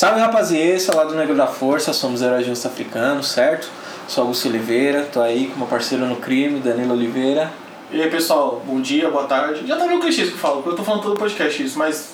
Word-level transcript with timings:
Salve 0.00 0.20
rapaziada, 0.20 0.94
lá 0.94 1.02
do 1.02 1.16
Negro 1.16 1.34
da 1.34 1.48
Força, 1.48 1.92
somos 1.92 2.22
Herói 2.22 2.44
Justo 2.44 2.68
Africano, 2.68 3.20
certo? 3.20 3.68
Sou 4.06 4.22
Augusto 4.22 4.46
Oliveira, 4.46 5.08
tô 5.12 5.20
aí 5.20 5.48
com 5.48 5.58
meu 5.58 5.66
parceiro 5.66 6.06
no 6.06 6.14
crime, 6.14 6.60
Danilo 6.60 6.94
Oliveira. 6.94 7.50
E 7.90 8.00
aí 8.00 8.08
pessoal, 8.08 8.62
bom 8.64 8.80
dia, 8.80 9.10
boa 9.10 9.24
tarde. 9.24 9.66
Já 9.66 9.74
tá 9.76 9.86
meio 9.88 9.98
clichê 9.98 10.22
isso 10.22 10.30
que 10.30 10.36
eu 10.36 10.40
falo, 10.40 10.62
porque 10.62 10.68
eu 10.68 10.76
tô 10.76 10.84
falando 10.84 11.02
todo 11.02 11.16
podcast 11.18 11.60
isso, 11.60 11.76
mas 11.76 12.10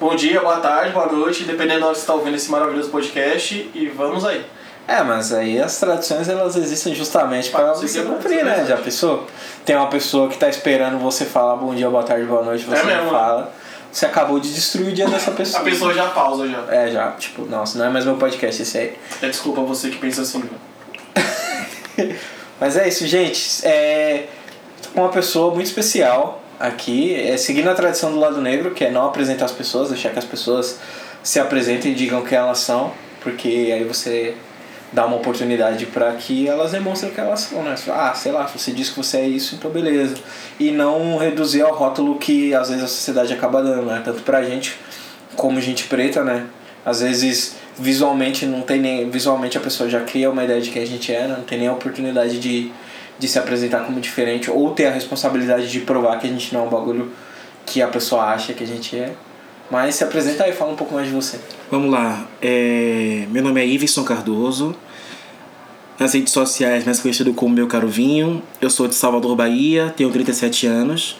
bom 0.00 0.16
dia, 0.16 0.40
boa 0.40 0.56
tarde, 0.56 0.92
boa 0.92 1.06
noite, 1.06 1.44
dependendo 1.44 1.78
da 1.78 1.86
hora 1.86 1.94
que 1.94 2.00
você 2.00 2.06
tá 2.08 2.14
ouvindo 2.14 2.34
esse 2.34 2.50
maravilhoso 2.50 2.90
podcast 2.90 3.70
e 3.72 3.86
vamos 3.86 4.24
aí. 4.24 4.44
É, 4.88 5.00
mas 5.04 5.32
aí 5.32 5.60
as 5.60 5.78
traduções 5.78 6.28
elas 6.28 6.56
existem 6.56 6.96
justamente 6.96 7.50
para 7.50 7.74
você 7.74 8.00
é 8.00 8.02
cumprir, 8.02 8.38
né? 8.38 8.56
verdade. 8.56 8.70
Já 8.70 8.76
pensou? 8.78 9.24
Tem 9.64 9.76
uma 9.76 9.86
pessoa 9.86 10.28
que 10.28 10.36
tá 10.36 10.48
esperando 10.48 10.98
você 10.98 11.24
falar 11.24 11.54
bom 11.54 11.72
dia, 11.72 11.88
boa 11.88 12.02
tarde, 12.02 12.26
boa 12.26 12.42
noite, 12.42 12.64
você 12.64 12.74
É 12.74 13.02
não 13.04 13.08
fala. 13.08 13.52
Você 13.92 14.06
acabou 14.06 14.38
de 14.38 14.52
destruir 14.52 14.88
o 14.88 14.92
dia 14.92 15.08
dessa 15.08 15.30
pessoa. 15.32 15.60
A 15.60 15.64
pessoa 15.64 15.94
já 15.94 16.08
pausa 16.08 16.46
já. 16.48 16.64
É, 16.72 16.90
já, 16.90 17.12
tipo, 17.12 17.44
nossa, 17.46 17.78
não 17.78 17.86
é 17.86 17.90
mais 17.90 18.04
meu 18.04 18.16
podcast 18.16 18.62
esse 18.62 18.78
aí. 18.78 18.96
É 19.20 19.28
desculpa 19.28 19.62
você 19.62 19.90
que 19.90 19.98
pensa 19.98 20.22
assim. 20.22 20.42
Mas 22.60 22.76
é 22.76 22.86
isso, 22.86 23.06
gente. 23.06 23.66
É 23.66 24.28
uma 24.94 25.08
pessoa 25.08 25.54
muito 25.54 25.66
especial 25.66 26.42
aqui, 26.58 27.14
é, 27.14 27.36
seguindo 27.36 27.68
a 27.68 27.74
tradição 27.74 28.12
do 28.12 28.18
lado 28.18 28.40
negro, 28.40 28.72
que 28.72 28.84
é 28.84 28.90
não 28.90 29.06
apresentar 29.06 29.46
as 29.46 29.52
pessoas, 29.52 29.88
deixar 29.88 30.10
que 30.10 30.18
as 30.18 30.24
pessoas 30.24 30.78
se 31.22 31.40
apresentem 31.40 31.92
e 31.92 31.94
digam 31.94 32.22
quem 32.22 32.36
elas 32.36 32.58
são, 32.58 32.92
porque 33.22 33.70
aí 33.72 33.84
você 33.84 34.34
dá 34.92 35.06
uma 35.06 35.16
oportunidade 35.16 35.86
para 35.86 36.12
que 36.14 36.48
elas 36.48 36.72
demonstrem 36.72 37.12
que 37.12 37.20
elas 37.20 37.40
são, 37.40 37.62
né? 37.62 37.74
Ah, 37.88 38.12
sei 38.14 38.32
lá, 38.32 38.46
você 38.46 38.72
diz 38.72 38.90
que 38.90 38.96
você 38.96 39.18
é 39.18 39.28
isso, 39.28 39.54
então 39.54 39.70
beleza. 39.70 40.16
E 40.58 40.70
não 40.70 41.16
reduzir 41.16 41.62
ao 41.62 41.74
rótulo 41.74 42.18
que 42.18 42.54
às 42.54 42.68
vezes 42.68 42.84
a 42.84 42.88
sociedade 42.88 43.32
acaba 43.32 43.62
dando, 43.62 43.86
né? 43.86 44.02
Tanto 44.04 44.22
pra 44.22 44.42
gente 44.42 44.76
como 45.36 45.60
gente 45.60 45.84
preta, 45.84 46.24
né? 46.24 46.46
Às 46.84 47.00
vezes 47.00 47.56
visualmente 47.78 48.44
não 48.44 48.62
tem 48.62 48.80
nem 48.80 49.08
visualmente 49.08 49.56
a 49.56 49.60
pessoa 49.60 49.88
já 49.88 50.00
cria 50.00 50.30
uma 50.30 50.44
ideia 50.44 50.60
de 50.60 50.70
quem 50.70 50.82
a 50.82 50.86
gente 50.86 51.12
é, 51.12 51.26
né? 51.26 51.34
não 51.38 51.44
tem 51.44 51.58
nem 51.58 51.68
a 51.68 51.72
oportunidade 51.72 52.38
de, 52.38 52.70
de 53.18 53.28
se 53.28 53.38
apresentar 53.38 53.84
como 53.86 53.98
diferente 54.00 54.50
ou 54.50 54.72
ter 54.72 54.86
a 54.86 54.90
responsabilidade 54.90 55.70
de 55.70 55.80
provar 55.80 56.18
que 56.18 56.26
a 56.26 56.30
gente 56.30 56.52
não 56.52 56.64
é 56.64 56.66
um 56.66 56.68
bagulho 56.68 57.10
que 57.64 57.80
a 57.80 57.88
pessoa 57.88 58.24
acha 58.24 58.52
que 58.52 58.64
a 58.64 58.66
gente 58.66 58.98
é. 58.98 59.12
Mas 59.70 59.94
se 59.94 60.02
apresenta 60.02 60.44
aí, 60.44 60.52
fala 60.52 60.72
um 60.72 60.76
pouco 60.76 60.94
mais 60.94 61.06
de 61.06 61.12
você. 61.12 61.38
Vamos 61.70 61.92
lá. 61.92 62.26
É, 62.42 63.24
meu 63.30 63.42
nome 63.42 63.60
é 63.60 63.66
Iveson 63.66 64.02
Cardoso. 64.02 64.74
Nas 66.00 66.14
redes 66.14 66.32
sociais, 66.32 66.86
mais 66.86 66.98
conhecido 66.98 67.34
como 67.34 67.54
Meu 67.54 67.66
Caro 67.66 67.86
Vinho. 67.86 68.42
Eu 68.58 68.70
sou 68.70 68.88
de 68.88 68.94
Salvador, 68.94 69.36
Bahia, 69.36 69.92
tenho 69.94 70.08
37 70.08 70.66
anos. 70.66 71.18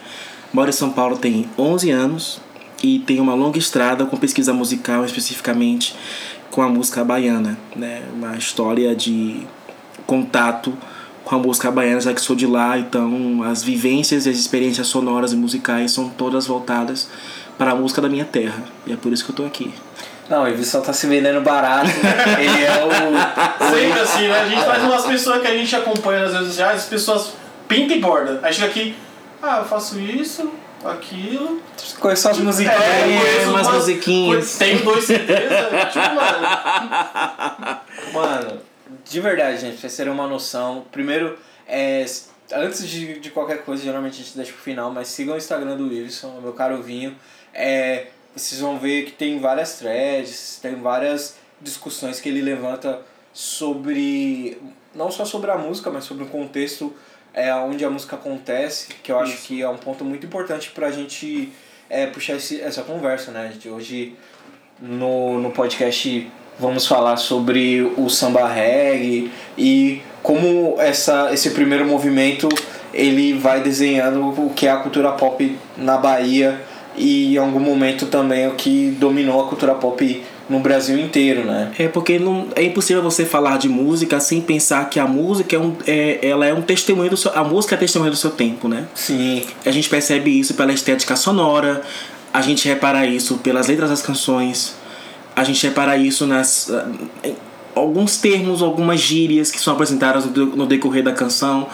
Moro 0.55 0.71
em 0.71 0.73
São 0.73 0.89
Paulo 0.89 1.19
tem 1.19 1.47
11 1.59 1.91
anos. 1.91 2.41
E 2.83 3.01
tenho 3.01 3.23
uma 3.23 3.35
longa 3.35 3.59
estrada 3.59 4.07
com 4.07 4.17
pesquisa 4.17 4.55
musical, 4.55 5.05
especificamente 5.05 5.95
com 6.51 6.63
a 6.63 6.69
música 6.71 7.05
baiana. 7.05 7.59
Né? 7.77 8.01
Uma 8.15 8.39
história 8.39 8.97
de 8.97 9.43
contato 10.07 10.73
com 11.25 11.35
a 11.35 11.39
música 11.39 11.71
baiana, 11.71 12.01
já 12.01 12.15
que 12.15 12.21
sou 12.23 12.35
de 12.35 12.47
lá. 12.47 12.79
Então, 12.79 13.43
as 13.43 13.63
vivências 13.63 14.25
e 14.25 14.31
as 14.31 14.39
experiências 14.39 14.87
sonoras 14.87 15.35
e 15.35 15.37
musicais 15.37 15.93
são 15.93 16.09
todas 16.09 16.47
voltadas 16.47 17.07
para 17.59 17.73
a 17.73 17.75
música 17.75 18.01
da 18.01 18.09
minha 18.09 18.25
terra. 18.25 18.65
E 18.87 18.95
é 18.95 18.97
por 18.97 19.13
isso 19.13 19.27
que 19.27 19.31
eu 19.31 19.37
tô 19.37 19.45
aqui. 19.45 19.71
Não, 20.31 20.45
o 20.45 20.49
Ivisson 20.49 20.81
tá 20.81 20.93
se 20.93 21.09
vendendo 21.09 21.41
barato. 21.41 21.91
Ele 22.39 22.65
é 22.65 22.85
o. 22.85 22.89
Sempre 23.69 24.01
assim, 24.01 24.29
né? 24.29 24.41
A 24.41 24.49
gente 24.49 24.65
faz 24.65 24.83
umas 24.85 25.05
pessoas 25.05 25.43
que 25.43 25.49
a 25.49 25.57
gente 25.57 25.75
acompanha 25.75 26.21
nas 26.21 26.33
redes 26.33 26.47
sociais, 26.47 26.83
as 26.83 26.87
pessoas 26.87 27.33
pintam 27.67 27.97
e 27.97 28.01
bordam. 28.01 28.39
Aí 28.41 28.55
chega 28.55 28.69
aqui, 28.69 28.95
ah, 29.43 29.59
eu 29.59 29.65
faço 29.65 29.99
isso, 29.99 30.53
aquilo. 30.85 31.61
Conhece 31.99 32.29
as 32.29 32.39
musiquinhas. 32.39 32.81
É, 32.81 33.01
eu 33.01 33.21
conheço 33.21 33.51
umas 33.51 33.69
musiquinhas. 33.73 34.57
Tenho 34.57 34.85
dois 34.85 35.05
CDs, 35.05 35.51
né? 35.51 35.87
tipo, 35.87 36.15
mano. 36.15 37.81
Mano, 38.13 38.61
de 39.05 39.21
verdade, 39.21 39.61
gente, 39.61 39.73
pra 39.73 39.81
vocês 39.81 39.97
terem 39.97 40.13
uma 40.13 40.29
noção. 40.29 40.85
Primeiro, 40.93 41.37
é, 41.67 42.07
antes 42.53 42.89
de, 42.89 43.19
de 43.19 43.31
qualquer 43.31 43.65
coisa, 43.65 43.83
geralmente 43.83 44.15
a 44.15 44.25
gente 44.25 44.37
deixa 44.37 44.53
pro 44.53 44.63
final, 44.63 44.93
mas 44.93 45.09
sigam 45.09 45.35
o 45.35 45.39
Instagram 45.39 45.77
do 45.77 45.89
Wilson, 45.89 46.39
meu 46.41 46.53
caro 46.53 46.81
vinho. 46.81 47.17
É, 47.53 48.07
vocês 48.35 48.61
vão 48.61 48.79
ver 48.79 49.05
que 49.05 49.13
tem 49.13 49.39
várias 49.39 49.79
threads, 49.79 50.59
tem 50.63 50.77
várias 50.77 51.37
discussões 51.61 52.21
que 52.21 52.29
ele 52.29 52.41
levanta 52.41 53.01
sobre. 53.33 54.59
não 54.95 55.11
só 55.11 55.25
sobre 55.25 55.51
a 55.51 55.59
música, 55.59 55.91
mas 55.91 56.05
sobre 56.05 56.25
o 56.25 56.27
contexto 56.27 56.95
é, 57.33 57.55
onde 57.55 57.85
a 57.85 57.91
música 57.91 58.17
acontece, 58.17 58.89
que 59.03 59.13
eu 59.13 59.19
acho 59.19 59.35
Isso. 59.35 59.47
que 59.47 59.63
é 59.63 59.69
um 59.69 59.77
ponto 59.77 60.05
muito 60.05 60.27
importante 60.27 60.71
pra 60.71 60.91
gente 60.91 61.53
é, 61.89 62.07
puxar 62.07 62.37
esse, 62.37 62.61
essa 62.61 62.83
conversa, 62.83 63.31
né? 63.31 63.53
De 63.59 63.69
hoje 63.69 64.17
no, 64.81 65.39
no 65.41 65.51
podcast 65.51 66.31
vamos 66.59 66.87
falar 66.87 67.17
sobre 67.17 67.81
o 67.97 68.09
samba 68.11 68.47
reggae 68.47 69.31
e 69.57 70.03
como 70.23 70.77
essa, 70.79 71.33
esse 71.33 71.51
primeiro 71.51 71.87
movimento 71.87 72.49
ele 72.93 73.33
vai 73.33 73.63
desenhando 73.63 74.29
o 74.29 74.53
que 74.55 74.67
é 74.67 74.71
a 74.71 74.77
cultura 74.77 75.13
pop 75.13 75.59
na 75.77 75.97
Bahia 75.97 76.61
e 77.01 77.35
em 77.35 77.39
algum 77.39 77.61
momento 77.61 78.07
também 78.07 78.47
o 78.47 78.53
que 78.53 78.95
dominou 78.99 79.41
a 79.41 79.49
cultura 79.49 79.75
pop 79.75 80.23
no 80.49 80.59
Brasil 80.61 80.99
inteiro, 80.99 81.45
né? 81.45 81.73
É 81.79 81.89
porque 81.89 82.19
não, 82.19 82.49
é 82.55 82.65
impossível 82.65 83.03
você 83.03 83.25
falar 83.25 83.57
de 83.57 83.69
música 83.69 84.19
sem 84.21 84.41
pensar 84.41 84.91
que 84.91 84.99
a 84.99 85.07
música 85.07 85.57
é 85.57 85.59
um, 85.59 85.75
é, 85.87 86.19
ela 86.23 86.45
é 86.45 86.53
um 86.53 86.61
testemunho 86.61 87.09
do 87.09 87.17
seu, 87.17 87.33
a 87.35 87.43
música 87.45 87.75
é 87.75 87.79
testemunho 87.79 88.11
do 88.11 88.17
seu 88.17 88.31
tempo, 88.31 88.69
né? 88.69 88.87
Sim, 88.95 89.43
A 89.65 89.71
gente 89.71 89.89
percebe 89.89 90.39
isso 90.39 90.55
pela 90.55 90.73
estética 90.73 91.17
sonora, 91.17 91.83
a 92.35 92.43
gente 92.43 92.69
repara 92.69 93.07
isso 93.07 93.39
pelas 93.39 93.69
letras 93.69 93.91
das 93.91 94.03
canções, 94.03 94.75
a 95.35 95.45
gente 95.45 95.65
repara 95.67 95.97
isso 95.97 96.27
nas 96.27 96.71
em 97.25 97.35
alguns 97.75 98.19
termos, 98.19 98.61
algumas 98.63 99.01
gírias 99.01 99.51
que 99.51 99.61
são 99.61 99.73
apresentadas 99.73 100.27
no 100.27 100.67
decorrer 100.67 101.03
da 101.05 101.13
canção, 101.13 101.69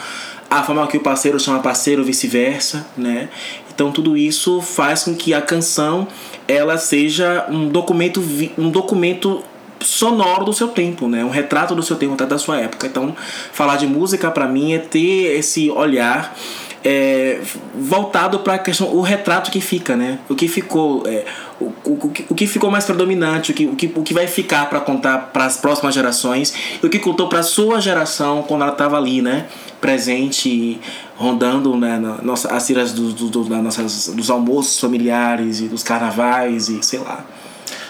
a 0.51 0.63
forma 0.63 0.87
que 0.87 0.97
o 0.97 1.01
parceiro 1.01 1.41
chama 1.41 1.61
parceiro, 1.61 2.05
vice-versa, 2.05 2.87
né? 2.97 3.29
Então 3.77 3.93
tudo 3.93 4.17
isso 4.17 4.63
faz 4.63 5.05
com 5.05 5.15
que 5.15 5.35
a 5.35 5.43
canção 5.43 6.09
ela 6.49 6.79
seja 6.79 7.47
um 7.51 7.69
documento 7.69 8.25
um 8.57 8.71
documento 8.71 9.45
sonoro 9.81 10.47
do 10.47 10.53
seu 10.55 10.69
tempo, 10.69 11.07
né? 11.07 11.23
Um 11.23 11.29
retrato 11.29 11.75
do 11.75 11.83
seu 11.83 11.97
tempo, 11.97 12.17
da 12.17 12.39
sua 12.39 12.59
época. 12.59 12.87
Então, 12.87 13.15
falar 13.53 13.77
de 13.77 13.87
música 13.87 14.31
para 14.31 14.47
mim 14.49 14.73
é 14.73 14.79
ter 14.79 15.37
esse 15.39 15.71
olhar 15.71 16.35
é, 16.83 17.41
voltado 17.75 18.39
para 18.41 18.55
a 18.55 18.59
questão 18.59 18.89
o 18.95 19.03
retrato 19.03 19.51
que 19.51 19.61
fica, 19.61 19.95
né? 19.95 20.19
O 20.29 20.35
que 20.35 20.49
ficou, 20.49 21.03
é, 21.07 21.25
o, 21.61 21.67
o, 21.85 22.13
o 22.31 22.35
que- 22.35 22.47
ficou 22.47 22.71
mais 22.71 22.85
predominante, 22.85 23.51
o 23.51 23.55
que, 23.55 23.67
o 23.67 23.77
que, 23.77 23.93
o 23.95 24.03
que 24.03 24.15
vai 24.15 24.27
ficar 24.27 24.71
para 24.71 24.81
contar 24.81 25.31
para 25.33 25.45
as 25.45 25.57
próximas 25.57 25.95
gerações 25.95 26.55
o 26.83 26.89
que 26.89 26.99
contou 26.99 27.29
para 27.29 27.43
sua 27.43 27.81
geração 27.81 28.43
quando 28.43 28.63
ela 28.63 28.73
estava 28.73 28.97
ali, 28.97 29.21
né? 29.21 29.47
Presente, 29.87 30.81
rondando 31.17 31.77
né, 31.77 31.99
na 31.99 32.19
nossa, 32.23 32.55
as 32.55 32.67
tiras 32.67 32.93
do, 32.93 33.13
do, 33.13 33.29
do- 33.29 33.63
nossas, 33.63 34.09
dos 34.09 34.29
almoços 34.31 34.79
familiares 34.81 35.61
e 35.61 35.69
dos 35.69 35.83
carnavais 35.83 36.69
e 36.69 36.83
sei 36.83 36.99
lá. 36.99 37.25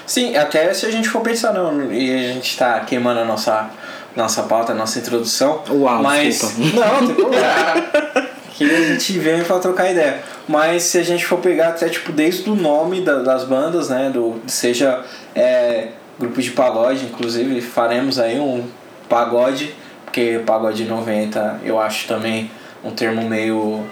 Sim, 0.07 0.37
até 0.37 0.73
se 0.73 0.87
a 0.87 0.91
gente 0.91 1.09
for 1.09 1.21
pensar, 1.21 1.53
não, 1.53 1.93
e 1.93 2.15
a 2.31 2.33
gente 2.34 2.57
tá 2.57 2.79
queimando 2.81 3.21
a 3.21 3.25
nossa, 3.25 3.69
nossa 4.15 4.43
pauta, 4.45 4.73
a 4.73 4.75
nossa 4.75 4.99
introdução. 5.01 5.62
Uau, 5.69 6.03
mas. 6.03 6.39
desculpa. 6.41 6.77
Não, 6.79 7.07
tem 7.07 7.15
problema. 7.17 8.27
que 8.55 8.65
a 8.65 8.83
gente 8.93 9.19
vem 9.19 9.43
pra 9.43 9.59
trocar 9.59 9.91
ideia. 9.91 10.23
Mas 10.49 10.84
se 10.84 10.97
a 10.99 11.03
gente 11.03 11.27
for 11.27 11.39
pegar 11.39 11.69
até 11.71 11.89
tipo 11.89 12.13
desde 12.13 12.49
o 12.49 12.55
nome 12.55 13.01
da- 13.01 13.19
das 13.21 13.45
bandas, 13.45 13.89
né? 13.89 14.09
Do, 14.15 14.41
seja 14.47 15.03
é, 15.34 15.89
grupos 16.21 16.45
de 16.45 16.53
pagode, 16.53 17.05
inclusive, 17.07 17.61
faremos 17.61 18.19
aí 18.19 18.39
um 18.39 18.65
pagode, 19.09 19.75
porque 20.16 20.41
pagode 20.47 20.87
90 20.87 21.60
eu 21.62 21.78
acho 21.78 22.09
também 22.09 22.50
um 22.82 22.91
termo 22.91 23.28
meio 23.28 23.84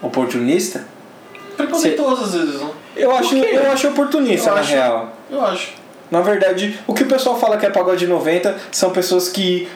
oportunista. 0.00 0.86
Preconceituoso 1.56 2.22
às 2.22 2.34
vezes, 2.34 2.60
né? 2.60 2.70
Eu 2.94 3.10
acho, 3.10 3.34
eu 3.34 3.72
acho 3.72 3.88
oportunista, 3.88 4.50
Eu 4.50 4.54
na 4.54 4.60
acho. 4.60 4.70
real. 4.70 5.12
Eu 5.28 5.44
acho. 5.44 5.72
Na 6.08 6.20
verdade, 6.20 6.78
o 6.86 6.94
que 6.94 7.02
o 7.02 7.06
pessoal 7.06 7.36
fala 7.36 7.56
que 7.56 7.66
é 7.66 7.70
pagode 7.70 8.06
90 8.06 8.56
são 8.70 8.90
pessoas 8.90 9.28
que 9.28 9.66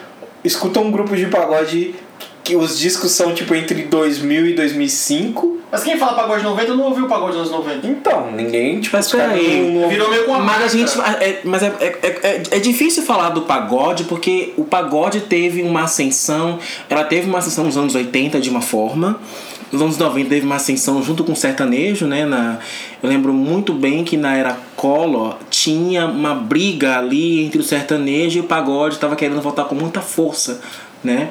escutam 0.45 0.89
grupos 0.89 1.19
de 1.19 1.25
pagode 1.25 1.93
que 2.41 2.55
os 2.55 2.79
discos 2.79 3.11
são 3.11 3.35
tipo 3.35 3.53
entre 3.53 3.83
2000 3.83 4.47
e 4.47 4.53
2005. 4.55 5.59
Mas 5.71 5.83
quem 5.83 5.97
fala 5.97 6.13
pagode 6.13 6.43
90 6.43 6.75
não 6.75 6.83
ouviu 6.85 7.05
o 7.05 7.07
pagode 7.07 7.37
dos 7.37 7.49
anos 7.49 7.65
90. 7.65 7.87
Então, 7.87 8.31
ninguém, 8.31 8.81
tipo, 8.81 8.95
Mas 8.97 9.09
peraí. 9.09 9.71
não- 9.71 9.81
não- 9.81 9.89
Virou 9.89 10.09
meio 10.09 10.25
com 10.25 10.33
a 10.35 10.39
Mas 10.39 10.55
a 10.55 10.59
marca. 10.59 10.69
gente. 10.69 10.99
É, 11.23 11.41
mas 11.45 11.63
é, 11.63 11.67
é, 11.79 12.07
é, 12.23 12.43
é 12.51 12.59
difícil 12.59 13.03
falar 13.03 13.29
do 13.29 13.43
pagode 13.43 14.03
porque 14.03 14.53
o 14.57 14.65
pagode 14.65 15.21
teve 15.21 15.61
uma 15.63 15.83
ascensão. 15.83 16.59
Ela 16.89 17.03
teve 17.05 17.27
uma 17.29 17.37
ascensão 17.39 17.63
nos 17.63 17.77
anos 17.77 17.95
80 17.95 18.39
de 18.41 18.49
uma 18.49 18.61
forma. 18.61 19.19
Nos 19.71 19.81
anos 19.81 19.97
90 19.97 20.27
teve 20.27 20.45
uma 20.45 20.55
ascensão 20.57 21.01
junto 21.01 21.23
com 21.23 21.31
o 21.31 21.35
sertanejo, 21.37 22.05
né? 22.05 22.25
Na, 22.25 22.59
eu 23.01 23.07
lembro 23.07 23.31
muito 23.31 23.71
bem 23.71 24.03
que 24.03 24.17
na 24.17 24.35
era 24.35 24.57
Collor 24.75 25.37
tinha 25.49 26.05
uma 26.07 26.35
briga 26.35 26.97
ali 26.97 27.45
entre 27.45 27.61
o 27.61 27.63
sertanejo 27.63 28.39
e 28.39 28.41
o 28.41 28.43
pagode, 28.43 28.95
estava 28.95 29.15
querendo 29.15 29.41
voltar 29.41 29.63
com 29.63 29.75
muita 29.75 30.01
força, 30.01 30.59
né? 31.01 31.29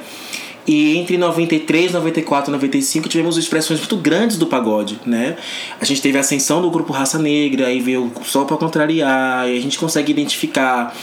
E 0.70 0.96
entre 0.96 1.18
93, 1.18 1.90
94 1.90 2.48
e 2.48 2.52
95 2.52 3.08
tivemos 3.08 3.36
expressões 3.36 3.80
muito 3.80 3.96
grandes 3.96 4.38
do 4.38 4.46
pagode, 4.46 5.00
né? 5.04 5.36
A 5.80 5.84
gente 5.84 6.00
teve 6.00 6.16
a 6.16 6.20
ascensão 6.20 6.62
do 6.62 6.70
grupo 6.70 6.92
Raça 6.92 7.18
Negra, 7.18 7.66
aí 7.66 7.80
veio 7.80 8.12
Só 8.22 8.44
para 8.44 8.56
Contrariar, 8.56 9.48
e 9.48 9.58
a 9.58 9.60
gente 9.60 9.76
consegue 9.76 10.12
identificar 10.12 10.94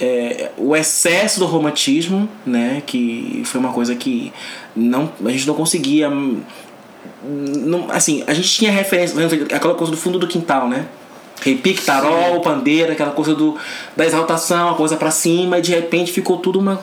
é, 0.00 0.52
o 0.56 0.76
excesso 0.76 1.40
do 1.40 1.46
romantismo, 1.46 2.28
né? 2.46 2.84
Que 2.86 3.42
foi 3.46 3.58
uma 3.58 3.72
coisa 3.72 3.96
que 3.96 4.32
não, 4.76 5.12
a 5.26 5.30
gente 5.30 5.44
não 5.44 5.54
conseguia. 5.54 6.08
Não, 6.08 7.90
assim, 7.90 8.22
a 8.28 8.32
gente 8.32 8.48
tinha 8.48 8.70
referência, 8.70 9.16
aquela 9.52 9.74
coisa 9.74 9.90
do 9.90 9.96
fundo 9.96 10.20
do 10.20 10.28
quintal, 10.28 10.68
né? 10.68 10.86
Repique, 11.42 11.84
tarol, 11.84 12.36
Sim. 12.36 12.42
pandeira, 12.42 12.92
aquela 12.92 13.10
coisa 13.10 13.34
do, 13.34 13.58
da 13.96 14.06
exaltação, 14.06 14.70
a 14.70 14.74
coisa 14.76 14.96
para 14.96 15.10
cima, 15.10 15.58
e 15.58 15.62
de 15.62 15.72
repente 15.72 16.12
ficou 16.12 16.36
tudo 16.36 16.60
uma 16.60 16.80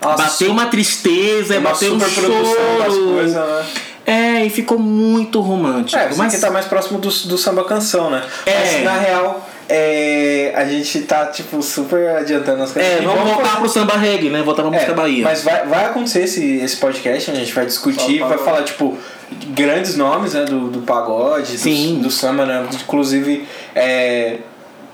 nossa, 0.00 0.22
bateu 0.22 0.50
uma 0.50 0.66
tristeza, 0.66 1.58
uma 1.58 1.70
bateu 1.70 1.94
um 1.94 2.00
choro. 2.00 3.14
Coisas, 3.14 3.34
né? 3.34 3.66
É, 4.06 4.44
e 4.44 4.50
ficou 4.50 4.78
muito 4.78 5.40
romântico. 5.40 6.00
É, 6.00 6.14
mas 6.14 6.32
que 6.32 6.40
tá 6.40 6.48
mais 6.48 6.66
próximo 6.66 6.98
do, 6.98 7.08
do 7.08 7.36
samba 7.36 7.64
canção, 7.64 8.08
né? 8.08 8.22
É. 8.46 8.54
Mas, 8.54 8.84
na 8.84 8.98
real, 8.98 9.48
é, 9.68 10.52
a 10.54 10.64
gente 10.64 11.00
tá, 11.00 11.26
tipo, 11.26 11.60
super 11.60 12.10
adiantando 12.10 12.62
as 12.62 12.70
coisas. 12.70 12.92
É, 12.92 13.00
vamos, 13.00 13.18
vamos 13.18 13.32
voltar 13.32 13.56
pro 13.56 13.68
samba 13.68 13.96
reggae, 13.96 14.30
né? 14.30 14.42
Voltar 14.42 14.62
pra 14.62 14.70
música 14.70 14.92
é, 14.92 14.94
Bahia. 14.94 15.24
Mas 15.24 15.42
vai, 15.42 15.66
vai 15.66 15.86
acontecer 15.86 16.22
esse, 16.22 16.58
esse 16.58 16.76
podcast, 16.76 17.32
a 17.32 17.34
gente 17.34 17.52
vai 17.52 17.66
discutir, 17.66 18.20
vai 18.20 18.38
falar, 18.38 18.62
tipo, 18.62 18.96
grandes 19.48 19.96
nomes, 19.96 20.34
né? 20.34 20.44
Do, 20.44 20.68
do 20.68 20.82
pagode, 20.82 21.58
Sim. 21.58 21.96
Do, 21.96 22.04
do 22.04 22.10
samba, 22.12 22.46
né? 22.46 22.64
Inclusive, 22.72 23.44
é 23.74 24.38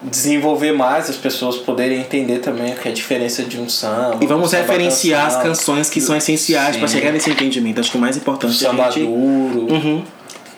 desenvolver 0.04 0.72
mais, 0.72 1.08
as 1.08 1.16
pessoas 1.16 1.56
poderem 1.56 2.00
entender 2.00 2.38
também 2.38 2.74
que 2.74 2.88
é 2.88 2.90
a 2.90 2.94
diferença 2.94 3.42
de 3.42 3.60
um 3.60 3.68
samba. 3.68 4.18
E 4.20 4.26
vamos 4.26 4.52
referenciar 4.52 5.24
canção, 5.24 5.38
as 5.38 5.46
canções 5.46 5.90
que 5.90 6.00
são 6.00 6.16
essenciais 6.16 6.76
para 6.76 6.88
chegar 6.88 7.12
nesse 7.12 7.30
entendimento. 7.30 7.80
Acho 7.80 7.90
que 7.90 7.96
o 7.96 8.00
mais 8.00 8.16
importante 8.16 8.50
o 8.50 8.54
samba 8.54 8.84
é 8.84 8.86
a 8.86 8.90
gente... 8.90 9.06
duro. 9.06 9.72
Uhum. 9.72 10.04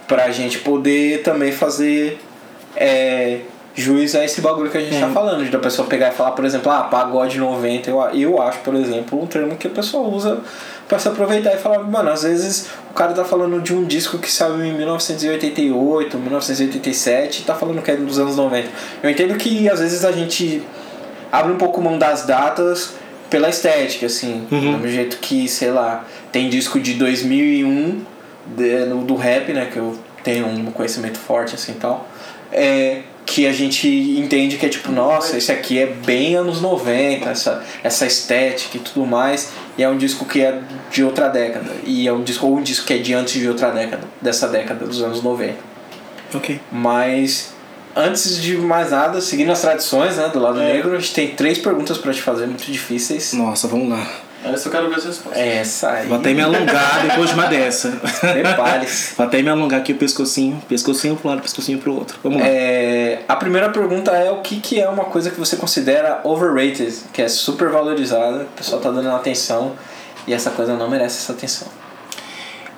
Pra 0.09 0.31
gente 0.31 0.59
poder 0.59 1.23
também 1.23 1.53
fazer 1.53 2.19
é, 2.77 3.41
juiz 3.75 4.15
a 4.15 4.25
esse 4.25 4.41
bagulho 4.41 4.71
que 4.71 4.79
a 4.79 4.81
gente 4.81 4.97
é. 4.97 5.01
tá 5.01 5.09
falando. 5.09 5.49
Da 5.51 5.59
pessoa 5.59 5.89
pegar 5.89 6.09
e 6.09 6.13
falar, 6.13 6.33
por 6.33 6.45
exemplo, 6.45 6.71
ah, 6.71 6.85
pagode 6.85 7.39
90. 7.39 7.91
Eu, 7.91 8.01
eu 8.13 8.43
acho, 8.43 8.61
por 8.61 8.75
exemplo, 8.75 9.21
um 9.21 9.27
termo 9.27 9.57
que 9.57 9.67
a 9.67 9.71
pessoa 9.71 10.09
usa 10.09 10.41
para 10.89 10.99
se 10.99 11.09
aproveitar 11.09 11.55
e 11.55 11.59
falar, 11.59 11.81
mano, 11.81 12.11
às 12.11 12.23
vezes 12.23 12.69
o 12.91 12.95
cara 12.95 13.13
tá 13.13 13.25
falando 13.25 13.61
de 13.61 13.75
um 13.75 13.85
disco 13.85 14.19
que 14.19 14.31
saiu 14.31 14.65
em 14.65 14.75
1988, 14.75 16.19
1987 16.19 17.41
e 17.41 17.45
tá 17.45 17.55
falando 17.55 17.83
que 17.83 17.91
é 17.91 17.97
dos 17.97 18.19
anos 18.19 18.37
90. 18.37 18.69
Eu 19.03 19.11
entendo 19.11 19.35
que 19.37 19.69
às 19.69 19.81
vezes 19.81 20.05
a 20.05 20.13
gente 20.13 20.63
abre 21.33 21.53
um 21.53 21.57
pouco 21.57 21.81
mão 21.81 21.99
das 21.99 22.25
datas 22.25 22.93
pela 23.29 23.49
estética, 23.49 24.07
assim, 24.07 24.47
uhum. 24.51 24.79
do 24.79 24.89
jeito 24.89 25.17
que, 25.17 25.49
sei 25.49 25.71
lá, 25.73 26.05
tem 26.31 26.49
disco 26.49 26.79
de 26.79 26.95
2001 26.95 28.03
de, 28.47 28.85
do 29.05 29.17
rap, 29.17 29.53
né, 29.53 29.69
que 29.73 29.79
eu 29.79 29.99
tenho 30.23 30.47
um 30.47 30.67
conhecimento 30.67 31.19
forte 31.19 31.55
assim 31.55 31.75
tal. 31.75 32.07
É, 32.53 33.03
que 33.27 33.47
a 33.47 33.53
gente 33.53 33.89
entende 33.89 34.57
que 34.57 34.67
é 34.67 34.69
tipo, 34.69 34.93
nossa, 34.93 35.37
esse 35.37 35.51
aqui 35.51 35.79
é 35.79 35.87
bem 35.87 36.37
anos 36.37 36.61
90, 36.61 37.29
essa, 37.29 37.65
essa 37.83 38.07
estética 38.07 38.77
e 38.77 38.81
tudo 38.81 39.07
mais, 39.07 39.51
e 39.79 39.83
é 39.83 39.89
um 39.89 39.97
disco 39.97 40.25
que 40.25 40.43
é 40.43 40.61
de 40.91 41.03
outra 41.03 41.29
década, 41.29 41.71
e 41.85 42.07
é 42.07 42.13
um 42.13 42.23
disco, 42.23 42.47
ou 42.47 42.59
um 42.59 42.63
disco 42.63 42.87
que 42.87 42.95
é 42.95 42.99
de 42.99 43.15
antes 43.15 43.35
de 43.35 43.49
outra 43.49 43.71
década, 43.71 44.05
dessa 44.21 44.49
década, 44.49 44.87
dos 44.87 45.03
anos 45.03 45.23
90. 45.23 45.55
Ok. 46.35 46.61
Mas, 46.71 47.55
antes 47.97 48.41
de 48.41 48.57
mais 48.57 48.91
nada, 48.91 49.21
seguindo 49.21 49.51
as 49.53 49.61
tradições 49.61 50.17
né, 50.17 50.29
do 50.29 50.39
lado 50.39 50.61
é. 50.61 50.75
negro, 50.75 50.95
a 50.95 50.99
gente 50.99 51.15
tem 51.15 51.29
três 51.29 51.59
perguntas 51.59 51.97
para 51.97 52.13
te 52.13 52.21
fazer, 52.21 52.47
muito 52.47 52.71
difíceis. 52.71 53.33
Nossa, 53.33 53.67
vamos 53.69 53.89
lá. 53.89 54.07
Essa 54.45 54.69
eu 54.69 54.73
quero 54.73 54.89
ver 54.89 54.97
as 54.97 55.05
respostas. 55.05 55.43
Essa 55.43 55.91
aí. 55.91 56.07
Vou 56.07 56.19
até 56.19 56.35
me 56.35 56.43
alongar 56.43 57.03
depois 57.03 57.31
de 57.31 57.35
uma 57.35 57.47
dessa. 57.47 57.91
Prepare-se. 58.21 59.15
Vou 59.15 59.27
até 59.27 59.43
me 59.43 59.49
alongar 59.49 59.81
aqui 59.81 59.93
o 59.93 59.97
pescocinho. 59.97 60.63
Pescocinho 60.69 61.17
pro 61.17 61.29
lado, 61.29 61.43
pescocinho 61.43 61.79
pro 61.79 61.95
outro. 61.95 62.19
Vamos 62.23 62.41
lá. 62.41 62.47
É, 62.47 63.21
a 63.27 63.37
primeira 63.37 63.71
pergunta 63.71 64.11
é 64.13 64.31
o 64.31 64.43
que, 64.43 64.61
que 64.61 64.81
é 64.81 64.89
uma 64.89 65.05
coisa 65.05 65.31
que 65.31 65.39
você 65.39 65.57
considera 65.57 66.21
overrated, 66.25 66.95
que 67.13 67.23
é 67.23 67.29
super 67.29 67.71
valorizada, 67.71 68.43
o 68.43 68.57
pessoal 68.57 68.81
tá 68.81 68.91
dando 68.91 69.09
atenção 69.11 69.73
e 70.27 70.35
essa 70.35 70.51
coisa 70.51 70.77
não 70.77 70.89
merece 70.89 71.19
essa 71.19 71.33
atenção. 71.33 71.69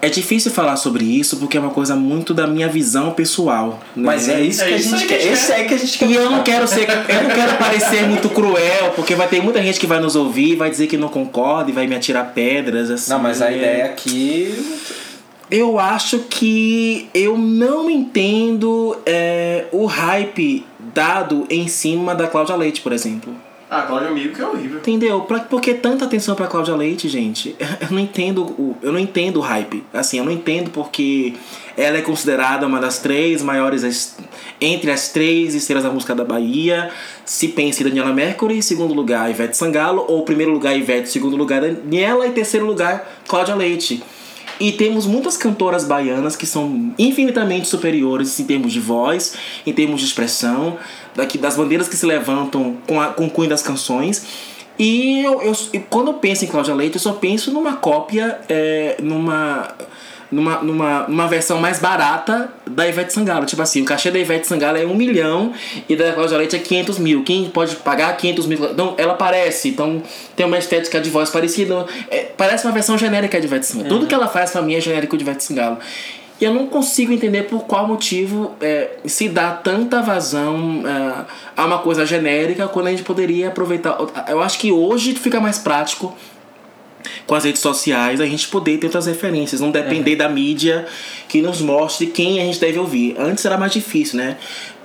É 0.06 0.08
difícil 0.08 0.52
falar 0.52 0.76
sobre 0.76 1.04
isso 1.04 1.36
porque 1.38 1.56
é 1.56 1.60
uma 1.60 1.70
coisa 1.70 1.96
muito 1.96 2.32
da 2.32 2.46
minha 2.46 2.68
visão 2.68 3.12
pessoal. 3.12 3.80
Né? 3.96 4.04
Mas 4.04 4.28
é 4.28 4.40
isso 4.40 4.62
é 4.62 4.68
que 4.68 4.74
a 4.74 4.78
gente 4.78 5.06
quer. 5.06 5.26
Esse 5.26 5.52
é 5.52 5.64
que 5.64 5.74
a 5.74 5.76
gente 5.76 5.98
quer. 5.98 6.06
E 6.08 6.14
eu 6.14 6.30
não 6.30 6.44
quero 6.44 6.68
ser, 6.68 6.88
eu 6.88 7.22
não 7.24 7.30
quero 7.30 7.58
parecer 7.58 8.06
muito 8.06 8.28
cruel, 8.28 8.92
porque 8.94 9.16
vai 9.16 9.26
ter 9.26 9.42
muita 9.42 9.60
gente 9.60 9.80
que 9.80 9.86
vai 9.86 9.98
nos 9.98 10.14
ouvir, 10.14 10.54
vai 10.54 10.70
dizer 10.70 10.86
que 10.86 10.96
não 10.96 11.08
concorda 11.08 11.70
e 11.70 11.74
vai 11.74 11.88
me 11.88 11.96
atirar 11.96 12.32
pedras 12.32 12.88
assim. 12.88 13.10
Não, 13.10 13.18
mas 13.18 13.42
a 13.42 13.50
é... 13.50 13.56
ideia 13.56 13.84
aqui 13.86 14.54
eu 15.50 15.78
acho 15.78 16.20
que 16.30 17.08
eu 17.14 17.38
não 17.38 17.88
entendo 17.88 18.96
é, 19.06 19.66
o 19.72 19.86
hype 19.86 20.64
dado 20.78 21.46
em 21.48 21.68
cima 21.68 22.14
da 22.14 22.26
Cláudia 22.26 22.56
Leite, 22.56 22.80
por 22.80 22.92
exemplo. 22.92 23.34
Ah, 23.68 23.82
Cláudia 23.82 24.08
Amigo 24.08 24.32
que 24.32 24.40
é 24.40 24.46
horrível. 24.46 24.78
Entendeu? 24.78 25.22
Pra, 25.22 25.40
por 25.40 25.60
que 25.60 25.74
tanta 25.74 26.04
atenção 26.04 26.36
pra 26.36 26.46
Cláudia 26.46 26.76
Leite, 26.76 27.08
gente? 27.08 27.56
Eu 27.80 27.90
não 27.90 27.98
entendo 27.98 28.42
o, 28.42 28.76
eu 28.82 28.92
não 28.92 28.98
entendo 28.98 29.38
o 29.38 29.40
hype. 29.40 29.82
Assim, 29.92 30.18
eu 30.18 30.24
não 30.24 30.32
entendo 30.32 30.70
porque 30.70 31.34
ela 31.76 31.98
é 31.98 32.02
considerada 32.02 32.66
uma 32.66 32.80
das 32.80 32.98
três 32.98 33.42
maiores 33.42 34.16
entre 34.60 34.90
as 34.90 35.10
três 35.10 35.54
estrelas 35.54 35.84
da 35.84 35.90
música 35.90 36.14
da 36.14 36.24
Bahia. 36.24 36.90
Se 37.24 37.48
pensa 37.48 37.82
em 37.82 37.86
Daniela 37.86 38.12
Mercury, 38.12 38.62
segundo 38.62 38.94
lugar 38.94 39.30
Ivete 39.30 39.56
Sangalo, 39.56 40.04
ou 40.08 40.24
primeiro 40.24 40.52
lugar 40.52 40.76
Ivete, 40.76 41.08
segundo 41.08 41.36
lugar 41.36 41.60
Daniela 41.60 42.26
e 42.26 42.30
terceiro 42.30 42.66
lugar 42.66 43.20
Cláudia 43.28 43.54
Leite. 43.54 44.02
E 44.58 44.72
temos 44.72 45.06
muitas 45.06 45.36
cantoras 45.36 45.84
baianas 45.84 46.34
que 46.34 46.46
são 46.46 46.94
infinitamente 46.98 47.68
superiores 47.68 48.38
em 48.40 48.44
termos 48.44 48.72
de 48.72 48.80
voz, 48.80 49.34
em 49.66 49.72
termos 49.72 50.00
de 50.00 50.06
expressão, 50.06 50.78
daqui 51.14 51.36
das 51.36 51.56
bandeiras 51.56 51.88
que 51.88 51.96
se 51.96 52.06
levantam 52.06 52.76
com, 52.86 53.00
a, 53.00 53.08
com 53.08 53.26
o 53.26 53.30
cunho 53.30 53.48
das 53.48 53.62
canções. 53.62 54.26
E 54.78 55.22
eu, 55.22 55.42
eu, 55.42 55.54
quando 55.88 56.08
eu 56.08 56.14
penso 56.14 56.44
em 56.44 56.48
Cláudia 56.48 56.74
Leite, 56.74 56.96
eu 56.96 57.00
só 57.00 57.12
penso 57.12 57.50
numa 57.50 57.76
cópia, 57.76 58.40
é, 58.48 58.96
numa 59.02 59.74
numa, 60.31 60.62
numa, 60.62 61.06
numa 61.08 61.28
versão 61.28 61.61
mais 61.61 61.78
barata 61.78 62.50
da 62.67 62.88
Ivete 62.88 63.12
Sangalo. 63.12 63.46
Tipo 63.46 63.62
assim, 63.62 63.82
o 63.82 63.84
cachê 63.84 64.11
da 64.11 64.19
Ivete 64.19 64.46
Sangalo 64.46 64.76
é 64.76 64.84
um 64.84 64.94
milhão 64.94 65.52
e 65.88 65.96
da 65.96 66.12
Cláudia 66.12 66.38
Leite 66.38 66.56
é 66.56 66.58
500 66.58 66.99
mil. 66.99 67.25
Quem 67.25 67.49
pode 67.50 67.76
pagar 67.76 68.17
500 68.17 68.46
mil? 68.46 68.64
Então, 68.70 68.94
ela 68.99 69.14
parece. 69.14 69.69
Então, 69.69 70.02
tem 70.34 70.46
uma 70.46 70.58
estética 70.58 71.00
de 71.00 71.11
voz 71.11 71.31
parecida. 71.31 71.87
É, 72.11 72.26
parece 72.37 72.67
uma 72.67 72.73
versão 72.73 72.99
genérica 72.99 73.40
de 73.40 73.46
Ivete 73.46 73.67
Sangalo. 73.67 73.84
Uhum. 73.90 73.99
Tudo 73.99 74.06
que 74.06 74.14
ela 74.14 74.28
faz 74.28 74.50
pra 74.50 74.62
mim 74.62 74.75
é 74.75 74.81
genérico 74.81 75.17
de 75.17 75.23
Ivete 75.23 75.44
Sangalo. 75.44 75.78
E 76.38 76.44
eu 76.44 76.52
não 76.52 76.67
consigo 76.67 77.12
entender 77.12 77.44
por 77.44 77.64
qual 77.64 77.88
motivo 77.88 78.55
é, 78.61 78.99
se 79.06 79.28
dá 79.28 79.52
tanta 79.52 80.02
vazão 80.02 80.82
é, 80.87 81.25
a 81.56 81.64
uma 81.64 81.78
coisa 81.78 82.05
genérica 82.05 82.69
quando 82.69 82.88
a 82.88 82.90
gente 82.90 83.02
poderia 83.02 83.49
aproveitar. 83.49 83.96
Eu 84.28 84.43
acho 84.43 84.58
que 84.58 84.71
hoje 84.71 85.14
fica 85.14 85.40
mais 85.40 85.59
prático 85.59 86.14
com 87.26 87.34
as 87.34 87.44
redes 87.44 87.60
sociais, 87.60 88.20
a 88.20 88.26
gente 88.26 88.48
poder 88.48 88.78
ter 88.78 88.86
outras 88.86 89.06
referências, 89.06 89.60
não 89.60 89.70
depender 89.70 90.12
é. 90.12 90.16
da 90.16 90.28
mídia 90.28 90.86
que 91.28 91.42
nos 91.42 91.60
mostre 91.60 92.06
quem 92.06 92.40
a 92.40 92.44
gente 92.44 92.60
deve 92.60 92.78
ouvir. 92.78 93.14
Antes 93.18 93.44
era 93.44 93.58
mais 93.58 93.72
difícil, 93.72 94.18
né? 94.18 94.36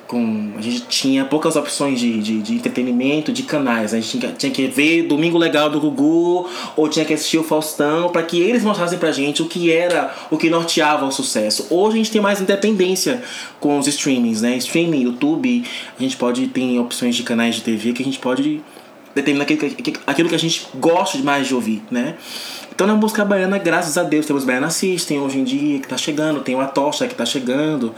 Com, 0.07 0.51
a 0.57 0.61
gente 0.61 0.81
tinha 0.87 1.23
poucas 1.23 1.55
opções 1.55 1.97
de, 1.97 2.21
de, 2.21 2.41
de 2.41 2.55
entretenimento, 2.55 3.31
de 3.31 3.43
canais. 3.43 3.93
A 3.93 3.97
gente 3.97 4.19
tinha, 4.19 4.33
tinha, 4.33 4.51
que 4.51 4.67
ver 4.67 5.03
Domingo 5.03 5.37
Legal 5.37 5.69
do 5.69 5.79
Gugu 5.79 6.49
ou 6.75 6.89
tinha 6.89 7.05
que 7.05 7.13
assistir 7.13 7.37
o 7.37 7.43
Faustão 7.45 8.09
para 8.09 8.21
que 8.21 8.37
eles 8.37 8.61
mostrassem 8.61 8.99
pra 8.99 9.13
gente 9.13 9.41
o 9.41 9.45
que 9.45 9.71
era, 9.71 10.13
o 10.29 10.37
que 10.37 10.49
norteava 10.49 11.05
o 11.05 11.11
sucesso. 11.11 11.65
Hoje 11.69 11.95
a 11.95 11.97
gente 11.97 12.11
tem 12.11 12.21
mais 12.21 12.41
independência 12.41 13.23
com 13.57 13.79
os 13.79 13.87
streamings, 13.87 14.41
né? 14.41 14.57
Streaming, 14.57 15.03
YouTube, 15.03 15.63
a 15.97 16.03
gente 16.03 16.17
pode 16.17 16.45
ter 16.47 16.77
opções 16.77 17.15
de 17.15 17.23
canais 17.23 17.55
de 17.55 17.61
TV 17.61 17.93
que 17.93 18.01
a 18.01 18.05
gente 18.05 18.19
pode 18.19 18.61
determina 19.13 19.43
aquilo 19.43 20.29
que, 20.29 20.35
a 20.35 20.37
gente 20.39 20.67
gosta 20.75 21.17
mais 21.19 21.47
de 21.47 21.55
ouvir, 21.55 21.81
né? 21.89 22.15
Então 22.73 22.87
na 22.87 22.95
música 22.95 23.23
baiana, 23.23 23.57
graças 23.57 23.97
a 23.97 24.03
Deus, 24.03 24.25
temos 24.25 24.43
Baiana 24.43 24.69
System 24.69 25.19
hoje 25.19 25.39
em 25.39 25.43
dia 25.43 25.79
que 25.79 25.85
está 25.85 25.97
chegando, 25.97 26.39
tem 26.39 26.55
o 26.55 26.61
Atocha 26.61 27.05
que 27.05 27.13
está 27.13 27.25
chegando, 27.25 27.93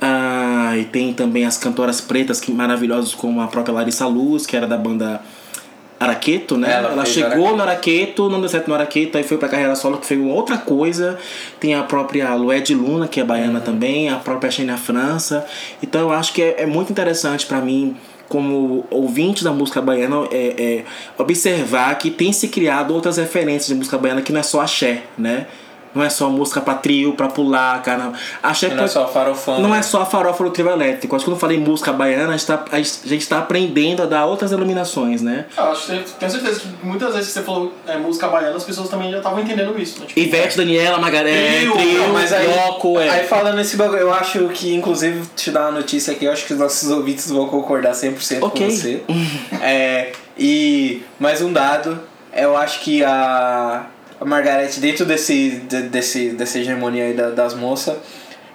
ah, 0.00 0.74
e 0.76 0.84
tem 0.84 1.14
também 1.14 1.46
as 1.46 1.56
cantoras 1.56 2.00
pretas 2.00 2.40
que 2.40 2.50
maravilhosas 2.50 3.14
como 3.14 3.40
a 3.40 3.46
própria 3.46 3.74
Larissa 3.74 4.06
Luz, 4.06 4.44
que 4.44 4.56
era 4.56 4.66
da 4.66 4.76
banda 4.76 5.22
Araqueto, 5.98 6.58
né? 6.58 6.72
Ela, 6.72 6.90
Ela 6.90 7.04
chegou 7.06 7.30
Araqueto. 7.30 7.56
no 7.56 7.62
Araqueto, 7.62 8.28
não 8.28 8.40
deu 8.40 8.48
certo 8.48 8.68
no 8.68 8.74
Araqueto, 8.74 9.16
aí 9.16 9.24
foi 9.24 9.38
pra 9.38 9.48
carreira 9.48 9.74
solo 9.74 9.96
que 9.96 10.06
foi 10.06 10.18
outra 10.18 10.58
coisa. 10.58 11.18
Tem 11.58 11.74
a 11.74 11.82
própria 11.82 12.34
Lued 12.34 12.74
Luna, 12.74 13.08
que 13.08 13.18
é 13.18 13.24
baiana 13.24 13.60
uhum. 13.60 13.64
também, 13.64 14.10
a 14.10 14.16
própria 14.16 14.50
Xenia 14.50 14.76
França. 14.76 15.46
Então 15.82 16.02
eu 16.02 16.12
acho 16.12 16.34
que 16.34 16.42
é, 16.42 16.62
é 16.62 16.66
muito 16.66 16.92
interessante 16.92 17.46
para 17.46 17.60
mim 17.62 17.96
como 18.28 18.84
ouvinte 18.90 19.44
da 19.44 19.52
música 19.52 19.80
baiana, 19.80 20.26
é, 20.30 20.54
é, 20.58 20.84
observar 21.18 21.96
que 21.98 22.10
tem 22.10 22.32
se 22.32 22.48
criado 22.48 22.92
outras 22.92 23.16
referências 23.16 23.68
de 23.68 23.74
música 23.74 23.96
baiana 23.96 24.22
que 24.22 24.32
não 24.32 24.40
é 24.40 24.42
só 24.42 24.60
axé, 24.60 25.04
né? 25.16 25.46
Não 25.96 26.04
é 26.04 26.10
só 26.10 26.28
música 26.28 26.60
pra 26.60 26.74
trio, 26.74 27.14
pra 27.14 27.28
pular, 27.28 27.82
cara. 27.82 28.12
Achei 28.42 28.68
Não 28.68 28.84
é 28.84 28.86
só 28.88 29.08
farofão. 29.08 29.60
não 29.60 29.70
né? 29.70 29.78
é 29.78 29.82
só 29.82 30.02
a 30.02 30.06
farofa 30.06 30.44
do 30.44 30.50
trio 30.50 30.68
elétrico. 30.68 31.16
Acho 31.16 31.24
que 31.24 31.30
quando 31.30 31.36
eu 31.36 31.40
falei 31.40 31.58
música 31.58 31.92
baiana, 31.92 32.34
a 32.34 32.36
gente, 32.36 32.46
tá, 32.46 32.64
a 32.70 32.78
gente 32.80 33.26
tá 33.28 33.38
aprendendo 33.38 34.02
a 34.02 34.06
dar 34.06 34.26
outras 34.26 34.52
iluminações, 34.52 35.22
né? 35.22 35.46
Ah, 35.56 35.70
acho 35.70 35.86
que 35.86 36.12
tenho 36.18 36.30
certeza 36.30 36.60
que 36.60 36.86
muitas 36.86 37.14
vezes 37.14 37.28
que 37.28 37.34
você 37.34 37.42
falou 37.42 37.72
é, 37.86 37.96
música 37.96 38.28
baiana, 38.28 38.56
as 38.56 38.64
pessoas 38.64 38.88
também 38.90 39.10
já 39.10 39.16
estavam 39.18 39.40
entendendo 39.40 39.74
isso. 39.80 40.00
Né? 40.00 40.06
Tipo, 40.06 40.20
Ivete, 40.20 40.56
Daniela, 40.58 40.98
Magaré, 40.98 41.60
Trio, 41.60 41.72
trio, 41.72 42.08
mas 42.12 42.32
aí, 42.32 42.46
bloco, 42.46 43.00
é. 43.00 43.08
aí 43.08 43.26
falando 43.26 43.58
esse 43.60 43.76
bagulho, 43.76 44.00
eu 44.00 44.12
acho 44.12 44.48
que, 44.50 44.74
inclusive, 44.74 45.26
te 45.34 45.50
dar 45.50 45.62
uma 45.70 45.80
notícia 45.80 46.12
aqui, 46.12 46.26
eu 46.26 46.32
acho 46.32 46.44
que 46.44 46.52
os 46.52 46.58
nossos 46.58 46.90
ouvintes 46.90 47.30
vão 47.30 47.46
concordar 47.48 47.92
100% 47.92 48.42
Ok. 48.42 48.66
com 48.66 48.70
você. 48.70 49.02
é, 49.62 50.12
e 50.38 51.02
mais 51.18 51.40
um 51.40 51.50
dado, 51.52 51.98
eu 52.34 52.54
acho 52.54 52.80
que 52.80 53.02
a, 53.02 53.86
a 54.20 54.24
Margareth, 54.24 54.78
dentro 54.78 55.04
desse, 55.04 55.50
de- 55.68 55.82
desse, 55.82 56.30
dessa 56.30 56.58
hegemonia 56.58 57.04
aí 57.04 57.12
da- 57.14 57.30
das 57.30 57.54
moças, 57.54 57.96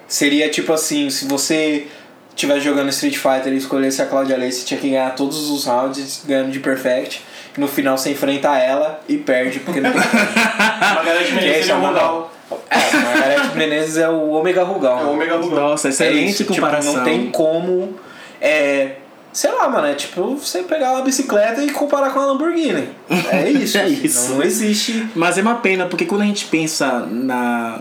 seria 0.08 0.48
tipo 0.50 0.72
assim, 0.72 1.08
se 1.10 1.24
você 1.26 1.86
estivesse 2.30 2.60
jogando 2.60 2.88
Street 2.88 3.16
Fighter 3.16 3.52
e 3.52 3.56
escolhesse 3.56 4.00
a 4.02 4.06
Claudia 4.06 4.36
Leite, 4.36 4.56
você 4.56 4.64
tinha 4.64 4.80
que 4.80 4.88
ganhar 4.90 5.14
todos 5.14 5.50
os 5.50 5.64
rounds 5.64 6.22
ganhando 6.26 6.50
de 6.50 6.58
perfect. 6.60 7.22
No 7.56 7.68
final 7.68 7.98
você 7.98 8.10
enfrenta 8.12 8.56
ela 8.56 9.00
e 9.08 9.18
perde, 9.18 9.60
porque 9.60 9.80
não 9.80 9.92
tem 9.92 10.00
Margareth 10.94 11.24
Que 11.28 11.32
Menezes 11.34 11.66
seria 11.66 11.72
é 11.74 11.76
o 11.76 11.80
Rugal. 11.86 12.32
É, 12.70 12.96
Margareth 12.96 13.54
Menezes 13.54 13.96
é 13.98 14.08
o 14.08 14.30
Ômega 14.30 14.62
Rugal. 14.64 15.00
É 15.00 15.04
o 15.04 15.10
Omega 15.12 15.36
Rugal. 15.36 15.60
Nossa, 15.70 15.90
excelente 15.90 16.18
É 16.18 16.24
isso, 16.28 16.36
tipo, 16.44 16.54
comparação. 16.54 16.94
não 16.94 17.04
tem 17.04 17.30
como. 17.30 17.94
É, 18.40 18.92
sei 19.32 19.50
lá, 19.52 19.68
mano, 19.68 19.86
é 19.86 19.94
tipo 19.94 20.36
você 20.36 20.62
pegar 20.62 20.92
uma 20.92 21.02
bicicleta 21.02 21.62
e 21.62 21.70
comparar 21.70 22.10
com 22.10 22.20
a 22.20 22.26
Lamborghini. 22.26 22.88
É 23.30 23.48
isso. 23.50 23.78
É 23.78 23.88
isso. 23.88 24.30
Não, 24.30 24.36
não 24.38 24.44
existe. 24.44 25.06
Mas 25.14 25.38
é 25.38 25.42
uma 25.42 25.56
pena, 25.56 25.86
porque 25.86 26.04
quando 26.04 26.22
a 26.22 26.26
gente 26.26 26.44
pensa 26.46 27.00
na, 27.06 27.80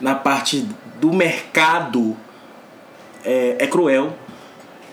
na 0.00 0.14
parte 0.14 0.66
do 1.00 1.12
mercado, 1.12 2.16
é, 3.24 3.56
é 3.58 3.66
cruel. 3.66 4.14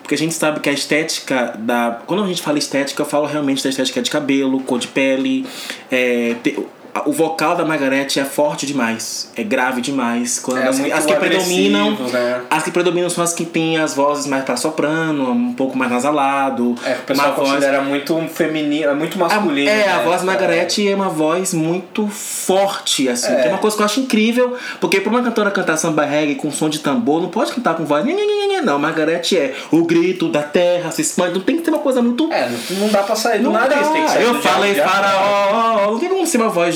Porque 0.01 0.15
a 0.15 0.17
gente 0.17 0.33
sabe 0.33 0.59
que 0.59 0.67
a 0.69 0.73
estética 0.73 1.53
da. 1.57 2.01
Quando 2.05 2.23
a 2.23 2.27
gente 2.27 2.41
fala 2.41 2.57
estética, 2.57 3.01
eu 3.01 3.05
falo 3.05 3.25
realmente 3.25 3.63
da 3.63 3.69
estética 3.69 4.01
de 4.01 4.11
cabelo, 4.11 4.59
cor 4.59 4.77
de 4.77 4.89
pele. 4.89 5.45
É, 5.89 6.35
te- 6.43 6.59
o 7.05 7.11
vocal 7.11 7.55
da 7.55 7.65
Margareth 7.65 8.17
é 8.17 8.23
forte 8.23 8.65
demais, 8.65 9.29
é 9.35 9.43
grave 9.43 9.81
demais. 9.81 10.39
Quando 10.39 10.59
É 10.59 10.67
as, 10.67 10.79
as 10.79 11.05
que 11.05 11.15
predominam. 11.15 11.91
né? 12.11 12.41
As 12.49 12.63
que 12.63 12.71
predominam 12.71 13.09
são 13.09 13.23
as 13.23 13.33
que 13.33 13.45
têm 13.45 13.77
as 13.77 13.93
vozes 13.95 14.27
mais 14.27 14.43
para 14.43 14.55
soprano, 14.57 15.31
um 15.31 15.53
pouco 15.53 15.77
mais 15.77 15.91
nasalado. 15.91 16.75
É, 16.85 16.93
o 16.93 16.97
pessoal 16.99 17.27
uma 17.29 17.35
voz 17.35 17.49
considera 17.49 17.81
muito 17.81 18.15
feminino, 18.33 18.89
é 18.91 18.93
muito 18.93 19.15
a- 19.23 19.27
masculino. 19.27 19.69
é, 19.69 19.89
a 19.89 19.97
né? 19.97 20.03
voz 20.03 20.21
da 20.21 20.25
Margareth 20.27 20.87
é 20.87 20.95
uma 20.95 21.09
voz 21.09 21.53
muito 21.53 22.07
forte, 22.07 23.07
assim. 23.09 23.33
É. 23.33 23.45
É 23.47 23.49
uma 23.49 23.57
coisa 23.57 23.75
que 23.75 23.81
eu 23.81 23.85
acho 23.85 23.99
incrível, 23.99 24.55
porque 24.79 24.99
pra 25.01 25.09
uma 25.09 25.21
cantora 25.23 25.49
cantar 25.51 25.77
samba 25.77 26.05
reggae 26.05 26.35
com 26.35 26.51
som 26.51 26.69
de 26.69 26.79
tambor, 26.79 27.21
não 27.21 27.29
pode 27.29 27.51
cantar 27.53 27.75
com 27.75 27.85
voz. 27.85 28.03
Não, 28.63 28.79
Margareth 28.79 29.33
é 29.35 29.53
o 29.71 29.83
grito 29.83 30.29
da 30.29 30.41
terra, 30.41 30.89
se 30.91 31.01
expande. 31.01 31.33
Não 31.33 31.41
tem 31.41 31.57
que 31.57 31.63
ter 31.63 31.69
uma 31.71 31.79
coisa 31.79 32.01
muito. 32.01 32.31
É, 32.31 32.49
não, 32.69 32.87
dá 32.89 33.03
pra 33.03 33.15
sair 33.15 33.41
do 33.41 33.51
nariz, 33.51 33.75
dá. 33.87 33.93
tem 33.93 34.03
que 34.05 34.09
sair 34.11 34.23
Eu 34.23 34.35
falei 34.41 34.75
faraó, 34.75 35.91
não 35.91 35.99
tem 35.99 36.07
como 36.09 36.25
ser 36.25 36.37
uma 36.37 36.49
voz 36.49 36.75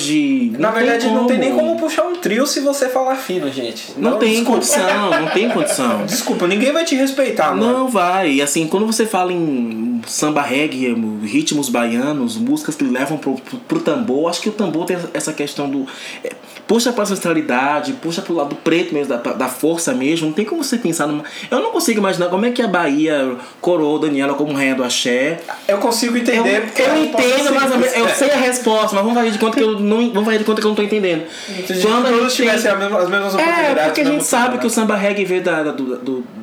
Na 0.57 0.71
verdade, 0.71 1.07
não 1.07 1.25
tem 1.27 1.37
nem 1.37 1.53
como 1.53 1.77
puxar 1.79 2.03
um 2.03 2.15
trio 2.15 2.45
se 2.45 2.59
você 2.59 2.89
falar 2.89 3.15
fino, 3.15 3.51
gente. 3.51 3.93
Não, 3.97 4.17
tem 4.17 4.29
desculpa. 4.29 4.51
condição, 4.53 5.09
não 5.11 5.27
tem 5.29 5.49
condição. 5.49 6.05
Desculpa, 6.07 6.47
ninguém 6.47 6.71
vai 6.71 6.83
te 6.85 6.95
respeitar, 6.95 7.55
mano. 7.55 7.71
Não 7.71 7.87
vai. 7.87 8.33
E 8.33 8.41
assim, 8.41 8.67
quando 8.67 8.85
você 8.85 9.05
fala 9.05 9.31
em 9.31 10.01
samba 10.05 10.41
reggae, 10.41 10.93
ritmos 11.23 11.69
baianos, 11.69 12.37
músicas 12.37 12.75
que 12.75 12.83
levam 12.83 13.17
pro, 13.17 13.35
pro, 13.35 13.57
pro 13.59 13.79
tambor, 13.79 14.29
acho 14.29 14.41
que 14.41 14.49
o 14.49 14.51
tambor 14.51 14.85
tem 14.85 14.97
essa 15.13 15.33
questão 15.33 15.69
do. 15.69 15.85
é, 16.23 16.31
puxa 16.67 16.91
pra 16.91 17.03
ancestralidade, 17.03 17.93
puxa 17.93 18.21
pro 18.21 18.35
lado 18.35 18.55
preto 18.55 18.93
mesmo, 18.93 19.15
da, 19.17 19.33
da 19.33 19.47
força 19.47 19.93
mesmo. 19.93 20.27
Não 20.27 20.33
tem 20.33 20.45
como 20.45 20.63
você 20.63 20.77
pensar 20.77 21.07
numa. 21.07 21.23
Eu 21.49 21.59
não 21.61 21.71
consigo 21.71 21.99
imaginar 21.99 22.27
como 22.27 22.45
é 22.45 22.51
que 22.51 22.61
a 22.61 22.67
Bahia 22.67 23.35
coroou 23.61 23.99
Daniela 23.99 24.33
como 24.33 24.53
rainha 24.53 24.75
do 24.75 24.83
axé. 24.83 25.39
Eu 25.67 25.77
consigo 25.77 26.15
Eu, 26.15 26.21
entender 26.21 26.61
porque 26.65 26.81
eu 26.81 26.85
é 26.85 26.93
resposta 26.99 27.29
entendo, 27.29 27.55
mas 27.55 27.71
simples. 27.71 27.95
eu 27.95 28.09
sei 28.09 28.31
a 28.31 28.37
resposta, 28.37 28.95
mas 28.95 29.03
vamos 29.03 29.13
fazer 29.13 29.31
de 29.31 29.39
conta 29.39 29.57
que 29.57 29.63
eu 29.63 29.79
não, 29.79 29.96
vamos 30.09 30.25
fazer 30.25 30.37
de 30.39 30.43
conta 30.43 30.61
que 30.61 30.67
eu 30.67 30.69
não 30.69 30.75
tô 30.75 30.81
entendendo. 30.83 31.23
Se 31.65 31.81
Quando 31.81 32.05
a 32.05 32.09
todos 32.09 32.33
tem- 32.35 32.45
tivessem 32.47 32.71
as 32.71 32.79
mesmas 32.79 33.35
é, 33.35 33.37
oportunidades. 33.37 33.83
porque 33.85 34.01
a 34.01 34.03
no 34.05 34.11
gente 34.11 34.23
sabe 34.25 34.57
que 34.57 34.65
o 34.65 34.69
né? 34.69 34.73
samba 34.73 34.95
reggae 34.95 35.25
veio, 35.25 35.43
da, 35.43 35.63
do, 35.63 35.71
do- 35.97 35.97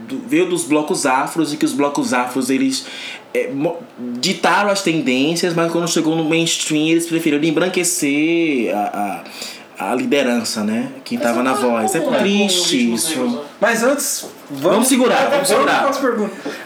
do- 0.09 0.23
veio 0.29 0.47
dos 0.49 0.65
blocos 0.65 1.07
afros 1.07 1.53
e 1.53 1.57
que 1.57 1.65
os 1.65 1.73
blocos 1.73 2.13
afros 2.13 2.51
eles 2.51 2.87
é, 3.33 3.51
ditaram 4.21 4.71
as 4.71 4.83
tendências, 4.83 5.55
mas 5.55 5.71
quando 5.73 5.89
chegou 5.89 6.15
no 6.17 6.25
mainstream 6.25 6.89
eles 6.89 7.07
preferiram 7.07 7.43
embranquecer 7.45 8.75
a, 8.75 9.23
a, 9.79 9.91
a 9.91 9.95
liderança, 9.95 10.63
né? 10.63 10.89
Quem 11.05 11.19
tava 11.19 11.43
na 11.43 11.53
voz. 11.53 11.95
É 11.95 11.99
né, 12.01 12.19
triste 12.21 12.95
isso. 12.95 13.19
né? 13.25 13.39
Mas 13.61 13.83
antes, 13.83 14.27
vamos, 14.51 14.63
Vamos 14.75 14.89
segurar, 14.89 15.31
vamos 15.31 15.49
segurar. 15.49 15.91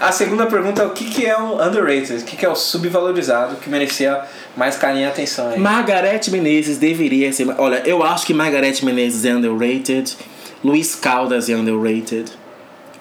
A 0.00 0.12
segunda 0.12 0.46
pergunta 0.46 0.82
é 0.82 0.86
o 0.86 0.90
que, 0.90 1.04
que 1.06 1.24
é 1.26 1.36
o 1.38 1.54
underrated? 1.62 2.22
O 2.22 2.24
que, 2.24 2.36
que 2.36 2.44
é 2.44 2.48
o 2.48 2.54
subvalorizado 2.54 3.56
que 3.56 3.70
merecia 3.70 4.20
mais 4.58 4.76
carinho 4.76 5.04
e 5.04 5.06
atenção 5.06 5.50
aí? 5.50 5.58
Margareth 5.58 6.30
Menezes 6.30 6.76
deveria 6.78 7.32
ser. 7.32 7.48
Olha, 7.56 7.80
eu 7.86 8.02
acho 8.02 8.26
que 8.26 8.34
Margareth 8.34 8.82
Menezes 8.82 9.24
é 9.24 9.34
underrated. 9.34 10.16
Luiz 10.64 10.96
Caldas 10.96 11.48
é 11.48 11.54
underrated. 11.54 12.32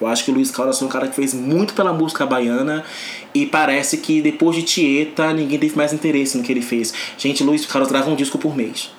Eu 0.00 0.06
acho 0.06 0.24
que 0.24 0.30
o 0.30 0.34
Luiz 0.34 0.52
Caldas 0.52 0.78
foi 0.78 0.86
um 0.86 0.90
cara 0.90 1.08
que 1.08 1.16
fez 1.16 1.34
muito 1.34 1.74
pela 1.74 1.92
música 1.92 2.24
baiana 2.24 2.84
e 3.34 3.44
parece 3.44 3.96
que 3.96 4.22
depois 4.22 4.54
de 4.54 4.62
Tieta 4.62 5.32
ninguém 5.32 5.58
teve 5.58 5.76
mais 5.76 5.92
interesse 5.92 6.38
no 6.38 6.44
que 6.44 6.52
ele 6.52 6.62
fez. 6.62 6.94
Gente, 7.18 7.42
Luiz 7.42 7.66
Caldas 7.66 7.90
grava 7.90 8.08
um 8.08 8.14
disco 8.14 8.38
por 8.38 8.56
mês. 8.56 8.92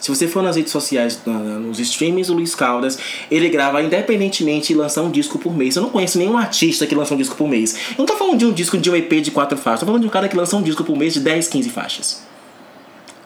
Se 0.00 0.08
você 0.08 0.28
for 0.28 0.42
nas 0.42 0.56
redes 0.56 0.72
sociais, 0.72 1.20
nos 1.24 1.78
streamings 1.80 2.28
do 2.28 2.34
Luiz 2.34 2.54
Caldas, 2.54 2.98
ele 3.30 3.48
grava 3.48 3.82
independentemente 3.82 4.72
e 4.72 4.76
lança 4.76 5.02
um 5.02 5.10
disco 5.10 5.38
por 5.38 5.56
mês. 5.56 5.76
Eu 5.76 5.82
não 5.82 5.90
conheço 5.90 6.18
nenhum 6.18 6.36
artista 6.36 6.86
que 6.86 6.94
lança 6.94 7.14
um 7.14 7.16
disco 7.16 7.34
por 7.34 7.48
mês. 7.48 7.74
Eu 7.90 7.98
não 7.98 8.06
tô 8.06 8.16
falando 8.16 8.38
de 8.38 8.46
um 8.46 8.52
disco 8.52 8.78
de 8.78 8.90
um 8.90 8.96
EP 8.96 9.12
de 9.20 9.30
quatro 9.30 9.56
faixas, 9.56 9.80
tô 9.80 9.86
falando 9.86 10.02
de 10.02 10.06
um 10.06 10.10
cara 10.10 10.28
que 10.28 10.36
lança 10.36 10.56
um 10.56 10.62
disco 10.62 10.84
por 10.84 10.96
mês 10.96 11.14
de 11.14 11.20
10, 11.20 11.48
15 11.48 11.70
faixas. 11.70 12.26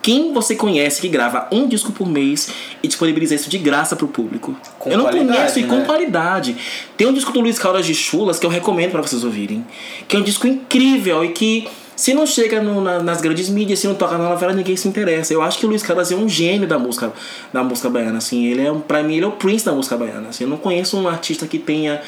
Quem 0.03 0.33
você 0.33 0.57
conhece 0.57 1.01
que 1.01 1.09
grava 1.09 1.47
um 1.53 1.69
disco 1.69 1.93
por 1.93 2.09
mês 2.09 2.49
e 2.83 2.89
disponibiliza 2.89 3.35
isso 3.35 3.51
de 3.51 3.59
graça 3.59 3.95
pro 3.95 4.09
público? 4.09 4.57
Com 4.79 4.91
eu 4.91 4.97
não 4.97 5.05
conheço 5.07 5.59
e 5.59 5.65
com 5.65 5.77
né? 5.77 5.85
qualidade. 5.85 6.57
Tem 6.97 7.07
um 7.07 7.13
disco 7.13 7.33
do 7.33 7.41
Luiz 7.41 7.59
Caldas 7.59 7.85
de 7.85 7.95
Chulas 7.95 8.39
que 8.39 8.47
eu 8.47 8.51
recomendo 8.51 8.93
para 8.93 9.03
vocês 9.03 9.25
ouvirem. 9.25 9.65
Que 10.09 10.17
é 10.17 10.19
um 10.19 10.23
disco 10.23 10.47
incrível 10.47 11.23
e 11.23 11.29
que 11.33 11.69
se 12.01 12.15
não 12.15 12.27
chega 12.27 12.63
no- 12.63 12.81
na- 12.81 13.03
nas 13.03 13.21
grandes 13.21 13.51
mídias, 13.51 13.79
se 13.79 13.87
não 13.87 13.95
toca 13.95 14.17
na 14.17 14.31
novela, 14.31 14.55
ninguém 14.55 14.75
se 14.75 14.89
interessa. 14.89 15.35
Eu 15.35 15.43
acho 15.43 15.59
que 15.59 15.67
o 15.67 15.69
Luiz 15.69 15.83
Caldas 15.83 16.11
é 16.11 16.17
um 16.17 16.27
gênio 16.27 16.67
da 16.67 16.79
música, 16.79 17.13
da 17.53 17.63
música 17.63 17.91
baiana. 17.91 18.17
Assim, 18.17 18.47
ele 18.47 18.67
é, 18.67 18.73
pra 18.73 19.03
mim, 19.03 19.17
ele 19.17 19.25
é 19.27 19.29
o 19.29 19.33
Prince 19.33 19.67
da 19.67 19.73
música 19.73 19.99
baiana. 19.99 20.31
Assim, 20.31 20.45
eu 20.45 20.51
não 20.51 20.57
conheço 20.57 20.97
um 20.97 21.07
artista 21.07 21.47
que 21.47 21.59
tenha 21.59 22.01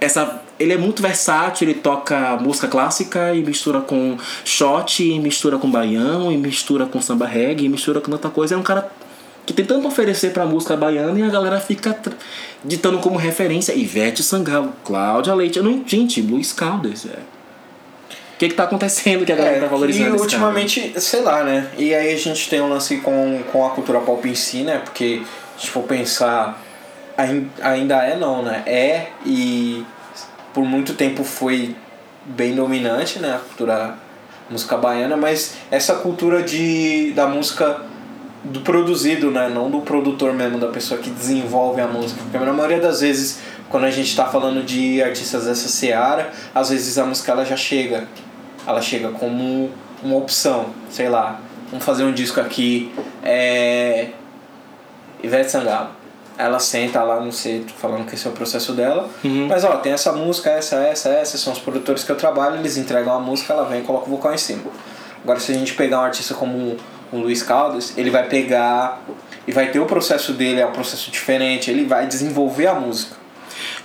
essa. 0.00 0.42
Ele 0.58 0.72
é 0.72 0.76
muito 0.76 1.00
versátil, 1.00 1.68
ele 1.68 1.78
toca 1.78 2.36
música 2.40 2.66
clássica 2.66 3.32
e 3.34 3.42
mistura 3.44 3.80
com 3.80 4.16
shot, 4.44 5.04
e 5.04 5.20
mistura 5.20 5.58
com 5.58 5.70
baião, 5.70 6.32
e 6.32 6.36
mistura 6.36 6.84
com 6.86 7.00
samba 7.00 7.26
reggae, 7.26 7.66
e 7.66 7.68
mistura 7.68 8.00
com 8.00 8.10
tanta 8.10 8.28
coisa. 8.28 8.56
É 8.56 8.58
um 8.58 8.64
cara 8.64 8.90
que 9.46 9.52
tem 9.52 9.64
tanto 9.64 9.86
a 9.86 9.88
oferecer 9.88 10.32
pra 10.32 10.44
música 10.44 10.76
baiana 10.76 11.16
e 11.20 11.22
a 11.22 11.28
galera 11.28 11.60
fica 11.60 11.96
ditando 12.64 12.98
como 12.98 13.16
referência 13.16 13.72
Ivete 13.72 14.24
Sangalo, 14.24 14.72
Cláudia 14.84 15.32
Leite. 15.36 15.58
Eu 15.58 15.62
não, 15.62 15.84
gente, 15.86 16.20
Luiz 16.20 16.52
Caldas. 16.52 17.06
É. 17.06 17.36
O 18.36 18.38
que 18.38 18.50
que 18.50 18.54
tá 18.54 18.64
acontecendo 18.64 19.24
que 19.24 19.32
a 19.32 19.36
galera 19.36 19.60
tá 19.60 19.66
valorizando 19.66 20.04
É, 20.14 20.18
e 20.18 20.20
ultimamente, 20.20 21.00
sei 21.00 21.22
lá, 21.22 21.42
né? 21.42 21.68
E 21.78 21.94
aí 21.94 22.12
a 22.12 22.18
gente 22.18 22.50
tem 22.50 22.60
um 22.60 22.68
lance 22.68 22.98
com, 22.98 23.40
com 23.50 23.66
a 23.66 23.70
cultura 23.70 23.98
pop 24.00 24.28
em 24.28 24.34
si, 24.34 24.58
né? 24.62 24.78
Porque, 24.84 25.22
se 25.58 25.68
for 25.68 25.84
pensar, 25.84 26.62
ain- 27.16 27.50
ainda 27.62 27.96
é 28.04 28.14
não, 28.16 28.42
né? 28.42 28.62
É 28.66 29.06
e 29.24 29.84
por 30.52 30.64
muito 30.64 30.92
tempo 30.94 31.24
foi 31.24 31.74
bem 32.26 32.54
dominante, 32.54 33.18
né? 33.20 33.36
A 33.36 33.38
cultura 33.38 33.94
música 34.50 34.76
baiana, 34.76 35.16
mas 35.16 35.54
essa 35.70 35.94
cultura 35.94 36.42
de, 36.42 37.12
da 37.16 37.26
música 37.26 37.80
do 38.44 38.60
produzido, 38.60 39.30
né? 39.30 39.48
Não 39.48 39.70
do 39.70 39.80
produtor 39.80 40.34
mesmo, 40.34 40.58
da 40.58 40.68
pessoa 40.68 41.00
que 41.00 41.08
desenvolve 41.08 41.80
a 41.80 41.86
música. 41.86 42.20
Porque 42.22 42.44
na 42.44 42.52
maioria 42.52 42.80
das 42.80 43.00
vezes, 43.00 43.38
quando 43.70 43.84
a 43.84 43.90
gente 43.90 44.14
tá 44.14 44.26
falando 44.26 44.62
de 44.62 45.02
artistas 45.02 45.46
dessa 45.46 45.68
seara, 45.68 46.30
às 46.54 46.68
vezes 46.68 46.98
a 46.98 47.04
música 47.06 47.32
ela 47.32 47.44
já 47.46 47.56
chega. 47.56 48.06
Ela 48.66 48.80
chega 48.82 49.10
como 49.10 49.70
uma 50.02 50.16
opção, 50.16 50.66
sei 50.90 51.08
lá. 51.08 51.40
Vamos 51.70 51.84
fazer 51.84 52.04
um 52.04 52.12
disco 52.12 52.40
aqui. 52.40 52.92
É. 53.22 54.08
Ivete 55.22 55.50
Sangalo. 55.50 55.90
Ela 56.38 56.58
senta 56.58 57.02
lá 57.02 57.18
no 57.18 57.32
centro 57.32 57.74
falando 57.74 58.06
que 58.06 58.14
esse 58.14 58.26
é 58.26 58.30
o 58.30 58.32
processo 58.32 58.72
dela. 58.72 59.08
Uhum. 59.24 59.46
Mas 59.48 59.64
ó, 59.64 59.76
tem 59.76 59.92
essa 59.92 60.12
música, 60.12 60.50
essa, 60.50 60.76
essa, 60.76 61.08
essa, 61.08 61.38
são 61.38 61.52
os 61.52 61.58
produtores 61.58 62.04
que 62.04 62.12
eu 62.12 62.16
trabalho, 62.16 62.56
eles 62.56 62.76
entregam 62.76 63.14
a 63.14 63.20
música, 63.20 63.54
ela 63.54 63.64
vem 63.64 63.80
e 63.80 63.84
coloca 63.84 64.06
o 64.06 64.10
vocal 64.10 64.34
em 64.34 64.38
cima. 64.38 64.62
Agora 65.24 65.40
se 65.40 65.50
a 65.50 65.54
gente 65.54 65.72
pegar 65.72 66.00
um 66.00 66.04
artista 66.04 66.34
como 66.34 66.76
o 67.10 67.16
Luiz 67.16 67.42
Caldas, 67.42 67.96
ele 67.96 68.10
vai 68.10 68.28
pegar 68.28 69.00
e 69.46 69.52
vai 69.52 69.70
ter 69.70 69.80
o 69.80 69.86
processo 69.86 70.32
dele, 70.34 70.60
é 70.60 70.66
um 70.66 70.72
processo 70.72 71.10
diferente, 71.10 71.70
ele 71.70 71.84
vai 71.84 72.06
desenvolver 72.06 72.66
a 72.66 72.74
música. 72.74 73.16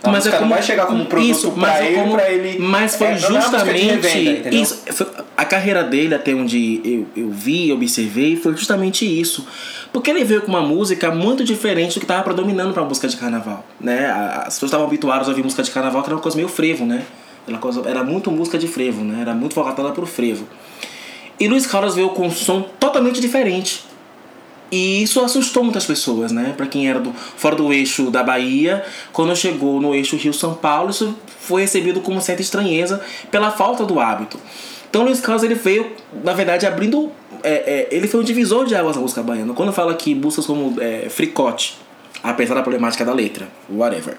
A 0.04 0.10
Mas 0.10 0.26
é 0.26 0.32
como- 0.32 0.42
não 0.42 0.50
vai 0.50 0.64
chegar 0.64 0.88
como 0.88 1.06
produto 1.06 1.30
isso, 1.30 1.52
pra 1.52 1.80
é 1.84 1.88
ele, 1.88 1.96
como- 1.96 2.14
pra 2.14 2.32
ele. 2.32 2.58
Mas 2.60 2.96
foi 2.96 3.08
é, 3.08 3.18
justamente 3.18 3.86
revenda, 3.86 4.50
isso. 4.56 4.82
foi- 4.94 5.08
a 5.38 5.46
carreira 5.46 5.84
dele, 5.84 6.16
até 6.16 6.34
onde 6.34 6.82
eu, 6.84 7.24
eu 7.24 7.30
vi, 7.30 7.72
observei, 7.72 8.36
foi 8.36 8.56
justamente 8.56 9.06
isso. 9.06 9.46
Porque 9.94 10.10
ele 10.10 10.24
veio 10.24 10.42
com 10.42 10.48
uma 10.48 10.62
música 10.62 11.12
muito 11.12 11.44
diferente 11.44 11.94
do 11.96 12.00
que 12.00 12.06
estava 12.06 12.24
predominando 12.24 12.74
pra 12.74 12.84
música 12.84 13.08
de 13.08 13.16
carnaval. 13.18 13.64
Né? 13.80 14.08
A- 14.08 14.44
As 14.48 14.56
pessoas 14.56 14.70
estavam 14.70 14.88
habituadas 14.88 15.28
a 15.28 15.30
ouvir 15.32 15.44
música 15.44 15.62
de 15.62 15.70
carnaval, 15.70 16.02
que 16.02 16.08
era 16.10 16.16
uma 16.16 16.22
coisa 16.22 16.36
meio 16.36 16.50
frevo, 16.50 16.84
né? 16.86 17.04
Era, 17.48 17.58
coisa, 17.60 17.82
era 17.88 18.04
muito 18.04 18.32
música 18.32 18.58
de 18.58 18.68
frevo, 18.68 19.04
né? 19.04 19.22
Era 19.22 19.34
muito 19.36 19.54
voltada 19.54 19.92
pro 19.92 20.06
frevo. 20.08 20.48
E 21.40 21.48
Luiz 21.48 21.66
Carlos 21.68 21.94
veio 21.96 22.10
com 22.10 22.26
um 22.28 22.32
som 22.32 22.62
totalmente 22.80 23.20
diferente. 23.22 23.84
E 24.72 25.04
isso 25.04 25.20
assustou 25.20 25.64
muitas 25.64 25.86
pessoas, 25.86 26.32
né? 26.32 26.54
Pra 26.56 26.66
quem 26.66 26.88
era 26.88 27.00
do, 27.00 27.12
fora 27.14 27.56
do 27.56 27.74
eixo 27.74 28.10
da 28.10 28.24
Bahia, 28.24 28.84
quando 29.12 29.36
chegou 29.36 29.82
no 29.82 29.94
eixo 29.94 30.16
Rio-São 30.16 30.54
Paulo, 30.54 30.92
isso 30.92 31.14
foi 31.42 31.64
recebido 31.64 32.00
como 32.00 32.22
certa 32.22 32.42
estranheza 32.42 33.02
pela 33.30 33.52
falta 33.52 33.86
do 33.86 34.00
hábito. 34.00 34.40
Então 34.90 35.04
Luiz 35.04 35.20
Carlos 35.20 35.44
ele 35.44 35.56
veio, 35.56 35.92
na 36.24 36.34
verdade, 36.34 36.66
abrindo. 36.66 37.12
é, 37.44 37.52
é, 37.52 37.88
ele 37.92 38.08
foi 38.08 38.20
um 38.20 38.24
divisor 38.24 38.66
de 38.66 38.76
águas 38.76 38.96
da 38.96 39.02
música 39.02 39.22
baiana. 39.22 39.54
Quando 39.54 39.74
fala 39.74 39.94
que 39.94 40.16
buscas 40.16 40.46
como 40.46 40.80
é, 40.82 41.08
fricote, 41.10 41.78
apesar 42.24 42.56
da 42.56 42.62
problemática 42.62 43.04
da 43.04 43.14
letra, 43.14 43.48
whatever. 43.70 44.18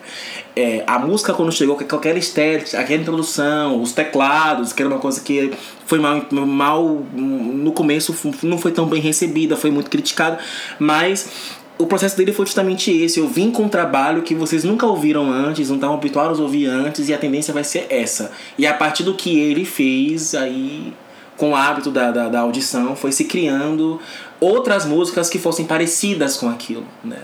É, 0.57 0.83
a 0.87 0.99
música 0.99 1.33
quando 1.33 1.53
chegou 1.53 1.77
com 1.77 1.97
aquela 1.97 2.19
estética, 2.19 2.81
aquela 2.81 3.01
introdução, 3.01 3.81
os 3.81 3.93
teclados, 3.93 4.73
que 4.73 4.83
era 4.83 4.91
uma 4.91 4.99
coisa 4.99 5.21
que 5.21 5.53
foi 5.87 5.99
mal, 5.99 6.27
mal 6.31 6.85
no 7.13 7.73
começo 7.73 8.15
não 8.43 8.59
foi 8.59 8.73
tão 8.73 8.87
bem 8.87 9.01
recebida, 9.01 9.57
foi 9.57 9.71
muito 9.71 9.91
criticada, 9.91 10.39
mas 10.79 11.31
o 11.79 11.87
processo 11.87 12.17
dele 12.17 12.33
foi 12.33 12.47
justamente 12.47 12.91
esse. 12.91 13.19
Eu 13.19 13.29
vim 13.29 13.51
com 13.51 13.65
um 13.65 13.69
trabalho 13.69 14.23
que 14.23 14.35
vocês 14.35 14.65
nunca 14.65 14.87
ouviram 14.87 15.31
antes, 15.31 15.69
não 15.69 15.77
estavam 15.77 15.97
habituados 15.97 16.39
a 16.39 16.43
ouvir 16.43 16.67
antes, 16.67 17.09
e 17.09 17.15
a 17.15 17.19
tendência 17.19 17.53
vai 17.53 17.65
ser 17.65 17.87
essa. 17.89 18.33
E 18.59 18.67
a 18.67 18.75
partir 18.75 19.03
do 19.03 19.15
que 19.15 19.39
ele 19.39 19.65
fez, 19.65 20.35
aí 20.35 20.93
com 21.37 21.51
o 21.51 21.57
hábito 21.57 21.91
da, 21.91 22.11
da, 22.11 22.29
da 22.29 22.41
audição, 22.41 22.95
foi 22.95 23.11
se 23.11 23.25
criando 23.25 24.01
outras 24.39 24.85
músicas 24.85 25.29
que 25.29 25.39
fossem 25.39 25.65
parecidas 25.65 26.37
com 26.37 26.49
aquilo, 26.49 26.85
né? 27.03 27.19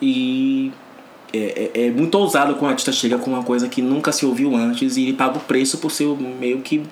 E 0.00 0.72
é, 1.34 1.70
é, 1.74 1.86
é 1.86 1.90
muito 1.90 2.14
ousado 2.16 2.54
quando 2.54 2.66
o 2.66 2.68
artista 2.68 2.92
chega 2.92 3.18
com 3.18 3.30
uma 3.30 3.42
coisa 3.42 3.68
que 3.68 3.82
nunca 3.82 4.12
se 4.12 4.24
ouviu 4.24 4.54
antes 4.54 4.96
e 4.96 5.02
ele 5.02 5.14
paga 5.14 5.36
o 5.36 5.40
preço 5.40 5.78
por 5.78 5.90
ser 5.90 6.06
meio 6.06 6.60
que 6.60 6.82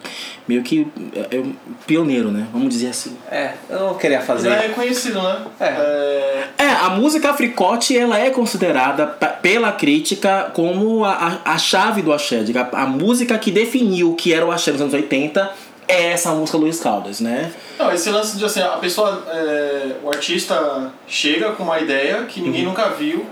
meio 0.48 0.62
que 0.62 0.86
é, 1.14 1.36
é 1.36 1.38
um 1.38 1.54
pioneiro, 1.86 2.32
né? 2.32 2.48
Vamos 2.52 2.70
dizer 2.70 2.88
assim. 2.88 3.16
É, 3.30 3.52
eu 3.70 3.78
não 3.78 3.94
queria 3.94 4.20
fazer. 4.20 4.50
Já 4.50 4.56
é 4.56 4.68
conhecido, 4.70 5.22
né? 5.22 5.46
É. 5.60 5.64
É, 5.66 6.48
É, 6.58 6.68
a 6.70 6.90
música 6.90 7.30
africote 7.30 7.96
ela 7.96 8.18
é 8.18 8.30
considerada 8.30 9.06
pela 9.06 9.70
crítica 9.70 10.50
como 10.52 11.04
a, 11.04 11.40
a, 11.44 11.52
a 11.52 11.58
chave 11.58 12.02
do 12.02 12.12
axé. 12.12 12.42
Diga, 12.42 12.68
A, 12.72 12.86
música 12.86 13.38
que 13.38 13.52
definiu 13.52 14.10
o 14.10 14.14
que 14.16 14.34
era 14.34 14.44
o 14.44 14.50
axé 14.50 14.72
nos 14.72 14.80
anos 14.80 14.94
80 14.94 15.50
é 15.92 16.12
essa 16.12 16.30
música 16.30 16.56
Luiz 16.56 16.80
Caldas, 16.80 17.20
né? 17.20 17.52
Não, 17.78 17.92
esse 17.92 18.10
lance 18.10 18.38
de 18.38 18.44
assim, 18.44 18.60
a 18.60 18.78
pessoa, 18.78 19.24
é, 19.28 19.96
o 20.02 20.08
artista 20.08 20.90
chega 21.06 21.52
com 21.52 21.64
uma 21.64 21.78
ideia 21.78 22.24
que 22.24 22.40
ninguém 22.40 22.64
nunca 22.64 22.88
viu. 22.90 23.26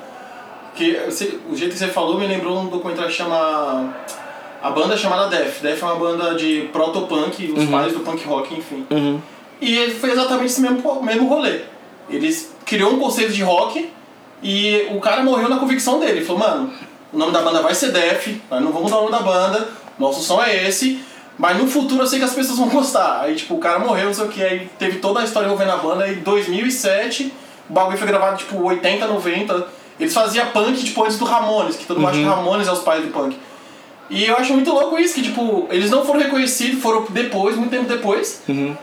Que 0.74 0.98
o 1.50 1.56
jeito 1.56 1.72
que 1.72 1.78
você 1.78 1.88
falou 1.88 2.18
me 2.18 2.26
lembrou 2.26 2.58
um 2.58 2.66
documentário 2.66 3.10
que 3.10 3.16
chama. 3.16 3.94
A 4.62 4.70
banda 4.70 4.94
chamada 4.94 5.34
Def. 5.34 5.62
Def 5.62 5.82
é 5.82 5.86
uma 5.86 5.96
banda 5.96 6.34
de 6.34 6.68
proto-punk, 6.70 7.50
os 7.56 7.64
pais 7.64 7.94
do 7.94 8.00
punk 8.00 8.22
rock, 8.26 8.54
enfim. 8.54 8.86
Uhum. 8.90 9.20
E 9.58 9.78
ele 9.78 9.94
foi 9.94 10.10
exatamente 10.10 10.46
esse 10.46 10.60
mesmo, 10.60 11.02
mesmo 11.02 11.28
rolê. 11.28 11.62
Ele 12.10 12.46
criou 12.66 12.92
um 12.92 12.98
conceito 12.98 13.32
de 13.32 13.42
rock 13.42 13.90
e 14.42 14.86
o 14.90 15.00
cara 15.00 15.22
morreu 15.22 15.48
na 15.48 15.58
convicção 15.58 15.98
dele. 15.98 16.18
Ele 16.18 16.24
falou, 16.24 16.40
mano, 16.40 16.72
o 17.10 17.16
nome 17.16 17.32
da 17.32 17.40
banda 17.40 17.62
vai 17.62 17.74
ser 17.74 17.90
Def, 17.90 18.28
nós 18.50 18.62
não 18.62 18.70
vamos 18.70 18.90
dar 18.90 18.98
o 18.98 19.10
nome 19.10 19.12
da 19.12 19.20
banda, 19.20 19.68
nosso 19.98 20.22
som 20.22 20.42
é 20.42 20.68
esse, 20.68 21.00
mas 21.40 21.56
no 21.56 21.66
futuro 21.66 22.02
eu 22.02 22.06
sei 22.06 22.18
que 22.18 22.24
as 22.26 22.34
pessoas 22.34 22.58
vão 22.58 22.68
gostar. 22.68 23.22
Aí, 23.22 23.34
tipo, 23.34 23.54
o 23.54 23.58
cara 23.58 23.78
morreu, 23.78 24.04
não 24.08 24.14
sei 24.14 24.26
o 24.26 24.28
que, 24.28 24.42
aí 24.44 24.68
teve 24.78 24.98
toda 24.98 25.20
a 25.20 25.24
história 25.24 25.46
envolvendo 25.46 25.72
a 25.72 25.76
banda, 25.78 26.04
aí 26.04 26.18
em 26.18 26.20
2007, 26.20 27.32
o 27.68 27.72
bagulho 27.72 27.96
foi 27.96 28.06
gravado, 28.06 28.36
tipo, 28.36 28.62
80, 28.62 29.06
90. 29.06 29.66
Eles 29.98 30.12
faziam 30.12 30.46
punk, 30.48 30.84
tipo, 30.84 31.02
antes 31.02 31.18
do 31.18 31.24
Ramones, 31.24 31.76
que 31.76 31.86
todo 31.86 31.98
mundo 31.98 32.10
acha 32.10 32.18
que 32.18 32.24
Ramones 32.24 32.68
é 32.68 32.72
os 32.72 32.80
pais 32.80 33.02
do 33.06 33.10
punk. 33.10 33.38
E 34.10 34.26
eu 34.26 34.36
acho 34.36 34.52
muito 34.52 34.70
louco 34.70 34.98
isso, 34.98 35.14
que, 35.14 35.22
tipo, 35.22 35.66
eles 35.70 35.90
não 35.90 36.04
foram 36.04 36.20
reconhecidos, 36.20 36.82
foram 36.82 37.06
depois, 37.08 37.56
muito 37.56 37.70
tempo 37.70 37.88
depois, 37.88 38.42
Uhum. 38.46 38.76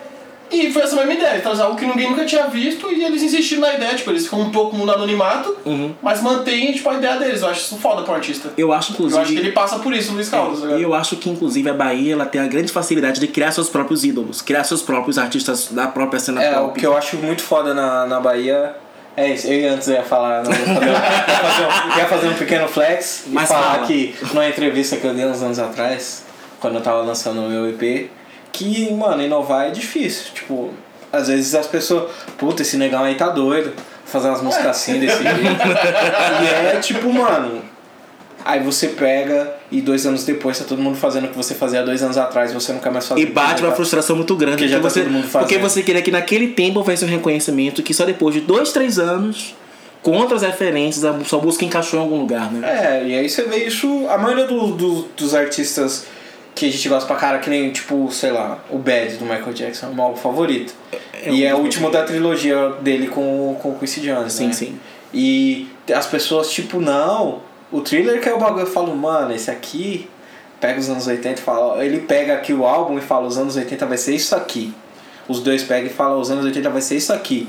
E 0.51 0.71
foi 0.71 0.81
essa 0.83 0.95
mesma 0.95 1.13
ideia, 1.13 1.39
trazer 1.41 1.61
algo 1.61 1.75
que 1.77 1.85
ninguém 1.85 2.09
nunca 2.09 2.25
tinha 2.25 2.47
visto 2.47 2.91
e 2.91 3.03
eles 3.03 3.21
insistiram 3.21 3.61
na 3.61 3.73
ideia, 3.73 3.95
tipo, 3.95 4.09
eles 4.11 4.23
ficam 4.25 4.39
um 4.41 4.49
pouco 4.51 4.75
no 4.77 4.89
anonimato, 4.91 5.55
Uhum. 5.65 5.93
mas 6.01 6.21
mantêm 6.21 6.71
tipo, 6.73 6.89
a 6.89 6.93
ideia 6.95 7.17
deles. 7.17 7.41
Eu 7.41 7.49
acho 7.49 7.61
isso 7.61 7.77
foda 7.77 8.01
pro 8.03 8.13
artista. 8.13 8.49
Eu 8.57 8.71
acho, 8.71 8.91
Eu 8.91 8.93
inclusive. 8.93 9.21
acho 9.21 9.31
que 9.33 9.39
ele 9.39 9.51
passa 9.51 9.79
por 9.79 9.93
isso, 9.93 10.13
Luiz 10.13 10.29
Caldas. 10.29 10.61
tá 10.61 10.77
E 10.77 10.81
eu 10.83 10.93
acho 10.93 11.15
que, 11.17 11.29
inclusive, 11.29 11.69
a 11.69 11.73
Bahia 11.73 12.13
ela 12.13 12.25
tem 12.25 12.39
a 12.41 12.47
grande 12.47 12.71
facilidade 12.71 13.19
de 13.19 13.27
criar 13.27 13.51
seus 13.51 13.69
próprios 13.69 14.03
ídolos, 14.05 14.41
criar 14.41 14.63
seus 14.63 14.81
próprios 14.81 15.17
artistas 15.17 15.69
da 15.71 15.87
própria 15.87 16.19
cena 16.19 16.41
É, 16.43 16.57
o 16.59 16.65
pop. 16.67 16.79
que 16.79 16.85
eu 16.85 16.95
acho 16.95 17.17
muito 17.17 17.41
foda 17.43 17.73
na, 17.73 18.05
na 18.05 18.19
Bahia 18.19 18.75
é 19.15 19.33
isso. 19.33 19.47
Eu 19.47 19.73
antes 19.73 19.87
ia 19.87 20.03
falar, 20.03 20.43
não, 20.43 20.51
ia, 20.51 20.57
fazer, 20.57 20.85
ia, 20.85 20.95
fazer 20.95 21.63
um, 21.65 21.97
ia 21.97 22.05
fazer 22.07 22.27
um 22.29 22.33
pequeno 22.35 22.67
flex 22.67 23.23
e 23.27 23.29
Mas 23.31 23.47
falar 23.49 23.73
fala. 23.75 23.87
que 23.87 24.15
numa 24.31 24.47
entrevista 24.47 24.95
que 24.97 25.05
eu 25.07 25.13
dei 25.13 25.25
uns 25.25 25.41
anos 25.41 25.57
atrás, 25.59 26.23
quando 26.59 26.75
eu 26.75 26.81
tava 26.81 27.01
lançando 27.01 27.41
o 27.41 27.49
meu 27.49 27.67
EP, 27.69 28.09
que, 28.51 28.91
mano, 28.93 29.21
inovar 29.23 29.67
é 29.67 29.71
difícil. 29.71 30.31
Tipo, 30.33 30.71
às 31.11 31.27
vezes 31.27 31.53
as 31.55 31.67
pessoas, 31.67 32.11
puta, 32.37 32.61
esse 32.61 32.77
negão 32.77 33.03
aí 33.03 33.15
tá 33.15 33.29
doido, 33.29 33.73
fazer 34.05 34.27
umas 34.29 34.41
músicas 34.41 34.67
assim 34.67 34.99
desse 34.99 35.21
jeito. 35.21 35.37
e 36.43 36.75
é 36.75 36.79
tipo, 36.81 37.11
mano. 37.11 37.61
Aí 38.45 38.61
você 38.61 38.87
pega 38.89 39.55
e 39.69 39.81
dois 39.81 40.05
anos 40.05 40.23
depois 40.23 40.57
tá 40.57 40.63
todo 40.63 40.81
mundo 40.81 40.95
fazendo 40.95 41.25
o 41.25 41.27
que 41.27 41.35
você 41.35 41.53
fazia 41.53 41.83
dois 41.83 42.01
anos 42.01 42.17
atrás 42.17 42.51
e 42.51 42.53
você 42.53 42.71
nunca 42.71 42.89
mais 42.89 43.05
faz 43.05 43.19
E 43.19 43.25
bate 43.25 43.61
uma 43.61 43.73
frustração 43.73 44.15
muito 44.15 44.33
grande. 44.37 44.57
Porque 44.57 44.69
já 44.69 44.79
tá 44.79 44.89
você, 44.89 45.01
todo 45.01 45.11
mundo 45.11 45.27
porque 45.29 45.57
você 45.57 45.83
queria 45.83 46.01
que 46.01 46.11
naquele 46.11 46.47
tempo 46.49 46.79
houvesse 46.79 47.03
um 47.03 47.09
reconhecimento 47.09 47.83
que 47.83 47.93
só 47.93 48.05
depois 48.05 48.33
de 48.33 48.39
dois, 48.39 48.71
três 48.71 48.97
anos, 48.99 49.53
com 50.01 50.11
outras 50.15 50.43
referências, 50.43 51.03
a 51.03 51.19
sua 51.25 51.41
música 51.41 51.65
encaixou 51.65 51.99
em 51.99 52.03
algum 52.03 52.19
lugar, 52.21 52.49
né? 52.49 52.65
É, 53.01 53.05
e 53.05 53.15
aí 53.17 53.27
você 53.29 53.43
vê 53.43 53.65
isso. 53.65 54.05
A 54.07 54.17
maioria 54.17 54.45
do, 54.45 54.67
do- 54.67 55.01
dos 55.17 55.35
artistas 55.35 56.05
que 56.57 56.67
a 56.67 56.71
gente 56.71 56.89
gosta 56.89 57.05
pra 57.05 57.15
cara, 57.15 57.37
que 57.37 57.49
nem, 57.49 57.71
tipo, 57.71 58.11
sei 58.11 58.31
lá, 58.31 58.57
o 58.69 58.79
Bad 58.79 59.17
do 59.17 59.25
Michael 59.25 59.53
Jackson, 59.53 59.87
é 59.87 59.93
meu 59.93 60.03
álbum 60.05 60.17
favorito. 60.17 60.73
É 61.13 61.29
e 61.29 61.43
um 61.43 61.47
é 61.47 61.53
o 61.53 61.59
último 61.59 61.91
da 61.91 62.03
trilogia 62.03 62.69
dele 62.81 63.07
com, 63.07 63.55
com 63.61 63.69
o 63.69 63.79
Quincy 63.79 64.01
Jones. 64.01 64.33
Sim, 64.33 64.47
né? 64.47 64.53
sim. 64.53 64.79
E 65.13 65.67
as 65.93 66.07
pessoas, 66.07 66.49
tipo, 66.49 66.81
não, 66.81 67.41
o 67.71 67.81
thriller 67.81 68.19
que 68.19 68.27
é 68.27 68.33
o 68.33 68.39
bagulho, 68.39 68.63
eu 68.63 68.67
falo, 68.67 68.95
mano, 68.95 69.33
esse 69.33 69.51
aqui 69.51 70.09
pega 70.59 70.79
os 70.79 70.89
anos 70.89 71.05
80 71.05 71.39
e 71.39 71.43
fala. 71.43 71.85
Ele 71.85 71.99
pega 71.99 72.33
aqui 72.33 72.53
o 72.53 72.65
álbum 72.65 72.97
e 72.97 73.01
fala, 73.01 73.27
os 73.27 73.37
anos 73.37 73.55
80 73.55 73.85
vai 73.85 73.97
ser 73.97 74.15
isso 74.15 74.35
aqui. 74.35 74.73
Os 75.27 75.39
dois 75.39 75.63
pegam 75.63 75.87
e 75.87 75.93
falam, 75.93 76.19
os 76.19 76.31
anos 76.31 76.43
80 76.43 76.69
vai 76.69 76.81
ser 76.81 76.95
isso 76.95 77.13
aqui. 77.13 77.47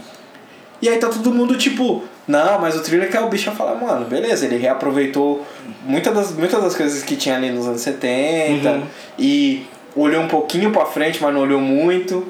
E 0.83 0.89
aí 0.89 0.99
tá 0.99 1.09
todo 1.09 1.33
mundo 1.33 1.57
tipo, 1.57 2.05
não, 2.29 2.61
mas 2.61 2.77
o 2.77 2.81
thriller 2.83 3.11
que 3.11 3.17
é 3.17 3.21
o 3.21 3.29
bicho 3.29 3.49
a 3.51 3.53
falar, 3.55 3.75
mano, 3.75 4.05
beleza, 4.05 4.45
ele 4.47 4.59
reaproveitou 4.59 5.45
muitas 5.85 6.15
das, 6.15 6.33
muitas 6.33 6.63
das 6.63 6.75
coisas 6.77 7.03
que 7.03 7.17
tinha 7.17 7.35
ali 7.37 7.51
nos 7.51 7.67
anos 7.67 7.81
70 7.81 8.69
Uhum. 8.71 8.83
e 9.19 9.67
olhou 9.97 10.23
um 10.23 10.29
pouquinho 10.29 10.71
pra 10.71 10.85
frente, 10.87 11.21
mas 11.23 11.33
não 11.35 11.41
olhou 11.41 11.61
muito. 11.61 12.25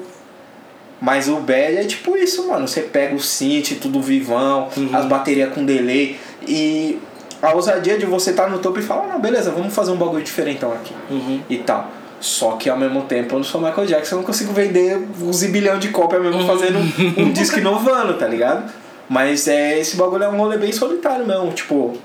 Mas 1.01 1.29
o 1.29 1.37
Bad 1.37 1.77
é 1.77 1.83
tipo 1.85 2.17
isso, 2.17 2.47
mano. 2.47 2.67
Você 2.67 2.81
pega 2.81 3.15
o 3.15 3.19
synth, 3.19 3.77
tudo 3.81 4.01
vivão, 4.01 4.67
Uhum. 4.75 4.89
as 4.93 5.05
baterias 5.05 5.53
com 5.53 5.63
delay 5.65 6.17
e 6.47 6.99
a 7.41 7.53
ousadia 7.53 7.97
de 7.97 8.05
você 8.05 8.31
estar 8.31 8.49
no 8.49 8.59
topo 8.59 8.79
e 8.79 8.81
falar, 8.81 9.07
não, 9.07 9.19
beleza, 9.19 9.49
vamos 9.51 9.73
fazer 9.73 9.91
um 9.91 9.95
bagulho 9.97 10.23
diferentão 10.23 10.73
aqui 10.73 10.93
Uhum. 11.09 11.39
e 11.49 11.57
tal. 11.59 11.89
Só 12.19 12.53
que 12.57 12.69
ao 12.69 12.77
mesmo 12.77 13.03
tempo 13.03 13.33
eu 13.35 13.37
não 13.39 13.45
sou 13.45 13.61
Michael 13.61 13.87
Jackson, 13.87 14.15
eu 14.15 14.19
não 14.19 14.25
consigo 14.25 14.51
vender 14.51 14.97
um 15.21 15.31
zibilhão 15.31 15.79
de 15.79 15.87
cópia 15.87 16.19
mesmo 16.19 16.45
fazendo 16.45 16.77
um, 16.79 17.23
um 17.23 17.31
disco 17.31 17.59
inovando, 17.59 18.15
tá 18.15 18.27
ligado? 18.27 18.69
Mas 19.09 19.47
é, 19.47 19.79
esse 19.79 19.97
bagulho 19.97 20.23
é 20.23 20.29
um 20.29 20.37
rolê 20.37 20.57
bem 20.57 20.71
solitário 20.71 21.25
mesmo, 21.25 21.51
tipo, 21.51 21.97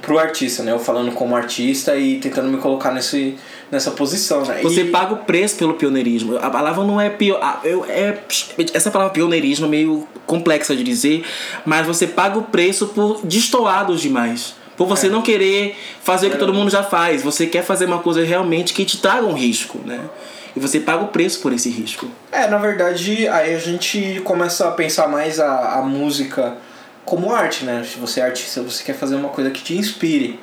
pro 0.00 0.18
artista, 0.18 0.62
né? 0.62 0.72
Eu 0.72 0.78
falando 0.78 1.12
como 1.12 1.36
artista 1.36 1.94
e 1.96 2.18
tentando 2.18 2.48
me 2.48 2.56
colocar 2.58 2.92
nesse, 2.92 3.36
nessa 3.70 3.90
posição, 3.90 4.44
né? 4.44 4.60
Você 4.62 4.82
e, 4.82 4.90
paga 4.90 5.12
o 5.14 5.18
preço 5.18 5.56
pelo 5.56 5.74
pioneirismo. 5.74 6.38
A 6.38 6.48
palavra 6.48 6.82
não 6.84 7.00
é 7.00 7.10
pio... 7.10 7.36
eu, 7.62 7.84
é 7.84 8.18
essa 8.72 8.90
palavra 8.90 9.12
pioneirismo 9.12 9.66
é 9.66 9.68
meio 9.68 10.08
complexa 10.26 10.74
de 10.74 10.82
dizer, 10.82 11.24
mas 11.64 11.86
você 11.86 12.06
paga 12.06 12.38
o 12.38 12.42
preço 12.42 12.88
por 12.88 13.20
destoados 13.24 14.00
demais. 14.00 14.54
Por 14.76 14.86
você 14.86 15.08
não 15.08 15.22
querer 15.22 15.74
fazer 16.02 16.26
o 16.28 16.30
que 16.30 16.36
todo 16.36 16.52
mundo 16.52 16.70
já 16.70 16.82
faz. 16.82 17.22
Você 17.22 17.46
quer 17.46 17.62
fazer 17.62 17.86
uma 17.86 17.98
coisa 17.98 18.22
realmente 18.22 18.74
que 18.74 18.84
te 18.84 18.98
traga 18.98 19.24
um 19.24 19.32
risco, 19.32 19.78
né? 19.84 20.00
E 20.56 20.60
você 20.60 20.80
paga 20.80 21.04
o 21.04 21.08
preço 21.08 21.40
por 21.40 21.52
esse 21.52 21.68
risco. 21.68 22.08
É, 22.32 22.48
na 22.48 22.56
verdade, 22.56 23.28
aí 23.28 23.54
a 23.54 23.58
gente 23.58 24.22
começa 24.24 24.66
a 24.66 24.70
pensar 24.70 25.06
mais 25.06 25.38
a, 25.38 25.74
a 25.74 25.82
música 25.82 26.54
como 27.04 27.32
arte, 27.32 27.64
né? 27.64 27.84
Se 27.84 27.98
você 27.98 28.20
é 28.20 28.24
artista, 28.24 28.62
você 28.62 28.82
quer 28.82 28.94
fazer 28.94 29.16
uma 29.16 29.28
coisa 29.28 29.50
que 29.50 29.62
te 29.62 29.76
inspire. 29.76 30.40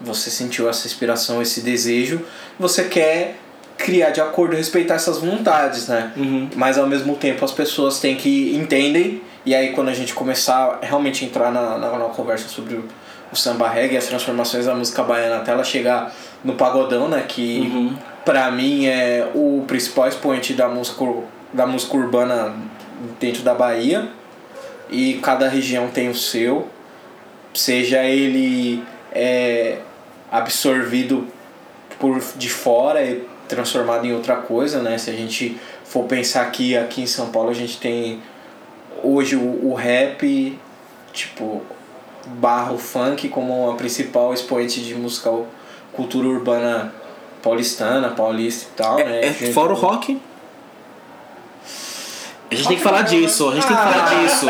Você 0.00 0.30
sentiu 0.30 0.68
essa 0.68 0.86
inspiração, 0.86 1.42
esse 1.42 1.60
desejo, 1.60 2.24
você 2.58 2.84
quer 2.84 3.36
criar 3.76 4.10
de 4.10 4.20
acordo, 4.20 4.56
respeitar 4.56 4.94
essas 4.94 5.18
vontades, 5.18 5.88
né? 5.88 6.12
Uhum. 6.16 6.48
Mas 6.54 6.78
ao 6.78 6.86
mesmo 6.86 7.16
tempo 7.16 7.44
as 7.44 7.52
pessoas 7.52 7.98
têm 7.98 8.16
que 8.16 8.54
entendem, 8.54 9.20
e 9.44 9.54
aí 9.54 9.72
quando 9.72 9.88
a 9.88 9.94
gente 9.94 10.14
começar 10.14 10.78
a 10.80 10.86
realmente 10.86 11.24
entrar 11.24 11.50
na, 11.50 11.76
na, 11.78 11.98
na 11.98 12.04
conversa 12.06 12.48
sobre 12.48 12.74
o, 12.74 12.84
o 13.32 13.36
samba 13.36 13.68
reggae, 13.68 13.96
as 13.96 14.06
transformações 14.06 14.66
da 14.66 14.74
música 14.74 15.02
baiana 15.02 15.38
até 15.38 15.52
ela 15.52 15.64
chegar 15.64 16.14
no 16.44 16.54
pagodão, 16.54 17.08
né? 17.08 17.24
Que 17.26 17.60
Uhum. 17.60 17.96
Pra 18.30 18.48
mim 18.48 18.86
é 18.86 19.28
o 19.34 19.64
principal 19.66 20.06
expoente 20.06 20.54
da 20.54 20.68
música, 20.68 21.04
da 21.52 21.66
música 21.66 21.96
urbana 21.96 22.54
dentro 23.18 23.42
da 23.42 23.56
Bahia. 23.56 24.08
E 24.88 25.14
cada 25.14 25.48
região 25.48 25.88
tem 25.88 26.08
o 26.08 26.14
seu, 26.14 26.68
seja 27.52 28.04
ele 28.04 28.84
é, 29.10 29.78
absorvido 30.30 31.26
por 31.98 32.20
de 32.36 32.48
fora 32.48 33.02
e 33.04 33.26
transformado 33.48 34.06
em 34.06 34.12
outra 34.12 34.36
coisa, 34.36 34.80
né? 34.80 34.96
Se 34.96 35.10
a 35.10 35.12
gente 35.12 35.58
for 35.84 36.04
pensar 36.04 36.42
aqui, 36.42 36.76
aqui 36.76 37.02
em 37.02 37.06
São 37.06 37.30
Paulo 37.30 37.50
a 37.50 37.54
gente 37.54 37.78
tem 37.78 38.22
hoje 39.02 39.34
o, 39.34 39.70
o 39.70 39.74
rap, 39.74 40.56
tipo, 41.12 41.62
barra 42.26 42.72
o 42.72 42.78
funk 42.78 43.28
como 43.28 43.72
a 43.72 43.74
principal 43.74 44.32
expoente 44.32 44.80
de 44.80 44.94
música 44.94 45.30
cultura 45.92 46.28
urbana 46.28 46.99
paulistana, 47.42 48.08
paulista 48.10 48.66
e 48.72 48.76
tal, 48.76 48.96
né? 48.96 49.20
É, 49.26 49.32
fora 49.52 49.72
o 49.72 49.76
rock. 49.76 50.20
A 52.50 52.54
gente 52.56 52.66
tem 52.66 52.76
que 52.78 52.82
falar 52.82 53.02
disso, 53.02 53.48
a 53.48 53.54
gente 53.54 53.66
tem 53.66 53.76
que 53.76 53.82
Ah. 53.82 53.86
falar 53.92 54.22
disso. 54.24 54.46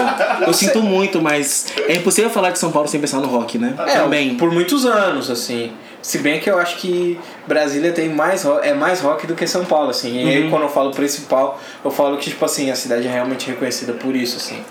Eu 0.46 0.54
sinto 0.54 0.80
muito, 0.82 1.20
mas 1.20 1.66
é 1.86 1.96
impossível 1.96 2.30
falar 2.30 2.50
de 2.50 2.58
São 2.58 2.72
Paulo 2.72 2.88
sem 2.88 2.98
pensar 2.98 3.18
no 3.18 3.28
rock, 3.28 3.58
né? 3.58 3.74
É, 3.86 3.96
Também. 3.98 4.36
por 4.36 4.50
muitos 4.50 4.86
anos, 4.86 5.30
assim. 5.30 5.70
Se 6.00 6.16
bem 6.20 6.40
que 6.40 6.48
eu 6.48 6.58
acho 6.58 6.78
que 6.78 7.20
Brasília 7.46 7.92
tem 7.92 8.08
mais 8.08 8.42
rock, 8.42 8.66
é 8.66 8.72
mais 8.72 9.02
rock 9.02 9.26
do 9.26 9.34
que 9.34 9.46
São 9.46 9.66
Paulo, 9.66 9.90
assim. 9.90 10.18
E 10.18 10.22
Uhum. 10.24 10.28
aí 10.30 10.48
quando 10.50 10.62
eu 10.62 10.68
falo 10.70 10.92
principal, 10.92 11.60
eu 11.84 11.90
falo 11.90 12.16
que, 12.16 12.30
tipo 12.30 12.42
assim, 12.42 12.70
a 12.70 12.74
cidade 12.74 13.06
é 13.06 13.10
realmente 13.10 13.46
reconhecida 13.48 13.92
por 13.92 14.16
isso, 14.16 14.38
assim. 14.38 14.64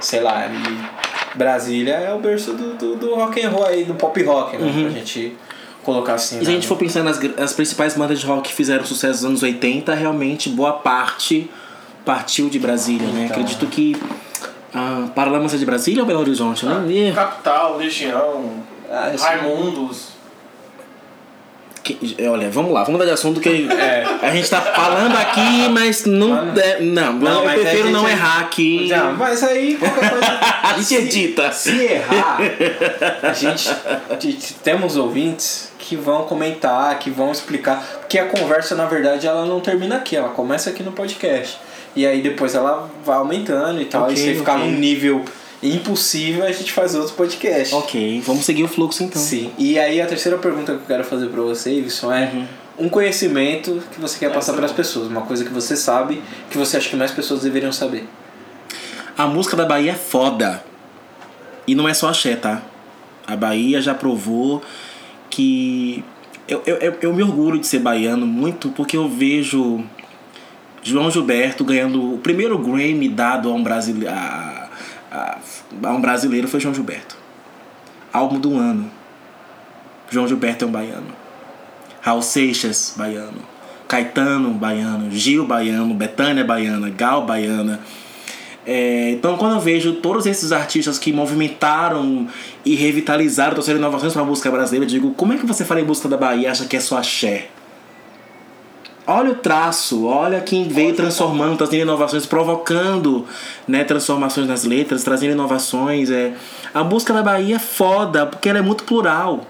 Sei 0.00 0.20
lá, 0.20 0.46
e 0.46 1.36
Brasília 1.36 1.96
é 1.96 2.14
o 2.14 2.18
berço 2.18 2.54
do, 2.54 2.72
do, 2.74 2.96
do 2.96 3.14
rock 3.14 3.42
and 3.44 3.50
roll 3.50 3.66
aí, 3.66 3.84
do 3.84 3.92
pop 3.94 4.22
rock, 4.22 4.56
né? 4.56 4.72
Pra 4.84 4.90
gente 4.90 5.36
colocar 5.84 6.14
assim. 6.14 6.36
E 6.36 6.38
se 6.40 6.44
a 6.44 6.48
né? 6.48 6.54
gente 6.54 6.66
for 6.66 6.76
pensar 6.76 7.02
nas 7.02 7.20
as 7.38 7.52
principais 7.52 7.94
bandas 7.96 8.18
de 8.20 8.26
rock 8.26 8.48
que 8.48 8.54
fizeram 8.54 8.84
sucesso 8.84 9.14
nos 9.14 9.24
anos 9.24 9.42
80, 9.42 9.94
realmente 9.94 10.48
boa 10.48 10.72
parte 10.72 11.50
partiu 12.04 12.48
de 12.48 12.58
Brasília, 12.58 13.06
né? 13.08 13.24
Então. 13.26 13.36
Acredito 13.36 13.66
que. 13.66 13.96
Ah, 14.74 15.06
Paralamas 15.14 15.54
é 15.54 15.56
de 15.56 15.64
Brasília 15.64 16.02
ou 16.02 16.06
Belo 16.06 16.20
Horizonte? 16.20 16.66
Nem- 16.66 17.12
Capital, 17.12 17.76
Legião, 17.76 18.50
Ah. 18.90 19.12
Raimundos. 19.18 20.13
Que- 21.84 21.98
olha, 22.26 22.48
vamos 22.50 22.72
lá, 22.72 22.82
vamos 22.82 22.98
dar 22.98 23.04
de 23.04 23.10
assunto 23.12 23.40
que 23.40 23.68
É. 23.70 24.04
a 24.22 24.30
gente 24.30 24.48
tá 24.48 24.58
falando 24.60 25.14
aqui, 25.16 25.68
mas 25.70 26.06
não. 26.06 26.28
Mano. 26.30 26.58
é, 26.58 26.80
não, 26.80 27.12
Não, 27.12 27.44
eu 27.44 27.50
prefiro 27.60 27.82
gente 27.84 27.92
não 27.92 28.08
é- 28.08 28.12
errar 28.12 28.40
aqui. 28.40 28.88
Já, 28.88 29.04
mas 29.12 29.42
aí 29.42 29.76
qualquer 29.76 30.10
coisa. 30.10 30.26
A 30.62 30.72
gente 30.78 30.84
se- 30.86 30.94
edita. 30.96 31.52
Se 31.52 31.78
errar, 31.84 32.38
a 33.22 33.32
gente, 33.34 33.68
a 34.08 34.18
gente- 34.18 34.54
temos 34.54 34.96
ouvintes 34.96 35.70
que 35.78 35.94
vão 35.94 36.22
comentar, 36.24 36.98
que 36.98 37.10
vão 37.10 37.30
explicar, 37.30 37.84
porque 38.00 38.18
a 38.18 38.24
conversa 38.24 38.74
na 38.74 38.86
verdade 38.86 39.26
ela 39.26 39.44
não 39.44 39.60
termina 39.60 39.96
aqui, 39.96 40.16
ela 40.16 40.30
começa 40.30 40.70
aqui 40.70 40.82
no 40.82 40.92
podcast. 40.92 41.58
E 41.94 42.06
aí 42.06 42.22
depois 42.22 42.54
ela 42.54 42.88
vai 43.04 43.16
aumentando 43.16 43.80
e 43.80 43.84
tal, 43.84 44.04
Ok, 44.04 44.14
e 44.14 44.16
se 44.16 44.34
ficar 44.34 44.56
ok. 44.56 44.64
num 44.70 44.78
nível 44.78 45.22
impossível, 45.68 46.44
a 46.44 46.52
gente 46.52 46.72
faz 46.72 46.94
outro 46.94 47.14
podcast. 47.14 47.74
Ok, 47.74 48.22
vamos 48.26 48.44
seguir 48.44 48.64
o 48.64 48.68
fluxo 48.68 49.02
então. 49.02 49.20
Sim. 49.20 49.50
E 49.58 49.78
aí 49.78 50.00
a 50.00 50.06
terceira 50.06 50.36
pergunta 50.38 50.72
que 50.74 50.78
eu 50.82 50.86
quero 50.86 51.04
fazer 51.04 51.28
pra 51.28 51.40
você, 51.42 51.72
Iveson, 51.78 52.12
é 52.12 52.30
Uhum. 52.34 52.46
um 52.86 52.88
conhecimento 52.88 53.82
que 53.92 54.00
você 54.00 54.18
quer 54.18 54.26
É, 54.26 54.34
passar 54.34 54.52
para 54.54 54.66
as 54.66 54.72
pessoas, 54.72 55.08
uma 55.08 55.22
coisa 55.22 55.44
que 55.44 55.52
você 55.52 55.76
sabe, 55.76 56.22
que 56.50 56.58
você 56.58 56.76
acha 56.76 56.88
que 56.90 56.96
mais 56.96 57.10
pessoas 57.12 57.42
deveriam 57.42 57.72
saber. 57.72 58.06
A 59.16 59.26
música 59.26 59.56
da 59.56 59.64
Bahia 59.64 59.92
é 59.92 59.94
foda. 59.94 60.62
E 61.66 61.74
não 61.74 61.88
é 61.88 61.94
só 61.94 62.08
axé, 62.08 62.36
tá? 62.36 62.60
A 63.26 63.34
Bahia 63.36 63.80
já 63.80 63.94
provou 63.94 64.60
que. 65.30 66.04
Eu, 66.46 66.62
eu, 66.66 66.76
eu, 66.76 66.94
eu 67.00 67.14
me 67.14 67.22
orgulho 67.22 67.58
de 67.58 67.66
ser 67.66 67.78
baiano 67.78 68.26
muito 68.26 68.68
porque 68.68 68.96
eu 68.98 69.08
vejo 69.08 69.82
João 70.82 71.10
Gilberto 71.10 71.64
ganhando 71.64 72.14
o 72.14 72.18
primeiro 72.18 72.58
Grammy 72.58 73.08
dado 73.08 73.48
a 73.48 73.54
um 73.54 73.62
brasileiro. 73.62 74.12
A, 75.14 75.38
um 75.90 76.00
brasileiro 76.00 76.48
foi 76.48 76.58
João 76.58 76.74
Gilberto. 76.74 77.16
Álbum 78.12 78.40
do 78.40 78.58
ano. 78.58 78.90
João 80.10 80.26
Gilberto 80.26 80.64
é 80.64 80.68
um 80.68 80.72
baiano. 80.72 81.06
Raul 82.00 82.20
Seixas, 82.20 82.94
baiano. 82.96 83.38
Caetano, 83.86 84.50
baiano. 84.50 85.10
Gil, 85.12 85.46
baiano. 85.46 85.94
Betânia, 85.94 86.44
baiana. 86.44 86.90
Gal, 86.90 87.24
baiana. 87.24 87.80
É, 88.66 89.10
então, 89.10 89.36
quando 89.36 89.54
eu 89.54 89.60
vejo 89.60 89.94
todos 89.94 90.26
esses 90.26 90.50
artistas 90.50 90.98
que 90.98 91.12
movimentaram 91.12 92.26
e 92.64 92.74
revitalizaram, 92.74 93.52
trouxeram 93.52 93.78
inovações 93.78 94.12
para 94.12 94.22
a 94.22 94.24
música 94.24 94.50
brasileira, 94.50 94.84
eu 94.84 94.88
digo: 94.88 95.14
como 95.14 95.32
é 95.32 95.36
que 95.36 95.46
você 95.46 95.64
fala 95.64 95.80
em 95.80 95.84
música 95.84 96.08
da 96.08 96.16
Bahia 96.16 96.50
acha 96.50 96.64
que 96.64 96.76
é 96.76 96.80
só 96.80 96.98
axé? 96.98 97.48
Olha 99.06 99.32
o 99.32 99.34
traço, 99.34 100.06
olha 100.06 100.40
quem 100.40 100.66
veio 100.66 100.94
transformando, 100.94 101.58
trazendo 101.58 101.82
inovações, 101.82 102.24
provocando 102.24 103.26
né, 103.68 103.84
transformações 103.84 104.48
nas 104.48 104.64
letras, 104.64 105.04
trazendo 105.04 105.32
inovações. 105.32 106.10
É. 106.10 106.32
A 106.72 106.82
música 106.82 107.12
da 107.12 107.22
Bahia 107.22 107.56
é 107.56 107.58
foda, 107.58 108.24
porque 108.24 108.48
ela 108.48 108.60
é 108.60 108.62
muito 108.62 108.84
plural. 108.84 109.46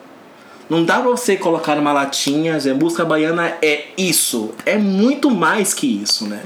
Não 0.68 0.84
dá 0.84 0.98
pra 0.98 1.10
você 1.10 1.36
colocar 1.36 1.76
numa 1.76 1.92
latinha, 1.92 2.56
é, 2.56 2.72
música 2.72 3.04
baiana 3.04 3.52
é 3.62 3.84
isso. 3.96 4.50
É 4.66 4.76
muito 4.76 5.30
mais 5.30 5.72
que 5.72 5.86
isso, 6.02 6.26
né? 6.26 6.42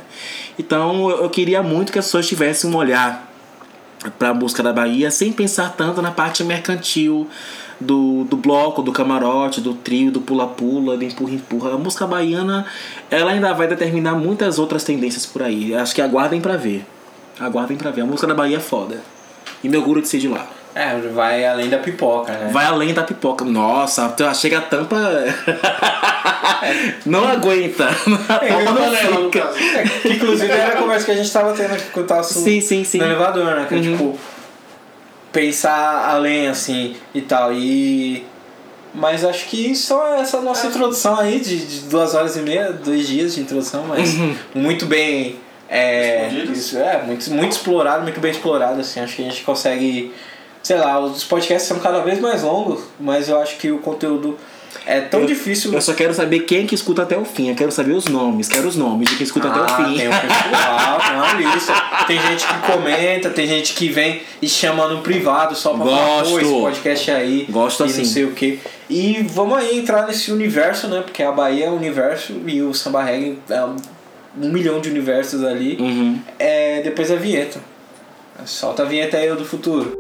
Então 0.59 1.09
eu 1.09 1.31
queria 1.31 1.62
muito 1.62 1.90
que 1.92 1.99
as 1.99 2.05
pessoas 2.05 2.27
tivessem 2.27 2.68
um 2.68 2.77
olhar 2.77 3.33
pra 4.18 4.35
música 4.35 4.62
da 4.62 4.73
Bahia 4.73 5.11
sem 5.11 5.33
pensar 5.33 5.75
tanto 5.77 6.03
na 6.03 6.11
parte 6.11 6.44
mercantil 6.44 7.27
do, 7.80 8.24
do 8.24 8.36
bloco, 8.36 8.82
do 8.82 8.92
camarote, 8.92 9.60
do 9.60 9.74
trio, 9.74 10.10
do 10.10 10.20
pula-pula, 10.20 10.96
do 10.96 11.04
empurra-empurra. 11.04 11.74
A 11.74 11.78
música 11.78 12.06
baiana, 12.06 12.66
ela 13.10 13.32
ainda 13.32 13.52
vai 13.54 13.68
determinar 13.68 14.14
muitas 14.14 14.58
outras 14.58 14.84
tendências 14.84 15.26
por 15.26 15.42
aí. 15.42 15.74
Acho 15.74 15.94
que 15.94 16.02
aguardem 16.02 16.40
pra 16.40 16.56
ver. 16.56 16.84
Aguardem 17.38 17.76
pra 17.76 17.90
ver. 17.90 18.02
A 18.02 18.06
música 18.06 18.26
da 18.26 18.34
Bahia 18.34 18.56
é 18.56 18.60
foda. 18.60 19.00
E 19.62 19.76
orgulho 19.76 20.02
de 20.02 20.08
ser 20.08 20.18
de 20.18 20.28
lá. 20.28 20.46
É, 20.74 20.96
vai 21.12 21.44
além 21.44 21.68
da 21.68 21.78
pipoca, 21.78 22.32
né? 22.32 22.50
Vai 22.52 22.66
além 22.66 22.94
da 22.94 23.02
pipoca. 23.02 23.44
Nossa, 23.44 24.14
chega 24.34 24.58
a 24.58 24.60
tampa. 24.60 24.96
não 27.04 27.26
aguenta. 27.26 27.88
É, 28.42 28.64
não. 28.64 29.28
É, 29.28 29.88
que 30.02 30.08
inclusive 30.12 30.52
era 30.52 30.74
a 30.74 30.76
conversa 30.82 31.06
que 31.06 31.10
a 31.12 31.16
gente 31.16 31.32
tava 31.32 31.52
tendo 31.52 31.74
aqui 31.74 31.90
com 31.90 32.00
o 32.00 32.04
Tasso 32.04 32.40
Sim, 32.40 32.60
sim, 32.60 32.84
sim. 32.84 32.98
no 32.98 33.04
elevador, 33.06 33.56
né? 33.56 33.66
Que 33.68 33.74
é, 33.74 33.78
Uhum. 33.78 33.82
tipo, 33.92 34.18
pensar 35.32 36.08
além, 36.08 36.48
assim, 36.48 36.96
e 37.14 37.20
tal. 37.20 37.52
E. 37.52 38.24
Mas 38.94 39.24
acho 39.24 39.46
que 39.48 39.74
só 39.76 40.14
essa 40.16 40.40
nossa 40.40 40.66
introdução 40.66 41.18
aí 41.18 41.40
de, 41.40 41.58
de 41.58 41.80
duas 41.88 42.14
horas 42.14 42.36
e 42.36 42.40
meia, 42.40 42.72
dois 42.72 43.06
dias 43.06 43.34
de 43.34 43.42
introdução, 43.42 43.84
mas 43.86 44.14
muito 44.54 44.86
bem. 44.86 45.36
É, 45.68 46.28
isso, 46.28 46.78
é 46.78 47.02
muito, 47.02 47.30
muito 47.30 47.52
explorado, 47.52 48.02
muito 48.02 48.18
bem 48.18 48.30
explorado, 48.30 48.80
assim. 48.80 49.00
Acho 49.00 49.16
que 49.16 49.22
a 49.22 49.30
gente 49.30 49.42
consegue. 49.42 50.12
Sei 50.62 50.76
lá, 50.76 50.98
os 50.98 51.24
podcasts 51.24 51.68
são 51.68 51.78
cada 51.78 52.00
vez 52.00 52.18
mais 52.20 52.42
longos, 52.42 52.84
mas 52.98 53.28
eu 53.28 53.40
acho 53.40 53.56
que 53.58 53.70
o 53.70 53.78
conteúdo 53.78 54.36
é 54.87 55.00
tão 55.00 55.20
Eu- 55.20 55.26
difícil. 55.26 55.72
Eu 55.74 55.81
só 55.83 55.92
quero 55.94 56.12
saber 56.14 56.40
quem 56.40 56.66
que 56.66 56.74
escuta 56.74 57.02
até 57.02 57.16
o 57.16 57.24
fim. 57.24 57.48
Eu 57.50 57.54
quero 57.54 57.70
saber 57.72 57.92
os 57.92 58.07
nomes. 58.07 58.48
Quero 58.48 58.66
os 58.68 58.76
nomes 58.76 59.09
de 59.11 59.16
quem 59.16 59.24
escuta 59.24 59.48
até 59.48 59.61
o 59.61 59.68
fim. 59.76 59.83
Ah, 59.83 59.98
Tem 59.98 60.09
o 60.09 60.11
pessoal, 60.11 61.00
tem 61.00 61.14
uma 61.16 61.54
lista. 61.54 61.72
Tem 62.07 62.20
gente 62.20 62.46
que 62.46 62.72
comenta, 62.72 63.31
tem 63.31 63.46
gente 63.46 63.74
que 63.74 63.88
vem 63.88 64.22
e 64.40 64.48
chama 64.48 64.88
no 64.88 65.02
privado 65.02 65.54
só 65.54 65.74
pra 65.74 65.85
falar, 65.85 66.22
pô, 66.24 66.31
Gosto. 66.31 66.40
esse 66.40 66.52
podcast 66.61 67.11
aí. 67.11 67.46
Gosto 67.50 67.83
e 67.83 67.87
assim. 67.87 67.98
não 67.98 68.04
sei 68.04 68.24
o 68.24 68.33
que. 68.33 68.61
E 68.88 69.22
vamos 69.31 69.59
aí 69.59 69.78
entrar 69.78 70.07
nesse 70.07 70.33
universo, 70.33 70.88
né? 70.88 71.02
Porque 71.02 71.22
a 71.22 71.31
Bahia 71.33 71.66
é 71.66 71.70
um 71.70 71.76
universo 71.76 72.35
e 72.46 72.62
o 72.62 72.72
samba 72.72 73.02
reggae 73.02 73.38
é 73.50 73.62
um, 73.64 73.76
um 74.40 74.48
milhão 74.50 74.81
de 74.81 74.88
universos 74.88 75.44
ali. 75.44 75.76
Uhum. 75.78 76.18
É, 76.38 76.81
depois 76.83 77.11
a 77.11 77.16
vinheta. 77.16 77.61
Solta 78.46 78.85
a 78.85 78.87
vinheta 78.87 79.16
aí, 79.16 79.28
do 79.35 79.44
futuro. 79.44 79.92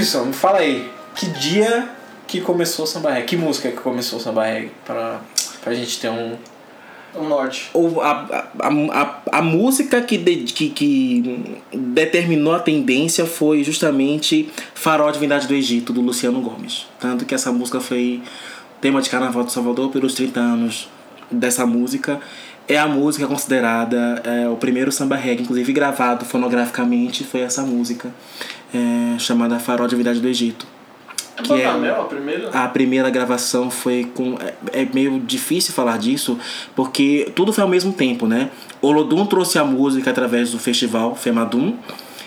Me 0.00 0.32
fala 0.32 0.58
aí. 0.58 0.90
Que 1.14 1.26
dia 1.26 1.88
que 2.26 2.40
começou 2.40 2.84
o 2.84 2.88
samba 2.88 3.10
reggae? 3.10 3.26
Que 3.26 3.36
música 3.36 3.70
que 3.70 3.76
começou 3.76 4.18
o 4.18 4.22
samba 4.22 4.44
reggae? 4.44 4.70
Pra, 4.84 5.20
pra 5.62 5.74
gente 5.74 6.00
ter 6.00 6.08
um... 6.08 6.36
O 7.12 7.24
norte. 7.24 7.68
O, 7.74 8.00
a, 8.00 8.46
a, 8.60 8.68
a, 8.68 9.38
a 9.38 9.42
música 9.42 10.00
que, 10.00 10.16
de, 10.16 10.44
que, 10.52 10.70
que 10.70 11.62
determinou 11.72 12.54
a 12.54 12.60
tendência 12.60 13.26
foi 13.26 13.64
justamente 13.64 14.48
Farol 14.74 15.10
Divindade 15.10 15.48
do 15.48 15.54
Egito, 15.54 15.92
do 15.92 16.00
Luciano 16.00 16.40
Gomes. 16.40 16.86
Tanto 17.00 17.24
que 17.24 17.34
essa 17.34 17.50
música 17.50 17.80
foi 17.80 18.22
tema 18.80 19.02
de 19.02 19.10
Carnaval 19.10 19.42
de 19.42 19.52
Salvador 19.52 19.90
pelos 19.90 20.14
30 20.14 20.38
anos 20.38 20.88
dessa 21.30 21.66
música. 21.66 22.20
É 22.68 22.78
a 22.78 22.86
música 22.86 23.26
considerada 23.26 24.22
é, 24.24 24.48
o 24.48 24.54
primeiro 24.54 24.92
samba 24.92 25.16
reggae, 25.16 25.42
inclusive 25.42 25.72
gravado 25.72 26.24
fonograficamente, 26.24 27.24
foi 27.24 27.40
essa 27.40 27.62
música, 27.62 28.14
é, 28.74 29.18
chamada 29.18 29.58
Farol 29.58 29.86
de 29.86 29.90
Divindade 29.90 30.20
do 30.20 30.28
Egito. 30.28 30.66
É 31.36 31.42
que 31.42 31.52
é- 31.52 31.64
Banamel 31.66 32.00
a 32.02 32.04
primeira? 32.04 32.48
A 32.50 32.68
primeira 32.68 33.10
gravação 33.10 33.70
foi 33.70 34.10
com. 34.14 34.36
É, 34.72 34.82
é 34.82 34.88
meio 34.92 35.18
difícil 35.20 35.72
falar 35.72 35.98
disso, 35.98 36.38
porque 36.76 37.30
tudo 37.34 37.52
foi 37.52 37.62
ao 37.62 37.68
mesmo 37.68 37.92
tempo, 37.92 38.26
né? 38.26 38.50
Olodum 38.82 39.24
trouxe 39.26 39.58
a 39.58 39.64
música 39.64 40.10
através 40.10 40.50
do 40.52 40.58
festival 40.58 41.14
Femadum. 41.14 41.76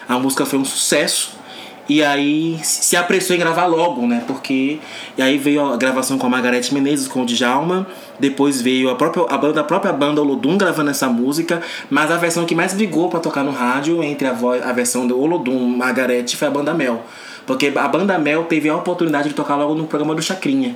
A 0.07 0.17
música 0.19 0.45
foi 0.45 0.59
um 0.59 0.65
sucesso. 0.65 1.42
E 1.87 2.01
aí 2.01 2.57
se 2.63 2.95
apressou 2.95 3.35
em 3.35 3.39
gravar 3.39 3.65
logo, 3.65 4.07
né? 4.07 4.23
Porque. 4.25 4.79
E 5.17 5.21
aí 5.21 5.37
veio 5.37 5.73
a 5.73 5.77
gravação 5.77 6.17
com 6.17 6.25
a 6.27 6.29
Margarete 6.29 6.73
Menezes, 6.73 7.07
com 7.07 7.23
o 7.23 7.25
Djalma. 7.25 7.85
Depois 8.19 8.61
veio 8.61 8.89
a 8.89 8.95
própria, 8.95 9.25
a, 9.29 9.37
banda, 9.37 9.61
a 9.61 9.63
própria 9.63 9.91
banda 9.91 10.21
Olodum 10.21 10.57
gravando 10.57 10.91
essa 10.91 11.09
música. 11.09 11.61
Mas 11.89 12.09
a 12.09 12.17
versão 12.17 12.45
que 12.45 12.55
mais 12.55 12.73
brigou 12.73 13.09
para 13.09 13.19
tocar 13.19 13.43
no 13.43 13.51
rádio, 13.51 14.01
entre 14.01 14.27
a, 14.27 14.33
voz, 14.33 14.61
a 14.65 14.71
versão 14.71 15.05
do 15.05 15.19
Olodum 15.19 15.59
Margarete, 15.75 16.37
foi 16.37 16.47
a 16.47 16.51
banda 16.51 16.73
Mel. 16.73 17.03
Porque 17.45 17.73
a 17.75 17.87
banda 17.87 18.17
Mel 18.17 18.45
teve 18.45 18.69
a 18.69 18.75
oportunidade 18.75 19.29
de 19.29 19.35
tocar 19.35 19.57
logo 19.57 19.75
no 19.75 19.85
programa 19.85 20.15
do 20.15 20.21
Chacrinha. 20.21 20.75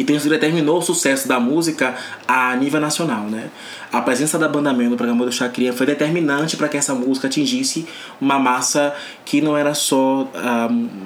Então 0.00 0.14
isso 0.16 0.28
determinou 0.28 0.78
o 0.78 0.82
sucesso 0.82 1.26
da 1.28 1.38
música 1.40 1.94
a 2.26 2.54
nível 2.56 2.80
nacional, 2.80 3.24
né? 3.24 3.50
A 3.92 4.00
presença 4.00 4.38
da 4.38 4.48
banda 4.48 4.72
Mel 4.72 4.90
no 4.90 4.96
programa 4.96 5.24
do 5.24 5.32
Chacrinha 5.32 5.72
foi 5.72 5.84
determinante 5.86 6.56
para 6.56 6.68
que 6.68 6.76
essa 6.76 6.94
música 6.94 7.26
atingisse 7.26 7.86
uma 8.20 8.38
massa 8.38 8.94
que 9.24 9.40
não 9.40 9.56
era 9.56 9.74
só 9.74 10.28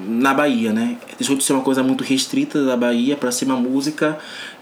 na 0.07 0.33
Bahia, 0.33 0.71
né? 0.71 0.97
Deixou 1.17 1.35
de 1.35 1.43
ser 1.43 1.53
uma 1.53 1.61
coisa 1.63 1.81
muito 1.83 2.03
restrita 2.03 2.63
da 2.63 2.77
Bahia 2.77 3.15
para 3.15 3.31
ser 3.31 3.45
uma 3.45 3.55
música 3.55 4.17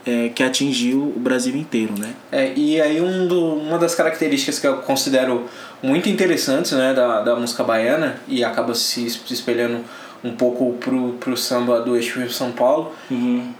eh, 0.06 0.30
que 0.34 0.42
atingiu 0.42 1.12
o 1.14 1.18
Brasil 1.20 1.54
inteiro, 1.56 1.94
né? 1.98 2.14
É, 2.32 2.52
e 2.56 2.80
aí 2.80 3.00
um 3.00 3.26
do, 3.26 3.54
uma 3.56 3.78
das 3.78 3.94
características 3.94 4.58
que 4.58 4.66
eu 4.66 4.78
considero 4.78 5.44
muito 5.82 6.08
interessantes 6.08 6.72
né, 6.72 6.94
da, 6.94 7.20
da 7.20 7.36
música 7.36 7.62
baiana 7.62 8.16
e 8.26 8.42
acaba 8.42 8.74
se 8.74 9.04
es- 9.06 9.20
espelhando 9.30 9.80
um 10.22 10.32
pouco 10.32 10.72
pro, 10.80 11.12
pro 11.20 11.36
samba 11.36 11.80
do 11.80 11.94
eixo 11.94 12.18
Rio 12.18 12.30
São 12.30 12.50
Paulo, 12.52 12.92
Uhum. 13.10 13.52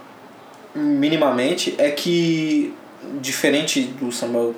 Minimamente, 0.74 1.74
é 1.78 1.90
que 1.90 2.74
diferente 3.20 3.82
do 3.82 4.10
samba 4.10 4.52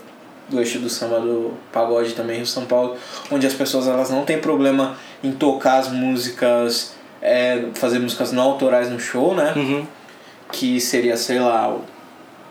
do 0.48 0.60
eixo 0.60 0.78
do 0.78 0.88
samba 0.88 1.18
do 1.18 1.54
pagode 1.72 2.12
também 2.12 2.36
Rio 2.36 2.46
São 2.46 2.66
Paulo, 2.66 2.96
onde 3.32 3.46
as 3.46 3.52
pessoas 3.52 3.88
elas 3.88 4.10
não 4.10 4.24
têm 4.24 4.38
problema 4.38 4.96
em 5.22 5.32
tocar 5.32 5.78
as 5.78 5.90
músicas, 5.90 6.94
é, 7.20 7.64
fazer 7.74 7.98
músicas 7.98 8.30
não 8.30 8.44
autorais 8.44 8.88
no 8.88 9.00
show, 9.00 9.34
né? 9.34 9.52
Uhum. 9.56 9.86
que 10.52 10.80
seria, 10.80 11.16
sei 11.16 11.40
lá, 11.40 11.68
o 11.68 11.82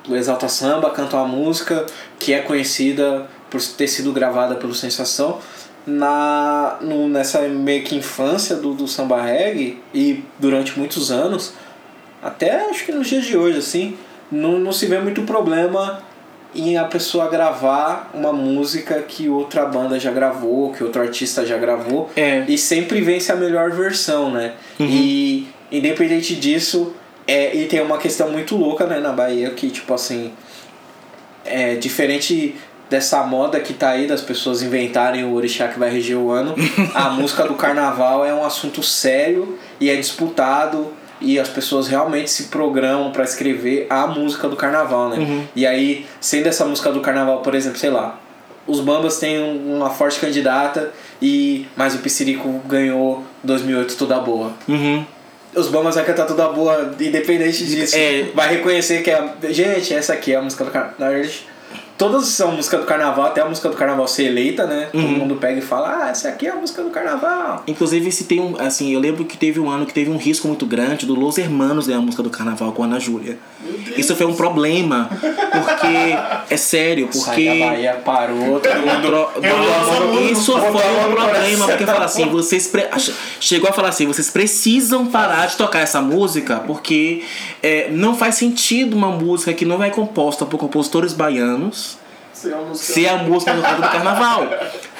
o 0.07 0.15
Exalta 0.15 0.47
Samba 0.47 0.89
canta 0.91 1.17
uma 1.17 1.27
música 1.27 1.85
que 2.19 2.33
é 2.33 2.39
conhecida 2.39 3.27
por 3.49 3.61
ter 3.61 3.87
sido 3.87 4.11
gravada 4.11 4.55
pelo 4.55 4.73
Sensação. 4.73 5.39
Na, 5.85 6.77
no, 6.81 7.07
nessa 7.07 7.41
meio 7.41 7.83
que 7.83 7.95
infância 7.95 8.55
do, 8.55 8.73
do 8.73 8.87
samba 8.87 9.21
reggae 9.21 9.79
e 9.93 10.23
durante 10.39 10.79
muitos 10.79 11.11
anos, 11.11 11.53
até 12.25 12.67
acho 12.71 12.83
que 12.83 12.91
nos 12.91 13.07
dias 13.07 13.23
de 13.23 13.37
hoje, 13.37 13.59
assim, 13.59 13.95
não, 14.31 14.57
não 14.57 14.71
se 14.71 14.87
vê 14.87 14.97
muito 14.97 15.21
problema 15.21 16.01
em 16.55 16.75
a 16.75 16.85
pessoa 16.85 17.29
gravar 17.29 18.09
uma 18.15 18.33
música 18.33 18.99
que 19.01 19.29
outra 19.29 19.63
banda 19.65 19.99
já 19.99 20.09
gravou, 20.11 20.73
que 20.73 20.83
outro 20.83 21.03
artista 21.03 21.45
já 21.45 21.55
gravou. 21.55 22.09
É. 22.15 22.43
E 22.47 22.57
sempre 22.57 22.99
vence 22.99 23.31
a 23.31 23.35
melhor 23.35 23.69
versão, 23.69 24.31
né? 24.31 24.53
E 24.79 25.47
independente 25.71 26.35
disso, 26.35 26.95
é, 27.27 27.55
e 27.55 27.67
tem 27.67 27.79
uma 27.81 27.99
questão 27.99 28.31
muito 28.31 28.55
louca 28.55 28.87
né, 28.87 28.99
na 28.99 29.11
Bahia 29.11 29.51
que, 29.51 29.69
tipo 29.69 29.93
assim, 29.93 30.33
é 31.45 31.75
diferente 31.75 32.55
dessa 32.89 33.23
moda 33.23 33.59
que 33.59 33.73
tá 33.73 33.89
aí 33.89 34.07
das 34.07 34.21
pessoas 34.21 34.63
inventarem 34.63 35.23
o 35.23 35.33
orixá 35.33 35.67
que 35.67 35.77
vai 35.77 35.91
reger 35.91 36.17
o 36.17 36.31
ano, 36.31 36.55
a 36.95 37.09
música 37.09 37.43
do 37.43 37.53
carnaval 37.53 38.25
é 38.25 38.33
um 38.33 38.43
assunto 38.43 38.81
sério 38.81 39.59
e 39.79 39.91
é 39.91 39.95
disputado 39.95 40.91
e 41.21 41.39
as 41.39 41.47
pessoas 41.49 41.87
realmente 41.87 42.29
se 42.29 42.43
programam 42.45 43.11
para 43.11 43.23
escrever 43.23 43.87
a 43.89 44.05
música 44.07 44.47
do 44.49 44.55
carnaval, 44.55 45.09
né? 45.09 45.17
E 45.55 45.65
aí, 45.65 46.05
sendo 46.19 46.47
essa 46.47 46.65
música 46.65 46.91
do 46.91 46.99
carnaval, 47.01 47.41
por 47.41 47.55
exemplo, 47.55 47.77
sei 47.79 47.89
lá, 47.89 48.19
os 48.67 48.79
Bambas 48.79 49.17
têm 49.19 49.39
um- 49.41 49.77
uma 49.77 49.89
forte 49.89 50.19
candidata 50.19 50.91
e 51.21 51.67
mas 51.75 51.95
o 51.95 51.99
Piscirico 51.99 52.49
ganhou 52.67 53.23
2008 53.43 53.95
toda 53.95 54.17
boa. 54.19 54.53
Uhum. 54.67 55.05
Os 55.55 55.69
Bambas 55.69 55.95
vai 55.95 56.03
cantar 56.03 56.25
toda 56.25 56.49
boa, 56.49 56.93
independente 56.99 57.65
disso. 57.65 57.95
É. 57.95 58.25
Vai 58.35 58.55
reconhecer 58.55 59.01
que 59.01 59.09
é. 59.09 59.23
Gente, 59.49 59.93
essa 59.93 60.11
aqui 60.13 60.33
é 60.33 60.35
a 60.35 60.41
música 60.41 60.65
do 60.65 60.71
carnaval. 60.71 60.97
Todas 61.97 62.25
são 62.27 62.51
música 62.51 62.77
do 62.77 62.85
carnaval, 62.85 63.25
até 63.27 63.39
a 63.41 63.45
música 63.45 63.69
do 63.69 63.75
carnaval 63.77 64.05
ser 64.07 64.25
eleita, 64.25 64.65
né? 64.65 64.89
Todo 64.91 65.01
mundo 65.01 65.35
pega 65.35 65.59
e 65.59 65.61
fala, 65.61 66.03
ah, 66.03 66.09
essa 66.09 66.27
aqui 66.27 66.45
é 66.45 66.51
a 66.51 66.55
música 66.55 66.83
do 66.83 66.89
carnaval. 66.89 67.63
Inclusive, 67.67 68.11
se 68.11 68.25
tem 68.25 68.41
um. 68.41 68.55
Assim, 68.59 68.93
eu 68.93 68.99
lembro 68.99 69.23
que 69.23 69.37
teve 69.37 69.61
um 69.61 69.69
ano 69.69 69.85
que 69.85 69.93
teve 69.93 70.09
um 70.09 70.17
risco 70.17 70.45
muito 70.47 70.65
grande 70.65 71.05
do 71.05 71.15
Los 71.15 71.37
Hermanos 71.37 71.87
ganhar 71.87 71.99
a 71.99 72.01
música 72.01 72.21
do 72.21 72.29
carnaval 72.29 72.73
com 72.73 72.83
a 72.83 72.85
Ana 72.85 72.99
Júlia. 72.99 73.37
Isso 73.97 74.13
foi 74.15 74.25
um 74.25 74.35
problema. 74.35 75.09
Porque. 75.09 76.17
É 76.49 76.57
sério, 76.57 77.07
Sai 77.13 77.23
porque. 77.35 77.59
da 77.59 77.65
Bahia, 77.67 77.93
parou, 78.03 78.59
todo 78.59 78.75
mundo. 78.75 79.29
Eu 79.41 80.31
Isso 80.31 80.51
foi 80.51 80.65
um 80.69 81.15
problema, 81.15 81.67
porque 81.67 81.85
fala 81.85 82.05
assim, 82.05 82.25
vocês 82.27 82.67
pre- 82.67 82.89
chegou 83.39 83.69
a 83.69 83.73
falar 83.73 83.89
assim, 83.89 84.05
vocês 84.05 84.29
precisam 84.29 85.05
parar 85.05 85.45
de 85.45 85.55
tocar 85.55 85.79
essa 85.79 86.01
música, 86.01 86.57
porque 86.67 87.23
é, 87.63 87.89
não 87.89 88.15
faz 88.17 88.35
sentido 88.35 88.95
uma 88.95 89.09
música 89.09 89.53
que 89.53 89.63
não 89.65 89.81
é 89.81 89.89
composta 89.89 90.45
por 90.45 90.57
compositores 90.57 91.13
baianos 91.13 91.84
Música- 92.43 92.75
ser 92.93 93.07
a 93.07 93.17
música 93.17 93.53
do 93.53 93.61
do 93.61 93.81
carnaval. 93.89 94.47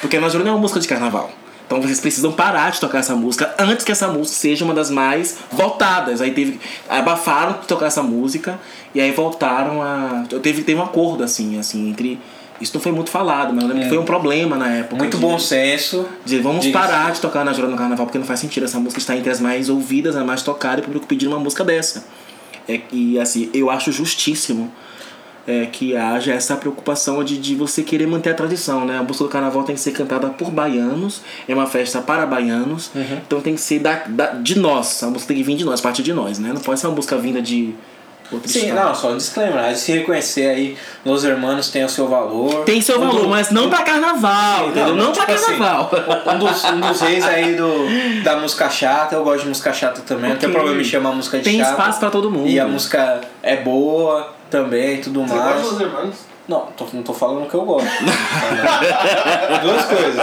Porque 0.00 0.16
a 0.16 0.20
Ana 0.20 0.28
Júlia 0.30 0.44
não 0.44 0.52
é 0.52 0.54
uma 0.54 0.60
música 0.60 0.80
de 0.80 0.88
carnaval. 0.88 1.30
Então 1.66 1.82
vocês 1.82 1.98
precisam 2.00 2.30
parar 2.32 2.70
de 2.70 2.78
tocar 2.78 2.98
essa 2.98 3.14
música 3.16 3.52
antes 3.58 3.84
que 3.84 3.90
essa 3.90 4.06
música 4.08 4.36
seja 4.38 4.64
uma 4.64 4.72
das 4.72 4.88
mais 4.90 5.36
voltadas. 5.50 6.20
Aí 6.20 6.30
teve. 6.30 6.60
Abafaram 6.88 7.54
de 7.60 7.66
tocar 7.66 7.86
essa 7.86 8.02
música 8.02 8.58
e 8.94 9.00
aí 9.00 9.10
voltaram 9.10 9.82
a. 9.82 10.24
Teve, 10.42 10.62
teve 10.62 10.78
um 10.78 10.82
acordo, 10.84 11.24
assim, 11.24 11.58
assim, 11.58 11.90
entre. 11.90 12.20
Isso 12.60 12.70
não 12.72 12.80
foi 12.80 12.90
muito 12.92 13.10
falado, 13.10 13.52
mas 13.52 13.62
eu 13.64 13.68
lembro 13.68 13.82
que 13.82 13.88
foi 13.90 13.98
um 13.98 14.04
problema 14.04 14.56
na 14.56 14.68
época. 14.70 14.94
É. 14.94 14.98
Muito 14.98 15.16
de- 15.18 15.22
bom 15.22 15.38
senso. 15.38 16.06
Dizer, 16.24 16.40
vamos 16.40 16.64
Diga-se. 16.64 16.86
parar 16.86 17.10
de 17.12 17.20
tocar 17.20 17.44
na 17.44 17.52
Jura 17.52 17.68
no 17.68 17.76
Carnaval 17.76 18.06
porque 18.06 18.18
não 18.18 18.24
faz 18.24 18.40
sentido. 18.40 18.64
Essa 18.64 18.78
música 18.78 18.98
está 18.98 19.14
entre 19.16 19.30
as 19.30 19.40
mais 19.40 19.68
ouvidas, 19.68 20.16
a 20.16 20.24
mais 20.24 20.42
tocada 20.42 20.78
e 20.78 20.80
o 20.80 20.84
público 20.84 21.06
pedindo 21.06 21.32
uma 21.32 21.40
música 21.40 21.62
dessa. 21.64 22.06
É, 22.68 22.80
e 22.90 23.18
assim, 23.18 23.50
eu 23.52 23.68
acho 23.70 23.92
justíssimo 23.92 24.72
é, 25.46 25.66
que 25.66 25.96
haja 25.96 26.32
essa 26.32 26.56
preocupação 26.56 27.22
de, 27.22 27.38
de 27.38 27.54
você 27.54 27.82
querer 27.82 28.06
manter 28.06 28.30
a 28.30 28.34
tradição, 28.34 28.84
né? 28.84 28.98
A 28.98 29.02
música 29.02 29.24
do 29.24 29.30
carnaval 29.30 29.62
tem 29.62 29.74
que 29.74 29.80
ser 29.80 29.92
cantada 29.92 30.28
por 30.28 30.50
baianos, 30.50 31.20
é 31.48 31.54
uma 31.54 31.66
festa 31.66 32.00
para 32.00 32.26
baianos, 32.26 32.90
Uhum. 32.94 33.18
então 33.26 33.40
tem 33.40 33.54
que 33.54 33.60
ser 33.60 33.78
da, 33.78 34.02
da, 34.06 34.26
de 34.32 34.58
nós, 34.58 35.02
a 35.02 35.06
música 35.08 35.28
tem 35.28 35.36
que 35.36 35.42
vir 35.42 35.56
de 35.56 35.64
nós, 35.64 35.80
partir 35.80 36.02
de 36.02 36.12
nós, 36.12 36.38
né? 36.38 36.50
Não 36.52 36.60
pode 36.60 36.80
ser 36.80 36.86
uma 36.88 36.96
música 36.96 37.16
vinda 37.16 37.40
de 37.40 37.74
outro 38.32 38.48
Sim, 38.50 38.68
estado. 38.70 38.88
não, 38.88 38.94
só 38.96 39.12
um 39.12 39.16
disclaimer. 39.16 39.56
A 39.60 39.68
gente 39.68 39.78
se 39.78 39.92
reconhecer 39.92 40.48
aí, 40.48 40.76
Los 41.04 41.22
Hermanos 41.22 41.68
tem 41.70 41.84
o 41.84 41.88
seu 41.88 42.08
valor. 42.08 42.64
Tem 42.64 42.80
seu 42.80 42.96
Um 43.00 43.06
valor, 43.06 43.22
do- 43.22 43.28
mas 43.28 43.52
não 43.52 43.70
pra 43.70 43.82
carnaval, 43.82 44.70
entendeu? 44.70 44.96
Não, 44.96 45.12
pra 45.12 45.26
tipo 45.26 45.32
assim, 45.32 45.46
carnaval. 45.58 45.90
um, 46.34 46.38
dos, 46.40 46.64
um 46.64 46.80
dos 46.80 47.00
reis 47.02 47.24
aí 47.24 47.54
do, 47.54 48.22
da 48.24 48.36
música 48.36 48.68
chata, 48.68 49.14
eu 49.14 49.22
gosto 49.22 49.42
de 49.44 49.48
música 49.50 49.72
chata 49.72 50.00
também, 50.00 50.30
não 50.30 50.38
tem 50.38 50.50
problema 50.50 50.80
em 50.80 50.84
chamar 50.84 51.12
música 51.12 51.38
de 51.38 51.44
Tem 51.44 51.58
chata. 51.60 51.70
espaço 51.70 52.00
pra 52.00 52.10
todo 52.10 52.28
mundo. 52.28 52.48
E 52.48 52.58
a 52.58 52.66
música 52.66 53.20
é 53.44 53.56
boa 53.58 54.34
também 54.50 54.94
e 54.96 54.98
tudo 54.98 55.22
Você 55.22 55.34
gosta 55.34 55.50
mais. 55.50 55.62
dos 55.68 55.80
irmãos? 55.80 56.14
Não, 56.48 56.60
tô, 56.76 56.86
não 56.92 57.02
tô 57.02 57.12
falando 57.12 57.48
que 57.48 57.54
eu 57.56 57.62
gosto. 57.64 57.88
Duas 59.62 59.84
coisas. 59.84 60.22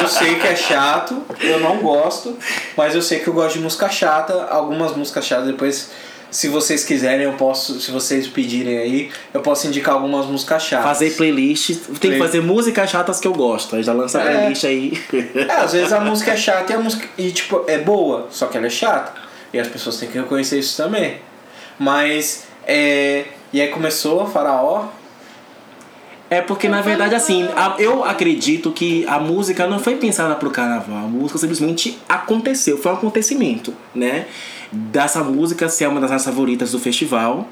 Eu 0.00 0.08
sei 0.08 0.36
que 0.36 0.46
é 0.46 0.54
chato, 0.56 1.22
eu 1.40 1.58
não 1.60 1.78
gosto, 1.78 2.36
mas 2.76 2.94
eu 2.94 3.02
sei 3.02 3.18
que 3.20 3.28
eu 3.28 3.34
gosto 3.34 3.54
de 3.56 3.60
música 3.60 3.88
chata. 3.88 4.44
Algumas 4.50 4.96
músicas 4.96 5.24
chatas, 5.26 5.46
depois, 5.46 5.90
se 6.30 6.48
vocês 6.48 6.84
quiserem, 6.84 7.24
eu 7.24 7.32
posso, 7.32 7.80
se 7.80 7.90
vocês 7.90 8.26
pedirem 8.28 8.78
aí, 8.78 9.10
eu 9.32 9.40
posso 9.40 9.66
indicar 9.66 9.94
algumas 9.96 10.26
músicas 10.26 10.62
chatas. 10.62 10.86
Fazer 10.86 11.10
playlist. 11.16 11.66
Tem 11.70 11.94
que 11.94 11.98
Play- 12.08 12.18
fazer 12.20 12.40
músicas 12.40 12.90
chatas 12.90 13.18
que 13.18 13.26
eu 13.26 13.32
gosto. 13.32 13.74
Aí 13.74 13.82
já 13.82 13.92
lança 13.92 14.20
a 14.20 14.24
É. 14.24 14.32
playlist 14.36 14.64
aí. 14.64 15.02
É, 15.34 15.52
às 15.54 15.72
vezes 15.72 15.92
a 15.92 15.98
música 16.00 16.30
é 16.32 16.36
chata 16.36 16.72
e 16.72 16.76
a 16.76 16.78
música. 16.78 17.06
E 17.18 17.32
tipo, 17.32 17.64
é 17.66 17.78
boa, 17.78 18.28
só 18.30 18.46
que 18.46 18.56
ela 18.56 18.66
é 18.66 18.70
chata. 18.70 19.12
E 19.52 19.58
as 19.58 19.66
pessoas 19.68 19.96
têm 19.96 20.08
que 20.08 20.18
reconhecer 20.18 20.58
isso 20.58 20.76
também. 20.80 21.16
Mas. 21.78 22.44
É, 22.66 23.24
e 23.54 23.60
aí 23.60 23.68
começou 23.68 24.26
Faraó. 24.26 24.86
É 26.30 26.40
porque, 26.40 26.68
na 26.68 26.80
verdade, 26.80 27.14
assim, 27.14 27.44
a- 27.54 27.76
eu 27.78 28.02
acredito 28.02 28.72
que 28.72 29.06
a 29.06 29.20
música 29.20 29.66
não 29.66 29.78
foi 29.78 29.94
pensada 29.96 30.34
pro 30.34 30.50
carnaval. 30.50 30.96
A 31.04 31.08
música 31.08 31.38
simplesmente 31.38 31.98
aconteceu, 32.08 32.76
foi 32.78 32.90
um 32.92 32.94
acontecimento, 32.96 33.72
né? 33.94 34.26
Dessa 34.72 35.22
música 35.22 35.68
ser 35.68 35.86
uma 35.88 36.00
das 36.00 36.10
minhas 36.10 36.24
favoritas 36.24 36.72
do 36.72 36.78
festival. 36.80 37.46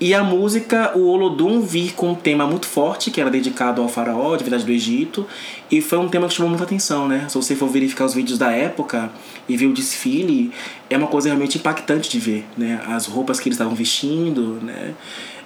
E 0.00 0.14
a 0.14 0.22
música, 0.22 0.96
o 0.96 1.08
Olodum 1.08 1.60
vir 1.60 1.92
com 1.92 2.10
um 2.10 2.14
tema 2.14 2.46
muito 2.46 2.66
forte, 2.66 3.10
que 3.10 3.20
era 3.20 3.28
dedicado 3.28 3.82
ao 3.82 3.88
faraó, 3.88 4.36
divindade 4.36 4.64
do 4.64 4.70
Egito, 4.70 5.26
e 5.68 5.80
foi 5.80 5.98
um 5.98 6.08
tema 6.08 6.28
que 6.28 6.34
chamou 6.34 6.48
muita 6.48 6.62
atenção, 6.62 7.08
né? 7.08 7.26
Se 7.28 7.36
você 7.36 7.56
for 7.56 7.68
verificar 7.68 8.04
os 8.04 8.14
vídeos 8.14 8.38
da 8.38 8.52
época 8.52 9.10
e 9.48 9.56
ver 9.56 9.66
o 9.66 9.72
desfile, 9.72 10.52
é 10.88 10.96
uma 10.96 11.08
coisa 11.08 11.28
realmente 11.28 11.58
impactante 11.58 12.08
de 12.08 12.20
ver, 12.20 12.46
né? 12.56 12.80
As 12.86 13.06
roupas 13.06 13.40
que 13.40 13.48
eles 13.48 13.56
estavam 13.56 13.74
vestindo, 13.74 14.60
né? 14.62 14.94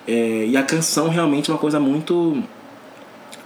É, 0.06 0.46
e 0.46 0.54
a 0.54 0.62
canção 0.62 1.08
realmente 1.08 1.50
é 1.50 1.54
uma 1.54 1.60
coisa 1.60 1.80
muito... 1.80 2.42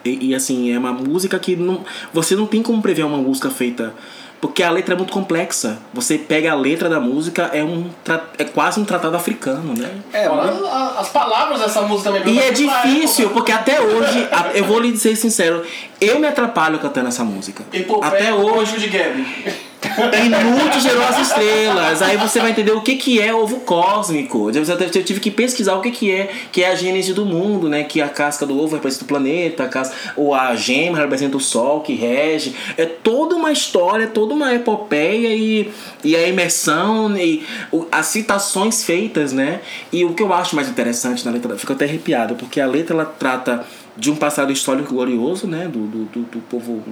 E, 0.05 0.31
e 0.31 0.35
assim, 0.35 0.73
é 0.73 0.79
uma 0.79 0.93
música 0.93 1.39
que 1.39 1.55
não, 1.55 1.85
você 2.13 2.35
não 2.35 2.47
tem 2.47 2.63
como 2.63 2.83
prever 2.83 3.05
uma 3.05 3.19
música 3.19 3.49
feita 3.49 3.95
porque 4.41 4.63
a 4.63 4.71
letra 4.71 4.95
é 4.95 4.97
muito 4.97 5.13
complexa. 5.13 5.79
Você 5.93 6.19
pega 6.19 6.53
a 6.53 6.55
letra 6.55 6.89
da 6.89 7.01
música, 7.01 7.51
é, 7.53 7.65
um, 7.65 7.91
é 8.39 8.45
quase 8.45 8.79
um 8.79 8.85
tratado 8.85 9.17
africano, 9.17 9.75
né? 9.75 9.91
É, 10.13 10.27
as 10.99 11.09
palavras 11.09 11.61
dessa 11.61 11.83
música 11.83 12.13
também. 12.13 12.35
E 12.35 12.39
é 12.39 12.51
difícil, 12.51 13.31
porque 13.31 13.53
até 13.53 13.81
hoje, 13.81 14.29
eu 14.55 14.65
vou 14.65 14.79
lhe 14.79 14.93
dizer 14.93 15.17
sincero, 15.17 15.65
eu 16.01 16.19
me 16.19 16.27
atrapalho 16.27 16.79
cantando 16.79 17.09
essa 17.09 17.25
música. 17.25 17.65
até 18.03 18.33
hoje. 18.33 18.79
De 18.79 18.89
Gabi. 18.89 19.27
Inútil 20.25 20.81
gerou 20.81 21.03
as 21.03 21.19
estrelas. 21.21 22.03
Aí 22.03 22.17
você 22.17 22.41
vai 22.41 22.51
entender 22.51 22.73
o 22.73 22.81
que, 22.81 22.97
que 22.97 23.21
é 23.21 23.33
ovo 23.33 23.61
cósmico. 23.61 24.51
Eu 24.51 25.05
tive 25.05 25.21
que 25.21 25.31
pesquisar 25.31 25.75
o 25.75 25.81
que, 25.81 25.91
que 25.91 26.11
é 26.11 26.31
que 26.51 26.63
é 26.63 26.71
a 26.71 26.75
gênese 26.75 27.13
do 27.13 27.25
mundo, 27.25 27.69
né? 27.69 27.85
Que 27.85 28.01
a 28.01 28.09
casca 28.09 28.45
do 28.45 28.59
ovo 28.59 28.75
representa 28.75 29.05
o 29.05 29.09
planeta, 29.09 29.65
a 29.65 29.69
casca, 29.69 29.95
ou 30.17 30.35
a 30.35 30.55
gema 30.55 30.99
representa 30.99 31.37
o 31.37 31.41
sol 31.41 31.81
que 31.81 31.95
rege. 31.95 32.55
É 32.77 32.85
toda 32.85 33.35
uma 33.35 33.53
história, 33.53 34.07
toda 34.07 34.35
uma 34.35 34.55
epopeia 34.55 35.35
e, 35.35 35.71
e 36.05 36.17
a 36.17 36.27
imersão 36.27 37.17
e 37.17 37.47
as 37.91 38.07
citações 38.07 38.85
feitas, 38.85 39.33
né? 39.33 39.61
E 39.93 40.05
o 40.05 40.15
que 40.15 40.23
eu 40.23 40.33
acho 40.33 40.57
mais 40.57 40.69
interessante 40.69 41.25
na 41.25 41.31
letra, 41.31 41.57
fico 41.57 41.73
até 41.73 41.85
arrepiado, 41.85 42.35
porque 42.35 42.61
a 42.61 42.67
letra 42.67 42.95
ela 42.95 43.05
trata 43.05 43.65
de 43.97 44.11
um 44.11 44.17
passado 44.17 44.53
histórico 44.53 44.95
glorioso, 44.95 45.47
né? 45.47 45.69
do, 45.69 45.87
do, 45.87 46.05
do, 46.23 46.39
povo 46.49 46.83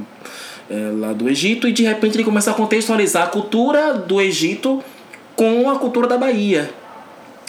é, 0.70 0.90
lá 0.94 1.12
do 1.12 1.28
Egito 1.28 1.68
e 1.68 1.72
de 1.72 1.82
repente 1.82 2.16
ele 2.16 2.24
começa 2.24 2.50
a 2.50 2.54
contextualizar 2.54 3.24
a 3.24 3.26
cultura 3.26 3.94
do 3.94 4.20
Egito 4.20 4.82
com 5.36 5.70
a 5.70 5.78
cultura 5.78 6.06
da 6.06 6.16
Bahia. 6.16 6.70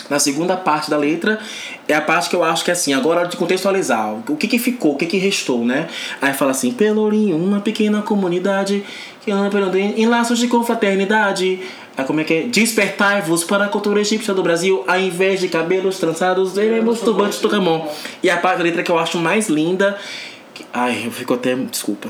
Na 0.10 0.20
segunda 0.20 0.56
parte 0.56 0.90
da 0.90 0.98
letra 0.98 1.40
é 1.88 1.94
a 1.96 2.02
parte 2.02 2.30
que 2.30 2.36
eu 2.36 2.44
acho 2.44 2.64
que 2.64 2.70
é 2.70 2.74
assim, 2.74 2.94
agora 2.94 3.22
é 3.22 3.26
de 3.26 3.38
contextualizar 3.38 4.14
o 4.30 4.36
que 4.36 4.48
que 4.48 4.60
ficou, 4.60 4.94
o 4.94 4.96
que 4.96 5.06
que 5.08 5.18
restou, 5.18 5.66
né? 5.66 5.88
Aí 6.22 6.32
fala 6.34 6.52
assim, 6.52 6.72
Pelourinho, 6.72 7.36
uma 7.38 7.60
pequena 7.60 8.04
comunidade 8.04 8.84
que 9.22 9.32
anda 9.32 9.80
em 9.80 10.06
laços 10.06 10.38
de 10.38 10.48
confraternidade. 10.48 11.60
Aí 11.98 12.04
como 12.04 12.20
é 12.20 12.24
que 12.24 12.34
é? 12.34 12.42
Despertai-vos 12.44 13.44
para 13.44 13.66
a 13.66 13.68
cultura 13.68 14.02
egípcia 14.02 14.34
do 14.34 14.44
Brasil, 14.44 14.84
ao 14.88 15.00
invés 15.00 15.40
de 15.40 15.48
cabelos 15.48 15.98
trançados, 15.98 16.54
veremos 16.54 17.00
turbantes 17.00 17.40
do 17.40 17.50
Camon. 17.50 17.88
E 18.22 18.30
a 18.30 18.38
parte 18.38 18.58
da 18.58 18.64
letra 18.64 18.84
que 18.84 18.92
eu 18.92 19.00
acho 19.00 19.18
mais 19.18 19.48
linda, 19.48 19.98
ai, 20.74 21.04
eu 21.06 21.12
fico 21.12 21.34
até, 21.34 21.56
desculpa. 21.56 22.10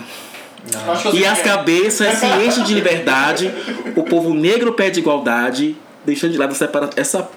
E 1.13 1.25
as 1.25 1.41
cabeças 1.41 2.17
se 2.17 2.25
enchem 2.43 2.63
de 2.63 2.73
liberdade, 2.73 3.53
o 3.95 4.03
povo 4.03 4.33
negro 4.33 4.73
pede 4.73 4.99
igualdade, 4.99 5.75
deixando 6.03 6.31
de 6.31 6.37
lado 6.37 6.51
essa. 6.53 6.69
essa... 6.95 7.29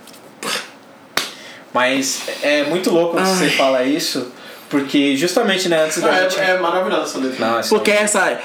Mas 1.72 2.22
é 2.42 2.64
muito 2.64 2.90
louco 2.90 3.18
Ai. 3.18 3.26
você 3.26 3.50
falar 3.50 3.84
isso, 3.84 4.32
porque 4.70 5.14
justamente 5.16 5.68
né, 5.68 5.84
antes 5.84 6.00
da. 6.00 6.10
É, 6.10 6.30
gente... 6.30 6.40
é 6.40 6.58
maravilhosa 6.58 7.02
essa 7.02 7.18
letra. 7.18 7.46
Não, 7.46 7.60
porque 7.68 7.90
essa. 7.90 8.40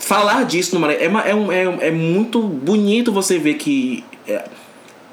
Falar 0.00 0.44
disso 0.44 0.74
numa, 0.74 0.92
é, 0.92 1.04
é, 1.04 1.08
é, 1.08 1.88
é 1.88 1.90
muito 1.90 2.42
bonito 2.42 3.12
você 3.12 3.38
ver 3.38 3.54
que. 3.54 4.04
É, 4.26 4.44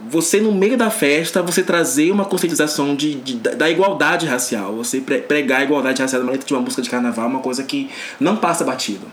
você 0.10 0.40
no 0.42 0.52
meio 0.52 0.78
da 0.78 0.90
festa, 0.90 1.42
você 1.42 1.64
trazer 1.64 2.12
uma 2.12 2.26
conscientização 2.26 2.94
de, 2.96 3.16
de, 3.16 3.36
da 3.36 3.70
igualdade 3.70 4.26
racial. 4.26 4.76
Você 4.76 5.00
pregar 5.00 5.62
a 5.62 5.64
igualdade 5.64 6.02
racial 6.02 6.24
letra 6.24 6.46
de 6.46 6.54
uma 6.54 6.62
música 6.62 6.82
de 6.82 6.90
carnaval 6.90 7.26
é 7.26 7.28
uma 7.30 7.40
coisa 7.40 7.64
que 7.64 7.90
não 8.20 8.36
passa 8.36 8.66
batido. 8.66 9.08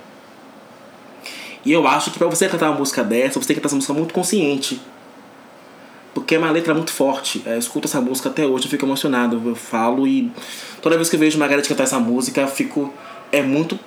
E 1.64 1.72
eu 1.72 1.86
acho 1.86 2.10
que 2.10 2.18
para 2.18 2.26
você 2.26 2.48
cantar 2.48 2.70
uma 2.70 2.78
música 2.78 3.04
dessa, 3.04 3.40
você 3.40 3.48
tem 3.48 3.54
que 3.54 3.60
cantar 3.60 3.68
essa 3.68 3.76
música 3.76 3.92
muito 3.92 4.14
consciente. 4.14 4.80
Porque 6.14 6.34
é 6.34 6.38
uma 6.38 6.50
letra 6.50 6.74
muito 6.74 6.90
forte. 6.90 7.42
Eu 7.46 7.58
escuto 7.58 7.86
essa 7.86 8.00
música 8.00 8.28
até 8.28 8.44
hoje, 8.44 8.64
eu 8.64 8.70
fico 8.70 8.84
emocionado. 8.84 9.40
Eu 9.44 9.54
falo 9.54 10.06
e 10.06 10.30
toda 10.82 10.96
vez 10.96 11.08
que 11.08 11.16
eu 11.16 11.20
vejo 11.20 11.38
Margareth 11.38 11.68
cantar 11.68 11.84
essa 11.84 11.98
música, 12.00 12.40
eu 12.40 12.48
fico. 12.48 12.92
É 13.30 13.42
muito 13.42 13.78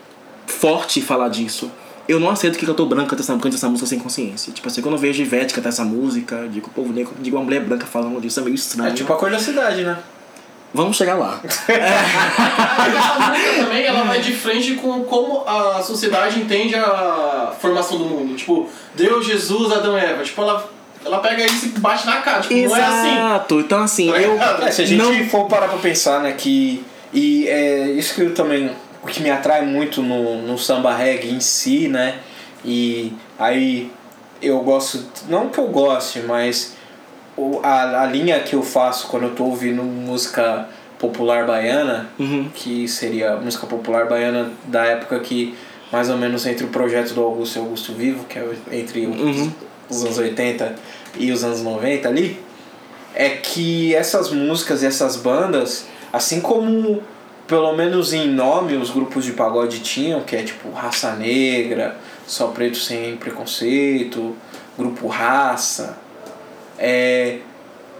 forte 0.48 1.02
falar 1.02 1.30
disso 1.30 1.72
eu 2.08 2.20
não 2.20 2.30
aceito 2.30 2.58
que 2.58 2.66
cantor 2.66 2.86
branco 2.86 3.10
canta 3.10 3.22
essa, 3.22 3.34
canta 3.38 3.56
essa 3.56 3.70
música 3.70 3.88
sem 3.88 4.00
consciência. 4.00 4.52
Tipo 4.52 4.68
assim, 4.68 4.82
quando 4.82 4.96
eu 4.96 5.00
vejo 5.00 5.22
Ivete 5.22 5.54
cantar 5.54 5.70
essa 5.70 5.86
música, 5.86 6.48
digo 6.52 6.68
o 6.68 6.70
povo 6.70 6.92
negro, 6.92 7.14
digo 7.20 7.38
uma 7.38 7.44
mulher 7.44 7.62
branca 7.62 7.86
falando 7.86 8.20
disso, 8.20 8.40
é 8.40 8.44
meio 8.44 8.56
estranho. 8.56 8.90
É 8.90 8.94
tipo 8.94 9.12
a 9.14 9.16
cor 9.16 9.32
da 9.32 9.40
cidade, 9.40 9.84
né? 9.84 9.98
Vamos 10.74 10.98
chegar 10.98 11.16
lá. 11.16 11.40
Essa 11.44 11.64
música 13.30 13.64
também, 13.64 13.84
ela 13.86 14.04
vai 14.04 14.20
de 14.20 14.34
frente 14.34 14.74
com 14.74 15.04
como 15.04 15.48
a 15.48 15.82
sociedade 15.82 16.40
entende 16.40 16.76
a 16.76 17.54
formação 17.60 17.98
do 17.98 18.06
mundo. 18.06 18.36
Tipo, 18.36 18.68
Deus, 18.96 19.26
Jesus, 19.26 19.72
Adão 19.72 19.98
e 19.98 20.02
Eva. 20.02 20.24
Tipo, 20.24 20.42
ela 20.42 20.74
ela 21.06 21.20
pega 21.20 21.46
isso 21.46 21.66
e 21.66 21.70
bate 21.80 22.06
na 22.06 22.22
cara. 22.22 22.42
Tipo, 22.42 22.54
Exato. 22.54 22.82
não 22.82 22.88
é 22.88 23.36
assim. 23.36 23.60
Então, 23.60 23.84
assim, 23.84 24.12
tá 24.12 24.20
eu. 24.20 24.42
É, 24.42 24.72
se 24.72 24.82
a 24.82 24.86
gente 24.86 25.02
não... 25.02 25.30
for 25.30 25.48
parar 25.48 25.68
pra 25.68 25.78
pensar, 25.78 26.22
né, 26.22 26.34
que. 26.34 26.84
E 27.14 27.48
é 27.48 27.92
isso 27.92 28.16
que 28.16 28.22
eu 28.22 28.34
também 28.34 28.72
o 29.04 29.08
que 29.08 29.22
me 29.22 29.30
atrai 29.30 29.66
muito 29.66 30.02
no, 30.02 30.42
no 30.42 30.58
samba 30.58 30.96
reggae 30.96 31.30
em 31.30 31.40
si, 31.40 31.90
né? 31.90 32.20
E 32.64 33.14
aí 33.38 33.92
eu 34.42 34.60
gosto, 34.62 35.06
não 35.28 35.50
que 35.50 35.60
eu 35.60 35.68
goste, 35.68 36.20
mas 36.22 36.76
a, 37.62 38.04
a 38.04 38.06
linha 38.06 38.40
que 38.40 38.56
eu 38.56 38.64
faço 38.64 39.08
quando 39.08 39.24
eu 39.24 39.36
tô 39.36 39.44
ouvindo 39.46 39.84
música 39.84 40.68
popular 40.98 41.46
baiana, 41.46 42.10
uhum. 42.18 42.50
que 42.54 42.88
seria 42.88 43.36
música 43.36 43.68
popular 43.68 44.08
baiana 44.08 44.52
da 44.66 44.86
época 44.86 45.20
que 45.20 45.54
mais 45.92 46.10
ou 46.10 46.18
menos 46.18 46.46
entre 46.46 46.66
o 46.66 46.70
projeto 46.70 47.14
do 47.14 47.22
Augusto 47.22 47.58
e 47.58 47.60
Augusto 47.60 47.94
Vivo, 47.94 48.24
que 48.26 48.40
é 48.40 48.50
entre 48.72 49.06
uhum. 49.06 49.52
os, 49.90 49.98
os 49.98 50.06
anos 50.06 50.18
80 50.18 50.76
e 51.20 51.32
os 51.32 51.44
anos 51.44 51.62
90 51.62 52.08
ali, 52.08 52.40
é 53.14 53.30
que 53.30 53.94
essas 53.94 54.32
músicas 54.32 54.82
e 54.82 54.86
essas 54.86 55.18
bandas, 55.18 55.86
assim 56.12 56.40
como 56.40 57.04
pelo 57.48 57.74
menos 57.74 58.14
em 58.14 58.28
nome 58.28 58.76
os 58.76 58.90
grupos 58.90 59.26
de 59.26 59.34
pagode 59.34 59.80
tinham, 59.80 60.22
que 60.22 60.36
é 60.36 60.44
tipo 60.44 60.72
Raça 60.72 61.14
Negra, 61.14 61.98
Só 62.26 62.48
Preto 62.48 62.78
Sem 62.78 63.18
Preconceito, 63.18 64.36
Grupo 64.78 65.08
Raça. 65.08 65.98
É, 66.78 67.40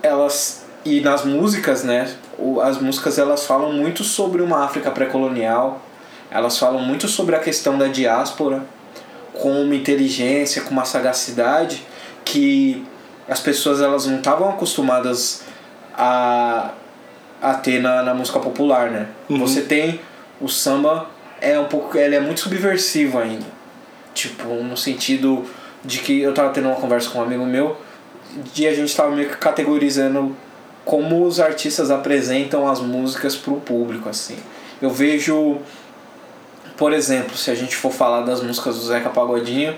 elas 0.02 0.64
e 0.86 1.00
nas 1.00 1.24
músicas, 1.24 1.84
né? 1.84 2.14
As 2.62 2.80
músicas 2.80 3.18
elas 3.18 3.46
falam 3.46 3.72
muito 3.72 4.04
sobre 4.04 4.42
uma 4.42 4.66
África 4.66 4.92
pré-colonial. 4.92 5.82
Elas 6.30 6.58
falam 6.58 6.82
muito 6.82 7.08
sobre 7.08 7.36
a 7.36 7.40
questão 7.40 7.78
da 7.78 7.88
diáspora 7.88 8.64
com 9.34 9.62
uma 9.62 9.76
inteligência, 9.76 10.62
com 10.62 10.72
uma 10.72 10.86
sagacidade 10.86 11.86
que 12.26 12.86
as 13.28 13.40
pessoas 13.40 13.82
elas 13.82 14.06
não 14.06 14.18
estavam 14.18 14.50
acostumadas 14.50 15.44
a 15.96 16.72
a 17.44 17.54
ter 17.56 17.82
na, 17.82 18.02
na 18.02 18.14
música 18.14 18.40
popular, 18.40 18.90
né? 18.90 19.08
Uhum. 19.30 19.38
Você 19.40 19.62
tem 19.62 20.00
o 20.40 20.48
samba 20.48 21.10
é 21.42 21.60
um 21.60 21.66
pouco 21.66 21.98
ele 21.98 22.16
é 22.16 22.20
muito 22.20 22.40
subversivo 22.40 23.20
ainda. 23.20 23.46
Tipo, 24.14 24.48
no 24.64 24.78
sentido 24.78 25.46
de 25.84 26.00
que 26.00 26.22
eu 26.22 26.34
tava 26.34 26.52
tendo 26.52 26.70
uma 26.70 26.78
conversa 26.78 27.10
com 27.10 27.20
um 27.20 27.24
amigo 27.24 27.46
meu 27.46 27.78
de 28.54 28.66
a 28.66 28.74
gente 28.74 28.96
tava 28.96 29.12
meio 29.12 29.30
que 29.30 29.38
categorizando 29.38 30.36
como 30.86 31.26
os 31.26 31.40
artistas 31.40 31.92
apresentam 31.92 32.68
as 32.68 32.80
músicas 32.80 33.36
pro 33.36 33.58
público 33.58 34.08
assim. 34.08 34.38
Eu 34.82 34.90
vejo 34.90 35.60
por 36.78 36.94
exemplo, 36.94 37.38
se 37.38 37.52
a 37.52 37.56
gente 37.56 37.76
for 37.76 37.92
falar 37.92 38.22
das 38.22 38.42
músicas 38.42 38.78
do 38.78 38.82
Zeca 38.86 39.10
Pagodinho, 39.10 39.76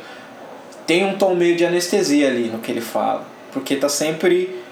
tem 0.88 1.06
um 1.06 1.17
tom 1.17 1.36
meio 1.36 1.56
de 1.56 1.65
anestesia 1.65 2.28
ali 2.28 2.47
no 2.47 2.60
que 2.60 2.71
ele 2.71 2.82
fala, 2.82 3.25
porque 3.51 3.75
tá 3.75 3.89
sempre 3.89 4.63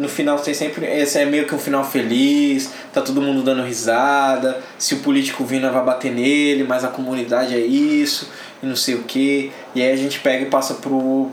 no 0.00 0.08
final 0.08 0.38
tem 0.38 0.54
sempre. 0.54 0.86
Esse 0.86 1.18
é 1.18 1.24
meio 1.24 1.46
que 1.46 1.54
um 1.54 1.58
final 1.58 1.84
feliz, 1.84 2.72
tá 2.92 3.02
todo 3.02 3.20
mundo 3.20 3.42
dando 3.42 3.62
risada. 3.62 4.60
Se 4.78 4.94
o 4.94 4.98
político 4.98 5.44
vindo 5.44 5.70
vai 5.70 5.84
bater 5.84 6.10
nele, 6.10 6.64
mas 6.64 6.84
a 6.84 6.88
comunidade 6.88 7.54
é 7.54 7.60
isso, 7.60 8.30
e 8.62 8.66
não 8.66 8.76
sei 8.76 8.94
o 8.94 9.02
que. 9.02 9.52
E 9.74 9.82
aí 9.82 9.92
a 9.92 9.96
gente 9.96 10.18
pega 10.20 10.44
e 10.44 10.46
passa 10.46 10.74
pro, 10.74 11.30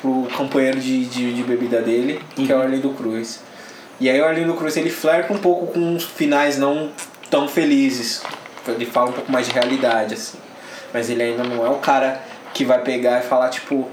pro 0.00 0.28
companheiro 0.36 0.78
de, 0.78 1.06
de, 1.06 1.34
de 1.34 1.42
bebida 1.42 1.80
dele, 1.80 2.20
uhum. 2.36 2.46
que 2.46 2.52
é 2.52 2.54
o 2.54 2.58
uhum. 2.58 2.64
Arlindo 2.64 2.90
Cruz. 2.90 3.40
E 3.98 4.08
aí 4.08 4.20
o 4.20 4.24
Arlindo 4.24 4.54
Cruz 4.54 4.76
ele 4.76 4.90
flerta 4.90 5.32
um 5.32 5.38
pouco 5.38 5.68
com 5.68 5.94
os 5.94 6.04
finais 6.04 6.58
não 6.58 6.90
tão 7.30 7.48
felizes. 7.48 8.22
Ele 8.68 8.86
fala 8.86 9.10
um 9.10 9.12
pouco 9.12 9.32
mais 9.32 9.46
de 9.46 9.52
realidade, 9.52 10.14
assim. 10.14 10.38
Mas 10.92 11.08
ele 11.08 11.22
ainda 11.22 11.44
não 11.44 11.64
é 11.64 11.70
o 11.70 11.76
cara 11.76 12.20
que 12.52 12.64
vai 12.64 12.82
pegar 12.82 13.20
e 13.20 13.22
falar, 13.22 13.48
tipo, 13.48 13.88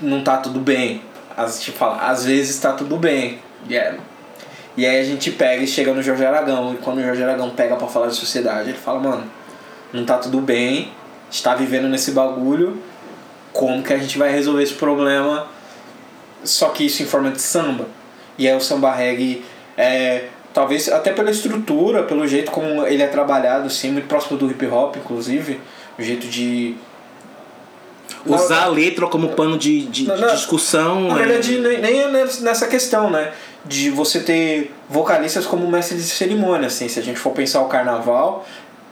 não 0.00 0.22
tá 0.22 0.38
tudo 0.38 0.60
bem 0.60 1.02
as, 1.36 1.60
tipo, 1.60 1.84
às 1.84 2.24
vezes 2.24 2.58
tá 2.58 2.72
tudo 2.72 2.96
bem. 2.96 3.38
Yeah. 3.68 3.98
E 4.76 4.86
aí 4.86 5.00
a 5.00 5.04
gente 5.04 5.30
pega 5.30 5.62
e 5.62 5.66
chega 5.66 5.92
no 5.92 6.02
Jorge 6.02 6.24
Aragão. 6.24 6.74
E 6.74 6.76
quando 6.78 6.98
o 6.98 7.02
Jorge 7.02 7.22
Aragão 7.22 7.50
pega 7.50 7.76
para 7.76 7.86
falar 7.86 8.06
de 8.08 8.14
sociedade, 8.14 8.70
ele 8.70 8.78
fala, 8.78 9.00
mano, 9.00 9.24
não 9.92 10.04
tá 10.04 10.18
tudo 10.18 10.40
bem, 10.40 10.92
está 11.30 11.54
vivendo 11.54 11.88
nesse 11.88 12.12
bagulho, 12.12 12.80
como 13.52 13.82
que 13.82 13.92
a 13.92 13.98
gente 13.98 14.18
vai 14.18 14.30
resolver 14.30 14.62
esse 14.62 14.74
problema? 14.74 15.46
Só 16.44 16.68
que 16.70 16.86
isso 16.86 17.02
em 17.02 17.06
forma 17.06 17.30
de 17.30 17.40
samba. 17.40 17.86
E 18.38 18.46
aí 18.46 18.54
o 18.54 18.60
samba 18.60 18.92
reggae 18.92 19.44
é, 19.76 20.26
talvez 20.52 20.88
até 20.88 21.12
pela 21.12 21.30
estrutura, 21.30 22.02
pelo 22.02 22.26
jeito 22.26 22.50
como 22.50 22.86
ele 22.86 23.02
é 23.02 23.06
trabalhado, 23.06 23.66
assim, 23.66 23.90
muito 23.90 24.08
próximo 24.08 24.38
do 24.38 24.50
hip 24.50 24.66
hop, 24.66 24.96
inclusive, 24.96 25.60
o 25.98 26.02
jeito 26.02 26.26
de 26.28 26.76
Usar 28.24 28.64
a 28.64 28.66
letra 28.66 29.06
como 29.06 29.30
pano 29.30 29.56
de, 29.56 29.86
de, 29.86 30.06
Não, 30.06 30.16
de 30.16 30.32
discussão. 30.32 31.08
Na 31.08 31.20
é- 31.20 31.26
verdade, 31.26 31.58
nem 31.58 31.80
nem 31.80 32.02
é 32.02 32.08
nessa 32.08 32.66
questão, 32.66 33.10
né? 33.10 33.32
De 33.64 33.90
você 33.90 34.20
ter 34.20 34.74
vocalistas 34.88 35.46
como 35.46 35.66
mestre 35.68 35.96
de 35.96 36.02
cerimônia, 36.02 36.66
assim. 36.66 36.88
Se 36.88 36.98
a 36.98 37.02
gente 37.02 37.18
for 37.18 37.30
pensar 37.32 37.60
o 37.62 37.68
carnaval, 37.68 38.46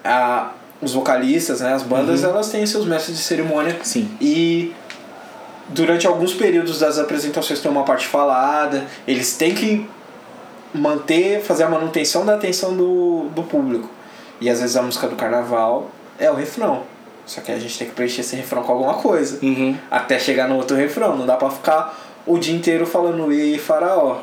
a, 0.04 0.52
os 0.80 0.94
vocalistas, 0.94 1.60
né? 1.60 1.72
As 1.72 1.82
bandas, 1.82 2.22
elas 2.22 2.50
têm 2.50 2.64
seus 2.66 2.84
mestres 2.84 3.16
de 3.16 3.22
cerimônia. 3.22 3.76
Sim. 3.82 4.08
E 4.20 4.72
durante 5.68 6.06
alguns 6.06 6.34
períodos 6.34 6.78
das 6.78 6.98
apresentações 6.98 7.60
tem 7.60 7.70
uma 7.70 7.84
parte 7.84 8.06
falada. 8.06 8.84
Eles 9.06 9.36
têm 9.36 9.54
que 9.54 9.88
manter, 10.72 11.40
fazer 11.42 11.64
a 11.64 11.68
manutenção 11.68 12.26
da 12.26 12.34
atenção 12.34 12.76
do, 12.76 13.28
do 13.34 13.42
público. 13.42 13.88
E 14.40 14.50
às 14.50 14.60
vezes 14.60 14.76
a 14.76 14.82
música 14.82 15.06
do 15.06 15.16
carnaval 15.16 15.90
é 16.18 16.30
o 16.30 16.34
refrão. 16.34 16.82
Só 17.26 17.40
que 17.40 17.50
a 17.50 17.58
gente 17.58 17.78
tem 17.78 17.88
que 17.88 17.94
preencher 17.94 18.20
esse 18.20 18.36
refrão 18.36 18.62
com 18.62 18.72
alguma 18.72 18.94
coisa 18.94 19.38
Uhum. 19.42 19.76
até 19.90 20.18
chegar 20.18 20.48
no 20.48 20.56
outro 20.56 20.76
refrão. 20.76 21.16
Não 21.16 21.26
dá 21.26 21.36
pra 21.36 21.50
ficar 21.50 21.98
o 22.26 22.38
dia 22.38 22.54
inteiro 22.54 22.86
falando 22.86 23.32
e 23.32 23.58
faraó. 23.58 24.20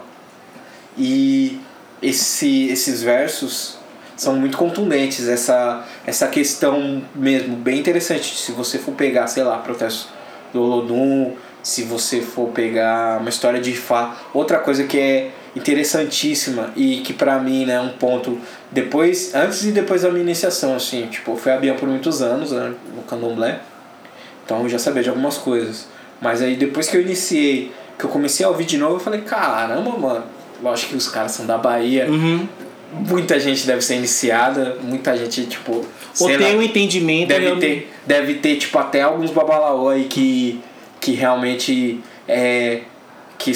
E 0.97 1.59
esse, 2.01 2.67
esses 2.67 3.01
versos 3.01 3.77
são 4.15 4.35
muito 4.35 4.57
contundentes. 4.57 5.27
Essa, 5.27 5.83
essa 6.05 6.27
questão 6.27 7.01
mesmo, 7.15 7.55
bem 7.55 7.79
interessante. 7.79 8.37
Se 8.37 8.51
você 8.51 8.77
for 8.77 8.93
pegar, 8.93 9.27
sei 9.27 9.43
lá, 9.43 9.57
protesto 9.57 10.09
do 10.53 10.61
Olodum, 10.61 11.33
se 11.63 11.83
você 11.83 12.21
for 12.21 12.49
pegar 12.49 13.19
uma 13.19 13.29
história 13.29 13.59
de 13.59 13.71
Ifá, 13.71 14.17
outra 14.33 14.59
coisa 14.59 14.83
que 14.83 14.99
é 14.99 15.31
interessantíssima 15.55 16.71
e 16.75 16.97
que 17.01 17.13
pra 17.13 17.39
mim 17.39 17.65
né, 17.65 17.73
é 17.73 17.81
um 17.81 17.89
ponto 17.89 18.39
depois, 18.71 19.35
antes 19.35 19.63
e 19.65 19.71
depois 19.71 20.03
da 20.03 20.09
minha 20.09 20.23
iniciação, 20.23 20.75
assim, 20.75 21.07
tipo, 21.07 21.31
eu 21.31 21.37
fui 21.37 21.51
por 21.73 21.89
muitos 21.89 22.21
anos 22.21 22.51
né, 22.51 22.73
no 22.95 23.01
candomblé. 23.03 23.59
Então 24.45 24.63
eu 24.63 24.69
já 24.69 24.79
sabia 24.79 25.03
de 25.03 25.09
algumas 25.09 25.37
coisas. 25.37 25.87
Mas 26.21 26.41
aí 26.41 26.55
depois 26.55 26.87
que 26.87 26.95
eu 26.95 27.01
iniciei, 27.01 27.71
que 27.97 28.05
eu 28.05 28.09
comecei 28.09 28.45
a 28.45 28.49
ouvir 28.49 28.65
de 28.65 28.77
novo, 28.77 28.95
eu 28.95 28.99
falei, 28.99 29.21
caramba, 29.21 29.97
mano, 29.97 30.23
lógico 30.61 30.91
que 30.91 30.97
os 30.97 31.07
caras 31.09 31.31
são 31.31 31.45
da 31.45 31.57
Bahia. 31.57 32.09
Uhum. 32.09 32.47
Muita 32.93 33.39
gente 33.39 33.65
deve 33.65 33.81
ser 33.81 33.95
iniciada, 33.95 34.77
muita 34.83 35.15
gente, 35.15 35.45
tipo. 35.45 35.85
Ou 36.19 36.27
tem 36.27 36.37
lá, 36.37 36.47
um 36.59 36.61
entendimento. 36.61 37.29
deve 37.29 37.45
eu- 37.45 37.59
ter, 37.59 37.91
deve 38.05 38.33
ter, 38.35 38.57
tipo, 38.57 38.77
até 38.77 39.01
alguns 39.01 39.31
babalaô 39.31 39.87
aí 39.87 40.05
que, 40.05 40.59
que 40.99 41.13
realmente 41.13 42.01
é. 42.27 42.81
que 43.37 43.53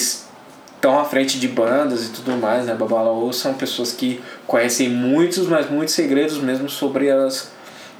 estão 0.85 0.99
à 0.99 1.03
frente 1.03 1.39
de 1.39 1.47
bandas 1.47 2.05
e 2.05 2.09
tudo 2.09 2.37
mais, 2.37 2.65
né? 2.67 2.75
Babalaô 2.75 3.33
são 3.33 3.55
pessoas 3.55 3.91
que 3.91 4.21
conhecem 4.45 4.87
muitos, 4.87 5.47
mas 5.47 5.67
muitos 5.67 5.95
segredos 5.95 6.37
mesmo 6.37 6.69
sobre 6.69 7.09
as 7.09 7.51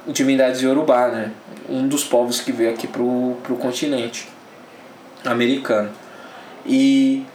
divindades 0.06 0.62
Yorubá, 0.62 1.08
né? 1.08 1.32
Um 1.68 1.88
dos 1.88 2.04
povos 2.04 2.40
que 2.40 2.52
veio 2.52 2.70
aqui 2.70 2.86
pro, 2.86 3.36
pro 3.42 3.56
continente 3.56 4.28
americano. 5.24 5.90
E 6.64 7.26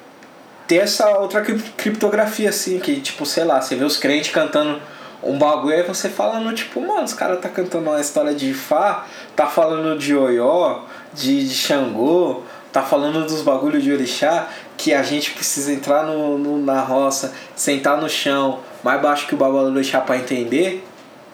ter 0.68 0.78
essa 0.78 1.20
outra 1.20 1.42
cri- 1.42 1.62
criptografia, 1.76 2.50
assim, 2.50 2.80
que, 2.80 3.02
tipo, 3.02 3.26
sei 3.26 3.44
lá, 3.44 3.60
você 3.62 3.76
vê 3.76 3.84
os 3.84 3.98
crentes 3.98 4.32
cantando 4.32 4.82
um 5.22 5.38
bagulho 5.38 5.76
aí 5.76 5.84
você 5.84 6.08
falando, 6.08 6.56
tipo, 6.56 6.80
mano, 6.80 7.04
os 7.04 7.14
caras 7.14 7.42
tá 7.42 7.50
cantando 7.50 7.90
uma 7.90 8.00
história 8.00 8.34
de 8.34 8.52
Ifá, 8.52 9.06
tá 9.36 9.48
falando 9.48 10.00
de 10.00 10.16
Oió, 10.16 10.84
de, 11.14 11.46
de 11.46 11.54
Xangô, 11.54 12.42
tá 12.72 12.82
falando 12.82 13.26
dos 13.26 13.42
bagulhos 13.42 13.84
de 13.84 13.92
Orixá, 13.92 14.48
que 14.78 14.94
a 14.94 15.04
gente 15.04 15.32
precisa 15.32 15.72
entrar 15.74 16.06
no, 16.06 16.38
no- 16.38 16.64
na 16.64 16.80
roça, 16.82 17.34
sentar 17.56 18.00
no 18.02 18.10
chão, 18.10 18.60
mais 18.84 19.02
baixo 19.02 19.28
que 19.28 19.34
o 19.34 19.38
bagulho 19.38 19.70
do 19.72 19.76
Orixá 19.76 20.00
pra 20.02 20.18
entender, 20.18 20.84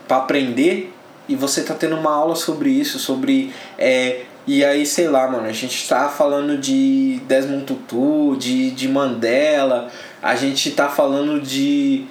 pra 0.08 0.18
aprender, 0.18 0.94
e 1.30 1.36
você 1.36 1.62
tá 1.64 1.74
tendo 1.74 1.96
uma 1.96 2.12
aula 2.14 2.36
sobre 2.36 2.70
isso, 2.70 2.98
sobre. 3.00 3.54
É, 3.78 4.22
e 4.48 4.64
aí, 4.64 4.86
sei 4.86 5.10
lá, 5.10 5.28
mano, 5.28 5.46
a 5.48 5.52
gente 5.52 5.88
tá 5.90 6.08
falando 6.08 6.58
de 6.58 7.20
Desmond 7.28 7.66
Tutu, 7.66 8.38
de, 8.38 8.72
de 8.72 8.88
Mandela, 8.88 9.90
a 10.24 10.36
gente 10.36 10.72
tá 10.72 10.88
falando 10.88 11.40
de. 11.42 12.06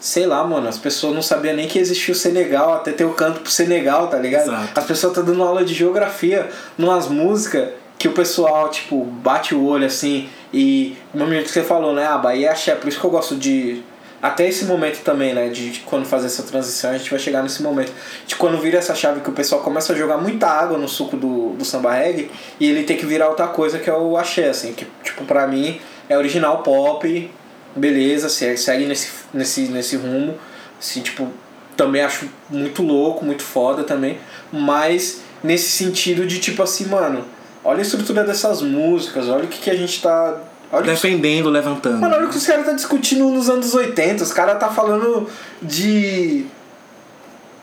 Sei 0.00 0.26
lá, 0.26 0.42
mano, 0.44 0.68
as 0.68 0.78
pessoas 0.78 1.14
não 1.14 1.22
sabiam 1.22 1.54
nem 1.56 1.66
que 1.68 1.78
existia 1.78 2.12
o 2.12 2.16
Senegal, 2.16 2.74
até 2.74 2.92
ter 2.92 3.04
o 3.04 3.12
canto 3.12 3.40
pro 3.40 3.50
Senegal, 3.50 4.08
tá 4.08 4.18
ligado? 4.18 4.48
Exato. 4.48 4.78
As 4.80 4.84
pessoas 4.86 5.12
estão 5.12 5.24
dando 5.24 5.42
aula 5.42 5.64
de 5.64 5.72
geografia 5.74 6.48
numas 6.78 7.08
músicas 7.08 7.70
que 7.98 8.08
o 8.08 8.12
pessoal, 8.12 8.68
tipo, 8.70 9.04
bate 9.04 9.54
o 9.54 9.64
olho 9.64 9.86
assim 9.86 10.28
e. 10.52 10.96
No 11.14 11.24
momento 11.24 11.44
que 11.46 11.50
você 11.52 11.62
falou, 11.62 11.94
né? 11.94 12.06
Ah, 12.06 12.18
Bahia 12.18 12.48
é 12.48 12.50
axé, 12.50 12.74
por 12.74 12.88
isso 12.88 12.98
que 13.00 13.04
eu 13.06 13.10
gosto 13.10 13.34
de. 13.36 13.82
Até 14.22 14.48
esse 14.48 14.64
momento 14.64 15.02
também, 15.02 15.34
né? 15.34 15.48
De, 15.48 15.70
de 15.70 15.80
quando 15.80 16.04
fazer 16.06 16.26
essa 16.26 16.42
transição, 16.42 16.90
a 16.90 16.98
gente 16.98 17.10
vai 17.10 17.18
chegar 17.18 17.42
nesse 17.42 17.62
momento. 17.62 17.92
De 18.26 18.34
quando 18.34 18.58
vira 18.58 18.78
essa 18.78 18.94
chave 18.94 19.20
que 19.20 19.28
o 19.28 19.32
pessoal 19.32 19.60
começa 19.62 19.92
a 19.92 19.96
jogar 19.96 20.16
muita 20.18 20.46
água 20.48 20.78
no 20.78 20.88
suco 20.88 21.16
do, 21.16 21.50
do 21.50 21.64
samba 21.64 21.92
reggae 21.92 22.30
e 22.58 22.68
ele 22.68 22.84
tem 22.84 22.96
que 22.96 23.04
virar 23.06 23.28
outra 23.28 23.46
coisa 23.46 23.78
que 23.78 23.88
é 23.88 23.92
o 23.94 24.16
axé, 24.16 24.48
assim. 24.48 24.72
Que, 24.72 24.86
tipo, 25.04 25.24
pra 25.24 25.46
mim 25.46 25.78
é 26.08 26.16
original 26.16 26.62
pop, 26.62 27.30
beleza, 27.76 28.28
se- 28.28 28.56
segue 28.56 28.86
nesse, 28.86 29.10
nesse, 29.32 29.60
nesse 29.68 29.96
rumo. 29.96 30.34
Assim, 30.80 31.02
tipo, 31.02 31.28
também 31.76 32.02
acho 32.02 32.28
muito 32.48 32.82
louco, 32.82 33.24
muito 33.24 33.42
foda 33.42 33.84
também. 33.84 34.18
Mas 34.50 35.20
nesse 35.44 35.68
sentido 35.70 36.26
de 36.26 36.40
tipo 36.40 36.62
assim, 36.62 36.86
mano, 36.86 37.24
olha 37.66 37.80
a 37.80 37.82
estrutura 37.82 38.22
dessas 38.24 38.62
músicas, 38.62 39.28
olha 39.28 39.44
o 39.44 39.48
que, 39.48 39.58
que 39.58 39.70
a 39.70 39.76
gente 39.76 40.00
tá. 40.00 40.36
Olha 40.72 40.80
o 40.80 40.84
que 40.84 40.90
Defendendo, 40.90 41.50
levantando. 41.50 42.00
Mano, 42.00 42.14
olha 42.14 42.26
o 42.26 42.30
que 42.30 42.36
os 42.36 42.46
caras 42.46 42.64
tá 42.64 42.72
discutindo 42.72 43.28
nos 43.28 43.50
anos 43.50 43.74
80. 43.74 44.22
Os 44.22 44.32
caras 44.32 44.58
tá 44.58 44.68
falando 44.68 45.28
de. 45.60 46.46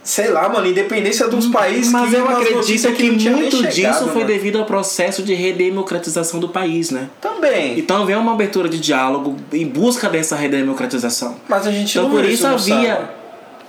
Sei 0.04 0.30
lá, 0.30 0.50
mano, 0.50 0.68
independência 0.68 1.30
dos 1.30 1.48
países. 1.48 1.90
Mas 1.90 2.10
que 2.10 2.16
eu 2.18 2.28
acredito 2.30 2.92
que, 2.92 3.10
nem 3.10 3.36
muito 3.36 3.56
chegado, 3.56 3.74
disso 3.74 4.06
foi 4.08 4.24
mano. 4.24 4.26
devido 4.28 4.60
ao 4.60 4.66
processo 4.66 5.24
de 5.24 5.34
redemocratização 5.34 6.42
do 6.42 6.50
país, 6.50 6.92
né? 6.92 7.10
Também. 7.22 7.80
Então 7.80 8.06
vem 8.06 8.18
uma 8.18 8.34
abertura 8.34 8.68
de 8.68 8.82
diálogo 8.82 9.38
em 9.54 9.66
busca 9.66 10.10
dessa 10.10 10.36
redemocratização. 10.36 11.38
Mas 11.48 11.66
a 11.66 11.72
gente 11.72 11.98
Então 11.98 12.10
não 12.10 12.16
por 12.18 12.26
isso 12.26 12.46
havia. 12.46 13.12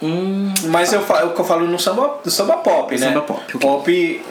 Hum, 0.02 0.52
Mas 0.64 0.92
eu 0.92 1.00
falo, 1.02 1.28
o 1.28 1.34
que 1.34 1.40
eu 1.40 1.44
falo 1.44 1.66
no 1.68 1.78
samba, 1.78 2.18
no 2.24 2.30
samba 2.30 2.56
pop, 2.56 2.92
né? 2.98 3.06
Samba 3.08 3.20
pop, 3.22 3.40
ok. 3.54 3.60
Pop. 3.60 4.22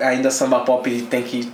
Ainda 0.00 0.30
samba 0.30 0.60
pop 0.60 0.90
tem 1.10 1.22
que 1.22 1.50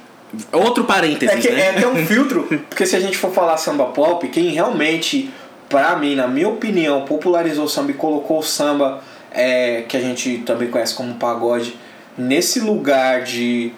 outro 0.53 0.85
parênteses, 0.85 1.35
É, 1.37 1.41
que, 1.41 1.51
né? 1.51 1.61
é 1.61 1.71
até 1.71 1.87
um 1.89 1.97
filtro, 2.07 2.45
porque 2.69 2.85
se 2.87 2.95
a 2.95 3.01
gente 3.01 3.17
for 3.17 3.31
falar 3.33 3.57
samba 3.57 3.87
pop, 3.87 4.27
quem 4.29 4.51
realmente, 4.51 5.31
pra 5.69 5.97
mim, 5.97 6.15
na 6.15 6.29
minha 6.29 6.49
opinião, 6.49 7.03
popularizou 7.07 7.65
o 7.65 7.69
samba 7.69 7.93
e 7.93 7.95
colocou 7.95 8.39
o 8.41 8.43
samba, 8.43 9.01
é, 9.33 9.85
que 9.89 9.97
a 9.97 10.01
gente 10.01 10.39
também 10.45 10.69
conhece 10.71 10.95
como 10.95 11.15
pagode, 11.15 11.77
nesse 12.17 12.61
lugar 12.61 13.23
de 13.23 13.73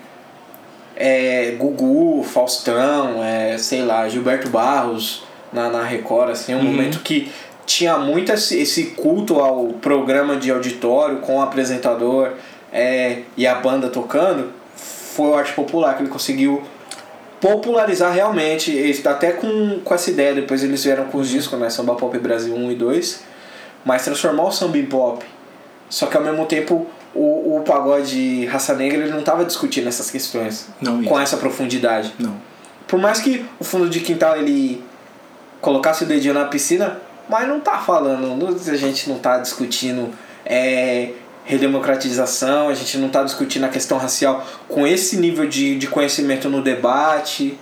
é, 0.97 1.55
Gugu, 1.59 2.23
Faustão, 2.25 3.23
é, 3.23 3.57
sei 3.59 3.83
lá, 3.83 4.09
Gilberto 4.09 4.49
Barros 4.49 5.23
na, 5.53 5.69
na 5.69 5.83
Record, 5.83 6.31
assim, 6.31 6.55
um 6.55 6.59
Uhum. 6.59 6.65
momento 6.65 7.01
que 7.01 7.31
tinha 7.67 7.97
muito 7.99 8.33
esse, 8.33 8.59
esse 8.61 8.87
culto 8.97 9.39
ao 9.39 9.67
programa 9.81 10.37
de 10.37 10.51
auditório 10.51 11.19
com 11.19 11.37
o 11.37 11.43
apresentador 11.43 12.33
é, 12.73 13.23
e 13.37 13.47
a 13.47 13.55
banda 13.57 13.89
tocando, 13.89 14.51
foi 14.77 15.29
o 15.29 15.35
arte 15.35 15.53
popular 15.53 15.97
que 15.97 16.03
ele 16.03 16.11
conseguiu 16.11 16.63
popularizar 17.41 18.13
realmente, 18.13 18.71
eles- 18.71 19.05
até 19.07 19.33
com, 19.33 19.81
com 19.85 19.95
essa 19.95 20.11
ideia, 20.11 20.35
depois 20.35 20.63
eles 20.63 20.85
vieram 20.85 21.05
com 21.07 21.19
os 21.19 21.29
discos, 21.29 21.59
né, 21.59 21.71
Samba 21.71 21.95
Pop 21.95 22.17
Brasil 22.19 22.55
1 22.55 22.71
e 22.71 22.75
2, 22.75 23.23
mas 23.85 24.05
transformar 24.05 24.45
o 24.45 24.51
samba 24.53 24.77
em 24.79 24.85
pop. 24.87 25.25
Só 25.89 26.07
que 26.07 26.17
ao 26.17 26.23
mesmo 26.23 26.45
tempo 26.47 26.87
o, 27.15 27.57
o 27.57 27.63
pagode 27.67 28.45
raça 28.47 28.75
negra 28.75 28.99
ele 29.03 29.11
não 29.11 29.21
estava 29.21 29.45
discutindo 29.45 29.89
essas 29.89 30.11
questões 30.11 30.69
Não, 30.81 31.03
com 31.03 31.19
essa 31.19 31.37
profundidade. 31.39 32.13
Não. 32.19 32.35
Por 32.87 32.99
mais 33.01 33.21
que 33.21 33.45
o 33.59 33.65
fundo 33.65 33.89
de 33.89 34.01
quintal 34.01 34.37
ele 34.37 34.85
colocasse 35.61 36.05
o 36.05 36.07
dedinho 36.07 36.35
na 36.35 36.45
piscina, 36.45 36.99
mas 37.29 37.49
não 37.49 37.59
tá 37.61 37.79
falando, 37.79 38.37
não- 38.37 38.49
a 38.49 38.77
gente 38.77 39.09
não 39.09 39.19
tá 39.19 39.39
discutindo 39.39 40.11
é, 40.45 41.11
redemocratização, 41.45 42.69
a 42.69 42.75
gente 42.75 42.97
não 42.99 43.09
tá 43.09 43.23
discutindo 43.23 43.65
a 43.65 43.69
questão 43.69 43.99
racial 43.99 44.47
com 44.69 44.87
esse 44.87 45.17
nível 45.17 45.47
de, 45.49 45.77
de 45.77 45.87
conhecimento 45.87 46.49
no 46.49 46.63
debate, 46.63 47.59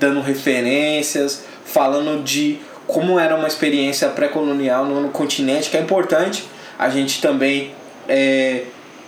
dando 0.00 0.20
referências, 0.20 1.42
falando 1.64 2.22
de 2.22 2.58
como 2.86 3.18
era 3.18 3.36
uma 3.36 3.46
experiência 3.48 4.08
pré-colonial 4.08 4.84
no, 4.86 5.00
no 5.00 5.08
continente, 5.10 5.68
que 5.70 5.76
é 5.76 5.80
importante 5.80 6.44
a 6.78 6.88
gente 6.88 7.20
também 7.20 7.72
é, 8.08 8.62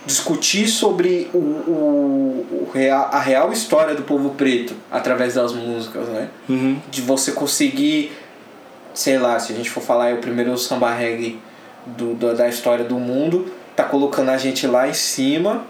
discutir 0.05 0.69
sobre 0.69 1.31
o, 1.33 1.39
o, 1.39 2.47
o 2.69 2.71
real, 2.75 3.09
a 3.13 3.19
real 3.21 3.53
história 3.53 3.95
do 3.95 4.03
povo 4.03 4.31
preto 4.31 4.75
através 4.91 5.35
das 5.35 5.53
músicas, 5.53 6.09
né? 6.09 6.29
Uhum. 6.49 6.79
De 6.91 7.01
você 7.01 7.33
conseguir, 7.33 8.13
sei 8.93 9.19
lá, 9.19 9.39
se 9.39 9.53
a 9.53 9.57
gente 9.57 9.71
for 9.71 9.83
falar 9.83 10.11
é 10.11 10.15
o 10.15 10.19
primeiro 10.19 10.57
samba 10.59 10.93
reggae 10.93 11.39
do, 11.87 12.15
do- 12.15 12.35
da 12.35 12.49
história 12.49 12.85
do 12.85 12.97
mundo, 12.97 13.51
tá 13.77 13.85
colocando 13.85 14.31
a 14.31 14.37
gente 14.37 14.67
lá 14.67 14.89
em 14.89 14.95
cima, 14.95 15.65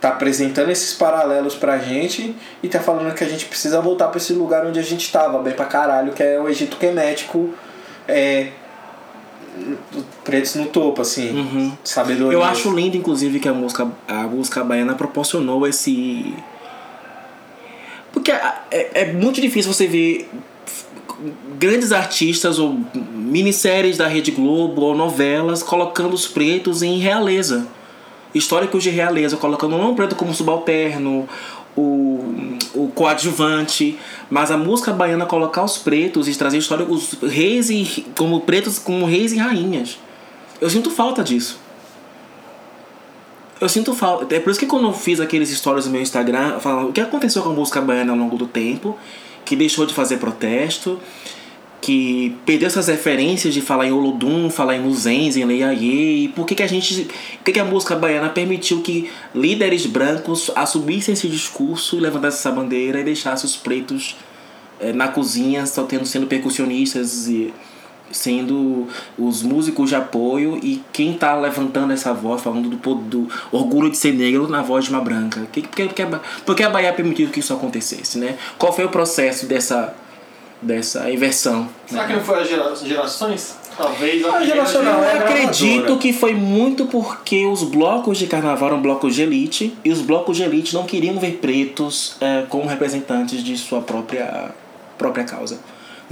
tá 0.00 0.08
apresentando 0.08 0.70
esses 0.70 0.94
paralelos 0.94 1.54
pra 1.54 1.78
gente 1.78 2.34
e 2.62 2.68
tá 2.68 2.80
falando 2.80 3.14
que 3.14 3.24
a 3.24 3.28
gente 3.28 3.46
precisa 3.46 3.80
voltar 3.80 4.08
pra 4.08 4.18
esse 4.18 4.32
lugar 4.32 4.66
onde 4.66 4.78
a 4.78 4.82
gente 4.82 5.10
tava, 5.12 5.38
bem 5.40 5.54
pra 5.54 5.64
caralho, 5.64 6.12
que 6.12 6.22
é 6.22 6.40
o 6.40 6.48
Egito 6.48 6.76
Quemético, 6.76 7.50
é, 8.08 8.48
pretos 10.24 10.54
no 10.54 10.66
topo, 10.66 11.02
assim. 11.02 11.28
Sabedoria. 11.84 12.36
Eu 12.36 12.42
acho 12.42 12.70
lindo, 12.70 12.96
inclusive, 12.96 13.38
que 13.38 13.48
a 13.48 13.52
música, 13.52 13.88
a 14.08 14.22
música 14.22 14.64
baiana 14.64 14.94
proporcionou 14.94 15.66
esse. 15.66 16.34
Porque 18.12 18.30
é, 18.30 18.50
é 18.70 19.12
muito 19.12 19.40
difícil 19.40 19.72
você 19.72 19.86
ver 19.86 20.28
grandes 21.58 21.92
artistas 21.92 22.58
ou 22.58 22.78
minisséries 23.14 23.96
da 23.96 24.06
Rede 24.06 24.30
Globo 24.30 24.82
ou 24.82 24.96
novelas 24.96 25.62
colocando 25.62 26.14
os 26.14 26.26
pretos 26.26 26.82
em 26.82 26.98
realeza. 26.98 27.66
Históricos 28.34 28.82
de 28.82 28.90
realeza, 28.90 29.36
colocando 29.36 29.76
não 29.76 29.92
o 29.92 29.94
preto 29.94 30.16
como 30.16 30.32
subalterno, 30.32 31.28
o, 31.76 32.56
o 32.74 32.88
coadjuvante, 32.94 33.98
mas 34.30 34.50
a 34.50 34.56
música 34.56 34.92
baiana 34.92 35.26
colocar 35.26 35.64
os 35.64 35.78
pretos 35.78 36.28
e 36.28 36.34
trazer 36.34 36.58
história, 36.58 36.84
os 36.86 37.12
reis 37.22 37.70
e, 37.70 38.06
como 38.16 38.40
pretos 38.40 38.78
como 38.78 39.06
reis 39.06 39.32
e 39.32 39.38
rainhas. 39.38 39.98
Eu 40.60 40.70
sinto 40.70 40.90
falta 40.90 41.22
disso. 41.22 41.58
Eu 43.60 43.68
sinto 43.68 43.94
falta. 43.94 44.34
É 44.34 44.40
por 44.40 44.50
isso 44.50 44.58
que 44.58 44.66
quando 44.66 44.88
eu 44.88 44.92
fiz 44.92 45.20
aqueles 45.20 45.48
stories 45.50 45.86
no 45.86 45.92
meu 45.92 46.02
Instagram, 46.02 46.58
falando 46.58 46.88
o 46.88 46.92
que 46.92 47.00
aconteceu 47.00 47.42
com 47.42 47.50
a 47.50 47.52
música 47.52 47.80
baiana 47.80 48.12
ao 48.12 48.18
longo 48.18 48.36
do 48.36 48.46
tempo, 48.46 48.98
que 49.44 49.56
deixou 49.56 49.86
de 49.86 49.94
fazer 49.94 50.18
protesto, 50.18 50.98
que 51.80 52.36
perdeu 52.46 52.68
essas 52.68 52.86
referências 52.86 53.52
de 53.52 53.60
falar 53.60 53.86
em 53.86 53.92
Olodum, 53.92 54.48
falar 54.48 54.76
em 54.76 54.80
Muzenz, 54.80 55.36
em 55.36 55.44
Leiaie, 55.44 56.24
e 56.24 56.28
por 56.28 56.46
que, 56.46 56.54
que 56.54 56.62
a 56.62 56.66
gente. 56.66 57.04
Por 57.04 57.44
que, 57.44 57.52
que 57.52 57.58
a 57.58 57.64
música 57.64 57.96
baiana 57.96 58.28
permitiu 58.28 58.80
que 58.82 59.10
líderes 59.34 59.84
brancos 59.84 60.50
assumissem 60.54 61.14
esse 61.14 61.28
discurso, 61.28 61.98
levantassem 61.98 62.38
essa 62.38 62.52
bandeira 62.52 63.00
e 63.00 63.04
deixassem 63.04 63.46
os 63.50 63.56
pretos 63.56 64.16
é, 64.78 64.92
na 64.92 65.08
cozinha, 65.08 65.66
só 65.66 65.82
tendo 65.82 66.06
sendo 66.06 66.26
percussionistas 66.28 67.26
e 67.26 67.52
sendo 68.12 68.86
os 69.18 69.42
músicos 69.42 69.88
de 69.88 69.96
apoio 69.96 70.58
e 70.62 70.82
quem 70.92 71.14
tá 71.14 71.34
levantando 71.34 71.92
essa 71.92 72.12
voz, 72.12 72.40
falando 72.42 72.68
do, 72.68 72.94
do 72.94 73.28
orgulho 73.50 73.90
de 73.90 73.96
ser 73.96 74.12
negro 74.12 74.46
na 74.48 74.62
voz 74.62 74.84
de 74.84 74.90
uma 74.90 75.00
branca. 75.00 75.46
Que, 75.50 75.62
porque, 75.62 75.84
porque, 75.86 76.06
porque 76.46 76.62
a 76.62 76.70
Bahia 76.70 76.92
permitiu 76.92 77.28
que 77.28 77.40
isso 77.40 77.52
acontecesse, 77.52 78.18
né? 78.18 78.36
Qual 78.58 78.72
foi 78.72 78.84
o 78.84 78.88
processo 78.88 79.46
dessa, 79.46 79.94
dessa 80.60 81.10
inversão? 81.10 81.68
Será 81.86 82.02
né? 82.02 82.08
que 82.08 82.14
não 82.14 82.24
foi 82.24 82.40
as 82.40 82.48
gera- 82.48 82.76
gerações? 82.76 83.62
Talvez. 83.76 84.22
Geracional, 84.44 85.00
Eu 85.00 85.04
é 85.04 85.18
acredito 85.18 85.96
que 85.96 86.12
foi 86.12 86.34
muito 86.34 86.86
porque 86.86 87.46
os 87.46 87.62
blocos 87.62 88.18
de 88.18 88.26
carnaval 88.26 88.68
eram 88.68 88.82
blocos 88.82 89.14
de 89.14 89.22
elite 89.22 89.74
e 89.84 89.90
os 89.90 90.00
blocos 90.00 90.36
de 90.36 90.42
elite 90.42 90.74
não 90.74 90.84
queriam 90.84 91.18
ver 91.18 91.38
pretos 91.38 92.16
eh, 92.20 92.44
como 92.50 92.68
representantes 92.68 93.42
de 93.42 93.56
sua 93.56 93.80
própria, 93.80 94.50
própria 94.98 95.24
causa. 95.24 95.58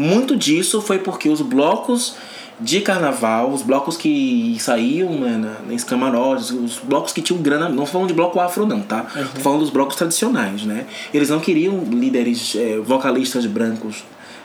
Muito 0.01 0.37
disso 0.37 0.81
foi 0.81 0.99
porque 0.99 1.29
os 1.29 1.41
blocos 1.41 2.15
de 2.59 2.81
carnaval, 2.83 3.51
os 3.51 3.63
blocos 3.63 3.97
que 3.97 4.57
saíam 4.61 5.11
né, 5.13 5.57
nos 5.67 5.83
camarotes, 5.85 6.51
os 6.51 6.79
blocos 6.79 7.13
que 7.13 7.23
tinham 7.23 7.41
grana, 7.43 7.69
não 7.69 7.87
falando 7.87 8.09
de 8.09 8.15
bloco 8.15 8.39
afro 8.39 8.67
não, 8.67 8.81
tá? 8.83 9.07
Tô 9.35 9.41
falando 9.41 9.61
dos 9.61 9.71
blocos 9.71 9.97
tradicionais, 9.97 10.65
né? 10.65 10.87
Eles 11.13 11.31
não 11.31 11.41
queriam 11.41 11.83
líderes, 11.85 12.55
eh, 12.57 12.79
vocalistas 12.85 13.47
brancos, 13.47 14.05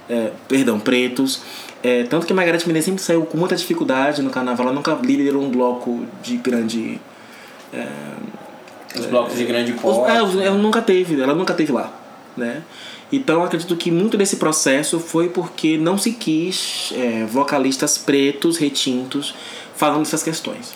eh, 0.09 0.31
perdão, 0.47 0.79
pretos. 0.79 1.41
Eh, 1.83 2.03
tanto 2.09 2.25
que 2.25 2.33
Margareth 2.33 2.65
Menezes 2.67 2.85
sempre 2.85 3.01
saiu 3.03 3.25
com 3.25 3.37
muita 3.37 3.55
dificuldade 3.55 4.21
no 4.21 4.29
carnaval, 4.29 4.67
ela 4.67 4.75
nunca 4.75 4.93
liderou 5.03 5.43
um 5.43 5.49
bloco 5.51 6.05
de 6.23 6.37
grande... 6.37 6.99
Os 8.97 9.05
blocos 9.07 9.35
de 9.37 9.43
grande 9.43 9.73
Os- 9.73 9.79
pó. 9.81 10.07
é, 10.07 10.23
os- 10.23 10.35
ela 10.39 10.57
nunca 10.57 10.81
teve, 10.81 11.19
ela 11.21 11.35
nunca 11.35 11.53
teve 11.53 11.71
lá, 11.73 11.91
né? 12.37 12.61
Então 13.11 13.35
eu 13.35 13.43
acredito 13.43 13.75
que 13.75 13.91
muito 13.91 14.17
desse 14.17 14.37
processo 14.37 14.99
foi 14.99 15.29
porque 15.29 15.77
não 15.77 15.97
se 15.97 16.11
quis 16.13 16.91
é, 16.95 17.25
vocalistas 17.25 17.97
pretos, 17.97 18.57
retintos, 18.57 19.33
falando 19.75 19.99
dessas 19.99 20.23
questões. 20.23 20.73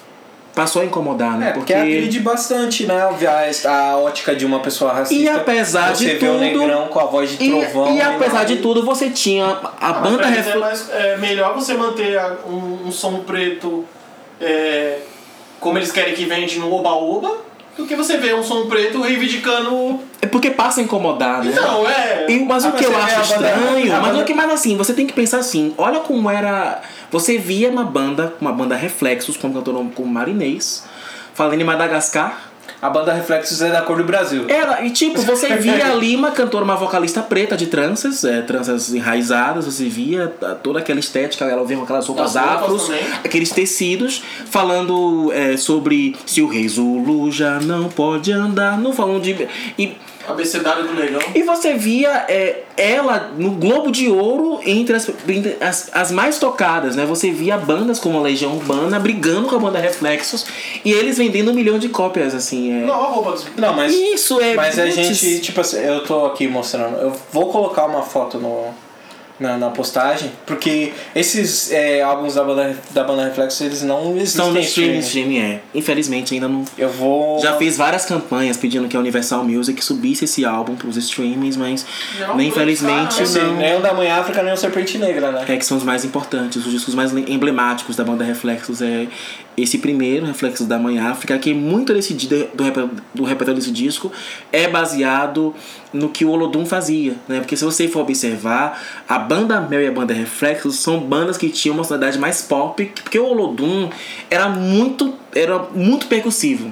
Passou 0.56 0.82
a 0.82 0.86
incomodar, 0.86 1.38
né? 1.38 1.50
É, 1.50 1.52
porque 1.54 1.74
agride 1.74 2.20
bastante, 2.20 2.86
né? 2.86 2.96
A, 3.66 3.70
a 3.72 3.98
ótica 3.98 4.36
de 4.36 4.46
uma 4.46 4.60
pessoa 4.60 4.92
racista. 4.94 5.24
E 5.24 5.28
apesar 5.30 5.96
você 5.96 6.06
de 6.06 6.16
vê 6.16 6.28
o 6.28 6.32
tudo- 6.34 6.40
negrão 6.40 6.88
com 6.88 7.00
a 7.00 7.06
voz 7.06 7.30
de 7.38 7.44
E, 7.44 7.50
trovão. 7.50 7.96
e 7.96 8.02
apesar 8.02 8.44
de 8.46 8.58
tudo, 8.58 8.84
você 8.84 9.10
tinha 9.10 9.46
a 9.46 9.72
Ah, 9.80 9.94
mas 10.02 10.12
banda 10.12 10.28
eles 10.28 10.48
é, 10.48 10.56
mais, 10.58 10.90
é 10.90 11.18
melhor 11.18 11.54
você 11.56 11.74
manter 11.76 12.18
a- 12.18 12.38
um, 12.48 12.88
um 12.88 12.92
som 12.92 13.20
preto 13.20 13.86
é, 14.42 15.00
como 15.60 15.78
eles 15.78 15.92
querem 15.92 16.14
que 16.14 16.26
vende 16.26 16.60
no 16.60 16.72
oba-oba 16.74 17.38
do 17.80 17.88
que 17.88 17.96
você 17.96 18.18
ver 18.18 18.36
um 18.36 18.44
som 18.44 18.68
preto 18.68 19.02
reivindicando. 19.02 20.00
É 20.22 20.28
porque 20.28 20.52
passa 20.52 20.82
a 20.82 20.84
incomodar, 20.84 21.44
né? 21.44 21.52
Então, 21.52 21.90
é. 21.90 22.26
E- 22.30 22.40
mas 22.46 22.66
Ah, 22.66 22.70
o 22.70 22.72
que 22.74 22.88
mas 22.88 22.94
eu 22.94 23.20
acho 23.20 23.34
estranho, 23.34 24.02
mas 24.02 24.18
o 24.20 24.24
que 24.26 24.34
mais 24.34 24.52
assim, 24.52 24.76
você 24.78 24.94
tem 24.94 25.08
que 25.08 25.14
pensar 25.14 25.40
assim, 25.40 25.74
olha 25.78 26.00
como 26.02 26.30
era. 26.30 26.82
Você 27.12 27.38
via 27.38 27.70
uma 27.70 27.84
banda, 27.84 28.34
uma 28.40 28.52
banda 28.52 28.76
Reflexos, 28.76 29.36
com 29.38 29.48
um 29.48 29.54
cantor 29.54 29.74
como 29.96 30.08
Marinês, 30.14 30.84
falando 31.34 31.60
em 31.60 31.64
Madagascar. 31.64 32.49
A 32.82 32.90
banda 32.90 33.12
Reflexos 33.12 33.62
é 33.62 33.72
da 33.72 33.82
cor 33.82 33.98
do 33.98 34.06
Brasil. 34.06 34.46
Era, 34.48 34.86
e 34.86 34.92
tipo, 34.92 35.22
você 35.22 35.56
via 35.58 35.92
ali 35.92 36.16
uma 36.16 36.32
cantora, 36.32 36.64
uma 36.64 36.76
vocalista 36.76 37.22
preta 37.22 37.58
de 37.58 37.68
tranças, 37.68 38.24
é, 38.24 38.42
tranças 38.42 38.94
enraizadas, 38.94 39.66
você 39.66 39.90
via 39.90 40.28
toda 40.64 40.80
aquela 40.80 41.00
estética, 41.00 41.44
ela 41.46 41.66
via 41.66 41.76
com 41.76 41.84
aquelas 41.84 42.08
roupas 42.08 42.38
As 42.38 42.44
afros, 42.44 42.90
aqueles 43.24 43.52
tecidos, 43.52 44.24
falando 44.46 45.32
é, 45.34 45.58
sobre 45.58 46.16
se 46.26 46.42
o 46.42 46.48
rei 46.48 46.68
Zulu 46.70 47.30
já 47.32 47.60
não 47.60 47.90
pode 47.90 48.32
andar, 48.32 48.78
não 48.78 48.94
falando 48.94 49.22
de. 49.22 49.48
E, 49.78 49.98
Abecedário 50.30 50.88
do 50.88 50.94
Negão. 50.94 51.22
e 51.34 51.44
você 51.44 51.74
via 51.74 52.26
é, 52.28 52.64
ela 52.78 53.32
no 53.38 53.52
Globo 53.52 53.92
de 53.92 54.10
Ouro 54.10 54.60
entre, 54.66 54.96
as, 54.96 55.10
entre 55.28 55.58
as, 55.60 55.90
as 55.94 56.12
mais 56.12 56.40
tocadas, 56.40 56.96
né? 56.96 57.06
Você 57.06 57.32
via 57.32 57.58
bandas 57.58 58.00
como 58.00 58.18
a 58.18 58.22
Legião 58.22 58.56
Urbana 58.56 59.00
brigando 59.00 59.48
com 59.48 59.56
a 59.56 59.60
banda 59.60 59.80
Reflexos 59.80 60.46
e 60.84 60.92
eles 60.92 61.18
vendendo 61.18 61.52
um 61.52 61.54
milhão 61.54 61.80
de 61.80 61.90
cópias, 61.90 62.34
assim. 62.34 62.72
É... 62.72 62.86
Não, 62.86 62.94
a 62.94 63.08
roupa 63.08 63.32
dos. 63.32 63.46
Não, 63.58 63.74
mas. 63.74 63.94
Isso 63.94 64.40
é. 64.40 64.56
Mas 64.56 64.78
a 64.80 64.90
gente, 64.90 65.40
tipo 65.40 65.62
assim, 65.62 65.78
eu 65.78 66.04
tô 66.04 66.26
aqui 66.26 66.48
mostrando. 66.48 66.98
Eu 66.98 67.14
vou 67.32 67.52
colocar 67.52 67.86
uma 67.86 68.02
foto 68.02 68.38
no, 68.38 68.74
na, 69.40 69.58
na 69.58 69.70
postagem, 69.70 70.32
porque 70.46 70.92
esses 71.16 71.72
é, 71.72 72.02
álbuns 72.02 72.36
da 72.36 72.44
banda, 72.44 72.76
da 72.92 73.04
banda 73.04 73.24
Reflexos, 73.26 73.62
eles 73.62 73.82
não 73.84 74.16
existem. 74.18 74.24
Estão 74.24 74.52
no 74.52 74.60
streaming, 74.60 75.00
streaming. 75.00 75.40
é. 75.40 75.62
Infelizmente 75.74 76.34
ainda 76.34 76.48
não. 76.48 76.66
Eu 76.78 76.90
vou. 76.90 77.40
Já 77.40 77.56
fiz 77.58 77.78
várias 77.78 78.06
campanhas 78.06 78.58
pedindo 78.58 78.88
que 78.88 78.98
a 78.98 79.00
Universal 79.00 79.44
Music 79.44 79.84
subisse 79.84 80.26
esse 80.26 80.44
álbum 80.46 80.76
pros 80.76 80.98
streamings, 80.98 81.56
mas 81.56 81.86
Não, 82.20 82.36
nem 82.36 82.50
infelizmente 82.50 83.22
Assim, 83.22 83.40
não. 83.40 83.56
nem 83.56 83.78
o 83.78 83.82
da 83.82 83.94
Mãe 83.94 84.10
África, 84.12 84.44
nem 84.44 84.54
o 84.54 84.58
Serpente 84.58 84.98
Negra, 84.98 85.32
né? 85.32 85.46
É 85.48 85.58
que 85.58 85.66
são 85.66 85.78
os 85.78 85.84
mais 85.84 86.04
importantes, 86.04 86.66
os 86.66 86.72
discos 86.72 86.94
mais 86.96 87.14
emblemáticos 87.14 87.96
da 87.96 88.04
banda 88.04 88.24
Reflexos 88.24 88.82
é 88.82 89.08
esse 89.58 89.78
primeiro, 89.78 90.26
Reflexos 90.26 90.68
da 90.68 90.78
Mãe 90.80 91.00
África, 91.00 91.38
que 91.38 91.54
muito 91.54 91.94
desse, 91.94 92.14
do, 92.14 92.50
do 93.14 93.24
repertório 93.24 93.56
desse 93.56 93.72
disco 93.72 94.12
é 94.52 94.68
baseado 94.68 95.54
no 95.92 96.10
que 96.10 96.24
o 96.24 96.30
Olodum 96.30 96.66
fazia, 96.66 97.16
né? 97.28 97.40
Porque 97.40 97.58
se 97.58 97.66
você 97.66 97.88
for 97.88 98.02
observar, 98.02 98.82
a 99.08 99.18
banda 99.18 99.60
Mel 99.62 99.82
e 99.82 99.88
a 99.88 99.92
banda 99.92 100.14
Reflexos 100.14 100.78
são 100.78 101.00
bandas 101.00 101.38
que 101.38 101.50
tinham 101.50 101.76
uma 101.76 101.84
sonoridade 101.84 102.20
mais 102.20 102.42
pop, 102.42 102.86
porque 103.04 103.18
o 103.18 103.26
Olodum 103.26 103.90
era 104.30 104.50
muito, 104.50 105.14
era 105.34 105.60
muito 105.74 106.08
percussivo. 106.08 106.72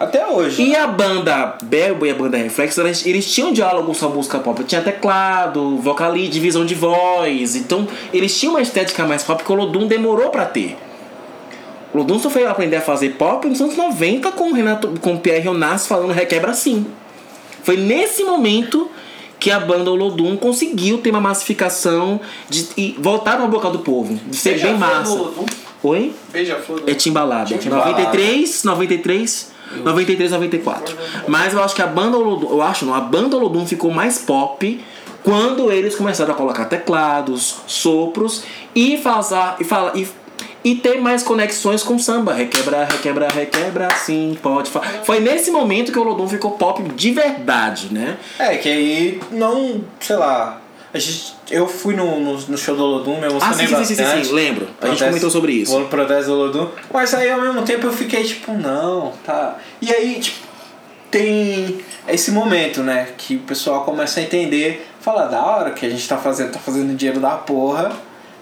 Até 0.00 0.26
hoje. 0.26 0.62
E 0.62 0.74
a 0.74 0.86
banda 0.86 1.58
Belbo 1.62 2.06
e 2.06 2.10
a 2.10 2.14
banda 2.14 2.38
Reflexo, 2.38 2.80
eles, 2.80 3.04
eles 3.04 3.30
tinham 3.30 3.52
diálogo 3.52 3.94
com 3.94 4.06
a 4.06 4.08
música 4.08 4.38
pop. 4.38 4.64
Tinha 4.64 4.80
teclado, 4.80 5.76
vocalista, 5.76 6.32
divisão 6.32 6.64
de 6.64 6.74
voz. 6.74 7.54
Então, 7.54 7.86
eles 8.10 8.38
tinham 8.40 8.54
uma 8.54 8.62
estética 8.62 9.04
mais 9.04 9.22
pop 9.22 9.44
que 9.44 9.52
o 9.52 9.54
Lodum 9.54 9.86
demorou 9.86 10.30
pra 10.30 10.46
ter. 10.46 10.74
O 11.92 11.98
Lodum 11.98 12.18
só 12.18 12.30
foi 12.30 12.46
aprender 12.46 12.76
a 12.76 12.80
fazer 12.80 13.10
pop 13.10 13.46
nos 13.46 13.60
anos 13.60 13.76
90 13.76 14.32
com 14.32 14.50
o, 14.50 14.54
Renato, 14.54 14.88
com 15.02 15.16
o 15.16 15.20
Pierre 15.20 15.42
Jonas 15.42 15.86
falando 15.86 16.12
requebra 16.12 16.54
sim. 16.54 16.86
Foi 17.62 17.76
nesse 17.76 18.24
momento 18.24 18.90
que 19.38 19.50
a 19.50 19.58
banda 19.58 19.90
Olodum 19.90 20.36
conseguiu 20.36 20.98
ter 20.98 21.10
uma 21.10 21.20
massificação 21.20 22.20
de, 22.48 22.68
e 22.76 22.96
voltar 22.98 23.38
na 23.38 23.46
boca 23.46 23.70
do 23.70 23.78
povo. 23.78 24.14
De 24.26 24.36
ser 24.36 24.60
bem 24.60 24.76
Beija-flor 24.76 24.78
massa. 24.78 25.12
Olodum. 25.12 25.46
Oi? 25.82 26.12
Beija-flor 26.30 26.82
É 26.86 26.94
Timbalada. 26.94 27.56
Timbalada. 27.56 27.90
93, 27.90 28.64
93, 28.64 29.52
93, 29.82 30.30
94. 30.30 30.96
Mas 31.26 31.54
eu 31.54 31.62
acho 31.62 31.74
que 31.74 31.80
a 31.80 31.86
banda 31.86 32.18
Olodum, 32.18 32.50
eu 32.50 32.60
acho 32.60 32.84
não, 32.84 32.94
a 32.94 33.00
banda 33.00 33.36
Olodum 33.36 33.66
ficou 33.66 33.90
mais 33.90 34.18
pop 34.18 34.84
quando 35.22 35.70
eles 35.70 35.94
começaram 35.94 36.32
a 36.32 36.36
colocar 36.36 36.66
teclados, 36.66 37.56
sopros 37.66 38.44
e 38.74 38.98
fazer 38.98 39.54
e 39.60 39.64
falar 39.64 39.96
e, 39.96 40.06
e 40.62 40.74
ter 40.74 41.00
mais 41.00 41.22
conexões 41.22 41.82
com 41.82 41.98
samba, 41.98 42.32
requebra, 42.34 42.84
requebra, 42.84 43.28
requebra, 43.28 43.88
sim, 43.96 44.36
pode. 44.42 44.68
fa- 44.70 44.82
Foi 45.04 45.18
nesse 45.20 45.50
momento 45.50 45.90
que 45.92 45.98
o 45.98 46.02
Olodum 46.02 46.28
ficou 46.28 46.52
pop 46.52 46.82
de 46.82 47.10
verdade, 47.12 47.88
né? 47.92 48.16
É, 48.38 48.56
que 48.56 48.68
aí 48.68 49.20
não, 49.32 49.82
sei 50.00 50.16
lá. 50.16 50.60
A 50.92 50.98
gente, 50.98 51.34
eu 51.52 51.68
fui 51.68 51.94
no, 51.94 52.18
no, 52.18 52.36
no 52.36 52.58
show 52.58 52.74
do 52.74 52.82
Olodum, 52.82 53.18
me 53.20 53.26
Ah, 53.26 53.30
emocionei 53.30 53.66
sim, 53.68 53.74
sim, 53.76 53.84
sim, 53.84 53.94
sim, 53.94 54.02
bastante. 54.02 54.26
sim, 54.26 54.32
lembro. 54.34 54.68
A 54.80 54.88
gente 54.88 55.04
comentou 55.04 55.30
sobre 55.30 55.52
isso. 55.52 55.78
O 55.80 55.84
protesto 55.86 56.26
do 56.32 56.36
Olodum. 56.36 56.68
Mas 56.92 57.14
aí 57.14 57.30
ao 57.30 57.40
mesmo 57.40 57.62
tempo 57.62 57.86
eu 57.86 57.92
fiquei 57.92 58.24
tipo, 58.24 58.52
não, 58.52 59.12
tá. 59.24 59.56
E 59.80 59.94
aí, 59.94 60.18
tipo, 60.18 60.46
tem 61.10 61.78
esse 62.08 62.30
momento, 62.32 62.82
né? 62.82 63.08
Que 63.16 63.36
o 63.36 63.40
pessoal 63.40 63.84
começa 63.84 64.20
a 64.20 64.22
entender, 64.22 64.86
fala, 65.00 65.26
da 65.26 65.40
hora 65.44 65.70
que 65.70 65.86
a 65.86 65.88
gente 65.90 66.06
tá 66.08 66.16
fazendo, 66.16 66.52
tá 66.52 66.58
fazendo 66.58 66.94
dinheiro 66.96 67.20
da 67.20 67.30
porra. 67.30 67.92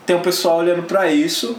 Tem 0.07 0.17
o 0.17 0.21
pessoal 0.21 0.59
olhando 0.59 0.83
pra 0.85 1.11
isso. 1.13 1.57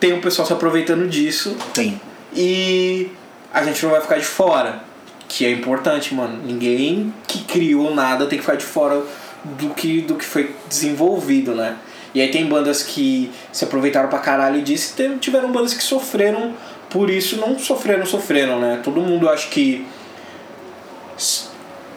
Tem 0.00 0.14
um 0.14 0.20
pessoal 0.20 0.46
se 0.46 0.52
aproveitando 0.52 1.06
disso 1.06 1.54
Tem. 1.74 2.00
e 2.34 3.08
a 3.52 3.62
gente 3.62 3.82
não 3.84 3.92
vai 3.92 4.00
ficar 4.00 4.18
de 4.18 4.24
fora. 4.24 4.88
Que 5.28 5.46
é 5.46 5.50
importante, 5.52 6.12
mano. 6.12 6.40
Ninguém 6.44 7.14
que 7.28 7.44
criou 7.44 7.94
nada 7.94 8.26
tem 8.26 8.36
que 8.36 8.44
ficar 8.44 8.56
de 8.56 8.64
fora 8.64 9.00
do 9.44 9.70
que, 9.70 10.00
do 10.00 10.16
que 10.16 10.24
foi 10.24 10.52
desenvolvido, 10.68 11.54
né? 11.54 11.76
E 12.12 12.20
aí 12.20 12.28
tem 12.32 12.46
bandas 12.46 12.82
que 12.82 13.30
se 13.52 13.64
aproveitaram 13.64 14.08
pra 14.08 14.18
caralho 14.18 14.60
disso 14.60 15.00
e 15.00 15.18
tiveram 15.18 15.52
bandas 15.52 15.72
que 15.72 15.82
sofreram 15.84 16.54
por 16.88 17.08
isso, 17.08 17.36
não 17.36 17.56
sofreram, 17.56 18.04
sofreram, 18.04 18.58
né? 18.58 18.80
Todo 18.82 19.00
mundo 19.00 19.28
acho 19.28 19.48
que 19.50 19.86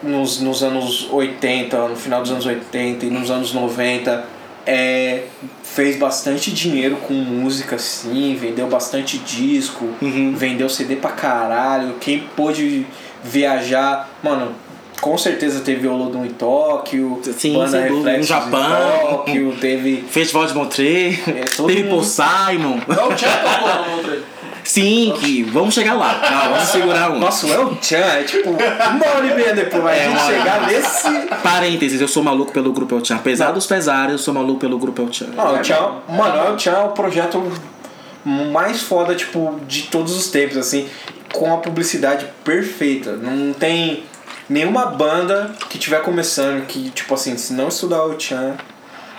nos, 0.04 0.40
nos 0.40 0.62
anos 0.62 1.08
80, 1.12 1.88
no 1.88 1.96
final 1.96 2.22
dos 2.22 2.32
anos 2.32 2.46
80 2.46 3.06
e 3.08 3.10
nos 3.10 3.32
anos 3.32 3.52
90 3.54 4.33
é, 4.66 5.24
fez 5.64 5.98
bastante 5.98 6.52
dinheiro 6.52 6.96
com 6.98 7.14
música, 7.14 7.76
assim, 7.76 8.36
vendeu 8.40 8.68
bastante 8.68 9.18
disco, 9.18 9.86
Uhum. 10.02 10.34
vendeu 10.36 10.70
CD 10.70 10.96
pra 10.96 11.12
caralho. 11.12 11.96
Quem 12.00 12.20
pôde 12.36 12.86
viajar, 13.24 14.10
mano, 14.24 14.54
com 15.02 15.18
certeza 15.18 15.60
teve 15.62 15.86
Olodum 15.88 16.24
em 16.26 16.30
Tóquio, 16.30 17.20
Sim, 17.38 17.54
Banda. 17.56 17.82
Reflexos 17.82 18.18
No 18.18 18.24
Japão. 18.24 18.62
em 18.62 19.10
Tóquio, 19.10 19.56
teve. 19.60 19.98
Festival 20.10 20.46
de 20.48 20.54
Montreux, 20.54 21.20
É, 21.28 21.32
teve 21.44 21.84
mundo- 21.84 21.90
Paul 21.90 22.04
Simon. 22.04 22.80
Não, 22.88 23.08
o 23.08 23.98
outro. 23.98 24.24
Sim, 24.64 25.14
que 25.20 25.44
vamos 25.44 25.74
chegar 25.74 25.94
lá. 25.94 26.14
Vamos 26.50 26.70
segurar 26.70 27.12
um. 27.12 27.20
Nossa, 27.20 27.46
o 27.48 27.52
El 27.52 27.78
Chan 27.82 27.98
é 27.98 28.24
tipo 28.24 28.50
uma 28.52 29.08
hora 29.16 29.26
e 29.26 29.36
meia 29.36 29.54
depois, 29.54 29.84
vai 29.84 30.06
É, 30.06 30.08
uma 30.08 30.20
chegar 30.20 30.68
nesse. 30.68 31.10
Parênteses, 31.44 32.00
eu 32.02 32.08
sou 32.08 32.24
maluco 32.24 32.52
pelo 32.52 32.72
grupo 32.72 32.96
El 32.96 33.04
Chan. 33.06 33.16
Apesar 33.16 33.52
dos 33.52 33.66
pesares, 33.66 34.14
eu 34.14 34.18
sou 34.18 34.34
maluco 34.34 34.60
pelo 34.60 34.78
grupo 34.78 35.02
El 35.02 35.12
Chan. 35.12 35.28
Não, 35.36 35.60
o 35.60 35.64
Chan, 35.64 35.92
mano, 36.08 36.44
o 36.44 36.48
El 36.48 36.60
Chan 36.60 36.72
é 36.72 36.84
o 36.84 36.90
projeto 36.90 37.44
mais 38.26 38.82
foda, 38.82 39.16
tipo, 39.16 39.60
de 39.68 39.84
todos 39.84 40.16
os 40.16 40.28
tempos, 40.28 40.58
assim, 40.58 40.88
com 41.34 41.54
a 41.54 41.58
publicidade 41.58 42.26
perfeita. 42.44 43.18
Não 43.18 43.54
tem 43.54 44.04
nenhuma 44.50 44.86
banda 44.86 45.52
que 45.70 45.78
tiver 45.78 46.02
começando 46.02 46.66
que, 46.66 46.90
tipo 46.92 47.14
assim, 47.14 47.36
se 47.38 47.54
não 47.54 47.68
estudar 47.68 48.04
o 48.06 48.18
Chan, 48.20 48.56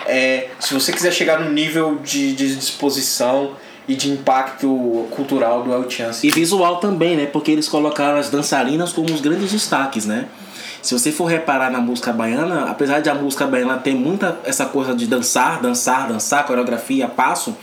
é, 0.07 0.49
se 0.59 0.73
você 0.73 0.93
quiser 0.93 1.13
chegar 1.13 1.39
no 1.41 1.51
nível 1.51 1.97
de, 2.03 2.35
de 2.35 2.57
disposição 2.57 3.53
e 3.87 3.95
de 3.95 4.11
impacto 4.11 5.07
cultural 5.11 5.63
do 5.63 5.73
El 5.73 5.91
Chan, 5.91 6.09
assim, 6.09 6.29
E 6.29 6.31
visual 6.31 6.77
também, 6.77 7.17
né? 7.17 7.27
Porque 7.27 7.51
eles 7.51 7.69
colocaram 7.69 8.19
as 8.19 8.31
dançarinas 8.31 8.93
como 8.93 9.13
os 9.13 9.21
grandes 9.21 9.53
destaques, 9.53 10.07
né? 10.07 10.27
Se 10.81 10.93
você 10.99 11.11
for 11.11 11.27
reparar 11.27 11.71
na 11.71 11.81
música 11.81 12.13
baiana, 12.13 12.67
apesar 12.71 13.01
de 13.01 13.09
a 13.09 13.15
música 13.15 13.47
baiana 13.47 13.79
ter 13.79 13.95
muita 13.95 14.39
essa 14.45 14.67
coisa 14.67 14.95
de 14.95 15.07
dançar, 15.07 15.61
dançar, 15.61 16.09
dançar, 16.09 16.47
coreografia, 16.47 17.09
passo, 17.09 17.57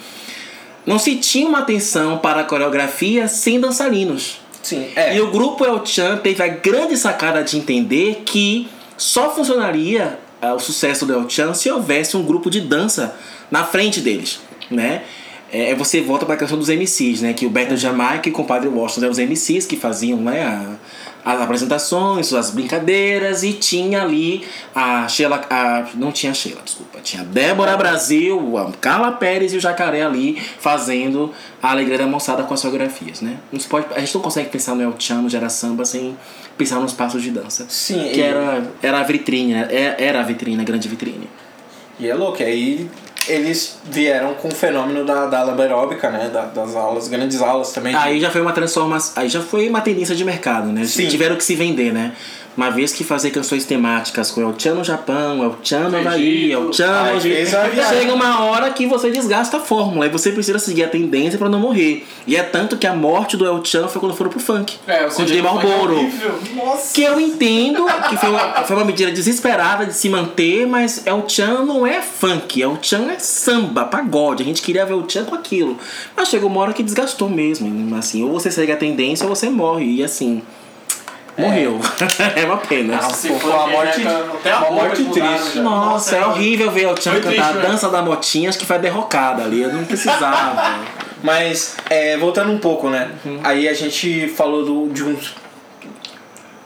não 0.86 0.98
se 0.98 1.16
tinha 1.16 1.48
uma 1.48 1.60
atenção 1.60 2.18
para 2.18 2.42
a 2.42 2.44
coreografia 2.44 3.28
sem 3.28 3.60
dançarinos. 3.60 4.42
sim, 4.64 4.90
é. 4.96 5.16
E 5.16 5.22
o 5.22 5.30
grupo 5.30 5.66
El 5.66 5.86
Chan 5.86 6.18
teve 6.18 6.42
a 6.42 6.48
grande 6.48 6.98
sacada 6.98 7.44
de 7.44 7.58
entender 7.58 8.24
que 8.26 8.68
só 8.98 9.34
funcionaria 9.34 10.20
ah, 10.42 10.54
o 10.54 10.60
sucesso 10.60 11.06
do 11.06 11.14
El 11.14 11.30
Chan 11.30 11.54
se 11.54 11.70
houvesse 11.70 12.18
um 12.18 12.24
grupo 12.24 12.50
de 12.50 12.62
dança 12.62 13.16
na 13.50 13.64
frente 13.64 14.00
deles, 14.00 14.40
né? 14.70 15.04
É, 15.52 15.76
você 15.76 16.00
volta 16.02 16.26
para 16.26 16.36
a 16.36 16.38
questão 16.38 16.58
dos 16.58 16.70
MCs, 16.70 17.22
né? 17.22 17.34
Que 17.34 17.46
o 17.46 17.50
Beto 17.50 17.76
Jamaica 17.76 18.30
e 18.30 18.32
o 18.32 18.34
compadre 18.36 18.70
Washington 18.70 19.02
eram 19.06 19.12
os 19.12 19.18
MCs 19.20 19.66
que 19.66 19.76
faziam 19.76 20.18
né, 20.20 20.42
a- 20.44 20.76
as 21.34 21.40
apresentações, 21.42 22.34
as 22.34 22.50
brincadeiras 22.50 23.44
e 23.44 23.54
tinha 23.54 24.02
ali 24.02 24.44
a 24.74 25.08
Sheila, 25.08 25.40
a, 25.52 25.86
não 25.94 26.12
tinha 26.12 26.32
a 26.32 26.34
Sheila, 26.36 26.62
desculpa, 26.66 27.00
tinha 27.04 27.22
a 27.22 27.26
Débora 27.26 27.78
Brasil, 27.78 28.58
a 28.58 28.72
Carla 28.80 29.12
Pérez 29.12 29.54
e 29.54 29.58
o 29.58 29.60
Jacaré 29.60 30.02
ali 30.04 30.42
fazendo 30.60 31.32
a 31.62 31.70
alegria 31.70 31.98
da 32.00 32.08
moçada 32.08 32.42
com 32.44 32.54
as 32.56 32.62
coreografias, 32.62 33.22
né? 33.22 33.38
Não 33.52 33.60
pode, 33.60 33.86
a 33.94 34.00
gente 34.00 34.16
não 34.16 34.22
consegue 34.22 34.50
pensar 34.50 34.74
no 34.74 34.82
El 34.82 34.96
Chan, 34.98 35.22
no 35.22 35.30
Gera 35.30 35.50
Samba 35.50 35.86
sem 35.86 36.18
pensar 36.58 36.80
nos 36.80 36.94
passos 36.94 37.22
de 37.22 37.30
dança. 37.30 37.66
Sim, 37.70 38.10
Que 38.14 38.20
e- 38.20 38.24
era, 38.24 38.64
era 38.82 39.00
a 39.00 39.04
vitrine, 39.04 39.54
né? 39.54 39.68
É- 39.70 39.96
era 40.06 40.22
a 40.22 40.24
vitrine, 40.24 40.60
a 40.62 40.66
grande 40.66 40.88
vitrine. 40.88 41.30
E 42.00 42.08
é 42.08 42.16
louco, 42.16 42.42
aí 42.42 42.90
eles 43.30 43.78
vieram 43.84 44.34
com 44.36 44.48
o 44.48 44.52
fenômeno 44.52 45.06
da, 45.06 45.26
da 45.26 45.40
aula 45.40 45.62
aeróbica, 45.62 46.10
né? 46.10 46.30
Da- 46.34 46.46
das 46.46 46.76
aulas, 46.76 47.08
grandes 47.08 47.42
aulas 47.42 47.72
também. 47.72 47.94
Aí 47.96 48.20
já 48.20 48.30
foi 48.32 48.42
uma 48.42 48.52
transformação, 48.54 49.14
aí 49.16 49.30
já 49.30 49.42
foi 49.42 49.68
uma 49.70 49.82
tendência 49.82 50.16
de 50.16 50.24
mercado, 50.26 50.68
né? 50.68 50.86
Sim. 50.86 51.08
Tiveram 51.08 51.36
que 51.36 51.44
se 51.44 51.56
vender, 51.56 51.94
né? 51.94 52.14
Uma 52.56 52.70
vez 52.70 52.92
que 52.92 53.04
fazer 53.04 53.32
canções 53.32 53.64
temáticas 53.64 54.30
com 54.30 54.42
El 54.42 54.54
Chan 54.58 54.74
no 54.74 54.84
Japão, 54.84 55.42
El 55.42 55.56
Chan 55.64 55.90
no 55.90 55.98
Havaí, 55.98 56.52
El 56.52 56.70
Chan 56.72 57.14
no. 57.14 57.22
Chega 57.22 58.14
uma 58.14 58.44
hora 58.44 58.70
que 58.72 58.86
você 58.86 59.10
desgasta 59.10 59.58
a 59.58 59.60
fórmula 59.62 60.06
e 60.06 60.10
você 60.10 60.32
precisa 60.32 60.60
seguir 60.60 60.84
a 60.84 60.90
tendência 60.90 61.40
pra 61.40 61.48
não 61.48 61.60
morrer. 61.60 62.06
E 62.28 62.36
é 62.36 62.44
tanto 62.44 62.78
que 62.78 62.86
a 62.86 62.94
morte 62.94 63.38
do 63.38 63.46
El 63.46 63.64
Chan 63.64 63.88
foi 63.88 64.02
quando 64.02 64.16
foram 64.16 64.30
pro 64.30 64.40
funk. 64.40 64.78
É, 64.86 65.08
o 65.08 65.26
tem 65.26 65.42
Malboro. 65.42 65.96
horrível. 65.96 66.40
Nossa. 66.56 66.94
Que 66.94 67.04
eu 67.04 67.20
entendo 67.20 67.86
que 68.10 68.18
foi 68.18 68.30
uma, 68.30 68.64
foi 68.64 68.76
uma 68.76 68.86
medida 68.86 69.12
desesperada 69.12 69.86
de 69.86 69.94
se 69.94 70.10
manter, 70.10 70.68
mas 70.68 71.06
El 71.08 71.24
Chan 71.28 71.64
não 71.64 71.88
é 71.88 72.02
funk, 72.02 72.62
El 72.62 72.78
Chan 72.82 73.12
é 73.12 73.20
samba, 73.20 73.86
pagode. 73.86 74.44
A 74.44 74.46
gente 74.46 74.62
queria 74.62 74.86
ver 74.86 74.94
o 74.94 75.06
Chan 75.08 75.24
com 75.24 75.36
aquilo. 75.36 75.78
Mas 76.16 76.28
chegou 76.28 76.50
uma 76.50 76.60
hora 76.62 76.74
que 76.74 76.84
desgastou 76.84 77.30
mesmo. 77.30 77.96
Assim, 77.96 78.24
ou 78.24 78.32
você 78.32 78.52
segue 78.52 78.72
a 78.72 78.78
tendência 78.78 79.26
ou 79.26 79.34
você 79.34 79.50
morre. 79.50 79.86
E 79.86 80.04
assim, 80.04 80.42
morreu. 81.42 81.80
É, 82.36 82.46
uma 82.46 82.58
pena. 82.58 82.98
Ah, 82.98 83.10
Se 83.10 83.28
for 83.40 83.50
uma 83.54 83.68
morte- 83.68 84.02
até 84.08 84.56
uma 84.56 84.72
morte 84.72 85.04
triste. 85.06 85.56
já. 85.56 85.62
Nossa, 85.62 86.16
é 86.18 86.26
horrível 86.26 86.72
ver 86.72 86.88
o 86.88 86.96
Chan 87.02 87.12
Foi 87.12 87.22
cantar 87.22 87.32
triste, 87.32 87.50
a 87.50 87.54
né? 87.54 87.68
dança 87.70 87.90
da 87.90 88.02
motinha, 88.02 88.50
acho 88.50 88.58
que 88.60 88.66
foi 88.66 88.80
derrocada 88.80 89.44
ali. 89.44 89.62
Eu 89.62 89.74
não 89.74 89.84
precisava. 89.86 90.80
Mas, 91.24 91.76
é, 91.90 92.18
voltando 92.18 92.52
um 92.52 92.58
pouco, 92.58 92.90
né? 92.90 93.12
Uhum. 93.24 93.40
Aí 93.44 93.68
a 93.70 93.74
gente 93.74 94.28
falou 94.30 94.66
do, 94.66 94.90
de 94.94 95.04
uns. 95.04 95.36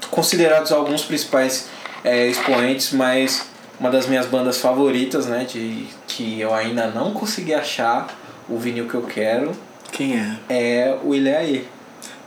considerados 0.10 0.72
alguns 0.72 1.04
principais 1.04 1.68
é, 2.04 2.28
expoentes, 2.28 2.94
mas 2.94 3.48
uma 3.80 3.90
das 3.90 4.08
minhas 4.08 4.26
bandas 4.28 4.58
favoritas, 4.60 5.26
né? 5.26 5.44
De, 5.44 5.86
que 6.08 6.40
eu 6.40 6.54
ainda 6.54 6.88
não 6.88 7.12
consegui 7.12 7.54
achar 7.54 8.08
o 8.48 8.58
vinil 8.58 8.88
que 8.88 8.94
eu 8.96 9.02
quero 9.02 9.52
Quem 9.92 10.14
é? 10.18 10.36
é 10.50 10.98
o 11.04 11.14
Ileaê. 11.14 11.64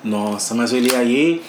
Nossa, 0.05 0.55
mas 0.55 0.71
o 0.73 0.77
Eliaê 0.77 1.41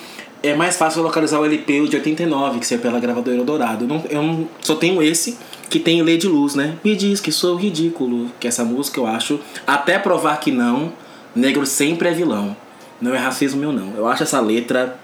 é 0.41 0.53
mais 0.55 0.77
fácil 0.77 1.01
localizar 1.03 1.39
o 1.39 1.45
LP 1.45 1.87
de 1.87 1.95
89, 1.97 2.59
que 2.59 2.65
saiu 2.67 2.79
pela 2.79 2.99
gravadora 2.99 3.35
Eldorado. 3.37 3.83
Eu, 3.85 3.87
não, 3.87 4.03
eu 4.09 4.21
não- 4.23 4.47
só 4.61 4.75
tenho 4.75 5.01
esse, 5.03 5.37
que 5.69 5.79
tem 5.79 6.01
Lei 6.01 6.17
de 6.17 6.27
Luz, 6.27 6.55
né? 6.55 6.75
Me 6.83 6.95
diz 6.95 7.19
que 7.19 7.31
sou 7.31 7.55
ridículo, 7.55 8.31
que 8.39 8.47
essa 8.47 8.63
música 8.63 8.99
eu 8.99 9.05
acho, 9.05 9.39
até 9.67 9.99
provar 9.99 10.39
que 10.39 10.51
não, 10.51 10.93
negro 11.35 11.65
sempre 11.65 12.07
é 12.09 12.11
vilão. 12.11 12.55
Não 13.01 13.13
é 13.13 13.17
racismo 13.17 13.59
meu, 13.61 13.71
não. 13.71 13.93
Eu 13.95 14.07
acho 14.07 14.23
essa 14.23 14.39
letra. 14.41 14.97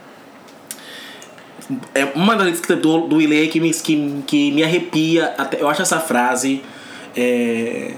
É 1.93 2.05
uma 2.15 2.35
das 2.35 2.45
letras 2.47 2.79
do, 2.79 3.07
do 3.07 3.21
Ilê 3.21 3.47
que 3.47 3.59
me, 3.59 3.71
que, 3.73 4.23
que 4.27 4.51
me 4.51 4.63
arrepia. 4.63 5.33
Até, 5.37 5.61
eu 5.61 5.67
acho 5.69 5.81
essa 5.81 5.99
frase. 5.99 6.61
É, 7.15 7.93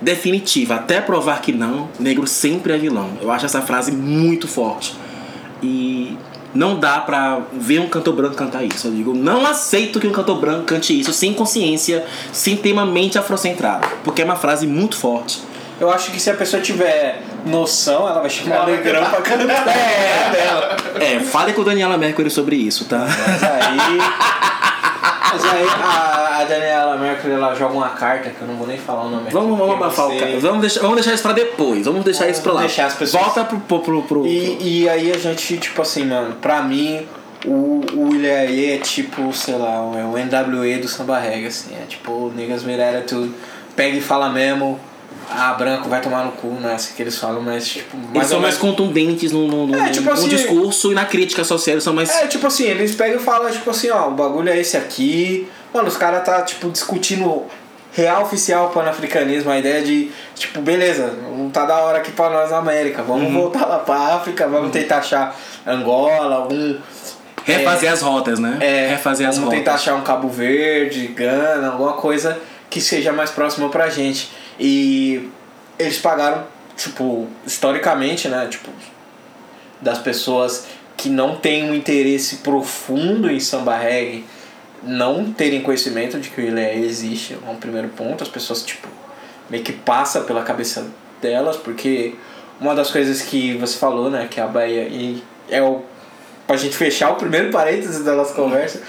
definitiva. 0.00 0.76
Até 0.76 1.00
provar 1.00 1.40
que 1.42 1.52
não, 1.52 1.88
negro 1.98 2.26
sempre 2.26 2.72
é 2.72 2.78
vilão. 2.78 3.10
Eu 3.20 3.30
acho 3.30 3.46
essa 3.46 3.60
frase 3.62 3.92
muito 3.92 4.46
forte. 4.48 4.94
E 5.62 6.16
não 6.54 6.78
dá 6.78 7.00
pra 7.00 7.40
ver 7.52 7.80
um 7.80 7.88
cantor 7.88 8.14
branco 8.14 8.34
cantar 8.34 8.64
isso. 8.64 8.88
Eu 8.88 8.92
digo, 8.92 9.14
não 9.14 9.46
aceito 9.46 10.00
que 10.00 10.06
um 10.06 10.12
cantor 10.12 10.38
branco 10.38 10.64
cante 10.64 10.98
isso 10.98 11.12
sem 11.12 11.32
consciência, 11.32 12.04
sem 12.32 12.56
ter 12.56 12.72
uma 12.72 12.84
mente 12.84 13.18
afrocentrada. 13.18 13.86
Porque 14.04 14.22
é 14.22 14.24
uma 14.24 14.36
frase 14.36 14.66
muito 14.66 14.96
forte. 14.96 15.40
Eu 15.80 15.90
acho 15.90 16.12
que 16.12 16.20
se 16.20 16.30
a 16.30 16.34
pessoa 16.34 16.62
tiver 16.62 17.22
noção, 17.44 18.06
ela 18.06 18.20
vai 18.20 18.30
chamar 18.30 18.68
o 18.68 18.70
Negrão 18.70 19.04
pra 19.04 19.20
cantar. 19.22 19.68
É, 19.68 20.30
dela. 20.30 20.76
É, 21.00 21.20
fale 21.20 21.52
com 21.52 21.64
Daniela 21.64 21.96
Mercury 21.96 22.30
sobre 22.30 22.56
isso, 22.56 22.84
tá? 22.84 22.98
Mas 22.98 23.42
aí. 23.42 23.98
Mas 25.32 25.44
aí 25.44 25.66
a, 25.68 26.38
a 26.40 26.44
Daniela 26.44 26.96
Mercury 26.96 27.32
ela 27.32 27.54
joga 27.54 27.74
uma 27.74 27.88
carta 27.90 28.30
que 28.30 28.40
eu 28.40 28.46
não 28.48 28.56
vou 28.56 28.66
nem 28.66 28.76
falar 28.78 29.04
o 29.04 29.10
nome 29.10 29.30
Vamos, 29.30 29.58
vamos 29.58 29.74
abafar 29.76 30.08
o 30.08 30.18
cara. 30.18 30.38
Vamos 30.40 30.60
deixar, 30.60 30.80
vamos 30.80 30.96
deixar 30.96 31.14
isso 31.14 31.22
pra 31.22 31.32
depois. 31.32 31.84
Vamos 31.86 32.04
deixar 32.04 32.20
Vamos 32.24 32.36
isso 32.36 32.42
pra 32.42 32.52
lá. 32.52 32.60
deixar 32.60 32.86
as 32.86 32.94
pessoas- 32.94 33.22
Volta 33.24 33.44
pro. 33.44 33.58
pro, 33.60 33.80
pro, 33.80 34.02
pro- 34.02 34.26
E, 34.26 34.58
e 34.82 34.88
aí 34.88 35.10
a 35.10 35.18
gente, 35.18 35.56
tipo 35.58 35.80
assim, 35.82 36.04
mano, 36.04 36.34
pra 36.40 36.62
mim, 36.62 37.06
o, 37.46 37.80
o 37.94 38.14
Ilhaê 38.14 38.74
é 38.74 38.78
tipo, 38.78 39.32
sei 39.32 39.54
lá, 39.56 39.74
é 39.96 40.04
o 40.04 40.16
NWE 40.16 40.78
do 40.78 40.88
samba 40.88 41.18
reggae, 41.18 41.46
assim. 41.46 41.74
É 41.74 41.86
tipo, 41.86 42.30
niggas 42.36 42.62
Mirera 42.62 43.00
tudo. 43.02 43.34
Pega 43.74 43.96
e 43.96 44.00
fala 44.00 44.28
mesmo. 44.28 44.78
Ah, 45.30 45.54
branco 45.54 45.88
vai 45.88 46.00
tomar 46.00 46.24
no 46.24 46.32
cu, 46.32 46.48
né? 46.48 46.74
Assim 46.74 46.94
que 46.94 47.02
eles 47.02 47.16
falam, 47.18 47.40
mas 47.42 47.66
tipo. 47.68 47.96
Eles 47.96 48.10
mais 48.14 48.26
são 48.28 48.40
mais 48.40 48.58
menos- 48.58 48.76
contundentes 48.76 49.32
no, 49.32 49.46
no, 49.46 49.66
no, 49.66 49.76
É, 49.78 49.88
tipo 49.90 50.06
no 50.06 50.12
assim- 50.12 50.28
discurso 50.28 50.92
e 50.92 50.94
na 50.94 51.04
crítica 51.04 51.44
social. 51.44 51.74
Eles 51.74 51.84
são 51.84 51.94
mais. 51.94 52.10
É, 52.10 52.26
tipo 52.26 52.46
assim, 52.46 52.64
eles 52.64 52.94
pegam 52.94 53.16
e 53.20 53.22
falam, 53.22 53.50
tipo 53.50 53.70
assim, 53.70 53.90
ó, 53.90 54.08
o 54.08 54.12
bagulho 54.12 54.48
é 54.50 54.58
esse 54.58 54.76
aqui. 54.76 55.48
Mano, 55.72 55.88
os 55.88 55.96
caras 55.96 56.24
tá, 56.24 56.42
tipo, 56.42 56.68
discutindo 56.70 57.44
real 57.94 58.22
oficial 58.22 58.70
panafricanismo, 58.70 59.50
a 59.50 59.58
ideia 59.58 59.82
de, 59.82 60.10
tipo, 60.34 60.60
beleza, 60.62 61.14
não 61.36 61.50
tá 61.50 61.64
da 61.66 61.76
hora 61.78 61.98
aqui 61.98 62.10
pra 62.12 62.30
nós 62.30 62.50
na 62.50 62.56
América, 62.58 63.02
vamos 63.02 63.26
Uhum. 63.28 63.34
voltar 63.34 63.66
lá 63.66 63.78
pra 63.80 63.96
África, 64.16 64.48
vamos 64.48 64.70
tentar 64.70 64.98
achar 64.98 65.34
Angola, 65.66 66.36
algum. 66.36 66.76
Refazer 67.44 67.90
as 67.92 68.00
rotas, 68.02 68.38
né? 68.38 68.56
É, 68.60 68.88
Refazer 68.90 69.28
as 69.28 69.34
vamos 69.36 69.48
rotas. 69.50 69.58
tentar 69.64 69.74
achar 69.74 69.94
um 69.94 70.02
Cabo 70.02 70.28
Verde, 70.28 71.08
Gana, 71.08 71.68
alguma 71.72 71.94
coisa 71.94 72.38
que 72.70 72.80
seja 72.80 73.12
mais 73.12 73.30
próxima 73.30 73.68
pra 73.68 73.88
gente. 73.90 74.30
E 74.64 75.28
eles 75.76 75.98
pagaram, 75.98 76.46
tipo, 76.76 77.26
historicamente, 77.44 78.28
né? 78.28 78.46
Tipo, 78.46 78.70
das 79.80 79.98
pessoas 79.98 80.66
que 80.96 81.08
não 81.08 81.34
têm 81.34 81.68
um 81.68 81.74
interesse 81.74 82.36
profundo 82.36 83.28
em 83.28 83.40
samba 83.40 83.76
reggae 83.76 84.24
não 84.84 85.32
terem 85.32 85.62
conhecimento 85.62 86.20
de 86.20 86.30
que 86.30 86.40
o 86.40 86.44
Ilé 86.44 86.76
existe, 86.76 87.36
é 87.44 87.50
um 87.50 87.56
primeiro 87.56 87.88
ponto. 87.88 88.22
As 88.22 88.28
pessoas, 88.28 88.62
tipo, 88.62 88.86
meio 89.50 89.64
que 89.64 89.72
passa 89.72 90.20
pela 90.20 90.44
cabeça 90.44 90.86
delas, 91.20 91.56
porque 91.56 92.14
uma 92.60 92.72
das 92.72 92.88
coisas 92.92 93.20
que 93.20 93.54
você 93.54 93.76
falou, 93.76 94.10
né, 94.10 94.28
que 94.30 94.40
a 94.40 94.46
Bahia 94.46 94.84
e 94.84 95.24
é 95.50 95.60
o 95.60 95.82
pra 96.46 96.56
gente 96.56 96.76
fechar 96.76 97.10
o 97.10 97.16
primeiro 97.16 97.50
parênteses 97.50 98.04
da 98.04 98.14
nossa 98.14 98.34
conversa, 98.34 98.80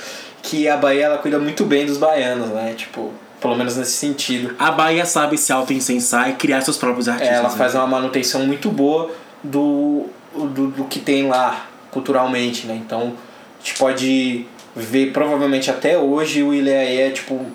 que 0.44 0.68
a 0.68 0.78
Bahia 0.78 1.06
ela 1.06 1.18
cuida 1.18 1.40
muito 1.40 1.66
bem 1.66 1.86
dos 1.86 1.98
baianos, 1.98 2.50
né? 2.50 2.76
Tipo, 2.78 3.12
pelo 3.44 3.58
menos 3.58 3.76
nesse 3.76 3.92
sentido. 3.92 4.56
A 4.58 4.72
Bahia 4.72 5.06
sabe 5.06 5.38
se 5.38 5.52
auto-incensar 5.52 6.30
e 6.30 6.34
criar 6.36 6.62
seus 6.62 6.78
próprios 6.78 7.10
artistas. 7.10 7.40
Ela 7.40 7.50
né? 7.50 7.58
faz 7.58 7.76
uma 7.76 7.86
manutenção 7.86 8.46
muito 8.46 8.72
boa 8.72 9.12
do, 9.44 10.06
do, 10.34 10.68
do 10.68 10.86
que 10.86 11.02
tem 11.02 11.28
lá 11.28 11.68
culturalmente, 11.92 12.66
né? 12.66 12.74
Então, 12.74 13.14
a 13.62 13.66
gente 13.66 13.78
pode 13.78 14.48
ver 14.74 15.12
provavelmente 15.12 15.70
até 15.70 15.98
hoje 15.98 16.42
o 16.42 16.54
Ilhéaê 16.54 17.02
é 17.02 17.12
tipo 17.12 17.46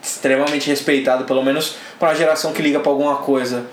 extremamente 0.00 0.70
respeitado, 0.70 1.24
pelo 1.24 1.42
menos 1.42 1.74
para 1.98 2.10
uma 2.10 2.14
geração 2.14 2.52
que 2.52 2.62
liga 2.62 2.78
para 2.78 2.92
alguma 2.92 3.16
coisa. 3.16 3.64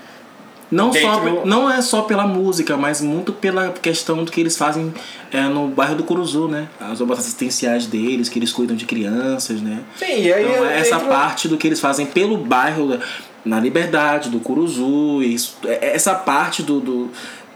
Não, 0.70 0.92
só, 0.92 1.44
não 1.44 1.70
é 1.70 1.82
só 1.82 2.02
pela 2.02 2.26
música, 2.26 2.76
mas 2.76 3.00
muito 3.00 3.32
pela 3.32 3.70
questão 3.70 4.22
do 4.24 4.30
que 4.30 4.40
eles 4.40 4.56
fazem 4.56 4.94
é, 5.32 5.42
no 5.42 5.66
bairro 5.68 5.96
do 5.96 6.04
Curuzu, 6.04 6.46
né? 6.46 6.68
As 6.80 7.00
obras 7.00 7.18
assistenciais 7.18 7.86
deles, 7.86 8.28
que 8.28 8.38
eles 8.38 8.52
cuidam 8.52 8.76
de 8.76 8.84
crianças, 8.84 9.60
né? 9.60 9.80
Sim, 9.96 10.22
e 10.22 10.32
aí 10.32 10.44
Então, 10.44 10.64
é 10.66 10.78
essa 10.78 11.00
parte 11.00 11.48
do 11.48 11.56
que 11.56 11.66
eles 11.66 11.80
fazem 11.80 12.06
pelo 12.06 12.36
bairro, 12.36 12.98
na 13.44 13.58
Liberdade, 13.58 14.28
do 14.28 14.38
Curuzu, 14.38 15.22
isso, 15.22 15.56
é- 15.64 15.94
essa 15.94 16.14
parte 16.14 16.62
do, 16.62 16.78
do, 16.78 17.10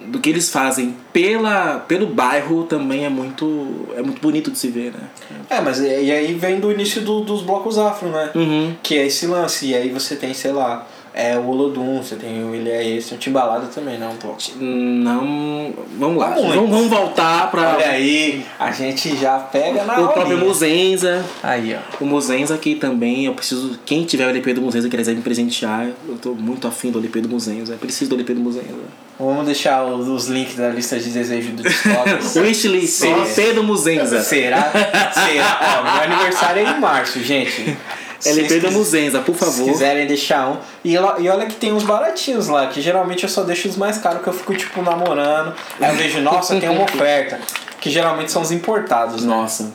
do 0.07 0.19
que 0.19 0.29
eles 0.31 0.51
fazem 0.51 0.97
pela, 1.13 1.79
pelo 1.87 2.07
bairro 2.07 2.65
também 2.65 3.05
é 3.05 3.09
muito, 3.09 3.87
é 3.97 4.03
muito 4.03 4.21
bonito 4.21 4.51
de 4.51 4.59
se 4.59 4.69
ver, 4.69 4.93
né? 4.93 5.01
É, 5.49 5.61
mas 5.61 5.79
e 5.81 5.85
e 5.87 6.11
aí 6.11 6.35
vem 6.35 6.59
do 6.59 6.73
início 6.73 7.01
do- 7.03 7.21
dos 7.21 7.43
blocos 7.43 7.79
afro, 7.79 8.09
né? 8.09 8.31
Uhum. 8.35 8.75
Que 8.83 8.97
é 8.99 9.07
esse 9.07 9.27
lance. 9.27 9.67
E 9.67 9.75
aí 9.75 9.91
você 9.91 10.17
tem, 10.17 10.33
sei 10.35 10.53
lá, 10.53 10.87
é, 11.17 11.39
o 11.39 11.47
Olodum, 11.47 12.03
você 12.03 12.17
tem 12.17 12.43
o 12.43 12.51
você 12.51 13.11
tem 13.11 13.17
o 13.17 13.21
Timbalada 13.21 13.67
também, 13.67 13.97
não, 13.97 14.11
um 14.11 14.17
pouco. 14.17 14.37
Não. 14.59 15.73
Vamos 15.97 16.17
lá. 16.19 16.31
Vamos, 16.31 16.71
vamos 16.71 16.89
voltar 16.89 17.53
para 17.53 17.77
Olha 17.77 17.89
aí, 17.89 18.45
a 18.59 18.73
gente 18.73 19.17
já 19.17 19.39
pega 19.39 19.85
na 19.85 20.01
o 20.01 20.09
próprio. 20.09 20.37
Muzenza. 20.39 21.25
Aí, 21.41 21.77
ó. 21.77 22.03
O 22.03 22.07
Muzenza 22.07 22.57
aqui 22.57 22.75
também, 22.75 23.27
eu 23.27 23.35
preciso. 23.35 23.79
Quem 23.87 24.05
tiver 24.05 24.27
o 24.27 24.31
LP 24.31 24.55
do 24.55 24.63
Muzenza 24.63 24.89
que 24.89 24.97
quiser 24.97 25.15
me 25.15 25.23
presentear, 25.23 25.87
eu 26.09 26.19
tô 26.21 26.35
muito 26.35 26.67
afim 26.67 26.91
do 26.91 26.99
LP 26.99 27.21
do 27.21 27.29
Muzenza. 27.29 27.75
Eu 27.75 27.79
preciso 27.79 28.11
do 28.11 28.17
LP 28.17 28.35
do 28.35 28.41
Muzenza. 28.41 28.75
Vamos 29.17 29.47
deixar 29.47 29.85
os, 29.85 30.27
links 30.27 30.57
da 30.57 30.71
lista 30.71 30.99
de 30.99 31.11
desejo 31.11 31.53
do 31.53 31.63
Discord. 31.63 32.11
Wishlist. 32.41 33.05
LP 33.05 33.53
do 33.53 33.63
Muzenza. 33.63 34.21
Será? 34.21 34.73
Será? 35.13 35.79
Ó, 35.79 35.83
meu 35.85 36.17
aniversário 36.17 36.67
é 36.67 36.71
em 36.73 36.81
março, 36.81 37.23
gente. 37.23 37.77
Se 38.25 38.41
LP 38.41 38.61
quis- 38.61 38.73
Muzenza, 38.73 39.21
por 39.21 39.35
Se 39.35 39.41
favor. 39.45 39.65
quiserem 39.67 40.07
deixar 40.07 40.49
um. 40.51 40.57
E, 40.85 40.99
lá- 40.99 41.17
e 41.19 41.29
olha 41.29 41.47
que 41.47 41.55
tem 41.55 41.73
uns 41.73 41.83
baratinhos 41.85 42.49
lá, 42.49 42.67
que 42.67 42.81
geralmente 42.81 43.23
eu 43.25 43.29
só 43.29 43.43
deixo 43.43 43.69
os 43.69 43.77
mais 43.77 43.99
caros, 43.99 44.23
que 44.23 44.29
eu 44.29 44.33
fico, 44.33 44.55
tipo, 44.55 44.83
namorando. 44.83 45.55
Aí 45.81 45.91
eu 45.91 45.97
vejo, 45.97 46.21
nossa, 46.21 46.57
tem 46.59 46.69
uma 46.69 46.85
oferta. 46.85 47.39
Que 47.81 47.91
geralmente 47.91 48.33
são 48.33 48.43
os 48.43 48.51
importados, 48.51 49.23
né? 49.25 49.29
Nossa. 49.35 49.73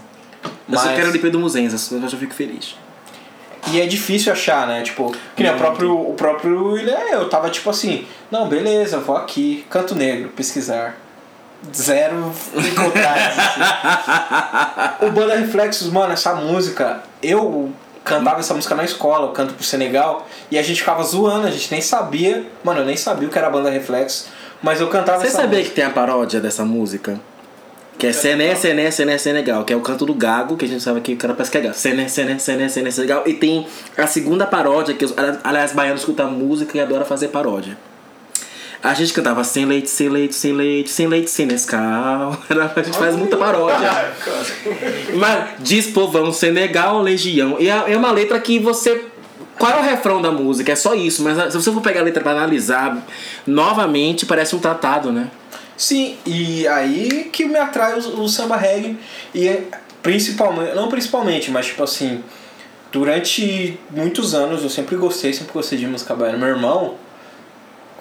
Eu 0.68 0.78
só 0.78 0.86
Mas- 0.86 0.96
quero 0.96 1.10
LP 1.10 1.30
do 1.30 1.40
Muzenza, 1.40 1.96
eu 1.96 2.08
já 2.08 2.18
fico 2.18 2.34
feliz. 2.34 2.76
E 3.72 3.80
é 3.82 3.86
difícil 3.86 4.32
achar, 4.32 4.66
né? 4.68 4.82
Tipo, 4.82 5.14
que 5.36 5.44
nem 5.44 5.52
o 5.54 5.58
próprio, 5.58 5.94
o 6.10 6.14
próprio 6.14 6.78
Ilha, 6.78 6.98
eu 7.12 7.30
tava 7.30 7.50
tipo 7.50 7.70
assim, 7.70 8.08
não, 8.32 8.48
beleza, 8.48 9.00
vou 9.00 9.16
aqui, 9.18 9.66
Canto 9.70 9.94
Negro, 9.96 10.30
pesquisar. 10.30 10.96
Zero 11.76 12.32
encontrar. 12.56 13.18
assim. 13.18 15.06
o 15.06 15.12
Banda 15.12 15.36
Reflexos, 15.36 15.92
mano, 15.92 16.14
essa 16.14 16.34
música, 16.34 17.04
eu 17.22 17.70
cantava 18.10 18.40
essa 18.40 18.54
música 18.54 18.74
na 18.76 18.84
escola, 18.84 19.28
eu 19.28 19.32
canto 19.32 19.54
pro 19.54 19.64
Senegal, 19.64 20.28
e 20.50 20.58
a 20.58 20.62
gente 20.64 20.80
ficava 20.80 21.04
zoando, 21.04 21.48
a 21.48 21.52
gente 21.52 21.72
nem 21.72 21.82
sabia, 21.82 22.46
mano, 22.64 22.82
eu 22.82 22.86
nem 22.86 22.98
sabia 22.98 23.28
o 23.28 23.32
que 23.32 23.38
era 23.38 23.50
Banda 23.50 23.70
Reflexos, 23.70 24.28
mas 24.62 24.82
eu 24.82 24.88
cantava 24.88 25.20
Você 25.20 25.28
essa 25.28 25.38
sabia 25.38 25.60
que 25.60 25.70
música. 25.70 25.76
tem 25.76 25.86
a 25.86 25.90
paródia 25.92 26.40
dessa 26.42 26.66
música? 26.66 27.20
Que 27.98 28.08
é 28.08 28.14
Sené, 28.14 28.56
Sené, 28.56 28.90
Sené, 28.92 29.18
Senegal, 29.18 29.66
que 29.66 29.74
é 29.74 29.76
o 29.76 29.82
canto 29.82 30.06
do 30.06 30.14
Gago, 30.14 30.56
que 30.56 30.64
a 30.64 30.68
gente 30.68 30.82
sabe 30.82 31.02
que 31.02 31.14
o 31.14 31.18
cara 31.18 31.34
parece 31.34 31.52
que 31.52 31.58
é 31.58 31.62
Gago. 31.62 31.76
Sené, 31.76 32.08
Sené, 32.08 32.40
Sené, 32.40 32.70
Sené, 32.70 32.92
Senegal. 32.92 33.24
E 33.26 33.34
tem 33.34 33.68
a 33.98 34.08
segunda 34.08 34.48
paródia, 34.48 34.96
que 34.96 35.04
os, 35.04 35.14
aliás, 35.44 35.74
baianos 35.74 36.00
escutam 36.00 36.32
música 36.32 36.78
e 36.78 36.80
adoram 36.80 37.06
fazer 37.06 37.28
paródia. 37.28 37.78
A 38.82 38.94
gente 38.94 39.12
cantava 39.12 39.44
sem 39.44 39.66
leite, 39.66 39.90
sem 39.90 40.08
leite, 40.08 40.34
sem 40.34 40.54
leite, 40.54 40.90
sem 40.90 41.08
leite, 41.08 41.30
sem 41.30 41.46
Nescau. 41.46 42.38
A 42.76 42.82
gente 42.82 42.98
faz 42.98 43.14
muita 43.16 43.36
paródia. 43.36 44.14
Mas 45.16 45.50
diz 45.60 45.88
povão, 45.88 46.32
Senegal, 46.32 47.02
legião. 47.02 47.58
E 47.60 47.70
é 47.70 47.92
é 47.92 47.98
uma 47.98 48.12
letra 48.12 48.40
que 48.40 48.58
você. 48.58 49.06
Qual 49.58 49.70
é 49.70 49.80
o 49.80 49.84
refrão 49.84 50.22
da 50.22 50.32
música? 50.32 50.72
É 50.72 50.76
só 50.76 50.96
isso, 50.96 51.22
mas 51.22 51.52
se 51.52 51.62
você 51.62 51.70
for 51.74 51.82
pegar 51.82 52.00
a 52.00 52.04
letra 52.04 52.24
pra 52.24 52.32
analisar 52.32 53.06
novamente, 53.46 54.26
parece 54.26 54.56
um 54.56 54.60
tratado, 54.60 55.12
né? 55.12 55.30
Sim, 55.76 56.18
e 56.26 56.66
aí 56.66 57.30
que 57.34 57.44
me 57.44 57.58
atrai 57.58 58.00
o, 58.00 58.22
o 58.22 58.30
samba 58.30 58.56
reggae. 58.56 58.98
E 59.34 59.46
é 59.46 59.64
principalmente, 60.02 60.74
não 60.74 60.88
principalmente, 60.88 61.52
mas 61.52 61.66
tipo 61.66 61.84
assim, 61.84 62.24
durante 62.92 63.78
muitos 63.92 64.34
anos 64.34 64.64
eu 64.64 64.70
sempre 64.70 64.96
gostei, 64.96 65.34
sempre 65.34 65.52
gostei 65.52 65.78
de 65.78 65.86
música 65.86 66.16
baiana. 66.16 66.38
Meu 66.38 66.48
irmão, 66.48 66.96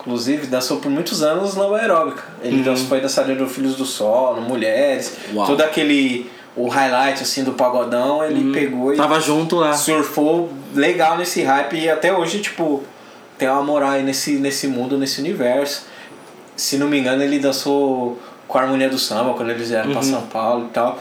inclusive, 0.00 0.46
dançou 0.46 0.78
por 0.78 0.90
muitos 0.90 1.22
anos 1.22 1.54
na 1.54 1.64
aeróbica. 1.64 2.22
Ele 2.42 2.62
dançou, 2.62 2.86
foi 2.86 3.00
dançarino 3.00 3.44
do 3.44 3.48
Filhos 3.48 3.76
do 3.76 3.84
Sol, 3.84 4.40
Mulheres, 4.40 5.16
Uau. 5.34 5.46
todo 5.46 5.60
aquele 5.60 6.30
o 6.56 6.66
highlight 6.68 7.22
assim 7.22 7.44
do 7.44 7.52
pagodão, 7.52 8.24
ele 8.24 8.52
pegou 8.52 8.92
e 8.92 8.96
Tava 8.96 9.20
junto 9.20 9.56
lá. 9.56 9.72
surfou 9.72 10.50
legal 10.74 11.16
nesse 11.16 11.42
hype 11.42 11.76
e 11.78 11.88
até 11.88 12.12
hoje, 12.12 12.40
tipo, 12.40 12.82
tem 13.38 13.48
uma 13.48 13.62
moral 13.62 13.90
aí 13.90 14.02
nesse, 14.02 14.32
nesse 14.38 14.66
mundo, 14.66 14.98
nesse 14.98 15.20
universo. 15.20 15.86
Se 16.56 16.76
não 16.76 16.88
me 16.88 16.98
engano, 16.98 17.22
ele 17.22 17.38
dançou 17.38 18.20
com 18.48 18.58
a 18.58 18.62
Harmonia 18.62 18.88
do 18.88 18.98
Samba 18.98 19.34
quando 19.34 19.50
eles 19.50 19.68
vieram 19.68 19.92
pra 19.92 20.02
São 20.02 20.22
Paulo 20.22 20.66
e 20.66 20.70
tal. 20.70 20.98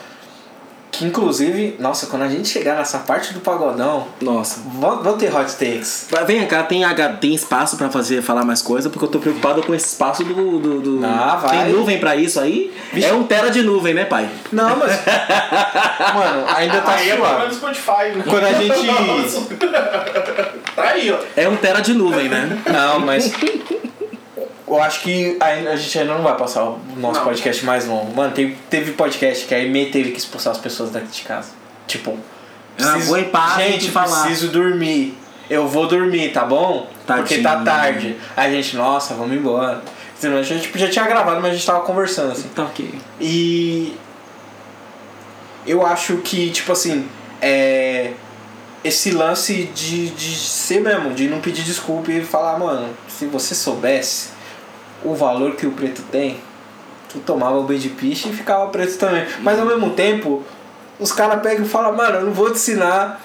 Que 0.98 1.06
inclusive, 1.06 1.76
nossa, 1.80 2.08
quando 2.08 2.24
a 2.24 2.28
gente 2.28 2.48
chegar 2.50 2.76
nessa 2.76 2.98
parte 2.98 3.32
do 3.32 3.40
pagodão, 3.40 4.08
Nossa. 4.20 4.62
vão, 4.80 5.16
ter 5.16 5.32
hot 5.36 5.52
takes. 5.56 6.08
Vem 6.26 6.44
cá, 6.48 6.64
tem, 6.64 6.82
tem 7.22 7.36
espaço 7.36 7.78
pra 7.78 7.88
fazer 7.90 8.24
falar 8.24 8.44
mais 8.44 8.64
coisa, 8.64 8.90
porque 8.90 9.06
eu 9.06 9.10
tô 9.10 9.20
preocupado 9.20 9.62
com 9.62 9.76
esse 9.76 9.86
espaço 9.90 10.24
do. 10.24 10.34
do, 10.60 10.80
do- 10.82 11.06
Ah, 11.06 11.36
vai. 11.36 11.66
Tem 11.66 11.74
nuvem 11.74 12.00
pra 12.00 12.16
isso 12.16 12.40
aí? 12.40 12.74
Vixe. 12.92 13.08
É 13.08 13.14
um 13.14 13.24
tera 13.24 13.52
de 13.52 13.62
nuvem, 13.62 13.94
né, 13.94 14.06
pai? 14.06 14.28
Não, 14.52 14.76
mas. 14.78 14.92
Mano, 16.16 16.46
ainda 16.56 16.82
tá 16.82 16.94
Aí 16.96 17.10
é 17.12 17.16
problema 17.16 17.46
do 17.46 17.54
suave. 17.54 17.76
Spotify, 17.76 18.18
né? 18.18 18.24
Quando 18.28 18.46
a 18.46 18.54
gente- 18.54 18.88
tá 20.76 20.82
aí, 20.84 21.12
ó. 21.12 21.18
É 21.36 21.48
um 21.48 21.56
tera 21.58 21.80
de 21.80 21.94
nuvem, 21.94 22.28
né? 22.28 22.58
Não, 22.72 23.00
mas. 23.02 23.32
Eu 24.68 24.82
acho 24.82 25.02
que 25.02 25.38
a 25.40 25.76
gente 25.78 25.98
ainda 25.98 26.14
não 26.14 26.24
vai 26.24 26.36
passar 26.36 26.64
o 26.66 26.80
nosso 26.98 27.20
Não. 27.20 27.26
podcast 27.26 27.66
mais 27.66 27.88
longo. 27.88 28.14
Mano, 28.14 28.34
teve, 28.34 28.58
teve 28.70 28.92
podcast 28.92 29.46
que 29.46 29.56
a 29.56 29.60
EME 29.60 29.86
teve 29.92 30.12
que 30.12 30.18
expulsar 30.20 30.52
as 30.52 30.58
pessoas 30.58 30.92
daqui 30.92 31.08
de 31.08 31.22
casa. 31.22 31.52
Tipo, 31.88 32.18
vou 33.06 33.18
em 33.18 33.30
paz, 33.30 33.64
gente, 33.64 33.90
preciso 33.90 34.50
dormir. 34.50 35.18
Eu 35.50 35.68
vou 35.70 35.88
dormir, 35.88 36.34
tá 36.34 36.44
bom? 36.44 36.90
Porque 37.06 37.38
tá 37.38 37.52
Tadinho. 37.52 37.66
tarde. 37.66 38.18
Aí 38.36 38.52
a 38.52 38.62
gente, 38.62 38.76
nossa, 38.76 39.14
vamos 39.14 39.38
embora. 39.38 39.82
A 40.22 40.42
gente 40.42 40.64
tipo, 40.64 40.78
já 40.78 40.90
tinha 40.90 41.06
gravado, 41.06 41.40
mas 41.40 41.52
a 41.52 41.54
gente 41.54 41.66
tava 41.66 41.82
conversando 41.82 42.34
assim. 42.34 42.50
Tá 42.50 42.64
ok. 42.64 42.94
E 43.22 43.96
eu 45.66 45.86
acho 45.86 46.18
que, 46.18 46.50
tipo 46.50 46.74
assim, 46.74 47.08
é. 47.42 48.12
Esse 48.84 49.12
lance 49.12 49.64
de, 49.74 50.10
de 50.12 50.36
ser 50.36 50.80
mesmo, 50.82 51.14
de 51.14 51.28
não 51.28 51.42
pedir 51.42 51.64
desculpa 51.64 52.12
e 52.12 52.24
falar, 52.24 52.58
mano, 52.60 52.90
se 53.08 53.26
você 53.26 53.56
soubesse 53.56 54.30
o 55.04 55.14
valor 55.16 55.56
que 55.56 55.66
o 55.68 55.72
preto 55.72 56.02
tem, 56.12 56.40
tu 57.10 57.20
tomava 57.20 57.58
o 57.60 57.66
de 57.78 57.90
piche 57.90 58.30
e 58.30 58.34
ficava 58.34 58.68
preto 58.68 58.98
também. 58.98 59.26
Mas 59.42 59.60
ao 59.60 59.66
mesmo 59.66 59.92
tempo, 59.92 60.44
os 61.00 61.12
caras 61.12 61.42
pegam 61.42 61.66
e 61.66 61.68
falam, 61.70 61.96
mano, 61.96 62.18
eu 62.20 62.26
não 62.26 62.32
vou 62.34 62.48
te 62.50 62.56
ensinar. 62.58 63.22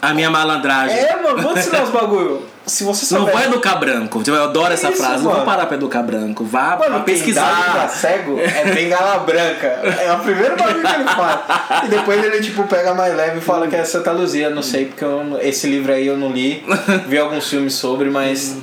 A 0.00 0.12
minha 0.12 0.28
malandragem. 0.28 0.98
É, 0.98 1.14
mano, 1.22 1.40
vou 1.40 1.52
te 1.54 1.60
ensinar 1.60 1.84
os 1.84 1.90
bagulho. 1.90 2.42
Se 2.66 2.82
você 2.84 3.02
Não 3.14 3.22
soubesse. 3.22 3.38
vai 3.38 3.46
educar 3.48 3.76
branco. 3.76 4.22
Eu 4.26 4.42
adoro 4.44 4.72
essa 4.72 4.88
Isso, 4.88 4.96
frase. 4.98 5.16
Não 5.18 5.24
mano. 5.30 5.36
vou 5.36 5.44
parar 5.44 5.66
pra 5.66 5.76
educar 5.76 6.02
branco. 6.02 6.44
Vá 6.44 6.76
Mano, 6.76 6.90
pra 6.94 7.00
pesquisar 7.00 7.72
pra 7.72 7.88
cego 7.88 8.38
é 8.40 8.64
bengala 8.72 9.18
branca. 9.18 9.66
É 9.66 10.12
o 10.12 10.18
primeiro 10.20 10.56
bagulho 10.56 10.80
que 10.82 10.94
ele 10.94 11.04
fala. 11.04 11.44
E 11.84 11.88
depois 11.88 12.22
ele, 12.24 12.40
tipo, 12.40 12.64
pega 12.64 12.94
mais 12.94 13.16
leve 13.16 13.38
e 13.38 13.40
fala 13.40 13.66
que 13.68 13.76
é 13.76 13.84
Santa 13.84 14.10
Luzia. 14.12 14.50
Não 14.50 14.62
sei, 14.62 14.86
porque 14.86 15.04
eu 15.04 15.24
não- 15.24 15.40
esse 15.40 15.66
livro 15.68 15.92
aí 15.92 16.06
eu 16.06 16.16
não 16.16 16.30
li. 16.32 16.64
Vi 17.06 17.18
alguns 17.18 17.48
filmes 17.48 17.74
sobre, 17.74 18.10
mas 18.10 18.56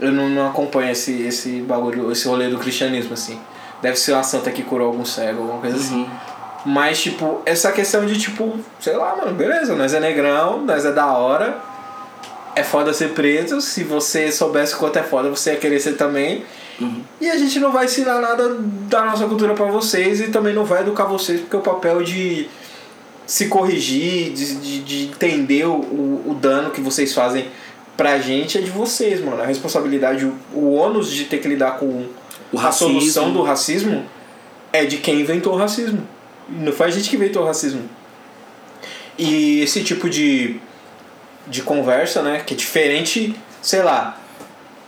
eu 0.00 0.10
não, 0.12 0.28
não 0.28 0.48
acompanho 0.48 0.90
esse, 0.90 1.22
esse 1.22 1.60
bagulho, 1.60 2.10
esse 2.10 2.26
rolê 2.26 2.48
do 2.48 2.58
cristianismo, 2.58 3.14
assim. 3.14 3.38
Deve 3.82 3.96
ser 3.96 4.12
uma 4.12 4.22
santa 4.22 4.50
que 4.50 4.62
curou 4.62 4.88
algum 4.88 5.04
cego, 5.04 5.42
alguma 5.42 5.60
coisa 5.60 5.76
assim. 5.76 6.08
Mas, 6.64 7.00
tipo, 7.00 7.40
essa 7.46 7.72
questão 7.72 8.04
de, 8.04 8.18
tipo, 8.18 8.58
sei 8.78 8.96
lá, 8.96 9.16
mano, 9.16 9.34
beleza, 9.34 9.74
nós 9.74 9.94
é 9.94 10.00
negrão, 10.00 10.62
nós 10.62 10.84
é 10.84 10.92
da 10.92 11.06
hora. 11.06 11.58
é 12.54 12.62
foda 12.62 12.92
ser 12.92 13.10
preto. 13.10 13.60
Se 13.60 13.84
você 13.84 14.30
soubesse 14.30 14.74
quanto 14.76 14.98
é 14.98 15.02
foda, 15.02 15.30
você 15.30 15.52
ia 15.52 15.56
querer 15.56 15.80
ser 15.80 15.96
também. 15.96 16.44
E 17.20 17.30
a 17.30 17.36
gente 17.36 17.60
não 17.60 17.70
vai 17.70 17.84
ensinar 17.84 18.20
nada 18.20 18.56
da 18.88 19.04
nossa 19.04 19.26
cultura 19.26 19.52
para 19.52 19.66
vocês 19.66 20.20
e 20.20 20.28
também 20.28 20.54
não 20.54 20.64
vai 20.64 20.80
educar 20.80 21.04
vocês, 21.04 21.40
porque 21.40 21.56
o 21.56 21.60
papel 21.60 22.02
de 22.02 22.48
se 23.26 23.46
corrigir, 23.48 24.32
de, 24.32 24.54
de, 24.56 24.80
de 24.80 25.04
entender 25.04 25.66
o, 25.66 25.74
o 25.74 26.38
dano 26.40 26.70
que 26.70 26.80
vocês 26.80 27.12
fazem 27.12 27.46
pra 28.00 28.18
gente 28.18 28.56
é 28.56 28.62
de 28.62 28.70
vocês, 28.70 29.22
mano. 29.22 29.42
A 29.42 29.44
responsabilidade, 29.44 30.24
o, 30.24 30.34
o 30.54 30.72
ônus 30.72 31.12
de 31.12 31.26
ter 31.26 31.36
que 31.36 31.46
lidar 31.46 31.72
com 31.72 32.06
O 32.50 32.58
a 32.58 32.62
racismo. 32.62 32.94
solução 32.94 33.30
do 33.30 33.42
racismo 33.42 34.06
é 34.72 34.86
de 34.86 34.96
quem 34.96 35.20
inventou 35.20 35.52
o 35.52 35.56
racismo. 35.58 36.08
Não 36.48 36.72
foi 36.72 36.86
a 36.86 36.90
gente 36.90 37.10
que 37.10 37.16
inventou 37.16 37.42
o 37.42 37.46
racismo. 37.46 37.82
E 39.18 39.60
esse 39.60 39.84
tipo 39.84 40.08
de, 40.08 40.58
de 41.46 41.60
conversa, 41.60 42.22
né, 42.22 42.42
que 42.46 42.54
é 42.54 42.56
diferente, 42.56 43.36
sei 43.60 43.82
lá, 43.82 44.18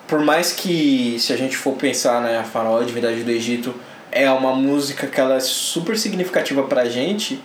por 0.09 0.21
mais 0.21 0.53
que 0.53 1.19
se 1.21 1.35
a 1.35 1.37
gente 1.37 1.55
for 1.55 1.75
pensar, 1.75 2.23
né, 2.23 2.39
a 2.39 2.45
Faraó, 2.45 2.81
a 2.81 2.83
Divindade 2.83 3.23
do 3.25 3.31
Egito, 3.31 3.75
é 4.11 4.31
uma 4.31 4.55
música 4.55 5.07
que 5.07 5.21
ela 5.21 5.35
é 5.35 5.41
super 5.41 5.99
significativa 5.99 6.63
pra 6.63 6.87
gente, 6.87 7.39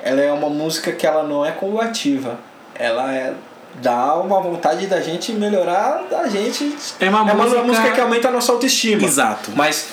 ela 0.00 0.20
é 0.20 0.32
uma 0.32 0.48
música 0.48 0.92
que 0.92 1.04
ela 1.04 1.24
não 1.24 1.44
é 1.44 1.50
combativa. 1.50 2.38
Ela 2.76 3.12
é 3.12 3.34
dá 3.80 4.14
uma 4.16 4.40
vontade 4.40 4.86
da 4.86 5.00
gente 5.00 5.32
melhorar 5.32 6.02
a 6.12 6.28
gente. 6.28 6.76
É 7.00 7.08
uma 7.08 7.18
é 7.20 7.22
uma 7.32 7.34
música- 7.44 7.62
música 7.62 7.90
que 7.92 8.00
aumenta 8.00 8.28
a 8.28 8.30
nossa 8.30 8.52
autoestima. 8.52 9.02
Exato. 9.04 9.50
Mas 9.54 9.88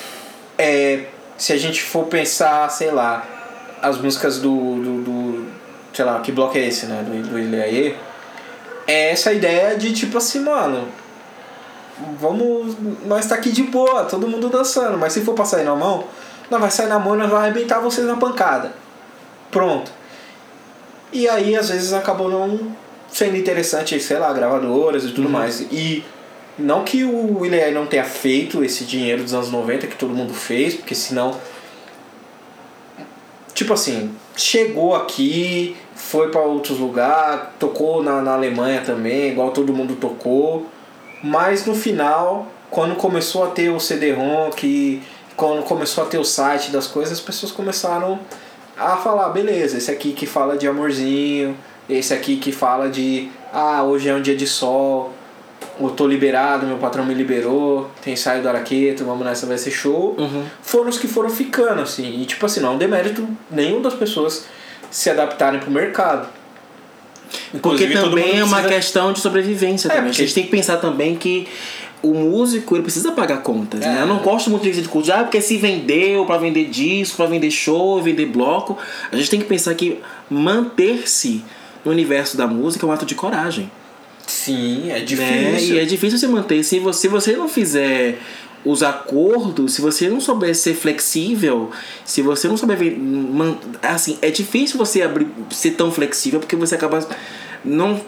é, 0.58 1.06
se 1.38 1.54
a 1.54 1.58
gente 1.58 1.82
for 1.82 2.06
pensar, 2.06 2.70
sei 2.70 2.92
lá, 2.92 3.24
as 3.82 3.98
músicas 3.98 4.40
do. 4.40 4.50
do, 4.76 5.02
do- 5.04 5.48
sei 5.94 6.04
lá, 6.06 6.20
que 6.20 6.32
bloco 6.32 6.58
é 6.58 6.62
esse, 6.68 6.86
né? 6.88 7.04
Do, 7.08 7.30
do 7.30 7.40
Ilhaê, 7.40 7.96
é 8.88 9.12
essa 9.12 9.32
ideia 9.32 9.78
de 9.78 9.94
tipo 9.94 10.18
assim, 10.18 10.40
mano. 10.42 10.88
Vamos. 12.20 12.76
Nós 13.06 13.26
tá 13.26 13.36
aqui 13.36 13.52
de 13.52 13.64
boa, 13.64 14.04
todo 14.04 14.28
mundo 14.28 14.50
dançando, 14.50 14.98
mas 14.98 15.14
se 15.14 15.22
for 15.22 15.34
pra 15.34 15.46
sair 15.46 15.64
na 15.64 15.76
mão, 15.76 16.04
nós 16.52 16.60
vai 16.60 16.70
sair 16.70 16.88
na 16.88 17.00
mão 17.00 17.16
e 17.16 17.20
nós 17.20 17.30
vai 17.30 17.44
arrebentar 17.44 17.80
vocês 17.80 18.06
na 18.06 18.18
pancada. 18.18 18.74
Pronto. 19.50 19.90
E 21.14 21.30
aí 21.30 21.56
às 21.56 21.70
vezes 21.70 21.94
acabou 21.94 22.30
não 22.30 22.76
sendo 23.16 23.38
interessante, 23.38 23.98
sei 23.98 24.20
lá, 24.20 24.34
gravadoras 24.34 25.06
e 25.06 25.12
tudo 25.14 25.30
mais. 25.30 25.62
E 25.72 26.04
não 26.60 26.84
que 26.84 27.06
o 27.06 27.40
William 27.40 27.72
não 27.72 27.86
tenha 27.86 28.04
feito 28.04 28.62
esse 28.62 28.84
dinheiro 28.84 29.24
dos 29.24 29.34
anos 29.34 29.50
90 29.50 29.88
que 29.88 29.96
todo 29.96 30.14
mundo 30.14 30.34
fez, 30.34 30.76
porque 30.76 30.94
senão. 30.94 31.40
Tipo 33.54 33.72
assim, 33.72 34.14
chegou 34.36 34.94
aqui, 34.94 35.78
foi 35.96 36.30
para 36.30 36.42
outros 36.42 36.78
lugares, 36.78 37.48
tocou 37.58 38.04
na, 38.04 38.22
na 38.22 38.34
Alemanha 38.34 38.82
também, 38.86 39.32
igual 39.32 39.52
todo 39.52 39.72
mundo 39.72 39.96
tocou. 39.96 40.66
Mas 41.24 41.66
no 41.66 41.74
final, 41.74 42.48
quando 42.70 42.96
começou 42.96 43.46
a 43.46 43.48
ter 43.48 43.70
o 43.70 43.80
CD-ROM, 43.80 44.50
que 44.50 45.02
quando 45.38 45.64
começou 45.64 46.04
a 46.04 46.08
ter 46.08 46.18
o 46.18 46.26
site 46.26 46.70
das 46.70 46.86
coisas, 46.86 47.14
as 47.14 47.22
pessoas 47.22 47.54
começaram 47.54 48.20
a 48.78 48.98
falar, 48.98 49.30
beleza, 49.30 49.78
esse 49.78 49.90
aqui 49.90 50.12
que 50.12 50.26
fala 50.26 50.58
de 50.58 50.68
amorzinho, 50.68 51.56
esse 51.90 52.14
aqui 52.14 52.38
que 52.38 52.52
fala 52.52 52.90
de 52.90 53.30
ah, 53.54 53.84
hoje 53.84 54.10
é 54.10 54.14
um 54.14 54.22
dia 54.22 54.36
de 54.36 54.48
sol, 54.48 55.14
eu 55.80 55.90
tô 55.90 56.08
liberado, 56.08 56.66
meu 56.66 56.78
patrão 56.78 57.06
me 57.06 57.14
liberou, 57.14 57.90
tem 58.04 58.14
ensaio 58.14 58.42
do 58.42 58.48
Araqueto, 58.50 59.04
vamos 59.06 59.26
nessa, 59.26 59.46
vai 59.46 59.58
ser 59.58 59.72
show. 59.72 60.16
Uhum. 60.18 60.44
Foram 60.62 60.90
os 60.90 60.98
que 60.98 61.08
foram 61.08 61.30
ficando, 61.30 61.82
assim. 61.82 62.22
E 62.22 62.26
tipo 62.26 62.46
assim, 62.46 62.60
não 62.60 62.70
é 62.70 62.76
um 62.76 62.78
demérito 62.78 63.28
nenhum 63.52 63.82
das 63.82 63.94
pessoas 63.94 64.46
se 64.90 65.10
adaptarem 65.10 65.60
pro 65.60 65.70
mercado. 65.72 66.28
Porque 67.52 67.58
Inclusive, 67.58 67.94
todo 67.96 68.10
também 68.10 68.40
é 68.40 68.44
uma 68.44 68.58
precisa- 68.58 68.68
questão 68.76 69.12
de 69.14 69.20
sobrevivência 69.20 69.88
É, 69.88 69.96
também. 69.96 70.06
porque- 70.10 70.22
A 70.22 70.26
gente 70.26 70.36
tem 70.36 70.44
que 70.46 70.52
pensar 70.52 70.78
também 70.78 71.16
que 71.16 71.48
o 72.02 72.14
músico 72.14 72.76
ele 72.76 72.84
precisa 72.84 73.12
pagar 73.12 73.38
contas. 73.42 73.80
Né? 73.80 73.98
É. 73.98 74.02
Eu 74.04 74.06
não 74.08 74.20
gosto 74.20 74.50
muito 74.50 74.62
de 74.64 74.70
dizer 74.70 74.84
de 74.84 74.88
curso, 74.90 75.12
ah, 75.12 75.24
porque 75.24 75.42
se 75.42 75.58
vendeu 75.58 76.24
pra 76.26 76.38
vender 76.38 76.66
disco, 76.66 77.18
pra 77.18 77.26
vender 77.26 77.50
show, 77.52 78.02
vender 78.02 78.28
bloco. 78.28 78.78
A 79.12 79.16
gente 79.16 79.30
tem 79.30 79.40
que 79.40 79.46
pensar 79.48 79.74
que 79.74 80.00
manter-se 80.30 81.44
no 81.86 81.92
universo 81.92 82.36
da 82.36 82.48
música 82.48 82.86
é 82.86 82.90
um 82.90 82.92
ato 82.92 83.06
de 83.06 83.16
coragem. 83.16 83.72
Sim, 84.28 84.90
é 84.90 84.94
Né? 84.96 85.00
difícil. 85.02 85.76
E 85.76 85.80
é 85.80 85.86
difícil 85.86 86.18
se 86.20 86.28
manter. 86.28 86.64
Se 86.64 86.80
você, 86.80 87.02
se 87.02 87.08
você 87.08 87.34
não 87.38 87.48
fizer 87.48 88.18
os 88.66 88.82
acordos, 88.82 89.74
se 89.76 89.82
você 89.82 90.10
não 90.10 90.20
souber 90.20 90.56
ser 90.56 90.74
flexível, 90.74 91.70
se 92.04 92.24
você 92.24 92.48
não 92.48 92.58
souber 92.58 92.80
assim, 93.84 94.18
é 94.24 94.32
difícil 94.32 94.78
você 94.80 95.04
abrir, 95.04 95.28
ser 95.52 95.72
tão 95.72 95.92
flexível 95.92 96.40
porque 96.40 96.56
você 96.56 96.74
acaba 96.74 97.08
não 97.64 98.02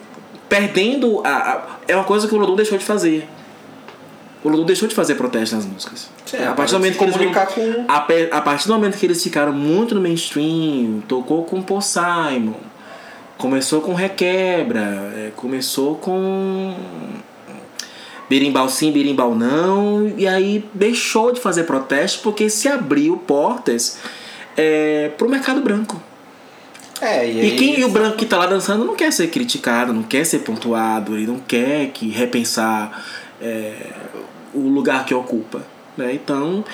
perdendo 0.50 1.22
a, 1.24 1.30
a- 1.30 1.66
é 1.88 1.96
uma 1.96 2.06
coisa 2.06 2.28
que 2.28 2.34
o 2.34 2.38
Lodum 2.40 2.56
deixou 2.56 2.78
de 2.78 2.84
fazer. 2.86 3.28
O 4.44 4.50
Lodum 4.50 4.66
deixou 4.66 4.88
de 4.88 4.96
fazer 4.96 5.14
protesto 5.16 5.56
nas 5.56 5.66
músicas. 5.66 6.10
Sim, 6.26 6.38
a 6.44 6.54
partir 6.54 6.72
do 6.74 6.80
momento 6.80 6.98
que 6.98 7.04
eles 7.04 7.16
com 7.16 7.86
a, 7.88 8.38
a 8.38 8.42
partir 8.42 8.68
do 8.68 8.74
momento 8.74 8.98
que 8.98 9.06
eles 9.06 9.22
ficaram 9.22 9.52
muito 9.54 9.94
no 9.94 10.02
mainstream, 10.02 11.02
tocou 11.08 11.44
com 11.44 11.62
Paul 11.62 11.82
Simon, 11.82 12.54
começou 13.38 13.82
com 13.82 13.94
Requebra, 13.94 15.12
é, 15.16 15.32
começou 15.36 15.96
com 15.96 16.76
Berimbau 18.30 18.68
sim, 18.68 18.92
Berimbau 18.92 19.34
não, 19.36 20.12
e 20.18 20.28
aí 20.28 20.66
deixou 20.74 21.32
de 21.32 21.40
fazer 21.40 21.64
protesto 21.64 22.22
porque 22.22 22.50
se 22.50 22.68
abriu 22.68 23.18
portas 23.18 24.00
é, 24.56 25.12
pro 25.18 25.30
mercado 25.30 25.62
branco. 25.62 26.02
É, 27.00 27.30
e, 27.30 27.48
E 27.48 27.56
quem 27.56 27.80
e 27.80 27.86
o 27.86 27.90
branco 27.90 28.18
que 28.18 28.26
tá 28.26 28.38
lá 28.38 28.48
dançando 28.48 28.84
não 28.84 28.96
quer 28.96 29.14
ser 29.14 29.28
criticado, 29.28 29.94
não 29.94 30.04
quer 30.04 30.26
ser 30.26 30.40
pontuado, 30.40 31.16
ele 31.16 31.28
não 31.28 31.40
quer 31.40 31.92
que 31.92 32.10
repensar 32.10 33.06
é, 33.42 33.76
o 34.54 34.68
lugar 34.68 35.06
que 35.06 35.14
ocupa. 35.14 35.62
Né? 35.96 36.14
Então, 36.14 36.66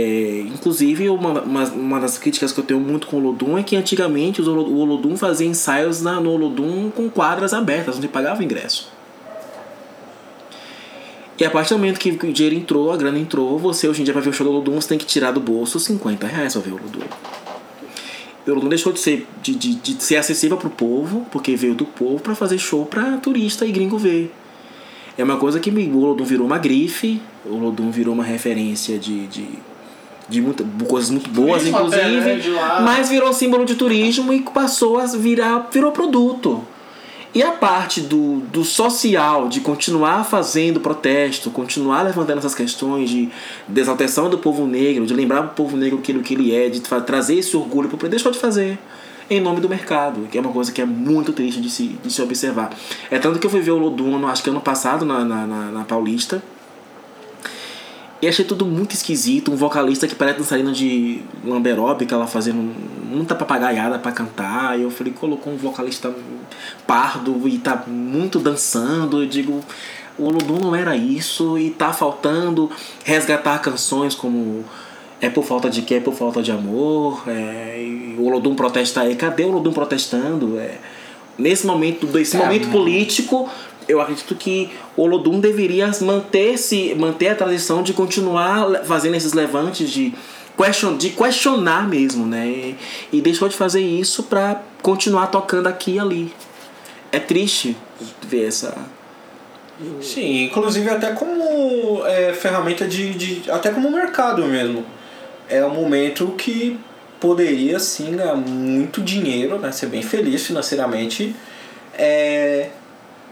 é, 0.00 0.40
inclusive, 0.40 1.08
uma, 1.08 1.42
uma, 1.42 1.64
uma 1.64 2.00
das 2.00 2.18
críticas 2.18 2.52
que 2.52 2.58
eu 2.58 2.64
tenho 2.64 2.80
muito 2.80 3.06
com 3.06 3.16
o 3.16 3.20
Olodum 3.20 3.56
é 3.56 3.62
que 3.62 3.76
antigamente 3.76 4.40
os 4.40 4.48
o 4.48 4.76
Olodum 4.76 5.16
fazia 5.16 5.46
ensaios 5.46 6.02
na, 6.02 6.20
no 6.20 6.30
Olodum 6.30 6.90
com 6.90 7.08
quadras 7.08 7.54
abertas, 7.54 7.96
onde 7.96 8.08
pagava 8.08 8.42
ingresso. 8.42 8.92
E 11.38 11.44
a 11.44 11.50
partir 11.50 11.74
do 11.74 11.78
momento 11.78 11.98
que 11.98 12.10
o 12.10 12.32
dinheiro 12.32 12.56
entrou, 12.56 12.92
a 12.92 12.96
grana 12.96 13.18
entrou, 13.18 13.58
você 13.58 13.88
hoje 13.88 14.00
em 14.00 14.04
dia 14.04 14.14
vai 14.14 14.22
ver 14.22 14.30
o 14.30 14.32
show 14.32 14.46
do 14.46 14.52
Olodum, 14.52 14.80
você 14.80 14.88
tem 14.88 14.98
que 14.98 15.06
tirar 15.06 15.32
do 15.32 15.40
bolso 15.40 15.80
50 15.80 16.26
reais 16.26 16.52
pra 16.52 16.62
ver 16.62 16.70
o 16.70 16.76
Olodum. 16.76 17.00
O 18.46 18.50
Olodum 18.50 18.68
deixou 18.68 18.92
de 18.92 19.00
ser, 19.00 19.26
de, 19.42 19.54
de, 19.54 19.74
de 19.74 20.02
ser 20.02 20.16
acessível 20.16 20.56
pro 20.56 20.70
povo, 20.70 21.26
porque 21.32 21.56
veio 21.56 21.74
do 21.74 21.84
povo 21.84 22.20
pra 22.20 22.34
fazer 22.34 22.58
show 22.58 22.86
pra 22.86 23.16
turista 23.16 23.66
e 23.66 23.72
gringo 23.72 23.98
ver. 23.98 24.32
É 25.18 25.24
uma 25.24 25.36
coisa 25.36 25.58
que 25.58 25.70
o 25.70 25.98
Olodum 25.98 26.24
virou 26.24 26.46
uma 26.46 26.58
grife, 26.58 27.20
o 27.44 27.54
Olodum 27.54 27.90
virou 27.90 28.14
uma 28.14 28.24
referência 28.24 28.98
de, 28.98 29.26
de, 29.26 29.48
de 30.28 30.40
muita, 30.40 30.64
coisas 30.88 31.10
muito 31.10 31.28
boas, 31.30 31.62
inclusive, 31.66 32.02
né, 32.20 32.82
mas 32.82 33.08
virou 33.08 33.32
símbolo 33.32 33.64
de 33.64 33.74
turismo 33.74 34.32
e 34.32 34.40
passou 34.42 34.98
a 34.98 35.06
virar, 35.06 35.68
virou 35.70 35.92
produto. 35.92 36.64
E 37.34 37.42
a 37.42 37.50
parte 37.50 38.00
do, 38.00 38.36
do 38.52 38.62
social, 38.64 39.48
de 39.48 39.60
continuar 39.60 40.22
fazendo 40.24 40.78
protesto, 40.80 41.50
continuar 41.50 42.02
levantando 42.02 42.38
essas 42.38 42.54
questões 42.54 43.10
de 43.10 43.28
desalteção 43.66 44.30
do 44.30 44.38
povo 44.38 44.66
negro, 44.68 45.04
de 45.04 45.12
lembrar 45.12 45.40
o 45.44 45.48
povo 45.48 45.76
negro 45.76 45.98
aquilo 45.98 46.22
que 46.22 46.34
ele 46.34 46.54
é, 46.54 46.68
de 46.68 46.78
tra- 46.80 47.00
trazer 47.00 47.34
esse 47.38 47.56
orgulho 47.56 47.88
para 47.88 48.08
deixou 48.08 48.30
de 48.30 48.38
fazer 48.38 48.78
em 49.28 49.40
nome 49.40 49.58
do 49.60 49.68
mercado, 49.68 50.28
que 50.30 50.38
é 50.38 50.40
uma 50.40 50.52
coisa 50.52 50.70
que 50.70 50.80
é 50.80 50.84
muito 50.84 51.32
triste 51.32 51.60
de 51.60 51.70
se, 51.70 51.98
de 52.04 52.12
se 52.12 52.22
observar. 52.22 52.70
É 53.10 53.18
tanto 53.18 53.38
que 53.40 53.46
eu 53.46 53.50
fui 53.50 53.60
ver 53.60 53.72
o 53.72 53.78
Lodum, 53.78 54.16
no- 54.18 54.28
acho 54.28 54.42
que 54.42 54.50
ano 54.50 54.60
passado, 54.60 55.04
na, 55.04 55.24
na, 55.24 55.46
na, 55.46 55.70
na 55.72 55.84
Paulista, 55.84 56.40
e 58.24 58.28
achei 58.28 58.44
tudo 58.44 58.64
muito 58.64 58.94
esquisito. 58.94 59.52
Um 59.52 59.56
vocalista 59.56 60.06
que 60.06 60.14
parece 60.14 60.38
dançarina 60.38 60.72
de 60.72 61.20
lamberóbica, 61.44 62.14
ela 62.14 62.26
fazendo 62.26 62.74
muita 63.04 63.34
papagaiada 63.34 63.98
pra 63.98 64.12
cantar. 64.12 64.78
E 64.78 64.82
eu 64.82 64.90
falei, 64.90 65.12
colocou 65.12 65.52
um 65.52 65.56
vocalista 65.56 66.12
pardo 66.86 67.46
e 67.46 67.58
tá 67.58 67.84
muito 67.86 68.38
dançando. 68.38 69.22
Eu 69.22 69.26
digo, 69.28 69.60
o 70.18 70.24
Olodum 70.24 70.58
não 70.58 70.74
era 70.74 70.96
isso 70.96 71.58
e 71.58 71.70
tá 71.70 71.92
faltando 71.92 72.70
resgatar 73.04 73.58
canções 73.58 74.14
como 74.14 74.64
É 75.20 75.30
por 75.30 75.44
falta 75.44 75.70
de 75.70 75.82
quê? 75.82 75.94
É 75.94 76.00
por 76.00 76.14
falta 76.14 76.42
de 76.42 76.50
amor. 76.50 77.22
É, 77.26 78.14
o 78.18 78.24
Olodum 78.24 78.54
protesta 78.54 79.02
aí. 79.02 79.16
Cadê 79.16 79.44
o 79.44 79.48
Olodum 79.48 79.72
protestando? 79.72 80.58
É, 80.58 80.78
nesse 81.38 81.66
momento, 81.66 82.06
desse 82.06 82.36
É, 82.36 82.40
momento 82.40 82.68
hum. 82.68 82.72
político, 82.72 83.48
eu 83.88 84.00
acredito 84.00 84.34
que 84.34 84.70
o 84.96 85.02
Olodum 85.02 85.40
deveria 85.40 85.90
manter-se, 86.00 86.94
manter 86.94 87.28
a 87.28 87.34
tradição 87.34 87.82
de 87.82 87.92
continuar 87.92 88.84
fazendo 88.84 89.14
esses 89.14 89.32
levantes 89.32 89.90
de, 89.90 90.14
question, 90.56 90.96
de 90.96 91.10
questionar 91.10 91.88
mesmo, 91.88 92.26
né? 92.26 92.46
E, 92.46 92.76
e 93.12 93.20
deixou 93.20 93.48
de 93.48 93.56
fazer 93.56 93.80
isso 93.80 94.24
para 94.24 94.62
continuar 94.82 95.28
tocando 95.28 95.66
aqui 95.66 95.92
e 95.92 95.98
ali. 95.98 96.32
É 97.12 97.18
triste 97.18 97.76
ver 98.22 98.48
essa. 98.48 98.74
Sim, 100.00 100.44
inclusive 100.44 100.88
até 100.88 101.12
como 101.12 102.04
é, 102.06 102.32
ferramenta 102.32 102.86
de, 102.86 103.12
de. 103.14 103.50
até 103.50 103.70
como 103.70 103.90
mercado 103.90 104.44
mesmo. 104.46 104.84
É 105.48 105.64
um 105.64 105.74
momento 105.74 106.34
que 106.38 106.78
poderia 107.20 107.78
sim 107.78 108.16
ganhar 108.16 108.34
muito 108.34 109.00
dinheiro, 109.00 109.58
né? 109.58 109.72
Ser 109.72 109.86
bem 109.86 110.02
feliz 110.02 110.46
financeiramente. 110.46 111.34
É, 111.96 112.70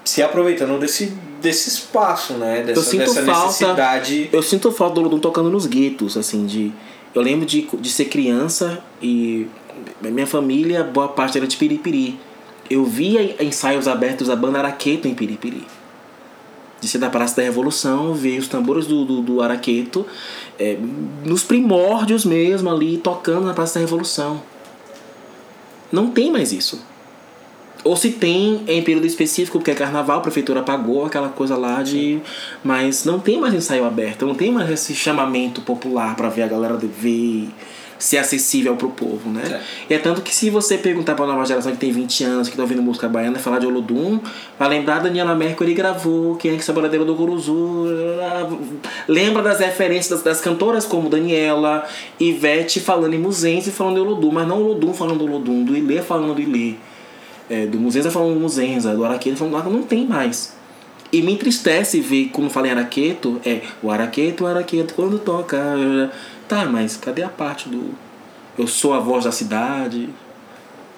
se 0.05 0.23
aproveitando 0.23 0.79
desse, 0.79 1.13
desse 1.41 1.69
espaço, 1.69 2.35
né? 2.35 2.63
Dessa, 2.63 2.81
eu 2.81 2.85
sinto 2.85 3.15
dessa 3.15 3.23
falta, 3.23 3.47
necessidade. 3.47 4.31
Eu 4.33 4.43
sinto 4.43 4.73
falta 4.73 4.95
do 4.95 5.01
Olodum 5.03 5.19
tocando 5.19 5.51
nos 5.51 5.67
guetos, 5.67 6.17
assim, 6.17 6.47
de. 6.47 6.73
Eu 7.15 7.23
lembro 7.23 7.45
de, 7.45 7.69
de 7.79 7.91
ser 7.91 8.07
criança 8.07 8.83
e 9.01 9.47
minha 10.01 10.27
família, 10.27 10.83
boa 10.83 11.09
parte 11.09 11.37
era 11.37 11.47
de 11.47 11.57
Piripiri. 11.57 12.19
Eu 12.71 12.85
via 12.85 13.43
ensaios 13.43 13.87
abertos 13.87 14.29
da 14.29 14.37
banda 14.37 14.59
Araqueto 14.59 15.07
em 15.07 15.15
Piripiri. 15.15 15.67
De 16.81 16.89
ser 16.89 16.99
da 16.99 17.11
Praça 17.11 17.37
da 17.37 17.43
Revolução, 17.43 18.15
ver 18.15 18.39
os 18.39 18.49
tambores 18.49 18.87
do, 18.87 19.05
do, 19.05 19.21
do 19.21 19.43
Araqueto 19.43 20.07
é, 20.59 20.77
nos 21.25 21.43
primórdios 21.43 22.25
mesmo 22.25 22.71
ali, 22.71 22.99
tocando 22.99 23.47
na 23.47 23.55
Praça 23.55 23.75
da 23.75 23.81
Revolução. 23.81 24.43
Não 25.91 26.11
tem 26.11 26.31
mais 26.33 26.53
isso. 26.53 26.83
Ou 27.85 27.97
se 27.97 28.13
tem 28.13 28.63
em 28.67 28.83
período 28.83 29.07
específico, 29.07 29.59
porque 29.59 29.73
é 29.73 29.75
carnaval, 29.75 30.19
a 30.19 30.23
prefeitura 30.23 30.63
pagou 30.63 31.05
aquela 31.05 31.29
coisa 31.29 31.57
lá 31.57 31.83
de. 31.83 32.21
Mas 32.63 33.05
não 33.05 33.19
tem 33.19 33.41
mais 33.41 33.55
ensaio 33.55 33.85
aberto, 33.85 34.27
não 34.27 34.35
tem 34.35 34.53
mais 34.53 34.71
esse 34.71 34.95
chamamento 34.95 35.61
popular 35.61 36.15
para 36.15 36.29
ver 36.29 36.43
a 36.43 36.49
galera 36.49 36.77
ver 36.77 37.49
ser 38.03 38.19
acessível 38.19 38.75
pro 38.75 38.91
povo, 38.91 39.31
né? 39.31 39.43
É. 39.47 39.61
E 39.91 39.95
é 39.95 39.99
tanto 39.99 40.23
que 40.23 40.35
se 40.35 40.51
você 40.51 40.77
perguntar 40.77 41.15
pra 41.15 41.25
nova 41.25 41.47
geração 41.47 41.71
que 41.71 41.79
tem 41.79 41.93
20 41.93 42.25
anos, 42.25 42.49
que 42.49 42.57
tá 42.57 42.63
ouvindo 42.63 42.83
música 42.83 43.09
baiana, 43.09 43.39
falar 43.39 43.61
de 43.61 43.67
Olodum, 43.67 44.19
vai 44.59 44.69
lembrar 44.69 44.99
Daniela 44.99 45.37
Mercury 45.37 45.73
gravou, 45.73 46.35
quem 46.35 46.53
é 46.53 46.57
que 46.57 46.69
é 46.69 46.75
Baladeiro 46.75 47.05
do 47.05 47.15
Guruzu, 47.15 47.87
lembra 49.07 49.41
das 49.41 49.61
referências 49.61 50.09
das, 50.09 50.23
das, 50.23 50.41
cantoras 50.41 50.85
como 50.85 51.09
Daniela, 51.09 51.87
Ivete 52.19 52.81
falando 52.81 53.15
em 53.15 53.19
Muzense 53.19 53.71
e 53.71 53.73
falando 53.73 53.95
de 53.95 54.01
Olodum, 54.01 54.33
mas 54.33 54.49
não 54.49 54.61
Olodum 54.61 54.93
falando 54.93 55.19
do 55.19 55.25
Olodum, 55.25 55.65
do 55.65 55.77
Ilê 55.77 56.03
falando 56.03 56.35
do 56.35 56.41
Ilê, 56.41 56.75
é, 57.51 57.67
do 57.67 57.79
Muzenza 57.79 58.11
falando 58.11 58.35
do 58.35 58.41
Muzenza, 58.41 58.95
do 58.95 59.05
Araqueto 59.05 59.37
falando 59.37 59.53
do 59.53 59.57
Araqueto, 59.57 59.77
não 59.77 59.87
tem 59.87 60.07
mais. 60.07 60.55
E 61.13 61.21
me 61.21 61.33
entristece 61.33 62.01
ver, 62.01 62.31
como 62.33 62.49
falei 62.49 62.71
Araqueto, 62.71 63.41
é 63.45 63.61
o 63.83 63.91
Araqueto, 63.91 64.45
o 64.45 64.47
Araqueto, 64.47 64.95
quando 64.95 65.19
toca... 65.19 65.59
Tá, 66.53 66.67
mas 66.67 66.99
cadê 66.99 67.23
a 67.23 67.31
parte 67.31 67.71
do. 67.71 67.95
Eu 68.59 68.67
sou 68.67 68.93
a 68.93 68.99
voz 68.99 69.25
da 69.25 69.33
cidade? 69.33 70.11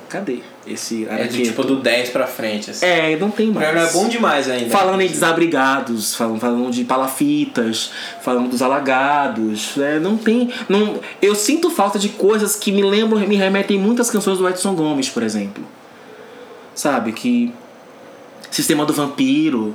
Cadê 0.08 0.40
esse 0.66 1.06
É 1.08 1.26
do, 1.26 1.32
tipo 1.32 1.62
do 1.62 1.76
10 1.76 2.10
pra 2.10 2.26
frente. 2.26 2.72
Assim. 2.72 2.84
É, 2.84 3.16
não 3.16 3.30
tem 3.30 3.52
mais. 3.52 3.72
Não 3.72 3.80
é 3.80 3.92
bom 3.92 4.08
demais 4.08 4.50
ainda. 4.50 4.70
Falando 4.70 5.00
em 5.00 5.06
desabrigados, 5.06 6.16
falando, 6.16 6.40
falando 6.40 6.70
de 6.72 6.82
palafitas, 6.84 7.92
falando 8.20 8.48
dos 8.50 8.62
alagados. 8.62 9.78
É, 9.78 10.00
não 10.00 10.16
tem. 10.16 10.52
Não, 10.68 10.98
eu 11.22 11.36
sinto 11.36 11.70
falta 11.70 12.00
de 12.00 12.08
coisas 12.08 12.56
que 12.56 12.72
me 12.72 12.82
lembram, 12.82 13.20
me 13.20 13.36
remetem 13.36 13.78
muitas 13.78 14.10
canções 14.10 14.38
do 14.38 14.48
Edson 14.48 14.74
Gomes, 14.74 15.08
por 15.08 15.22
exemplo. 15.22 15.64
Sabe? 16.74 17.12
Que. 17.12 17.52
Sistema 18.50 18.84
do 18.84 18.92
Vampiro. 18.92 19.74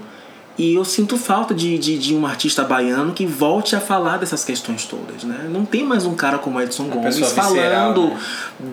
E 0.58 0.76
eu 0.76 0.84
sinto 0.84 1.18
falta 1.18 1.54
de, 1.54 1.78
de, 1.78 1.98
de, 1.98 2.14
um 2.14 2.26
artista 2.26 2.66
baiano 2.66 3.14
que 3.14 3.26
volte 3.26 3.78
a 3.78 3.80
falar 3.80 4.18
dessas 4.18 4.44
questões 4.44 4.84
todas, 4.84 5.24
né? 5.24 5.48
Não 5.50 5.64
tem 5.64 5.86
mais 5.86 6.06
um 6.06 6.14
cara 6.14 6.38
como 6.38 6.60
Edson 6.60 6.84
Uma 6.84 6.96
Gomes 6.96 7.18
falando 7.32 7.54
visceral, 7.54 7.94
né? 7.94 8.20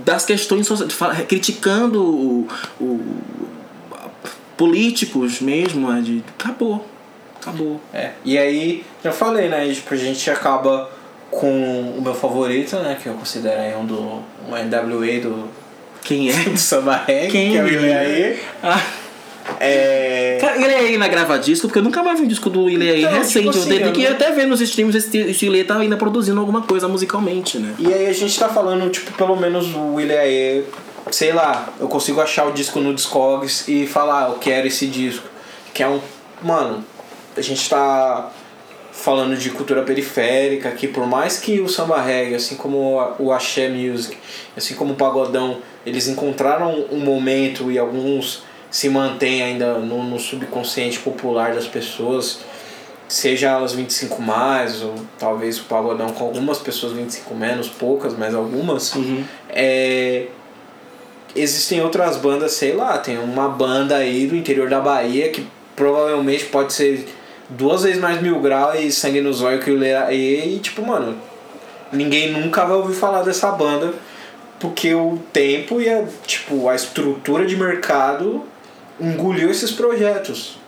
das 0.04 0.24
questões 0.24 0.66
sociais, 0.66 1.24
criticando 1.28 2.02
o, 2.02 2.48
o- 2.80 3.20
políticos 4.56 5.40
mesmo, 5.40 5.92
é 5.92 6.00
de 6.00 6.24
acabou, 6.38 6.84
acabou. 7.40 7.80
É. 7.94 8.12
E 8.24 8.36
aí, 8.36 8.84
já 9.04 9.12
falei, 9.12 9.48
né? 9.48 9.72
Tipo, 9.72 9.94
a 9.94 9.96
gente 9.96 10.28
acaba 10.28 10.90
com 11.30 11.94
o 11.96 12.00
meu 12.02 12.14
favorito, 12.14 12.74
né? 12.76 12.98
Que 13.00 13.08
eu 13.08 13.14
considero 13.14 13.60
aí 13.60 13.76
um 13.76 13.84
do. 13.86 14.00
um 14.00 14.56
NWA 14.56 15.20
do, 15.20 15.48
Quem 16.06 16.30
é? 16.30 16.32
do 16.50 16.56
samba 16.58 17.02
reggae, 17.06 17.30
Quem 17.30 17.50
que 17.52 17.56
é 17.58 17.62
o 17.62 17.66
é? 17.66 17.72
Ileaê. 17.72 18.36
Ah, 18.62 18.80
É. 19.60 20.38
cara, 20.40 20.56
ele 20.56 20.74
aí 20.74 20.96
na 20.98 21.08
grava 21.08 21.38
disco, 21.38 21.66
porque 21.68 21.78
eu 21.78 21.82
nunca 21.82 22.02
mais 22.02 22.18
vi 22.18 22.26
um 22.26 22.28
disco 22.28 22.50
do 22.50 22.68
Ile 22.68 22.90
aí 22.90 23.02
Então, 23.04 23.18
recente. 23.18 23.38
tipo 23.38 23.50
assim, 23.50 23.60
eu 23.60 23.66
tenho 23.76 23.86
eu 23.88 23.92
que 23.92 24.04
não- 24.04 24.10
até 24.12 24.30
ver 24.32 24.46
nos 24.46 24.60
streams 24.60 24.96
esse, 24.96 25.18
esse 25.18 25.46
Ile 25.46 25.64
tá 25.64 25.76
ainda 25.78 25.96
produzindo 25.96 26.38
alguma 26.40 26.62
coisa 26.62 26.88
musicalmente, 26.88 27.58
né? 27.58 27.74
E 27.78 27.92
aí 27.92 28.06
a 28.06 28.12
gente 28.12 28.38
tá 28.38 28.48
falando, 28.48 28.90
tipo, 28.90 29.12
pelo 29.12 29.36
menos 29.36 29.66
o 29.74 30.00
Ileaê, 30.00 30.62
sei 31.10 31.32
lá, 31.32 31.72
eu 31.78 31.86
consigo 31.88 32.20
achar 32.20 32.46
o 32.46 32.52
disco 32.52 32.80
no 32.80 32.92
Discogs 32.92 33.68
e 33.68 33.86
falar, 33.86 34.24
"Ah, 34.26 34.28
eu 34.30 34.34
quero 34.34 34.66
esse 34.66 34.86
disco. 34.86 35.24
Que 35.72 35.82
é 35.82 35.88
um. 35.88 36.00
Mano, 36.42 36.84
a 37.36 37.40
gente 37.40 37.68
tá 37.70 38.30
falando 38.92 39.36
de 39.36 39.50
cultura 39.50 39.82
periférica, 39.82 40.70
que 40.72 40.88
por 40.88 41.06
mais 41.06 41.38
que 41.38 41.60
o 41.60 41.68
samba 41.68 42.00
reggae, 42.00 42.34
assim 42.34 42.56
como 42.56 42.98
o 43.18 43.30
axé 43.32 43.68
music, 43.68 44.16
assim 44.56 44.74
como 44.74 44.94
o 44.94 44.96
pagodão, 44.96 45.58
eles 45.86 46.08
encontraram 46.08 46.84
um 46.90 46.98
momento 46.98 47.70
e 47.70 47.78
alguns 47.78 48.42
se 48.68 48.88
mantêm 48.88 49.42
ainda 49.42 49.78
no, 49.78 50.02
no 50.02 50.18
subconsciente 50.18 50.98
popular 50.98 51.54
das 51.54 51.66
pessoas, 51.68 52.40
seja 53.08 53.50
elas 53.50 53.72
25 53.72 54.20
mais, 54.20 54.82
ou 54.82 54.94
talvez 55.16 55.60
o 55.60 55.64
pagodão 55.64 56.08
com 56.08 56.24
algumas 56.24 56.58
pessoas 56.58 56.92
25 56.92 57.32
menos, 57.34 57.68
poucas, 57.68 58.18
mas 58.18 58.34
algumas, 58.34 58.92
é, 59.48 60.26
existem 61.36 61.80
outras 61.80 62.16
bandas, 62.16 62.52
sei 62.52 62.74
lá, 62.74 62.98
tem 62.98 63.16
uma 63.16 63.48
banda 63.48 63.96
aí 63.96 64.26
do 64.26 64.34
interior 64.34 64.68
da 64.68 64.80
Bahia 64.80 65.30
que 65.30 65.46
provavelmente 65.76 66.46
pode 66.46 66.72
ser 66.72 67.06
duas 67.48 67.84
vezes 67.84 68.00
mais 68.00 68.20
mil 68.20 68.40
grau 68.40 68.74
e 68.74 68.90
sangue 68.90 69.20
no 69.20 69.32
zóio 69.32 69.60
que 69.60 69.70
o 69.70 69.78
Leaê 69.78 70.46
e 70.48 70.58
tipo, 70.58 70.84
mano, 70.84 71.16
ninguém 71.92 72.32
nunca 72.32 72.64
vai 72.64 72.76
ouvir 72.76 72.94
falar 72.94 73.22
dessa 73.22 73.52
banda 73.52 73.94
porque 74.58 74.94
o 74.94 75.18
tempo 75.32 75.80
e 75.80 75.88
a, 75.88 76.04
tipo, 76.26 76.68
a 76.68 76.74
estrutura 76.74 77.46
de 77.46 77.56
mercado 77.56 78.44
engoliu 79.00 79.50
esses 79.50 79.70
projetos. 79.70 80.58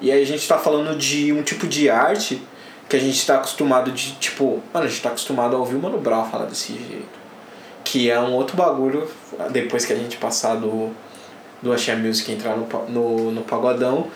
E 0.00 0.12
aí 0.12 0.22
a 0.22 0.26
gente 0.26 0.46
tá 0.46 0.58
falando 0.58 0.96
de 0.96 1.32
um 1.32 1.42
tipo 1.42 1.66
de 1.66 1.90
arte 1.90 2.42
que 2.88 2.96
a 2.96 3.00
gente 3.00 3.24
tá 3.26 3.36
acostumado 3.36 3.90
de, 3.90 4.12
tipo, 4.12 4.62
mano, 4.72 4.86
a 4.86 4.88
gente 4.88 5.02
tá 5.02 5.10
acostumado 5.10 5.54
a 5.56 5.58
ouvir 5.58 5.76
o 5.76 5.78
Mano 5.78 5.98
Brown 5.98 6.24
falar 6.30 6.46
desse 6.46 6.72
jeito. 6.72 7.18
Que 7.84 8.10
é 8.10 8.18
um 8.18 8.32
outro 8.32 8.56
bagulho, 8.56 9.08
depois 9.50 9.84
que 9.84 9.92
a 9.92 9.96
gente 9.96 10.16
passar 10.16 10.56
do, 10.56 10.90
do 11.60 11.72
Axé 11.72 11.94
Music 11.96 12.30
entrar 12.30 12.56
no, 12.56 12.66
no, 12.88 13.30
no 13.32 13.42
Pagodão, 13.42 14.08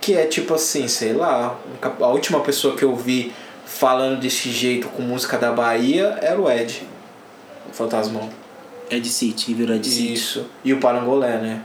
que 0.00 0.14
é 0.14 0.26
tipo 0.26 0.54
assim, 0.54 0.86
sei 0.86 1.12
lá, 1.12 1.58
a 1.82 2.06
última 2.08 2.40
pessoa 2.40 2.76
que 2.76 2.84
eu 2.84 2.94
vi 2.94 3.32
falando 3.64 4.20
desse 4.20 4.50
jeito 4.50 4.88
com 4.88 5.02
música 5.02 5.36
da 5.36 5.52
Bahia 5.52 6.18
era 6.22 6.40
o 6.40 6.50
Ed, 6.50 6.86
o 7.68 7.72
Fantasmão. 7.72 8.30
Ed 8.90 9.08
City, 9.08 9.52
virou 9.54 9.74
Ed 9.76 9.88
City. 9.88 10.12
Isso. 10.14 10.46
E 10.64 10.72
o 10.72 10.78
Parangolé, 10.80 11.38
né? 11.38 11.62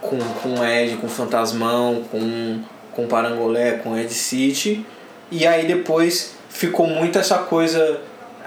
Com, 0.00 0.18
com 0.18 0.64
Ed, 0.64 0.96
com 0.96 1.06
o 1.06 1.10
Fantasmão, 1.10 2.02
com, 2.10 2.60
com 2.92 3.06
Parangolé, 3.06 3.72
com 3.72 3.96
Ed 3.96 4.12
City. 4.12 4.84
E 5.30 5.46
aí 5.46 5.66
depois 5.66 6.34
ficou 6.48 6.86
muito 6.86 7.18
essa 7.18 7.38
coisa 7.38 8.00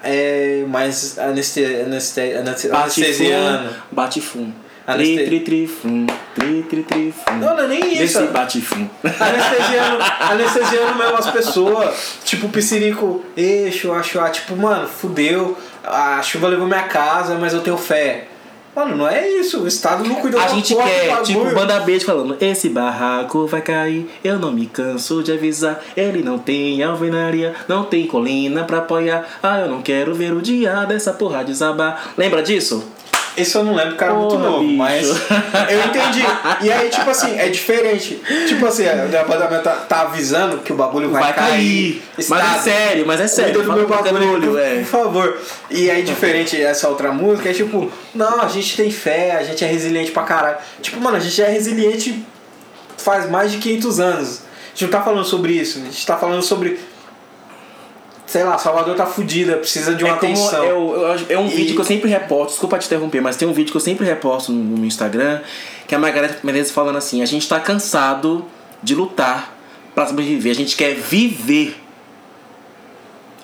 é, 0.03 0.65
mais 0.67 1.17
aneste, 1.19 1.63
aneste, 1.63 2.19
aneste, 2.19 2.69
anestesiana. 2.71 3.83
Bate 3.91 4.19
fum. 4.19 4.51
Aneste- 4.85 5.15
Tri, 5.15 5.25
tri, 5.25 5.39
tri, 5.41 5.67
fum. 5.67 6.07
Tri, 6.35 6.63
tri, 6.63 6.83
tri, 6.83 7.11
fum. 7.11 7.35
Não, 7.35 7.55
não 7.55 7.63
é 7.63 7.67
nem 7.67 7.93
isso. 7.93 8.19
Desse 8.19 8.23
bate 8.31 8.61
fum. 8.61 8.87
Anestesiando, 9.03 9.97
anestesiando 10.19 10.97
mesmo 10.97 11.17
as 11.17 11.29
pessoas. 11.29 12.17
Tipo, 12.23 12.49
piscirico, 12.49 13.23
eixo, 13.37 13.91
acho, 13.91 14.19
ah, 14.19 14.29
tipo, 14.29 14.55
mano, 14.55 14.87
fudeu. 14.87 15.57
A 15.83 16.21
chuva 16.21 16.47
levou 16.47 16.65
minha 16.65 16.83
casa, 16.83 17.35
mas 17.35 17.53
eu 17.53 17.61
tenho 17.61 17.77
fé. 17.77 18.27
Mano, 18.75 18.95
não 18.95 19.07
é 19.07 19.27
isso. 19.27 19.61
O 19.61 19.67
Estado 19.67 20.03
não 20.03 20.15
cuidou 20.15 20.41
A 20.41 20.47
gente 20.47 20.75
quer, 20.75 21.21
tipo, 21.21 21.45
banda 21.53 21.79
beijo 21.81 22.05
falando 22.05 22.35
Esse 22.41 22.69
barraco 22.69 23.45
vai 23.45 23.61
cair, 23.61 24.09
eu 24.23 24.39
não 24.39 24.51
me 24.51 24.65
canso 24.65 25.21
de 25.21 25.31
avisar 25.31 25.79
Ele 25.95 26.23
não 26.23 26.39
tem 26.39 26.81
alvenaria, 26.81 27.53
não 27.67 27.83
tem 27.83 28.07
colina 28.07 28.63
pra 28.63 28.79
apoiar 28.79 29.27
Ah, 29.43 29.59
eu 29.59 29.69
não 29.69 29.81
quero 29.81 30.15
ver 30.15 30.33
o 30.33 30.41
dia 30.41 30.85
dessa 30.85 31.13
porra 31.13 31.43
desabar 31.43 32.13
Lembra 32.17 32.41
disso? 32.41 32.83
Esse 33.35 33.55
eu 33.55 33.63
não 33.63 33.73
lembro, 33.73 33.95
cara, 33.95 34.11
é 34.11 34.15
muito 34.15 34.35
Porra, 34.35 34.49
novo, 34.49 34.63
bicho. 34.63 34.77
mas 34.77 35.07
eu 35.07 35.85
entendi. 35.85 36.23
E 36.61 36.71
aí, 36.71 36.89
tipo 36.89 37.09
assim, 37.09 37.37
é 37.37 37.49
diferente. 37.49 38.21
Tipo 38.47 38.65
assim, 38.65 38.85
a 38.87 39.23
banda 39.23 39.59
tá, 39.59 39.71
tá 39.75 40.01
avisando 40.01 40.59
que 40.59 40.71
o 40.71 40.75
bagulho 40.75 41.09
vai, 41.09 41.33
cair. 41.33 42.03
Mas 42.29 42.55
é 42.55 42.59
sério, 42.59 43.07
mas 43.07 43.19
é 43.19 43.27
sério 43.27 43.53
Cuida 43.53 43.69
do 43.69 43.75
meu 43.75 43.87
bagulho, 43.87 44.13
barulho, 44.13 44.51
por, 44.51 44.59
é. 44.59 44.75
por 44.79 44.85
favor. 44.85 45.41
E 45.69 45.89
aí, 45.89 46.03
diferente 46.03 46.61
essa 46.61 46.87
outra 46.87 47.11
música, 47.11 47.49
é 47.49 47.53
tipo, 47.53 47.91
não, 48.13 48.41
a 48.41 48.47
gente 48.47 48.77
tem 48.77 48.91
fé, 48.91 49.31
a 49.31 49.43
gente 49.43 49.63
é 49.63 49.67
resiliente 49.67 50.11
pra 50.11 50.23
caralho. 50.23 50.57
Tipo, 50.81 50.99
mano, 50.99 51.17
a 51.17 51.19
gente 51.19 51.41
é 51.41 51.49
resiliente 51.49 52.23
faz 52.97 53.29
mais 53.29 53.51
de 53.51 53.57
500 53.57 53.99
anos. 53.99 54.39
A 54.39 54.69
gente 54.69 54.83
não 54.85 54.89
tá 54.89 55.01
falando 55.01 55.25
sobre 55.25 55.53
isso, 55.53 55.79
a 55.79 55.81
gente 55.81 56.05
tá 56.05 56.17
falando 56.17 56.41
sobre. 56.41 56.79
Sei 58.33 58.43
lá, 58.43 58.57
Salvador 58.57 58.95
tá 58.95 59.05
fudida, 59.05 59.57
precisa 59.57 59.93
de 59.93 60.03
uma 60.03 60.13
é 60.15 60.17
atenção. 60.17 60.63
é, 60.63 60.71
eu 60.71 61.11
acho- 61.11 61.25
é 61.29 61.37
um 61.37 61.45
E- 61.45 61.49
vídeo 61.55 61.75
que 61.75 61.81
eu 61.81 61.85
sempre 61.85 62.09
reposto, 62.09 62.47
desculpa 62.53 62.79
te 62.79 62.87
interromper, 62.87 63.21
mas 63.21 63.35
tem 63.35 63.47
um 63.47 63.53
vídeo 63.53 63.69
que 63.69 63.77
eu 63.77 63.81
sempre 63.81 64.07
reposto 64.07 64.51
no, 64.51 64.77
no 64.77 64.85
Instagram, 64.87 65.39
que 65.87 65.93
é 65.93 65.97
a 65.97 66.01
Margareth 66.01 66.37
Menezes 66.41 66.71
falando 66.71 66.95
assim, 66.97 67.21
a 67.21 67.27
gente 67.27 67.47
tá 67.47 67.59
cansado 67.59 68.43
de 68.81 68.95
lutar 68.95 69.55
pra 69.93 70.07
sobreviver, 70.07 70.51
a 70.51 70.55
gente 70.55 70.75
quer 70.75 70.95
viver. 70.95 71.79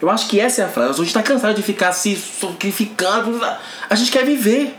Eu 0.02 0.10
acho 0.10 0.28
que 0.28 0.40
essa 0.40 0.64
é 0.64 0.66
a 0.66 0.70
frase, 0.70 1.00
a 1.00 1.04
gente 1.04 1.14
tá 1.14 1.22
cansado 1.22 1.54
de 1.56 1.62
ficar 1.62 1.92
se 1.92 2.16
sacrificando, 2.16 3.40
a 3.88 3.94
gente 3.96 4.10
quer 4.12 4.26
viver. 4.26 4.74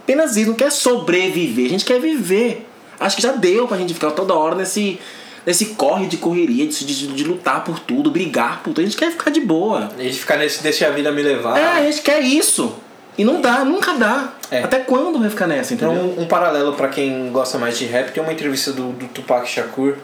Apenas 0.00 0.36
isso, 0.36 0.48
não 0.50 0.54
quer 0.54 0.70
sobreviver, 0.70 1.64
a 1.64 1.68
gente 1.70 1.84
quer 1.86 1.98
viver. 1.98 2.68
Acho 3.00 3.16
que 3.16 3.22
já 3.22 3.32
deu 3.32 3.66
pra 3.66 3.78
gente 3.78 3.94
ficar 3.94 4.10
toda 4.10 4.34
hora 4.34 4.54
nesse, 4.54 4.98
nesse 5.46 5.66
corre 5.66 6.06
de 6.06 6.16
correria, 6.16 6.66
de, 6.66 6.84
de, 6.84 7.06
de 7.08 7.24
lutar 7.24 7.64
por 7.64 7.78
tudo, 7.78 8.10
brigar 8.10 8.58
por 8.62 8.70
tudo. 8.70 8.80
A 8.80 8.84
gente 8.84 8.96
quer 8.96 9.10
ficar 9.10 9.30
de 9.30 9.40
boa. 9.40 9.90
A 9.98 10.02
gente 10.02 10.18
ficar 10.18 10.36
nesse 10.36 10.62
deixa 10.62 10.86
a 10.86 10.90
vida 10.90 11.10
me 11.12 11.22
levar. 11.22 11.58
É, 11.58 11.64
a 11.64 11.82
gente 11.82 12.02
quer 12.02 12.20
isso. 12.20 12.74
E 13.16 13.24
não 13.24 13.40
dá, 13.40 13.64
nunca 13.64 13.92
dá. 13.94 14.32
É. 14.50 14.62
Até 14.62 14.80
quando 14.80 15.18
vai 15.18 15.30
ficar 15.30 15.46
nessa, 15.46 15.74
Então, 15.74 15.94
entendeu? 15.94 16.14
um, 16.18 16.22
um 16.22 16.26
paralelo 16.26 16.72
pra 16.72 16.88
quem 16.88 17.30
gosta 17.30 17.58
mais 17.58 17.78
de 17.78 17.84
rap, 17.84 18.12
tem 18.12 18.22
uma 18.22 18.32
entrevista 18.32 18.72
do, 18.72 18.92
do 18.92 19.06
Tupac 19.08 19.48
Shakur 19.48 19.96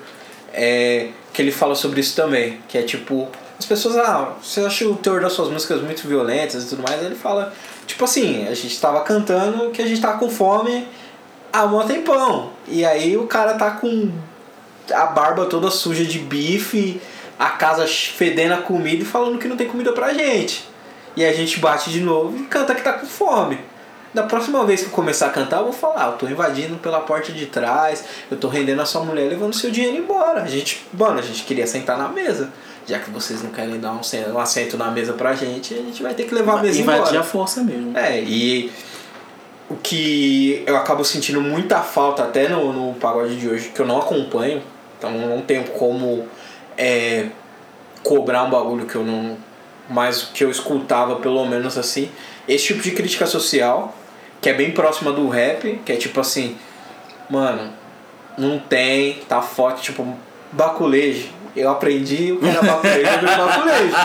é, 0.53 1.09
que 1.33 1.43
ele 1.43 1.51
fala 1.51 1.75
sobre 1.75 2.01
isso 2.01 2.15
também. 2.15 2.61
Que 2.69 2.79
é 2.79 2.83
tipo, 2.83 3.29
as 3.59 3.67
pessoas, 3.67 3.97
ah, 3.97 4.35
você 4.41 4.61
acha 4.61 4.87
o 4.87 4.95
teor 4.97 5.21
das 5.21 5.33
suas 5.33 5.49
músicas 5.49 5.83
muito 5.83 6.07
violentas 6.07 6.65
e 6.65 6.69
tudo 6.69 6.83
mais? 6.83 7.03
Ele 7.03 7.17
fala, 7.17 7.53
tipo 7.87 8.05
assim, 8.05 8.47
a 8.47 8.55
gente 8.55 8.81
tava 8.81 9.01
cantando 9.01 9.71
que 9.71 9.83
a 9.83 9.87
gente 9.87 10.01
tava 10.01 10.19
com 10.19 10.31
fome 10.31 10.87
há 11.53 11.65
um 11.65 11.87
tempão. 11.87 12.51
E 12.69 12.85
aí 12.85 13.17
o 13.17 13.27
cara 13.27 13.55
tá 13.55 13.73
com 13.73 14.11
a 14.93 15.07
barba 15.07 15.47
toda 15.47 15.71
suja 15.71 16.05
de 16.05 16.19
bife, 16.19 17.01
a 17.39 17.51
casa 17.51 17.87
fedendo 17.87 18.55
a 18.55 18.59
comida 18.59 19.03
e 19.03 19.07
falando 19.07 19.39
que 19.39 19.49
não 19.49 19.57
tem 19.57 19.67
comida 19.67 19.93
pra 19.93 20.13
gente. 20.13 20.69
E 21.17 21.25
a 21.25 21.33
gente 21.33 21.59
bate 21.59 21.91
de 21.91 22.01
novo 22.01 22.37
e 22.37 22.43
canta 22.45 22.75
que 22.75 22.83
tá 22.83 22.93
com 22.93 23.07
fome. 23.07 23.59
Da 24.13 24.25
próxima 24.25 24.65
vez 24.65 24.81
que 24.81 24.87
eu 24.87 24.93
começar 24.93 25.27
a 25.27 25.31
cantar, 25.31 25.59
eu 25.59 25.65
vou 25.65 25.73
falar, 25.73 26.05
ah, 26.05 26.07
eu 26.09 26.13
tô 26.19 26.27
invadindo 26.27 26.77
pela 26.79 27.01
porta 27.01 27.33
de 27.33 27.47
trás, 27.47 28.05
eu 28.31 28.37
tô 28.37 28.49
rendendo 28.49 28.83
a 28.83 28.85
sua 28.85 29.05
mulher 29.05 29.29
levando 29.29 29.55
seu 29.55 29.71
dinheiro 29.71 29.97
embora. 29.97 30.43
A 30.43 30.47
gente, 30.47 30.85
mano, 30.93 31.19
a 31.19 31.23
gente 31.23 31.45
queria 31.45 31.67
sentar 31.67 31.97
na 31.97 32.09
mesa. 32.09 32.53
Já 32.87 32.99
que 32.99 33.09
vocês 33.11 33.41
não 33.43 33.51
querem 33.51 33.79
dar 33.79 33.93
um, 33.93 34.01
um 34.35 34.39
assento 34.39 34.77
na 34.77 34.91
mesa 34.91 35.13
pra 35.13 35.35
gente, 35.35 35.75
a 35.75 35.77
gente 35.77 36.03
vai 36.03 36.13
ter 36.13 36.25
que 36.25 36.35
levar 36.35 36.59
a 36.59 36.63
mesa 36.63 36.81
Invadir 36.81 37.03
embora. 37.03 37.21
a 37.21 37.23
força 37.23 37.63
mesmo. 37.63 37.97
É, 37.97 38.21
e 38.21 38.73
o 39.69 39.77
que 39.77 40.65
eu 40.67 40.77
acabo 40.77 41.05
sentindo 41.05 41.41
muita 41.41 41.81
falta 41.81 42.25
até 42.25 42.49
no, 42.49 42.73
no 42.73 42.95
pagode 42.95 43.37
de 43.37 43.49
hoje, 43.49 43.69
que 43.69 43.81
eu 43.81 43.87
não 43.87 43.99
acompanho, 43.99 44.61
então 45.01 45.11
não 45.13 45.41
tenho 45.41 45.65
como 45.65 46.29
é, 46.77 47.29
cobrar 48.03 48.45
um 48.45 48.51
bagulho 48.51 48.85
que 48.85 48.95
eu 48.95 49.03
não. 49.03 49.39
Mas 49.89 50.23
que 50.23 50.45
eu 50.45 50.51
escutava 50.51 51.17
pelo 51.17 51.45
menos 51.47 51.79
assim. 51.79 52.13
Esse 52.47 52.67
tipo 52.67 52.83
de 52.83 52.91
crítica 52.91 53.27
social, 53.27 53.97
que 54.41 54.51
é 54.51 54.53
bem 54.53 54.71
próxima 54.73 55.11
do 55.11 55.27
rap, 55.29 55.81
que 55.85 55.93
é 55.93 55.97
tipo 55.97 56.21
assim, 56.21 56.57
mano, 57.29 57.73
não 58.37 58.59
tem, 58.59 59.15
tá 59.29 59.41
forte, 59.41 59.83
tipo, 59.83 60.07
baculejo. 60.53 61.31
Eu 61.57 61.71
aprendi 61.71 62.33
o 62.33 62.39
que 62.39 62.47
era 62.47 62.63
baculejo, 62.63 63.27
eu 63.27 63.47
baculejo. 63.47 63.97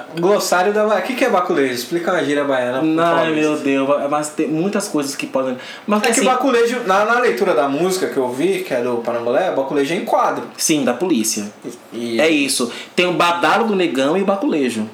Glossário 0.18 0.72
da 0.72 0.84
Bahia. 0.84 1.04
O 1.04 1.06
que 1.06 1.14
que 1.14 1.24
é 1.24 1.28
baculejo? 1.28 1.72
Explica 1.72 2.12
uma 2.12 2.24
gíria 2.24 2.44
baiana. 2.44 2.80
Ai 3.04 3.32
meu 3.32 3.56
Deus, 3.56 3.88
mas 4.10 4.30
tem 4.30 4.46
muitas 4.46 4.88
coisas 4.88 5.14
que 5.14 5.26
podem. 5.26 5.56
Mas 5.86 6.02
É 6.02 6.06
que 6.06 6.10
assim, 6.12 6.24
baculejo, 6.24 6.80
na, 6.86 7.04
na 7.04 7.20
leitura 7.20 7.54
da 7.54 7.68
música 7.68 8.06
que 8.06 8.16
eu 8.16 8.28
vi, 8.30 8.62
que 8.62 8.72
é 8.72 8.82
do 8.82 8.98
Parangolé, 8.98 9.50
baculejo 9.52 9.92
é 9.92 9.96
em 9.96 10.04
quadro. 10.04 10.44
sim, 10.56 10.84
da 10.84 10.94
polícia. 10.94 11.44
E 11.92 12.20
É 12.20 12.28
isso. 12.28 12.72
Tem 12.94 13.06
o 13.06 13.12
badalo 13.12 13.66
do 13.66 13.74
negão 13.74 14.16
e 14.16 14.22
o 14.22 14.24
baculejo. 14.24 14.88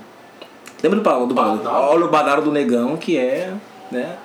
Lembra 0.83 0.99
do 0.99 1.05
Paulo? 1.05 1.27
Do? 1.27 1.35
Badalo? 1.35 1.93
Olha 1.93 2.05
o 2.07 2.09
badalo 2.09 2.43
do 2.43 2.51
negão, 2.51 2.97
que 2.97 3.17
é. 3.17 3.53
Né? 3.91 4.17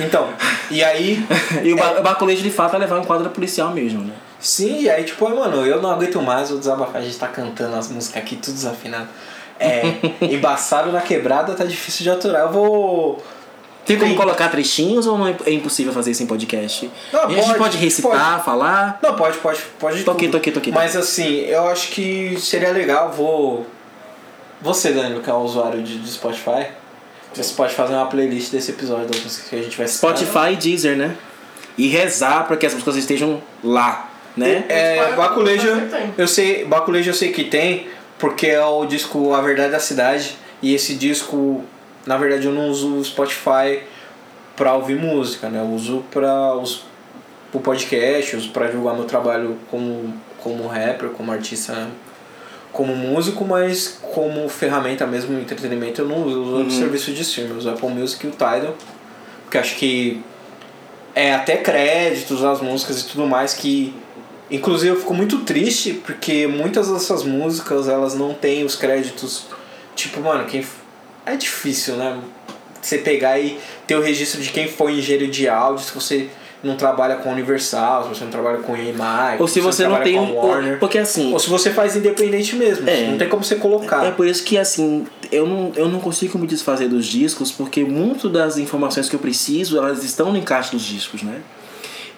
Então, 0.00 0.28
e 0.70 0.82
aí. 0.82 1.24
E 1.62 1.72
o, 1.72 1.76
o 1.76 2.02
baculejo 2.02 2.42
de 2.42 2.50
fato 2.50 2.76
é 2.76 2.78
levar 2.78 2.98
um 2.98 3.04
quadro 3.04 3.28
policial 3.30 3.70
mesmo, 3.70 4.02
né? 4.02 4.12
Sim, 4.44 4.82
e 4.82 4.90
aí, 4.90 5.04
tipo, 5.04 5.26
mano, 5.26 5.64
eu 5.64 5.80
não 5.80 5.90
aguento 5.90 6.20
mais, 6.20 6.50
vou 6.50 6.58
desabafar. 6.58 7.00
A 7.00 7.04
gente 7.04 7.16
tá 7.16 7.26
cantando 7.26 7.74
as 7.76 7.88
músicas 7.88 8.22
aqui, 8.22 8.36
tudo 8.36 8.52
desafinado. 8.52 9.08
É, 9.58 9.82
embaçado 10.20 10.92
na 10.92 11.00
quebrada 11.00 11.54
tá 11.54 11.64
difícil 11.64 12.02
de 12.02 12.10
aturar. 12.10 12.42
Eu 12.42 12.52
vou. 12.52 13.24
Tem 13.86 13.98
como 13.98 14.14
colocar 14.14 14.50
trechinhos 14.50 15.06
ou 15.06 15.16
não 15.16 15.28
é 15.28 15.36
é 15.46 15.52
impossível 15.52 15.94
fazer 15.94 16.10
isso 16.10 16.22
em 16.22 16.26
podcast? 16.26 16.90
Não, 17.10 17.24
a 17.24 17.28
gente 17.30 17.46
pode, 17.46 17.58
pode 17.58 17.78
recitar, 17.78 18.44
falar. 18.44 18.98
Não, 19.02 19.16
pode, 19.16 19.38
pode, 19.38 19.62
pode. 19.78 20.04
Toquei, 20.04 20.28
toquei, 20.28 20.52
toquei. 20.52 20.72
Mas 20.72 20.94
assim, 20.94 21.40
eu 21.40 21.66
acho 21.68 21.88
que 21.88 22.38
seria 22.38 22.70
legal, 22.70 23.12
vou. 23.12 23.66
Você, 24.60 24.92
Danilo, 24.92 25.22
que 25.22 25.30
é 25.30 25.32
um 25.32 25.42
usuário 25.42 25.82
de, 25.82 25.98
de 25.98 26.10
Spotify, 26.10 26.66
você 27.34 27.54
pode 27.54 27.74
fazer 27.74 27.94
uma 27.94 28.06
playlist 28.06 28.50
desse 28.52 28.72
episódio 28.72 29.06
das 29.06 29.22
músicas 29.22 29.48
que 29.48 29.56
a 29.56 29.62
gente 29.62 29.76
vai 29.76 29.88
citar. 29.88 30.16
Spotify 30.16 30.52
e 30.52 30.56
Deezer, 30.56 30.96
né? 30.96 31.16
E 31.78 31.88
rezar 31.88 32.46
para 32.46 32.58
que 32.58 32.66
as 32.66 32.72
músicas 32.74 32.96
estejam 32.96 33.42
lá, 33.62 34.10
né? 34.36 34.64
É, 34.68 34.96
Spotify, 34.96 35.16
Baculejo, 35.16 35.68
Spotify 35.68 35.90
tem. 35.90 36.14
eu 36.16 36.28
sei, 36.28 36.64
Baculejo 36.64 37.10
eu 37.10 37.14
sei 37.14 37.32
que 37.32 37.44
tem, 37.44 37.88
porque 38.18 38.48
é 38.48 38.64
o 38.64 38.84
disco 38.84 39.32
A 39.34 39.40
Verdade 39.40 39.72
da 39.72 39.80
Cidade, 39.80 40.36
e 40.62 40.74
esse 40.74 40.94
disco, 40.94 41.64
na 42.06 42.16
verdade 42.16 42.46
eu 42.46 42.52
não 42.52 42.68
uso 42.68 42.96
o 42.96 43.04
Spotify 43.04 43.82
pra 44.56 44.74
ouvir 44.74 44.96
música, 44.96 45.48
né? 45.48 45.60
Eu 45.60 45.66
uso 45.66 46.04
pra 46.10 46.54
os 46.54 46.84
pro 47.54 47.60
podcast, 47.60 48.34
uso 48.34 48.50
pra 48.50 48.66
divulgar 48.66 48.94
meu 48.94 49.04
trabalho 49.04 49.56
como, 49.70 50.12
como 50.42 50.66
rapper, 50.66 51.10
como 51.10 51.30
artista, 51.30 51.88
como 52.72 52.96
músico, 52.96 53.44
mas 53.44 54.00
como 54.12 54.48
ferramenta 54.48 55.06
mesmo, 55.06 55.38
entretenimento, 55.38 56.02
eu 56.02 56.08
não 56.08 56.24
uso, 56.24 56.36
eu 56.36 56.42
uso 56.42 56.56
outro 56.56 56.72
serviço 56.72 57.12
de 57.12 57.22
streaming, 57.22 57.52
eu 57.52 57.58
uso 57.58 57.70
o 57.70 57.72
Apple 57.72 57.88
Music 57.90 58.26
e 58.26 58.28
o 58.28 58.32
Tidal, 58.32 58.74
porque 59.44 59.58
acho 59.58 59.76
que 59.76 60.20
é 61.14 61.32
até 61.32 61.56
créditos 61.58 62.42
as 62.42 62.60
músicas 62.60 63.02
e 63.02 63.06
tudo 63.06 63.24
mais 63.24 63.54
que 63.54 63.94
inclusive 64.50 64.92
eu 64.92 64.96
fico 65.00 65.14
muito 65.14 65.38
triste 65.40 65.94
porque 66.04 66.46
muitas 66.46 66.88
dessas 66.90 67.22
músicas 67.22 67.88
elas 67.88 68.14
não 68.14 68.34
têm 68.34 68.64
os 68.64 68.76
créditos 68.76 69.44
tipo 69.96 70.20
mano 70.20 70.44
quem 70.44 70.64
é 71.26 71.36
difícil 71.36 71.94
né 71.96 72.18
você 72.82 72.98
pegar 72.98 73.38
e 73.38 73.58
ter 73.86 73.96
o 73.96 74.02
registro 74.02 74.40
de 74.42 74.50
quem 74.50 74.68
foi 74.68 74.92
engenheiro 74.98 75.30
de 75.30 75.48
áudio 75.48 75.84
se 75.84 75.94
você 75.94 76.28
não 76.62 76.76
trabalha 76.76 77.16
com 77.16 77.30
Universal 77.30 78.04
se 78.04 78.08
você 78.10 78.24
não 78.24 78.30
trabalha 78.30 78.58
com 78.58 78.74
EMI 78.76 79.36
Ou 79.38 79.46
se 79.48 79.60
você 79.60 79.86
não 79.86 80.00
tem. 80.02 80.14
com 80.14 80.20
a 80.20 80.22
um- 80.22 80.34
Warner 80.34 80.78
Porque 80.78 80.98
assim. 80.98 81.32
ou 81.32 81.38
se 81.38 81.48
você 81.48 81.70
faz 81.70 81.94
independente 81.96 82.56
mesmo 82.56 82.88
É. 82.88 83.10
não 83.10 83.18
tem 83.18 83.28
como 83.28 83.42
você 83.44 83.56
colocar 83.56 84.04
É 84.04 84.10
por 84.10 84.26
isso 84.26 84.42
que 84.44 84.56
assim, 84.58 85.06
eu 85.32 85.46
não, 85.46 85.72
eu 85.76 85.88
não 85.88 86.00
consigo 86.00 86.38
me 86.38 86.46
desfazer 86.46 86.88
dos 86.88 87.06
discos, 87.06 87.50
porque 87.52 87.82
muito 87.84 88.28
das 88.30 88.56
informações 88.58 89.08
que 89.10 89.16
eu 89.16 89.20
preciso, 89.20 89.76
elas 89.78 90.04
estão 90.04 90.30
no 90.32 90.38
encaixe 90.38 90.70
dos 90.72 90.82
discos, 90.82 91.22
né? 91.22 91.40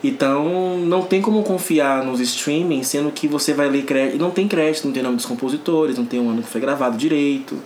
Então 0.08 0.78
não 0.78 1.02
tem 1.02 1.20
como 1.20 1.42
confiar 1.42 2.04
nos 2.04 2.20
streaming, 2.20 2.82
sendo 2.82 3.10
que 3.10 3.26
você 3.26 3.52
vai 3.52 3.68
ler 3.68 3.84
crédito. 3.84 4.18
Não 4.18 4.30
tem 4.30 4.46
crédito, 4.48 4.84
não 4.86 4.92
tem 4.92 5.02
nome 5.02 5.16
dos 5.16 5.26
compositores, 5.26 5.96
não 5.98 6.04
tem 6.04 6.20
o 6.20 6.28
ano 6.30 6.42
que 6.42 6.48
foi 6.48 6.60
gravado 6.60 6.96
direito. 6.96 7.56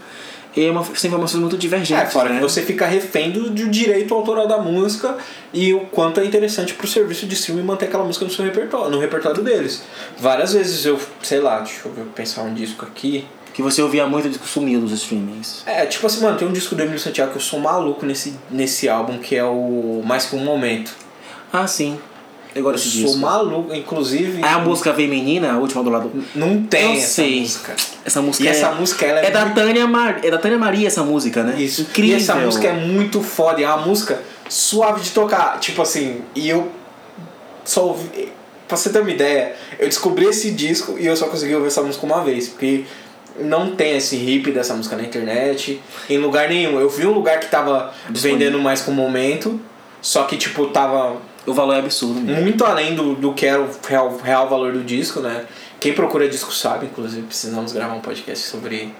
É 0.56 0.68
uma, 0.68 0.82
são 0.84 1.06
informações 1.08 1.40
muito 1.40 1.54
É, 1.54 1.58
divergentes. 1.58 2.12
fora 2.12 2.28
né? 2.28 2.36
que 2.36 2.42
você 2.42 2.62
fica 2.62 2.84
refém 2.84 3.30
do, 3.30 3.50
do 3.50 3.68
direito 3.68 4.12
autoral 4.12 4.48
da 4.48 4.58
música 4.58 5.16
e 5.54 5.72
o 5.72 5.80
quanto 5.82 6.18
é 6.18 6.24
interessante 6.24 6.74
pro 6.74 6.88
serviço 6.88 7.24
de 7.26 7.34
streaming 7.34 7.62
manter 7.62 7.84
aquela 7.86 8.02
música 8.02 8.24
no 8.24 8.30
seu 8.32 8.44
repertório, 8.44 8.90
no 8.90 8.98
repertório 8.98 9.44
deles. 9.44 9.82
Várias 10.18 10.52
vezes 10.52 10.84
eu, 10.84 10.98
sei 11.22 11.38
lá, 11.38 11.60
deixa 11.60 11.82
eu 11.86 11.92
pensar 12.16 12.42
um 12.42 12.52
disco 12.52 12.84
aqui. 12.84 13.24
Que 13.54 13.62
você 13.62 13.82
ouvia 13.82 14.06
muito 14.06 14.28
disco 14.28 14.46
sumido 14.46 14.82
dos 14.82 14.92
streamings. 15.02 15.62
É, 15.66 15.84
tipo 15.86 16.06
assim, 16.06 16.20
mano, 16.22 16.36
tem 16.38 16.46
um 16.48 16.52
disco 16.52 16.74
do 16.74 16.82
Emílio 16.82 16.98
Santiago 17.00 17.32
que 17.32 17.36
eu 17.38 17.42
sou 17.42 17.58
maluco 17.60 18.06
nesse, 18.06 18.34
nesse 18.50 18.88
álbum, 18.88 19.18
que 19.18 19.36
é 19.36 19.44
o 19.44 20.02
Mais 20.04 20.26
Que 20.26 20.36
Um 20.36 20.44
Momento. 20.44 20.92
Ah, 21.52 21.66
sim. 21.66 21.98
Eu 22.54 22.62
gosto 22.62 22.76
eu 22.86 22.90
sou 22.90 22.90
disco. 22.90 23.74
inclusive 23.74 23.78
inclusive. 23.78 24.42
É 24.42 24.48
a 24.48 24.58
música 24.58 24.92
Vem 24.92 25.08
Menina, 25.08 25.52
a 25.52 25.58
última 25.58 25.82
do 25.82 25.90
lado. 25.90 26.10
Não 26.34 26.62
tem 26.64 26.94
Eu 26.94 26.98
essa 26.98 27.06
sei. 27.14 27.40
música. 27.40 27.74
Essa 28.04 28.20
música 28.22 28.44
E 28.44 28.48
é, 28.48 28.50
essa 28.50 28.70
música, 28.72 29.06
é, 29.06 29.26
é 29.26 29.30
da 29.30 29.40
muito- 29.42 29.54
Tânia 29.54 29.86
Mar... 29.86 30.20
é 30.24 30.30
da 30.30 30.38
Tânia 30.38 30.58
Maria 30.58 30.86
essa 30.88 31.02
música, 31.02 31.42
né? 31.42 31.60
Isso. 31.60 31.82
Incrível. 31.82 32.18
E 32.18 32.20
essa 32.20 32.34
música 32.34 32.66
é 32.68 32.72
muito 32.72 33.22
foda. 33.22 33.62
É 33.62 33.66
uma 33.66 33.86
música 33.86 34.20
suave 34.48 35.00
de 35.00 35.10
tocar. 35.10 35.58
Tipo 35.60 35.82
assim, 35.82 36.22
e 36.34 36.48
eu 36.48 36.70
só 37.64 37.86
ouvi. 37.86 38.32
Pra 38.66 38.76
você 38.76 38.90
ter 38.90 39.00
uma 39.00 39.10
ideia, 39.10 39.54
eu 39.78 39.88
descobri 39.88 40.26
esse 40.26 40.50
disco 40.52 40.96
e 40.98 41.06
eu 41.06 41.16
só 41.16 41.26
consegui 41.26 41.54
ouvir 41.54 41.68
essa 41.68 41.82
música 41.82 42.04
uma 42.06 42.22
vez. 42.22 42.48
Porque 42.48 42.84
não 43.40 43.74
tem 43.74 43.96
esse 43.96 44.16
hip 44.16 44.50
dessa 44.52 44.74
música 44.74 44.96
na 44.96 45.02
internet, 45.02 45.80
em 46.08 46.18
lugar 46.18 46.48
nenhum. 46.48 46.78
Eu 46.80 46.88
vi 46.88 47.06
um 47.06 47.12
lugar 47.12 47.40
que 47.40 47.46
tava 47.46 47.92
vendendo 48.08 48.58
mais 48.60 48.80
com 48.82 48.90
o 48.90 48.94
momento, 48.94 49.60
só 50.00 50.24
que 50.24 50.36
tipo, 50.36 50.66
tava 50.66 51.16
O 51.50 51.54
valor 51.54 51.74
é 51.74 51.78
absurdo 51.80 52.20
mesmo. 52.20 52.42
muito 52.42 52.64
além 52.64 52.94
do, 52.94 53.14
do 53.14 53.32
que 53.34 53.46
era 53.46 53.60
o 53.60 53.68
real, 53.86 54.16
real 54.22 54.48
valor 54.48 54.72
do 54.72 54.82
disco, 54.82 55.20
né? 55.20 55.44
Quem 55.78 55.92
procura 55.92 56.28
disco 56.28 56.52
sabe, 56.52 56.86
inclusive 56.86 57.22
precisamos 57.22 57.72
gravar 57.72 57.94
um 57.94 58.00
podcast 58.00 58.46
sobre 58.46 58.94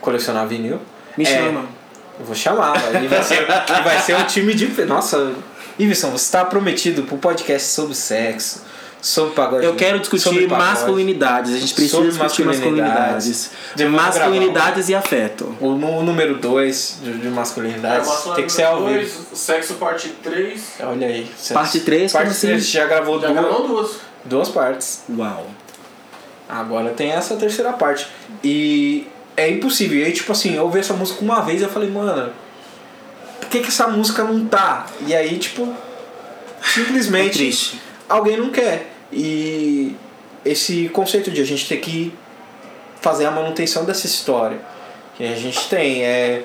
colecionar 0.00 0.46
vinil. 0.46 0.80
Me 1.16 1.24
É, 1.24 1.26
chama. 1.26 1.66
eu 2.18 2.24
vou 2.26 2.34
chamar, 2.34 2.72
vai, 2.78 3.06
vai, 3.08 3.22
ser, 3.22 3.46
vai 3.46 4.00
ser 4.00 4.16
um 4.16 4.24
time 4.24 4.54
de. 4.54 4.66
Nossa, 4.84 5.32
Iverson, 5.78 6.10
você 6.10 6.24
está 6.24 6.44
prometido 6.44 7.02
pro 7.02 7.16
podcast 7.18 7.68
sobre 7.68 7.94
sexo, 7.94 8.62
sobre 9.04 9.34
pagode. 9.34 9.64
Eu 9.66 9.74
quero 9.74 9.98
discutir 10.00 10.48
masculinidades. 10.48 11.52
A 11.54 11.58
gente 11.58 11.74
precisa 11.74 11.96
Sobre 11.96 12.08
discutir 12.08 12.44
masculinidades. 12.44 13.50
masculinidades. 13.76 13.92
Masculinidades 13.92 14.88
e 14.88 14.94
afeto. 14.94 15.54
O, 15.60 15.72
nu- 15.72 16.02
número 16.02 16.36
2 16.38 16.98
de, 17.02 17.18
de 17.18 17.28
masculinidades 17.28 18.08
tem 18.34 18.46
que 18.46 18.52
ser 18.52 18.62
ao 18.62 18.84
vivo. 18.86 19.26
Sexo 19.34 19.74
parte 19.74 20.08
3. 20.22 20.62
Olha 20.80 21.06
aí. 21.06 21.30
você- 21.36 21.52
Parte 21.52 21.80
três, 21.80 22.12
Parte 22.12 22.24
como 22.24 22.32
assim? 22.36 22.46
3 22.48 22.66
já 22.66 22.86
gravou 22.86 23.20
Já 23.20 23.28
duas, 23.28 23.40
gravou 23.44 23.68
duas. 23.68 23.90
duas 24.24 24.48
partes. 24.48 25.02
Uau. 25.10 25.46
Agora 26.48 26.90
tem 26.90 27.10
essa 27.10 27.36
terceira 27.36 27.72
parte. 27.74 28.06
E 28.42 29.06
é 29.36 29.50
impossível. 29.50 29.98
E 29.98 30.04
aí, 30.04 30.12
tipo 30.12 30.32
assim, 30.32 30.54
eu 30.56 30.62
ouvi 30.64 30.78
essa 30.78 30.94
música 30.94 31.22
uma 31.22 31.40
vez 31.42 31.60
e 31.60 31.64
eu 31.64 31.68
falei, 31.70 31.90
mano, 31.90 32.32
por 33.40 33.48
que, 33.50 33.60
que 33.60 33.68
essa 33.68 33.86
música 33.86 34.24
não 34.24 34.46
tá? 34.46 34.86
E 35.06 35.14
aí, 35.14 35.38
tipo, 35.38 35.62
É 36.62 36.66
simplesmente 36.66 37.34
triste. 37.38 37.80
alguém 38.08 38.36
não 38.38 38.50
quer. 38.50 38.93
E 39.14 39.94
esse 40.44 40.88
conceito 40.88 41.30
de 41.30 41.40
a 41.40 41.44
gente 41.44 41.68
ter 41.68 41.76
que 41.78 42.12
fazer 43.00 43.26
a 43.26 43.30
manutenção 43.30 43.84
dessa 43.84 44.06
história 44.06 44.58
que 45.16 45.24
a 45.24 45.36
gente 45.36 45.68
tem 45.68 46.02
é 46.02 46.44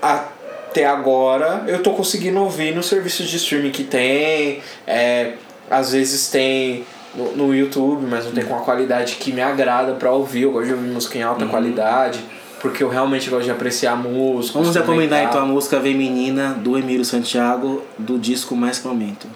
até 0.00 0.86
agora 0.86 1.64
eu 1.66 1.82
tô 1.82 1.92
conseguindo 1.92 2.40
ouvir 2.40 2.74
nos 2.74 2.86
serviços 2.86 3.28
de 3.28 3.36
streaming 3.36 3.70
que 3.70 3.84
tem, 3.84 4.62
é, 4.86 5.34
às 5.70 5.92
vezes 5.92 6.28
tem 6.30 6.84
no, 7.14 7.36
no 7.36 7.54
YouTube, 7.54 8.06
mas 8.08 8.24
não 8.24 8.32
tem 8.32 8.44
com 8.44 8.56
a 8.56 8.60
qualidade 8.60 9.16
que 9.16 9.32
me 9.32 9.42
agrada 9.42 9.92
pra 9.92 10.10
ouvir. 10.12 10.42
Eu 10.42 10.52
gosto 10.52 10.66
de 10.68 10.72
ouvir 10.72 10.88
música 10.88 11.18
em 11.18 11.22
Uhum. 11.22 11.28
alta 11.28 11.46
qualidade, 11.46 12.20
porque 12.60 12.82
eu 12.82 12.88
realmente 12.88 13.28
gosto 13.28 13.44
de 13.44 13.50
apreciar 13.50 13.92
a 13.92 13.96
música. 13.96 14.58
Vamos 14.58 14.74
recomendar 14.74 15.22
então 15.24 15.42
a 15.42 15.44
música 15.44 15.78
Vem 15.78 15.94
Menina 15.94 16.54
do 16.54 16.78
Emílio 16.78 17.04
Santiago 17.04 17.82
do 17.98 18.18
disco 18.18 18.56
Mais 18.56 18.78
Que 18.78 18.88
Aumento. 18.88 19.26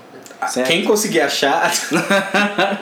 Certo? 0.48 0.66
Quem 0.68 0.84
conseguir 0.84 1.20
achar. 1.20 1.70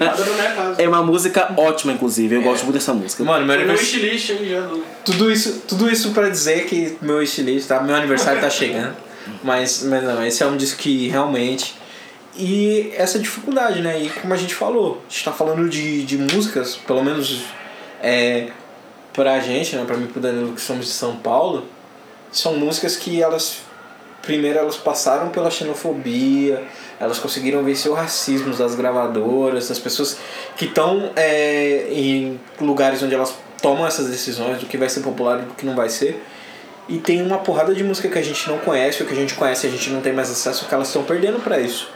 Casa. 0.05 0.83
É 0.83 0.89
uma 0.89 1.03
música 1.03 1.53
ótima, 1.57 1.93
inclusive. 1.93 2.35
Eu 2.35 2.43
gosto 2.43 2.65
muito 2.65 2.75
dessa 2.75 2.93
música. 2.93 3.23
Mano, 3.25 3.47
meu 3.47 3.55
aniversário. 3.55 3.93
wishlist 4.03 4.31
aí 4.31 4.51
já. 4.51 4.61
do- 4.63 4.85
Tudo 5.05 5.31
isso, 5.31 5.63
tudo 5.67 5.91
isso 5.91 6.11
pra 6.13 6.29
dizer 6.29 6.67
que 6.67 6.97
meu 7.01 7.23
estilista, 7.23 7.77
tá? 7.77 7.83
meu 7.83 7.95
aniversário 7.95 8.41
tá 8.41 8.51
chegando. 8.51 8.95
Mas, 9.43 9.83
mas 9.85 10.03
não, 10.03 10.25
esse 10.27 10.43
é 10.43 10.47
um 10.47 10.57
disco 10.57 10.79
que 10.79 11.09
realmente. 11.09 11.75
E 12.37 12.93
essa 12.97 13.19
dificuldade, 13.19 13.81
né? 13.81 14.03
E 14.03 14.09
como 14.11 14.35
a 14.35 14.37
gente 14.37 14.55
falou, 14.55 15.03
a 15.09 15.11
gente 15.11 15.25
tá 15.25 15.33
falando 15.33 15.69
de, 15.69 16.03
de 16.05 16.19
músicas, 16.19 16.75
pelo 16.77 17.03
menos 17.03 17.43
é, 18.03 18.49
pra 19.13 19.39
gente, 19.41 19.77
né? 19.77 19.85
Pra 19.87 19.97
mim 19.97 20.05
e 20.05 20.09
pro 20.09 20.21
Danilo 20.21 20.53
que 20.53 20.61
somos 20.61 20.87
de 20.87 20.93
São 20.93 21.17
Paulo, 21.17 21.65
são 22.33 22.55
músicas 22.57 22.97
que 22.97 23.23
elas. 23.23 23.59
Primeiro 24.23 24.59
elas 24.59 24.77
passaram 24.77 25.29
pela 25.29 25.51
xenofobia, 25.51 26.65
elas 27.01 27.19
conseguiram 27.19 27.63
vencer 27.63 27.91
o 27.91 27.95
racismo 27.95 28.55
das 28.55 28.75
gravadoras, 28.75 29.69
das 29.69 29.79
pessoas 29.79 30.19
que 30.57 30.67
estão 30.67 31.11
é, 31.17 31.89
em 31.91 32.41
lugares 32.61 33.03
onde 33.03 33.15
elas 33.15 33.35
tomam 33.61 33.87
essas 33.87 34.09
decisões 34.09 34.59
do 34.59 34.67
que 34.67 34.77
vai 34.77 34.89
ser 34.89 35.01
popular 35.01 35.41
e 35.41 35.43
do 35.43 35.55
que 35.55 35.65
não 35.65 35.75
vai 35.75 35.89
ser. 35.89 36.23
E 36.89 36.99
tem 36.99 37.23
uma 37.23 37.39
porrada 37.39 37.75
de 37.75 37.83
música 37.83 38.09
que 38.09 38.19
a 38.19 38.23
gente 38.23 38.49
não 38.49 38.59
conhece, 38.59 39.03
ou 39.03 39.09
que 39.09 39.15
a 39.15 39.17
gente 39.17 39.35
conhece 39.35 39.67
e 39.67 39.71
a 39.71 39.73
gente 39.73 39.89
não 39.91 40.03
tem 40.03 40.13
mais 40.13 40.31
acesso, 40.31 40.67
que 40.67 40.75
elas 40.75 40.89
estão 40.89 41.03
perdendo 41.03 41.43
pra 41.43 41.59
isso. 41.59 41.89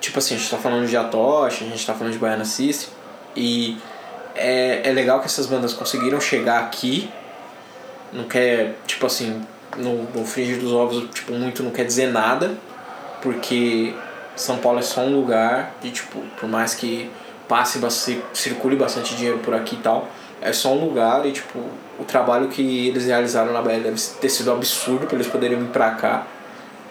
Tipo 0.00 0.18
assim, 0.18 0.36
a 0.36 0.38
gente 0.38 0.50
tá 0.50 0.56
falando 0.56 0.86
de 0.86 0.96
Atocha, 0.96 1.64
a 1.64 1.68
gente 1.68 1.84
tá 1.84 1.92
falando 1.92 2.12
de 2.12 2.18
Baiana 2.18 2.44
System, 2.44 2.90
e 3.34 3.76
é, 4.34 4.88
é 4.88 4.92
legal 4.92 5.18
que 5.20 5.26
essas 5.26 5.46
bandas 5.46 5.72
conseguiram 5.72 6.20
chegar 6.20 6.60
aqui. 6.60 7.10
Não 8.12 8.24
quer, 8.24 8.76
tipo 8.86 9.06
assim, 9.06 9.42
no, 9.76 10.04
no 10.14 10.24
fringir 10.24 10.58
dos 10.58 10.72
ovos, 10.72 11.08
tipo, 11.12 11.32
muito 11.32 11.62
não 11.62 11.70
quer 11.70 11.84
dizer 11.84 12.06
nada, 12.06 12.56
porque 13.22 13.94
São 14.36 14.58
Paulo 14.58 14.80
é 14.80 14.82
só 14.82 15.00
um 15.00 15.14
lugar 15.14 15.74
e, 15.82 15.90
tipo, 15.90 16.20
por 16.38 16.48
mais 16.48 16.74
que 16.74 17.10
passe, 17.48 17.80
circule 18.32 18.76
bastante 18.76 19.14
dinheiro 19.14 19.38
por 19.38 19.54
aqui 19.54 19.76
e 19.76 19.78
tal, 19.78 20.08
é 20.40 20.52
só 20.52 20.72
um 20.72 20.84
lugar 20.84 21.24
e, 21.24 21.32
tipo, 21.32 21.58
o 21.98 22.04
trabalho 22.04 22.48
que 22.48 22.88
eles 22.88 23.06
realizaram 23.06 23.52
na 23.52 23.62
Bahia 23.62 23.80
deve 23.80 24.00
ter 24.20 24.28
sido 24.28 24.50
absurdo 24.50 25.06
pra 25.06 25.14
eles 25.14 25.28
poderem 25.28 25.58
vir 25.58 25.68
pra 25.68 25.92
cá. 25.92 26.26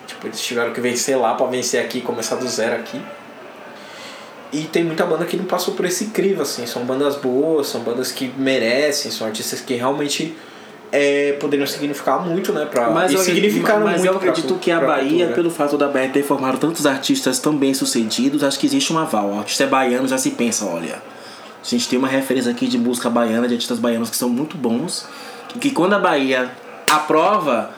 Tipo, 0.07 0.27
eles 0.27 0.41
tiveram 0.41 0.71
que 0.71 0.79
vencer 0.79 1.17
lá 1.17 1.33
pra 1.33 1.45
vencer 1.47 1.83
aqui 1.83 2.01
começar 2.01 2.35
do 2.35 2.47
zero 2.47 2.75
aqui. 2.75 3.01
E 4.53 4.63
tem 4.63 4.83
muita 4.83 5.05
banda 5.05 5.25
que 5.25 5.37
não 5.37 5.45
passou 5.45 5.73
por 5.73 5.85
esse 5.85 6.07
crivo, 6.07 6.41
assim. 6.41 6.65
São 6.65 6.83
bandas 6.83 7.15
boas, 7.15 7.67
são 7.67 7.81
bandas 7.81 8.11
que 8.11 8.27
merecem, 8.37 9.11
são 9.11 9.27
artistas 9.27 9.61
que 9.61 9.73
realmente 9.75 10.35
é, 10.91 11.33
poderiam 11.39 11.65
significar 11.65 12.19
muito, 12.23 12.51
né? 12.51 12.65
Pra, 12.65 12.89
Mas 12.89 13.11
e 13.11 13.15
eu, 13.15 13.21
significaram 13.21 13.85
mas 13.85 13.97
muito 14.01 14.11
eu 14.11 14.17
acredito 14.17 14.47
pra, 14.47 14.57
que 14.57 14.71
a 14.71 14.79
Bahia, 14.79 15.09
cultura. 15.09 15.33
pelo 15.33 15.49
fato 15.49 15.77
da 15.77 15.87
Bahia 15.87 16.09
ter 16.09 16.23
formado 16.23 16.57
tantos 16.57 16.85
artistas 16.85 17.39
tão 17.39 17.55
bem 17.55 17.73
sucedidos, 17.73 18.43
acho 18.43 18.59
que 18.59 18.65
existe 18.65 18.91
um 18.91 18.97
aval. 18.97 19.29
O 19.31 19.39
artista 19.39 19.63
é 19.63 19.67
baiano, 19.67 20.07
já 20.07 20.17
se 20.17 20.31
pensa, 20.31 20.65
olha. 20.65 20.95
A 21.63 21.67
gente 21.67 21.87
tem 21.87 21.97
uma 21.97 22.07
referência 22.07 22.51
aqui 22.51 22.67
de 22.67 22.77
música 22.77 23.09
baiana, 23.09 23.47
de 23.47 23.53
artistas 23.53 23.79
baianos 23.79 24.09
que 24.09 24.17
são 24.17 24.27
muito 24.27 24.57
bons. 24.57 25.05
E 25.55 25.59
que 25.59 25.69
quando 25.71 25.93
a 25.93 25.99
Bahia 25.99 26.51
aprova, 26.89 27.71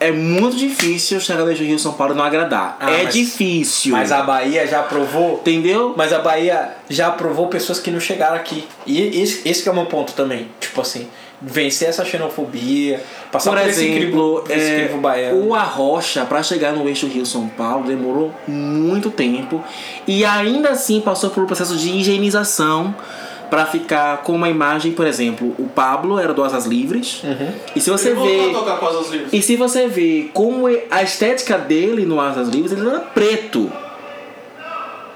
é 0.00 0.10
muito 0.10 0.56
difícil 0.56 1.20
chegar 1.20 1.44
no 1.44 1.52
Rio 1.52 1.78
São 1.78 1.92
Paulo 1.92 2.14
e 2.14 2.16
não 2.16 2.24
agradar. 2.24 2.76
Ah, 2.80 2.90
é 2.90 3.04
mas- 3.04 3.14
difícil. 3.14 3.92
Mas 3.92 4.12
a 4.12 4.22
Bahia 4.22 4.66
já 4.66 4.80
aprovou 4.80 5.34
Entendeu? 5.40 5.94
Mas 5.96 6.12
a 6.12 6.18
Bahia 6.18 6.72
já 6.88 7.08
aprovou 7.08 7.48
pessoas 7.48 7.80
que 7.80 7.90
não 7.90 8.00
chegaram 8.00 8.36
aqui. 8.36 8.66
E 8.86 9.20
esse, 9.22 9.48
esse 9.48 9.62
que 9.62 9.68
é 9.68 9.72
o 9.72 9.74
meu 9.74 9.86
ponto 9.86 10.12
também. 10.12 10.48
Tipo 10.60 10.80
assim, 10.80 11.08
vencer 11.40 11.88
essa 11.88 12.04
xenofobia, 12.04 13.02
passar 13.30 13.50
Por 13.50 13.60
por, 13.60 13.68
esse 13.68 13.80
exemplo, 13.84 14.00
crivo, 14.00 14.42
por 14.46 14.50
esse 14.50 14.70
é, 14.70 14.84
crivo 14.84 14.98
baiano. 15.00 15.46
o 15.46 15.54
Arrocha, 15.54 16.24
para 16.24 16.42
chegar 16.42 16.72
no 16.72 16.88
eixo 16.88 17.06
Rio-São 17.06 17.48
Paulo, 17.48 17.84
demorou 17.86 18.32
muito 18.48 19.10
tempo 19.10 19.62
e 20.06 20.24
ainda 20.24 20.70
assim 20.70 21.00
passou 21.00 21.30
por 21.30 21.42
um 21.42 21.46
processo 21.46 21.76
de 21.76 21.90
higienização 21.90 22.94
para 23.54 23.66
ficar 23.66 24.22
com 24.24 24.32
uma 24.32 24.50
imagem, 24.50 24.90
por 24.90 25.06
exemplo, 25.06 25.54
o 25.56 25.68
Pablo 25.68 26.18
era 26.18 26.34
do 26.34 26.42
Asas 26.42 26.66
Livres. 26.66 27.22
Uhum. 27.22 27.52
E 27.76 27.80
se 27.80 27.88
você 27.88 28.12
vê 28.12 28.50
a 28.50 28.52
tocar 28.52 28.78
com 28.80 28.86
as 28.88 29.08
livres. 29.10 29.32
e 29.32 29.40
se 29.40 29.54
você 29.54 29.86
vê 29.86 30.28
como 30.34 30.68
é- 30.68 30.82
a 30.90 31.04
estética 31.04 31.56
dele 31.56 32.04
no 32.04 32.20
Asas 32.20 32.48
Livres, 32.48 32.72
ele 32.72 32.84
era 32.88 32.98
preto. 32.98 33.70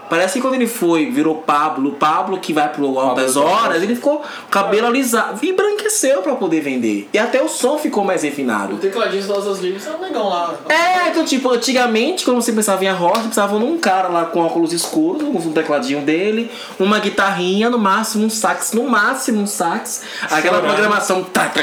Parece 0.09 0.35
que 0.35 0.41
quando 0.41 0.55
ele 0.55 0.67
foi, 0.67 1.11
virou 1.11 1.37
Pablo, 1.37 1.93
Pablo 1.93 2.39
que 2.39 2.53
vai 2.53 2.69
pro 2.69 2.99
Altas 2.99 3.37
Horas, 3.37 3.83
ele 3.83 3.95
ficou 3.95 4.23
cabelo 4.51 4.87
alisado, 4.87 5.39
e 5.43 5.51
embranqueceu 5.51 6.23
pra 6.23 6.35
poder 6.35 6.61
vender. 6.61 7.09
E 7.13 7.19
até 7.19 7.43
o 7.43 7.49
som 7.49 7.79
ficou 7.79 8.05
mais 8.05 8.23
refinado. 8.23 8.75
O 8.75 8.79
tecladista 8.79 9.33
das 9.35 9.47
Asas 9.47 9.61
Livres 9.61 9.87
era 9.87 9.97
um 9.97 10.01
negão 10.01 10.29
lá. 10.29 10.55
É, 10.69 11.09
então, 11.09 11.25
tipo, 11.25 11.51
antigamente, 11.51 12.25
quando 12.25 12.41
você 12.43 12.53
pensava 12.53 12.83
em 12.85 12.89
arroz, 12.89 13.19
precisava 13.19 13.59
num 13.59 13.79
cara 13.79 14.09
lá 14.09 14.25
com 14.25 14.41
óculos 14.41 14.73
escuros, 14.73 15.23
com 15.23 15.39
um 15.39 15.53
tecladinho 15.53 16.01
dele, 16.03 16.51
uma 16.79 16.99
guitarrinha, 16.99 17.71
no 17.71 17.79
máximo 17.79 18.25
um 18.25 18.31
sax, 18.31 18.73
no 18.73 18.85
máximo 18.89 19.43
um 19.43 19.47
sax, 19.47 20.03
aquela 20.25 20.57
Chorando. 20.59 20.67
programação, 20.75 21.23
tá, 21.25 21.47
tá, 21.47 21.63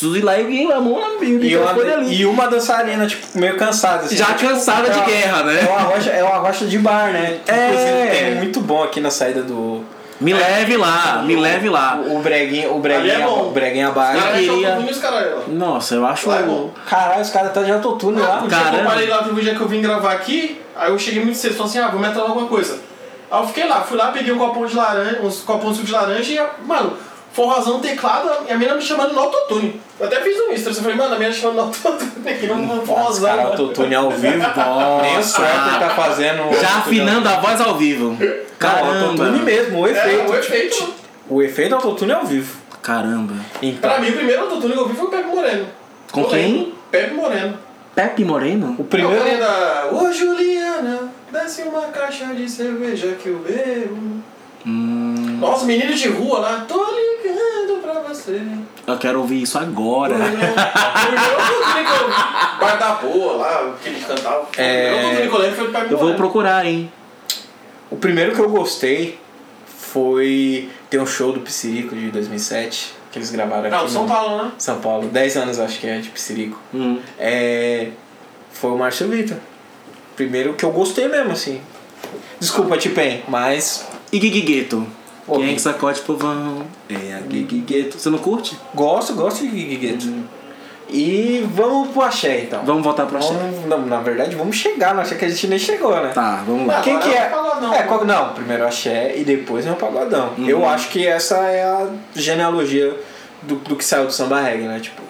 tudo 0.00 0.16
e 0.16 0.20
lá 0.20 0.38
e 0.38 0.72
a 0.72 0.80
mão 0.80 1.22
e 1.22 1.36
o 1.36 1.44
E 1.44 1.56
uma, 1.56 1.72
e 2.12 2.26
uma 2.26 2.46
dançarina, 2.46 3.06
tipo, 3.06 3.26
meio 3.38 3.56
cansada. 3.56 4.04
Assim, 4.04 4.16
Já 4.16 4.26
Tipo, 4.26 4.40
cansada 4.52 4.86
é 4.88 4.90
de 4.90 4.96
uma- 4.98 5.06
guerra, 5.06 5.42
né? 5.42 5.60
É 5.62 5.68
uma 5.68 5.80
rocha, 5.80 6.10
é 6.10 6.24
uma 6.24 6.38
rocha 6.38 6.66
de 6.66 6.78
bar, 6.78 7.12
né? 7.12 7.40
É. 7.46 7.79
Tem 8.10 8.34
muito 8.36 8.60
bom 8.60 8.82
aqui 8.82 9.00
na 9.00 9.10
saída 9.10 9.42
do. 9.42 9.84
Me 10.20 10.34
leve 10.34 10.76
lá, 10.76 11.22
me 11.24 11.34
leve 11.34 11.70
lá. 11.70 11.96
O, 11.96 12.18
o 12.18 12.22
Breguinha, 12.22 12.70
o 12.70 12.78
Breguinha, 12.78 13.14
Ali 13.14 13.22
é 13.22 13.26
o 13.26 13.50
Breguinha 13.50 13.90
Bar. 13.90 14.14
Eu 14.14 14.20
queria- 14.32 14.68
é. 14.68 14.76
Nossa, 15.48 15.94
eu 15.94 16.04
acho. 16.04 16.28
Lá 16.28 16.40
é 16.40 16.42
bom. 16.42 16.70
Caralho, 16.86 17.22
os 17.22 17.30
caras 17.30 17.54
tá 17.54 17.62
de 17.62 17.72
autotune 17.72 18.20
lá. 18.20 18.44
Caramba. 18.46 18.76
eu 18.78 18.84
parei 18.84 19.06
lá, 19.08 19.22
um 19.22 19.34
dia 19.34 19.54
que 19.54 19.60
eu 19.60 19.66
vim 19.68 19.80
gravar 19.80 20.12
aqui, 20.12 20.60
aí 20.76 20.90
eu 20.90 20.98
cheguei 20.98 21.22
muito 21.24 21.38
cedo, 21.38 21.54
falei 21.54 21.70
assim, 21.70 21.78
ah, 21.78 21.88
vou 21.88 21.98
meter 21.98 22.20
alguma 22.20 22.46
coisa. 22.46 22.78
Aí 23.30 23.40
eu 23.40 23.46
fiquei 23.46 23.66
lá, 23.66 23.80
fui 23.80 23.96
lá, 23.96 24.08
peguei 24.08 24.30
um 24.32 24.38
copão 24.38 24.66
de 24.66 24.76
laranja, 24.76 25.20
uns 25.22 25.40
copão 25.40 25.70
de 25.70 25.76
suco 25.76 25.86
de 25.86 25.92
laranja 25.92 26.32
e, 26.34 26.66
mano, 26.66 26.92
forrozão 27.32 27.74
no 27.74 27.80
teclado 27.80 28.28
e 28.48 28.52
a 28.52 28.56
menina 28.58 28.74
me 28.76 28.82
chamando 28.82 29.12
no 29.12 29.20
autotune. 29.20 29.80
Eu 29.98 30.06
até 30.06 30.20
fiz 30.20 30.36
um 30.40 30.52
extra, 30.52 30.72
eu 30.72 30.76
falei, 30.76 30.96
mano, 30.96 31.14
a 31.14 31.18
menina 31.18 31.34
chamando 31.34 31.56
no 31.56 31.62
autotune 31.62 32.28
aqui 32.30 32.46
no 32.46 32.80
Os 32.80 32.86
forrozão. 32.86 33.36
mano. 33.36 33.48
autotune 33.48 33.94
ao 33.94 34.10
vivo. 34.10 34.36
Nem 35.02 35.18
o 35.18 35.22
Suéter 35.22 35.78
tá 35.78 35.90
fazendo. 35.96 36.60
Já 36.60 36.78
afinando 36.78 37.28
a 37.28 37.36
voz 37.40 37.60
ao 37.60 37.76
vivo. 37.76 38.16
Caramba. 38.58 39.04
autotune 39.06 39.42
mesmo, 39.42 39.80
o 39.80 39.86
É, 39.86 39.90
efeito. 39.90 40.30
o 40.32 40.34
efeito. 40.36 40.94
O 41.28 41.42
efeito 41.42 41.74
autotune 41.74 42.10
é 42.12 42.14
ao 42.14 42.24
vivo. 42.24 42.58
Caramba. 42.82 43.34
Então, 43.62 43.90
Pra 43.90 44.00
mim, 44.00 44.08
o 44.10 44.12
primeiro 44.14 44.42
autotune 44.42 44.72
que 44.72 44.78
eu 44.78 44.88
vi 44.88 44.96
foi 44.96 45.06
o 45.06 45.10
Pepe 45.10 45.26
Moreno. 45.28 45.66
Com 46.10 46.24
quem? 46.24 46.52
lembro. 46.54 46.72
Pepe 46.90 47.14
Moreno. 47.14 47.58
Pepe 47.94 48.24
Moreno? 48.24 48.66
o 48.66 48.80
É 48.80 48.82
o 48.82 48.84
primeiro. 48.84 49.44
Ô 49.92 50.12
Juliana, 50.12 51.10
desce 51.30 51.62
uma 51.62 51.82
caixa 51.82 52.26
de 52.34 52.48
cerveja 52.48 53.14
que 53.22 53.28
eu 53.28 53.38
bebo. 53.38 54.20
Hum, 54.66 54.99
Nossa, 55.40 55.64
menino 55.64 55.94
de 55.94 56.08
rua 56.08 56.38
lá, 56.40 56.64
tô 56.68 56.76
ligando 56.84 57.80
pra 57.82 57.94
você. 58.00 58.40
eu 58.86 58.98
quero 58.98 59.20
ouvir 59.20 59.42
isso 59.42 59.58
agora. 59.58 60.14
O 60.14 60.18
primeiro 60.18 61.34
autotune 61.40 61.84
que 61.84 62.02
eu 62.02 62.08
vi, 62.08 62.60
Bar 62.60 62.76
da 62.78 62.90
Boa 62.92 63.32
lá, 63.34 63.74
que 63.82 63.88
ele 63.88 64.00
cantava. 64.00 64.40
O 64.42 64.48
É. 64.56 65.16
que 65.16 65.26
eu 65.26 65.54
foi 65.54 65.66
do 65.66 65.72
Pepe 65.72 65.92
Eu 65.92 65.98
vou 65.98 66.14
procurar, 66.14 66.64
hein? 66.66 66.92
O 67.90 67.96
primeiro 67.96 68.34
que 68.34 68.40
eu 68.40 68.48
gostei 68.50 69.18
foi. 69.66 70.68
Tem 70.88 71.00
um 71.00 71.06
show 71.06 71.32
do 71.32 71.40
Psirico 71.40 71.94
de 71.94 72.10
2007 72.10 72.94
que 73.10 73.18
eles 73.18 73.30
gravaram 73.30 73.62
aqui. 73.66 73.70
Não, 73.70 73.88
São 73.88 74.02
no- 74.02 74.08
Paulo, 74.08 74.44
né? 74.44 74.52
São 74.58 74.78
Paulo. 74.80 75.08
10 75.08 75.36
anos 75.36 75.58
acho 75.58 75.78
que 75.80 75.86
é 75.86 75.98
de 75.98 76.08
Psirico. 76.10 76.58
Hum. 76.74 77.00
É. 77.18 77.88
Foi 78.52 78.70
o 78.70 78.78
Márcio 78.78 79.08
Vitor. 79.08 79.36
Primeiro 80.16 80.54
que 80.54 80.64
eu 80.64 80.70
gostei 80.70 81.08
mesmo, 81.08 81.32
assim. 81.32 81.60
Desculpa, 82.38 82.76
Tipen, 82.76 83.22
mas. 83.28 83.86
E 84.12 84.20
Gigi 84.20 84.40
Gueto? 84.42 84.78
Ô, 84.78 84.86
Quem 85.36 85.50
é 85.50 85.54
que 85.54 85.60
sacode 85.60 86.00
povão? 86.00 86.62
É 86.88 87.14
a 87.14 87.20
Gigi 87.30 87.58
Gueto. 87.60 87.98
Você 87.98 88.10
não 88.10 88.18
curte? 88.18 88.58
Gosto, 88.74 89.14
gosto 89.14 89.46
de 89.46 89.50
Gigi 89.50 89.76
Gueto. 89.76 90.40
E 90.92 91.46
vamos 91.54 91.88
pro 91.90 92.02
axé 92.02 92.40
então. 92.40 92.64
Vamos 92.64 92.82
voltar 92.82 93.06
pra 93.06 93.18
axé. 93.20 93.32
Vamos, 93.32 93.64
não, 93.66 93.86
na 93.86 94.00
verdade, 94.00 94.34
vamos 94.34 94.56
chegar 94.56 94.92
no 94.94 95.00
axé 95.00 95.14
que 95.14 95.24
a 95.24 95.28
gente 95.28 95.46
nem 95.46 95.58
chegou, 95.58 95.94
né? 95.94 96.10
Tá, 96.12 96.42
vamos 96.44 96.66
lá. 96.66 96.80
Quem 96.80 96.98
que 96.98 97.08
é 97.10 97.16
é? 97.18 97.26
o 97.28 97.30
pagodão. 97.30 97.74
É, 97.74 97.82
qual- 97.84 98.04
não, 98.04 98.32
primeiro 98.32 98.64
o 98.64 98.66
axé 98.66 99.14
e 99.16 99.22
depois 99.22 99.64
é 99.66 99.70
o 99.70 99.76
pagodão. 99.76 100.32
Uhum. 100.36 100.48
Eu 100.48 100.68
acho 100.68 100.88
que 100.88 101.06
essa 101.06 101.36
é 101.46 101.62
a 101.62 101.86
genealogia 102.14 102.92
do, 103.42 103.54
do 103.54 103.76
que 103.76 103.84
saiu 103.84 104.06
do 104.06 104.12
samba 104.12 104.40
reggae, 104.40 104.64
né? 104.66 104.80
Tipo, 104.80 105.00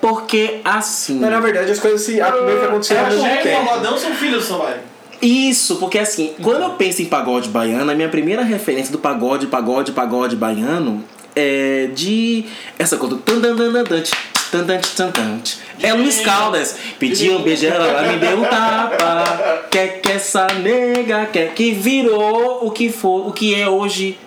Porque 0.00 0.60
assim. 0.64 1.20
mas 1.20 1.30
na 1.30 1.38
verdade 1.40 1.70
as 1.70 1.78
coisas 1.78 2.00
se. 2.00 2.20
A 2.20 2.32
primeira 2.32 2.60
que 2.60 2.66
aconteceu 2.66 2.96
É, 2.96 3.00
ao 3.00 3.06
mesmo 3.06 3.24
Axé 3.24 3.40
e 3.40 3.42
tempo. 3.44 3.64
Pagodão 3.66 3.96
são 3.98 4.10
filhos 4.14 4.44
do 4.44 4.48
Sambaia. 4.52 4.80
Isso, 5.22 5.76
porque 5.76 5.98
assim, 5.98 6.34
quando 6.42 6.62
eu 6.62 6.70
penso 6.70 7.00
em 7.00 7.04
pagode 7.04 7.48
baiano, 7.48 7.90
a 7.92 7.94
minha 7.94 8.08
primeira 8.08 8.42
referência 8.42 8.90
do 8.90 8.98
pagode, 8.98 9.46
pagode, 9.46 9.92
pagode 9.92 10.34
baiano 10.34 11.04
é 11.36 11.88
de 11.94 12.44
essa 12.76 12.96
coisa 12.96 13.16
tandandandante. 13.24 14.12
Tandante, 14.50 14.88
tandante. 14.94 15.58
É 15.80 15.94
Luiz 15.94 16.20
Caldas. 16.20 16.76
Pediu 16.98 17.38
um 17.38 17.42
beijo, 17.42 17.66
ela 17.66 18.12
me 18.12 18.18
deu 18.18 18.38
um 18.38 18.44
tapa. 18.44 19.64
Quer 19.70 20.00
que 20.00 20.12
essa 20.12 20.46
nega 20.48 21.26
quer 21.26 21.54
que 21.54 21.72
virou 21.72 22.66
o 22.66 22.70
que 22.70 22.90
for, 22.90 23.28
o 23.28 23.32
que 23.32 23.54
é 23.54 23.66
hoje 23.68 24.18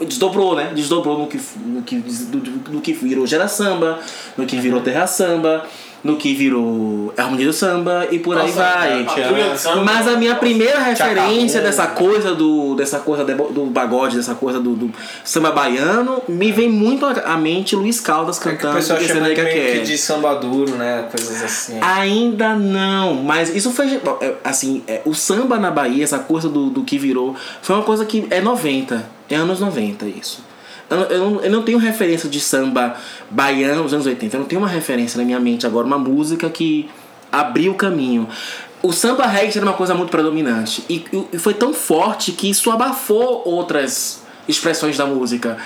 desdobrou, 0.00 0.56
né? 0.56 0.72
Desdobrou 0.74 1.18
no 1.18 1.26
que, 1.26 1.40
no 1.64 1.82
que, 1.82 1.94
no, 2.70 2.80
que 2.80 2.92
virou 2.92 3.26
gera 3.26 3.48
samba, 3.48 4.00
no 4.36 4.46
que 4.46 4.56
virou 4.56 4.80
terra 4.80 5.06
samba, 5.06 5.64
no 6.02 6.16
que 6.16 6.34
virou 6.34 7.12
Harmonia 7.16 7.46
do 7.46 7.52
Samba 7.52 8.06
e 8.10 8.18
por 8.18 8.36
aí 8.36 8.46
Nossa, 8.46 8.58
vai. 8.58 9.04
Patrulha 9.04 9.50
de 9.50 9.58
Samba. 9.58 9.84
Mas 9.84 10.06
a 10.06 10.16
minha 10.16 10.34
primeira 10.36 10.78
referência 10.78 11.60
dessa 11.60 11.86
coisa 11.88 12.34
do 12.34 12.74
dessa 12.74 13.00
coisa 13.00 13.24
do 13.24 13.70
pagode, 13.72 14.16
dessa 14.16 14.34
coisa 14.34 14.60
do, 14.60 14.74
do 14.74 14.90
samba 15.24 15.50
baiano, 15.50 16.22
me 16.28 16.52
vem 16.52 16.68
muito 16.68 17.04
à 17.04 17.36
mente 17.36 17.74
Luiz 17.74 18.00
Caldas 18.00 18.38
É 18.38 18.40
que 18.40 18.48
o 18.48 18.52
cantando 18.52 18.76
pessoal 18.76 19.00
chama 19.00 19.20
meio 19.22 19.34
Quer. 19.34 19.72
que 19.72 19.80
de 19.80 19.98
samba 19.98 20.34
duro, 20.34 20.76
né? 20.76 21.06
Coisas 21.10 21.42
assim. 21.42 21.78
Ainda 21.80 22.54
não, 22.54 23.14
mas 23.14 23.54
isso 23.54 23.72
foi 23.72 24.00
é, 24.20 24.34
assim, 24.44 24.82
é, 24.86 25.02
o 25.04 25.14
samba 25.14 25.58
na 25.58 25.70
Bahia, 25.70 26.04
essa 26.04 26.18
coisa 26.18 26.48
do, 26.48 26.70
do 26.70 26.84
que 26.84 26.98
virou, 26.98 27.34
foi 27.62 27.76
uma 27.76 27.84
coisa 27.84 28.04
que 28.04 28.26
é 28.30 28.40
90, 28.40 29.04
é 29.28 29.34
anos 29.34 29.60
90 29.60 30.06
isso. 30.06 30.47
Eu, 30.90 30.96
não- 30.96 31.04
eu, 31.06 31.18
não, 31.30 31.40
eu 31.44 31.50
não 31.50 31.62
tenho 31.62 31.78
referência 31.78 32.28
de 32.28 32.40
samba 32.40 32.96
baiano 33.30 33.82
dos 33.82 33.92
anos 33.92 34.06
80, 34.06 34.36
eu 34.36 34.40
não 34.40 34.46
tenho 34.46 34.60
uma 34.60 34.68
referência 34.68 35.18
na 35.18 35.24
minha 35.24 35.38
mente 35.40 35.66
agora, 35.66 35.86
uma 35.86 35.98
música 35.98 36.48
que 36.48 36.88
abriu 37.30 37.72
o 37.72 37.74
caminho. 37.74 38.26
O 38.82 38.92
samba 38.92 39.26
reggae 39.26 39.56
era 39.58 39.66
uma 39.66 39.74
coisa 39.74 39.92
muito 39.94 40.10
predominante 40.10 40.84
e, 40.88 41.04
e 41.32 41.38
foi 41.38 41.52
tão 41.52 41.74
forte 41.74 42.32
que 42.32 42.48
isso 42.48 42.70
abafou 42.70 43.42
outras 43.44 44.22
expressões 44.48 44.96
da 44.96 45.04
música. 45.04 45.58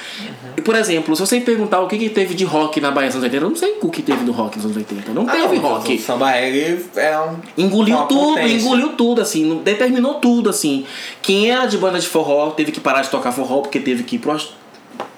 E, 0.56 0.60
por 0.62 0.74
exemplo, 0.74 1.14
se 1.14 1.20
você 1.24 1.38
me 1.38 1.44
perguntar 1.44 1.80
o 1.82 1.86
que, 1.86 1.96
que 1.96 2.08
teve 2.08 2.34
de 2.34 2.44
rock 2.44 2.80
na 2.80 2.90
Bahia 2.90 3.06
nos 3.06 3.14
anos 3.16 3.24
80, 3.26 3.44
eu 3.44 3.48
não 3.50 3.54
sei 3.56 3.76
o 3.80 3.88
que 3.90 4.02
teve 4.02 4.24
do 4.24 4.32
rock 4.32 4.56
nos 4.56 4.64
anos 4.64 4.76
80. 4.76 5.12
Não 5.12 5.22
Ah, 5.28 5.30
teve 5.32 5.54
não, 5.56 5.62
rock. 5.62 5.94
O 5.94 6.00
samba 6.00 6.30
reggae 6.30 6.84
é 6.96 7.16
um. 7.20 7.36
Engoliu 7.56 7.96
tudo, 8.08 8.34
potência. 8.34 8.56
engoliu 8.66 8.88
tudo, 8.94 9.20
assim, 9.20 9.60
determinou 9.62 10.14
tudo, 10.14 10.50
assim. 10.50 10.84
Quem 11.20 11.48
era 11.48 11.66
de 11.66 11.78
banda 11.78 12.00
de 12.00 12.08
forró 12.08 12.50
teve 12.50 12.72
que 12.72 12.80
parar 12.80 13.02
de 13.02 13.08
tocar 13.10 13.30
forró 13.30 13.60
porque 13.60 13.78
teve 13.78 14.02
que 14.02 14.16
ir 14.16 14.18
pro, 14.18 14.36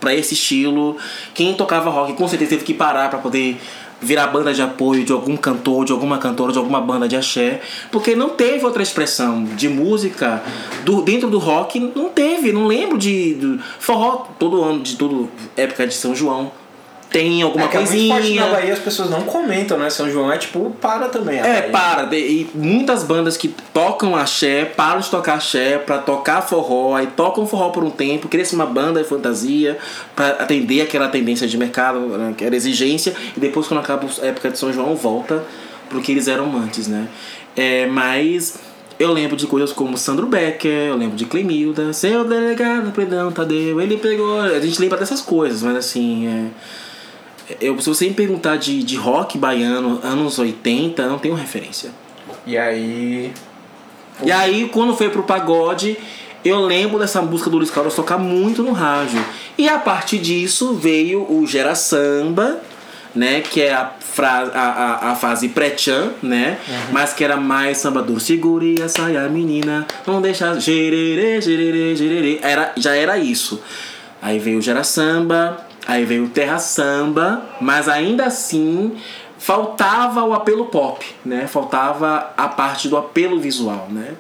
pra 0.04 0.14
esse 0.14 0.34
estilo. 0.34 0.98
Quem 1.32 1.54
tocava 1.54 1.88
rock 1.88 2.12
com 2.12 2.28
certeza 2.28 2.50
teve 2.50 2.64
que 2.64 2.74
parar 2.74 3.08
pra 3.08 3.18
poder 3.18 3.56
virar 4.02 4.26
banda 4.26 4.52
de 4.52 4.60
apoio 4.60 5.02
de 5.02 5.12
algum 5.12 5.34
cantor, 5.34 5.86
de 5.86 5.92
alguma 5.92 6.18
cantora, 6.18 6.52
de 6.52 6.58
alguma 6.58 6.78
banda 6.78 7.08
de 7.08 7.16
axé. 7.16 7.62
Porque 7.90 8.14
não 8.14 8.28
teve 8.28 8.66
outra 8.66 8.82
expressão 8.82 9.44
de 9.44 9.66
música 9.66 10.42
do, 10.84 11.00
dentro 11.00 11.30
do 11.30 11.38
rock, 11.38 11.80
não 11.80 12.10
teve, 12.10 12.52
não 12.52 12.66
lembro 12.66 12.98
de, 12.98 13.34
de 13.34 13.58
forró 13.78 14.26
todo 14.38 14.62
ano, 14.62 14.80
de 14.80 14.96
todo 14.96 15.30
época 15.56 15.86
de 15.86 15.94
São 15.94 16.14
João. 16.14 16.52
Tem 17.14 17.42
alguma 17.42 17.66
é 17.66 17.68
que 17.68 17.76
é 17.76 17.80
muito 17.80 18.08
forte 18.08 18.22
coisinha. 18.22 18.44
na 18.44 18.50
Bahia, 18.50 18.72
as 18.72 18.80
pessoas 18.80 19.08
não 19.08 19.22
comentam, 19.22 19.78
né? 19.78 19.88
São 19.88 20.10
João 20.10 20.32
é 20.32 20.36
tipo, 20.36 20.76
para 20.80 21.06
também. 21.06 21.38
É, 21.38 21.42
Bahia. 21.42 21.70
para. 21.70 22.16
E 22.16 22.50
muitas 22.52 23.04
bandas 23.04 23.36
que 23.36 23.54
tocam 23.72 24.16
axé, 24.16 24.64
param 24.64 24.98
de 24.98 25.08
tocar 25.08 25.34
axé 25.34 25.78
pra 25.78 25.98
tocar 25.98 26.42
forró, 26.42 26.96
aí 26.96 27.06
tocam 27.06 27.46
forró 27.46 27.68
por 27.68 27.84
um 27.84 27.90
tempo, 27.90 28.26
cria-se 28.26 28.52
uma 28.56 28.66
banda 28.66 29.00
de 29.00 29.08
fantasia 29.08 29.78
pra 30.16 30.30
atender 30.30 30.80
aquela 30.80 31.06
tendência 31.06 31.46
de 31.46 31.56
mercado, 31.56 32.00
né, 32.00 32.30
aquela 32.32 32.56
exigência, 32.56 33.14
e 33.36 33.38
depois 33.38 33.68
quando 33.68 33.78
acaba 33.78 34.08
a 34.20 34.26
época 34.26 34.50
de 34.50 34.58
São 34.58 34.72
João, 34.72 34.96
volta 34.96 35.44
pro 35.88 36.02
que 36.02 36.10
eles 36.10 36.26
eram 36.26 36.46
antes, 36.56 36.88
né? 36.88 37.06
É, 37.54 37.86
mas 37.86 38.58
eu 38.98 39.12
lembro 39.12 39.36
de 39.36 39.46
coisas 39.46 39.72
como 39.72 39.96
Sandro 39.96 40.26
Becker, 40.26 40.88
eu 40.88 40.96
lembro 40.96 41.16
de 41.16 41.26
Clemilda, 41.26 41.92
seu 41.92 42.24
delegado, 42.24 42.90
perdão, 42.90 43.30
Tadeu, 43.30 43.80
ele 43.80 43.98
pegou. 43.98 44.40
A 44.40 44.58
gente 44.58 44.80
lembra 44.80 44.98
dessas 44.98 45.20
coisas, 45.20 45.62
mas 45.62 45.76
assim, 45.76 46.26
é. 46.26 46.83
Eu, 47.60 47.78
se 47.80 47.88
você 47.88 48.08
me 48.08 48.14
perguntar 48.14 48.56
de, 48.56 48.82
de 48.82 48.96
rock 48.96 49.36
baiano, 49.36 50.00
anos 50.02 50.38
80, 50.38 51.06
não 51.06 51.18
tenho 51.18 51.34
referência. 51.34 51.90
E 52.46 52.56
aí. 52.56 53.32
E 54.22 54.32
aí, 54.32 54.68
quando 54.72 54.94
foi 54.96 55.10
pro 55.10 55.22
pagode, 55.22 55.96
eu 56.44 56.60
lembro 56.60 56.98
dessa 56.98 57.20
música 57.20 57.50
do 57.50 57.56
Luiz 57.56 57.70
Carlos 57.70 57.94
tocar 57.94 58.18
muito 58.18 58.62
no 58.62 58.72
rádio. 58.72 59.22
E 59.58 59.68
a 59.68 59.78
partir 59.78 60.18
disso 60.18 60.74
veio 60.74 61.22
o 61.30 61.46
Gera 61.46 61.74
Samba, 61.74 62.60
né? 63.14 63.40
Que 63.40 63.62
é 63.62 63.72
a, 63.72 63.92
fra 63.98 64.50
a, 64.54 65.08
a, 65.08 65.12
a 65.12 65.14
fase 65.16 65.48
pré-chan, 65.48 66.12
né? 66.22 66.58
Mas 66.92 67.12
que 67.12 67.24
era 67.24 67.36
mais 67.36 67.78
samba 67.78 68.02
duro. 68.02 68.20
Segure 68.20 68.80
a 68.82 68.88
saia, 68.88 69.28
menina, 69.28 69.86
não 70.06 70.20
deixa. 70.20 70.58
Gererê, 70.58 71.40
gererê, 71.40 71.96
gererê. 71.96 72.38
Era, 72.42 72.72
já 72.76 72.94
era 72.94 73.18
isso. 73.18 73.60
Aí 74.20 74.38
veio 74.38 74.58
o 74.58 74.62
Gera 74.62 74.82
Samba, 74.82 75.58
aí 75.86 76.04
veio 76.04 76.24
o 76.24 76.28
Terra 76.28 76.58
Samba, 76.58 77.42
mas 77.60 77.88
ainda 77.88 78.24
assim 78.26 78.92
faltava 79.38 80.24
o 80.24 80.32
apelo 80.32 80.66
pop, 80.66 81.04
né? 81.24 81.46
Faltava 81.46 82.30
a 82.36 82.48
parte 82.48 82.88
do 82.88 82.96
apelo 82.96 83.38
visual, 83.38 83.88
né? 83.90 84.14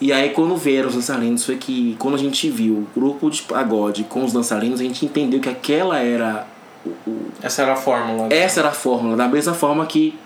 E 0.00 0.12
aí 0.12 0.30
quando 0.30 0.56
vieram 0.56 0.88
os 0.88 0.94
dançarinos 0.94 1.44
foi 1.44 1.56
que 1.56 1.96
quando 1.98 2.14
a 2.14 2.18
gente 2.18 2.48
viu 2.50 2.74
o 2.74 2.86
grupo 3.00 3.30
de 3.30 3.42
pagode 3.42 4.04
com 4.04 4.24
os 4.24 4.32
dançarinos, 4.32 4.80
a 4.80 4.84
gente 4.84 5.04
entendeu 5.04 5.40
que 5.40 5.48
aquela 5.48 5.98
era 5.98 6.46
o- 6.86 6.90
o, 7.06 7.26
Essa 7.42 7.62
era 7.62 7.72
a 7.72 7.76
fórmula. 7.76 8.28
essa 8.32 8.60
era 8.60 8.68
a 8.68 8.72
fórmula, 8.72 9.16
da 9.16 9.26
mesma 9.26 9.54
forma 9.54 9.84
que 9.86 10.16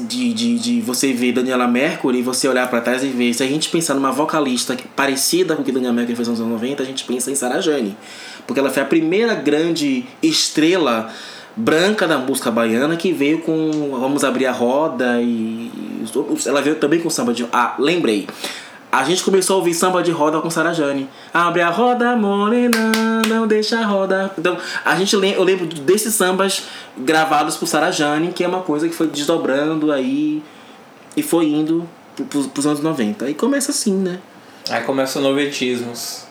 de, 0.00 0.32
de, 0.32 0.58
de 0.58 0.80
você 0.80 1.12
ver 1.12 1.32
Daniela 1.32 1.66
Mercury 1.68 2.18
e 2.18 2.22
você 2.22 2.48
olhar 2.48 2.68
pra 2.68 2.80
trás 2.80 3.02
e 3.02 3.08
ver, 3.08 3.34
se 3.34 3.42
a 3.42 3.46
gente 3.46 3.68
pensar 3.68 3.94
numa 3.94 4.10
vocalista 4.10 4.76
parecida 4.96 5.54
com 5.54 5.62
o 5.62 5.64
que 5.64 5.72
Daniela 5.72 5.94
Mercury 5.94 6.16
fez 6.16 6.28
nos 6.28 6.40
anos 6.40 6.52
90, 6.52 6.82
a 6.82 6.86
gente 6.86 7.04
pensa 7.04 7.30
em 7.30 7.34
Sarah 7.34 7.60
Jane. 7.60 7.96
Porque 8.46 8.60
ela 8.60 8.70
foi 8.70 8.82
a 8.82 8.86
primeira 8.86 9.34
grande 9.34 10.06
estrela 10.22 11.12
branca 11.54 12.06
da 12.06 12.18
música 12.18 12.50
baiana 12.50 12.96
que 12.96 13.12
veio 13.12 13.40
com 13.40 13.90
Vamos 13.98 14.24
Abrir 14.24 14.46
a 14.46 14.52
Roda 14.52 15.20
e 15.20 15.70
ela 16.46 16.62
veio 16.62 16.76
também 16.76 17.00
com 17.00 17.10
samba 17.10 17.34
de... 17.34 17.46
Ah, 17.52 17.74
lembrei. 17.78 18.26
A 18.90 19.04
gente 19.04 19.22
começou 19.22 19.54
a 19.54 19.58
ouvir 19.58 19.74
samba 19.74 20.02
de 20.02 20.10
roda 20.10 20.40
com 20.40 20.48
Sarah 20.48 20.72
Jane. 20.72 21.08
Abre 21.32 21.60
a 21.60 21.68
roda, 21.68 22.16
morena, 22.16 22.92
não 23.28 23.46
deixa 23.46 23.80
a 23.80 23.84
roda. 23.84 24.32
Então, 24.38 24.56
a 24.82 24.96
gente 24.96 25.14
eu 25.14 25.44
lembro 25.44 25.66
desses 25.66 26.14
sambas 26.14 26.62
gravados 26.96 27.56
por 27.56 27.66
Sarah 27.66 27.90
Jane, 27.90 28.32
que 28.32 28.42
é 28.42 28.48
uma 28.48 28.62
coisa 28.62 28.88
que 28.88 28.94
foi 28.94 29.06
desdobrando 29.06 29.92
aí 29.92 30.42
e 31.14 31.22
foi 31.22 31.46
indo 31.46 31.86
pros, 32.30 32.46
pros 32.46 32.66
anos 32.66 32.80
90. 32.80 33.26
Aí 33.26 33.34
começa 33.34 33.70
assim, 33.72 33.92
né? 33.92 34.20
Aí 34.70 34.82
começa 34.84 35.20
noventismos. 35.20 36.24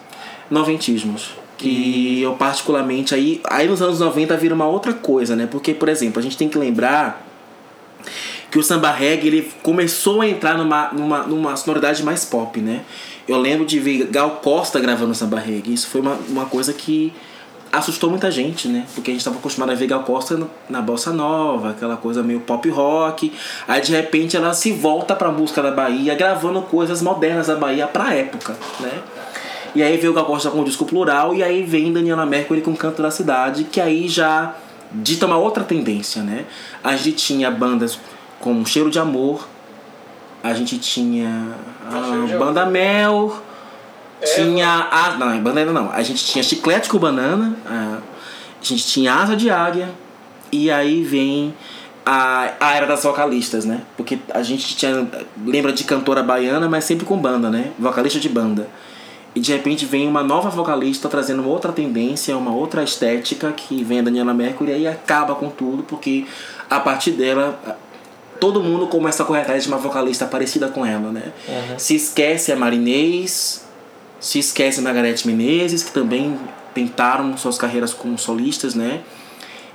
Noventismos. 0.49 1.31
Que 1.57 2.21
eu 2.21 2.33
particularmente 2.33 3.13
aí, 3.13 3.41
aí 3.49 3.67
nos 3.67 3.81
anos 3.81 3.99
90 3.99 4.35
vira 4.37 4.55
uma 4.55 4.67
outra 4.67 4.93
coisa, 4.93 5.35
né? 5.35 5.47
Porque, 5.49 5.73
por 5.73 5.89
exemplo, 5.89 6.19
a 6.19 6.23
gente 6.23 6.37
tem 6.37 6.49
que 6.49 6.57
lembrar 6.57 7.27
que 8.51 8.57
o 8.57 8.63
samba 8.63 8.91
reggae 8.91 9.27
ele 9.27 9.51
começou 9.61 10.21
a 10.21 10.27
entrar 10.27 10.57
numa, 10.57 10.89
numa, 10.93 11.23
numa 11.23 11.55
sonoridade 11.55 12.03
mais 12.03 12.23
pop, 12.25 12.59
né? 12.59 12.81
Eu 13.27 13.37
lembro 13.37 13.65
de 13.65 13.79
ver 13.79 14.05
Gal 14.05 14.39
Costa 14.41 14.79
gravando 14.79 15.13
samba 15.13 15.37
reggae. 15.39 15.73
Isso 15.73 15.87
foi 15.89 15.99
uma, 16.01 16.17
uma 16.29 16.45
coisa 16.45 16.71
que 16.73 17.11
assustou 17.69 18.09
muita 18.09 18.31
gente, 18.31 18.69
né? 18.69 18.85
Porque 18.95 19.11
a 19.11 19.13
gente 19.13 19.19
estava 19.19 19.37
acostumado 19.37 19.71
a 19.71 19.75
ver 19.75 19.87
Gal 19.87 20.03
Costa 20.03 20.37
no- 20.37 20.49
na 20.69 20.81
bossa 20.81 21.11
nova, 21.11 21.71
aquela 21.71 21.97
coisa 21.97 22.23
meio 22.23 22.39
pop 22.39 22.69
rock. 22.69 23.33
Aí 23.67 23.81
de 23.81 23.91
repente 23.91 24.37
ela 24.37 24.53
se 24.53 24.71
volta 24.71 25.13
para 25.13 25.27
a 25.27 25.31
música 25.31 25.61
da 25.61 25.71
Bahia, 25.71 26.15
gravando 26.15 26.61
coisas 26.61 27.01
modernas 27.01 27.47
da 27.47 27.55
Bahia 27.57 27.85
pra 27.85 28.13
época, 28.13 28.55
né? 28.79 28.91
E 29.75 29.83
aí 29.83 29.97
veio 29.97 30.11
o 30.11 30.15
Gal 30.15 30.23
Costa 30.25 30.49
com 30.49 30.61
o 30.61 30.63
disco 30.63 30.85
plural 30.85 31.35
e 31.35 31.43
aí 31.43 31.61
vem 31.63 31.91
Daniela 31.91 32.25
Mercury 32.25 32.61
com 32.61 32.71
o 32.71 32.77
Canto 32.77 33.01
da 33.01 33.11
Cidade, 33.11 33.65
que 33.65 33.81
aí 33.81 34.07
já 34.07 34.55
dita 34.89 35.25
uma 35.25 35.37
outra 35.37 35.65
tendência, 35.65 36.23
né? 36.23 36.45
A 36.81 36.95
gente 36.95 37.17
tinha 37.17 37.51
bandas 37.51 37.99
como 38.39 38.65
Cheiro 38.65 38.89
de 38.89 38.99
Amor, 38.99 39.47
a 40.43 40.53
gente 40.53 40.77
tinha 40.77 41.55
a 41.85 42.37
Banda 42.37 42.65
Mel, 42.65 43.41
tinha 44.35 44.87
a 44.91 45.17
não, 45.17 45.39
banda 45.39 45.59
ainda 45.59 45.71
não. 45.71 45.91
A 45.91 46.01
gente 46.01 46.25
tinha 46.25 46.43
Chiclete 46.43 46.89
com 46.89 46.97
Banana, 46.97 47.55
a, 47.65 47.97
a 48.61 48.63
gente 48.63 48.85
tinha 48.85 49.13
Asa 49.13 49.35
de 49.35 49.49
Águia 49.49 49.89
e 50.51 50.71
aí 50.71 51.03
vem 51.03 51.53
a, 52.05 52.53
a 52.59 52.73
era 52.73 52.87
das 52.87 53.03
vocalistas, 53.03 53.65
né? 53.65 53.81
Porque 53.95 54.17
a 54.33 54.41
gente 54.41 54.75
tinha 54.75 55.07
lembra 55.45 55.71
de 55.71 55.83
cantora 55.83 56.23
baiana, 56.23 56.67
mas 56.67 56.85
sempre 56.85 57.05
com 57.05 57.17
banda, 57.17 57.49
né? 57.49 57.71
Vocalista 57.77 58.19
de 58.19 58.29
banda. 58.29 58.67
E 59.35 59.39
de 59.39 59.51
repente 59.51 59.85
vem 59.85 60.07
uma 60.07 60.23
nova 60.23 60.49
vocalista 60.49 61.07
trazendo 61.07 61.43
uma 61.43 61.51
outra 61.51 61.71
tendência, 61.71 62.35
uma 62.35 62.51
outra 62.51 62.83
estética 62.83 63.51
que 63.51 63.83
vem 63.83 63.99
a 63.99 64.01
Daniela 64.01 64.33
Mercury 64.33 64.79
e 64.79 64.87
acaba 64.87 65.35
com 65.35 65.49
tudo, 65.49 65.83
porque 65.83 66.25
a 66.67 66.79
partir 66.79 67.11
dela 67.11 67.59
todo 68.39 68.61
mundo 68.61 68.87
começa 68.87 69.23
a 69.23 69.25
correr 69.25 69.41
atrás 69.41 69.63
de 69.63 69.69
uma 69.69 69.77
vocalista 69.77 70.25
parecida 70.25 70.67
com 70.67 70.85
ela, 70.85 71.11
né? 71.11 71.31
Se 71.77 71.95
esquece 71.95 72.51
a 72.51 72.55
Marinês, 72.55 73.65
se 74.19 74.39
esquece 74.39 74.79
a 74.79 74.83
Margarete 74.83 75.27
Menezes, 75.27 75.83
que 75.83 75.91
também 75.91 76.37
tentaram 76.73 77.35
suas 77.37 77.57
carreiras 77.57 77.93
como 77.93 78.17
solistas, 78.17 78.75
né? 78.75 79.01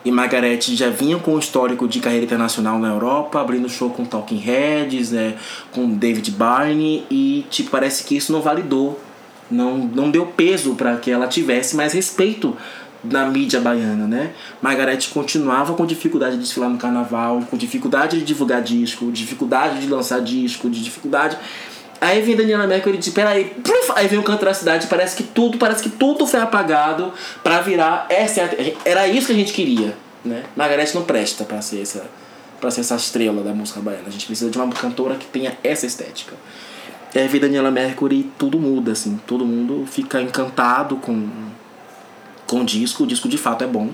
e 0.04 0.10
Margarete 0.10 0.74
já 0.74 0.88
vinham 0.88 1.20
com 1.20 1.34
um 1.34 1.38
histórico 1.38 1.86
de 1.86 2.00
carreira 2.00 2.24
internacional 2.24 2.78
na 2.78 2.88
Europa, 2.88 3.40
abrindo 3.40 3.68
show 3.68 3.90
com 3.90 4.04
Talking 4.04 4.38
Heads, 4.38 5.12
né, 5.12 5.34
com 5.70 5.88
David 5.88 6.30
Byrne 6.32 7.06
e 7.10 7.46
tipo, 7.50 7.70
parece 7.70 8.04
que 8.04 8.16
isso 8.16 8.32
não 8.32 8.40
validou, 8.40 9.00
não, 9.50 9.78
não 9.78 10.10
deu 10.10 10.26
peso 10.26 10.74
para 10.74 10.96
que 10.96 11.10
ela 11.10 11.26
tivesse 11.26 11.76
mais 11.76 11.92
respeito 11.92 12.56
na 13.04 13.26
mídia 13.26 13.60
baiana, 13.60 14.06
né? 14.06 14.32
Margarete 14.60 15.08
continuava 15.10 15.74
com 15.74 15.84
dificuldade 15.84 16.36
de 16.36 16.42
desfilar 16.42 16.70
no 16.70 16.78
carnaval, 16.78 17.42
com 17.50 17.56
dificuldade 17.56 18.18
de 18.18 18.24
divulgar 18.24 18.62
disco, 18.62 19.10
dificuldade 19.10 19.80
de 19.80 19.86
lançar 19.88 20.20
disco, 20.20 20.70
de 20.70 20.82
dificuldade 20.82 21.36
Aí 22.02 22.20
vem 22.20 22.34
Daniela 22.34 22.66
Mercury 22.66 22.96
e 22.96 22.98
diz, 22.98 23.10
peraí, 23.10 23.54
aí 23.94 24.08
vem 24.08 24.18
o 24.18 24.24
canto 24.24 24.44
da 24.44 24.52
cidade, 24.52 24.88
parece 24.88 25.14
que 25.14 25.22
tudo, 25.22 25.56
parece 25.56 25.84
que 25.84 25.88
tudo 25.88 26.26
foi 26.26 26.40
apagado 26.40 27.12
para 27.44 27.60
virar 27.60 28.06
essa 28.08 28.40
era 28.84 29.06
isso 29.06 29.28
que 29.28 29.32
a 29.32 29.36
gente 29.36 29.52
queria, 29.52 29.96
né? 30.24 30.42
Margarete 30.56 30.96
não 30.96 31.04
presta 31.04 31.44
para 31.44 31.62
ser 31.62 31.80
essa 31.80 32.04
para 32.60 32.72
ser 32.72 32.80
essa 32.80 32.96
estrela 32.96 33.40
da 33.44 33.54
música 33.54 33.80
baiana. 33.80 34.08
A 34.08 34.10
gente 34.10 34.26
precisa 34.26 34.50
de 34.50 34.58
uma 34.58 34.68
cantora 34.72 35.14
que 35.14 35.26
tenha 35.26 35.56
essa 35.62 35.86
estética. 35.86 36.34
E 37.14 37.20
aí 37.20 37.28
vem 37.28 37.40
Daniela 37.40 37.70
Mercury 37.70 38.16
e 38.16 38.30
tudo 38.36 38.58
muda 38.58 38.90
assim, 38.90 39.20
todo 39.24 39.46
mundo 39.46 39.86
fica 39.86 40.20
encantado 40.20 40.96
com 40.96 41.28
com 42.52 42.60
o 42.60 42.64
disco, 42.66 43.04
o 43.04 43.06
disco 43.06 43.30
de 43.30 43.38
fato 43.38 43.64
é 43.64 43.66
bom. 43.66 43.88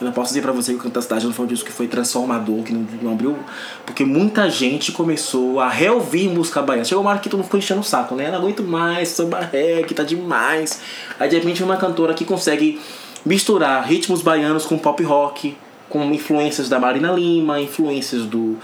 Eu 0.00 0.04
não 0.04 0.12
posso 0.12 0.28
dizer 0.28 0.42
pra 0.42 0.52
você 0.52 0.72
que 0.72 0.78
o 0.78 0.82
Canto 0.82 0.94
da 0.94 1.02
Cidade 1.02 1.26
não 1.26 1.32
foi 1.32 1.44
um 1.44 1.48
disco 1.48 1.66
que 1.66 1.72
foi 1.72 1.88
transformador, 1.88 2.62
que 2.62 2.72
não, 2.72 2.86
não 3.02 3.12
abriu. 3.12 3.36
Porque 3.84 4.04
muita 4.04 4.48
gente 4.48 4.92
começou 4.92 5.58
a 5.58 5.68
reouvir 5.68 6.28
música 6.28 6.62
baiana. 6.62 6.84
Chegou 6.84 7.02
uma 7.02 7.10
hora 7.10 7.18
que 7.18 7.28
todo 7.28 7.38
mundo 7.38 7.46
ficou 7.46 7.58
enchendo 7.58 7.80
o 7.80 7.84
saco, 7.84 8.14
né? 8.14 8.30
Não 8.30 8.38
aguento 8.38 8.62
mais, 8.62 9.08
samba 9.08 9.40
reggae, 9.40 9.92
tá 9.92 10.04
demais. 10.04 10.80
Aí 11.18 11.28
de 11.28 11.36
repente 11.36 11.64
uma 11.64 11.76
cantora 11.76 12.14
que 12.14 12.24
consegue 12.24 12.80
misturar 13.26 13.84
ritmos 13.84 14.22
baianos 14.22 14.64
com 14.64 14.78
pop 14.78 15.02
rock, 15.02 15.56
com 15.88 16.04
influências 16.12 16.68
da 16.68 16.78
Marina 16.78 17.10
Lima, 17.10 17.60
influências 17.60 18.22
do 18.24 18.56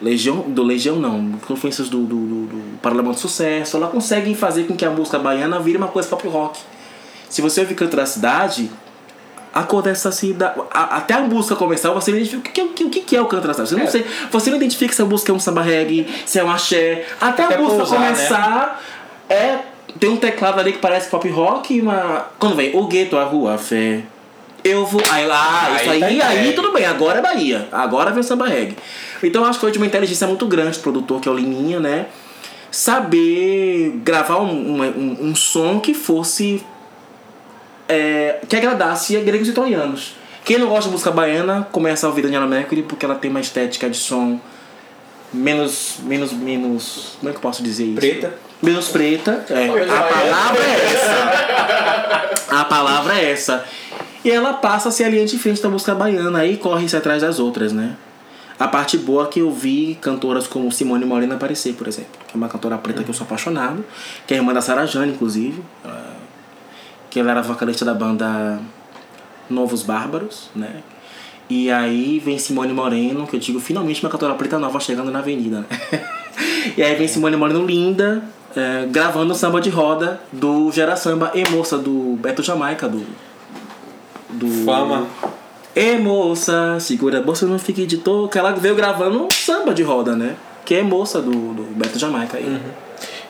Legião, 0.00 0.40
do 0.48 0.64
Legião 0.64 0.96
não, 0.96 1.38
influências 1.48 1.88
do, 1.88 2.02
do, 2.02 2.16
do, 2.16 2.46
do 2.46 2.78
Parlamento 2.82 3.20
Sucesso. 3.20 3.76
Ela 3.76 3.86
consegue 3.86 4.34
fazer 4.34 4.64
com 4.64 4.76
que 4.76 4.84
a 4.84 4.90
música 4.90 5.20
baiana 5.20 5.60
vire 5.60 5.78
uma 5.78 5.88
coisa 5.88 6.08
pop 6.08 6.26
rock. 6.26 6.60
Se 7.32 7.40
você 7.40 7.62
ouvir 7.62 7.74
Canto 7.74 7.96
da 7.96 8.04
Cidade, 8.04 8.70
a 9.54 9.62
cor 9.62 9.82
dessa 9.82 10.12
cidade. 10.12 10.60
até 10.70 11.14
a 11.14 11.20
música 11.20 11.56
começar, 11.56 11.90
você 11.90 12.10
não 12.10 12.18
identifica 12.18 12.62
o 12.62 12.68
que, 12.68 12.84
o 12.84 12.90
que, 12.90 13.00
que 13.00 13.16
é 13.16 13.22
o 13.22 13.24
canto 13.24 13.46
da 13.46 13.54
cidade. 13.54 13.70
Você, 13.70 13.76
é. 13.76 13.84
não 13.84 13.90
sei, 13.90 14.06
você 14.30 14.50
não 14.50 14.58
identifica 14.58 14.92
se 14.92 15.00
a 15.00 15.06
música 15.06 15.32
é 15.32 15.34
um 15.34 15.40
samba 15.40 15.62
reggae, 15.62 16.06
se 16.26 16.38
é 16.38 16.44
um 16.44 16.50
axé. 16.50 17.06
Até, 17.18 17.44
até 17.44 17.54
a 17.54 17.58
música 17.58 17.86
começar, 17.86 18.82
né? 19.30 19.34
é, 19.34 19.58
tem 19.98 20.10
um 20.10 20.18
teclado 20.18 20.60
ali 20.60 20.74
que 20.74 20.78
parece 20.78 21.08
pop 21.08 21.26
rock 21.30 21.74
e 21.74 21.80
uma. 21.80 22.26
Quando 22.38 22.54
vem 22.54 22.76
o 22.76 22.86
gueto, 22.86 23.16
a 23.16 23.24
rua, 23.24 23.54
a 23.54 23.58
fé. 23.58 24.02
Eu 24.62 24.84
vou. 24.84 25.00
Aí 25.10 25.26
lá, 25.26 25.70
ah, 25.70 25.76
isso 25.80 25.90
aí, 25.90 26.04
aí, 26.04 26.18
tá 26.18 26.28
aí 26.28 26.52
tudo 26.52 26.70
bem, 26.70 26.84
agora 26.84 27.20
é 27.20 27.22
Bahia. 27.22 27.66
Agora 27.72 28.10
vem 28.10 28.20
o 28.20 28.24
samba 28.24 28.46
reggae. 28.46 28.76
Então 29.22 29.42
acho 29.42 29.54
que 29.54 29.60
foi 29.62 29.72
de 29.72 29.78
uma 29.78 29.86
inteligência 29.86 30.26
muito 30.26 30.44
grande, 30.44 30.78
o 30.78 30.82
produtor, 30.82 31.18
que 31.18 31.30
é 31.30 31.32
o 31.32 31.34
Liminha, 31.34 31.80
né? 31.80 32.08
Saber 32.70 34.00
gravar 34.04 34.36
um, 34.36 34.82
um, 34.82 35.16
um 35.28 35.34
som 35.34 35.80
que 35.80 35.94
fosse 35.94 36.62
é, 37.88 38.40
que 38.48 38.56
agradasse 38.56 39.16
a 39.16 39.20
gregos 39.20 39.48
e 39.48 39.50
italianos. 39.50 40.14
Quem 40.44 40.58
não 40.58 40.68
gosta 40.68 40.84
de 40.84 40.92
música 40.92 41.10
baiana 41.10 41.68
começa 41.70 42.06
a 42.06 42.08
ouvir 42.08 42.22
Daniela 42.22 42.46
Mercury 42.46 42.82
porque 42.82 43.04
ela 43.04 43.14
tem 43.14 43.30
uma 43.30 43.40
estética 43.40 43.88
de 43.88 43.96
som 43.96 44.40
menos. 45.32 45.98
menos. 46.02 46.32
menos. 46.32 47.16
Como 47.18 47.30
é 47.30 47.32
que 47.32 47.38
eu 47.38 47.42
posso 47.42 47.62
dizer 47.62 47.84
isso? 47.84 47.96
Preta. 47.96 48.34
Menos 48.60 48.88
preta. 48.88 49.44
É. 49.50 49.68
A 49.68 50.02
palavra 50.02 50.64
é 50.64 50.92
essa. 50.92 52.56
A 52.56 52.64
palavra 52.64 53.18
é 53.18 53.30
essa. 53.30 53.64
E 54.24 54.30
ela 54.30 54.52
passa 54.54 54.88
a 54.88 54.92
ser 54.92 55.04
a 55.04 55.08
linha 55.08 55.26
de 55.26 55.38
frente 55.38 55.60
da 55.60 55.68
música 55.68 55.94
baiana, 55.94 56.40
aí 56.40 56.56
corre-se 56.56 56.96
atrás 56.96 57.22
das 57.22 57.40
outras, 57.40 57.72
né? 57.72 57.96
A 58.58 58.68
parte 58.68 58.96
boa 58.96 59.24
é 59.24 59.26
que 59.26 59.40
eu 59.40 59.50
vi 59.50 59.98
cantoras 60.00 60.46
como 60.46 60.70
Simone 60.70 61.04
Morena 61.04 61.34
aparecer, 61.34 61.74
por 61.74 61.88
exemplo, 61.88 62.20
que 62.28 62.34
é 62.34 62.36
uma 62.36 62.48
cantora 62.48 62.78
preta 62.78 63.02
que 63.02 63.10
eu 63.10 63.14
sou 63.14 63.24
apaixonado, 63.24 63.84
que 64.24 64.34
é 64.34 64.36
irmã 64.36 64.52
da 64.52 64.60
Sarah 64.60 64.86
Jane, 64.86 65.12
inclusive. 65.12 65.60
Que 67.12 67.20
ela 67.20 67.32
era 67.32 67.42
vocalista 67.42 67.84
da 67.84 67.92
banda 67.92 68.58
Novos 69.50 69.82
Bárbaros, 69.82 70.48
né? 70.56 70.82
E 71.50 71.70
aí 71.70 72.18
vem 72.18 72.38
Simone 72.38 72.72
Moreno, 72.72 73.26
que 73.26 73.36
eu 73.36 73.40
digo, 73.40 73.60
finalmente 73.60 74.02
uma 74.02 74.08
cantora 74.08 74.32
preta 74.32 74.58
nova 74.58 74.80
chegando 74.80 75.10
na 75.10 75.18
avenida, 75.18 75.60
né? 75.60 75.66
e 76.74 76.82
aí 76.82 76.94
vem 76.94 77.06
Simone 77.06 77.36
Moreno 77.36 77.66
linda, 77.66 78.24
é, 78.56 78.86
gravando 78.86 79.34
o 79.34 79.36
samba 79.36 79.60
de 79.60 79.68
roda 79.68 80.22
do 80.32 80.72
Gera 80.72 80.96
Samba 80.96 81.30
e 81.34 81.46
Moça, 81.50 81.76
do 81.76 82.16
Beto 82.18 82.42
Jamaica, 82.42 82.88
do. 82.88 83.04
do 84.30 84.64
Fama. 84.64 85.06
E 85.76 85.98
moça, 85.98 86.80
segura 86.80 87.18
a 87.18 87.22
bolsa, 87.22 87.44
não 87.44 87.58
fique 87.58 87.84
de 87.84 87.98
toca. 87.98 88.38
Ela 88.38 88.52
veio 88.52 88.74
gravando 88.74 89.22
um 89.22 89.30
samba 89.30 89.74
de 89.74 89.82
roda, 89.82 90.16
né? 90.16 90.34
Que 90.64 90.76
é 90.76 90.82
moça 90.82 91.20
do, 91.20 91.52
do 91.52 91.62
Beto 91.76 91.98
Jamaica 91.98 92.38
aí. 92.38 92.44
Uhum. 92.46 92.60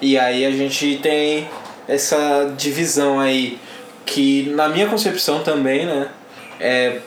E 0.01 0.17
aí 0.17 0.47
a 0.47 0.53
gente 0.53 1.01
tem 1.03 1.49
essa 1.89 2.53
divisão 2.57 3.19
aí 3.19 3.59
que 4.05 4.51
na 4.51 4.69
minha 4.69 4.89
concepção 4.89 5.43
também, 5.43 5.87
né, 5.87 6.09
é, 6.61 7.01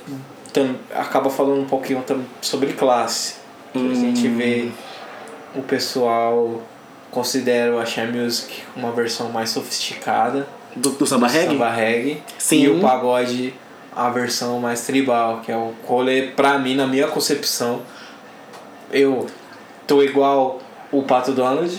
tam, 0.52 0.76
acaba 0.94 1.30
falando 1.30 1.62
um 1.62 1.66
pouquinho 1.66 2.04
sobre 2.42 2.74
classe. 2.74 3.36
Hum. 3.76 3.92
A 3.92 3.96
gente 3.96 4.28
vê 4.28 4.70
o 5.56 5.62
pessoal 5.62 6.62
considera 7.12 7.74
o 7.74 7.80
Axé 7.80 8.06
Music 8.06 8.64
uma 8.76 8.92
versão 8.92 9.30
mais 9.30 9.50
sofisticada 9.50 10.46
do, 10.76 10.90
do 10.92 11.08
samba 11.08 11.28
reggae? 11.28 11.48
Samba 11.48 11.70
reggae. 11.70 12.24
Sim. 12.38 12.64
E 12.64 12.70
o 12.70 12.82
pagode 12.82 13.54
a 13.96 14.10
versão 14.10 14.60
mais 14.60 14.86
tribal, 14.86 15.40
que 15.40 15.52
é 15.52 15.56
o 15.56 15.74
rolê, 15.86 16.24
pra 16.36 16.60
mim, 16.60 16.76
na 16.76 16.86
minha 16.86 17.08
concepção, 17.08 17.82
eu 18.92 19.26
tô 19.88 20.04
igual 20.04 20.60
o 20.98 21.04
Pato 21.04 21.32
Donald, 21.32 21.72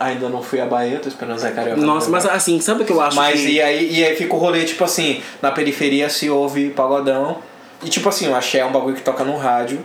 ainda 0.00 0.28
não 0.28 0.42
fui 0.42 0.60
a 0.60 0.66
Bahia, 0.66 0.98
tô 0.98 1.08
esperando 1.08 1.36
o 1.36 1.38
Zé 1.38 1.50
Carioca. 1.50 1.80
Nossa, 1.80 2.10
mas 2.10 2.26
assim, 2.26 2.60
sabe 2.60 2.82
o 2.82 2.84
que 2.84 2.92
eu 2.92 3.00
acho 3.00 3.16
Mas 3.16 3.40
que... 3.40 3.52
e, 3.52 3.62
aí, 3.62 3.98
e 3.98 4.04
aí 4.04 4.16
fica 4.16 4.34
o 4.34 4.38
rolê, 4.38 4.64
tipo 4.64 4.82
assim, 4.82 5.22
na 5.40 5.50
periferia 5.50 6.08
se 6.08 6.28
ouve 6.28 6.70
pagodão. 6.70 7.38
E 7.82 7.88
tipo 7.88 8.08
assim, 8.08 8.28
o 8.28 8.34
axé 8.34 8.58
é 8.58 8.64
um 8.64 8.72
bagulho 8.72 8.96
que 8.96 9.02
toca 9.02 9.24
no 9.24 9.36
rádio. 9.36 9.78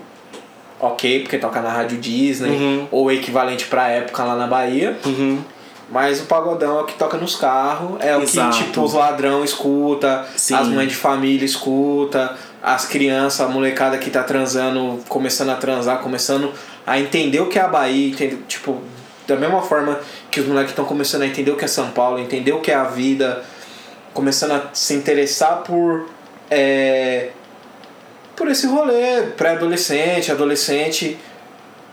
Ok, 0.79 1.21
porque 1.21 1.37
toca 1.37 1.61
na 1.61 1.69
rádio 1.69 1.97
Disney, 1.97 2.51
uhum. 2.51 2.87
ou 2.89 3.11
equivalente 3.11 3.65
pra 3.65 3.89
época 3.89 4.23
lá 4.23 4.35
na 4.35 4.47
Bahia. 4.47 4.97
Uhum. 5.05 5.39
Mas 5.91 6.21
o 6.21 6.25
pagodão 6.25 6.79
é 6.79 6.81
o 6.81 6.85
que 6.85 6.93
toca 6.93 7.17
nos 7.17 7.35
carros, 7.35 7.99
é 7.99 8.15
Exato. 8.15 8.49
o 8.49 8.59
que 8.59 8.65
tipo 8.65 8.81
os 8.83 8.93
ladrão 8.93 9.43
escuta, 9.43 10.25
Sim. 10.35 10.53
as 10.53 10.67
mães 10.67 10.89
de 10.89 10.95
família 10.95 11.43
escuta, 11.43 12.35
as 12.61 12.85
crianças, 12.85 13.41
a 13.41 13.47
molecada 13.47 13.97
que 13.97 14.09
tá 14.09 14.21
transando, 14.21 15.03
começando 15.07 15.49
a 15.49 15.55
transar, 15.55 15.99
começando 15.99 16.51
a 16.85 16.99
entender 16.99 17.39
o 17.39 17.47
que 17.47 17.57
é 17.57 17.61
a 17.61 17.67
Bahia, 17.67 18.13
tipo, 18.47 18.79
da 19.27 19.35
mesma 19.35 19.61
forma 19.61 19.99
que 20.29 20.39
os 20.39 20.47
moleques 20.47 20.71
estão 20.71 20.85
começando 20.85 21.23
a 21.23 21.27
entender 21.27 21.51
o 21.51 21.55
que 21.55 21.65
é 21.65 21.67
São 21.67 21.89
Paulo, 21.89 22.19
entender 22.19 22.51
o 22.51 22.61
que 22.61 22.71
é 22.71 22.75
a 22.75 22.83
vida, 22.83 23.43
começando 24.13 24.51
a 24.51 24.69
se 24.73 24.93
interessar 24.93 25.63
por 25.63 26.07
é, 26.51 27.29
por 28.35 28.47
esse 28.47 28.65
rolê 28.67 29.23
pré-adolescente, 29.37 30.31
adolescente, 30.31 31.17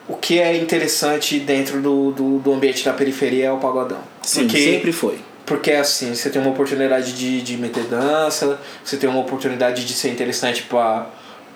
o 0.08 0.14
que 0.14 0.38
é 0.38 0.56
interessante 0.56 1.38
dentro 1.40 1.80
do, 1.80 2.12
do, 2.12 2.38
do 2.38 2.52
ambiente 2.52 2.84
da 2.84 2.92
periferia 2.92 3.46
é 3.46 3.52
o 3.52 3.58
pagodão. 3.58 4.00
Sim, 4.22 4.42
Porque, 4.42 4.58
sempre 4.58 4.92
foi. 4.92 5.18
Porque 5.44 5.72
assim, 5.72 6.14
você 6.14 6.30
tem 6.30 6.40
uma 6.40 6.50
oportunidade 6.50 7.12
de, 7.12 7.40
de 7.42 7.56
meter 7.56 7.84
dança, 7.84 8.58
você 8.84 8.96
tem 8.96 9.08
uma 9.08 9.20
oportunidade 9.20 9.84
de 9.84 9.92
ser 9.92 10.10
interessante 10.10 10.62
para 10.64 11.06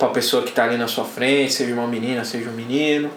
a 0.01 0.07
pessoa 0.07 0.43
que 0.43 0.51
está 0.51 0.65
ali 0.65 0.77
na 0.77 0.89
sua 0.89 1.05
frente, 1.05 1.53
seja 1.53 1.75
uma 1.75 1.87
menina, 1.87 2.25
seja 2.25 2.49
um 2.49 2.55
menino 2.55 3.11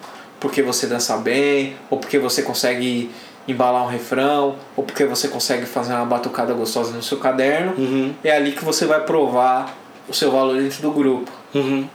porque 0.44 0.62
você 0.62 0.88
dança 0.88 1.16
bem, 1.16 1.74
ou 1.90 1.98
porque 1.98 2.20
você 2.20 2.42
consegue 2.42 3.10
embalar 3.48 3.82
um 3.82 3.88
refrão, 3.88 4.58
ou 4.76 4.84
porque 4.84 5.06
você 5.06 5.30
consegue 5.30 5.66
fazer 5.66 5.94
uma 5.94 6.04
batucada 6.06 6.54
gostosa 6.54 6.92
no 6.92 7.02
seu 7.02 7.18
caderno. 7.18 7.74
Uhum. 7.78 8.14
É 8.22 8.36
ali 8.36 8.52
que 8.52 8.62
você 8.62 8.86
vai 8.86 9.00
provar 9.06 9.74
o 10.06 10.14
seu 10.14 10.30
valor 10.30 10.62
dentro 10.62 10.82
do 10.82 10.92
grupo. 10.92 11.32
Uhum. 11.56 11.88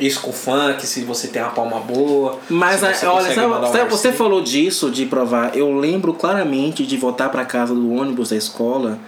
Isso 0.00 0.20
com 0.22 0.32
funk, 0.32 0.86
se 0.86 1.02
você 1.04 1.28
tem 1.28 1.42
uma 1.42 1.50
palma 1.50 1.78
boa. 1.78 2.38
Mas 2.48 2.82
olha, 2.82 2.94
sabe, 3.34 3.90
você 3.90 4.10
falou 4.10 4.40
disso, 4.40 4.90
de 4.90 5.04
provar. 5.06 5.56
Eu 5.56 5.72
lembro 5.76 6.14
claramente 6.14 6.86
de 6.86 6.96
voltar 6.96 7.28
para 7.28 7.44
casa 7.44 7.74
do 7.74 7.92
ônibus 7.92 8.30
da 8.30 8.36
escola 8.36 8.98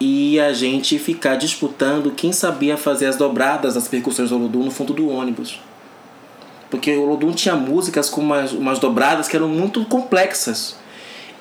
e 0.00 0.38
a 0.40 0.52
gente 0.52 0.98
ficar 0.98 1.36
disputando 1.36 2.12
quem 2.12 2.32
sabia 2.32 2.76
fazer 2.76 3.06
as 3.06 3.16
dobradas 3.16 3.74
das 3.74 3.88
percussões 3.88 4.30
do 4.30 4.36
Olodum 4.36 4.64
no 4.64 4.70
fundo 4.70 4.92
do 4.92 5.08
ônibus. 5.08 5.60
Porque 6.70 6.96
o 6.96 7.04
Lodum 7.04 7.32
tinha 7.32 7.54
músicas 7.54 8.08
com 8.08 8.20
umas, 8.20 8.52
umas 8.52 8.78
dobradas 8.78 9.28
que 9.28 9.36
eram 9.36 9.48
muito 9.48 9.84
complexas. 9.84 10.76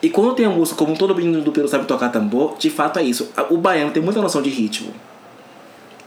E 0.01 0.09
quando 0.09 0.33
tem 0.35 0.45
a 0.45 0.49
música 0.49 0.77
como 0.77 0.97
todo 0.97 1.15
menino 1.15 1.41
do 1.41 1.51
Peru 1.51 1.67
sabe 1.67 1.85
tocar 1.85 2.09
tambor, 2.09 2.57
de 2.57 2.69
fato 2.69 2.99
é 2.99 3.03
isso. 3.03 3.31
O 3.49 3.57
baiano 3.57 3.91
tem 3.91 4.03
muita 4.03 4.21
noção 4.21 4.41
de 4.41 4.49
ritmo. 4.49 4.91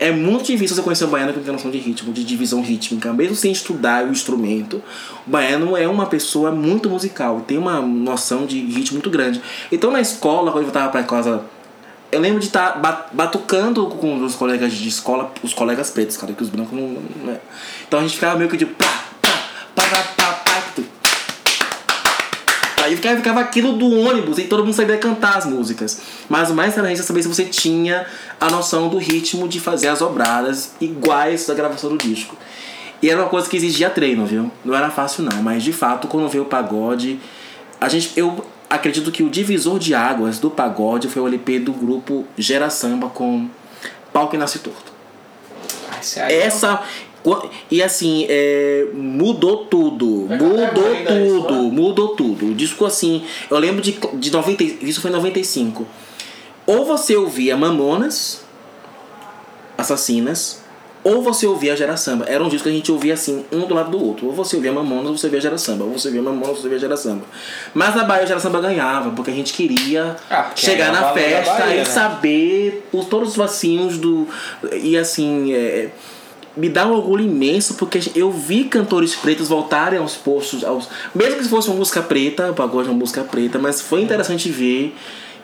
É 0.05 0.13
muito 0.13 0.45
difícil 0.45 0.77
você 0.77 0.83
conhecer 0.83 1.07
um 1.07 1.09
baiano 1.09 1.33
que 1.33 1.39
não 1.39 1.45
tem 1.45 1.53
noção 1.55 1.71
de 1.71 1.79
ritmo, 1.79 2.13
de 2.13 2.23
divisão 2.25 2.61
rítmica. 2.61 3.11
Mesmo 3.11 3.35
sem 3.35 3.51
estudar 3.51 4.05
o 4.05 4.11
instrumento, 4.11 4.83
o 5.27 5.31
baiano 5.31 5.75
é 5.79 5.89
uma 5.89 6.05
pessoa 6.05 6.51
muito 6.51 6.91
musical, 6.91 7.41
tem 7.41 7.57
uma 7.57 7.81
noção 7.81 8.45
de 8.45 8.61
ritmo 8.61 8.97
muito 8.97 9.09
grande. 9.09 9.41
Então 9.73 9.91
na 9.91 10.03
escola, 10.03 10.53
quando 10.53 10.65
eu 10.65 10.71
voltava 10.71 10.93
para 10.93 11.03
casa 11.05 11.43
Eu 12.13 12.21
lembro 12.21 12.39
de 12.39 12.49
estar 12.49 12.73
tá 12.73 13.07
batucando 13.15 13.87
com 13.87 14.23
os 14.23 14.35
colegas 14.35 14.75
de 14.75 14.87
escola, 14.87 15.33
os 15.43 15.55
colegas 15.55 15.89
pretos, 15.89 16.19
cara, 16.19 16.35
que 16.35 16.43
os 16.43 16.51
brancos 16.51 16.79
não. 16.79 16.99
não 17.25 17.33
é. 17.33 17.41
Então 17.89 17.99
a 17.99 18.03
gente 18.03 18.15
ficava 18.15 18.37
meio 18.37 18.51
que 18.51 18.59
de 18.59 18.67
pá, 18.67 19.05
pá, 19.23 19.31
pá, 19.75 19.85
pá, 19.89 20.03
pá, 20.17 20.34
Aí 22.85 22.95
ficava, 22.97 23.17
ficava 23.17 23.41
aquilo 23.41 23.73
do 23.73 23.91
ônibus 23.99 24.37
e 24.37 24.45
todo 24.45 24.63
mundo 24.63 24.75
sabia 24.75 24.99
cantar 24.99 25.39
as 25.39 25.47
músicas. 25.47 26.03
Mas 26.29 26.51
o 26.51 26.55
mais 26.55 26.73
interessante 26.73 27.01
é 27.01 27.03
saber 27.03 27.23
se 27.23 27.29
você 27.29 27.45
tinha 27.47 28.05
a 28.39 28.51
noção 28.51 28.91
do 28.91 28.99
ritmo 28.99 29.49
de 29.49 29.59
fazer 29.59 29.89
as 29.89 30.03
obradas 30.03 30.73
iguais 30.79 31.47
da 31.47 31.55
gravação 31.55 31.89
do 31.89 31.97
disco. 31.97 32.37
E 33.01 33.09
era 33.09 33.23
uma 33.23 33.31
coisa 33.31 33.49
que 33.49 33.57
exigia 33.57 33.89
treino, 33.89 34.27
viu? 34.27 34.51
Não 34.63 34.75
era 34.75 34.91
fácil 34.91 35.25
não, 35.25 35.43
mas 35.43 35.63
de 35.63 35.73
fato, 35.73 36.07
quando 36.09 36.29
veio 36.29 36.45
o 36.45 36.47
pagode, 36.47 37.19
a 37.81 37.89
gente 37.89 38.13
eu 38.17 38.45
acredito 38.69 39.11
que 39.11 39.23
o 39.23 39.31
divisor 39.31 39.79
de 39.79 39.95
águas 39.95 40.39
do 40.39 40.51
pagode 40.51 41.09
foi 41.09 41.23
o 41.23 41.27
LP 41.27 41.61
do 41.61 41.73
grupo 41.73 42.27
Gera 42.37 42.69
Samba 42.69 43.09
com 43.09 43.49
Pau 44.13 44.29
que 44.29 44.37
Nasce 44.37 44.59
Torto. 44.59 44.93
Essa 46.17 46.83
e 47.71 47.83
assim, 47.83 48.27
é, 48.29 48.87
mudou 48.93 49.65
tudo. 49.67 50.07
Mudou 50.07 50.69
tudo. 51.07 51.55
Mudou 51.55 52.09
tudo. 52.09 52.47
O 52.47 52.55
disco 52.55 52.85
assim, 52.85 53.25
eu 53.51 53.59
lembro 53.59 53.81
de, 53.81 53.99
de 54.15 54.31
90, 54.31 54.63
isso 54.63 55.01
foi 55.01 55.11
em 55.11 55.15
95. 55.15 55.87
Ou 56.67 56.85
você 56.85 57.17
ouvia 57.17 57.57
Mamonas, 57.57 58.45
Assassinas, 59.77 60.63
ou 61.03 61.23
você 61.23 61.47
ouvia 61.47 61.77
Gera 61.77 61.97
Samba. 61.97 62.25
Era 62.27 62.43
um 62.43 62.49
disco 62.49 62.65
que 62.65 62.71
a 62.71 62.73
gente 62.73 62.91
ouvia 62.91 63.13
assim, 63.13 63.45
um 63.53 63.67
do 63.67 63.75
lado 63.75 63.91
do 63.91 64.03
outro. 64.03 64.27
Ou 64.27 64.33
você 64.33 64.57
ouvia 64.57 64.73
Mamonas, 64.73 65.07
ou 65.07 65.19
você 65.19 65.27
ouvia 65.27 65.41
Gera 65.41 65.59
Samba. 65.59 65.85
Ou 65.85 65.93
você 65.93 66.09
ouvia 66.09 66.23
Mamonas, 66.23 66.49
ou 66.49 66.57
você 66.57 66.63
ouvia 66.63 66.79
Gera 66.79 66.97
Samba. 66.97 67.25
Mas 67.75 67.95
na 67.95 68.05
Bahia 68.05 68.25
o 68.25 68.27
Gera 68.27 68.41
Samba 68.41 68.61
ganhava, 68.61 69.11
porque 69.11 69.31
a 69.31 69.35
gente 69.35 69.53
queria 69.53 70.17
ah, 70.31 70.51
chegar 70.55 70.91
na 70.93 71.13
festa 71.13 71.53
Bahia, 71.53 71.75
e 71.75 71.79
né? 71.79 71.85
saber 71.85 72.89
os, 72.91 73.07
todos 73.07 73.31
os 73.31 73.37
vacinhos 73.37 73.99
do. 73.99 74.27
E 74.73 74.97
assim. 74.97 75.53
É, 75.53 75.91
me 76.57 76.69
dá 76.69 76.87
um 76.87 76.93
orgulho 76.93 77.25
imenso 77.25 77.75
porque 77.75 78.01
eu 78.15 78.31
vi 78.31 78.65
cantores 78.65 79.15
pretos 79.15 79.49
voltarem 79.49 79.99
aos 79.99 80.15
postos, 80.15 80.65
aos, 80.65 80.89
mesmo 81.15 81.39
que 81.39 81.49
fosse 81.49 81.69
uma 81.69 81.77
música 81.77 82.03
preta, 82.03 82.51
o 82.51 82.55
pagode 82.55 82.89
é 82.89 82.91
uma 82.91 82.99
música 82.99 83.23
preta, 83.23 83.59
mas 83.59 83.81
foi 83.81 84.03
interessante 84.03 84.49
ver 84.51 84.95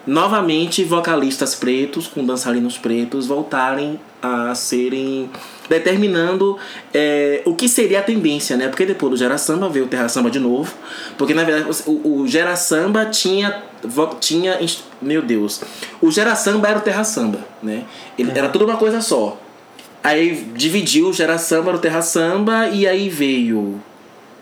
novamente 0.07 0.83
vocalistas 0.85 1.55
pretos 1.55 2.07
com 2.07 2.25
dançarinos 2.25 2.79
pretos 2.79 3.27
voltarem 3.27 4.01
a 4.23 4.55
serem 4.55 5.31
determinando 5.69 6.59
é, 6.93 7.43
o 7.45 7.55
que 7.55 7.69
seria 7.69 8.01
a 8.01 8.03
tendência, 8.03 8.57
né? 8.57 8.69
Porque 8.69 8.85
depois 8.85 9.11
do 9.11 9.17
Gera 9.17 9.39
Samba 9.39 9.69
veio 9.69 9.85
o 9.85 9.89
Terra 9.89 10.09
Samba 10.09 10.31
de 10.31 10.41
novo, 10.41 10.75
porque 11.17 11.33
na 11.33 11.45
verdade 11.45 11.71
o, 11.87 12.23
o 12.23 12.27
Gera 12.27 12.57
Samba 12.57 13.07
tinha 13.07 13.63
tinha 14.19 14.59
meu 15.01 15.23
Deus, 15.23 15.63
o 16.01 16.11
Gera 16.11 16.35
Samba 16.35 16.69
era 16.69 16.79
o 16.79 16.83
Terra 16.83 17.05
Samba, 17.05 17.39
né? 17.63 17.85
Ele, 18.19 18.31
uhum. 18.31 18.37
Era 18.37 18.49
tudo 18.49 18.65
uma 18.65 18.77
coisa 18.77 19.01
só. 19.01 19.39
Aí 20.03 20.47
dividiu 20.55 21.13
Gera 21.13 21.39
Samba 21.39 21.73
no 21.73 21.79
Terra 21.79 22.03
Samba 22.03 22.69
e 22.69 22.87
aí 22.87 23.09
veio 23.09 23.81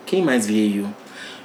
quem 0.05 0.23
mais 0.23 0.47
veio? 0.47 0.93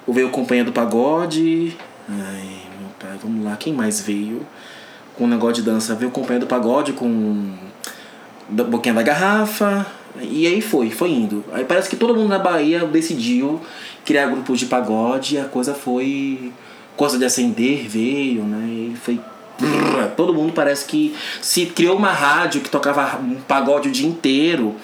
Veio 0.07 0.31
Companhia 0.31 0.65
do 0.65 0.73
Pagode. 0.73 1.77
Ai, 2.09 2.65
Tá, 3.05 3.19
vamos 3.23 3.45
lá, 3.45 3.55
quem 3.55 3.75
mais 3.75 4.01
veio 4.01 4.41
com 5.15 5.25
o 5.25 5.27
negócio 5.27 5.57
de 5.57 5.63
dança? 5.63 5.95
Veio 5.95 6.11
o 6.11 6.39
do 6.39 6.47
pagode 6.47 6.95
com 6.95 7.53
da 8.49 8.65
Boquinha 8.65 8.95
da 8.95 9.03
Garrafa. 9.03 9.87
E 10.23 10.47
aí 10.47 10.63
foi, 10.63 10.91
foi 10.91 11.11
indo. 11.11 11.45
Aí 11.53 11.65
parece 11.65 11.91
que 11.91 11.97
todo 11.97 12.15
mundo 12.15 12.31
na 12.31 12.39
Bahia 12.39 12.87
decidiu 12.87 13.61
criar 14.07 14.29
grupos 14.29 14.59
de 14.59 14.67
pagode 14.67 15.35
e 15.35 15.39
a 15.39 15.45
coisa 15.45 15.75
foi. 15.75 16.51
Coisa 16.97 17.19
de 17.19 17.27
acender 17.27 17.87
veio, 17.89 18.43
né? 18.45 18.93
E 18.93 18.97
foi. 18.97 19.21
Todo 20.17 20.35
mundo 20.35 20.53
parece 20.53 20.85
que 20.85 21.15
se 21.41 21.67
criou 21.67 21.97
uma 21.97 22.13
rádio 22.13 22.61
que 22.61 22.69
tocava 22.69 23.19
um 23.19 23.37
pagode 23.37 23.89
o 23.89 23.93
dia 23.93 24.07
inteiro. 24.07 24.75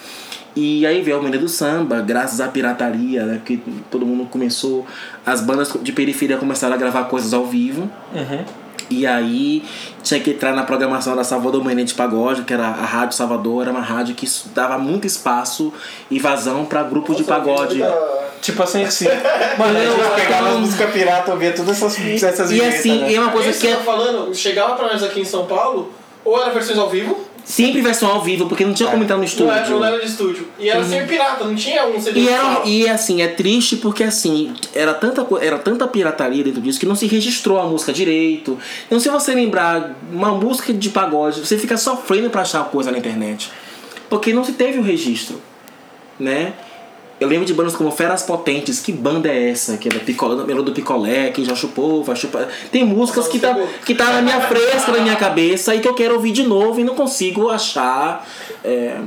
E 0.55 0.85
aí 0.85 1.01
veio 1.01 1.19
o 1.19 1.23
Menino 1.23 1.43
do 1.43 1.49
Samba, 1.49 2.01
graças 2.01 2.41
à 2.41 2.49
pirataria, 2.49 3.25
né? 3.25 3.41
Que 3.45 3.63
todo 3.91 4.05
mundo 4.05 4.27
começou. 4.27 4.87
As 5.25 5.41
bandas 5.41 5.73
de 5.81 5.93
periferia 5.93 6.37
começaram 6.37 6.75
a 6.75 6.77
gravar 6.77 7.05
coisas 7.05 7.33
ao 7.33 7.47
vivo. 7.47 7.91
Uhum. 8.13 8.45
E 8.91 9.07
aí 9.07 9.63
tinha 10.03 10.19
que 10.19 10.31
entrar 10.31 10.53
na 10.53 10.65
programação 10.65 11.15
da 11.15 11.23
Salvador 11.23 11.65
Menezes 11.65 11.93
pagode, 11.93 12.43
que 12.43 12.53
era 12.53 12.67
a 12.67 12.85
Rádio 12.85 13.17
Salvador, 13.17 13.63
era 13.63 13.71
uma 13.71 13.81
rádio 13.81 14.17
que 14.17 14.27
dava 14.53 14.77
muito 14.77 15.07
espaço 15.07 15.73
e 16.11 16.19
vazão 16.19 16.65
para 16.65 16.83
grupos 16.83 17.11
Nossa, 17.11 17.23
de 17.23 17.29
pagode. 17.29 17.85
Tipo 18.43 18.63
assim, 18.63 18.83
assim. 18.83 19.05
Mano, 19.57 19.79
eu 19.79 19.95
então, 19.95 20.15
pegava 20.17 20.49
as 20.49 20.57
músicas 20.57 20.91
pirata, 20.93 21.31
ouvia 21.31 21.53
todas 21.53 21.77
essas, 21.83 22.23
essas 22.23 22.51
E 22.51 22.61
assim, 22.61 22.99
né? 22.99 23.15
é 23.15 23.21
uma 23.21 23.31
coisa 23.31 23.51
que. 23.51 23.59
Você 23.59 23.69
é... 23.69 23.77
tá 23.77 23.83
falando, 23.83 24.35
chegava 24.35 24.75
pra 24.75 24.89
nós 24.89 25.03
aqui 25.03 25.21
em 25.21 25.25
São 25.25 25.47
Paulo, 25.47 25.93
ou 26.25 26.41
era 26.41 26.51
versões 26.51 26.79
ao 26.79 26.89
vivo, 26.89 27.17
Sempre 27.45 27.81
versão 27.81 28.11
ao 28.11 28.23
vivo, 28.23 28.47
porque 28.47 28.65
não 28.65 28.73
tinha 28.73 28.89
como 28.89 29.03
entrar 29.03 29.17
no 29.17 29.25
estúdio. 29.25 29.47
Não 29.47 29.55
era, 29.55 29.69
não 29.69 29.85
era 29.85 29.99
de 29.99 30.07
estúdio. 30.07 30.49
E 30.59 30.69
era 30.69 30.81
uhum. 30.81 30.89
sempre 30.89 31.07
pirata, 31.07 31.45
não 31.45 31.55
tinha 31.55 31.87
um 31.87 32.01
CD 32.01 32.21
e, 32.21 32.29
era, 32.29 32.63
e 32.65 32.89
assim, 32.89 33.23
é 33.23 33.29
triste 33.29 33.77
porque 33.77 34.05
assim, 34.05 34.55
era 34.75 34.95
tanta, 34.95 35.27
era 35.41 35.59
tanta 35.59 35.87
pirataria 35.89 36.45
dentro 36.45 36.61
disso 36.61 36.79
que 36.79 36.87
não 36.87 36.95
se 36.95 37.07
registrou 37.07 37.59
a 37.59 37.67
música 37.67 37.93
direito. 37.93 38.59
Então 38.87 39.01
se 39.01 39.09
você 39.09 39.35
lembrar 39.35 39.97
uma 40.13 40.33
música 40.33 40.73
de 40.73 40.91
pagode, 40.91 41.41
você 41.41 41.59
fica 41.59 41.77
sofrendo 41.77 42.31
pra 42.31 42.43
achar 42.43 42.65
coisa 42.65 42.91
na 42.91 42.99
internet. 42.99 43.51
Porque 44.09 44.33
não 44.33 44.45
se 44.45 44.53
teve 44.53 44.79
o 44.79 44.83
registro. 44.83 45.41
Né? 46.19 46.53
Eu 47.21 47.29
lembro 47.29 47.45
de 47.45 47.53
bandas 47.53 47.77
como 47.77 47.91
Feras 47.91 48.23
Potentes, 48.23 48.81
que 48.81 48.91
banda 48.91 49.29
é 49.29 49.51
essa? 49.51 49.77
Que 49.77 49.89
é 49.91 49.93
da 49.93 50.01
Picolé, 50.01 50.43
Melô 50.45 50.63
do 50.63 50.73
Picolé, 50.73 51.31
que 51.31 51.45
já 51.45 51.55
chupou, 51.55 52.03
vai 52.03 52.17
chupar. 52.17 52.49
Tem 52.73 52.83
músicas 52.83 53.29
que 53.29 53.39
tá, 53.39 53.55
que 53.85 53.95
tá 53.95 54.07
na 54.07 54.23
minha 54.23 54.41
fresca, 54.41 54.91
na 54.91 55.01
minha 55.01 55.17
cabeça, 55.17 55.75
e 55.75 55.81
que 55.81 55.87
eu 55.87 55.93
quero 55.93 56.15
ouvir 56.15 56.33
de 56.33 56.43
novo 56.43 56.81
e 56.81 56.85
não 56.85 56.95
consigo 56.95 57.51
achar 57.51 58.27
é, 58.65 58.99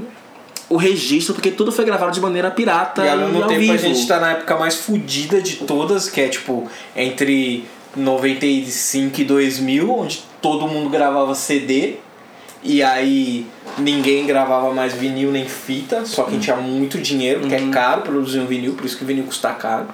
o 0.70 0.78
registro, 0.78 1.34
porque 1.34 1.50
tudo 1.50 1.72
foi 1.72 1.86
gravado 1.86 2.12
de 2.12 2.22
maneira 2.22 2.52
pirata. 2.52 3.04
E 3.04 3.10
ao 3.10 3.18
mesmo 3.18 3.48
tempo 3.48 3.60
vivo. 3.60 3.74
a 3.74 3.78
gente 3.78 4.08
tá 4.08 4.20
na 4.20 4.32
época 4.34 4.58
mais 4.58 4.76
fodida 4.76 5.42
de 5.42 5.56
todas, 5.58 6.08
que 6.08 6.22
é 6.22 6.28
tipo 6.28 6.70
entre 6.96 7.66
95 7.96 9.22
e 9.22 9.24
2000, 9.24 9.92
onde 9.92 10.24
todo 10.40 10.68
mundo 10.68 10.88
gravava 10.90 11.34
CD. 11.34 11.96
E 12.64 12.82
aí 12.82 13.46
ninguém 13.78 14.26
gravava 14.26 14.74
mais 14.74 14.94
vinil 14.94 15.32
nem 15.32 15.46
fita, 15.46 16.06
só 16.06 16.24
quem 16.24 16.40
tinha 16.40 16.56
muito 16.56 16.98
dinheiro, 16.98 17.42
porque 17.42 17.56
é 17.56 17.60
uhum. 17.60 17.72
caro 17.72 18.02
produzir 18.02 18.40
um 18.40 18.46
vinil, 18.46 18.74
por 18.74 18.86
isso 18.86 18.98
que 18.98 19.04
o 19.04 19.08
vinil 19.08 19.26
custa 19.26 19.52
caro. 19.52 19.88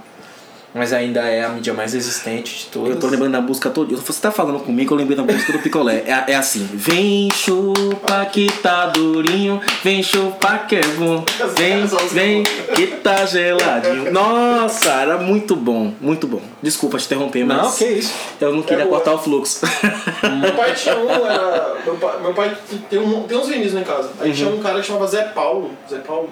Mas 0.74 0.94
ainda 0.94 1.22
é 1.22 1.44
a 1.44 1.50
mídia 1.50 1.74
mais 1.74 1.94
resistente 1.94 2.60
de 2.60 2.66
todas. 2.68 2.92
Eu 2.92 3.00
tô 3.00 3.08
lembrando 3.08 3.32
da 3.32 3.42
música 3.42 3.72
toda. 3.72 3.96
Você 3.96 4.22
tá 4.22 4.32
falando 4.32 4.60
comigo, 4.60 4.94
eu 4.94 4.98
lembrei 4.98 5.18
da 5.18 5.24
música 5.24 5.52
do 5.52 5.60
Picolé. 5.60 6.04
É, 6.06 6.34
é 6.34 6.36
assim. 6.36 6.68
Vem 6.72 7.28
chupa 7.32 8.24
que 8.26 8.52
tá 8.62 8.86
durinho, 8.86 9.60
vem 9.84 10.04
chupa 10.04 10.60
que 10.60 10.76
é 10.76 10.88
bom. 10.96 11.26
Vem, 11.56 11.86
vem 12.12 12.44
que 12.76 12.88
tá 12.98 13.26
geladinho. 13.26 14.12
Nossa, 14.12 14.90
era 14.90 15.18
muito 15.18 15.56
bom, 15.56 15.92
muito 16.00 16.28
bom. 16.28 16.42
Desculpa 16.62 17.00
te 17.00 17.06
interromper, 17.06 17.44
mas. 17.44 17.58
Não, 17.58 17.72
que 17.72 17.86
isso. 17.86 18.14
Eu 18.40 18.54
não 18.54 18.62
queria 18.62 18.84
é 18.84 18.88
cortar 18.88 19.14
o 19.14 19.18
fluxo. 19.18 19.66
meu 20.40 20.54
pai 20.54 20.74
tinha 20.76 20.96
um, 20.96 21.10
era. 21.10 21.78
Meu 21.84 21.96
pai, 21.96 22.22
meu 22.22 22.34
pai 22.34 22.58
tem, 22.88 23.00
um, 23.00 23.24
tem 23.24 23.38
uns 23.38 23.48
vinis 23.48 23.74
lá 23.74 23.82
em 23.82 23.84
casa. 23.84 24.12
Aí 24.20 24.30
uhum. 24.30 24.36
tinha 24.36 24.50
um 24.50 24.60
cara 24.60 24.80
que 24.80 24.86
chamava 24.86 25.08
Zé 25.08 25.24
Paulo. 25.24 25.72
Zé 25.90 25.98
Paulo. 25.98 26.30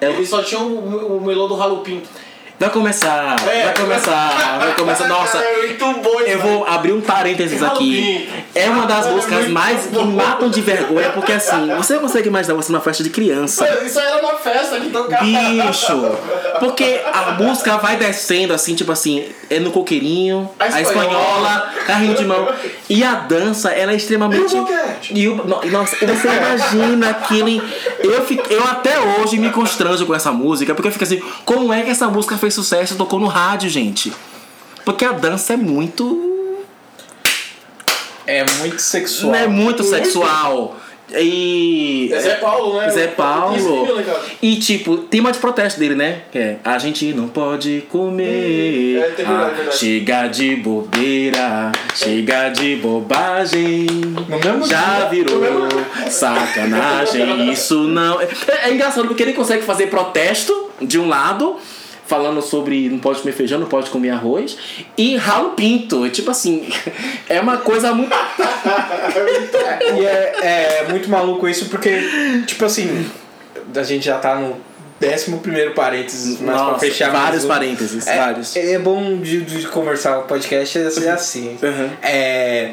É. 0.00 0.10
Ele 0.10 0.26
só 0.26 0.42
tinha 0.44 0.60
o, 0.60 1.16
o 1.16 1.20
melô 1.20 1.48
do 1.48 1.54
Ralo 1.54 1.78
Pinto. 1.78 2.08
Vai 2.58 2.70
começar, 2.70 3.36
é, 3.48 3.64
vai 3.64 3.74
começar, 3.74 4.58
vai 4.58 4.74
começar. 4.74 5.08
Nossa, 5.08 5.38
bom, 6.02 6.20
eu 6.20 6.38
vou 6.38 6.64
abrir 6.64 6.92
um 6.92 7.00
parênteses 7.00 7.60
aqui. 7.62 8.28
É 8.54 8.68
uma 8.70 8.86
das 8.86 9.06
músicas 9.06 9.48
mais 9.48 9.86
que 9.86 10.04
matam 10.04 10.48
de 10.48 10.60
vergonha, 10.60 11.10
porque 11.10 11.32
assim, 11.32 11.74
você 11.76 11.98
consegue 11.98 12.28
imaginar 12.28 12.54
você 12.54 12.70
numa 12.70 12.80
festa 12.80 13.02
de 13.02 13.10
criança. 13.10 13.66
Isso 13.84 13.98
era 13.98 14.18
uma 14.18 14.34
festa 14.34 14.78
que 14.78 14.90
tocava. 14.90 15.24
Bicho! 15.24 16.16
Porque 16.60 17.00
a 17.12 17.32
música 17.32 17.78
vai 17.78 17.96
descendo 17.96 18.52
assim, 18.52 18.74
tipo 18.74 18.92
assim, 18.92 19.24
é 19.50 19.58
no 19.58 19.72
coqueirinho, 19.72 20.48
a 20.60 20.66
espanhola, 20.66 20.78
a 20.78 20.82
espanhola 20.82 21.72
carrinho 21.86 22.14
de 22.14 22.24
mão. 22.24 22.48
E 22.88 23.02
a 23.02 23.14
dança, 23.14 23.70
ela 23.70 23.92
é 23.92 23.96
extremamente. 23.96 24.54
E 25.10 25.28
o 25.28 25.36
Nossa, 25.44 25.96
você 26.06 26.28
imagina 26.28 27.10
aquilo. 27.10 27.62
Eu, 28.00 28.24
fico, 28.24 28.52
eu 28.52 28.62
até 28.64 28.98
hoje 29.00 29.38
me 29.38 29.50
constranjo 29.50 30.06
com 30.06 30.14
essa 30.14 30.30
música, 30.30 30.74
porque 30.74 30.88
eu 30.88 30.92
fico 30.92 31.04
assim, 31.04 31.20
como 31.44 31.72
é 31.72 31.82
que 31.82 31.90
essa 31.90 32.08
música 32.08 32.36
fez 32.36 32.51
sucesso 32.52 32.96
tocou 32.96 33.18
no 33.18 33.26
rádio, 33.26 33.68
gente. 33.68 34.12
Porque 34.84 35.04
a 35.04 35.12
dança 35.12 35.54
é 35.54 35.56
muito. 35.56 36.30
É 38.26 38.44
muito 38.58 38.80
sexual. 38.80 39.34
É 39.34 39.46
muito 39.46 39.82
sexual. 39.82 40.76
E. 41.14 42.10
É 42.12 42.20
Zé 42.20 42.34
Paulo, 42.36 42.80
né? 42.80 42.90
Zé 42.90 43.06
Paulo. 43.08 43.86
E 44.40 44.56
tipo, 44.56 44.96
tem 44.96 45.20
uma 45.20 45.32
de 45.32 45.38
protesto 45.38 45.78
dele, 45.78 45.94
né? 45.94 46.22
Que 46.30 46.38
é 46.38 46.56
A 46.64 46.78
gente 46.78 47.12
não 47.12 47.28
pode 47.28 47.84
comer. 47.90 48.96
É, 48.96 49.22
é, 49.22 49.24
ah, 49.26 49.70
chega 49.70 50.28
de 50.28 50.56
bobeira, 50.56 51.72
chega 51.94 52.48
de 52.48 52.76
bobagem. 52.76 53.86
Já 54.66 55.06
virou 55.08 55.42
sacanagem. 56.08 57.50
Isso 57.52 57.82
não. 57.82 58.20
É, 58.20 58.28
é 58.64 58.72
engraçado 58.72 59.06
porque 59.06 59.22
ele 59.22 59.34
consegue 59.34 59.62
fazer 59.62 59.88
protesto 59.88 60.70
de 60.80 60.98
um 60.98 61.08
lado 61.08 61.56
falando 62.12 62.42
sobre 62.42 62.90
não 62.90 62.98
pode 62.98 63.20
comer 63.20 63.32
feijão, 63.32 63.58
não 63.58 63.66
pode 63.66 63.88
comer 63.88 64.10
arroz. 64.10 64.58
E 64.98 65.16
ralo 65.16 65.52
pinto. 65.52 66.06
Tipo 66.10 66.30
assim, 66.30 66.68
é 67.26 67.40
uma 67.40 67.56
coisa 67.56 67.94
muito. 67.94 68.12
E 69.96 70.06
é, 70.06 70.80
é 70.80 70.86
muito 70.88 71.08
maluco 71.08 71.48
isso 71.48 71.66
porque, 71.66 72.00
tipo 72.46 72.64
assim, 72.64 73.10
a 73.74 73.82
gente 73.82 74.04
já 74.04 74.18
tá 74.18 74.36
no 74.36 74.56
décimo 75.00 75.38
primeiro 75.40 75.72
parênteses, 75.72 76.38
mas 76.40 76.54
pra 76.54 76.64
Nossa, 76.64 76.78
fechar 76.78 77.12
mais 77.12 77.24
vários 77.24 77.44
parênteses, 77.44 78.06
É, 78.06 78.16
vários. 78.16 78.56
é 78.56 78.78
bom 78.78 79.18
de, 79.18 79.40
de 79.42 79.66
conversar 79.68 80.18
o 80.18 80.22
podcast 80.22 80.78
é 80.78 80.90
ser 80.90 81.08
assim. 81.08 81.58
Uhum. 81.62 81.90
É. 82.02 82.72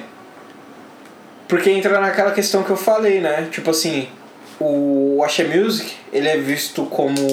Porque 1.47 1.69
entra 1.69 1.99
naquela 1.99 2.31
questão 2.31 2.63
que 2.63 2.69
eu 2.69 2.77
falei, 2.77 3.19
né? 3.19 3.47
Tipo 3.51 3.71
assim, 3.71 4.07
o 4.59 5.21
Axé 5.23 5.45
Music, 5.45 5.91
ele 6.13 6.27
é 6.27 6.37
visto 6.37 6.83
como 6.85 7.27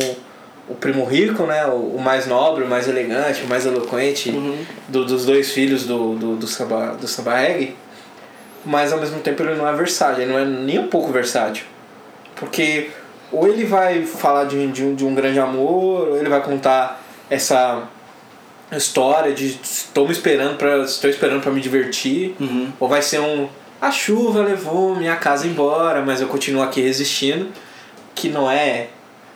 o 0.69 0.75
primo 0.75 1.05
rico, 1.05 1.45
né? 1.45 1.65
O, 1.67 1.97
o 1.97 2.01
mais 2.03 2.27
nobre, 2.27 2.65
o 2.65 2.69
mais 2.69 2.89
elegante, 2.89 3.43
o 3.43 3.49
mais 3.49 3.65
eloquente 3.67 4.31
Uhum. 4.31 4.57
do- 4.89 5.05
dos 5.05 5.25
dois 5.25 5.53
filhos 5.53 5.85
do, 5.87 6.15
do, 6.17 6.37
do, 6.37 6.47
samba, 6.47 6.97
do 7.01 7.07
samba 7.07 7.37
reggae. 7.37 7.77
Mas 8.65 8.93
ao 8.93 8.99
mesmo 8.99 9.21
tempo 9.21 9.43
ele 9.43 9.55
não 9.55 9.69
é 9.69 9.73
versátil, 9.73 10.23
ele 10.23 10.33
não 10.33 10.39
é 10.41 10.45
nem 10.45 10.79
um 10.79 10.89
pouco 10.89 11.13
versátil. 11.13 11.65
Porque 12.35 12.91
ou 13.33 13.47
ele 13.49 13.65
vai 13.65 14.03
falar 14.05 14.45
de, 14.45 14.57
um- 14.57 14.71
de, 14.71 14.85
um, 14.85 14.95
de 14.95 15.05
um 15.05 15.15
grande 15.15 15.39
amor, 15.39 16.09
ou 16.09 16.17
ele 16.19 16.29
vai 16.29 16.41
contar 16.43 17.01
essa 17.31 17.83
história 18.73 19.33
de 19.33 19.47
estou 19.63 20.11
esperando 20.11 20.57
para 20.57 20.79
estou 20.79 21.09
esperando 21.09 21.41
para 21.43 21.53
me 21.53 21.61
divertir, 21.61 22.35
Uhum. 22.41 22.73
ou 22.81 22.89
vai 22.89 23.03
ser 23.03 23.21
um 23.21 23.49
a 23.81 23.91
chuva 23.91 24.43
levou 24.43 24.97
minha 24.97 25.17
casa 25.17 25.47
embora, 25.47 26.01
mas 26.03 26.21
eu 26.21 26.27
continuo 26.29 26.63
aqui 26.63 26.81
resistindo, 26.81 27.49
que 28.15 28.29
não 28.29 28.51
é 28.51 28.89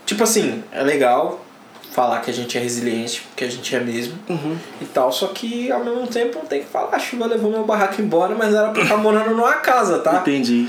tipo 0.06 0.22
assim, 0.22 0.62
é 0.72 0.82
legal 0.82 1.44
falar 1.93 2.20
que 2.20 2.31
a 2.31 2.35
gente 2.35 2.56
é 2.56 2.60
resiliente, 2.60 3.22
porque 3.22 3.44
a 3.44 3.51
gente 3.51 3.74
é 3.74 3.81
mesmo 3.81 4.14
Uhum. 4.28 4.56
e 4.81 4.85
tal, 4.85 5.10
só 5.12 5.27
que 5.28 5.70
ao 5.72 5.85
mesmo 5.85 6.06
tempo 6.06 6.39
tem 6.48 6.60
que 6.60 6.66
falar, 6.66 6.94
a 6.94 6.98
chuva 6.98 7.27
levou 7.27 7.51
meu 7.51 7.64
barraco 7.64 8.01
embora, 8.01 8.35
mas 8.35 8.55
era 8.55 8.68
pra 8.68 8.82
estar 8.82 8.97
morando 8.97 9.31
numa 9.35 9.55
casa, 9.55 9.98
tá? 9.98 10.18
Entendi. 10.20 10.68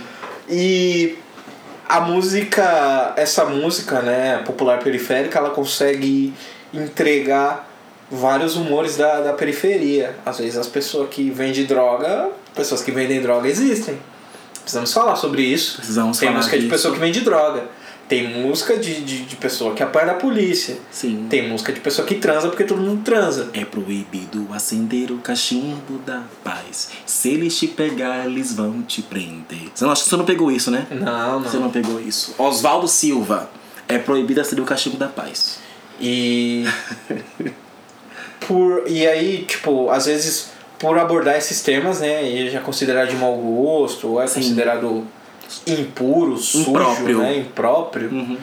E 0.49 1.16
a 1.88 1.99
música, 2.02 3.14
essa 3.16 3.45
música, 3.45 4.02
né, 4.02 4.41
popular 4.45 4.80
periférica, 4.80 5.38
ela 5.40 5.52
consegue 5.52 6.34
entregar 6.74 7.70
vários 8.10 8.56
humores 8.56 8.98
da, 8.98 9.22
da 9.22 9.34
periferia. 9.34 10.16
Às 10.26 10.40
vezes 10.40 10.58
as 10.58 10.68
pessoas 10.68 11.10
que 11.10 11.30
vendem 11.30 11.66
droga, 11.66 12.30
pessoas 12.56 12.82
que 12.82 12.91
vendem 12.91 13.22
droga 13.22 13.48
existem. 13.48 13.98
Precisamos 14.62 14.91
falar 14.94 15.16
sobre 15.16 15.41
isso. 15.44 15.78
Precisamos 15.78 16.18
Tem 16.18 16.28
falar 16.28 16.38
música 16.40 16.56
de 16.58 16.64
disso. 16.64 16.74
pessoa 16.74 16.94
que 16.94 16.99
vende 16.99 17.22
droga. 17.22 17.64
Tem 18.12 18.28
música 18.28 18.76
de, 18.76 19.00
de, 19.06 19.22
de 19.22 19.36
pessoa 19.38 19.74
que 19.74 19.82
apanha 19.82 20.08
da 20.08 20.14
polícia. 20.16 20.78
Sim. 20.92 21.28
Tem 21.30 21.48
música 21.48 21.72
de 21.72 21.80
pessoa 21.80 22.06
que 22.06 22.16
transa 22.16 22.50
porque 22.50 22.66
todo 22.66 22.82
mundo 22.82 23.02
transa. 23.06 23.50
É 23.54 23.64
proibido 23.64 24.50
acender 24.52 25.14
o 25.14 25.20
cachimbo 25.20 25.98
da 26.06 26.22
paz. 26.44 26.90
Se 27.06 27.30
eles 27.30 27.58
te 27.58 27.68
pegar, 27.68 28.26
eles 28.26 28.54
vão 28.54 28.82
te 28.82 29.02
prender. 29.02 29.70
Você 29.74 29.86
não 29.86 29.94
acha 29.94 30.04
que 30.04 30.10
você 30.10 30.18
não 30.18 30.26
pegou 30.26 30.52
isso, 30.52 30.70
né? 30.70 30.88
Não, 30.92 31.42
Você 31.42 31.56
não. 31.56 31.64
não 31.64 31.72
pegou 31.72 32.02
isso. 32.02 32.36
Oswaldo 32.38 32.86
Silva. 32.86 33.50
É 33.88 33.98
proibido 33.98 34.42
acender 34.42 34.62
o 34.62 34.68
cachimbo 34.68 34.98
da 34.98 35.08
paz. 35.08 35.60
E. 35.98 36.66
por, 38.46 38.84
e 38.88 39.08
aí, 39.08 39.46
tipo, 39.48 39.90
às 39.90 40.06
vezes, 40.08 40.50
por 40.78 41.00
abordar 41.00 41.38
esses 41.38 41.62
temas, 41.62 42.02
né, 42.02 42.28
ele 42.28 42.50
já 42.50 42.60
é 42.60 42.62
considerado 42.62 43.08
de 43.08 43.16
mau 43.16 43.38
gosto, 43.38 44.10
ou 44.10 44.22
é 44.22 44.28
Sim. 44.28 44.42
considerado 44.42 45.08
impuro, 45.68 46.38
sujo, 46.38 46.69
Impróprio. 46.72 47.18
né, 47.19 47.38
impróprio, 47.38 48.10
Uhum. 48.10 48.38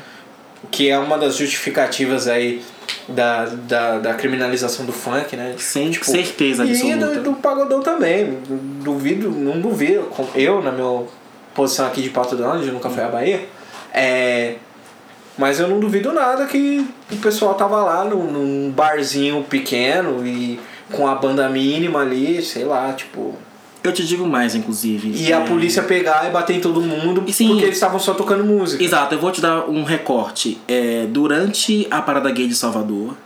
que 0.71 0.89
é 0.91 0.99
uma 0.99 1.17
das 1.19 1.37
justificativas 1.37 2.27
aí 2.29 2.63
da, 3.09 3.45
da, 3.47 3.99
da 3.99 4.15
criminalização 4.15 4.85
do 4.85 4.93
funk, 4.93 5.37
né? 5.37 5.55
Sem 5.59 5.93
certeza 5.93 6.65
E 6.65 6.71
absoluta. 6.71 7.07
do, 7.21 7.23
do 7.23 7.33
pagodão 7.35 7.81
também. 7.81 8.39
Duvido, 8.83 9.31
não 9.31 9.61
duvido. 9.61 10.09
Eu, 10.35 10.63
na 10.63 10.73
minha 10.73 11.05
posição 11.55 11.87
aqui 11.87 12.03
de 12.03 12.11
Pato 12.11 12.37
de 12.37 12.71
nunca 12.71 12.89
fui 12.91 13.03
à 13.03 13.09
Bahia, 13.09 13.47
é. 13.93 14.57
Mas 15.37 15.61
eu 15.61 15.69
não 15.69 15.79
duvido 15.79 16.13
nada 16.13 16.47
que 16.47 16.85
o 17.13 17.17
pessoal 17.17 17.55
tava 17.55 17.83
lá 17.85 18.05
num, 18.05 18.25
num 18.31 18.71
barzinho 18.73 19.45
pequeno 19.45 20.27
e 20.27 20.59
com 20.91 21.07
a 21.07 21.15
banda 21.15 21.49
mínima 21.49 22.01
ali, 22.01 22.43
sei 22.43 22.65
lá, 22.65 22.93
tipo. 22.93 23.35
Eu 23.89 23.93
te 23.95 24.07
digo 24.07 24.27
mais, 24.27 24.55
inclusive. 24.55 25.13
E 25.15 25.33
a 25.33 25.41
É, 25.41 25.45
polícia 25.47 25.83
pegar 25.83 26.29
e 26.29 26.31
bater 26.31 26.57
em 26.57 26.61
todo 26.61 26.81
mundo 26.81 27.25
sim. 27.33 27.49
porque 27.49 27.65
eles 27.65 27.77
estavam 27.77 27.99
só 27.99 28.13
tocando 28.15 28.45
música. 28.45 28.83
Exato, 28.83 29.15
eu 29.15 29.19
vou 29.21 29.33
te 29.33 29.41
dar 29.41 29.69
um 29.69 29.83
recorte. 29.83 30.59
É, 30.69 31.07
durante 31.09 31.87
a 31.91 32.03
Parada 32.03 32.31
Gay 32.31 32.47
de 32.49 32.55
Salvador, 32.55 33.17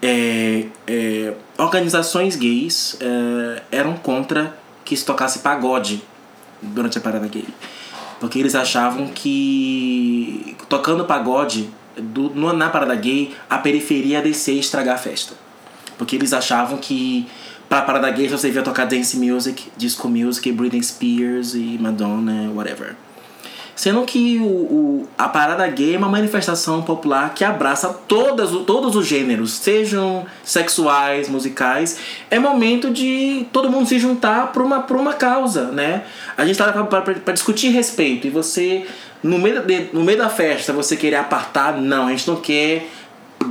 é, 0.00 0.66
é, 0.86 1.32
organizações 1.58 2.36
gays 2.36 2.96
é, 3.00 3.62
eram 3.72 3.94
contra 3.96 4.56
que 4.84 4.96
se 4.96 5.04
tocasse 5.04 5.40
pagode 5.40 6.02
durante 6.62 6.98
a 6.98 7.00
Parada 7.00 7.26
Gay. 7.26 7.46
Porque 8.20 8.38
eles 8.38 8.54
achavam 8.54 9.08
que 9.08 10.56
tocando 10.68 11.04
pagode 11.04 11.68
do, 11.96 12.30
na 12.54 12.68
Parada 12.70 12.94
Gay, 12.94 13.34
a 13.50 13.58
periferia 13.58 14.18
ia 14.18 14.22
descer 14.22 14.54
e 14.54 14.60
estragar 14.60 14.94
a 14.94 14.98
festa. 14.98 15.34
Porque 15.98 16.16
eles 16.16 16.32
achavam 16.32 16.78
que 16.78 17.26
pra 17.68 17.82
Parada 17.82 18.10
Gay 18.10 18.28
só 18.28 18.36
servia 18.36 18.62
tocar 18.62 18.84
dance 18.86 19.16
music, 19.16 19.64
disco 19.76 20.08
music, 20.08 20.50
Britney 20.52 20.82
Spears 20.82 21.54
e 21.54 21.78
Madonna, 21.80 22.50
whatever. 22.54 22.94
Sendo 23.76 24.02
que 24.02 24.38
o, 24.38 24.44
o- 24.44 25.08
a 25.18 25.28
parada 25.28 25.66
gay 25.66 25.96
é 25.96 25.98
uma 25.98 26.08
manifestação 26.08 26.80
popular 26.82 27.34
que 27.34 27.42
abraça 27.44 27.88
todas, 28.06 28.50
todos 28.64 28.94
os 28.94 29.04
gêneros, 29.04 29.50
sejam 29.52 30.24
sexuais, 30.44 31.28
musicais. 31.28 31.98
É 32.30 32.38
momento 32.38 32.88
de 32.90 33.44
todo 33.52 33.68
mundo 33.68 33.88
se 33.88 33.98
juntar 33.98 34.52
por 34.52 34.62
uma, 34.62 34.78
uma 34.78 35.14
causa, 35.14 35.72
né? 35.72 36.04
A 36.36 36.46
gente 36.46 36.56
tá 36.56 36.72
para 36.72 37.32
discutir 37.32 37.70
respeito 37.70 38.28
e 38.28 38.30
você, 38.30 38.86
no 39.20 39.38
meio, 39.40 39.60
de, 39.62 39.88
no 39.92 40.04
meio 40.04 40.18
da 40.18 40.28
festa, 40.28 40.72
você 40.72 40.96
querer 40.96 41.16
apartar, 41.16 41.76
não, 41.76 42.06
a 42.06 42.10
gente 42.10 42.28
não 42.28 42.36
quer 42.36 42.88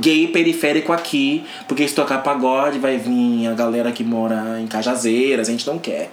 gay 0.00 0.28
periférico 0.28 0.92
aqui, 0.92 1.44
porque 1.66 1.86
se 1.86 1.94
tocar 1.94 2.18
pagode 2.22 2.78
vai 2.78 2.98
vir 2.98 3.46
a 3.48 3.54
galera 3.54 3.92
que 3.92 4.04
mora 4.04 4.60
em 4.60 4.66
Cajazeiras, 4.66 5.48
a 5.48 5.52
gente 5.52 5.66
não 5.66 5.78
quer. 5.78 6.10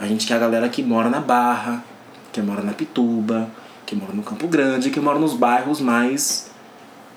A 0.00 0.06
gente 0.06 0.26
quer 0.26 0.34
a 0.34 0.38
galera 0.38 0.68
que 0.68 0.82
mora 0.82 1.08
na 1.08 1.20
Barra, 1.20 1.84
que 2.32 2.40
mora 2.40 2.62
na 2.62 2.72
Pituba, 2.72 3.50
que 3.84 3.96
mora 3.96 4.12
no 4.12 4.22
Campo 4.22 4.46
Grande, 4.46 4.90
que 4.90 5.00
mora 5.00 5.18
nos 5.18 5.34
bairros 5.34 5.80
mais, 5.80 6.50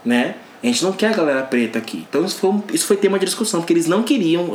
né? 0.04 0.36
A 0.64 0.68
gente 0.68 0.84
não 0.84 0.92
quer 0.92 1.08
a 1.08 1.14
galera 1.14 1.42
preta 1.44 1.80
aqui. 1.80 2.06
Então 2.08 2.24
isso 2.24 2.38
foi, 2.38 2.54
isso 2.74 2.86
foi 2.86 2.96
tema 2.98 3.18
de 3.18 3.26
discussão, 3.26 3.62
porque 3.62 3.74
eles 3.74 3.88
não 3.88 4.04
queriam, 4.04 4.48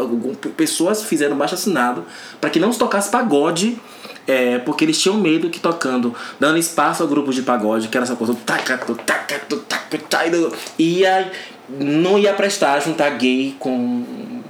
pessoas 0.57 1.03
fizeram 1.05 1.37
baixo 1.37 1.55
assinado 1.55 2.05
para 2.41 2.49
que 2.49 2.61
não 2.61 2.73
se 2.73 2.79
tocasse 2.79 3.11
pagode, 3.11 3.79
é, 4.27 4.59
porque 4.59 4.85
eles 4.85 5.01
tinham 5.01 5.17
medo 5.17 5.49
que 5.49 5.61
tocando, 5.61 6.15
dando 6.39 6.59
espaço 6.59 7.03
ao 7.03 7.09
grupo 7.09 7.33
de 7.33 7.43
pagode, 7.43 7.89
que 7.89 7.97
era 7.97 8.05
essa 8.05 8.17
coisa 8.17 8.33
do 8.33 8.41
taca, 8.41 8.81
do 8.87 8.95
taca, 8.95 9.41
ia, 10.79 11.31
não 11.69 12.19
ia 12.19 12.33
prestar 12.33 12.81
juntar 12.81 13.11
gay 13.11 13.55
com 13.59 14.43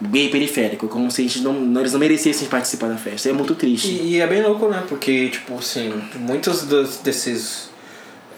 gay 0.00 0.30
periférico, 0.30 0.88
como 0.88 1.10
se 1.10 1.20
a 1.20 1.24
gente 1.24 1.40
não, 1.42 1.78
eles 1.78 1.92
não 1.92 2.00
merecessem 2.00 2.48
participar 2.48 2.88
da 2.88 2.96
festa. 2.96 3.28
É 3.28 3.32
muito 3.32 3.54
triste. 3.54 3.88
E, 3.88 4.14
e 4.14 4.20
é 4.20 4.26
bem 4.26 4.42
louco, 4.42 4.68
né? 4.68 4.82
Porque, 4.88 5.28
tipo, 5.28 5.58
assim, 5.58 5.92
muitos 6.16 6.62
dos, 6.64 6.98
desses 6.98 7.70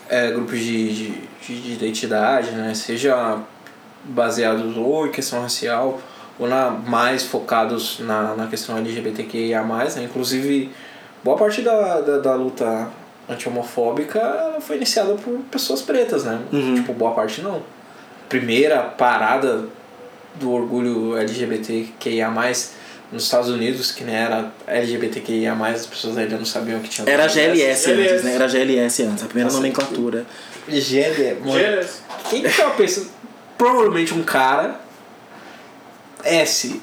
é, 0.09 0.31
grupos 0.32 0.59
de, 0.59 0.93
de, 0.93 1.60
de 1.60 1.73
identidade, 1.73 2.51
né? 2.51 2.74
Seja 2.74 3.39
baseados 4.05 4.77
ou 4.77 5.06
em 5.06 5.12
questão 5.12 5.40
racial, 5.40 6.01
ou 6.38 6.48
na, 6.48 6.70
mais 6.70 7.24
focados 7.24 7.98
na, 8.00 8.34
na 8.34 8.46
questão 8.46 8.76
LGBTQIA+, 8.78 9.62
né? 9.62 10.04
Inclusive, 10.04 10.70
boa 11.22 11.36
parte 11.36 11.62
da, 11.62 12.00
da, 12.00 12.18
da 12.18 12.34
luta 12.34 12.88
anti-homofóbica 13.28 14.56
foi 14.60 14.76
iniciada 14.76 15.14
por 15.14 15.38
pessoas 15.50 15.82
pretas, 15.82 16.24
né? 16.24 16.40
Uhum. 16.52 16.74
Tipo, 16.74 16.92
boa 16.92 17.12
parte 17.12 17.40
não. 17.40 17.62
Primeira 18.28 18.80
parada 18.82 19.66
do 20.36 20.50
orgulho 20.50 21.16
LGBTQIA+, 21.16 22.30
nos 23.12 23.24
Estados 23.24 23.50
Unidos, 23.50 23.92
que 23.92 24.04
nem 24.04 24.14
era 24.14 24.50
LGBTQIA+, 24.66 25.52
as 25.66 25.86
pessoas 25.86 26.16
ainda 26.16 26.36
não 26.38 26.46
sabiam 26.46 26.80
que 26.80 26.88
tinha... 26.88 27.09
Era 27.09 27.28
GLS 27.28 27.90
antes, 27.90 28.04
GLS. 28.04 28.24
né? 28.24 28.34
Era 28.34 28.48
GLS 28.48 29.02
antes, 29.02 29.22
a 29.22 29.26
primeira 29.26 29.48
Nossa, 29.48 29.56
nomenclatura. 29.59 30.26
GLS. 30.66 31.40
GLS. 31.44 32.00
Quem 32.30 32.42
que 32.42 32.48
tava 32.56 32.70
pensando? 32.70 33.10
Provavelmente 33.59 34.14
um 34.14 34.22
cara 34.22 34.80
S. 36.24 36.81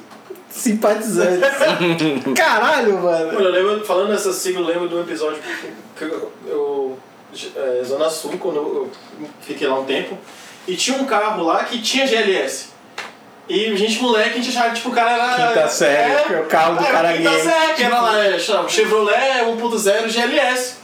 Simpatizante. 0.48 1.40
Caralho, 2.34 2.98
mano. 2.98 3.32
Mano, 3.32 3.40
eu 3.40 3.52
lembro, 3.52 3.86
falando 3.86 4.10
nessa 4.10 4.32
sigla, 4.32 4.62
eu 4.62 4.66
lembro 4.66 4.88
de 4.88 4.94
um 4.96 5.00
episódio 5.00 5.40
que 5.96 6.02
eu, 6.02 6.32
eu 6.46 6.98
é, 7.56 7.84
Zona 7.84 8.10
Sul, 8.10 8.36
quando 8.38 8.56
eu 8.56 8.90
fiquei 9.40 9.68
lá 9.68 9.78
um 9.78 9.84
tempo, 9.84 10.18
e 10.66 10.74
tinha 10.74 10.96
um 10.96 11.04
carro 11.04 11.44
lá 11.44 11.64
que 11.64 11.80
tinha 11.80 12.06
GLS. 12.06 12.70
E 13.48 13.66
a 13.66 13.76
gente, 13.76 14.00
moleque, 14.00 14.30
a 14.30 14.42
gente 14.42 14.48
achava 14.50 14.70
que 14.70 14.76
tipo, 14.76 14.90
o 14.90 14.92
cara 14.92 15.12
era. 15.12 15.48
Quinta 15.48 15.68
série, 15.68 16.24
que 16.24 16.34
é 16.34 16.40
o 16.40 16.46
carro 16.46 16.76
do 16.76 16.84
é, 16.84 16.90
cara 16.90 17.12
quinta 17.12 17.30
gay. 17.30 17.40
série, 17.40 17.74
que 17.74 17.82
era 17.82 18.00
lá, 18.00 18.24
é, 18.24 18.38
Chevrolet 18.38 19.44
1.0 19.44 20.08
GLS. 20.08 20.76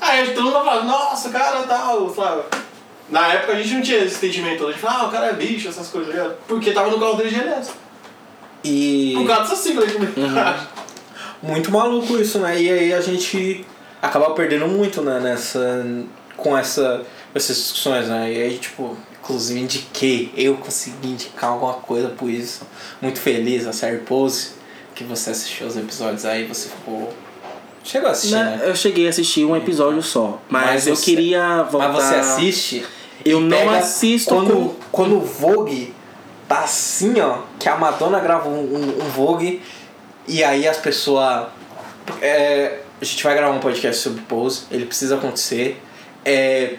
Aí 0.00 0.34
todo 0.34 0.44
mundo 0.44 0.52
falava, 0.52 0.84
nossa, 0.84 1.30
cara, 1.30 1.62
tal, 1.62 2.12
Flávio. 2.12 2.44
Na 3.08 3.32
época 3.32 3.52
a 3.52 3.56
gente 3.56 3.74
não 3.74 3.82
tinha 3.82 3.98
esse 3.98 4.16
entendimento 4.16 4.58
todo. 4.58 4.68
A 4.68 4.72
gente 4.72 4.80
falava, 4.80 5.04
ah, 5.04 5.06
o 5.06 5.10
cara 5.10 5.26
é 5.28 5.32
bicho, 5.32 5.68
essas 5.68 5.88
coisas, 5.88 6.14
tá? 6.14 6.34
Porque 6.46 6.72
tava 6.72 6.90
no 6.90 6.98
carro 6.98 7.14
dele 7.14 7.30
GLS. 7.30 7.72
E. 8.64 9.14
Causa 9.26 9.42
dessa 9.42 9.56
sigla 9.56 9.84
aí 9.84 9.92
também. 9.92 10.10
Muito 11.42 11.70
maluco 11.70 12.16
isso, 12.18 12.38
né? 12.38 12.60
E 12.60 12.70
aí 12.70 12.92
a 12.94 13.00
gente 13.00 13.64
acaba 14.00 14.30
perdendo 14.30 14.66
muito, 14.66 15.02
né, 15.02 15.20
nessa. 15.20 15.84
com 16.36 16.56
essa, 16.56 17.02
essas 17.34 17.56
discussões, 17.56 18.08
né? 18.08 18.32
E 18.32 18.42
aí, 18.42 18.56
tipo, 18.58 18.96
inclusive 19.22 19.60
indiquei, 19.60 20.32
eu 20.36 20.56
consegui 20.56 21.08
indicar 21.08 21.50
alguma 21.50 21.74
coisa 21.74 22.08
por 22.08 22.30
isso. 22.30 22.62
Muito 23.00 23.20
feliz, 23.20 23.66
a 23.66 23.72
série 23.72 23.98
Pose, 23.98 24.52
que 24.94 25.04
você 25.04 25.30
assistiu 25.30 25.66
os 25.66 25.76
episódios 25.76 26.24
aí, 26.24 26.46
você 26.46 26.68
ficou. 26.68 27.12
Chegou 27.84 28.08
a 28.08 28.12
assistir, 28.12 28.34
Né, 28.36 28.56
né? 28.56 28.68
Eu 28.70 28.74
cheguei 28.74 29.06
a 29.06 29.10
assistir 29.10 29.44
um 29.44 29.54
episódio 29.54 30.02
só, 30.02 30.40
mas, 30.48 30.64
Mas 30.66 30.86
eu 30.86 30.96
você- 30.96 31.04
queria 31.04 31.62
voltar. 31.64 31.92
Mas 31.92 32.02
você 32.04 32.14
assiste. 32.14 32.86
Eu 33.24 33.40
não 33.40 33.50
pega 33.50 33.78
assisto 33.78 34.34
Quando, 34.34 34.52
com- 34.52 34.74
quando 34.90 35.16
o 35.16 35.20
Vogue 35.20 35.94
tá 36.48 36.60
assim, 36.60 37.20
ó, 37.20 37.38
que 37.58 37.68
a 37.68 37.76
Madonna 37.76 38.20
grava 38.20 38.48
um, 38.48 38.60
um, 38.60 39.04
um 39.04 39.08
Vogue 39.10 39.62
e 40.26 40.42
aí 40.42 40.66
as 40.66 40.78
pessoas. 40.78 41.48
É, 42.20 42.80
a 43.00 43.04
gente 43.04 43.22
vai 43.22 43.34
gravar 43.34 43.54
um 43.54 43.60
podcast 43.60 44.02
sobre 44.02 44.22
Pose, 44.22 44.64
ele 44.70 44.86
precisa 44.86 45.16
acontecer. 45.16 45.80
É, 46.24 46.76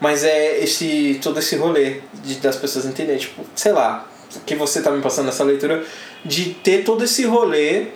mas 0.00 0.24
é 0.24 0.58
esse 0.62 1.18
todo 1.22 1.38
esse 1.38 1.56
rolê 1.56 2.00
de, 2.14 2.36
das 2.36 2.56
pessoas 2.56 2.84
entenderem, 2.84 3.18
tipo, 3.18 3.44
sei 3.54 3.72
lá, 3.72 4.06
que 4.44 4.54
você 4.54 4.80
tá 4.80 4.90
me 4.90 5.02
passando 5.02 5.26
nessa 5.26 5.44
leitura, 5.44 5.84
de 6.24 6.54
ter 6.54 6.84
todo 6.84 7.04
esse 7.04 7.24
rolê 7.24 7.88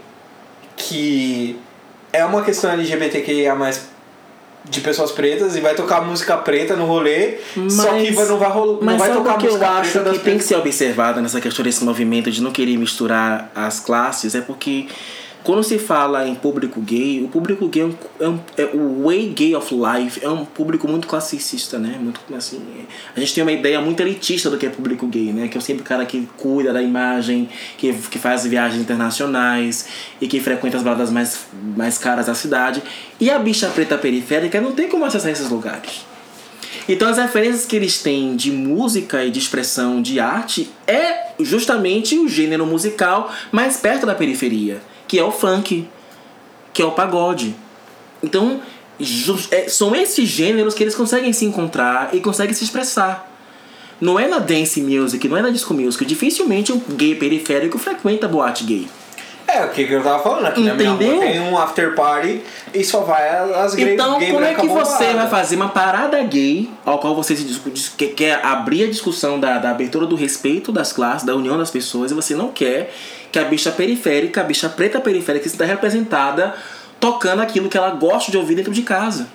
que 0.77 1.59
é 2.13 2.25
uma 2.25 2.43
questão 2.43 2.71
LGBTQIA 2.71 3.55
de 4.69 4.81
pessoas 4.81 5.11
pretas 5.11 5.57
e 5.57 5.61
vai 5.61 5.75
tocar 5.75 6.01
música 6.03 6.37
preta 6.37 6.77
no 6.77 6.85
rolê, 6.87 7.39
só 7.69 7.95
que 7.95 8.11
vai- 8.13 8.27
não 8.27 8.39
vai, 8.39 8.49
não 8.55 8.79
Mas 8.83 8.99
vai 8.99 9.09
sabe 9.09 9.21
tocar 9.21 9.35
o 9.35 9.39
que 9.39 9.47
eu 9.47 9.51
música 9.53 9.69
acho 9.71 9.93
preta 9.93 10.11
que 10.13 10.19
tem 10.21 10.39
que 10.39 10.45
ser 10.45 10.57
observado 10.57 11.21
nessa 11.21 11.41
questão 11.41 11.65
desse 11.65 11.83
movimento 11.85 12.31
de 12.31 12.43
não 12.43 12.53
querer 12.53 12.77
misturar 12.77 13.51
as 13.55 13.81
classes? 13.81 14.35
É 14.35 14.41
porque 14.41 14.87
quando 15.43 15.63
se 15.63 15.79
fala 15.79 16.27
em 16.29 16.35
público 16.35 16.81
gay, 16.81 17.23
o 17.23 17.29
público 17.29 17.67
gay 17.69 17.83
é, 17.83 17.87
um, 17.87 17.95
é, 18.21 18.29
um, 18.29 18.41
é 18.57 18.65
o 18.75 19.05
way 19.05 19.29
gay 19.29 19.55
of 19.55 19.75
life 19.75 20.21
é 20.23 20.29
um 20.29 20.45
público 20.45 20.87
muito 20.87 21.07
classicista, 21.07 21.79
né? 21.79 21.99
Muito 22.01 22.21
assim, 22.35 22.61
a 23.15 23.21
gente 23.21 23.35
tem 23.35 23.43
uma 23.43 23.53
ideia 23.53 23.81
muito 23.81 24.01
elitista 24.01 24.51
do 24.51 24.59
que 24.59 24.67
é 24.67 24.69
público 24.69 25.07
gay, 25.07 25.33
né? 25.33 25.49
Que 25.49 25.59
é 25.59 25.61
sempre 25.61 25.83
o 25.83 25.85
cara 25.85 26.05
que 26.05 26.29
cuida 26.37 26.73
da 26.73 26.83
imagem, 26.83 27.49
que, 27.77 27.93
que 27.93 28.19
faz 28.19 28.45
viagens 28.45 28.81
internacionais 28.81 29.89
e 30.21 30.29
que 30.29 30.41
frequenta 30.41 30.77
as 30.77 30.83
baladas 30.83 31.11
mais, 31.11 31.47
mais 31.77 31.99
caras 31.99 32.27
da 32.27 32.35
cidade. 32.35 32.83
E 33.19 33.31
a 33.31 33.39
bicha 33.39 33.69
preta 33.69 33.97
periférica 33.97 34.61
não 34.61 34.73
tem 34.73 34.89
como 34.89 35.05
acessar 35.05 35.31
esses 35.31 35.49
lugares. 35.49 36.11
Então 36.89 37.09
as 37.09 37.19
referências 37.19 37.67
que 37.67 37.77
eles 37.77 38.03
têm 38.03 38.37
de 38.37 38.51
música 38.51 39.25
e 39.25 39.31
de 39.31 39.39
expressão 39.39 40.03
de 40.03 40.19
arte 40.19 40.71
é 40.87 41.31
justamente 41.39 42.19
o 42.19 42.29
gênero 42.29 42.67
musical 42.67 43.33
mais 43.53 43.77
perto 43.77 44.07
da 44.07 44.15
periferia, 44.15 44.83
que 45.11 45.19
é 45.19 45.25
o 45.25 45.33
funk, 45.33 45.89
que 46.73 46.81
é 46.81 46.85
o 46.85 46.93
pagode. 46.93 47.57
Então 48.23 48.61
é- 49.51 49.69
são 49.69 49.93
esses 49.97 50.29
gêneros 50.29 50.73
que 50.73 50.85
eles 50.85 50.95
conseguem 50.95 51.33
se 51.33 51.45
encontrar 51.45 52.11
e 52.13 52.21
conseguem 52.21 52.55
se 52.55 52.63
expressar. 52.63 53.29
Não 54.01 54.21
é 54.21 54.29
na 54.29 54.39
dance 54.39 54.81
music, 54.81 55.27
não 55.29 55.37
é 55.37 55.43
na 55.43 55.51
disco 55.51 55.75
music. 55.75 56.05
Dificilmente 56.05 56.73
um 56.73 56.79
gay 56.91 57.17
periférico 57.17 57.77
frequenta 57.77 58.29
boate 58.29 58.63
gay. 58.63 58.87
É, 59.49 59.65
o 59.65 59.71
que 59.71 59.83
eu 59.83 60.01
tava 60.01 60.23
falando 60.23 60.47
aqui, 60.47 60.61
na 60.61 60.75
minha 60.75 60.91
Entendeu? 60.91 61.17
rua 61.17 61.25
tem 61.27 61.41
um 61.41 61.59
after 61.59 61.93
party 61.97 62.41
e 62.73 62.85
só 62.85 63.01
vai 63.01 63.29
as 63.57 63.75
gays 63.75 63.95
Então, 63.95 64.17
gay 64.21 64.31
como 64.31 64.45
é 64.45 64.55
que 64.55 64.69
você 64.69 65.13
vai 65.13 65.29
fazer 65.29 65.57
uma 65.57 65.71
parada 65.71 66.23
gay 66.23 66.71
ao 66.85 67.01
qual 67.01 67.17
você 67.17 67.35
se 67.35 67.43
discu- 67.43 67.69
dis- 67.71 67.89
que- 67.89 68.09
quer 68.09 68.47
abrir 68.47 68.85
a 68.85 68.87
discussão 68.87 69.41
da, 69.41 69.59
da 69.59 69.71
abertura 69.73 70.07
do 70.07 70.15
respeito 70.15 70.71
das 70.71 70.93
classes, 70.93 71.25
da 71.27 71.35
união 71.35 71.59
das 71.59 71.69
pessoas, 71.69 72.13
e 72.13 72.15
você 72.15 72.37
não 72.37 72.53
quer 72.53 72.95
que 73.31 73.39
a 73.39 73.45
bicha 73.45 73.71
periférica, 73.71 74.41
a 74.41 74.45
bicha 74.45 74.69
preta 74.69 75.01
periférica, 75.01 75.47
esteja 75.47 75.73
representada 75.73 76.55
tocando 76.99 77.41
aquilo 77.41 77.69
que 77.69 77.79
ela 77.79 77.91
gosta 77.91 78.31
de 78.31 78.37
ouvir 78.37 78.55
dentro 78.55 78.73
de 78.73 78.83
casa? 78.83 79.29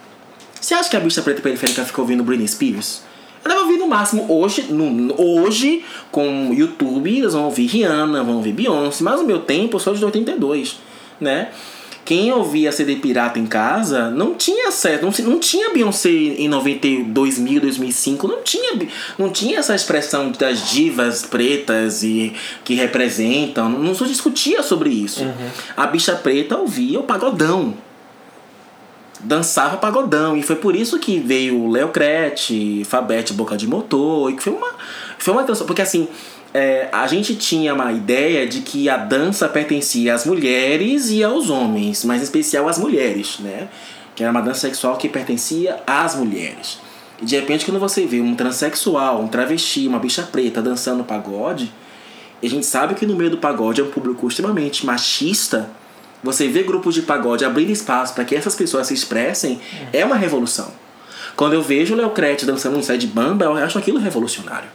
Você 0.59 0.73
acha 0.73 0.89
que 0.89 0.97
a 0.97 0.99
bicha 0.99 1.21
preta 1.21 1.41
periférica 1.41 1.83
fica 1.83 2.01
ouvindo 2.01 2.23
Britney 2.23 2.47
Spears? 2.47 3.03
Ela 3.43 3.53
vai 3.53 3.63
ouvir 3.63 3.77
no 3.77 3.87
máximo 3.87 4.25
hoje, 4.27 4.63
no, 4.63 5.21
hoje, 5.21 5.85
com 6.11 6.51
YouTube, 6.51 7.15
eles 7.15 7.33
vão 7.33 7.45
ouvir 7.45 7.67
Rihanna, 7.67 8.23
vão 8.23 8.37
ouvir 8.37 8.53
Beyoncé, 8.53 9.03
mas 9.03 9.19
no 9.19 9.27
meu 9.27 9.41
tempo 9.41 9.75
eu 9.75 9.79
sou 9.79 9.93
de 9.93 10.03
82, 10.03 10.79
né? 11.21 11.49
Quem 12.05 12.31
ouvia 12.31 12.71
CD 12.71 12.97
pirata 12.97 13.39
em 13.39 13.47
casa 13.47 14.11
não 14.11 14.35
tinha 14.35 14.71
certo, 14.71 15.01
não, 15.07 15.31
não 15.31 15.39
tinha 15.39 15.73
Beyoncé 15.73 16.09
em 16.09 16.47
92 16.47 17.39
mil, 17.39 17.59
2005, 17.59 18.27
não 18.27 18.43
tinha, 18.43 18.87
não 19.17 19.31
tinha 19.31 19.57
essa 19.57 19.73
expressão 19.73 20.31
das 20.31 20.69
divas 20.69 21.23
pretas 21.23 22.03
e 22.03 22.31
que 22.63 22.75
representam, 22.75 23.67
não, 23.67 23.79
não 23.79 23.95
se 23.95 24.05
discutia 24.05 24.61
sobre 24.61 24.91
isso. 24.91 25.25
A 25.75 25.87
bicha 25.87 26.15
preta 26.15 26.55
ouvia 26.55 26.99
o 26.99 27.03
pagodão 27.03 27.73
dançava 29.19 29.77
pagodão. 29.77 30.37
E 30.37 30.43
foi 30.43 30.55
por 30.55 30.75
isso 30.75 30.99
que 30.99 31.19
veio 31.19 31.59
o 31.59 31.71
Léo 31.71 31.89
Crete, 31.89 32.83
Fabete 32.85 33.33
Boca 33.33 33.57
de 33.57 33.67
Motor, 33.67 34.29
e 34.29 34.35
que 34.35 34.43
foi 34.43 34.53
uma. 34.53 34.71
Foi 35.17 35.33
uma 35.33 35.43
canção. 35.43 35.65
Porque 35.65 35.81
assim, 35.81 36.07
é, 36.55 36.87
a 36.89 37.05
gente 37.05 37.35
tinha 37.35 37.73
uma 37.73 37.91
ideia 37.91 38.47
de 38.47 38.61
que 38.61 38.87
a 38.87 38.95
dança 38.95 39.49
pertencia 39.49 40.13
às 40.13 40.25
mulheres 40.25 41.09
e 41.09 41.21
aos 41.21 41.49
homens, 41.49 42.05
mas 42.05 42.21
em 42.21 42.23
especial 42.23 42.69
às 42.69 42.77
mulheres, 42.77 43.39
né? 43.39 43.67
Que 44.15 44.23
era 44.23 44.31
uma 44.31 44.41
dança 44.41 44.61
sexual 44.61 44.95
que 44.95 45.09
pertencia 45.09 45.83
às 45.85 46.15
mulheres. 46.15 46.79
E 47.21 47.25
de 47.25 47.35
repente, 47.35 47.65
quando 47.65 47.77
você 47.77 48.05
vê 48.05 48.21
um 48.21 48.33
transexual, 48.35 49.21
um 49.21 49.27
travesti, 49.27 49.85
uma 49.85 49.99
bicha 49.99 50.23
preta 50.23 50.61
dançando 50.61 51.03
pagode, 51.03 51.69
e 52.41 52.47
a 52.47 52.49
gente 52.49 52.65
sabe 52.65 52.95
que 52.95 53.05
no 53.05 53.17
meio 53.17 53.31
do 53.31 53.37
pagode 53.37 53.81
é 53.81 53.83
um 53.83 53.91
público 53.91 54.25
extremamente 54.25 54.85
machista. 54.85 55.69
Você 56.23 56.47
vê 56.47 56.63
grupos 56.63 56.95
de 56.95 57.01
pagode 57.01 57.43
abrindo 57.43 57.71
espaço 57.71 58.13
para 58.13 58.23
que 58.23 58.33
essas 58.33 58.55
pessoas 58.55 58.87
se 58.87 58.93
expressem 58.93 59.59
é 59.91 60.05
uma 60.05 60.15
revolução. 60.15 60.71
Quando 61.35 61.51
eu 61.51 61.61
vejo 61.61 61.95
o 61.95 61.97
Léo 61.97 62.11
Crete 62.11 62.45
dançando 62.45 62.77
um 62.77 62.97
de 62.97 63.07
bamba, 63.07 63.43
eu 63.43 63.57
acho 63.57 63.77
aquilo 63.77 63.99
revolucionário. 63.99 64.69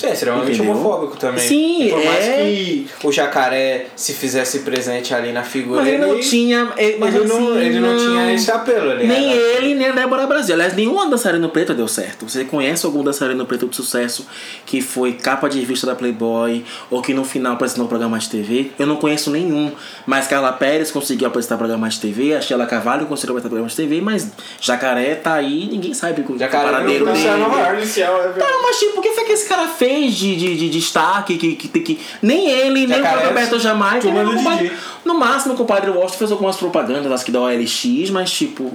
Sim, 0.00 0.06
é 0.06 0.12
extremamente 0.12 0.52
Entendeu? 0.54 0.72
homofóbico 0.72 1.16
também. 1.16 1.46
Sim, 1.46 1.84
E 1.84 1.90
por 1.90 2.04
mais 2.04 2.24
é. 2.26 2.36
que 2.42 2.86
o 3.04 3.12
jacaré 3.12 3.86
se 3.96 4.12
fizesse 4.14 4.60
presente 4.60 5.14
ali 5.14 5.32
na 5.32 5.42
figura 5.42 5.82
Mas 5.82 5.88
ele 5.92 5.98
não 5.98 6.18
tinha. 6.20 6.72
eh, 6.76 6.96
Mas 6.98 7.14
ele, 7.14 7.24
não, 7.26 7.36
assim, 7.52 7.58
ele 7.66 7.80
não 7.80 7.96
tinha 7.96 8.32
esse 8.34 8.50
apelo. 8.50 8.92
Ele 8.92 9.06
Nem 9.06 9.30
era- 9.32 9.40
ele, 9.58 9.74
nem 9.74 9.88
a 9.88 9.92
Débora 9.92 10.26
Brasil. 10.26 10.54
Aliás, 10.54 10.74
nenhum 10.74 11.08
dançarino 11.10 11.48
preto 11.50 11.74
deu 11.74 11.86
certo. 11.88 12.28
Você 12.28 12.44
conhece 12.44 12.86
algum 12.86 13.02
dançarino 13.04 13.44
preto 13.44 13.66
de 13.68 13.76
sucesso 13.76 14.26
que 14.64 14.80
foi 14.80 15.12
capa 15.12 15.48
de 15.48 15.58
revista 15.60 15.86
da 15.86 15.94
Playboy 15.94 16.64
ou 16.90 17.02
que 17.02 17.12
no 17.12 17.24
final 17.24 17.52
apresentou 17.54 17.84
um 17.84 17.88
programa 17.88 18.18
de 18.18 18.28
TV? 18.30 18.70
Eu 18.78 18.86
não 18.86 18.96
conheço 18.96 19.30
nenhum. 19.30 19.70
Mas 20.06 20.26
Carla 20.26 20.52
Pérez 20.52 20.90
conseguiu 20.90 21.28
apresentar 21.28 21.56
programa 21.58 21.88
de 21.88 22.00
TV, 22.00 22.34
a 22.34 22.40
Sheila 22.40 22.66
Carvalho 22.66 23.06
conseguiu 23.06 23.32
apresentar 23.36 23.48
programa 23.50 23.68
de 23.68 23.76
TV, 23.76 24.00
mas 24.00 24.28
Jacaré 24.60 25.14
tá 25.16 25.34
aí, 25.34 25.68
ninguém 25.70 25.92
sabe 25.92 26.24
o 26.28 26.38
Jacaré 26.38 26.64
paradeiro 26.70 27.04
não 27.04 27.12
dele. 27.12 27.26
é 27.28 27.36
Não, 27.36 28.62
mas 28.62 28.78
tipo, 28.78 28.98
o 28.98 29.02
que 29.02 29.10
foi 29.12 29.24
que 29.24 29.32
esse 29.32 29.48
cara 29.48 29.66
fez 29.68 29.89
de, 30.10 30.36
de, 30.36 30.56
de 30.56 30.70
destaque 30.70 31.36
que, 31.36 31.54
que, 31.56 31.80
que, 31.80 32.00
nem 32.22 32.48
ele, 32.48 32.86
nem 32.86 32.98
o 32.98 33.02
Jacaré, 33.02 33.08
próprio 33.08 33.28
Roberto 33.28 33.58
Jamaica, 33.58 34.00
turma 34.00 34.22
nem 34.22 34.32
o 34.32 34.36
do 34.36 34.36
compadre-. 34.36 34.72
No 35.04 35.14
máximo 35.14 35.54
o 35.54 35.56
compadre 35.56 35.90
Washington 35.90 36.18
fez 36.18 36.32
algumas 36.32 36.56
propagandas, 36.56 37.10
acho 37.10 37.24
que 37.24 37.32
da 37.32 37.40
OLX, 37.40 38.10
mas 38.10 38.30
tipo. 38.30 38.72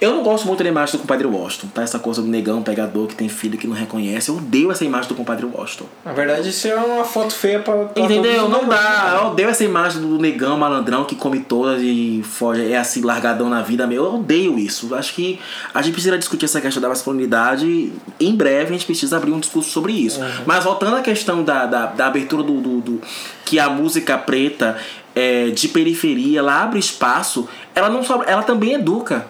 Eu 0.00 0.14
não 0.14 0.22
gosto 0.22 0.46
muito 0.46 0.62
da 0.62 0.68
imagem 0.68 0.92
do 0.92 1.00
compadre 1.00 1.26
Washington, 1.26 1.66
tá? 1.74 1.82
Essa 1.82 1.98
coisa 1.98 2.22
do 2.22 2.28
negão 2.28 2.62
pegador 2.62 3.08
que 3.08 3.16
tem 3.16 3.28
filho 3.28 3.58
que 3.58 3.66
não 3.66 3.74
reconhece. 3.74 4.28
Eu 4.28 4.36
odeio 4.36 4.70
essa 4.70 4.84
imagem 4.84 5.08
do 5.08 5.16
compadre 5.16 5.44
Washington. 5.44 5.86
Na 6.04 6.12
verdade, 6.12 6.50
isso 6.50 6.68
é 6.68 6.76
uma 6.76 7.04
foto 7.04 7.34
feia 7.34 7.58
pra. 7.58 7.86
pra 7.86 8.04
Entendeu? 8.04 8.48
Não 8.48 8.68
dá. 8.68 9.18
Eu 9.20 9.30
odeio 9.30 9.48
essa 9.48 9.64
imagem 9.64 10.00
do 10.00 10.16
negão 10.16 10.56
malandrão 10.56 11.04
que 11.04 11.16
come 11.16 11.40
todas 11.40 11.82
e 11.82 12.22
foge, 12.22 12.72
é 12.72 12.78
assim, 12.78 13.02
largadão 13.02 13.50
na 13.50 13.60
vida. 13.60 13.88
Meu, 13.88 14.04
eu 14.04 14.14
odeio 14.14 14.56
isso. 14.56 14.94
Acho 14.94 15.12
que 15.14 15.40
a 15.74 15.82
gente 15.82 15.94
precisa 15.94 16.16
discutir 16.16 16.44
essa 16.44 16.60
questão 16.60 16.80
da 16.80 16.88
masculinidade. 16.88 17.92
Em 18.20 18.36
breve 18.36 18.66
a 18.66 18.72
gente 18.72 18.86
precisa 18.86 19.16
abrir 19.16 19.32
um 19.32 19.40
discurso 19.40 19.70
sobre 19.70 19.92
isso. 19.92 20.20
Mas 20.46 20.64
voltando 20.64 20.96
à 20.96 21.00
questão 21.02 21.42
da, 21.42 21.66
da, 21.66 21.86
da 21.86 22.06
abertura 22.06 22.42
do, 22.42 22.60
do, 22.60 22.80
do- 22.80 23.02
que 23.44 23.58
a 23.58 23.68
música 23.68 24.16
preta 24.18 24.76
é, 25.14 25.50
de 25.50 25.68
periferia, 25.68 26.40
ela 26.40 26.62
abre 26.62 26.78
espaço, 26.78 27.48
ela 27.74 27.88
não 27.88 28.02
só. 28.04 28.22
ela 28.26 28.42
também 28.42 28.74
educa. 28.74 29.26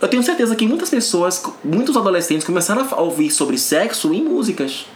Eu 0.00 0.06
tenho 0.08 0.22
certeza 0.22 0.54
que 0.54 0.66
muitas 0.66 0.90
pessoas, 0.90 1.42
muitos 1.64 1.96
adolescentes 1.96 2.44
começaram 2.46 2.86
a 2.90 3.00
ouvir 3.00 3.30
sobre 3.30 3.58
sexo 3.58 4.14
em 4.14 4.22
músicas. 4.22 4.86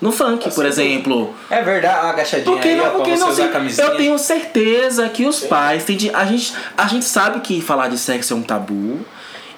No 0.00 0.10
funk, 0.10 0.50
por 0.54 0.64
exemplo. 0.64 1.34
É 1.50 1.62
verdade, 1.62 1.94
a 2.06 2.08
agachadinha 2.10 2.50
Porque 2.50 2.74
não, 2.74 2.90
porque 2.92 3.16
não 3.16 3.28
usar 3.28 3.48
camisinha. 3.48 3.86
Eu 3.86 3.96
tenho 3.98 4.18
certeza 4.18 5.06
que 5.10 5.26
os 5.26 5.40
pais 5.40 5.84
têm 5.84 5.94
de, 5.96 6.08
a 6.14 6.24
gente 6.24 6.54
A 6.76 6.86
gente 6.88 7.04
sabe 7.04 7.40
que 7.40 7.60
falar 7.60 7.88
de 7.88 7.98
sexo 7.98 8.32
é 8.32 8.36
um 8.36 8.42
tabu. 8.42 8.98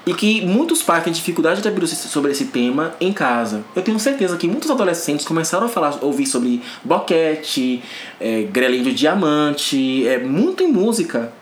E 0.04 0.12
que 0.12 0.40
muitos 0.44 0.82
pais 0.82 1.04
têm 1.04 1.12
dificuldade 1.12 1.62
de 1.62 1.68
abrir 1.68 1.86
sobre 1.86 2.32
esse 2.32 2.46
tema 2.46 2.92
em 3.00 3.12
casa. 3.12 3.62
Eu 3.76 3.82
tenho 3.82 4.00
certeza 4.00 4.36
que 4.36 4.48
muitos 4.48 4.68
adolescentes 4.68 5.24
começaram 5.24 5.66
a 5.66 5.68
falar, 5.68 5.96
ouvir 6.02 6.26
sobre 6.26 6.60
boquete, 6.82 7.80
é, 8.20 8.42
grelinho 8.42 8.82
de 8.84 8.94
diamante, 8.94 10.06
é, 10.08 10.18
muito 10.18 10.62
em 10.64 10.66
música. 10.72 11.32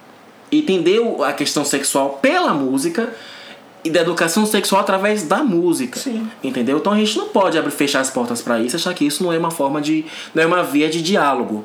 E 0.53 0.59
entender 0.59 0.99
o- 0.99 1.23
a 1.25 1.33
questão 1.33 1.65
sexual 1.65 2.19
pela 2.21 2.53
música 2.53 3.15
e 3.83 3.89
da 3.89 4.01
educação 4.03 4.45
sexual 4.45 4.83
através 4.83 5.23
da 5.23 5.43
música. 5.43 5.99
Sim. 5.99 6.29
Entendeu? 6.45 6.77
Então 6.77 6.93
a 6.93 6.97
gente 6.99 7.17
não 7.17 7.29
pode 7.29 7.57
abrir, 7.57 7.71
fechar 7.71 8.01
as 8.01 8.11
portas 8.11 8.43
para 8.43 8.61
isso, 8.61 8.77
achar 8.77 8.93
que 8.93 9.07
isso 9.07 9.23
não 9.23 9.33
é 9.33 9.39
uma 9.39 9.51
forma 9.51 9.81
de. 9.81 10.05
não 10.35 10.43
é 10.43 10.47
uma 10.47 10.63
via 10.63 10.91
de 10.91 11.01
diálogo. 11.01 11.65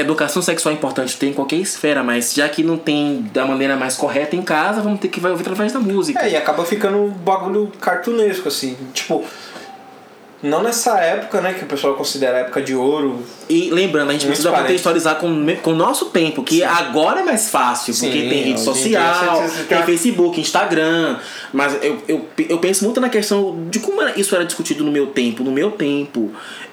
Educação 0.00 0.42
sexual 0.42 0.74
é 0.74 0.76
importante 0.76 1.16
ter 1.16 1.26
em 1.28 1.32
qualquer 1.32 1.56
esfera, 1.56 2.02
mas 2.02 2.34
já 2.34 2.48
que 2.48 2.62
não 2.62 2.76
tem 2.76 3.28
da 3.32 3.44
maneira 3.44 3.76
mais 3.76 3.96
correta 3.96 4.36
em 4.36 4.42
casa, 4.42 4.80
vamos 4.80 5.00
ter 5.00 5.08
que 5.08 5.24
ouvir 5.24 5.40
através 5.40 5.72
da 5.72 5.80
música. 5.80 6.20
É, 6.20 6.30
e 6.30 6.36
acaba 6.36 6.64
ficando 6.64 6.98
um 6.98 7.10
bagulho 7.10 7.70
cartunesco, 7.80 8.48
assim. 8.48 8.76
Tipo, 8.92 9.24
não 10.42 10.62
nessa 10.62 10.98
época, 11.00 11.40
né, 11.40 11.52
que 11.52 11.64
o 11.64 11.66
pessoal 11.66 11.94
considera 11.94 12.36
a 12.36 12.40
época 12.40 12.62
de 12.62 12.74
ouro. 12.74 13.24
E 13.48 13.70
lembrando, 13.70 14.10
a 14.10 14.12
gente 14.12 14.26
precisa 14.26 14.50
parente. 14.50 14.68
contextualizar 14.68 15.16
com, 15.16 15.46
com 15.62 15.72
o 15.72 15.74
nosso 15.74 16.06
tempo, 16.06 16.44
que 16.44 16.62
agora 16.62 17.20
é 17.20 17.24
mais 17.24 17.50
fácil, 17.50 17.92
porque 17.92 18.22
Sim, 18.22 18.28
tem 18.28 18.42
rede 18.44 18.60
social, 18.60 19.42
tem 19.68 19.78
tem- 19.78 19.82
Facebook, 19.82 20.40
Instagram. 20.40 21.16
Mas 21.52 21.76
eu, 21.82 21.98
eu, 22.06 22.28
eu 22.48 22.58
penso 22.58 22.84
muito 22.84 23.00
na 23.00 23.08
questão 23.08 23.66
de 23.68 23.80
como 23.80 24.00
isso 24.16 24.34
era 24.34 24.44
discutido 24.44 24.84
no 24.84 24.92
meu 24.92 25.08
tempo. 25.08 25.42
No 25.42 25.50
meu 25.50 25.72
tempo, 25.72 26.30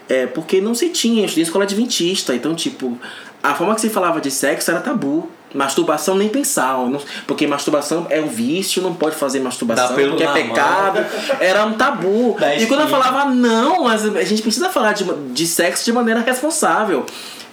é 0.09 0.25
porque 0.27 0.61
não 0.61 0.73
se 0.75 0.89
tinha, 0.89 1.21
eu 1.21 1.25
estudei 1.25 1.43
em 1.43 1.47
escola 1.47 1.63
adventista, 1.65 2.33
então, 2.35 2.53
tipo, 2.55 2.97
a 3.41 3.53
forma 3.55 3.73
que 3.75 3.81
se 3.81 3.89
falava 3.89 4.19
de 4.21 4.29
sexo 4.31 4.71
era 4.71 4.79
tabu. 4.79 5.29
Masturbação 5.53 6.15
nem 6.15 6.27
pensar, 6.27 6.77
não- 6.89 6.99
porque 7.25 7.47
masturbação 7.47 8.07
é 8.09 8.19
um 8.19 8.27
vício, 8.27 8.81
não 8.81 8.93
pode 8.93 9.15
fazer 9.15 9.39
masturbação, 9.39 9.87
porque 10.09 10.23
é 10.23 10.27
pecado. 10.33 11.05
Era 11.39 11.65
um 11.65 11.73
tabu. 11.73 12.35
Dá 12.37 12.55
E 12.55 12.65
quando 12.67 12.81
eu 12.81 12.85
espinha. 12.87 13.03
falava, 13.03 13.29
não, 13.33 13.87
a 13.87 13.95
gente 14.25 14.41
precisa 14.41 14.67
falar 14.69 14.91
de, 14.91 15.05
de 15.33 15.47
sexo 15.47 15.85
de 15.85 15.93
maneira 15.93 16.19
responsável. 16.19 17.05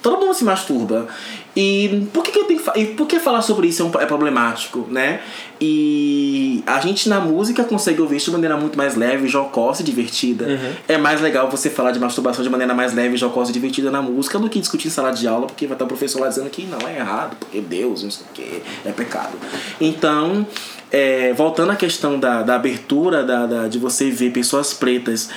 Todo 0.02 0.18
mundo 0.18 0.34
se 0.34 0.42
masturba. 0.42 1.06
E 1.54 2.06
por 2.14 2.22
que, 2.24 2.30
que 2.32 2.38
eu 2.38 2.44
tenho 2.44 2.62
e 2.76 2.86
por 2.86 3.06
que 3.06 3.18
falar 3.20 3.42
sobre 3.42 3.66
isso 3.68 3.90
é, 3.98 4.02
é 4.04 4.06
problemático, 4.06 4.86
né? 4.90 5.20
E 5.60 6.62
a 6.66 6.80
gente 6.80 7.08
na 7.08 7.20
música 7.20 7.62
consegue 7.64 8.00
ouvir 8.00 8.16
isso 8.16 8.26
de 8.26 8.32
maneira 8.32 8.56
muito 8.56 8.76
mais 8.76 8.96
leve, 8.96 9.28
jocosa 9.28 9.82
e 9.82 9.84
divertida. 9.84 10.46
É 10.88 10.96
mais 10.96 11.20
legal 11.20 11.50
você 11.50 11.68
falar 11.68 11.92
de 11.92 11.98
masturbação 12.00 12.42
de 12.42 12.48
maneira 12.50 12.72
mais 12.74 12.94
leve, 12.94 13.16
jocosa 13.16 13.50
e 13.50 13.52
divertida 13.52 13.90
na 13.90 14.00
música 14.00 14.38
do 14.38 14.48
que 14.48 14.58
discutir 14.58 14.88
em 14.88 14.90
sala 14.90 15.10
de 15.12 15.28
aula, 15.28 15.46
porque 15.46 15.66
vai 15.66 15.74
estar 15.74 15.84
o 15.84 15.88
professor 15.88 16.20
lá 16.22 16.28
dizendo 16.28 16.48
que 16.50 16.64
não 16.64 16.78
é 16.88 16.96
errado, 16.96 17.36
porque 17.38 17.60
Deus, 17.60 18.02
não 18.02 18.10
sei 18.10 18.24
o 18.30 18.32
que, 18.34 18.62
é 18.86 18.90
pecado. 18.92 19.36
Então, 19.80 20.46
é, 20.90 21.32
voltando 21.34 21.70
à 21.72 21.76
questão 21.76 22.18
da, 22.18 22.42
da 22.42 22.54
abertura, 22.56 23.22
da, 23.24 23.46
da- 23.46 23.68
de 23.68 23.78
você 23.78 24.10
ver 24.10 24.30
pessoas 24.32 24.72
pretas 24.72 25.28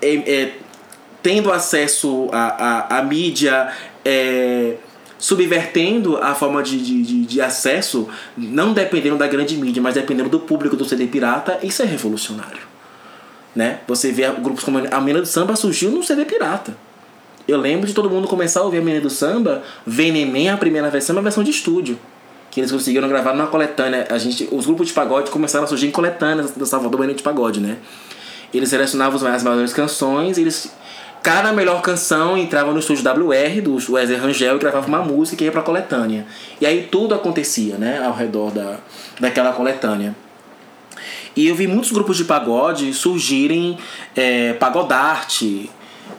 é, 0.00 0.14
é, 0.14 0.52
tendo 1.26 1.50
acesso 1.50 2.28
à, 2.30 2.94
à, 2.94 2.98
à 2.98 3.02
mídia, 3.02 3.72
é, 4.04 4.76
subvertendo 5.18 6.16
a 6.18 6.36
forma 6.36 6.62
de, 6.62 6.80
de, 6.80 7.26
de, 7.26 7.40
acesso, 7.40 8.08
não 8.38 8.72
dependendo 8.72 9.16
da 9.16 9.26
grande 9.26 9.56
mídia, 9.56 9.82
mas 9.82 9.94
dependendo 9.94 10.28
do 10.28 10.38
público 10.38 10.76
do 10.76 10.84
CD 10.84 11.08
pirata, 11.08 11.58
isso 11.64 11.82
é 11.82 11.84
revolucionário. 11.84 12.60
Né? 13.56 13.80
Você 13.88 14.12
vê 14.12 14.30
grupos 14.34 14.62
como 14.62 14.78
a 14.78 15.00
Menina 15.00 15.20
do 15.20 15.26
Samba 15.26 15.56
surgiu 15.56 15.90
no 15.90 16.00
CD 16.00 16.24
pirata. 16.24 16.76
Eu 17.48 17.58
lembro 17.58 17.88
de 17.88 17.92
todo 17.92 18.08
mundo 18.08 18.28
começar 18.28 18.60
a 18.60 18.62
ouvir 18.62 18.78
a 18.78 18.82
Menina 18.82 19.00
do 19.00 19.10
Samba, 19.10 19.64
Venenem, 19.84 20.48
a 20.48 20.56
primeira 20.56 20.88
versão, 20.90 21.12
é 21.12 21.16
uma 21.16 21.24
versão 21.24 21.42
de 21.42 21.50
estúdio. 21.50 21.98
Que 22.52 22.60
eles 22.60 22.70
conseguiram 22.70 23.08
gravar 23.08 23.32
numa 23.32 23.48
coletânea. 23.48 24.06
A 24.10 24.18
gente, 24.18 24.48
os 24.52 24.64
grupos 24.64 24.86
de 24.86 24.92
pagode 24.92 25.32
começaram 25.32 25.64
a 25.64 25.66
surgir 25.66 25.88
em 25.88 25.90
coletâneas 25.90 26.52
do 26.52 26.64
Salvador 26.64 27.00
Menino 27.00 27.16
de 27.16 27.24
Pagode, 27.24 27.58
né? 27.58 27.78
Eles 28.54 28.68
selecionavam 28.68 29.26
as 29.28 29.42
melhores 29.42 29.72
canções, 29.72 30.38
eles. 30.38 30.72
Cada 31.26 31.52
melhor 31.52 31.82
canção 31.82 32.38
entrava 32.38 32.72
no 32.72 32.78
estúdio 32.78 33.02
WR 33.02 33.60
do 33.60 33.74
Wesley 33.74 34.16
Rangel 34.16 34.54
e 34.54 34.58
gravava 34.60 34.86
uma 34.86 35.02
música 35.02 35.42
e 35.42 35.46
ia 35.46 35.50
pra 35.50 35.60
coletânea. 35.60 36.24
E 36.60 36.64
aí 36.64 36.86
tudo 36.88 37.16
acontecia, 37.16 37.76
né? 37.76 38.00
Ao 38.00 38.14
redor 38.14 38.52
da, 38.52 38.76
daquela 39.18 39.52
coletânea. 39.52 40.14
E 41.34 41.48
eu 41.48 41.56
vi 41.56 41.66
muitos 41.66 41.90
grupos 41.90 42.16
de 42.16 42.24
pagode 42.24 42.94
surgirem, 42.94 43.76
é, 44.14 44.52
Pagodarte, 44.52 45.68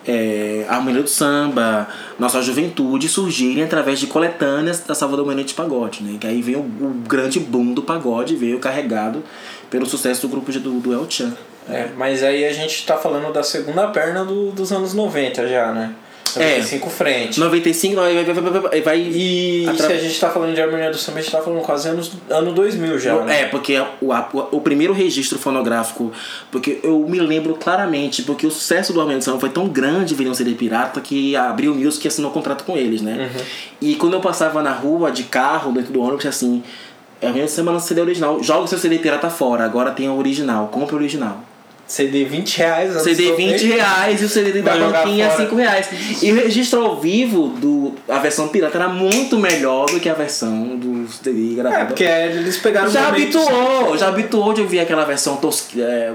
é, 0.06 0.66
Harmonia 0.68 1.04
do 1.04 1.10
Samba, 1.10 1.88
Nossa 2.20 2.42
Juventude 2.42 3.08
surgirem 3.08 3.64
através 3.64 4.02
de 4.02 4.08
coletâneas 4.08 4.82
da 4.82 4.94
Salvador 4.94 5.34
de 5.42 5.54
Pagode, 5.54 6.04
né? 6.04 6.18
Que 6.20 6.28
aí 6.28 6.42
veio 6.42 6.60
o, 6.60 6.86
o 6.86 6.94
grande 7.08 7.40
boom 7.40 7.74
do 7.74 7.82
pagode, 7.82 8.36
veio 8.36 8.60
carregado 8.60 9.24
pelo 9.70 9.86
sucesso 9.86 10.22
do 10.22 10.30
grupo 10.30 10.52
de, 10.52 10.60
do, 10.60 10.80
do 10.80 10.94
El 10.94 11.06
Chan. 11.10 11.34
É, 11.70 11.88
mas 11.98 12.24
aí 12.24 12.46
a 12.46 12.54
gente 12.54 12.86
tá 12.86 12.96
falando 12.98 13.32
da 13.34 13.44
segunda 13.44 13.88
perna 13.88 14.24
do, 14.24 14.52
dos 14.52 14.72
anos 14.72 14.94
90 14.94 15.48
já, 15.48 15.72
né? 15.74 15.92
É. 16.36 16.58
95 16.60 16.90
frente. 16.90 17.40
95 17.40 17.96
vai, 17.96 18.14
vai, 18.24 18.34
vai, 18.34 18.60
vai, 18.62 18.82
vai 18.82 19.00
E 19.02 19.66
atra- 19.68 19.88
se 19.88 19.94
a 19.94 19.98
gente 19.98 20.20
tá 20.20 20.30
falando 20.30 20.54
de 20.54 20.62
harmonia 20.62 20.92
do 20.92 20.98
samba, 20.98 21.18
a 21.20 21.22
gente 21.22 21.32
tá 21.32 21.42
falando 21.42 21.62
quase 21.62 21.88
anos, 21.90 22.12
ano 22.30 22.52
2000 22.54 23.00
já. 23.00 23.16
né? 23.24 23.42
É, 23.42 23.46
porque 23.46 23.82
o, 24.02 24.12
a- 24.14 24.30
o, 24.34 24.58
o 24.58 24.62
primeiro 24.62 24.94
registro 24.94 25.40
fonográfico, 25.40 26.12
porque 26.52 26.80
eu 26.84 27.00
me 27.08 27.20
lembro 27.20 27.56
claramente, 27.56 28.22
porque 28.24 28.46
o 28.46 28.52
sucesso 28.52 28.94
do 28.94 29.00
Harmonia 29.00 29.18
do 29.20 29.24
Samba 29.24 29.40
foi 29.40 29.50
tão 29.50 29.68
grande 29.68 30.14
vir 30.14 30.28
um 30.28 30.34
CD 30.34 30.52
pirata 30.52 31.02
que 31.02 31.36
abriu 31.36 31.72
o 31.72 31.76
Music 31.76 32.06
e 32.06 32.08
assinou 32.08 32.30
um 32.30 32.34
contrato 32.34 32.66
com 32.66 32.78
eles, 32.78 33.02
né? 33.02 33.30
E 33.82 33.96
quando 33.96 34.14
eu 34.14 34.20
passava 34.22 34.62
na 34.62 34.72
rua 34.74 35.10
de 35.10 35.24
carro, 35.24 35.72
dentro 35.72 35.92
do 35.92 36.02
ônibus, 36.02 36.26
assim, 36.26 36.62
Harmonia 37.22 37.46
do 37.46 37.52
Samba 37.52 37.72
lança 37.72 37.88
CD 37.88 38.02
original, 38.02 38.44
joga 38.44 38.64
o 38.64 38.68
seu 38.68 38.78
CD 38.78 39.00
pirata 39.00 39.30
fora, 39.30 39.66
agora 39.66 39.92
tem 39.92 40.08
o 40.10 40.18
original, 40.18 40.68
compra 40.68 40.96
o 40.96 41.00
original. 41.00 41.44
CD 41.88 42.26
20 42.26 42.58
reais. 42.58 43.02
CD 43.02 43.32
20 43.32 43.64
90. 43.64 43.76
reais 43.76 44.22
e 44.22 44.26
o 44.26 44.30
CD 44.30 44.62
da 44.62 44.76
banquinha 44.76 45.30
fora. 45.30 45.44
5 45.44 45.56
reais. 45.56 45.90
E 46.22 46.32
o 46.34 46.36
registro 46.36 46.82
ao 46.82 47.00
vivo, 47.00 47.48
do, 47.48 47.96
a 48.10 48.20
versão 48.20 48.50
pirata 48.50 48.78
era 48.78 48.90
muito 48.90 49.38
melhor 49.38 49.86
do 49.86 49.98
que 49.98 50.10
a 50.10 50.14
versão 50.14 50.76
do 50.76 51.08
CD 51.08 51.56
gravado. 51.56 51.82
É, 51.82 51.86
porque 51.86 52.04
eles 52.04 52.58
pegaram 52.58 52.90
Já 52.90 53.08
habituou, 53.08 53.98
já 53.98 54.10
habituou 54.10 54.54
de 54.54 54.62
ouvir 54.62 54.82
aquela 54.82 55.06
versão 55.06 55.38
tosca, 55.38 55.80
é, 55.80 56.14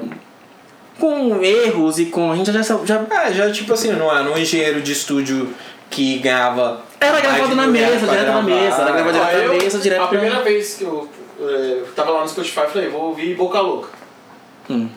com 1.01 1.43
erros 1.43 1.99
e 1.99 2.07
com. 2.07 2.31
A 2.31 2.37
gente 2.37 2.53
já. 2.53 2.62
já 2.62 3.07
É, 3.11 3.33
já 3.33 3.51
tipo 3.51 3.73
assim, 3.73 3.93
não 3.93 4.15
era 4.15 4.31
um 4.31 4.37
engenheiro 4.37 4.83
de 4.83 4.93
estúdio 4.93 5.55
que 5.93 6.19
ganhava. 6.19 6.81
era 7.01 7.20
gravado 7.20 7.55
na 7.55 7.66
mesa, 7.69 7.98
pra 8.06 8.09
direto 8.16 8.32
na 8.32 8.43
mesa. 8.43 8.82
Era 8.82 8.90
gravado 8.93 9.12
direto 9.12 9.32
na 9.36 9.43
eu- 9.44 9.52
mesa, 9.62 9.78
direto 9.78 9.98
A 10.02 10.06
pra- 10.06 10.19
primeira 10.19 10.43
vez 10.43 10.74
que 10.74 10.85
eu 10.85 11.09
eh, 11.40 11.82
tava 11.94 12.10
lá 12.10 12.23
no 12.23 12.28
Spotify, 12.28 12.60
eu 12.60 12.69
falei, 12.70 12.89
vou 12.89 13.02
ouvir 13.09 13.35
Boca 13.35 13.60
Louca. 13.60 13.89
Hum. 14.70 14.89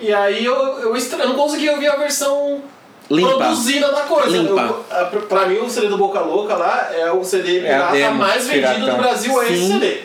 E 0.00 0.12
aí 0.14 0.44
eu, 0.44 0.54
eu, 0.80 0.96
estra- 0.96 1.20
eu 1.22 1.28
não 1.28 1.34
conseguia 1.36 1.72
ouvir 1.72 1.88
a 1.88 1.96
versão 1.96 2.62
Limpa. 3.10 3.36
produzida 3.36 3.92
da 3.92 4.00
coisa. 4.02 4.28
Limpa. 4.36 4.60
Eu, 4.60 4.84
a, 4.90 5.04
pra 5.04 5.46
mim, 5.46 5.58
o 5.58 5.68
CD 5.68 5.88
do 5.88 5.98
Boca 5.98 6.20
Louca 6.20 6.54
lá 6.54 6.88
é 6.92 7.10
o 7.12 7.22
CD 7.24 7.58
É 7.58 7.62
pirata 7.62 7.92
demo, 7.92 8.14
mais 8.16 8.46
vendido 8.46 8.74
piratão. 8.74 8.96
do 8.96 9.02
Brasil, 9.02 9.42
é 9.42 9.46
esse 9.52 9.56
Sim. 9.66 9.72
CD. 9.72 10.00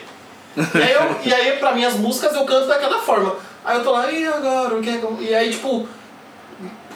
E 0.56 0.82
aí, 0.82 0.92
eu, 0.92 1.16
e 1.24 1.34
aí, 1.34 1.52
pra 1.58 1.72
mim, 1.72 1.84
as 1.84 1.94
músicas 1.94 2.34
eu 2.34 2.44
canto 2.44 2.66
daquela 2.66 2.98
forma. 2.98 3.34
Aí 3.64 3.78
eu 3.78 3.84
tô 3.84 3.90
lá, 3.92 4.10
e 4.10 4.26
agora? 4.26 4.74
O 4.74 4.80
que 4.82 4.90
é 4.90 4.96
eu-" 4.96 5.18
E 5.20 5.34
aí, 5.34 5.50
tipo, 5.50 5.88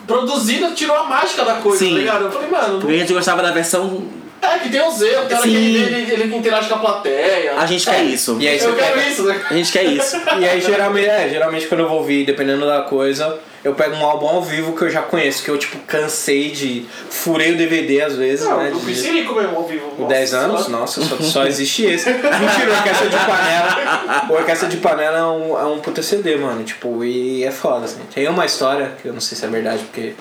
produzida 0.07 0.71
tirou 0.71 0.95
a 0.95 1.03
mágica 1.03 1.43
da 1.43 1.55
coisa, 1.55 1.79
Sim. 1.79 1.93
tá 1.93 1.99
ligado? 1.99 2.25
Eu 2.25 2.31
falei, 2.31 2.49
mano, 2.49 2.79
Porque 2.79 2.95
a 2.95 2.99
gente 2.99 3.13
gostava 3.13 3.41
da 3.41 3.51
versão. 3.51 4.03
É 4.41 4.59
que 4.59 4.69
tem 4.69 4.79
erros, 4.79 4.97
tem 4.99 5.15
hora 5.15 5.27
que 5.27 5.35
Sim. 5.43 5.55
ele, 5.55 5.77
ele, 5.95 6.11
ele 6.13 6.35
interage 6.35 6.67
com 6.69 6.75
a 6.75 6.79
plateia. 6.79 7.53
A 7.57 7.65
gente 7.65 7.85
quer 7.85 8.03
isso. 8.03 8.37
E 8.39 8.47
aí 8.47 8.59
você 8.59 8.67
eu 8.67 8.75
quero 8.75 8.93
pega- 8.95 9.09
isso, 9.09 9.23
né? 9.23 9.41
A 9.49 9.53
gente 9.53 9.71
quer 9.71 9.83
isso. 9.85 10.17
E 10.39 10.45
aí 10.47 10.61
geralmente, 10.61 11.07
é, 11.07 11.29
geralmente 11.29 11.67
quando 11.67 11.81
eu 11.81 11.87
vou 11.89 11.97
ouvir, 11.99 12.25
dependendo 12.25 12.65
da 12.65 12.81
coisa, 12.81 13.37
eu 13.63 13.75
pego 13.75 13.95
um 13.95 14.03
álbum 14.05 14.27
ao 14.27 14.41
vivo 14.41 14.75
que 14.75 14.81
eu 14.83 14.89
já 14.89 15.01
conheço, 15.03 15.43
que 15.43 15.49
eu 15.51 15.57
tipo 15.57 15.77
cansei 15.87 16.49
de. 16.49 16.85
Furei 17.09 17.51
o 17.53 17.57
DVD 17.57 18.01
às 18.01 18.15
vezes, 18.15 18.45
Não, 18.45 18.57
né? 18.57 18.71
o 18.73 18.79
de- 18.79 18.85
Piscirico 18.85 19.35
mesmo 19.35 19.55
ao 19.57 19.67
vivo. 19.67 19.87
Com 19.91 20.07
10 20.07 20.31
Nossa, 20.31 20.45
anos, 20.45 20.67
lá. 20.67 20.79
nossa, 20.79 21.01
só, 21.03 21.17
só 21.21 21.45
existe 21.45 21.83
esse. 21.85 22.09
Mentira, 22.09 22.71
Orquestra 22.71 23.09
de 23.09 23.17
Panela. 23.17 24.25
O 24.29 24.33
Orquestra 24.33 24.67
de 24.69 24.77
Panela 24.77 25.17
é 25.19 25.23
um, 25.23 25.59
é 25.59 25.65
um 25.65 25.79
puta 25.79 26.01
CD, 26.01 26.35
mano. 26.37 26.63
Tipo, 26.63 27.03
e 27.03 27.43
é 27.43 27.51
foda, 27.51 27.85
assim. 27.85 27.99
Tem 28.13 28.27
uma 28.27 28.45
história, 28.45 28.93
que 29.01 29.07
eu 29.07 29.13
não 29.13 29.21
sei 29.21 29.37
se 29.37 29.45
é 29.45 29.47
verdade, 29.49 29.83
porque, 29.83 30.13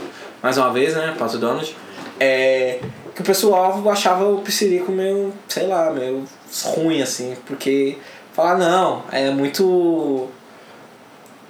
mais 0.43 0.59
uma 0.59 0.71
vez, 0.71 0.95
né, 0.95 1.15
Pato 1.19 1.39
Donald, 1.39 1.75
é 2.19 2.79
que 3.15 3.23
o 3.23 3.25
pessoal 3.25 3.83
achava 3.91 4.25
o 4.29 4.41
Piscirico 4.41 4.93
meio, 4.93 5.33
sei 5.49 5.67
lá, 5.67 5.91
meio 5.91 6.25
ruim, 6.65 7.03
assim, 7.03 7.37
porque 7.47 7.97
falar, 8.33 8.57
não, 8.59 9.03
é 9.11 9.31
muito. 9.31 10.29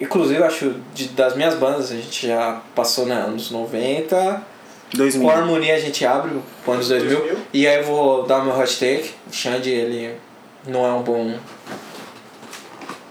Inclusive, 0.01 0.41
eu 0.41 0.47
acho, 0.47 0.75
de, 0.95 1.09
das 1.09 1.37
minhas 1.37 1.55
bandas, 1.55 1.93
a 1.93 1.95
gente 1.95 2.27
já 2.27 2.61
passou, 2.75 3.07
né, 3.07 3.15
anos 3.15 3.51
90. 3.51 4.43
2000. 4.93 5.23
Com 5.23 5.31
a 5.31 5.35
harmonia 5.39 5.75
a 5.77 5.79
gente 5.79 6.05
abre 6.05 6.33
o 6.67 6.71
anos 6.71 6.89
2000. 6.89 7.17
2000. 7.17 7.39
E 7.53 7.67
aí 7.67 7.77
eu 7.77 7.85
vou 7.85 8.25
dar 8.25 8.45
meu 8.45 8.59
hot 8.59 8.79
take. 8.79 9.15
O 9.29 9.33
Xande, 9.33 9.71
ele 9.71 10.17
não 10.67 10.85
é 10.85 10.93
um 10.93 11.03
bom. 11.03 11.39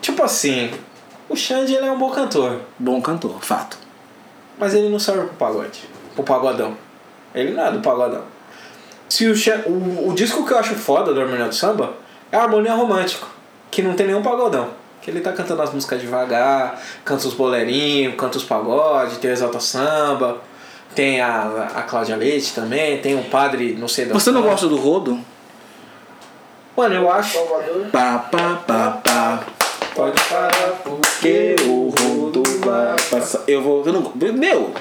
Tipo 0.01 0.23
assim, 0.23 0.71
o 1.29 1.35
Xande 1.35 1.73
ele 1.73 1.85
é 1.85 1.91
um 1.91 1.97
bom 1.97 2.09
cantor, 2.09 2.59
Bom 2.77 3.01
cantor, 3.01 3.39
fato. 3.41 3.77
mas 4.57 4.73
ele 4.73 4.89
não 4.89 4.99
serve 4.99 5.27
pro 5.27 5.35
pagode. 5.35 5.83
Pro 6.15 6.23
pagodão. 6.23 6.75
Ele 7.33 7.51
não 7.51 7.67
é 7.67 7.71
do 7.71 7.79
pagodão. 7.79 8.23
Se 9.09 9.27
o, 9.27 9.33
o, 9.65 10.09
o 10.09 10.13
disco 10.13 10.45
que 10.45 10.53
eu 10.53 10.59
acho 10.59 10.75
foda 10.75 11.13
do 11.13 11.19
Harmonia 11.19 11.47
do 11.47 11.55
Samba 11.55 11.93
é 12.31 12.37
a 12.37 12.43
Harmonia 12.43 12.73
Romântico, 12.73 13.27
que 13.71 13.81
não 13.81 13.95
tem 13.95 14.05
nenhum 14.05 14.21
pagodão. 14.21 14.69
Que 15.01 15.09
ele 15.09 15.19
tá 15.21 15.33
cantando 15.33 15.61
as 15.61 15.73
músicas 15.73 15.99
devagar, 15.99 16.79
canta 17.03 17.27
os 17.27 17.33
boleirinhos, 17.33 18.15
canta 18.15 18.37
os 18.37 18.43
pagodes, 18.43 19.17
tem 19.17 19.31
o 19.31 19.33
Exalta 19.33 19.59
Samba, 19.59 20.37
tem 20.93 21.21
a, 21.21 21.69
a 21.75 21.81
Cláudia 21.83 22.15
Leite 22.15 22.53
também, 22.53 22.99
tem 23.01 23.17
o 23.17 23.23
padre, 23.23 23.75
não 23.79 23.87
sei 23.87 24.05
da 24.05 24.13
Você 24.13 24.31
não 24.31 24.43
gosta 24.43 24.67
do 24.67 24.77
rodo? 24.77 25.19
Mano, 26.77 26.95
eu 26.95 27.11
acho. 27.11 27.37
Pá, 27.91 28.19
pá, 28.31 28.61
pá, 28.65 29.01
pá. 29.03 29.43
pode 29.95 30.21
parar 30.23 30.81
porque 30.83 31.55
o 31.67 31.89
rodo 31.89 32.43
vai 32.59 32.95
passar. 33.09 33.41
Eu 33.47 33.61
vou. 33.61 33.83
Eu 33.85 33.93
não, 33.93 34.13
meu! 34.33 34.73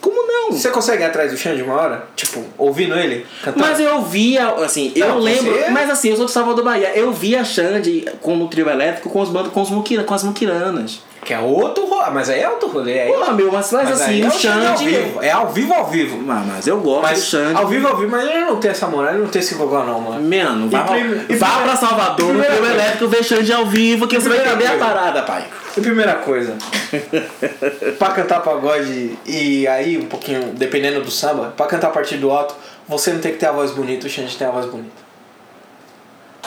Como 0.00 0.26
não? 0.26 0.52
Você 0.52 0.68
consegue 0.70 1.02
ir 1.02 1.06
atrás 1.06 1.30
do 1.32 1.36
Xande 1.36 1.62
uma 1.62 1.74
hora? 1.74 2.06
Tipo, 2.16 2.44
ouvindo 2.56 2.94
ele 2.98 3.26
cantar? 3.42 3.58
Mas 3.60 3.80
eu 3.80 4.00
via, 4.02 4.48
assim, 4.64 4.92
eu 4.94 5.08
Não, 5.08 5.18
lembro. 5.18 5.52
você- 5.52 5.70
Mas 5.70 5.90
assim, 5.90 6.10
eu 6.10 6.16
sou 6.16 6.26
de 6.26 6.32
Salvador 6.32 6.64
Bahia. 6.64 6.92
Eu 6.94 7.12
via 7.12 7.40
a 7.40 7.44
Xande 7.44 8.04
com 8.22 8.36
no 8.36 8.48
trio 8.48 8.68
elétrico 8.70 9.10
com 9.10 9.20
os 9.20 9.28
bandos, 9.28 9.52
com, 9.52 9.60
os 9.62 9.70
muquira, 9.70 10.04
com 10.04 10.14
as 10.14 10.22
muquiranas. 10.22 11.00
Que 11.28 11.34
é 11.34 11.38
outro 11.40 11.84
rolê. 11.84 12.10
Mas 12.10 12.30
aí 12.30 12.40
é 12.40 12.48
outro 12.48 12.70
rolê. 12.70 13.00
Aí, 13.00 13.12
Pô, 13.12 13.32
meu, 13.32 13.52
mas, 13.52 13.70
mas, 13.70 13.90
mas 13.90 14.00
assim, 14.00 14.22
é 14.22 14.26
o 14.26 14.30
Xande 14.30 14.66
ao 14.66 14.76
Xande. 14.78 14.88
vivo. 14.90 15.22
É 15.22 15.30
ao 15.30 15.48
vivo, 15.48 15.74
ao 15.74 15.86
vivo. 15.86 16.16
Mas, 16.24 16.46
mas 16.46 16.66
eu 16.66 16.80
gosto 16.80 17.00
do 17.00 17.02
Mas 17.02 17.24
Xande. 17.26 17.54
ao 17.54 17.66
vivo, 17.66 17.86
ao 17.86 17.96
vivo, 17.98 18.10
mas 18.10 18.24
ele 18.30 18.44
não 18.46 18.56
tem 18.56 18.70
essa 18.70 18.86
moral, 18.86 19.12
ele 19.12 19.22
não 19.24 19.28
tem 19.28 19.40
esse 19.40 19.54
gogó 19.56 19.84
não, 19.84 20.00
mano. 20.00 20.22
Mano, 20.26 20.70
vá, 20.70 20.84
vá 20.84 21.62
pra 21.64 21.76
Salvador, 21.76 22.32
no 22.32 22.42
trio 22.42 22.56
coisa- 22.56 22.72
elétrico, 22.72 23.08
ver 23.08 23.22
Xande 23.22 23.52
ao 23.52 23.66
vivo, 23.66 24.08
que 24.08 24.18
você 24.18 24.26
vai 24.26 24.38
entender 24.38 24.68
a 24.68 24.78
parada, 24.78 25.20
pai. 25.20 25.44
E 25.76 25.80
primeira 25.82 26.14
coisa, 26.14 26.56
pra 27.98 28.08
cantar 28.12 28.40
pagode 28.40 29.18
e 29.26 29.66
aí 29.68 29.98
um 29.98 30.06
pouquinho, 30.06 30.52
dependendo 30.54 31.02
do 31.02 31.10
samba, 31.10 31.52
pra 31.54 31.66
cantar 31.66 31.88
a 31.88 31.90
partir 31.90 32.16
do 32.16 32.30
alto, 32.30 32.54
você 32.88 33.12
não 33.12 33.20
tem 33.20 33.32
que 33.32 33.38
ter 33.38 33.46
a 33.46 33.52
voz 33.52 33.70
bonita, 33.72 34.06
o 34.06 34.10
Xande 34.10 34.34
tem 34.34 34.46
a 34.46 34.50
voz 34.50 34.64
bonita. 34.64 35.07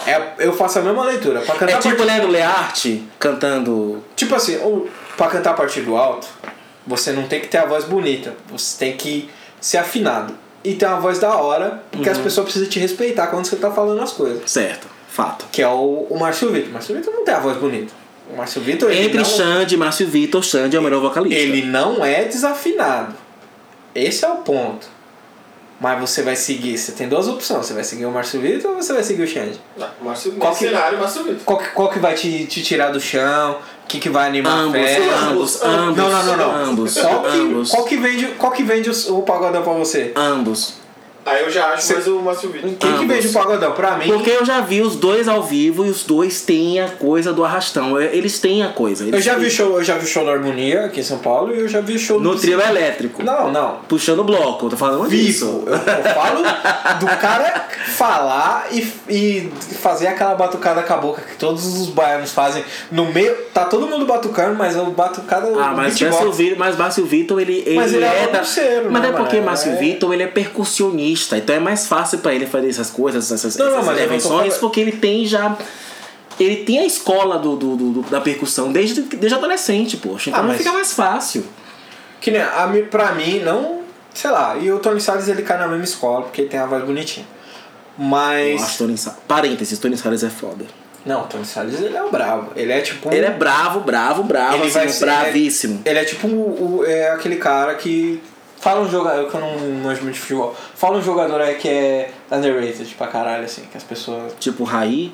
É, 0.08 0.34
eu 0.40 0.54
faço 0.54 0.80
a 0.80 0.82
mesma 0.82 1.04
leitura. 1.06 1.42
Pra 1.42 1.56
cantar 1.56 1.74
É 1.74 1.78
tipo 1.78 1.96
partir, 1.96 2.04
Leandro 2.12 2.30
Learte 2.32 3.04
cantando. 3.20 4.04
tipo 4.16 4.34
assim, 4.36 4.58
ou, 4.58 4.90
pra 5.16 5.28
cantar 5.28 5.52
a 5.52 5.54
partir 5.54 5.82
do 5.82 5.96
alto, 5.96 6.28
você 6.86 7.12
não 7.12 7.24
tem 7.28 7.40
que 7.42 7.48
ter 7.48 7.58
a 7.60 7.66
voz 7.66 7.84
bonita, 7.86 8.34
você 8.50 8.78
tem 8.80 8.98
que 8.98 9.30
ser 9.60 9.78
afinado. 9.78 10.34
E 10.64 10.76
ter 10.76 10.86
uma 10.86 11.00
voz 11.00 11.18
da 11.18 11.36
hora, 11.36 11.84
porque 11.92 12.08
as 12.08 12.20
pessoas 12.20 12.46
precisam 12.46 12.70
te 12.70 12.80
respeitar 12.80 13.28
quando 13.28 13.46
você 13.46 13.56
tá 13.56 13.72
falando 13.72 14.00
as 14.02 14.12
coisas. 14.12 14.44
Certo, 14.50 14.88
fato. 15.10 15.46
Que 15.52 15.62
é 15.64 15.68
o, 15.68 16.06
o 16.10 16.20
Márcio 16.20 16.52
Vitor. 16.52 16.70
O 16.70 16.74
Márcio 16.74 16.96
Vitor 16.96 17.14
não 17.14 17.26
tem 17.26 17.34
a 17.34 17.40
voz 17.40 17.58
bonita. 17.58 17.92
O 18.32 18.38
Márcio 18.38 18.62
Vitor. 18.62 18.92
Entre 18.92 19.18
não- 19.18 19.26
Xande 19.26 19.74
e 19.74 19.78
Márcio 19.78 20.08
Vitor, 20.08 20.44
Xande 20.44 20.76
é 20.76 20.80
o 20.80 20.84
melhor 20.84 21.02
vocalista. 21.02 21.40
Ele 21.40 21.64
não 21.64 22.06
é 22.06 22.26
desafinado. 22.26 23.16
Esse 23.96 24.24
é 24.24 24.30
o 24.30 24.36
ponto. 24.38 24.88
Mas 25.82 26.00
você 26.00 26.22
vai 26.22 26.36
seguir. 26.36 26.78
Você 26.78 26.92
tem 26.92 27.10
duas 27.10 27.28
opções. 27.28 27.66
Você 27.66 27.74
vai 27.74 27.84
seguir 27.84 28.06
o 28.06 28.12
Márcio 28.12 28.40
Vitor 28.40 28.70
ou 28.72 28.78
você 28.78 28.94
vai 28.94 29.02
seguir 29.02 29.24
o 29.24 29.28
Xande? 29.28 29.60
Não, 29.76 29.88
Márcio, 30.04 30.32
Qual 30.34 30.54
que- 30.54 30.60
cenário, 30.68 31.00
Márcio 31.00 31.24
Vitor. 31.24 31.40
Qual 31.44 31.58
que, 31.58 31.68
qual 31.70 31.90
que 31.90 31.98
vai 31.98 32.14
te, 32.14 32.46
te 32.46 32.62
tirar 32.62 32.92
do 32.92 33.00
chão? 33.00 33.58
O 33.84 33.88
que, 33.88 34.00
que 34.00 34.08
vai 34.10 34.28
animar 34.28 34.52
Ambos, 34.60 34.80
a 34.80 34.84
festa? 34.84 35.16
ambos, 35.16 35.62
ambos. 35.64 35.98
Não, 35.98 36.10
não, 36.10 36.24
não, 36.24 36.38
não. 36.38 36.56
Ambos, 36.70 36.94
Qual 36.98 37.24
que, 37.24 37.38
ambos. 37.40 37.72
qual 37.72 37.84
que 37.86 37.98
vende, 37.98 38.26
qual 38.38 38.52
que 38.52 38.64
vende 38.64 38.90
o, 38.92 39.18
o 39.18 39.24
pagodão 39.24 39.64
pra 39.64 39.74
você? 39.74 40.14
Ambos. 40.16 40.76
Aí 41.24 41.44
eu 41.44 41.52
já 41.52 41.68
acho 41.74 41.84
Cê- 41.84 41.94
mais 41.94 42.08
o 42.08 42.20
Márcio 42.20 42.50
Vitor. 42.50 42.70
Quem 42.70 42.78
que 42.78 42.88
Ambos. 43.04 43.08
vende 43.16 43.28
o 43.28 43.34
pagodão? 43.34 43.72
Pra 43.74 43.96
mim. 43.98 44.08
Porque 44.08 44.32
eu 44.32 44.44
já 44.44 44.60
vi 44.62 44.82
os 44.82 44.96
dois 44.96 45.28
ao 45.28 45.44
vivo 45.44 45.86
e 45.86 45.90
os 45.90 46.04
dois 46.04 46.42
têm 46.42 46.80
a 46.80 46.90
coisa 46.90 47.32
do 47.32 47.44
arrastão. 47.46 48.00
É, 48.00 48.16
Eles 48.16 48.40
têm 48.40 48.64
a 48.64 48.70
coisa. 48.70 49.06
Eu 49.08 49.22
já 49.22 49.36
vi 49.36 49.42
têm- 49.42 49.50
show, 49.52 49.78
eu 49.78 49.84
já 49.84 49.98
vi 49.98 50.08
show 50.08 50.26
da 50.26 50.32
Harmonia 50.32 50.86
aqui 50.86 51.00
em 51.00 51.04
São 51.04 51.20
Paulo 51.20 51.54
e 51.54 51.60
eu 51.60 51.68
já 51.68 51.80
vi 51.80 52.00
show 52.00 52.20
No 52.20 52.34
do 52.34 52.40
trio 52.42 52.60
elétrico. 52.60 53.24
Não, 53.24 53.52
não. 53.52 53.78
Puxando 53.88 54.24
bloco, 54.24 54.66
eu 54.66 54.70
tô 54.72 54.78
falando 54.78 55.08
disso. 55.10 55.46
Vivo. 55.60 55.64
Eu, 55.68 55.74
eu 55.76 56.14
falo 56.16 56.42
do 57.00 57.06
cara 57.20 57.68
falar 57.96 58.68
e, 58.72 58.92
e 59.08 59.52
fazer 59.80 60.08
aquela 60.08 60.34
batucada 60.34 60.82
com 60.82 60.94
a 60.94 60.98
boca 60.98 61.22
que 61.22 61.36
todos 61.38 61.66
os 61.66 61.88
baianos 61.90 62.32
fazem. 62.32 62.64
No 62.92 63.06
meio, 63.12 63.36
tá 63.54 63.66
todo 63.66 63.86
mundo 63.88 64.06
batucando, 64.08 64.56
mas 64.56 64.76
o 64.76 64.86
batucada. 64.86 65.48
Ah, 65.60 65.74
mas. 65.76 66.00
Márcio 66.02 66.32
Vitor, 66.32 66.58
mas 66.58 66.76
Márcio 66.78 67.06
Vitor, 67.06 67.40
ele, 67.40 67.64
ele, 67.66 67.76
Mas 67.76 67.94
ele 67.94 68.04
é 68.06 68.24
é 68.24 68.28
da... 68.28 68.40
Mas 68.40 69.02
né, 69.04 69.10
é 69.10 69.12
porque? 69.12 69.40
Márcio 69.40 69.72
É- 69.74 69.76
Vitor, 69.76 70.14
ele 70.14 70.24
é 70.24 70.28
percussionista, 70.28 71.11
então 71.38 71.56
é 71.56 71.60
mais 71.60 71.88
fácil 71.88 72.20
pra 72.20 72.34
ele 72.34 72.46
fazer 72.46 72.70
essas 72.70 72.90
coisas, 72.90 73.32
essas, 73.32 73.56
Não, 73.58 73.68
essas 73.68 73.76
não 73.78 73.84
porque 74.60 74.80
ele 74.80 74.92
tem 74.94 75.26
já... 75.26 75.58
Ele 76.40 76.58
tem 76.58 76.80
a 76.80 76.86
escola 76.86 77.38
do, 77.38 77.56
do, 77.56 77.76
do- 77.76 78.02
da 78.10 78.20
percussão 78.20 78.72
desde, 78.72 79.02
desde 79.02 79.36
adolescente, 79.38 79.98
poxa. 79.98 80.30
Então 80.30 80.42
Ah, 80.42 80.48
mas- 80.48 80.58
fica 80.58 80.72
mais 80.72 80.94
fácil. 80.94 81.46
Que 82.20 82.32
nem, 82.32 82.42
a, 82.42 82.68
pra 82.90 83.12
mim, 83.14 83.40
não. 83.40 83.82
Sei 84.14 84.30
lá, 84.30 84.58
e 84.58 84.72
o 84.72 84.80
Tony 84.80 85.00
Salles 85.00 85.28
ele 85.28 85.42
cai 85.44 85.58
na 85.58 85.68
mesma 85.68 85.84
escola, 85.84 86.24
porque 86.24 86.42
ele 86.42 86.50
tem 86.50 86.60
a 86.60 86.66
voz 86.66 86.84
bonitinha. 86.84 87.26
Eu 87.98 88.06
Mas. 88.06 88.64
acho 88.64 88.78
Tony 88.80 88.98
Sa- 88.98 89.16
Parênteses, 89.28 89.78
Tony 89.78 89.96
Salles 89.98 90.24
é 90.24 90.30
foda. 90.30 90.66
Não, 91.06 91.22
o 91.22 91.28
Tony 91.28 91.46
Salles 91.46 91.80
ele 91.80 91.96
é 91.96 92.02
o 92.04 92.10
bravo. 92.10 92.52
Ele 92.56 92.72
é 92.72 92.82
tipo. 92.82 93.10
um- 93.10 93.12
Ele 93.14 93.26
é 93.26 93.32
bravo, 93.32 93.82
bravo, 93.82 94.24
bravo, 94.24 94.56
Ele 94.56 94.64
assim, 94.64 94.72
vai 94.74 94.90
ser- 94.90 95.06
bravíssimo. 95.06 95.82
Ele 95.86 96.00
é 96.00 96.04
tipo 96.06 96.28
o, 96.28 96.80
o- 96.80 96.86
é 96.86 97.12
aquele 97.12 97.36
cara 97.36 97.76
que. 97.76 98.22
Fala 98.62 98.82
um 98.82 98.90
jogador 98.90 99.28
que 99.28 99.34
eu 99.36 99.42
não 99.42 99.58
manjo 99.84 100.04
muito 100.04 100.14
de 100.14 100.20
futebol. 100.22 100.56
Fala 100.76 100.98
um 100.98 101.02
jogador 101.02 101.42
aí 101.42 101.56
que 101.56 101.68
é 101.68 102.12
underrated 102.32 102.94
pra 102.96 103.08
caralho, 103.08 103.44
assim, 103.44 103.64
que 103.64 103.76
as 103.76 103.84
pessoas. 103.84 104.34
Tipo, 104.40 104.64
Raí. 104.64 105.12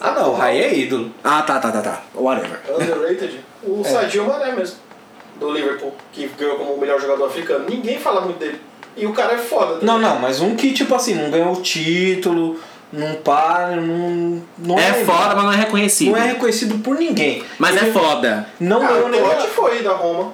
Ah 0.00 0.12
não, 0.12 0.30
o 0.30 0.34
Rai 0.36 0.56
é 0.56 0.72
ídolo. 0.78 1.10
Ah, 1.24 1.42
tá, 1.42 1.58
tá, 1.58 1.72
tá, 1.72 1.82
tá. 1.82 2.02
Whatever. 2.14 2.60
Underrated. 2.68 3.40
O 3.64 3.80
É. 3.84 3.88
Sadio 3.88 4.24
Mané 4.24 4.52
mesmo. 4.52 4.76
Do 5.40 5.50
Liverpool. 5.50 5.92
Que 6.12 6.28
ganhou 6.38 6.56
como 6.56 6.74
o 6.74 6.80
melhor 6.80 7.00
jogador 7.00 7.26
africano. 7.26 7.64
Ninguém 7.68 7.98
fala 7.98 8.20
muito 8.20 8.38
dele. 8.38 8.60
E 8.96 9.04
o 9.04 9.12
cara 9.12 9.34
é 9.34 9.38
foda. 9.38 9.78
Não, 9.82 9.98
não, 9.98 10.20
mas 10.20 10.40
um 10.40 10.54
que, 10.54 10.72
tipo 10.72 10.94
assim, 10.94 11.14
não 11.14 11.30
ganhou 11.32 11.52
o 11.52 11.60
título, 11.60 12.60
não 12.92 13.14
para, 13.16 13.74
não. 13.76 14.40
não 14.58 14.78
É 14.78 14.92
foda, 15.04 15.34
mas 15.34 15.44
não 15.44 15.52
é 15.52 15.56
reconhecido. 15.56 16.12
Não 16.12 16.18
é 16.18 16.26
reconhecido 16.28 16.78
por 16.84 16.96
ninguém. 16.96 17.44
Mas 17.58 17.76
é 17.76 17.80
Ele 17.80 17.92
foda. 17.92 18.46
Não 18.60 18.80
Ah, 18.80 18.86
ganhou 18.88 19.06
o 19.06 19.08
nenhum. 19.08 19.28
Totti 19.28 19.48
foi 19.48 19.82
da 19.82 19.94
Roma. 19.94 20.32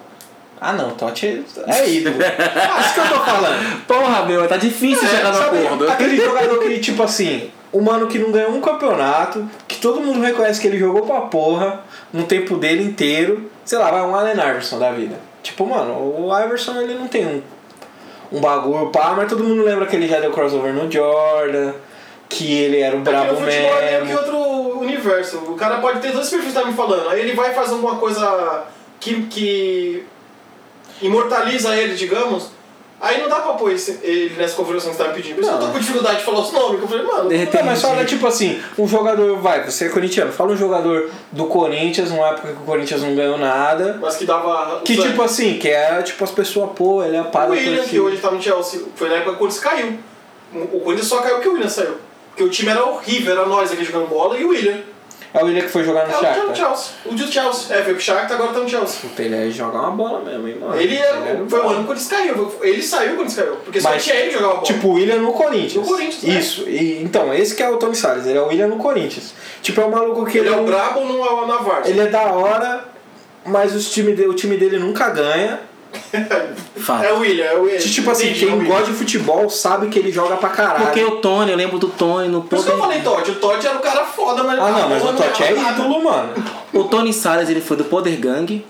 Ah 0.67 0.73
não, 0.73 0.91
Totti 0.93 1.27
é- 1.67 1.71
é 1.71 1.89
ídolo. 1.91 2.17
ah, 2.21 2.81
isso 2.81 2.95
que 2.95 3.01
eu 3.01 3.09
tô 3.19 3.25
falando. 3.25 3.83
Porra, 3.87 4.25
meu, 4.25 4.49
tá 4.49 4.57
difícil 4.57 5.07
chegar 5.07 5.33
no 5.33 5.39
É, 5.43 5.67
acordo. 5.67 5.91
Aquele 5.91 6.17
jogador 6.25 6.59
que, 6.61 6.79
tipo 6.81 7.03
assim, 7.03 7.51
o 7.71 7.83
mano 7.83 8.07
que 8.07 8.19
não 8.19 8.33
ganhou 8.33 8.51
um 8.53 8.61
campeonato, 8.63 9.47
que 9.69 9.77
todo 9.77 10.01
mundo 10.01 10.21
reconhece 10.23 10.61
que 10.61 10.67
ele 10.67 10.79
jogou 10.79 11.03
pra 11.03 11.21
porra 11.23 11.81
no 12.13 12.25
tempo 12.25 12.57
dele 12.57 12.83
inteiro. 12.85 13.51
Sei 13.65 13.77
lá, 13.79 13.91
vai 13.91 14.01
um 14.03 14.15
Allen 14.17 14.33
Iverson 14.35 14.79
da 14.79 14.91
vida. 14.93 15.17
Tipo, 15.43 15.67
mano, 15.67 15.93
o 15.93 16.31
Iverson 16.45 16.81
ele 16.81 16.95
não 16.95 17.09
tem 17.09 17.27
um, 17.27 17.43
um 18.33 18.41
bagulho 18.41 18.87
pá, 18.91 19.13
mas 19.15 19.29
todo 19.29 19.45
mundo 19.45 19.63
lembra 19.63 19.85
que 19.87 19.95
ele 19.97 20.09
já 20.09 20.19
deu 20.21 20.31
crossover 20.31 20.73
no 20.73 20.91
Jordan, 20.91 21.73
que 22.29 22.51
ele 22.55 22.81
era 22.81 22.97
o 22.97 23.01
brabo 23.01 23.33
no 23.33 23.37
futebol 23.41 23.79
é 23.79 23.91
meio 23.91 24.01
que 24.01 24.07
mesmo. 24.07 24.19
outro 24.39 24.79
universo. 24.81 25.37
O 25.47 25.55
cara 25.57 25.77
pode 25.79 26.01
ter 26.01 26.17
os 26.17 26.31
perfis 26.31 26.49
que 26.55 26.59
tá 26.59 26.65
me 26.65 26.73
falando. 26.73 27.11
Aí 27.11 27.21
ele 27.21 27.35
vai 27.35 27.53
fazer 27.53 27.73
alguma 27.75 27.97
coisa 27.97 28.65
que, 28.99 29.23
que 29.27 30.05
imortaliza 31.03 31.75
ele, 31.77 31.95
digamos. 31.95 32.49
Aí 33.01 33.21
não 33.21 33.29
dá 33.29 33.37
pra 33.41 33.53
pôr 33.55 33.73
esse- 33.73 33.99
ele 34.03 34.35
nessa 34.37 34.55
configuração 34.55 34.91
que 34.93 34.97
você 34.97 35.03
tá 35.03 35.09
me 35.11 35.17
pedindo. 35.17 35.35
Por 35.35 35.43
isso 35.43 35.51
eu 35.53 35.59
tô 35.59 35.67
com 35.67 35.79
dificuldade 35.79 36.19
de 36.19 36.25
falar 36.25 36.41
os 36.41 36.53
nomes. 36.53 36.81
Eu 36.81 36.89
falei, 36.89 37.05
mano, 37.05 37.29
De 37.29 37.37
repente- 37.37 37.59
Não, 37.63 37.67
mas 37.71 37.83
fala 37.83 38.05
tipo 38.05 38.27
assim, 38.27 38.63
um 38.79 38.89
jogador, 38.89 39.37
vai, 39.41 39.63
você 39.71 39.87
é 39.87 39.89
corintiano, 39.91 40.33
fala 40.33 40.53
um 40.53 40.57
jogador 40.57 41.11
do 41.31 41.45
Corinthians, 41.47 42.11
numa 42.11 42.29
época 42.29 42.49
que 42.53 42.63
o 42.63 42.65
Corinthians 42.65 43.03
não 43.03 43.15
ganhou 43.15 43.37
nada. 43.37 43.99
mas 44.01 44.17
que 44.17 44.25
dava. 44.25 44.81
Que 44.85 44.95
sangue. 44.97 45.09
tipo 45.09 45.23
assim, 45.23 45.59
que 45.59 45.69
é 45.69 46.01
tipo 46.03 46.25
as 46.25 46.31
pessoas, 46.31 46.71
pô, 46.75 47.03
ele 47.05 47.17
é 47.17 47.21
a 47.21 47.25
pá 47.25 47.45
O 47.47 47.51
William, 47.51 47.85
que 47.85 48.01
hoje 48.01 48.17
tá 48.19 48.31
no 48.31 48.41
Chelsea, 48.41 48.81
foi 48.95 49.09
na 49.09 49.17
época 49.17 49.31
que 49.33 49.37
o 49.37 49.39
Corinthians 49.41 49.63
caiu. 49.65 49.99
O 50.73 50.81
Corinthians 50.81 51.09
só 51.09 51.19
caiu 51.21 51.35
porque 51.35 51.49
o 51.49 51.53
William 51.55 51.69
saiu. 51.69 51.97
Porque 52.31 52.45
o 52.45 52.49
time 52.49 52.71
era 52.71 52.85
horrível, 52.85 53.33
era 53.33 53.45
nós 53.47 53.71
aqui 53.71 53.85
jogando 53.85 54.09
bola 54.09 54.39
e 54.39 54.45
o 54.45 54.49
William. 54.49 54.79
É 55.35 55.43
o 55.43 55.47
William 55.47 55.63
que 55.63 55.69
foi 55.69 55.83
jogar 55.83 56.07
no 56.07 56.15
É, 56.15 56.17
o 56.17 56.21
Shakhtar. 56.21 56.55
Chelsea. 56.55 56.93
O 57.05 57.13
do 57.13 57.27
Chelsea. 57.27 57.77
É, 57.77 57.83
veio 57.83 57.97
pro 57.97 58.05
Shakhtar, 58.05 58.37
agora 58.37 58.53
tá 58.53 58.61
no 58.61 58.69
Chelsea. 58.69 59.01
Puta, 59.01 59.21
ele 59.21 59.35
é 59.35 59.51
jogar 59.51 59.81
uma 59.81 59.91
bola 59.91 60.21
mesmo, 60.21 60.47
hein, 60.47 60.59
mano. 60.61 60.81
Ele, 60.81 60.95
é, 60.95 61.03
era 61.03 61.45
foi 61.49 61.59
o 61.59 61.69
ano 61.69 61.75
que 61.75 61.81
o 61.83 61.87
Corinthians 61.87 62.09
caiu. 62.09 62.55
Ele 62.63 62.83
saiu 62.83 63.17
quando 63.17 63.17
Corinthians 63.17 63.35
caiu. 63.35 63.57
Porque 63.57 63.81
só 63.81 63.91
Mas, 63.91 64.05
tinha 64.05 64.15
ele 64.15 64.31
jogava 64.31 64.53
bola. 64.55 64.67
Tipo, 64.67 64.89
o 64.89 64.93
William 64.93 65.17
no 65.17 65.33
Corinthians. 65.33 65.75
No 65.75 65.83
Corinthians, 65.83 66.23
né? 66.23 66.39
Isso. 66.39 66.69
E, 66.69 67.03
então, 67.03 67.35
esse 67.35 67.57
que 67.57 67.65
é 67.65 67.69
o 67.69 67.77
Tony 67.79 67.97
Salles, 67.97 68.27
ele 68.27 68.39
é 68.39 68.41
o 68.41 68.47
William 68.47 68.69
no 68.69 68.77
Corinthians. 68.77 69.35
Tipo, 69.61 69.81
é 69.81 69.87
um 69.87 69.91
maluco 69.91 70.25
que 70.25 70.39
ele 70.39 70.49
é 70.49 70.53
ele, 70.53 70.61
o 70.61 70.65
brabo 70.65 71.01
no, 71.01 71.47
na 71.49 71.57
Varsa. 71.57 71.91
ele 71.91 72.01
é 72.01 72.07
da 72.07 72.23
hora, 72.33 72.85
mas 73.45 73.75
os 73.75 73.91
time 73.91 74.15
de, 74.15 74.29
o 74.29 74.35
time 74.35 74.57
dele 74.57 74.79
nunca 74.79 75.11
ganha. 75.11 75.59
Fato. 76.77 77.05
É 77.05 77.13
o 77.13 77.21
William, 77.21 77.45
é 77.45 77.57
o 77.57 77.63
William. 77.63 77.79
Tipo 77.79 78.11
assim, 78.11 78.29
Entendi, 78.31 78.45
é 78.45 78.49
quem 78.49 78.59
William. 78.59 78.75
gosta 78.75 78.93
de 78.93 78.99
futebol 78.99 79.49
sabe 79.49 79.89
que 79.89 79.99
ele 79.99 80.13
joga 80.13 80.37
pra 80.37 80.51
caralho. 80.51 80.85
Porque 80.85 81.03
o 81.03 81.13
Tony, 81.21 81.51
eu 81.51 81.57
lembro 81.57 81.79
do 81.79 81.89
Tony 81.89 82.29
no 82.29 82.43
Por 82.43 82.57
isso 82.57 82.67
que 82.67 82.73
eu 82.73 82.79
falei 82.79 83.01
Totti. 83.01 83.31
O 83.31 83.35
Totti 83.37 83.67
era 83.67 83.77
o 83.77 83.81
cara 83.81 84.05
foda, 84.05 84.43
mas... 84.43 84.59
Ah 84.59 84.71
não, 84.71 84.89
mas 84.89 85.05
o 85.05 85.13
Totti 85.13 85.43
é 85.43 85.53
ídolo, 85.53 86.05
mano. 86.05 86.35
O 86.73 86.85
Tony 86.85 87.13
Salles, 87.13 87.49
ele 87.49 87.61
foi 87.61 87.77
do 87.77 87.85
Poder 87.85 88.17
Gang. 88.17 88.65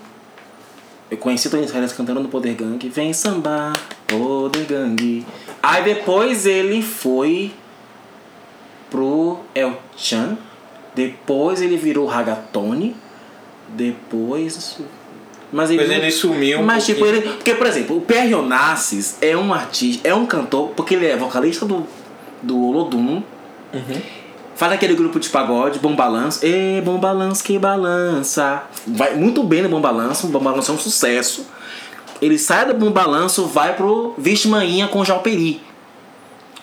Eu 1.09 1.17
conheci 1.17 1.47
o 1.47 1.51
Tony 1.51 1.67
Salles 1.67 1.93
cantando 1.93 2.19
no 2.19 2.29
Poder 2.29 2.55
Gang. 2.55 2.89
Vem 2.89 3.13
sambar, 3.13 3.73
Poder 4.07 4.65
Gang. 4.65 5.25
Aí 5.61 5.83
depois 5.83 6.45
ele 6.45 6.81
foi 6.81 7.53
pro 8.89 9.39
El 9.53 9.77
Chan. 9.95 10.37
Depois 10.95 11.61
ele 11.61 11.77
virou 11.77 12.05
Ragatone. 12.05 12.95
Depois. 13.69 14.79
Mas 15.55 15.71
ele, 15.71 15.85
não- 15.87 15.93
ele 15.95 16.11
sumiu 16.11 16.59
um 16.59 16.63
Mas 16.65 16.85
tipo, 16.85 16.99
pouquinho. 16.99 17.21
ele. 17.23 17.29
Porque, 17.35 17.53
por 17.55 17.65
exemplo, 17.67 17.97
o 17.97 18.01
Pierre 18.01 18.35
Onassis 18.35 19.17
é 19.21 19.35
um 19.37 19.53
artista, 19.53 20.07
é 20.07 20.13
um 20.13 20.25
cantor, 20.25 20.69
porque 20.75 20.95
ele 20.95 21.05
é 21.07 21.15
vocalista 21.15 21.65
do, 21.65 21.87
do 22.43 22.61
Olodum. 22.61 23.23
Uhum. 23.73 24.01
Faz 24.55 24.71
aquele 24.71 24.95
grupo 24.95 25.19
de 25.19 25.29
pagode, 25.29 25.79
Bom 25.79 25.95
Balanço. 25.95 26.39
Ê, 26.45 26.81
Bom 26.83 26.97
Balanço 26.97 27.43
que 27.43 27.57
balança. 27.59 28.63
Vai 28.87 29.15
muito 29.15 29.43
bem 29.43 29.61
no 29.61 29.69
Bom 29.69 29.81
Balanço, 29.81 30.27
o 30.27 30.29
Bom 30.29 30.39
Balanço 30.39 30.71
é 30.71 30.75
um 30.75 30.77
sucesso. 30.77 31.45
Ele 32.21 32.37
sai 32.39 32.65
do 32.65 32.73
Bom 32.73 32.91
Balanço, 32.91 33.45
vai 33.47 33.75
pro 33.75 34.13
Vixe 34.17 34.47
Manhinha 34.47 34.87
com 34.87 35.03
Jalperi. 35.03 35.61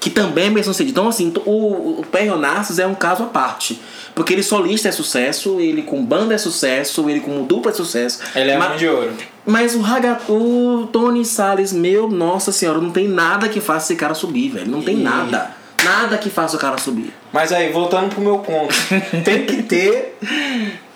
Que 0.03 0.11
também 0.11 0.47
é 0.49 0.51
bem 0.51 0.63
sucedido. 0.65 0.91
Então, 0.99 1.09
assim, 1.09 1.33
o, 1.47 2.01
o 2.01 2.05
Perry 2.11 2.29
Onassis 2.29 2.81
é 2.81 2.87
um 2.87 2.95
caso 2.95 3.23
à 3.23 3.27
parte. 3.27 3.81
Porque 4.17 4.33
ele 4.33 4.43
solista 4.43 4.89
é 4.89 4.93
sucesso, 4.93 5.61
ele 5.61 5.83
com 5.83 6.05
banda 6.05 6.35
é 6.35 6.39
sucesso, 6.39 7.09
ele 7.09 7.21
com 7.21 7.45
dupla 7.45 7.71
é 7.71 7.75
sucesso. 7.75 8.19
Ele 8.35 8.51
é 8.51 8.59
Mas- 8.59 8.79
de 8.81 8.89
ouro. 8.89 9.13
Mas 9.47 9.75
o, 9.77 9.81
Raga, 9.81 10.19
o 10.29 10.89
Tony 10.93 11.25
Salles, 11.25 11.73
meu, 11.73 12.09
nossa 12.09 12.51
senhora, 12.51 12.79
não 12.81 12.91
tem 12.91 13.07
nada 13.07 13.49
que 13.49 13.61
faça 13.61 13.93
esse 13.93 13.97
cara 13.97 14.13
subir, 14.13 14.49
velho. 14.51 14.69
Não 14.71 14.83
tem 14.83 14.99
E- 14.99 15.03
nada. 15.05 15.53
Nada 15.85 16.19
que 16.19 16.29
faça 16.31 16.57
o 16.57 16.59
cara 16.59 16.79
subir. 16.79 17.13
Mas 17.33 17.53
aí, 17.53 17.71
voltando 17.73 18.11
pro 18.13 18.21
meu 18.21 18.39
ponto, 18.41 18.75
tem 19.25 19.47
que 19.47 19.63
ter 19.63 20.19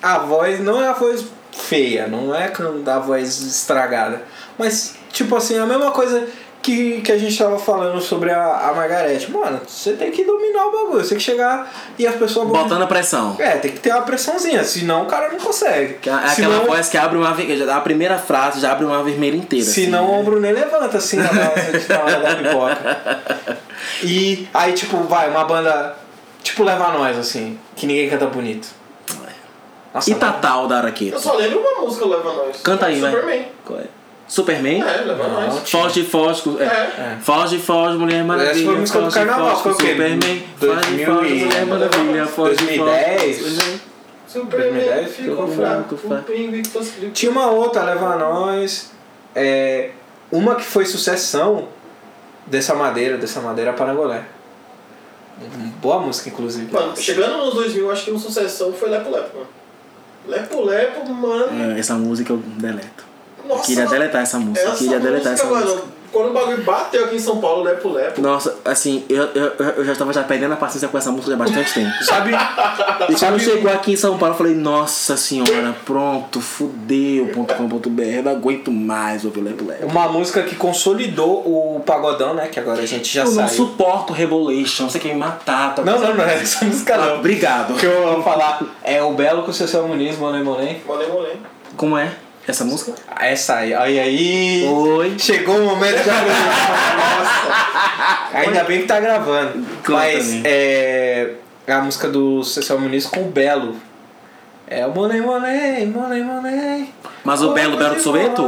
a 0.03 0.19
voz, 0.19 0.61
não 0.61 0.83
é 0.83 0.89
a 0.89 0.93
voz 0.93 1.25
feia, 1.53 2.07
não 2.09 2.35
é 2.35 2.53
a 2.87 2.99
voz 2.99 3.41
estragada. 3.41 4.23
Mas, 4.59 4.95
tipo 5.13 5.35
assim, 5.37 5.59
a 5.59 5.65
mesma 5.67 5.91
coisa 5.93 6.27
que, 6.67 7.01
que 7.01 7.13
a 7.13 7.17
gente 7.19 7.39
tava 7.39 7.57
falando 7.57 8.01
sobre 8.01 8.33
a, 8.33 8.69
a 8.69 8.75
Margarete. 8.75 9.31
Mano, 9.31 9.61
você 9.65 9.93
tem 9.93 10.11
que 10.11 10.25
dominar 10.25 10.67
o 10.67 10.73
bagulho, 10.73 11.05
você 11.05 11.11
tem 11.11 11.19
que 11.19 11.25
chegar 11.25 11.73
e 11.97 12.05
as 12.05 12.17
pessoas 12.17 12.49
vão. 12.49 12.65
Botando 12.65 12.83
a 12.83 12.87
pressão. 12.89 13.37
É, 13.39 13.51
tem 13.59 13.71
que 13.71 13.79
ter 13.79 13.93
uma 13.93 14.03
pressãozinha, 14.03 14.65
senão 14.65 15.05
o 15.05 15.07
cara 15.07 15.31
não 15.31 15.39
consegue. 15.39 15.95
Que 15.95 16.11
é 16.11 16.13
aquela 16.13 16.35
senão, 16.35 16.67
voz 16.67 16.89
que 16.89 16.99
abre 16.99 17.17
uma. 17.17 17.31
A 17.75 17.81
primeira 17.81 18.19
frase 18.19 18.61
já 18.61 18.73
abre 18.73 18.85
uma 18.85 19.01
vermelha 19.05 19.37
inteira. 19.37 19.65
assim, 19.65 19.85
senão 19.85 20.11
né? 20.11 20.19
o 20.21 20.25
Brunet 20.25 20.53
levanta 20.53 20.99
assim 20.99 21.19
na 21.19 21.29
hora 21.31 21.55
na 21.89 22.03
hora 22.03 22.21
da 22.21 22.35
pipoca. 22.37 23.57
E 24.03 24.49
aí, 24.53 24.73
tipo, 24.73 24.97
vai, 25.05 25.31
uma 25.31 25.45
banda. 25.45 25.95
Tipo, 26.43 26.65
leva 26.65 26.89
nós, 26.93 27.17
assim, 27.17 27.59
que 27.77 27.87
ninguém 27.87 28.09
canta 28.11 28.27
bonito. 28.27 28.69
Nossa, 29.95 30.11
E 30.11 30.15
Tatal 30.15 30.67
da 30.67 30.75
Eu 30.75 30.79
Araqueta? 30.81 31.19
só 31.19 31.35
lembro 31.37 31.61
uma 31.61 31.81
música 31.83 32.07
Leva 32.07 32.33
Nós. 32.33 32.61
Canta 32.63 32.87
aí, 32.87 33.01
vai. 33.01 33.11
Superman. 33.11 33.47
Qual 33.65 33.79
é? 33.79 33.85
Superman? 34.29 34.83
É, 34.83 35.03
Leva 35.03 35.29
Nós. 35.29 35.71
Foge, 35.71 36.05
foge. 36.05 36.43
é. 36.61 36.65
É. 36.65 37.19
Foge, 37.21 37.59
foge, 37.59 37.97
Mulher 37.97 38.25
Maravilha. 38.25 38.51
Essa 38.53 38.65
foi 38.65 38.75
a 38.75 38.79
música 38.79 39.01
do 39.01 39.11
carnaval, 39.11 39.51
foge, 39.51 39.63
foi 39.63 39.73
o 39.73 39.77
quê? 39.77 39.89
Superman. 39.93 40.45
Foge, 40.59 40.75
2000 40.75 41.07
foge, 41.07 41.45
Mulher 41.45 41.67
Maravilha. 41.67 42.27
Foge, 42.27 42.57
2010? 42.57 43.39
foge. 43.39 43.81
Superman 44.27 44.85
2010, 44.85 45.17
ficou 45.17 45.49
fraco. 45.49 45.99
Tinha 47.13 47.31
uma 47.31 47.47
outra, 47.51 47.85
Leva 47.85 48.17
Nós. 48.17 48.91
É, 49.35 49.91
uma 50.33 50.57
que 50.57 50.65
foi 50.65 50.85
sucessão 50.85 51.69
dessa 52.47 52.75
madeira, 52.75 53.17
dessa 53.17 53.41
madeira 53.41 53.73
Parangolé. 53.73 54.23
Boa 55.81 56.01
música, 56.01 56.31
inclusive. 56.31 56.73
Mano, 56.73 56.97
chegando 56.97 57.37
nos 57.37 57.55
2000, 57.55 57.91
acho 57.91 58.05
que 58.05 58.11
uma 58.11 58.19
sucessão 58.21 58.73
foi 58.73 58.89
Lepo 58.89 59.11
Lepo, 59.11 59.37
mano. 59.37 59.49
Lepo 60.27 60.65
Lepo, 60.65 61.09
mano. 61.13 61.75
É, 61.77 61.79
Essa 61.79 61.95
música 61.95 62.33
eu 62.33 62.39
deleto. 62.39 63.06
Nossa, 63.49 63.63
Queria 63.67 63.85
mano. 63.85 63.97
deletar 63.99 64.23
essa 64.23 64.39
música. 64.39 64.61
Essa 64.69 64.77
Queria 64.77 65.01
deletar 65.01 65.33
essa 65.33 65.45
música, 65.47 65.65
música. 65.65 65.81
mano. 65.83 65.97
Quando 66.13 66.31
o 66.31 66.33
bagulho 66.33 66.63
bateu 66.63 67.05
aqui 67.05 67.17
em 67.17 67.19
São 67.19 67.39
Paulo, 67.39 67.63
Lepo 67.65 67.91
Lepo. 67.91 68.23
Nossa, 68.23 68.57
assim, 68.65 69.05
eu, 69.09 69.25
eu, 69.35 69.53
eu 69.77 69.85
já 69.85 69.93
estava 69.93 70.13
já 70.15 70.23
perdendo 70.23 70.55
a 70.55 70.57
paciência 70.57 70.89
com 70.89 70.97
essa 70.97 71.11
música 71.11 71.35
há 71.35 71.37
bastante 71.37 71.75
tempo. 71.75 71.91
Sabe? 72.05 72.31
E 73.11 73.15
quando 73.17 73.39
chegou 73.39 73.71
aqui 73.71 73.93
em 73.93 73.97
São 73.97 74.17
Paulo, 74.17 74.33
eu 74.35 74.39
falei, 74.39 74.55
nossa 74.55 75.15
senhora, 75.17 75.75
pronto, 75.85 76.41
fudeu.com.br, 76.41 78.03
eu 78.03 78.23
não 78.23 78.33
aguento 78.33 78.71
mais 78.71 79.25
ouvir 79.27 79.41
Lepo 79.43 79.65
Lepo. 79.67 79.87
Uma 79.87 80.09
música 80.09 80.43
que 80.45 80.55
consolidou 80.55 81.41
o 81.45 81.81
pagodão, 81.85 82.33
né? 82.35 82.47
Que 82.47 82.61
agora 82.61 82.81
a 82.83 82.87
gente 82.87 83.13
já 83.13 83.23
Eu 83.23 83.27
não 83.33 83.47
saiu. 83.49 83.49
suporto 83.67 84.13
Revolution, 84.13 84.89
você 84.89 84.99
quer 84.99 85.09
me 85.13 85.17
matar. 85.19 85.75
Tá 85.75 85.83
Não, 85.83 85.99
não, 85.99 86.15
não 86.15 86.25
é 86.25 86.35
essa 86.41 86.65
música 86.65 86.95
Ah, 86.95 86.99
não. 87.09 87.19
obrigado. 87.19 87.75
O 87.75 87.77
que 87.77 87.85
eu 87.85 88.15
vou 88.15 88.23
falar 88.23 88.63
é 88.83 89.03
o 89.03 89.13
Belo 89.13 89.43
com 89.43 89.51
o 89.51 89.55
Cecil 89.55 89.87
Muniz, 89.87 90.17
Monem 90.19 90.43
Monem. 90.43 90.81
Molém, 90.87 91.09
molém. 91.11 91.37
Como 91.77 91.99
é 91.99 92.11
essa 92.47 92.65
música? 92.65 92.93
Essa 93.19 93.57
aí, 93.57 93.75
aí, 93.75 93.99
aí. 93.99 94.65
Oi. 94.69 95.19
Chegou 95.19 95.57
o 95.57 95.65
momento 95.65 96.03
de 96.03 96.09
Nossa. 96.09 97.47
Ainda 98.35 98.65
bem 98.65 98.83
que 98.83 98.87
tá 98.87 99.01
gravando. 99.01 99.65
Conta 99.79 99.93
Mas 99.93 100.33
aí. 100.33 100.43
é 100.45 101.35
a 101.69 101.81
música 101.81 102.09
do 102.09 102.45
Cecil 102.45 102.79
Muniz 102.79 103.07
com 103.07 103.23
o 103.23 103.31
Belo. 103.31 103.77
É 104.69 104.87
o 104.87 104.91
Monem 104.91 105.21
Monem, 105.21 105.87
Monem 105.87 106.25
Monem. 106.25 106.93
Mas 107.25 107.43
o 107.43 107.53
Belo 107.53 107.77
Belo 107.77 107.95
do 107.95 108.01
Soweto? 108.01 108.43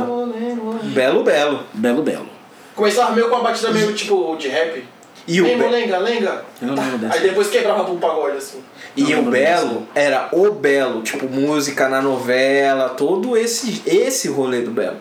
Belo 0.84 1.22
Belo. 1.22 1.64
Belo 1.72 2.02
Belo. 2.02 2.28
Começava 2.74 3.12
meio 3.12 3.28
com 3.28 3.36
uma 3.36 3.44
batida 3.44 3.70
meio 3.70 3.92
tipo 3.92 4.36
de 4.36 4.48
rap. 4.48 4.84
E 5.26 5.42
o, 5.42 5.58
molenga, 5.58 5.98
lenga. 5.98 6.42
Eu 6.62 6.68
não 6.68 6.74
lembro 6.74 6.94
Aí 6.94 6.98
dessa. 7.00 7.20
depois 7.20 7.50
quebrava 7.50 7.84
pro 7.84 7.96
pagode, 7.96 8.38
assim. 8.38 8.62
E 8.98 9.14
o 9.14 9.22
Belo 9.22 9.86
era 9.94 10.28
o 10.32 10.50
Belo, 10.50 11.02
tipo 11.02 11.28
música 11.28 11.88
na 11.88 12.02
novela, 12.02 12.88
todo 12.90 13.36
esse 13.36 13.82
esse 13.86 14.28
rolê 14.28 14.62
do 14.62 14.70
Belo. 14.70 14.96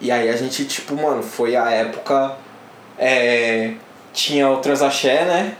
E 0.00 0.10
aí 0.10 0.28
a 0.28 0.36
gente, 0.36 0.64
tipo, 0.64 0.96
mano, 0.96 1.22
foi 1.22 1.54
a 1.54 1.70
época. 1.70 2.36
É, 2.98 3.74
tinha 4.12 4.48
o 4.50 4.58
Transaxé, 4.58 5.24
né? 5.24 5.56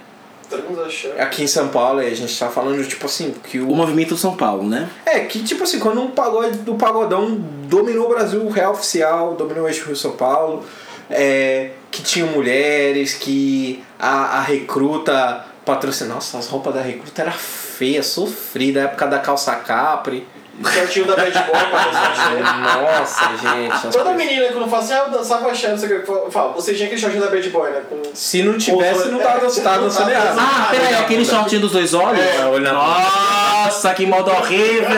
Achando. 0.86 1.18
Aqui 1.18 1.44
em 1.44 1.46
São 1.46 1.68
Paulo, 1.68 2.02
e 2.02 2.06
a 2.06 2.14
gente 2.14 2.38
tá 2.38 2.48
falando, 2.48 2.86
tipo 2.86 3.06
assim, 3.06 3.34
que 3.42 3.58
O 3.58 3.74
movimento 3.74 4.16
São 4.16 4.36
Paulo, 4.36 4.68
né? 4.68 4.90
É, 5.06 5.20
que 5.20 5.42
tipo 5.42 5.62
assim, 5.62 5.78
quando 5.78 6.02
um 6.02 6.10
pagode 6.10 6.58
do 6.58 6.74
pagodão 6.74 7.36
dominou 7.64 8.06
o 8.06 8.08
Brasil, 8.08 8.42
o 8.42 8.50
real 8.50 8.72
oficial, 8.72 9.34
dominou 9.34 9.64
o 9.64 9.68
eixo 9.68 9.86
Rio 9.86 9.96
São 9.96 10.12
Paulo, 10.12 10.64
é, 11.08 11.70
que 11.90 12.02
tinham 12.02 12.28
mulheres, 12.28 13.14
que 13.14 13.82
a, 13.98 14.38
a 14.38 14.40
recruta 14.42 15.46
patrocinava. 15.64 16.14
Nossa, 16.16 16.38
as 16.38 16.46
roupas 16.48 16.74
da 16.74 16.80
recruta 16.82 17.22
era 17.22 17.32
feia, 17.32 18.02
sofrida, 18.02 18.80
época 18.80 19.06
da 19.06 19.18
calça 19.18 19.54
capri. 19.56 20.26
Shortinho 20.62 21.06
da 21.06 21.16
Bad 21.16 21.32
Boy. 21.32 21.60
Nossa, 23.00 23.24
gente. 23.36 23.80
Toda 23.90 24.04
coisas- 24.04 24.16
menina 24.16 24.48
que 24.48 24.54
não 24.58 24.68
fala 24.68 24.82
assim, 24.82 24.92
ah, 24.92 25.04
eu 25.06 25.10
dançava 25.10 25.50
axé, 25.50 25.68
não 25.70 25.78
sei 25.78 25.96
o 25.96 26.02
que. 26.02 26.10
eu 26.10 26.30
falo, 26.30 26.52
você 26.52 26.74
tinha 26.74 26.86
aquele 26.86 27.00
shortinho 27.00 27.22
da 27.24 27.30
Bad 27.30 27.48
Boy, 27.48 27.70
né? 27.70 27.82
Com... 27.88 28.02
Se 28.14 28.42
não 28.42 28.58
tivesse, 28.58 29.08
não 29.08 29.18
tava 29.18 29.40
dançando, 29.40 30.10
errado. 30.10 30.38
Ah, 30.38 30.68
peraí, 30.70 30.94
aquele 30.94 31.24
shortinho 31.24 31.62
dos 31.62 31.72
dois 31.72 31.94
olhos? 31.94 32.20
É, 32.20 32.44
olha 32.44 32.72
na- 32.72 33.64
Nossa, 33.64 33.94
que 33.94 34.04
modo 34.06 34.30
horrível! 34.30 34.88
Não 34.90 34.96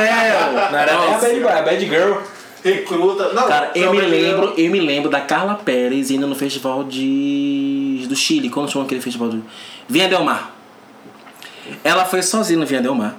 era 0.79 0.93
nem 0.97 1.07
a 1.07 1.11
Nossa. 1.13 1.27
Bad 1.29 1.41
Boy, 1.41 1.53
a 1.53 1.63
Bad 1.63 1.87
Girl. 1.87 2.13
Recruta. 2.65 3.29
Não, 3.35 3.47
Cara, 3.47 3.71
eu 3.75 3.87
não, 3.87 3.93
me 3.93 4.01
lembro, 4.01 4.55
eu 4.57 4.71
me 4.71 4.81
lembro 4.81 5.11
da 5.11 5.21
Carla 5.21 5.55
Pérez 5.55 6.11
indo 6.11 6.27
no 6.27 6.35
festival 6.35 6.83
de 6.83 8.07
do 8.09 8.17
Chile, 8.17 8.49
quando 8.49 8.71
chama 8.71 8.87
aquele 8.87 9.03
festival 9.03 9.29
do 9.29 9.45
Vinha 9.89 10.09
Del 10.09 10.25
Mar. 10.25 10.54
Ela 11.83 12.05
foi 12.05 12.23
sozinha 12.23 12.59
no 12.59 12.67
Vinha 12.67 12.81
Del 12.83 12.95
Mar. 12.95 13.15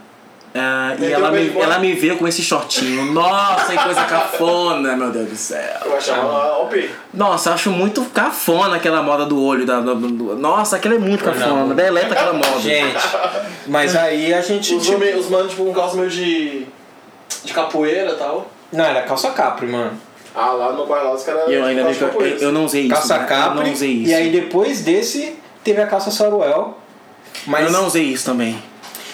Ah, 0.57 0.95
e 0.97 1.11
ela 1.11 1.31
me, 1.31 1.51
ela 1.59 1.79
me 1.79 1.91
veio 1.93 2.17
com 2.17 2.25
esse 2.25 2.41
shortinho. 2.41 3.11
Nossa, 3.11 3.73
que 3.73 3.83
coisa 3.83 4.05
cafona, 4.05 4.95
meu 4.95 5.11
Deus 5.11 5.27
do 5.29 5.35
céu. 5.35 5.59
Eu 5.83 5.97
achava 5.97 6.21
ela 6.21 6.59
OP. 6.61 6.89
Nossa, 7.13 7.49
eu 7.49 7.53
acho 7.55 7.69
muito 7.71 8.01
cafona 8.05 8.77
aquela 8.77 9.03
moda 9.03 9.25
do 9.25 9.41
olho. 9.43 9.65
Da, 9.65 9.81
do- 9.81 9.95
do- 9.95 10.35
nossa, 10.37 10.77
aquela 10.77 10.95
é 10.95 10.97
muito 10.99 11.25
cafona. 11.25 11.47
Não. 11.47 11.75
Deleta 11.75 12.13
aquela 12.13 12.31
moda. 12.31 12.57
Gente, 12.61 12.95
mas 13.67 13.97
aí 13.97 14.33
a 14.33 14.39
gente. 14.39 14.73
Os, 14.75 14.85
Tipo, 14.85 15.03
os 15.19 15.29
manos, 15.29 15.49
tipo, 15.51 15.63
um 15.69 15.73
calço 15.73 15.97
meio 15.97 16.09
de. 16.09 16.65
de 17.43 17.53
capoeira 17.53 18.11
e 18.11 18.15
tal. 18.15 18.47
não, 18.71 18.85
era 18.85 19.01
calça 19.01 19.31
capri, 19.31 19.67
mano. 19.67 19.91
Ah, 20.33 20.51
lá 20.51 20.71
no 20.71 20.85
bairro 20.85 21.07
lá 21.09 21.13
os 21.15 21.23
caras. 21.23 21.49
Eu 21.49 21.65
ainda 21.65 21.81
eu, 21.81 22.21
eu, 22.39 22.51
não 22.53 22.63
usei 22.63 22.83
isso. 22.83 22.93
calça 22.93 23.17
né? 23.17 23.25
capri. 23.25 23.57
Eu 23.59 23.65
não 23.65 23.73
usei 23.73 23.91
isso. 23.91 24.11
E 24.11 24.13
aí 24.13 24.29
depois 24.29 24.79
desse 24.81 25.35
teve 25.65 25.81
a 25.81 25.87
calça 25.87 26.11
saruel. 26.11 26.77
Mas 27.45 27.65
Eu 27.65 27.71
não 27.71 27.85
usei 27.87 28.03
isso 28.03 28.25
também. 28.25 28.61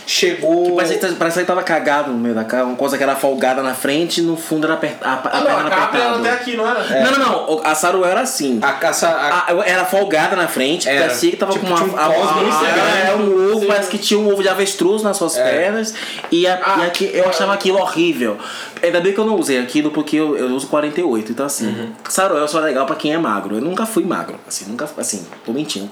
chegou. 0.05 0.75
Parece 0.75 0.97
que, 0.97 1.13
parece 1.13 1.39
que 1.39 1.45
tava 1.45 1.63
cagado 1.63 2.11
no 2.11 2.17
meio 2.17 2.35
da 2.35 2.43
cara, 2.43 2.65
uma 2.65 2.75
coisa 2.75 2.97
que 2.97 3.03
era 3.03 3.15
folgada 3.15 3.61
na 3.63 3.73
frente 3.73 4.19
e 4.19 4.23
no 4.23 4.35
fundo 4.35 4.65
era 4.65 4.73
aperta, 4.73 5.05
a, 5.07 5.11
a 5.11 5.13
Ah, 5.13 5.17
perna 5.17 5.39
não, 5.41 5.57
a 5.57 5.61
era 5.61 6.15
até 6.17 6.29
aqui, 6.31 6.57
não 6.57 6.67
era? 6.67 6.79
É. 6.93 7.03
Não, 7.03 7.11
não, 7.11 7.19
não. 7.47 7.61
A 7.63 7.73
Saruel 7.75 8.05
era 8.11 8.21
assim. 8.21 8.59
A 8.61 8.67
a- 8.69 9.45
A- 9.47 9.63
era 9.65 9.85
folgada 9.85 10.35
na 10.35 10.47
frente, 10.49 10.89
Era. 10.89 11.01
parecia 11.01 11.31
que 11.31 11.37
tava 11.37 11.53
Tipo, 11.53 11.65
com 11.65 11.71
uma. 11.73 11.81
tinha 11.81 11.93
um 11.95 11.97
a- 11.97 12.03
a- 12.03 12.07
no 12.09 12.49
a- 12.49 12.59
cigano. 12.59 13.07
é, 13.07 13.15
um 13.15 13.55
ovo, 13.55 13.65
parece 13.67 13.89
que 13.89 13.97
tinha 13.97 14.19
um 14.19 14.27
ovo 14.31 14.41
de 14.41 14.49
avestruz 14.49 15.01
nas 15.01 15.15
suas 15.15 15.37
É. 15.37 15.43
pernas. 15.49 15.93
E, 16.29 16.45
a, 16.45 16.55
Ah. 16.61 16.77
e 16.81 16.85
aqui, 16.87 17.09
eu 17.13 17.29
achava 17.29 17.53
aquilo 17.53 17.79
horrível. 17.79 18.37
Ainda 18.81 18.99
bem 18.99 19.13
que 19.13 19.19
eu 19.19 19.25
não 19.25 19.35
usei 19.37 19.59
aquilo 19.59 19.91
porque 19.91 20.15
eu, 20.15 20.35
eu 20.37 20.47
uso 20.55 20.67
48. 20.67 21.31
Então, 21.31 21.45
assim, 21.45 21.67
Uhum. 21.67 21.91
Saruel 22.09 22.47
só 22.47 22.59
é 22.59 22.63
legal 22.63 22.85
pra 22.85 22.95
quem 22.95 23.13
é 23.13 23.17
magro. 23.17 23.55
Eu 23.55 23.61
nunca 23.61 23.85
fui 23.85 24.03
magro. 24.03 24.35
Assim, 24.47 24.65
nunca. 24.65 24.89
Assim, 24.97 25.25
tô 25.45 25.53
mentindo. 25.53 25.89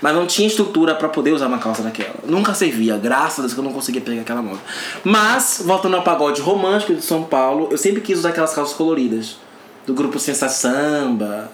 Mas 0.00 0.14
não 0.14 0.26
tinha 0.26 0.48
estrutura 0.48 0.94
pra 0.94 1.08
poder 1.08 1.32
usar 1.32 1.46
uma 1.46 1.58
calça 1.58 1.82
daquela. 1.82 2.14
Nunca 2.24 2.54
servia. 2.54 2.96
Graças 2.96 3.38
a 3.38 3.42
Deus 3.42 3.52
que 3.52 3.60
eu 3.60 3.64
não 3.64 3.72
conseguia 3.72 4.00
pegar 4.00 4.22
aquela 4.22 4.42
moda. 4.42 4.60
Mas, 5.04 5.62
voltando 5.64 5.96
ao 5.96 6.02
pagode 6.02 6.40
romântico 6.40 6.94
de 6.94 7.02
São 7.02 7.24
Paulo, 7.24 7.68
eu 7.70 7.78
sempre 7.78 8.00
quis 8.00 8.18
usar 8.18 8.30
aquelas 8.30 8.54
calças 8.54 8.74
coloridas. 8.74 9.36
Do 9.86 9.94
grupo 9.94 10.18
Sensa 10.18 10.48
Samba. 10.48 11.50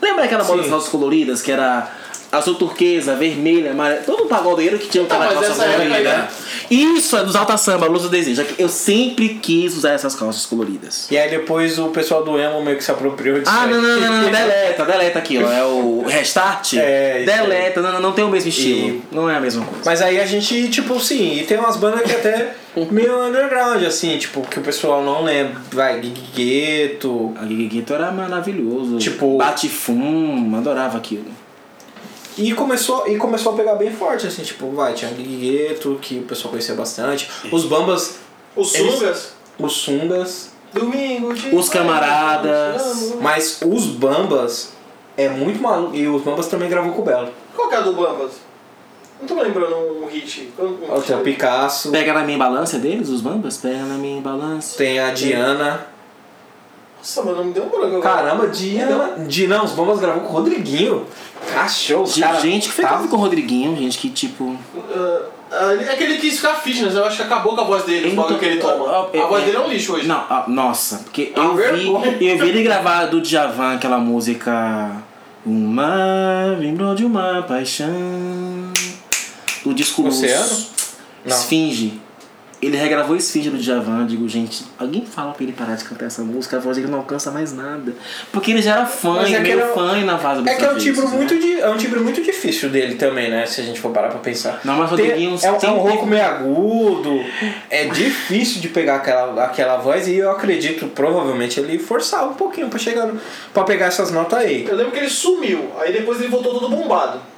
Lembra 0.00 0.24
aquela 0.24 0.42
moda 0.42 0.62
das 0.62 0.70
calças 0.70 0.88
coloridas 0.88 1.42
que 1.42 1.52
era 1.52 1.90
azul 2.32 2.54
turquesa, 2.54 3.14
vermelha, 3.16 3.72
amarela? 3.72 4.02
Todo 4.02 4.24
um 4.24 4.28
pagodeiro 4.28 4.78
que 4.78 4.88
tinha 4.88 5.04
aquela 5.04 5.26
calça 5.28 5.54
colorida. 5.54 5.94
aí, 5.96 6.04
né? 6.04 6.28
Isso 6.70 7.16
é 7.16 7.24
dos 7.24 7.34
alta 7.34 7.56
samba, 7.56 7.86
luz 7.86 8.02
do 8.04 8.08
desejo. 8.08 8.44
Eu 8.58 8.68
sempre 8.68 9.30
quis 9.42 9.76
usar 9.76 9.90
essas 9.92 10.14
calças 10.14 10.46
coloridas. 10.46 11.08
E 11.10 11.18
aí 11.18 11.28
depois 11.28 11.78
o 11.78 11.88
pessoal 11.88 12.22
do 12.24 12.38
emo 12.38 12.62
meio 12.62 12.76
que 12.76 12.84
se 12.84 12.90
apropriou 12.92 13.40
disso. 13.40 13.50
Ah, 13.52 13.66
não, 13.66 13.82
não, 13.82 14.00
não, 14.00 14.22
não, 14.22 14.30
deleta, 14.30 14.84
deleta 14.84 15.18
aquilo. 15.18 15.50
É 15.50 15.64
o 15.64 16.04
restart? 16.06 16.74
É. 16.74 17.24
Deleta, 17.24 17.80
não, 17.80 17.92
não, 17.94 18.00
não 18.00 18.12
tem 18.12 18.24
o 18.24 18.28
mesmo 18.28 18.48
estilo. 18.48 18.88
E- 18.88 19.02
Não 19.10 19.28
é 19.28 19.36
a 19.36 19.40
mesma 19.40 19.64
coisa. 19.64 19.82
Mas 19.84 20.00
aí 20.00 20.20
a 20.20 20.26
gente, 20.26 20.68
tipo, 20.68 21.00
sim, 21.00 21.38
e 21.40 21.44
tem 21.44 21.58
umas 21.58 21.76
bandas 21.76 22.02
que 22.02 22.12
até 22.12 22.54
meio 22.92 23.26
underground, 23.26 23.82
assim, 23.84 24.16
tipo, 24.18 24.42
que 24.42 24.60
o 24.60 24.62
pessoal 24.62 25.02
não 25.02 25.24
lembra. 25.24 25.60
Vai, 25.72 26.00
Gueto. 26.36 27.34
A 27.40 27.44
Guiguito 27.44 27.92
era 27.92 28.10
maravilhoso. 28.12 28.98
Tipo- 28.98 29.38
Batifum, 29.38 30.54
adorava 30.56 30.96
aquilo. 30.98 31.24
E 32.38 32.52
começou, 32.54 33.06
e 33.08 33.16
começou 33.16 33.52
a 33.52 33.56
pegar 33.56 33.74
bem 33.74 33.90
forte, 33.92 34.26
assim, 34.26 34.42
tipo, 34.42 34.70
vai, 34.70 34.94
tinha 34.94 35.10
Guigueto, 35.10 35.98
que 36.00 36.18
o 36.18 36.22
pessoal 36.22 36.50
conhecia 36.50 36.74
bastante. 36.74 37.28
Os 37.52 37.64
Bambas, 37.64 38.18
Os 38.56 38.74
Eles- 38.74 38.94
Sungas. 38.94 39.32
os 39.58 39.72
Sungas. 39.72 40.50
Domingo 40.72 41.34
de 41.34 41.54
Os 41.54 41.68
camaradas. 41.68 43.14
Mas 43.20 43.60
os 43.66 43.86
Bambas 43.86 44.72
é 45.16 45.28
muito 45.28 45.60
maluco. 45.60 45.94
E 45.96 46.06
os 46.08 46.22
Bambas 46.22 46.46
também 46.46 46.68
gravou 46.68 46.92
com 46.92 47.02
o 47.02 47.04
Belo. 47.04 47.28
Qual 47.56 47.68
que 47.68 47.74
é 47.74 47.78
a 47.78 47.80
do 47.80 47.92
Bambas? 47.92 48.32
Não 49.20 49.26
tô 49.26 49.34
lembrando 49.42 49.76
um 49.76 50.06
hit. 50.06 50.50
Um, 50.58 50.94
um 50.96 51.00
Tem 51.02 51.16
o 51.16 51.20
Picasso, 51.20 51.90
Pega 51.90 52.14
na 52.14 52.22
minha 52.22 52.38
balança 52.38 52.78
deles, 52.78 53.08
os 53.10 53.20
bambas? 53.20 53.58
Pega 53.58 53.84
na 53.84 53.96
minha 53.96 54.20
balança. 54.20 54.78
tem 54.78 54.98
a 54.98 55.10
Diana. 55.12 55.86
Nossa, 57.00 57.22
mano, 57.22 57.44
me 57.44 57.52
deu 57.52 57.64
um 57.64 57.68
branco 57.68 57.86
agora. 57.96 58.02
Caramba, 58.02 58.46
Diana. 58.48 59.14
Diana, 59.26 59.64
os 59.64 59.72
Bambas 59.72 59.98
gravou 60.00 60.20
com 60.22 60.28
o 60.28 60.32
Rodriguinho. 60.36 61.06
Cachorro, 61.54 62.04
Gente, 62.06 62.20
cara. 62.20 62.40
gente 62.40 62.68
que 62.68 62.74
foi 62.74 62.84
tá- 62.84 62.98
com 62.98 63.16
o 63.16 63.18
Rodriguinho, 63.18 63.74
gente 63.76 63.96
que 63.98 64.10
tipo. 64.10 64.54
Ah, 65.52 65.72
é 65.74 65.96
que 65.96 66.04
ele 66.04 66.18
quis 66.18 66.36
ficar 66.36 66.54
fitness, 66.56 66.94
eu 66.94 67.04
acho 67.04 67.16
que 67.16 67.22
acabou 67.22 67.54
com 67.56 67.62
a 67.62 67.64
voz 67.64 67.82
dele, 67.84 68.08
os 68.08 68.14
bagulho 68.14 68.38
que 68.38 68.44
ele 68.44 68.60
toma. 68.60 68.84
Ah, 68.88 69.08
A 69.22 69.26
voz 69.26 69.42
é- 69.42 69.46
dele 69.46 69.56
é 69.56 69.60
um 69.60 69.68
lixo 69.68 69.94
hoje. 69.94 70.06
Não, 70.06 70.22
nossa, 70.48 70.98
porque 70.98 71.32
Ah, 71.34 71.40
eu 71.40 71.54
vi, 71.56 71.86
eu 72.26 72.38
vi 72.38 72.48
ele 72.50 72.62
gravar 72.62 73.06
do 73.06 73.20
Djavan 73.20 73.74
aquela 73.74 73.98
música. 73.98 74.92
Uma 75.44 76.54
lembrou 76.58 76.94
de 76.94 77.04
uma 77.04 77.42
paixão. 77.42 77.88
O 79.64 79.72
disco 79.72 80.06
Oceano? 80.06 80.42
Luz. 80.48 80.70
Não. 81.24 81.36
Esfinge. 81.36 82.00
Ele 82.62 82.76
regravou 82.76 83.16
Esfinge 83.16 83.48
do 83.48 83.56
Djavan. 83.56 84.06
Digo, 84.06 84.28
gente, 84.28 84.64
alguém 84.78 85.04
fala 85.06 85.32
pra 85.32 85.42
ele 85.42 85.52
parar 85.52 85.76
de 85.76 85.84
cantar 85.84 86.06
essa 86.06 86.22
música, 86.22 86.58
a 86.58 86.60
voz 86.60 86.76
dele 86.76 86.88
não 86.90 86.98
alcança 86.98 87.30
mais 87.30 87.52
nada. 87.54 87.92
Porque 88.30 88.50
ele 88.50 88.60
já 88.60 88.72
era 88.72 88.86
fã, 88.86 89.20
é 89.22 89.28
meio 89.40 89.46
ele 89.54 89.60
é 89.62 89.66
um- 89.66 89.74
fã 89.74 90.04
na 90.04 90.18
fase 90.18 90.46
É 90.48 90.54
que 90.54 90.64
é 90.64 90.70
um 90.70 90.76
timbre 90.76 91.00
né? 91.06 91.08
muito 91.16 91.38
de, 91.38 91.60
é 91.60 91.70
um 91.70 91.76
timbre 91.78 92.00
muito 92.00 92.22
difícil 92.22 92.68
dele 92.68 92.96
também, 92.96 93.30
né? 93.30 93.46
Se 93.46 93.60
a 93.60 93.64
gente 93.64 93.80
for 93.80 93.90
parar 93.92 94.08
pra 94.08 94.18
pensar. 94.18 94.60
Não, 94.64 94.76
mas 94.76 94.92
o 94.92 94.96
Tem- 94.96 95.06
Rodriguinho 95.06 95.38
é, 95.42 95.50
um- 95.50 95.56
é 95.56 95.58
tem- 95.58 95.70
um 95.70 95.78
rouco 95.78 96.06
meio 96.06 96.24
agudo. 96.24 97.20
É 97.70 97.86
difícil 97.86 98.60
de 98.60 98.68
pegar 98.68 98.96
aquela, 98.96 99.42
aquela 99.44 99.76
voz 99.78 100.06
e 100.06 100.16
eu 100.16 100.30
acredito 100.30 100.86
provavelmente 100.88 101.58
ele 101.58 101.78
forçava 101.78 102.26
um 102.30 102.34
pouquinho 102.34 102.68
pra 102.68 102.78
chegar 102.78 103.06
no, 103.06 103.18
para 103.54 103.64
pegar 103.64 103.86
essas 103.86 104.10
notas 104.10 104.38
aí. 104.38 104.66
Eu 104.68 104.76
lembro 104.76 104.92
que 104.92 104.98
ele 104.98 105.08
sumiu, 105.08 105.70
aí 105.80 105.92
depois 105.92 106.18
ele 106.20 106.28
voltou 106.28 106.52
todo 106.60 106.68
bombado. 106.68 107.29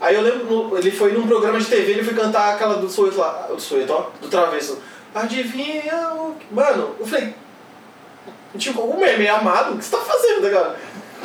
Aí 0.00 0.14
eu 0.14 0.20
lembro, 0.22 0.76
ele 0.78 0.90
foi 0.90 1.12
num 1.12 1.26
programa 1.26 1.58
de 1.58 1.66
TV, 1.66 1.92
ele 1.92 2.04
foi 2.04 2.14
cantar 2.14 2.54
aquela 2.54 2.74
do 2.76 2.88
Soeto 2.88 3.18
lá, 3.18 3.46
do 3.48 3.60
Soeto, 3.60 3.92
ó, 3.92 4.06
do 4.20 4.28
Travesso. 4.28 4.78
Adivinha 5.14 6.12
o 6.14 6.34
que... 6.38 6.46
Mano, 6.54 6.94
eu 7.00 7.06
falei, 7.06 7.34
tipo, 8.56 8.80
o 8.80 8.98
meme 9.00 9.24
é 9.26 9.30
amado, 9.30 9.74
o 9.74 9.78
que 9.78 9.84
você 9.84 9.96
tá 9.96 10.02
fazendo, 10.02 10.42
né, 10.42 10.50
cara? 10.50 10.76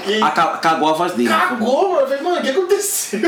E 0.08 0.22
Aca- 0.22 0.58
Cagou 0.58 0.90
a 0.90 0.94
voz 0.94 1.12
dele. 1.14 1.30
cagou, 1.30 1.90
mano, 1.90 2.02
eu 2.02 2.08
falei, 2.08 2.24
mano, 2.24 2.40
o 2.40 2.42
que 2.42 2.50
aconteceu? 2.50 3.20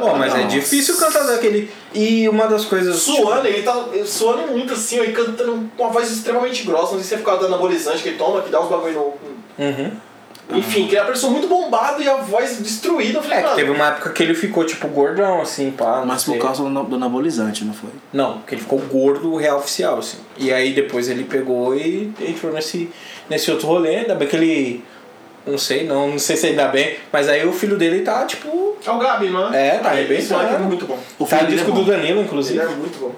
Bom, 0.00 0.16
mas 0.16 0.34
é 0.34 0.38
Nossa. 0.38 0.48
difícil 0.48 0.96
cantar 0.96 1.22
daquele. 1.24 1.70
E 1.94 2.28
uma 2.28 2.48
das 2.48 2.64
coisas. 2.64 2.96
Suando, 2.96 3.46
ele 3.46 3.62
tá 3.62 3.84
suando 4.04 4.48
muito 4.48 4.74
assim, 4.74 4.98
ó, 5.00 5.04
e 5.04 5.12
cantando 5.12 5.70
com 5.76 5.84
uma 5.84 5.92
voz 5.92 6.10
extremamente 6.10 6.64
grossa, 6.64 6.94
não 6.94 6.98
sei 7.00 7.04
se 7.04 7.14
é 7.14 7.18
por 7.18 7.24
causa 7.26 7.42
do 7.42 7.46
anabolizante 7.46 8.02
que 8.02 8.08
ele 8.08 8.18
toma, 8.18 8.42
que 8.42 8.50
dá 8.50 8.60
uns 8.60 8.68
bagulho 8.68 8.94
no... 8.94 9.64
Uhum. 9.64 9.92
Enfim, 10.50 10.84
que 10.86 10.92
ele 10.94 10.96
é 10.96 11.02
uma 11.02 11.10
pessoa 11.12 11.30
muito 11.30 11.46
bombada 11.46 12.02
e 12.02 12.08
a 12.08 12.16
voz 12.16 12.56
destruída, 12.58 13.18
eu 13.18 13.22
falei, 13.22 13.36
É, 13.38 13.40
que 13.40 13.44
mano... 13.48 13.56
teve 13.56 13.70
uma 13.70 13.88
época 13.88 14.10
que 14.10 14.22
ele 14.22 14.34
ficou 14.34 14.64
tipo 14.64 14.88
gordão, 14.88 15.42
assim, 15.42 15.70
pá. 15.70 15.98
não 15.98 16.06
Mas 16.06 16.24
por 16.24 16.32
sei. 16.32 16.40
causa 16.40 16.62
do, 16.62 16.82
do 16.84 16.94
anabolizante, 16.96 17.64
não 17.66 17.74
foi? 17.74 17.90
Não, 18.12 18.38
porque 18.38 18.54
ele 18.54 18.62
ficou 18.62 18.78
gordo 18.78 19.36
real 19.36 19.58
oficial, 19.58 19.98
assim. 19.98 20.16
E 20.38 20.50
aí 20.50 20.72
depois 20.72 21.08
ele 21.10 21.24
pegou 21.24 21.74
e 21.74 22.12
entrou 22.20 22.50
nesse, 22.52 22.90
nesse 23.28 23.50
outro 23.50 23.66
rolê, 23.66 23.96
ainda 23.96 24.14
bem 24.14 24.26
que 24.26 24.36
ele. 24.36 24.84
Não 25.46 25.56
sei, 25.58 25.84
não, 25.86 26.08
não 26.10 26.18
sei 26.18 26.36
se 26.36 26.46
ainda 26.48 26.68
bem, 26.68 26.96
mas 27.12 27.26
aí 27.28 27.46
o 27.46 27.52
filho 27.52 27.76
dele 27.76 28.00
tá, 28.00 28.24
tipo. 28.24 28.76
É 28.86 28.90
o 28.90 28.98
Gabi, 28.98 29.28
não 29.30 29.52
é? 29.52 29.68
É, 29.68 29.78
tá 29.78 30.00
Esse 30.00 30.32
moleque 30.32 30.54
é 30.54 30.58
muito 30.58 30.86
bom. 30.86 30.98
O 31.18 31.24
tá 31.26 31.36
no 31.36 31.42
filho 31.42 31.52
disco 31.56 31.70
é 31.70 31.74
bom. 31.74 31.80
do 31.82 31.90
Danilo, 31.90 32.18
Ele 32.20 32.26
inclusive. 32.26 32.58
é 32.58 32.66
muito 32.68 32.98
bom. 32.98 33.14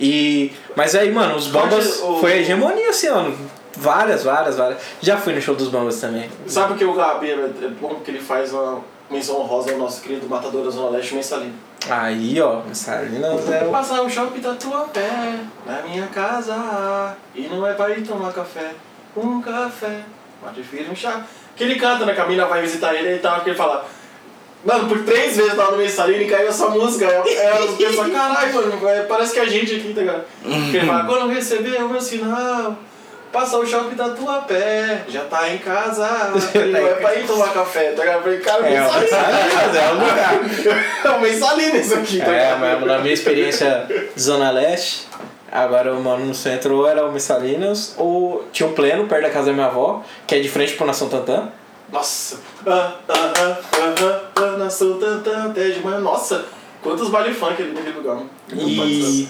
E. 0.00 0.52
Mas 0.76 0.94
aí, 0.94 1.10
mano, 1.10 1.34
os 1.36 1.48
Bambas 1.48 1.96
que- 1.96 2.02
o- 2.04 2.18
foi 2.18 2.32
a 2.32 2.36
hegemonia, 2.38 2.90
assim, 2.90 3.08
ó. 3.08 3.30
Várias, 3.76 4.22
várias, 4.24 4.56
várias. 4.56 4.78
Já 5.00 5.16
fui 5.16 5.34
no 5.34 5.40
show 5.40 5.54
dos 5.54 5.68
Bambas 5.68 6.00
também. 6.00 6.30
Sabe 6.46 6.74
o 6.74 6.76
que 6.76 6.84
o 6.84 6.94
Gabi 6.94 7.30
é 7.30 7.34
é 7.34 7.68
bom? 7.80 8.00
Que 8.04 8.10
ele 8.10 8.20
faz 8.20 8.52
uma 8.52 8.80
menção 9.10 9.40
honrosa 9.40 9.72
ao 9.72 9.78
nosso 9.78 10.02
querido 10.02 10.28
Matador 10.28 10.64
da 10.64 10.70
Zona 10.70 10.90
Leste, 10.90 11.14
Mensalino. 11.14 11.54
Aí, 11.88 12.40
ó, 12.40 12.62
Salinas 12.72 13.50
é 13.50 13.64
o. 13.64 13.70
Passar 13.70 14.02
o 14.02 14.08
shopping 14.08 14.40
da 14.40 14.54
tua 14.54 14.80
pé, 14.88 15.38
na 15.66 15.82
minha 15.82 16.06
casa, 16.06 17.16
e 17.34 17.48
não 17.48 17.66
é 17.66 17.74
pra 17.74 17.90
ir 17.90 18.06
tomar 18.06 18.32
café, 18.32 18.70
um 19.16 19.40
café, 19.40 20.02
mas 20.42 20.52
prefiro 20.52 20.92
um 20.92 20.94
chá. 20.94 21.24
Que 21.56 21.64
ele 21.64 21.74
canta, 21.74 22.06
né? 22.06 22.14
Que 22.14 22.20
a 22.20 22.26
mina 22.26 22.46
vai 22.46 22.62
visitar 22.62 22.94
ele 22.94 23.16
e 23.16 23.18
tal, 23.18 23.40
que 23.40 23.50
ele 23.50 23.56
fala... 23.56 23.84
Mano, 24.64 24.88
por 24.88 25.02
três 25.02 25.36
vezes 25.36 25.50
eu 25.50 25.56
tava 25.56 25.72
no 25.72 25.78
Mensalino 25.78 26.22
e 26.22 26.26
caiu 26.28 26.48
essa 26.48 26.68
música. 26.68 27.08
Aí 27.08 27.16
as 27.16 27.74
pessoas, 27.74 28.12
caralho, 28.12 28.54
mano, 28.54 28.88
é, 28.88 29.02
parece 29.02 29.34
que 29.34 29.40
a 29.40 29.44
gente 29.44 29.74
aqui, 29.74 29.92
tá 29.92 30.00
ligado? 30.00 30.24
Que 30.40 30.76
ele 30.76 30.86
fala, 30.86 31.04
quando 31.04 31.32
receber 31.32 31.82
o 31.82 31.88
meu 31.88 32.00
sinal, 32.00 32.76
passa 33.32 33.58
o 33.58 33.66
shopping 33.66 33.96
da 33.96 34.10
tua 34.10 34.42
pé, 34.42 35.04
já 35.08 35.24
tá 35.24 35.48
em 35.52 35.58
casa, 35.58 36.06
e 36.54 36.58
não 36.58 36.86
é 36.86 36.94
pra 36.94 37.14
ir 37.14 37.26
tomar 37.26 37.52
café, 37.52 37.92
tá 37.92 38.04
ligado? 38.04 38.28
Eu 38.28 38.40
cara, 38.40 38.68
É, 38.68 38.86
o. 38.86 38.90
Salinas 38.90 39.74
é 39.74 39.90
o 39.90 39.94
lugar. 39.94 40.82
É 41.04 41.10
o 41.10 41.20
Mensalino 41.20 41.76
isso 41.76 41.94
aqui, 41.94 42.18
tá 42.18 42.30
É, 42.30 42.54
mas 42.56 42.84
na 42.84 42.98
minha 42.98 43.14
experiência 43.14 43.86
de 44.14 44.22
Zona 44.22 44.50
Leste, 44.50 45.08
agora 45.50 45.88
eu 45.88 46.00
moro 46.00 46.24
no 46.24 46.34
centro, 46.34 46.76
ou 46.76 46.88
era 46.88 47.04
o 47.04 47.12
Messalinas, 47.12 47.94
ou 47.96 48.44
tinha 48.52 48.68
um 48.68 48.72
pleno 48.72 49.06
perto 49.08 49.22
da 49.22 49.30
casa 49.30 49.46
da 49.46 49.52
minha 49.52 49.66
avó, 49.66 50.04
que 50.26 50.34
é 50.34 50.40
de 50.40 50.48
frente 50.48 50.74
pro 50.74 50.86
Nação 50.86 51.08
Tantã. 51.08 51.48
Nossa. 51.92 52.38
Ah, 52.66 52.94
ah, 53.06 53.12
ah, 53.14 53.58
ah, 53.74 53.94
ah, 54.00 54.42
ah, 54.42 54.56
nação 54.56 54.98
tantã, 54.98 55.50
até 55.50 55.68
de 55.68 55.80
manhã. 55.80 56.00
Nossa, 56.00 56.46
quantos 56.82 57.10
baile 57.10 57.34
funk 57.34 57.60
ali 57.60 57.72
naquele 57.72 57.98
lugar. 57.98 58.16
mano. 58.16 58.28
E 58.50 59.28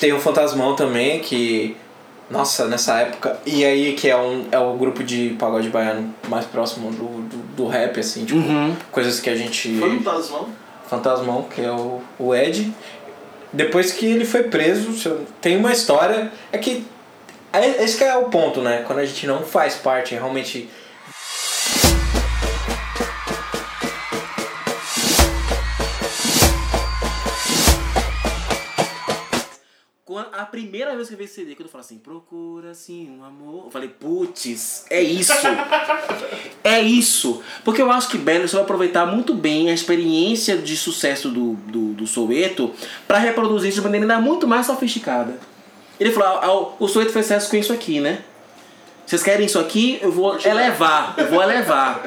tem 0.00 0.12
o 0.12 0.20
Fantasmão 0.20 0.74
também, 0.74 1.20
que. 1.20 1.76
Nossa, 2.30 2.66
nessa 2.68 2.98
época. 3.00 3.38
E 3.44 3.64
aí, 3.64 3.94
que 3.94 4.08
é, 4.08 4.16
um, 4.16 4.46
é 4.52 4.58
o 4.58 4.74
grupo 4.74 5.02
de 5.02 5.30
pagode 5.38 5.68
baiano 5.68 6.14
mais 6.28 6.46
próximo 6.46 6.90
do, 6.92 7.22
do, 7.22 7.36
do 7.56 7.66
rap, 7.66 7.98
assim, 7.98 8.24
tipo, 8.24 8.38
Uhum. 8.38 8.74
coisas 8.92 9.18
que 9.18 9.28
a 9.28 9.34
gente. 9.34 9.78
Fantasmão. 9.80 10.48
Fantasmão, 10.88 11.42
que 11.44 11.60
é 11.60 11.70
o, 11.72 12.00
o 12.18 12.34
Ed. 12.34 12.72
Depois 13.52 13.90
que 13.92 14.06
ele 14.06 14.24
foi 14.24 14.44
preso, 14.44 15.18
tem 15.40 15.56
uma 15.56 15.72
história. 15.72 16.30
É 16.52 16.58
que. 16.58 16.86
é- 17.52 17.82
Esse 17.82 17.98
que 17.98 18.04
é 18.04 18.16
o 18.16 18.26
ponto, 18.26 18.60
né? 18.60 18.84
Quando 18.86 19.00
a 19.00 19.04
gente 19.04 19.26
não 19.26 19.42
faz 19.42 19.74
parte, 19.74 20.14
realmente. 20.14 20.68
A 30.32 30.44
primeira 30.46 30.94
vez 30.94 31.08
que 31.08 31.14
eu 31.14 31.18
vi 31.18 31.24
esse 31.24 31.34
CD, 31.34 31.54
quando 31.54 31.66
eu 31.66 31.72
falo 31.72 31.84
assim, 31.84 31.98
procura 31.98 32.70
assim 32.70 33.10
um 33.10 33.24
amor. 33.24 33.64
Eu 33.66 33.70
falei, 33.70 33.88
putz, 33.88 34.84
é 34.90 35.00
isso. 35.00 35.32
é 36.64 36.80
isso. 36.80 37.42
Porque 37.64 37.82
eu 37.82 37.90
acho 37.90 38.08
que 38.08 38.18
Belo 38.18 38.46
vai 38.46 38.62
aproveitar 38.62 39.06
muito 39.06 39.34
bem 39.34 39.70
a 39.70 39.74
experiência 39.74 40.56
de 40.56 40.76
sucesso 40.76 41.28
do, 41.28 41.54
do, 41.54 41.92
do 41.94 42.06
Soweto 42.06 42.72
pra 43.06 43.18
reproduzir 43.18 43.70
isso 43.70 43.78
de 43.78 43.84
maneira 43.84 44.04
ainda 44.04 44.20
muito 44.20 44.46
mais 44.46 44.66
sofisticada. 44.66 45.38
Ele 45.98 46.10
falou, 46.12 46.28
ah, 46.28 46.40
ah, 46.46 46.82
o 46.82 46.88
Soweto 46.88 47.12
fez 47.12 47.26
sucesso 47.26 47.50
com 47.50 47.56
isso 47.56 47.72
aqui, 47.72 48.00
né? 48.00 48.22
Vocês 49.06 49.22
querem 49.22 49.46
isso 49.46 49.58
aqui? 49.58 49.98
Eu 50.00 50.12
vou 50.12 50.38
elevar, 50.38 51.14
eu 51.18 51.28
vou 51.28 51.42
elevar. 51.42 52.04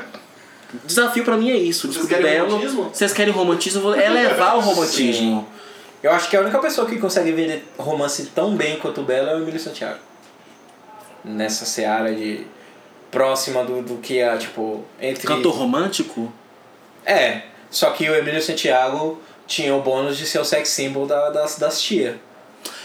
O 0.73 0.79
desafio 0.87 1.23
pra 1.23 1.35
mim 1.35 1.51
é 1.51 1.57
isso. 1.57 1.91
Vocês 1.91 2.07
querem 2.07 2.23
Belo. 2.23 2.49
romantismo? 2.51 2.89
Vocês 2.93 3.13
querem 3.13 3.33
romantismo? 3.33 3.79
Eu 3.79 3.83
vou 3.83 3.95
elevar 3.95 4.57
o 4.57 4.61
romantismo. 4.61 5.47
Eu 6.03 6.11
acho 6.11 6.29
que 6.29 6.35
a 6.35 6.41
única 6.41 6.59
pessoa 6.59 6.85
que 6.85 6.99
consegue 6.99 7.31
vender 7.31 7.65
romance 7.77 8.25
tão 8.35 8.57
bem 8.57 8.77
quanto 8.77 8.99
o 8.99 9.03
Belo 9.05 9.29
é 9.29 9.35
o 9.35 9.41
Emílio 9.41 9.59
Santiago. 9.59 9.99
Nessa 11.23 11.65
seara 11.65 12.13
de. 12.13 12.45
próxima 13.09 13.63
do, 13.63 13.81
do 13.81 13.97
que 13.99 14.19
é, 14.19 14.37
tipo. 14.37 14.83
Entre. 15.01 15.25
Cantor 15.25 15.55
romântico? 15.55 16.31
É, 17.05 17.43
só 17.69 17.91
que 17.91 18.09
o 18.09 18.15
Emílio 18.15 18.41
Santiago 18.41 19.21
tinha 19.47 19.73
o 19.73 19.81
bônus 19.81 20.17
de 20.17 20.25
ser 20.25 20.39
o 20.39 20.45
sex 20.45 20.69
symbol 20.69 21.07
da, 21.07 21.29
das, 21.29 21.57
das 21.57 21.81
tia. 21.81 22.19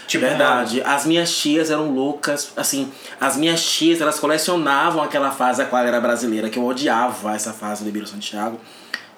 Tipo, 0.07 0.25
Verdade. 0.25 0.81
As 0.83 1.05
minhas 1.05 1.31
tias 1.37 1.69
eram 1.69 1.91
loucas, 1.91 2.51
assim, 2.57 2.91
as 3.19 3.37
minhas 3.37 3.63
tias, 3.63 4.01
elas 4.01 4.19
colecionavam 4.19 5.03
aquela 5.03 5.29
fase 5.29 5.61
aquarela 5.61 5.99
brasileira, 5.99 6.49
que 6.49 6.57
eu 6.57 6.65
odiava 6.65 7.35
essa 7.35 7.53
fase 7.53 7.83
do 7.83 7.89
Emílio 7.89 8.07
Santiago, 8.07 8.59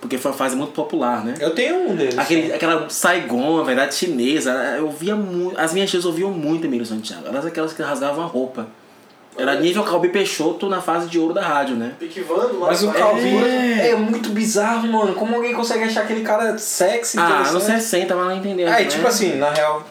porque 0.02 0.18
foi 0.18 0.32
uma 0.32 0.38
fase 0.38 0.56
muito 0.56 0.73
popular, 0.73 1.23
né? 1.23 1.36
Eu 1.40 1.52
tenho 1.52 1.90
um 1.91 1.95
deles. 1.95 2.18
Aquele, 2.18 2.52
aquela 2.52 2.90
Saigon, 2.90 3.60
a 3.60 3.64
verdade 3.64 3.94
chinesa, 3.94 4.52
eu 4.78 4.90
via 4.90 5.15
muito. 5.15 5.57
As 5.60 5.72
minhas 5.73 5.90
tias 5.91 6.03
ouviam 6.06 6.32
muito 6.32 6.65
Emílio 6.65 6.86
Santiago. 6.86 7.28
Elas 7.28 7.45
aquelas 7.45 7.72
que 7.72 7.84
rasgavam 7.84 8.23
a 8.23 8.28
roupa. 8.28 8.68
Era 9.38 9.56
nível 9.56 9.84
Calbi 9.84 10.10
Peixoto 10.10 10.68
na 10.68 10.82
fase 10.82 11.07
de 11.07 11.18
ouro 11.18 11.34
da 11.34 11.41
rádio, 11.41 11.76
né? 11.76 11.94
Piquivando 11.98 12.60
lá. 12.60 12.68
Mas 12.68 12.84
o 12.84 12.91
Calvin 12.91 13.41
É. 13.44 13.91
é. 13.91 13.95
muito 13.95 14.30
bizarro, 14.30 14.88
mano. 14.88 15.14
Como 15.14 15.36
alguém 15.36 15.53
consegue 15.53 15.84
achar 15.86 16.02
aquele 16.03 16.22
cara 16.22 16.57
sexy, 16.57 17.18
Ah, 17.18 17.49
nos 17.52 17.64
60, 17.64 18.14
mas 18.14 18.26
não 18.26 18.36
entendeu. 18.38 18.68
Né? 18.68 18.84
tipo 18.86 19.07
assim, 19.07 19.38
na 19.38 19.52
real, 19.52 19.84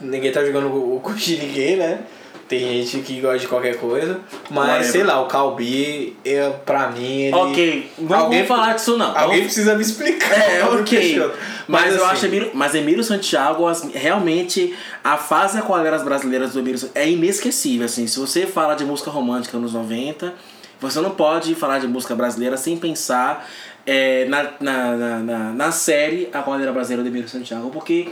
ninguém 0.00 0.30
tá 0.30 0.44
jogando 0.44 0.66
o 0.66 1.00
cu 1.00 1.14
de 1.14 1.38
ninguém, 1.38 1.76
né? 1.76 2.00
Tem 2.48 2.82
gente 2.84 2.98
que 3.04 3.20
gosta 3.20 3.38
de 3.38 3.48
qualquer 3.48 3.78
coisa. 3.78 4.20
Mas, 4.50 4.86
sei 4.88 5.02
lá, 5.02 5.20
o 5.20 5.26
Calbi, 5.26 6.14
eu, 6.24 6.52
pra 6.66 6.88
mim, 6.90 7.22
ele. 7.22 7.34
Ok, 7.36 7.90
vamos 7.98 8.24
Alguém- 8.24 8.46
falar 8.46 8.74
disso 8.74 8.98
não. 8.98 9.06
Alguém 9.08 9.38
Vamos- 9.38 9.44
precisa 9.44 9.74
me 9.74 9.82
explicar. 9.82 10.32
É, 10.38 10.64
ok. 10.68 10.84
Peixoto. 10.98 11.34
Mas, 11.66 11.94
eu 11.94 12.04
assim, 12.04 12.12
acho 12.12 12.26
Emílio, 12.26 12.50
mas 12.52 12.74
Emílio 12.74 13.02
Santiago, 13.02 13.66
as- 13.66 13.82
realmente, 13.94 14.76
a 15.02 15.16
fase 15.16 15.58
Aqualeras 15.58 16.02
brasileiras 16.02 16.52
do 16.52 16.58
Emílio 16.58 16.78
Santiago 16.78 17.06
é 17.06 17.10
inesquecível, 17.10 17.86
assim. 17.86 18.06
Se 18.06 18.20
você 18.20 18.46
fala 18.46 18.74
de 18.74 18.84
música 18.84 19.10
romântica 19.10 19.56
nos 19.58 19.72
90, 19.72 20.34
você 20.80 21.00
não 21.00 21.12
pode 21.12 21.54
falar 21.54 21.78
de 21.78 21.88
música 21.88 22.14
brasileira 22.14 22.58
sem 22.58 22.76
pensar 22.76 23.48
é, 23.86 24.26
na, 24.26 24.50
na, 24.60 24.96
na, 24.96 25.18
na, 25.20 25.38
na 25.52 25.72
série 25.72 26.28
Aqualera 26.32 26.72
Brasileira 26.72 27.02
do 27.02 27.08
Emílio 27.08 27.28
Santiago, 27.28 27.70
porque 27.70 28.08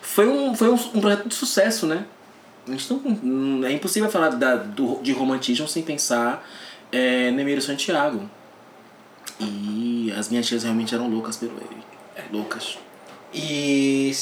foi 0.00 0.28
um, 0.28 0.54
foi 0.54 0.68
um, 0.68 0.74
um 0.94 1.00
projeto 1.00 1.26
de 1.28 1.34
sucesso, 1.34 1.86
né? 1.86 2.04
A 2.66 2.70
gente 2.70 2.92
não, 3.22 3.66
é 3.66 3.72
impossível 3.72 4.10
falar 4.10 4.30
da, 4.30 4.56
do, 4.56 5.00
de 5.00 5.12
romantismo 5.12 5.68
sem 5.68 5.82
pensar 5.82 6.46
é, 6.90 7.28
Emílio 7.28 7.62
Santiago. 7.62 8.28
E 9.38 10.12
as 10.16 10.28
minhas 10.28 10.46
tias 10.46 10.64
realmente 10.64 10.94
eram 10.94 11.08
loucas 11.08 11.36
pelo 11.36 11.56
ele. 11.56 11.82
É, 12.16 12.22
loucas. 12.32 12.78
E 13.32 14.12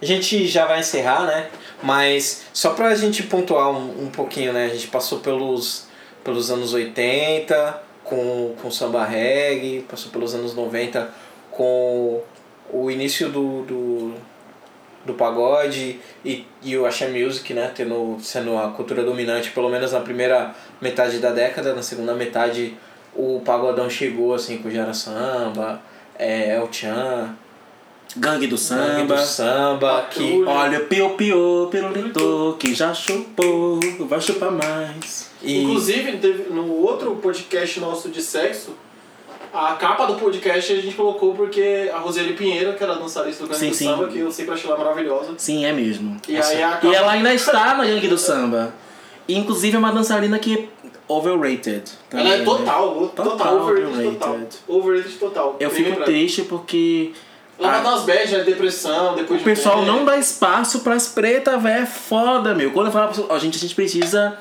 a 0.00 0.06
gente 0.06 0.46
já 0.46 0.66
vai 0.66 0.80
encerrar, 0.80 1.26
né? 1.26 1.50
Mas 1.82 2.44
só 2.52 2.70
pra 2.70 2.94
gente 2.94 3.24
pontuar 3.24 3.70
um, 3.70 4.04
um 4.04 4.10
pouquinho, 4.10 4.52
né? 4.52 4.66
A 4.66 4.68
gente 4.68 4.88
passou 4.88 5.18
pelos, 5.18 5.86
pelos 6.24 6.50
anos 6.50 6.72
80 6.72 7.82
com, 8.04 8.54
com 8.60 8.70
samba 8.70 9.04
reggae, 9.04 9.84
passou 9.88 10.10
pelos 10.10 10.34
anos 10.34 10.54
90 10.54 11.12
com 11.50 12.22
o 12.72 12.90
início 12.90 13.28
do, 13.28 13.62
do, 13.62 14.14
do 15.04 15.14
pagode 15.14 15.98
e, 16.24 16.44
e 16.62 16.76
o 16.76 16.84
axé 16.86 17.08
music, 17.08 17.54
né? 17.54 17.70
Tendo, 17.74 18.16
sendo 18.20 18.56
a 18.58 18.68
cultura 18.68 19.02
dominante, 19.02 19.50
pelo 19.50 19.68
menos 19.70 19.92
na 19.92 20.00
primeira 20.00 20.54
metade 20.80 21.18
da 21.18 21.30
década, 21.30 21.74
na 21.74 21.82
segunda 21.82 22.14
metade 22.14 22.74
o 23.14 23.40
pagodão 23.44 23.88
chegou 23.90 24.34
assim 24.34 24.58
com 24.58 24.68
o 24.68 24.70
Gera 24.70 24.92
Samba, 24.94 25.80
é, 26.18 26.54
El 26.56 26.68
Chan, 26.72 27.34
Gangue 28.16 28.46
do 28.48 28.56
Gangue 28.56 28.58
samba. 28.58 29.14
do 29.16 29.20
samba, 29.22 30.06
que 30.10 30.42
Olha, 30.44 30.80
piu 30.80 31.10
piu, 31.10 31.68
pirulito, 31.70 32.56
que 32.58 32.74
já 32.74 32.92
chupou, 32.92 33.78
vai 34.00 34.20
chupar 34.20 34.50
mais. 34.50 35.30
e 35.42 35.62
Inclusive, 35.62 36.18
teve- 36.18 36.52
no 36.52 36.72
outro 36.72 37.14
podcast 37.16 37.78
nosso 37.80 38.08
de 38.10 38.20
sexo, 38.20 38.74
a 39.52 39.74
capa 39.74 40.06
do 40.06 40.14
podcast 40.14 40.72
a 40.72 40.76
gente 40.80 40.94
colocou 40.94 41.34
porque 41.34 41.90
a 41.92 41.98
Roseli 41.98 42.34
Pinheiro, 42.34 42.74
que 42.74 42.82
era 42.84 42.94
dançarista 42.94 43.42
do 43.44 43.48
Gangue 43.48 43.60
Sim, 43.60 43.70
do 43.70 43.74
sim. 43.74 43.84
Samba, 43.86 44.08
que 44.08 44.18
eu 44.18 44.30
sempre 44.30 44.54
achei 44.54 44.70
ela 44.70 44.78
maravilhosa. 44.78 45.34
Sim, 45.36 45.64
é 45.64 45.72
mesmo. 45.72 46.16
E 46.28 46.36
aí 46.36 46.62
a 46.62 46.68
E 46.68 46.72
capa- 46.72 46.94
ela 46.94 47.12
ainda 47.12 47.34
está 47.34 47.74
na 47.74 47.84
Gangue 47.84 48.08
do 48.08 48.18
Samba. 48.18 48.72
E, 49.28 49.36
inclusive 49.36 49.76
é 49.76 49.78
uma 49.78 49.92
dançarina 49.92 50.38
que 50.38 50.54
é 50.58 50.92
overrated. 51.06 51.82
Ela 52.12 52.22
também, 52.22 52.32
é 52.32 52.38
né? 52.38 52.44
total, 52.44 52.94
total, 53.08 53.26
Total 53.30 53.56
overrated 53.56 54.02
total. 54.14 54.28
overrated. 54.30 54.56
Overrated 54.68 55.14
total. 55.18 55.56
Eu 55.60 55.70
fico 55.70 56.04
triste 56.04 56.42
porque 56.42 57.12
Ela 57.58 57.76
Ah. 57.76 57.80
umas 57.80 58.02
bad, 58.04 58.32
né? 58.32 58.42
Depressão, 58.42 59.14
depois 59.14 59.32
o 59.40 59.44
de 59.44 59.44
pessoal 59.44 59.82
não 59.82 60.04
dá 60.04 60.16
espaço 60.16 60.80
pras 60.80 61.08
pretas, 61.08 61.62
velho. 61.62 61.82
É 61.82 61.86
foda, 61.86 62.54
meu. 62.54 62.70
Quando 62.70 62.86
eu 62.86 62.92
falo 62.92 63.08
pra 63.08 63.16
pessoa, 63.22 63.38
gente, 63.38 63.56
a 63.58 63.60
gente 63.60 63.74
precisa 63.74 64.38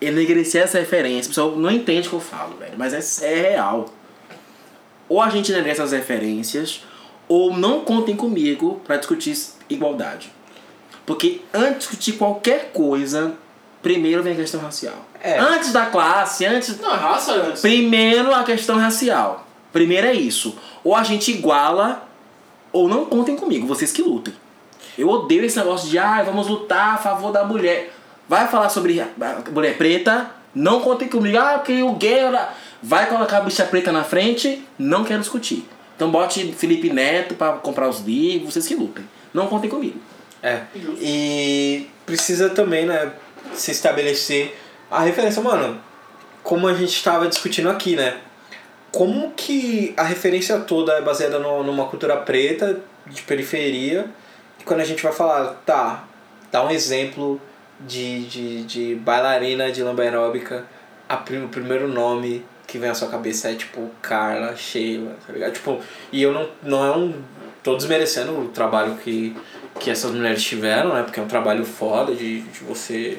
enegrecer 0.00 0.62
essa 0.64 0.78
referência. 0.78 1.26
O 1.26 1.28
pessoal 1.28 1.50
não 1.56 1.70
entende 1.70 2.08
o 2.08 2.10
que 2.10 2.16
eu 2.16 2.20
falo, 2.20 2.56
velho. 2.58 2.72
Mas 2.76 3.22
é, 3.22 3.30
é 3.32 3.50
real. 3.52 3.86
Ou 5.08 5.20
a 5.20 5.28
gente 5.30 5.52
enegrece 5.52 5.80
as 5.82 5.92
referências, 5.92 6.82
ou 7.28 7.56
não 7.56 7.80
contem 7.80 8.16
comigo 8.16 8.80
pra 8.84 8.96
discutir 8.96 9.36
igualdade. 9.68 10.32
Porque 11.04 11.40
antes 11.54 11.72
de 11.72 11.78
discutir 11.78 12.12
qualquer 12.14 12.70
coisa, 12.72 13.34
primeiro 13.82 14.22
vem 14.22 14.32
a 14.32 14.36
questão 14.36 14.60
racial. 14.60 15.06
É. 15.22 15.38
Antes 15.38 15.72
da 15.72 15.86
classe, 15.86 16.44
antes 16.44 16.78
Não, 16.80 16.92
é 16.92 16.96
raça 16.96 17.32
antes. 17.32 17.62
Primeiro 17.62 18.34
a 18.34 18.42
questão 18.42 18.76
racial. 18.78 19.46
Primeiro 19.72 20.06
é 20.06 20.12
isso. 20.12 20.56
Ou 20.82 20.94
a 20.94 21.02
gente 21.02 21.30
iguala, 21.30 22.08
ou 22.72 22.88
não 22.88 23.04
contem 23.04 23.36
comigo, 23.36 23.66
vocês 23.66 23.92
que 23.92 24.02
lutem. 24.02 24.34
Eu 24.98 25.08
odeio 25.08 25.44
esse 25.44 25.58
negócio 25.58 25.88
de, 25.88 25.98
ah, 25.98 26.22
vamos 26.24 26.48
lutar 26.48 26.94
a 26.94 26.98
favor 26.98 27.30
da 27.30 27.44
mulher. 27.44 27.92
Vai 28.28 28.48
falar 28.48 28.68
sobre 28.70 29.04
mulher 29.52 29.76
preta, 29.76 30.30
não 30.54 30.80
contem 30.80 31.06
comigo, 31.08 31.38
ah, 31.38 31.58
porque 31.58 31.82
o 31.82 31.92
gay. 31.92 32.18
ela- 32.20 32.52
Vai 32.88 33.08
colocar 33.08 33.38
a 33.38 33.40
bicha 33.40 33.64
preta 33.64 33.90
na 33.90 34.04
frente, 34.04 34.64
não 34.78 35.02
quero 35.02 35.18
discutir. 35.18 35.68
Então 35.96 36.08
bote 36.08 36.52
Felipe 36.52 36.88
Neto 36.88 37.34
pra 37.34 37.54
comprar 37.54 37.88
os 37.88 37.98
livros, 37.98 38.52
vocês 38.54 38.64
que 38.68 38.76
lutem. 38.76 39.04
Não 39.34 39.48
contem 39.48 39.68
comigo. 39.68 39.98
É. 40.40 40.60
E 41.00 41.90
precisa 42.04 42.48
também, 42.50 42.86
né, 42.86 43.10
se 43.54 43.72
estabelecer 43.72 44.56
a 44.88 45.00
referência, 45.00 45.42
mano. 45.42 45.80
Como 46.44 46.68
a 46.68 46.74
gente 46.74 46.94
estava 46.94 47.26
discutindo 47.26 47.68
aqui, 47.68 47.96
né? 47.96 48.18
Como 48.92 49.32
que 49.32 49.92
a 49.96 50.04
referência 50.04 50.56
toda 50.60 50.92
é 50.92 51.02
baseada 51.02 51.40
no- 51.40 51.64
numa 51.64 51.86
cultura 51.86 52.16
preta, 52.18 52.78
de 53.04 53.22
periferia, 53.22 54.06
e 54.60 54.62
quando 54.62 54.78
a 54.78 54.84
gente 54.84 55.02
vai 55.02 55.12
falar, 55.12 55.60
tá, 55.66 56.04
dá 56.52 56.64
um 56.64 56.70
exemplo 56.70 57.40
de, 57.80 58.26
de, 58.26 58.62
de 58.62 58.94
bailarina 58.94 59.72
de 59.72 59.82
lamba 59.82 60.04
aeróbica, 60.04 60.64
a 61.08 61.16
o 61.16 61.48
primeiro 61.48 61.88
nome 61.88 62.44
que 62.66 62.78
vem 62.78 62.90
à 62.90 62.94
sua 62.94 63.08
cabeça 63.08 63.50
é 63.50 63.54
tipo 63.54 63.90
Carla, 64.02 64.54
Sheila, 64.56 65.16
tá 65.26 65.32
ligado? 65.32 65.52
Tipo, 65.52 65.78
e 66.12 66.22
eu 66.22 66.32
não, 66.32 66.48
não 66.62 66.84
é 66.84 66.96
um. 66.96 67.14
tô 67.62 67.76
desmerecendo 67.76 68.32
o 68.32 68.48
trabalho 68.48 68.96
que, 68.96 69.36
que 69.78 69.90
essas 69.90 70.10
mulheres 70.10 70.42
tiveram, 70.42 70.94
né? 70.94 71.02
Porque 71.02 71.20
é 71.20 71.22
um 71.22 71.28
trabalho 71.28 71.64
foda 71.64 72.14
de, 72.14 72.40
de 72.40 72.60
você 72.60 73.18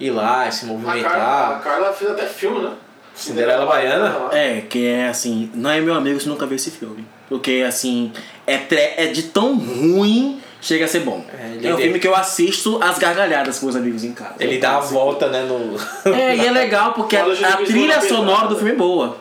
ir 0.00 0.10
lá 0.10 0.48
e 0.48 0.52
se 0.52 0.64
A 0.64 0.68
Carla, 0.68 0.82
a 0.82 0.88
movimentar. 0.88 1.62
Carla 1.62 1.92
fez 1.92 2.10
até 2.10 2.26
filme, 2.26 2.60
né? 2.62 2.72
Cinderela 3.14 3.64
Baiana? 3.64 4.12
É, 4.32 4.60
que 4.62 4.86
é 4.86 5.06
assim, 5.08 5.48
não 5.54 5.70
é 5.70 5.80
meu 5.80 5.94
amigo 5.94 6.18
se 6.18 6.28
nunca 6.28 6.46
viu 6.46 6.56
esse 6.56 6.70
filme. 6.72 7.06
Porque 7.28 7.64
assim, 7.66 8.12
é, 8.46 8.58
tre- 8.58 8.94
é 8.96 9.06
de 9.06 9.22
tão 9.24 9.56
ruim, 9.56 10.40
chega 10.64 10.84
a 10.86 10.88
ser 10.88 11.00
bom. 11.00 11.24
É, 11.32 11.66
É, 11.66 11.74
um 11.74 11.76
filme 11.76 11.98
que 12.00 12.08
eu 12.08 12.14
assisto 12.16 12.78
as 12.82 12.98
gargalhadas 12.98 13.58
com 13.58 13.66
meus 13.66 13.76
amigos 13.76 14.02
em 14.02 14.12
casa. 14.12 14.34
Ele 14.40 14.58
dá 14.58 14.76
a 14.78 14.80
volta, 14.80 15.28
né? 15.28 15.42
No... 15.44 15.76
É, 16.12 16.36
e 16.36 16.46
é 16.46 16.50
legal 16.50 16.92
porque 16.94 17.16
a, 17.16 17.24
a 17.26 17.56
trilha 17.58 18.00
sonora 18.00 18.48
do 18.48 18.56
filme 18.56 18.72
é 18.72 18.74
boa. 18.74 19.16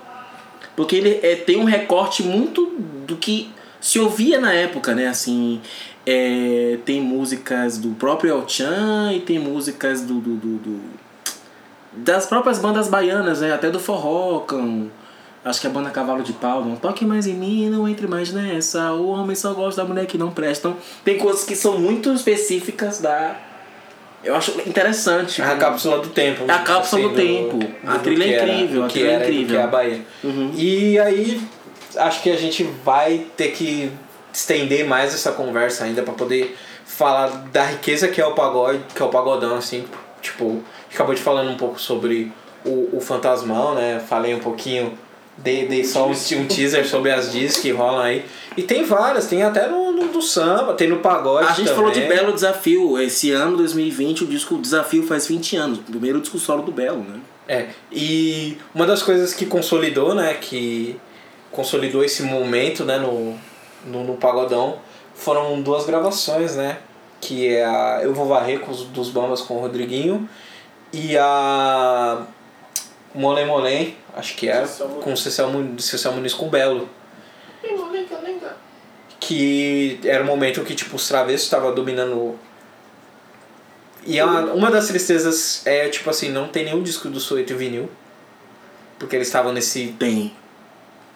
Porque 0.76 0.95
ele 0.95 1.20
é, 1.22 1.36
tem 1.36 1.57
um 1.57 1.65
recorte 1.65 2.24
muito 2.24 2.74
do 3.06 3.15
que 3.18 3.52
se 3.80 3.99
ouvia 3.99 4.40
na 4.40 4.53
época, 4.53 4.95
né? 4.95 5.07
Assim, 5.07 5.61
é, 6.06 6.78
tem 6.86 6.99
músicas 7.02 7.78
do 7.78 7.90
próprio 7.91 8.32
El 8.32 8.48
Chan 8.48 9.11
e 9.14 9.20
tem 9.20 9.38
músicas 9.38 10.02
do, 10.02 10.15
do, 10.15 10.36
do- 10.36 10.57
do- 10.57 11.03
das 11.95 12.26
próprias 12.26 12.57
bandas 12.57 12.88
baianas, 12.88 13.41
né? 13.41 13.53
Até 13.53 13.70
do 13.70 13.80
forró, 13.80 14.40
com, 14.40 14.88
acho 15.45 15.60
que 15.61 15.68
é 15.68 15.70
a 15.70 15.74
banda 15.74 15.90
Cavalo 15.90 16.24
de 16.24 16.34
Pau, 16.34 16.64
não 16.64 16.76
toque 16.76 17.06
mais 17.06 17.28
em 17.28 17.34
mim, 17.34 17.70
não 17.70 17.88
entre 17.88 18.07
mais 18.07 18.32
nessa, 18.32 18.94
o 18.94 19.07
homem 19.10 19.36
só 19.36 19.53
gosta 19.53 19.82
da 19.82 19.88
mulher 19.88 20.06
que 20.06 20.18
não 20.18 20.32
prestam. 20.32 20.76
Tem 21.03 21.18
coisas 21.18 21.44
que 21.44 21.56
são 21.56 21.78
muito 21.80 22.14
específicas 22.14 22.99
da... 22.99 23.36
Eu 24.24 24.36
acho 24.36 24.52
interessante. 24.65 25.41
A 25.41 25.57
cápsula 25.57 25.99
do 25.99 26.07
tempo. 26.10 26.45
A 26.49 26.60
cápsula 26.60 27.03
do 27.03 27.10
do- 27.10 27.15
tempo. 27.15 27.60
A 27.86 27.98
do 27.98 28.03
trilha 28.03 28.24
é 28.24 28.44
incrível, 28.44 28.80
do 28.82 28.86
a 28.86 28.90
trilha 28.90 29.07
é 29.11 29.18
do 29.18 29.24
incrível. 29.24 29.48
que 29.48 29.56
é 29.57 29.64
a 29.64 29.68
Bahia. 29.68 30.02
Uhum. 30.24 30.52
E 30.56 30.98
aí, 30.99 31.41
acho 31.98 32.22
que 32.22 32.30
a 32.32 32.38
gente 32.38 32.64
vai 32.86 33.26
ter 33.36 33.49
que 33.52 33.91
estender 34.32 34.88
mais 34.88 35.14
essa 35.14 35.34
conversa 35.34 35.84
ainda 35.84 36.02
para 36.03 36.14
poder 36.14 36.57
falar 36.86 37.28
da 37.52 37.65
riqueza 37.65 38.07
que 38.07 38.22
é 38.22 38.26
o 38.26 38.32
pagode, 38.34 38.80
que 38.95 39.02
é 39.02 39.06
o 39.06 39.10
pagodão, 39.10 39.57
assim. 39.57 39.84
Tipo, 40.22 40.64
acabou 40.94 41.14
de 41.14 41.22
falando 41.22 41.52
um 41.52 41.57
pouco 41.57 41.78
sobre 41.78 42.32
o, 42.64 42.95
o 42.95 43.02
fantasmão, 43.02 43.76
né? 43.76 44.02
Falei 44.07 44.34
um 44.34 44.40
pouquinho, 44.40 44.98
dei, 45.38 45.68
dei 45.68 45.84
só 45.84 46.07
um, 46.07 46.11
um 46.11 46.47
teaser 46.47 46.88
sobre 46.88 47.11
as 47.11 47.31
dias 47.31 47.57
que 47.57 47.72
rolam 47.72 48.01
aí. 48.01 48.26
E 48.55 48.64
tem 48.64 48.84
várias, 48.84 49.27
tem 49.27 49.43
até 49.43 49.68
no, 49.68 49.91
no, 49.91 50.07
do 50.07 50.22
samba, 50.22 50.73
tem 50.73 50.88
no 50.88 50.97
pagode 50.97 51.47
A 51.47 51.53
gente 51.53 51.68
também. 51.68 51.76
falou 51.76 51.91
de 51.91 52.01
Belo 52.01 52.34
Desafio. 52.34 52.99
Esse 52.99 53.31
ano, 53.31 53.57
2020, 53.57 54.23
o 54.23 54.27
disco 54.27 54.57
Desafio 54.57 55.05
faz 55.05 55.27
20 55.27 55.55
anos. 55.55 55.80
O 55.80 55.84
primeiro 55.84 56.19
disco 56.22 56.38
solo 56.38 56.64
do 56.64 56.72
Belo, 56.72 57.03
né? 57.03 57.19
É, 57.47 57.68
e 57.91 58.57
uma 58.73 58.85
das 58.85 59.03
coisas 59.03 59.34
que 59.34 59.45
consolidou, 59.45 60.15
né, 60.15 60.35
que 60.35 60.97
consolidou 61.51 62.03
esse 62.03 62.23
momento, 62.23 62.85
né, 62.85 62.97
no, 62.97 63.38
no, 63.85 64.03
no 64.05 64.14
Pagodão, 64.15 64.77
foram 65.14 65.61
duas 65.61 65.85
gravações, 65.85 66.55
né, 66.55 66.77
que 67.19 67.47
é 67.49 67.65
a 67.65 67.99
Eu 68.01 68.14
Vou 68.14 68.26
Varrer 68.27 68.61
com 68.61 68.72
os, 68.72 68.84
dos 68.84 69.10
Bambas 69.10 69.41
com 69.41 69.55
o 69.55 69.60
Rodriguinho 69.60 70.27
e 70.93 71.18
a 71.18 72.22
Molém 73.14 73.45
Molém, 73.45 73.97
acho 74.15 74.35
que 74.35 74.48
é, 74.49 74.60
Muniz. 74.60 74.77
com 75.03 75.14
o 75.14 75.18
Cecel 75.18 76.11
Muniz, 76.14 76.34
com 76.34 76.48
o 76.48 76.49
Belo, 76.49 76.90
que 79.19 79.99
era 80.03 80.23
o 80.23 80.26
momento 80.26 80.61
que, 80.64 80.76
tipo, 80.76 80.95
os 80.95 81.07
travessos 81.07 81.44
estavam 81.44 81.73
dominando 81.73 82.38
e 84.06 84.19
é 84.19 84.26
uma, 84.26 84.41
uma 84.53 84.69
das 84.72 84.88
tristezas 84.88 85.61
é, 85.65 85.88
tipo 85.88 86.10
assim, 86.10 86.30
não 86.30 86.49
tem 86.49 86.65
nenhum 86.65 86.84
disco 86.84 87.07
do 87.07 87.22
Soeto 87.22 87.53
em 87.53 87.56
vinil. 87.56 87.90
Porque 88.99 89.15
eles 89.15 89.27
estavam 89.27 89.53
nesse. 89.53 89.95
Tem 89.98 90.34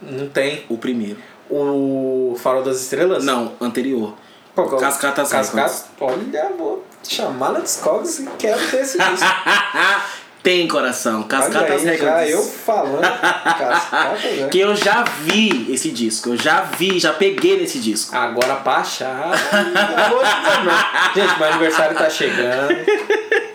Não 0.01 0.29
tem. 0.29 0.63
o 0.69 0.77
primeiro. 0.77 1.17
O 1.49 2.35
Farol 2.39 2.63
das 2.63 2.81
Estrelas? 2.81 3.23
Não, 3.25 3.53
anterior. 3.59 4.13
O- 4.55 4.63
Cascatas 4.77 5.29
Cascatas. 5.29 5.85
Olha, 5.99 6.49
vou 6.57 6.83
chamar 7.07 7.51
na 7.51 7.59
Discogs 7.59 8.19
e 8.19 8.25
quero 8.39 8.59
ter 8.69 8.81
esse 8.81 8.97
disco. 8.97 9.25
Tem 10.47 10.65
coração, 10.65 11.23
Cascatas 11.23 11.81
Olha 11.81 11.91
aí, 11.91 11.97
Records. 11.97 12.29
eu 12.31 12.41
falando. 12.41 13.01
Cascatas, 13.01 14.23
né? 14.39 14.47
Que 14.49 14.59
eu 14.59 14.73
já 14.77 15.03
vi 15.03 15.67
esse 15.73 15.91
disco, 15.91 16.29
eu 16.29 16.37
já 16.37 16.61
vi, 16.61 16.97
já 16.97 17.11
peguei 17.11 17.57
nesse 17.59 17.79
disco. 17.79 18.15
Agora 18.15 18.55
pra 18.55 18.77
achar. 18.77 19.31
Gente, 21.13 21.37
meu 21.37 21.47
aniversário 21.49 21.97
tá 21.97 22.09
chegando. 22.09 22.73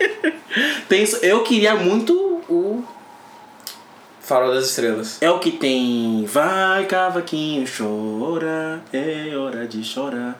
Tem, 0.87 1.01
isso- 1.01 1.17
eu 1.23 1.41
queria 1.41 1.73
muito 1.73 2.13
o. 2.47 2.83
Farol 4.21 4.53
das 4.53 4.65
Estrelas. 4.67 5.17
É 5.19 5.31
o 5.31 5.39
que 5.39 5.49
tem. 5.51 6.25
Vai, 6.31 6.85
cavaquinho, 6.85 7.65
chora, 7.67 8.81
é 8.93 9.35
hora 9.35 9.67
de 9.67 9.83
chorar. 9.83 10.39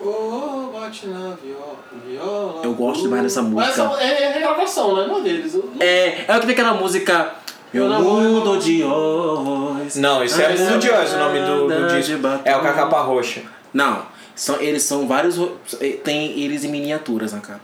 Oh, 0.00 0.70
bate 0.72 1.08
na 1.08 1.30
viola, 1.42 1.76
viola. 2.06 2.60
Eu 2.62 2.72
gosto 2.74 3.02
demais 3.02 3.22
dessa 3.24 3.42
Mas 3.42 3.50
música. 3.76 3.82
essa 3.82 4.00
é, 4.02 4.22
é 4.24 4.32
regravação, 4.32 4.94
né? 4.96 5.06
Não 5.08 5.18
é 5.18 5.22
deles. 5.22 5.54
Eu- 5.54 5.72
É, 5.80 6.24
é 6.28 6.36
o 6.36 6.40
que 6.40 6.46
tem 6.46 6.52
aquela 6.52 6.74
música. 6.74 7.34
Meu 7.72 7.86
mundo 7.88 8.58
de 8.58 8.82
horas. 8.84 9.96
Não, 9.96 10.22
isso 10.24 10.40
é 10.40 10.56
Mundo 10.56 10.78
de 10.78 10.90
Oz, 10.90 11.12
o 11.12 11.18
nome 11.18 11.40
do, 11.40 11.66
do 11.68 11.88
disco. 11.98 12.12
É 12.44 12.56
o 12.56 12.60
com 12.60 12.66
a 12.68 12.72
capa 12.72 13.00
roxa. 13.02 13.42
Não, 13.74 14.02
são, 14.34 14.60
eles 14.60 14.82
são 14.84 15.06
vários. 15.06 15.36
ro- 15.36 15.56
Tem 16.04 16.40
eles 16.40 16.64
em 16.64 16.68
miniaturas 16.68 17.32
na 17.32 17.40
capa. 17.40 17.60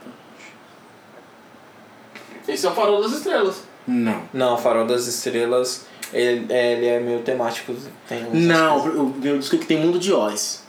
Esse 2.47 2.67
é 2.67 2.69
o 2.69 2.75
Farol 2.75 3.01
das 3.01 3.13
Estrelas. 3.13 3.63
Não. 3.87 4.23
Não, 4.33 4.59
Farol 4.59 4.87
das 4.87 5.07
Estrelas, 5.07 5.87
ele, 6.13 6.53
é- 6.53 6.73
ele 6.73 6.87
é 6.87 7.01
meio 7.01 7.21
temático. 7.21 7.75
Tem 8.09 8.25
Não, 8.33 8.79
o 8.81 9.15
meu 9.17 9.39
disco 9.39 9.57
que 9.57 9.65
tem 9.67 9.79
Mundo 9.79 9.99
de 9.99 10.13
Oz. 10.13 10.64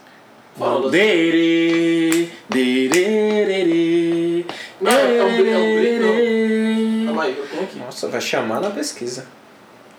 Dererere, 2.95 4.45
Não, 4.81 4.91
é 4.91 5.17
é 5.17 5.23
o 5.23 5.29
Bri- 5.29 5.43
dererere. 5.43 7.05
Calma 7.05 7.23
aí, 7.23 7.35
eu 7.37 7.45
tenho 7.47 7.63
aqui. 7.63 7.79
Nossa, 7.79 8.07
vai 8.07 8.21
chamar 8.21 8.61
na 8.61 8.69
pesquisa. 8.69 9.25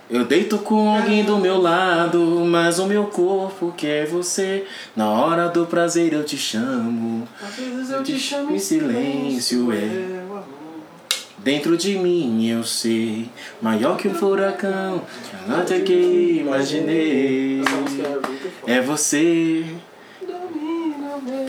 Eu 0.08 0.24
deito 0.24 0.58
com 0.58 0.88
alguém 0.96 1.24
do 1.24 1.36
meu 1.38 1.60
lado, 1.60 2.20
mas 2.46 2.78
o 2.78 2.86
meu 2.86 3.04
corpo 3.06 3.74
quer 3.76 4.06
você. 4.06 4.64
Na 4.94 5.10
hora 5.10 5.48
do 5.48 5.66
prazer 5.66 6.12
eu 6.12 6.22
te 6.24 6.36
chamo. 6.38 7.26
Às 7.42 7.56
vezes 7.56 7.90
eu 7.90 8.02
te 8.04 8.16
chamo 8.18 8.54
em 8.54 8.58
silêncio, 8.58 9.72
é. 9.72 9.76
amor. 10.22 10.44
Dentro 11.38 11.76
de 11.76 11.98
mim 11.98 12.48
eu 12.48 12.62
sei, 12.64 13.28
maior 13.60 13.96
que 13.96 14.08
um 14.08 14.14
furacão, 14.14 15.02
até 15.48 15.80
que 15.80 16.38
imaginei. 16.40 17.60
É. 18.66 18.76
É 18.76 18.80
você. 18.80 19.64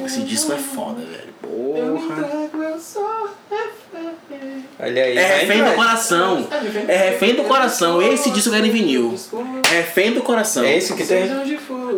Esse 0.05 0.21
disco 0.21 0.51
é 0.53 0.57
foda, 0.57 1.01
velho. 1.01 1.27
Porra. 1.41 2.19
entrego, 2.27 2.63
eu 2.63 2.79
sou 2.79 3.29
refém. 3.49 4.65
Olha 4.79 5.03
aí. 5.03 5.17
É 5.17 5.37
refém 5.39 5.63
do 5.63 5.71
coração. 5.75 6.47
É 6.87 6.97
refém 7.09 7.35
do 7.35 7.43
coração. 7.43 8.01
Esse 8.01 8.29
disco 8.31 8.51
quero 8.51 8.65
em 8.65 8.71
vinil. 8.71 9.15
Refém 9.69 10.13
do 10.13 10.21
coração. 10.21 10.63
É 10.63 10.77
esse 10.77 10.93
que 10.95 11.05
tem? 11.05 11.29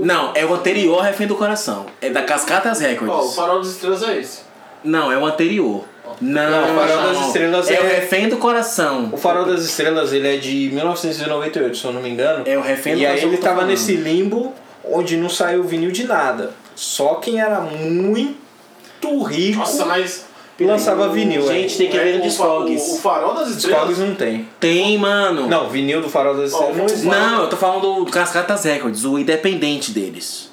Não, 0.01 0.31
é 0.35 0.45
o 0.45 0.53
anterior 0.53 1.01
Refém 1.03 1.27
do 1.27 1.35
Coração. 1.35 1.85
É 2.01 2.09
da 2.09 2.21
Cascatas 2.21 2.79
Ó, 2.79 2.83
o 2.83 2.87
Records. 2.87 3.35
Farol 3.35 3.59
das 3.59 3.69
Estrelas 3.69 4.03
é 4.03 4.17
esse. 4.19 4.39
Não, 4.83 5.11
é 5.11 5.17
o 5.17 5.25
anterior. 5.25 5.83
Não, 6.21 6.49
Não, 6.51 6.63
o 6.63 6.79
Farol 6.79 7.13
das 7.13 7.25
Estrelas 7.27 7.69
é 7.69 7.79
o 7.79 7.85
é- 7.85 7.95
Refém 7.99 8.29
do 8.29 8.37
Coração. 8.37 9.09
O 9.11 9.17
Farol 9.17 9.45
das 9.45 9.61
Estrelas, 9.65 10.13
ele 10.13 10.35
é 10.35 10.37
de 10.37 10.69
1998, 10.73 11.77
se 11.77 11.85
eu 11.85 11.91
não 11.93 12.01
me 12.01 12.09
engano. 12.09 12.43
É 12.45 12.57
o 12.57 12.61
Refém 12.61 12.93
do 12.95 12.99
E 13.01 13.05
aí 13.05 13.11
Coração. 13.13 13.29
ele 13.29 13.37
tava 13.37 13.55
falando. 13.55 13.69
nesse 13.71 13.93
limbo 13.95 14.53
onde 14.83 15.17
não 15.17 15.29
saiu 15.29 15.63
vinil 15.63 15.91
de 15.91 16.05
nada. 16.05 16.51
Só 16.79 17.15
quem 17.15 17.41
era 17.41 17.59
muito 17.59 19.23
rico 19.23 19.59
Nossa, 19.59 19.85
mas. 19.85 20.25
lançava 20.57 21.09
vinil. 21.09 21.45
Gente, 21.45 21.77
tem 21.77 21.89
que 21.89 21.99
ver 21.99 22.19
no 22.19 22.25
o, 22.25 22.31
fa- 22.31 22.47
o, 22.47 22.61
o 22.61 22.65
Discogs. 22.67 23.01
Farol 23.01 23.33
das 23.33 23.55
Discogs 23.55 23.89
Estrelas. 23.91 23.97
não 23.99 24.15
tem. 24.15 24.47
Tem, 24.61 24.97
mano. 24.97 25.45
Não, 25.47 25.69
vinil 25.69 26.01
do 26.01 26.07
Farol 26.09 26.37
das 26.37 26.51
Estrelas 26.53 26.77
não 26.77 26.85
existe. 26.85 27.05
Não, 27.05 27.41
eu 27.41 27.49
tô 27.49 27.57
falando 27.57 28.05
do 28.05 28.09
Cascatas 28.09 28.63
Records, 28.63 29.03
o 29.03 29.19
independente 29.19 29.91
deles. 29.91 30.49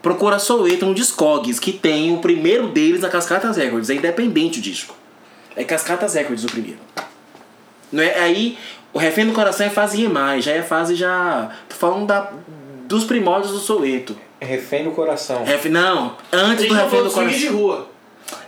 Procura 0.00 0.38
Soweto 0.38 0.86
no 0.86 0.94
Discogs, 0.94 1.58
que 1.58 1.72
tem 1.72 2.14
o 2.14 2.18
primeiro 2.18 2.68
deles 2.68 3.00
na 3.00 3.08
Cascatas 3.08 3.56
Records. 3.56 3.90
É 3.90 3.94
independente 3.94 4.60
o 4.60 4.62
disco. 4.62 4.94
É 5.56 5.64
Cascatas 5.64 6.14
Records 6.14 6.44
o 6.44 6.46
primeiro. 6.46 6.78
Não 7.90 8.00
é, 8.00 8.16
aí, 8.20 8.56
o 8.92 8.98
Refém 8.98 9.26
do 9.26 9.32
Coração 9.32 9.66
é 9.66 9.70
fase 9.70 10.06
mais, 10.06 10.44
já 10.44 10.52
é 10.52 10.62
fase 10.62 10.94
já... 10.94 11.50
Tô 11.68 11.74
falando 11.74 12.06
da, 12.06 12.30
dos 12.86 13.02
primórdios 13.02 13.52
do 13.52 13.58
Soweto. 13.58 14.16
É 14.40 14.44
Refém 14.44 14.84
do 14.84 14.92
coração. 14.92 15.44
Ref, 15.44 15.66
não, 15.66 16.16
antes 16.32 16.66
do 16.68 16.74
Refém 16.74 17.02
do 17.02 17.10
Coração. 17.10 17.38
de 17.38 17.46
rua. 17.48 17.88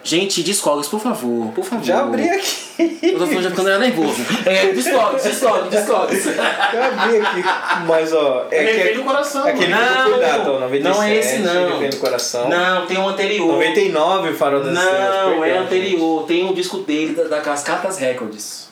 Gente, 0.04 0.42
Discogs, 0.42 0.88
por 0.88 1.00
favor, 1.00 1.52
por 1.52 1.64
favor. 1.64 1.84
Já 1.84 2.00
abri 2.02 2.28
aqui. 2.28 2.98
Eu 3.02 3.18
tô 3.18 3.26
falando 3.26 3.42
já 3.42 3.50
ficando 3.50 3.78
nervoso. 3.78 4.22
É, 4.46 4.66
Discogs, 4.72 5.22
Discogs, 5.22 5.70
Discogs. 5.70 6.24
Já 6.34 6.86
abri 6.86 7.16
aqui. 7.18 7.42
Mas 7.86 8.12
ó, 8.12 8.46
é, 8.50 8.56
É 8.56 8.66
que 8.66 8.72
refém 8.78 8.96
do 8.96 9.04
coração. 9.04 9.46
Aquele 9.46 9.74
mano. 9.74 9.86
Não, 9.86 10.04
que 10.04 10.10
cuidado, 10.10 10.52
ó, 10.52 10.60
97, 10.60 10.82
não 10.96 11.02
é 11.02 11.16
esse, 11.16 11.38
não. 11.38 11.70
Refém 11.72 11.90
do 11.90 11.96
coração. 11.96 12.48
Não, 12.48 12.86
tem 12.86 12.98
um 12.98 13.08
anterior. 13.08 13.52
99, 13.52 14.34
Farol 14.34 14.62
das 14.62 14.78
Estrelas. 14.78 15.14
Não, 15.14 15.44
é 15.44 15.58
anterior. 15.58 16.24
Tem 16.26 16.44
um 16.44 16.52
disco 16.54 16.78
dele 16.78 17.14
da, 17.14 17.24
da 17.24 17.40
Cascatas 17.40 17.98
Records. 17.98 18.69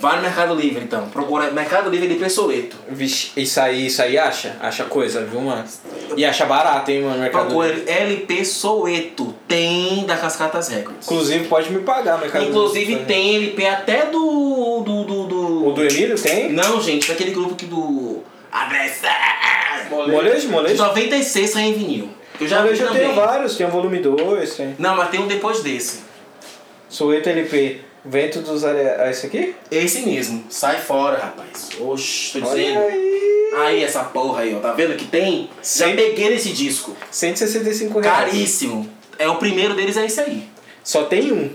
Vai 0.00 0.14
no 0.16 0.22
Mercado 0.22 0.54
Livre 0.54 0.84
então. 0.84 1.08
Procura 1.08 1.50
Mercado 1.50 1.90
Livre 1.90 2.06
de 2.06 2.14
Pessoeto. 2.14 2.76
Vixe, 2.88 3.32
isso 3.36 3.60
aí, 3.60 3.86
isso 3.86 4.00
aí 4.00 4.16
acha? 4.16 4.56
Acha 4.60 4.84
coisa, 4.84 5.24
viu, 5.24 5.40
mano? 5.40 5.64
E 6.16 6.24
acha 6.24 6.46
barato, 6.46 6.88
hein, 6.92 7.02
mano, 7.02 7.16
no 7.16 7.22
Mercado 7.22 7.46
Procura 7.46 7.68
Livre. 7.68 7.90
LP 7.90 8.44
Soweto. 8.44 9.34
Tem 9.48 10.04
da 10.06 10.16
Cascatas 10.16 10.68
Records. 10.68 11.04
Inclusive, 11.04 11.48
pode 11.48 11.72
me 11.72 11.80
pagar, 11.80 12.20
Mercado 12.20 12.44
Inclusive 12.44 12.84
Livre. 12.86 13.04
tem 13.06 13.36
LP 13.36 13.66
até 13.66 14.06
do. 14.06 14.82
do. 14.86 15.04
do. 15.04 15.26
do... 15.26 15.66
O 15.68 15.72
do 15.72 15.84
Emílio 15.84 16.16
tem? 16.16 16.52
Não, 16.52 16.80
gente, 16.80 17.08
daquele 17.08 17.32
grupo 17.32 17.56
que 17.56 17.66
do. 17.66 18.22
Adressa! 18.52 19.08
Molejo, 19.90 20.40
De 20.42 20.48
molejo. 20.48 20.82
96 20.82 21.50
saiu 21.50 21.68
em 21.70 21.72
vinil. 21.74 22.08
Eu 22.40 22.46
já 22.46 22.58
vi 22.58 22.64
Molejo 22.64 22.82
eu 22.84 22.88
também. 22.88 23.02
tenho 23.02 23.14
vários, 23.16 23.56
tem 23.56 23.66
o 23.66 23.70
volume 23.70 23.98
2, 23.98 24.54
tem. 24.54 24.76
Não, 24.78 24.96
mas 24.96 25.08
tem 25.10 25.18
um 25.20 25.26
depois 25.26 25.60
desse. 25.60 26.00
Soweto 26.88 27.28
LP, 27.28 27.80
Vento 28.08 28.40
dos 28.40 28.64
Are... 28.64 28.78
Ah, 28.98 29.10
esse 29.10 29.26
aqui? 29.26 29.54
Esse 29.70 30.00
mesmo. 30.02 30.44
Sai 30.48 30.78
fora, 30.78 31.18
rapaz. 31.18 31.68
Oxe, 31.80 32.38
tô 32.40 32.46
Olha 32.48 32.56
dizendo. 32.62 32.80
aí. 32.80 33.52
Aí, 33.56 33.82
essa 33.84 34.04
porra 34.04 34.42
aí, 34.42 34.54
ó. 34.54 34.60
Tá 34.60 34.72
vendo 34.72 34.96
que 34.96 35.04
tem? 35.06 35.50
Já 35.56 35.86
Sim. 35.88 35.96
peguei 35.96 36.30
nesse 36.30 36.50
disco. 36.52 36.96
165 37.10 38.00
reais. 38.00 38.18
Caríssimo. 38.30 38.88
É 39.18 39.28
o 39.28 39.36
primeiro 39.36 39.74
deles, 39.74 39.96
é 39.96 40.06
esse 40.06 40.20
aí. 40.20 40.48
Só 40.82 41.04
tem 41.04 41.32
um. 41.32 41.50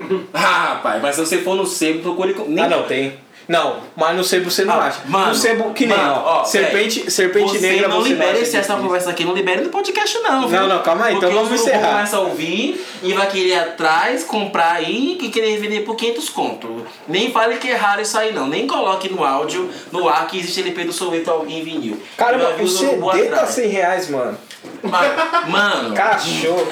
Ah, 0.32 0.74
rapaz, 0.74 1.02
mas 1.02 1.14
se 1.16 1.20
você 1.26 1.38
for 1.38 1.54
no 1.54 1.66
sebo, 1.66 2.00
procure. 2.00 2.32
com- 2.32 2.44
Nem... 2.48 2.64
Ah, 2.64 2.68
não, 2.68 2.82
tem. 2.84 3.14
Não, 3.50 3.78
mas 3.96 4.16
no 4.16 4.22
sebo 4.22 4.48
você 4.48 4.64
não 4.64 4.74
Ah, 4.74 4.84
acha. 4.86 5.00
mano, 5.06 5.26
no 5.30 5.34
sebo, 5.34 5.72
que 5.74 5.84
nem, 5.84 5.98
mano, 5.98 6.22
ó. 6.24 6.44
serpente 6.44 7.10
serpente 7.10 7.58
você 7.58 7.58
negra 7.68 7.88
não 7.88 8.00
você 8.00 8.10
libera 8.10 8.30
acha 8.30 8.42
esse 8.42 8.56
essa 8.56 8.76
conversa 8.76 9.10
aqui, 9.10 9.24
não 9.24 9.34
libera 9.34 9.60
no 9.60 9.70
podcast, 9.70 10.16
não. 10.20 10.46
viu? 10.46 10.60
Não, 10.60 10.68
não, 10.68 10.82
calma 10.84 11.06
aí, 11.06 11.16
então 11.16 11.28
Porque 11.28 11.34
vamos 11.34 11.50
os 11.50 11.56
grupos 11.60 11.74
encerrar. 11.76 11.94
começam 11.96 12.20
a 12.20 12.28
ouvir 12.28 12.86
e 13.02 13.12
vai 13.12 13.26
querer 13.26 13.48
ir 13.48 13.54
atrás, 13.58 14.22
comprar 14.22 14.74
aí 14.74 15.18
e 15.20 15.28
querer 15.30 15.58
vender 15.58 15.80
por 15.80 15.96
500 15.96 16.28
conto. 16.30 16.86
Nem 17.08 17.32
fale 17.32 17.56
que 17.56 17.68
é 17.68 17.74
raro 17.74 18.00
isso 18.00 18.16
aí, 18.16 18.32
não. 18.32 18.46
Nem 18.46 18.68
coloque 18.68 19.08
no 19.08 19.24
áudio, 19.24 19.68
no 19.90 20.08
ar, 20.08 20.28
que 20.28 20.38
existe 20.38 20.60
LP 20.60 20.84
do 20.84 20.92
Soweto 20.92 21.44
em 21.48 21.64
vinil. 21.64 22.00
Caramba, 22.16 22.54
o 22.62 22.68
CD 22.68 22.98
tá 23.00 23.34
atrás. 23.34 23.50
100 23.50 23.68
reais, 23.68 24.08
mano. 24.10 24.38
Mano, 24.84 25.14
Mano, 25.48 25.94
Cachorro. 25.96 26.64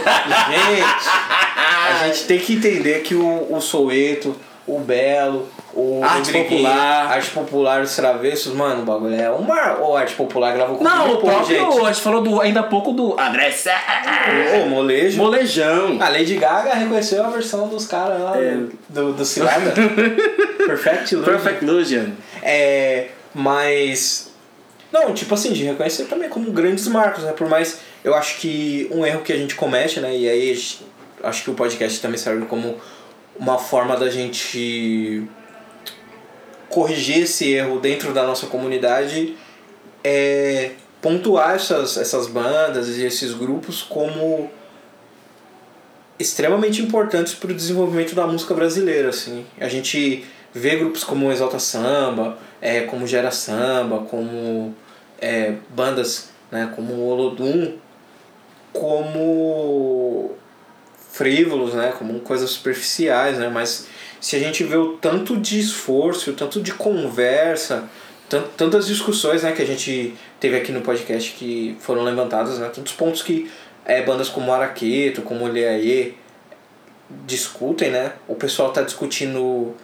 gente, 0.48 1.08
a 2.02 2.06
gente 2.06 2.24
tem 2.24 2.38
que 2.38 2.54
entender 2.54 3.00
que 3.02 3.16
o, 3.16 3.48
o 3.52 3.60
Soweto, 3.60 4.36
o 4.66 4.78
Belo, 4.78 5.48
o 5.74 6.02
Arte 6.02 6.32
Popular. 6.32 7.12
Arte 7.12 7.30
Popular, 7.30 7.82
os 7.82 7.94
Travessos, 7.94 8.52
mano, 8.54 8.82
o 8.82 8.84
bagulho 8.84 9.14
é 9.14 9.30
uma... 9.30 9.74
Ou 9.78 9.96
Arte 9.96 10.14
Popular 10.14 10.52
gravou 10.54 10.76
com 10.76 10.84
Não, 10.84 11.08
um 11.08 11.12
o 11.14 11.16
próprio, 11.18 11.46
gente. 11.46 11.80
a 11.80 11.92
gente 11.92 12.00
falou 12.02 12.22
do, 12.22 12.40
ainda 12.40 12.60
há 12.60 12.64
pouco 12.64 12.92
do 12.92 13.18
Andressa. 13.20 13.70
Ô, 14.62 14.68
molejo. 14.68 15.18
Molejão. 15.18 15.98
A 16.00 16.08
Lady 16.08 16.36
Gaga 16.36 16.74
reconheceu 16.74 17.24
a 17.24 17.28
versão 17.28 17.68
dos 17.68 17.86
caras 17.86 18.20
lá 18.20 18.36
É. 18.40 18.56
do, 18.88 19.12
do 19.12 19.24
Cilada. 19.24 19.72
Perfect 20.66 21.14
Illusion. 21.14 21.32
Perfect 21.32 21.64
Illusion. 21.64 22.06
É, 22.42 23.08
mas. 23.34 24.32
Não, 24.92 25.12
tipo 25.12 25.34
assim, 25.34 25.52
de 25.52 25.64
reconhecer 25.64 26.04
também 26.04 26.28
como 26.28 26.50
grandes 26.50 26.86
marcos, 26.88 27.22
né? 27.24 27.32
Por 27.32 27.48
mais. 27.48 27.80
Eu 28.04 28.14
acho 28.14 28.38
que 28.38 28.88
um 28.90 29.04
erro 29.04 29.20
que 29.22 29.32
a 29.32 29.36
gente 29.36 29.54
comete, 29.54 30.00
né? 30.00 30.14
E 30.16 30.28
aí 30.28 30.58
acho 31.22 31.44
que 31.44 31.50
o 31.50 31.54
podcast 31.54 32.00
também 32.00 32.18
serve 32.18 32.46
como 32.46 32.76
uma 33.38 33.58
forma 33.58 33.96
da 33.96 34.08
gente 34.08 35.24
corrigir 36.68 37.22
esse 37.22 37.52
erro 37.52 37.80
dentro 37.80 38.12
da 38.12 38.24
nossa 38.24 38.46
comunidade 38.46 39.36
é 40.04 40.72
pontuar 41.00 41.54
essas, 41.54 41.96
essas 41.96 42.26
bandas 42.26 42.88
e 42.96 43.04
esses 43.04 43.32
grupos 43.32 43.82
como 43.82 44.50
extremamente 46.18 46.82
importantes 46.82 47.34
para 47.34 47.50
o 47.52 47.54
desenvolvimento 47.54 48.14
da 48.14 48.26
música 48.26 48.52
brasileira 48.52 49.10
assim 49.10 49.46
a 49.60 49.68
gente 49.68 50.24
vê 50.52 50.76
grupos 50.76 51.04
como 51.04 51.30
Exalta 51.30 51.58
Samba 51.58 52.38
é, 52.60 52.80
como 52.82 53.06
Gera 53.06 53.30
Samba 53.30 54.00
como 54.00 54.74
é, 55.20 55.54
bandas 55.70 56.30
né, 56.50 56.72
como 56.74 56.94
o 56.94 57.08
Olodum 57.08 57.78
como 58.72 60.36
frívolos, 61.18 61.74
né? 61.74 61.92
Como 61.98 62.20
coisas 62.20 62.50
superficiais, 62.50 63.38
né? 63.38 63.48
Mas 63.48 63.88
se 64.20 64.36
a 64.36 64.38
gente 64.38 64.64
vê 64.64 64.76
o 64.76 64.94
tanto 64.94 65.36
de 65.36 65.58
esforço, 65.60 66.30
o 66.30 66.34
tanto 66.34 66.60
de 66.60 66.72
conversa, 66.72 67.88
tant- 68.28 68.48
tantas 68.56 68.86
discussões 68.86 69.42
né, 69.42 69.52
que 69.52 69.62
a 69.62 69.66
gente 69.66 70.14
teve 70.40 70.56
aqui 70.56 70.72
no 70.72 70.80
podcast 70.80 71.32
que 71.32 71.76
foram 71.80 72.02
levantadas, 72.04 72.58
né? 72.58 72.68
Tantos 72.74 72.92
pontos 72.92 73.22
que 73.22 73.50
é, 73.84 74.02
bandas 74.02 74.28
como 74.28 74.52
Araqueto, 74.52 75.22
como 75.22 75.46
Leaê 75.46 76.12
discutem, 77.26 77.90
né? 77.90 78.12
O 78.26 78.34
pessoal 78.34 78.70
tá 78.72 78.82
discutindo 78.82 79.74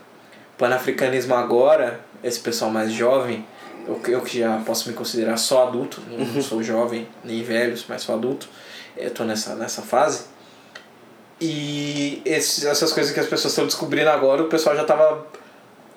panafricanismo 0.59 1.35
agora, 1.35 2.01
esse 2.23 2.39
pessoal 2.40 2.70
mais 2.70 2.93
jovem, 2.93 3.44
eu, 3.86 4.01
eu 4.09 4.20
que 4.20 4.39
já 4.39 4.59
posso 4.65 4.89
me 4.89 4.94
considerar 4.94 5.36
só 5.36 5.66
adulto, 5.69 6.02
não 6.09 6.43
sou 6.43 6.62
jovem 6.62 7.06
nem 7.24 7.43
velho, 7.43 7.77
mas 7.89 8.02
sou 8.02 8.15
adulto, 8.15 8.48
eu 8.97 9.11
tô 9.11 9.24
nessa, 9.24 9.55
nessa 9.55 9.82
fase. 9.82 10.24
E 11.47 12.23
esses, 12.25 12.65
essas 12.65 12.93
coisas 12.93 13.12
que 13.12 13.21
as 13.21 13.27
pessoas 13.27 13.53
estão 13.53 13.66
descobrindo 13.66 14.09
agora, 14.09 14.43
o 14.43 14.47
pessoal 14.47 14.75
já 14.75 14.85
tava, 14.85 15.27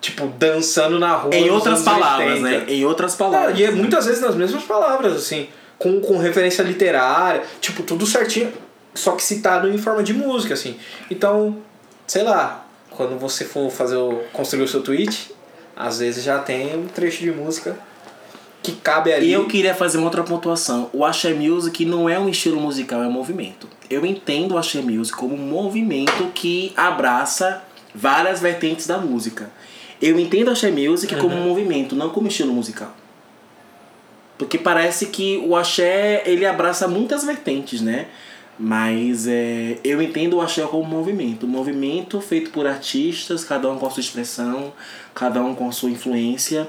tipo, 0.01 0.27
dançando 0.37 0.99
na 0.99 1.15
rua. 1.15 1.33
Em 1.35 1.49
outras 1.49 1.81
palavras, 1.83 2.41
80. 2.43 2.49
né? 2.49 2.65
Em 2.67 2.85
outras 2.85 3.13
Ah, 3.13 3.17
palavras. 3.17 3.59
e 3.59 3.63
é 3.63 3.71
muitas 3.71 4.05
vezes 4.05 4.21
nas 4.21 4.35
mesmas 4.35 4.63
palavras, 4.63 5.15
assim, 5.15 5.47
com, 5.77 6.01
com 6.01 6.17
referência 6.17 6.61
literária, 6.63 7.43
tipo, 7.61 7.83
tudo 7.83 8.05
certinho, 8.05 8.51
só 8.93 9.11
que 9.13 9.23
citado 9.23 9.69
em 9.69 9.77
forma 9.77 10.03
de 10.03 10.13
música, 10.13 10.53
assim. 10.53 10.77
Então, 11.09 11.57
sei 12.05 12.23
lá, 12.23 12.65
quando 12.91 13.17
você 13.17 13.45
for 13.45 13.69
fazer 13.71 13.95
o, 13.95 14.23
construir 14.33 14.63
o 14.63 14.67
seu 14.67 14.81
tweet, 14.81 15.33
às 15.75 15.99
vezes 15.99 16.23
já 16.23 16.39
tem 16.39 16.75
um 16.75 16.87
trecho 16.87 17.19
de 17.21 17.31
música 17.31 17.77
que 18.63 18.73
cabe 18.73 19.13
ali. 19.13 19.27
E 19.27 19.33
eu 19.33 19.45
queria 19.45 19.73
fazer 19.73 19.97
uma 19.97 20.05
outra 20.05 20.23
pontuação. 20.23 20.89
O 20.93 21.05
Axé 21.05 21.33
Music 21.33 21.85
não 21.85 22.09
é 22.09 22.19
um 22.19 22.27
estilo 22.27 22.59
musical, 22.59 23.03
é 23.03 23.07
um 23.07 23.11
movimento. 23.11 23.67
Eu 23.89 24.05
entendo 24.05 24.53
o 24.53 24.57
Axé 24.57 24.81
Music 24.81 25.17
como 25.17 25.35
um 25.35 25.37
movimento 25.37 26.31
que 26.33 26.73
abraça 26.75 27.63
várias 27.93 28.41
vertentes 28.41 28.85
da 28.87 28.97
música. 28.97 29.49
Eu 30.01 30.19
entendo 30.19 30.49
o 30.49 30.51
Axé 30.51 30.69
Music 30.69 31.15
como 31.15 31.35
um 31.35 31.43
movimento, 31.43 31.95
não 31.95 32.09
como 32.09 32.27
estilo 32.27 32.53
musical. 32.53 32.93
Porque 34.37 34.57
parece 34.57 35.07
que 35.07 35.37
o 35.45 35.55
axé, 35.55 36.21
ele 36.25 36.45
abraça 36.45 36.87
muitas 36.87 37.23
vertentes, 37.23 37.81
né? 37.81 38.07
Mas 38.59 39.27
é, 39.27 39.77
eu 39.83 40.01
entendo 40.01 40.37
o 40.37 40.41
axé 40.41 40.61
como 40.63 40.83
um 40.83 40.87
movimento. 40.87 41.45
Um 41.45 41.49
movimento 41.49 42.19
feito 42.21 42.51
por 42.51 42.65
artistas, 42.65 43.43
cada 43.43 43.69
um 43.69 43.77
com 43.77 43.87
a 43.87 43.89
sua 43.89 44.01
expressão, 44.01 44.73
cada 45.13 45.41
um 45.41 45.55
com 45.55 45.67
a 45.67 45.71
sua 45.71 45.89
influência, 45.89 46.67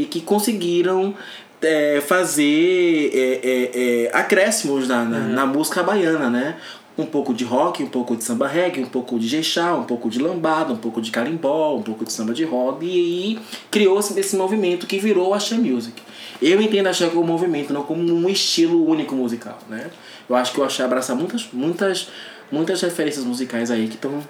e 0.00 0.04
que 0.06 0.20
conseguiram 0.20 1.14
é, 1.60 2.00
fazer 2.00 3.10
é, 3.12 3.40
é, 3.42 4.04
é, 4.04 4.10
acréscimos 4.14 4.88
na, 4.88 5.04
na, 5.04 5.18
na 5.20 5.46
música 5.46 5.82
baiana, 5.82 6.30
né? 6.30 6.56
Um 6.96 7.06
pouco 7.06 7.32
de 7.32 7.44
rock, 7.44 7.82
um 7.82 7.88
pouco 7.88 8.16
de 8.16 8.24
samba 8.24 8.46
reggae, 8.46 8.82
um 8.82 8.86
pouco 8.86 9.18
de 9.18 9.28
jexá, 9.28 9.74
um 9.74 9.84
pouco 9.84 10.08
de 10.08 10.18
lambada, 10.18 10.72
um 10.72 10.76
pouco 10.76 11.00
de 11.00 11.10
carimbó, 11.10 11.76
um 11.76 11.82
pouco 11.82 12.04
de 12.04 12.12
samba 12.12 12.32
de 12.32 12.44
roda, 12.44 12.84
e 12.84 12.90
aí 12.90 13.38
criou-se 13.70 14.18
esse 14.18 14.36
movimento 14.36 14.86
que 14.86 14.98
virou 14.98 15.28
o 15.28 15.34
axé 15.34 15.56
music. 15.56 16.02
Eu 16.42 16.60
entendo 16.60 16.86
axé 16.86 17.06
como 17.08 17.22
um 17.22 17.26
movimento, 17.26 17.72
não 17.72 17.82
como 17.82 18.02
um 18.02 18.28
estilo 18.28 18.86
único 18.88 19.14
musical, 19.14 19.58
né? 19.68 19.90
Eu 20.28 20.36
acho 20.36 20.52
que 20.52 20.60
o 20.60 20.64
axé 20.64 20.82
abraça 20.82 21.14
muitas, 21.14 21.48
muitas, 21.52 22.08
muitas 22.50 22.80
referências 22.80 23.24
musicais 23.24 23.70
aí 23.70 23.86
que 23.86 23.94
estão 23.94 24.22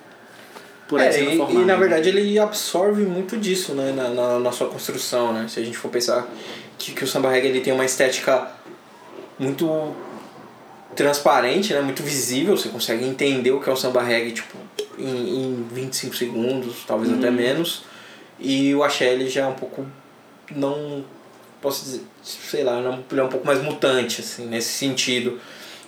por 0.91 1.01
aí 1.01 1.07
É, 1.07 1.13
sendo 1.13 1.31
e, 1.31 1.37
formadas. 1.37 1.63
e 1.63 1.65
na 1.65 1.77
verdade 1.77 2.09
ele 2.09 2.39
absorve 2.39 3.03
muito 3.05 3.37
disso 3.39 3.75
né, 3.75 3.93
na, 3.93 4.09
na, 4.09 4.39
na 4.41 4.53
sua 4.53 4.69
construção, 4.69 5.33
né? 5.33 5.47
Se 5.49 5.61
a 5.61 5.65
gente 5.65 5.79
for 5.79 5.89
pensar 5.89 6.29
que, 6.77 6.93
que 6.93 7.05
o 7.05 7.07
samba 7.07 7.31
reggae 7.31 7.47
ele 7.49 7.61
tem 7.61 7.73
uma 7.73 7.85
estética 7.85 8.51
muito 9.39 9.95
transparente, 10.97 11.73
né? 11.73 11.81
Muito 11.81 12.03
visível, 12.03 12.57
você 12.57 12.69
consegue 12.69 13.05
entender 13.07 13.53
o 13.53 13.61
que 13.61 13.71
é 13.71 13.73
o 13.73 13.77
samba 13.77 14.03
reggae 14.03 14.33
tipo, 14.33 14.59
em, 14.99 15.45
em 15.45 15.69
25 15.73 16.17
segundos, 16.17 16.85
talvez 16.85 17.13
até 17.13 17.31
menos. 17.31 17.85
E 18.41 18.75
o 18.75 18.83
axé 18.83 19.13
ele 19.13 19.29
já 19.29 19.43
é 19.43 19.47
um 19.47 19.55
pouco 19.55 19.87
não 20.51 21.05
posso 21.63 21.85
dizer, 21.85 22.03
sei 22.23 22.65
lá, 22.65 22.81
ele 23.11 23.21
é 23.21 23.23
um 23.23 23.29
pouco 23.29 23.47
mais 23.47 23.63
mutante 23.63 24.23
assim, 24.23 24.47
nesse 24.47 24.71
sentido. 24.71 25.39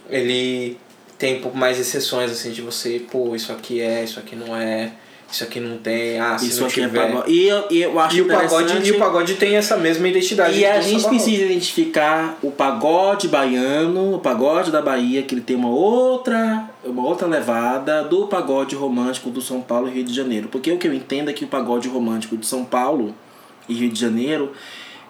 Ele 0.08 0.78
tem 1.22 1.36
um 1.36 1.40
pouco 1.40 1.56
mais 1.56 1.78
exceções 1.78 2.32
assim 2.32 2.50
de 2.50 2.60
você, 2.60 3.00
pô, 3.08 3.36
isso 3.36 3.52
aqui 3.52 3.80
é, 3.80 4.02
isso 4.02 4.18
aqui 4.18 4.34
não 4.34 4.56
é, 4.56 4.90
isso 5.30 5.44
aqui 5.44 5.60
não 5.60 5.78
tem, 5.78 6.18
ah, 6.18 6.36
se 6.36 6.48
Isso 6.48 6.62
não 6.62 6.66
aqui 6.66 6.80
é 6.80 6.88
tiver. 6.88 7.12
pagode. 7.12 7.32
E 7.32 7.46
eu, 7.46 7.64
e 7.70 7.80
eu 7.80 8.00
acho 8.00 8.16
E 8.16 8.22
o, 8.22 8.26
pagode, 8.26 8.88
e 8.88 8.90
o 8.90 8.98
pagode 8.98 9.34
tem 9.36 9.54
essa 9.54 9.76
mesma 9.76 10.08
identidade. 10.08 10.58
E 10.58 10.66
a 10.66 10.80
gente 10.80 11.06
precisa 11.06 11.44
identificar 11.44 12.36
o 12.42 12.50
pagode 12.50 13.28
baiano, 13.28 14.16
o 14.16 14.18
pagode 14.18 14.72
da 14.72 14.82
Bahia, 14.82 15.22
que 15.22 15.32
ele 15.32 15.42
tem 15.42 15.54
uma 15.54 15.68
outra, 15.70 16.68
uma 16.84 17.06
outra 17.06 17.28
levada 17.28 18.02
do 18.02 18.26
pagode 18.26 18.74
romântico 18.74 19.30
do 19.30 19.40
São 19.40 19.60
Paulo 19.60 19.86
e 19.86 19.92
Rio 19.92 20.04
de 20.04 20.12
Janeiro. 20.12 20.48
Porque 20.48 20.72
o 20.72 20.76
que 20.76 20.88
eu 20.88 20.92
entendo 20.92 21.30
é 21.30 21.32
que 21.32 21.44
o 21.44 21.48
pagode 21.48 21.86
romântico 21.86 22.36
de 22.36 22.44
São 22.44 22.64
Paulo 22.64 23.14
e 23.68 23.74
Rio 23.74 23.90
de 23.90 24.00
Janeiro 24.00 24.50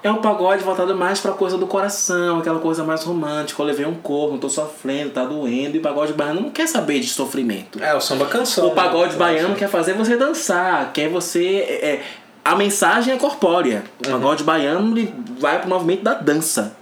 é 0.03 0.11
um 0.11 0.17
pagode 0.17 0.65
voltado 0.65 0.95
mais 0.97 1.21
pra 1.21 1.33
coisa 1.33 1.57
do 1.57 1.67
coração, 1.67 2.39
aquela 2.39 2.59
coisa 2.59 2.83
mais 2.83 3.05
romântica. 3.05 3.63
Eu 3.63 3.67
levei 3.67 3.87
um 3.87 3.95
corpo, 3.95 4.37
tô 4.37 4.49
sofrendo, 4.49 5.11
tá 5.11 5.25
doendo. 5.25 5.77
E 5.77 5.79
o 5.79 5.83
pagode 5.83 6.13
baiano 6.13 6.41
não 6.41 6.51
quer 6.51 6.67
saber 6.67 6.99
de 6.99 7.09
sofrimento. 7.09 7.83
É, 7.83 7.95
o 7.95 8.01
samba 8.01 8.27
canção. 8.27 8.67
O 8.67 8.71
pagode 8.73 9.13
né? 9.13 9.19
baiano 9.19 9.55
quer 9.55 9.69
fazer 9.69 9.95
você 9.95 10.17
dançar, 10.17 10.93
quer 10.93 11.09
você. 11.09 11.59
é, 11.69 11.87
é, 11.87 12.03
a 12.45 12.57
mensagem 12.57 13.15
é 13.15 13.17
corpórea. 13.17 13.85
O 14.01 14.11
pagode 14.11 14.43
baiano 14.43 14.99
ele 14.99 15.15
vai 15.39 15.61
pro 15.61 15.69
movimento 15.69 16.03
da 16.03 16.15
dança. 16.15 16.77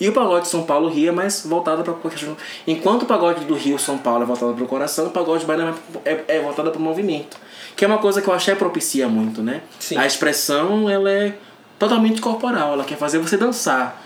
E 0.00 0.08
o 0.08 0.12
pagode 0.12 0.46
de 0.46 0.50
São 0.50 0.64
Paulo 0.64 0.88
Rio 0.88 1.10
é 1.10 1.12
mais 1.12 1.44
voltado 1.46 1.82
para 1.82 2.10
questão. 2.10 2.36
Enquanto 2.66 3.02
o 3.02 3.06
pagode 3.06 3.44
do 3.44 3.54
Rio 3.54 3.78
São 3.78 3.98
Paulo 3.98 4.22
é 4.22 4.26
voltado 4.26 4.54
para 4.54 4.64
o 4.64 4.66
coração, 4.66 5.06
o 5.06 5.10
pagode 5.10 5.44
baiano 5.44 5.76
é, 6.04 6.24
é 6.28 6.40
voltado 6.40 6.70
para 6.70 6.80
o 6.80 6.82
movimento. 6.82 7.36
Que 7.76 7.84
é 7.84 7.88
uma 7.88 7.98
coisa 7.98 8.22
que 8.22 8.28
eu 8.28 8.34
achei 8.34 8.54
propicia 8.54 9.06
muito, 9.06 9.42
né? 9.42 9.60
Sim. 9.78 9.96
A 9.98 10.06
expressão 10.06 10.88
ela 10.88 11.10
é 11.10 11.34
totalmente 11.78 12.20
corporal, 12.20 12.74
ela 12.74 12.84
quer 12.84 12.96
fazer 12.96 13.18
você 13.18 13.36
dançar. 13.36 14.02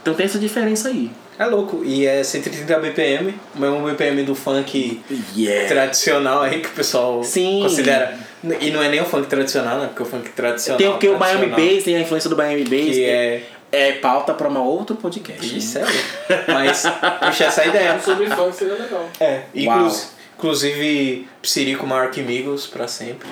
Então 0.00 0.14
tem 0.14 0.26
essa 0.26 0.38
diferença 0.38 0.88
aí. 0.88 1.10
É 1.38 1.46
louco. 1.46 1.82
E 1.84 2.06
é 2.06 2.22
130 2.22 2.78
BPM, 2.80 3.34
o 3.54 3.58
mesmo 3.58 3.82
BPM 3.82 4.22
do 4.24 4.34
funk 4.34 5.00
Yeah. 5.34 5.68
tradicional 5.68 6.42
aí 6.42 6.60
que 6.60 6.68
o 6.68 6.72
pessoal 6.72 7.24
Sim. 7.24 7.60
considera. 7.62 8.18
E 8.60 8.70
não 8.70 8.82
é 8.82 8.88
nem 8.90 9.00
o 9.00 9.06
funk 9.06 9.26
tradicional, 9.26 9.78
né? 9.78 9.86
Porque 9.86 10.02
o 10.02 10.06
funk 10.06 10.28
tradicional. 10.30 10.78
Tem 10.78 10.88
o 10.88 10.98
que 10.98 11.08
o 11.08 11.18
Miami 11.18 11.46
Bass, 11.46 11.84
tem 11.84 11.96
a 11.96 12.00
influência 12.00 12.28
do 12.28 12.36
Miami 12.36 12.64
Bass. 12.64 12.94
Que 12.94 13.04
é. 13.04 13.42
É 13.72 13.92
pauta 13.92 14.34
para 14.34 14.48
uma 14.48 14.60
outro 14.62 14.96
podcast. 14.96 15.56
Isso 15.56 15.78
é 15.78 15.82
louco. 15.82 16.52
Mas 16.52 16.82
puxa 17.24 17.44
essa 17.44 17.64
ideia. 17.64 17.98
Sobre 18.04 18.26
funk 18.28 18.54
seria 18.54 18.74
legal. 18.74 19.08
É. 19.18 19.42
Uau. 19.64 19.78
Inclus, 19.78 20.08
inclusive, 20.36 21.28
Psirico 21.40 21.86
maior 21.86 22.10
que 22.10 22.20
Migos 22.20 22.66
pra 22.66 22.86
sempre. 22.88 23.28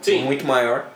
Sim. 0.00 0.24
Muito 0.24 0.44
maior. 0.46 0.89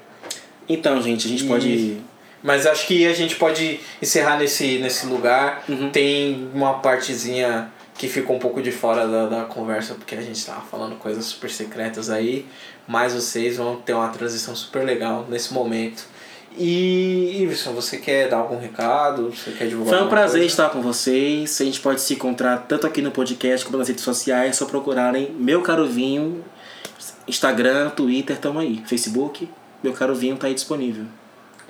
Então, 0.68 1.00
gente, 1.02 1.26
a 1.26 1.30
gente 1.30 1.44
E- 1.44 1.48
pode. 1.48 1.96
Mas 2.42 2.66
acho 2.66 2.86
que 2.86 3.06
a 3.06 3.14
gente 3.14 3.36
pode 3.36 3.80
encerrar 4.02 4.38
nesse, 4.38 4.78
nesse 4.78 5.06
lugar. 5.06 5.64
Uhum. 5.68 5.88
Tem 5.90 6.48
uma 6.52 6.74
partezinha 6.74 7.70
que 7.96 8.06
ficou 8.06 8.36
um 8.36 8.38
pouco 8.38 8.60
de 8.60 8.70
fora 8.70 9.06
da, 9.08 9.26
da 9.26 9.44
conversa, 9.44 9.94
porque 9.94 10.14
a 10.14 10.20
gente 10.20 10.44
tava 10.44 10.60
falando 10.60 10.96
coisas 10.96 11.24
super 11.24 11.50
secretas 11.50 12.10
aí. 12.10 12.44
Mas 12.86 13.14
vocês 13.14 13.56
vão 13.56 13.76
ter 13.76 13.94
uma 13.94 14.08
transição 14.08 14.54
super 14.54 14.84
legal 14.84 15.24
nesse 15.28 15.54
momento. 15.54 16.06
E, 16.56 17.40
Iverson, 17.42 17.72
você 17.72 17.96
quer 17.96 18.28
dar 18.28 18.36
algum 18.36 18.58
recado? 18.60 19.30
Você 19.34 19.50
quer 19.52 19.66
divulgar 19.66 19.94
Foi 19.96 20.06
um 20.06 20.08
prazer 20.10 20.40
coisa? 20.40 20.46
estar 20.46 20.68
com 20.68 20.82
vocês. 20.82 21.60
A 21.60 21.64
gente 21.64 21.80
pode 21.80 22.00
se 22.02 22.12
encontrar 22.14 22.58
tanto 22.68 22.86
aqui 22.86 23.00
no 23.00 23.10
podcast 23.10 23.64
como 23.64 23.78
nas 23.78 23.88
redes 23.88 24.04
sociais. 24.04 24.50
É 24.50 24.52
só 24.52 24.66
procurarem 24.66 25.32
Meu 25.38 25.62
Caro 25.62 25.86
Vinho, 25.86 26.44
Instagram, 27.26 27.90
Twitter, 27.90 28.36
tamo 28.38 28.58
aí. 28.60 28.82
Facebook, 28.86 29.48
Meu 29.84 29.92
Caro 29.92 30.14
Vinho 30.14 30.34
tá 30.36 30.46
aí 30.46 30.54
disponível. 30.54 31.04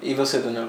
E 0.01 0.15
você, 0.15 0.39
Daniel? 0.39 0.69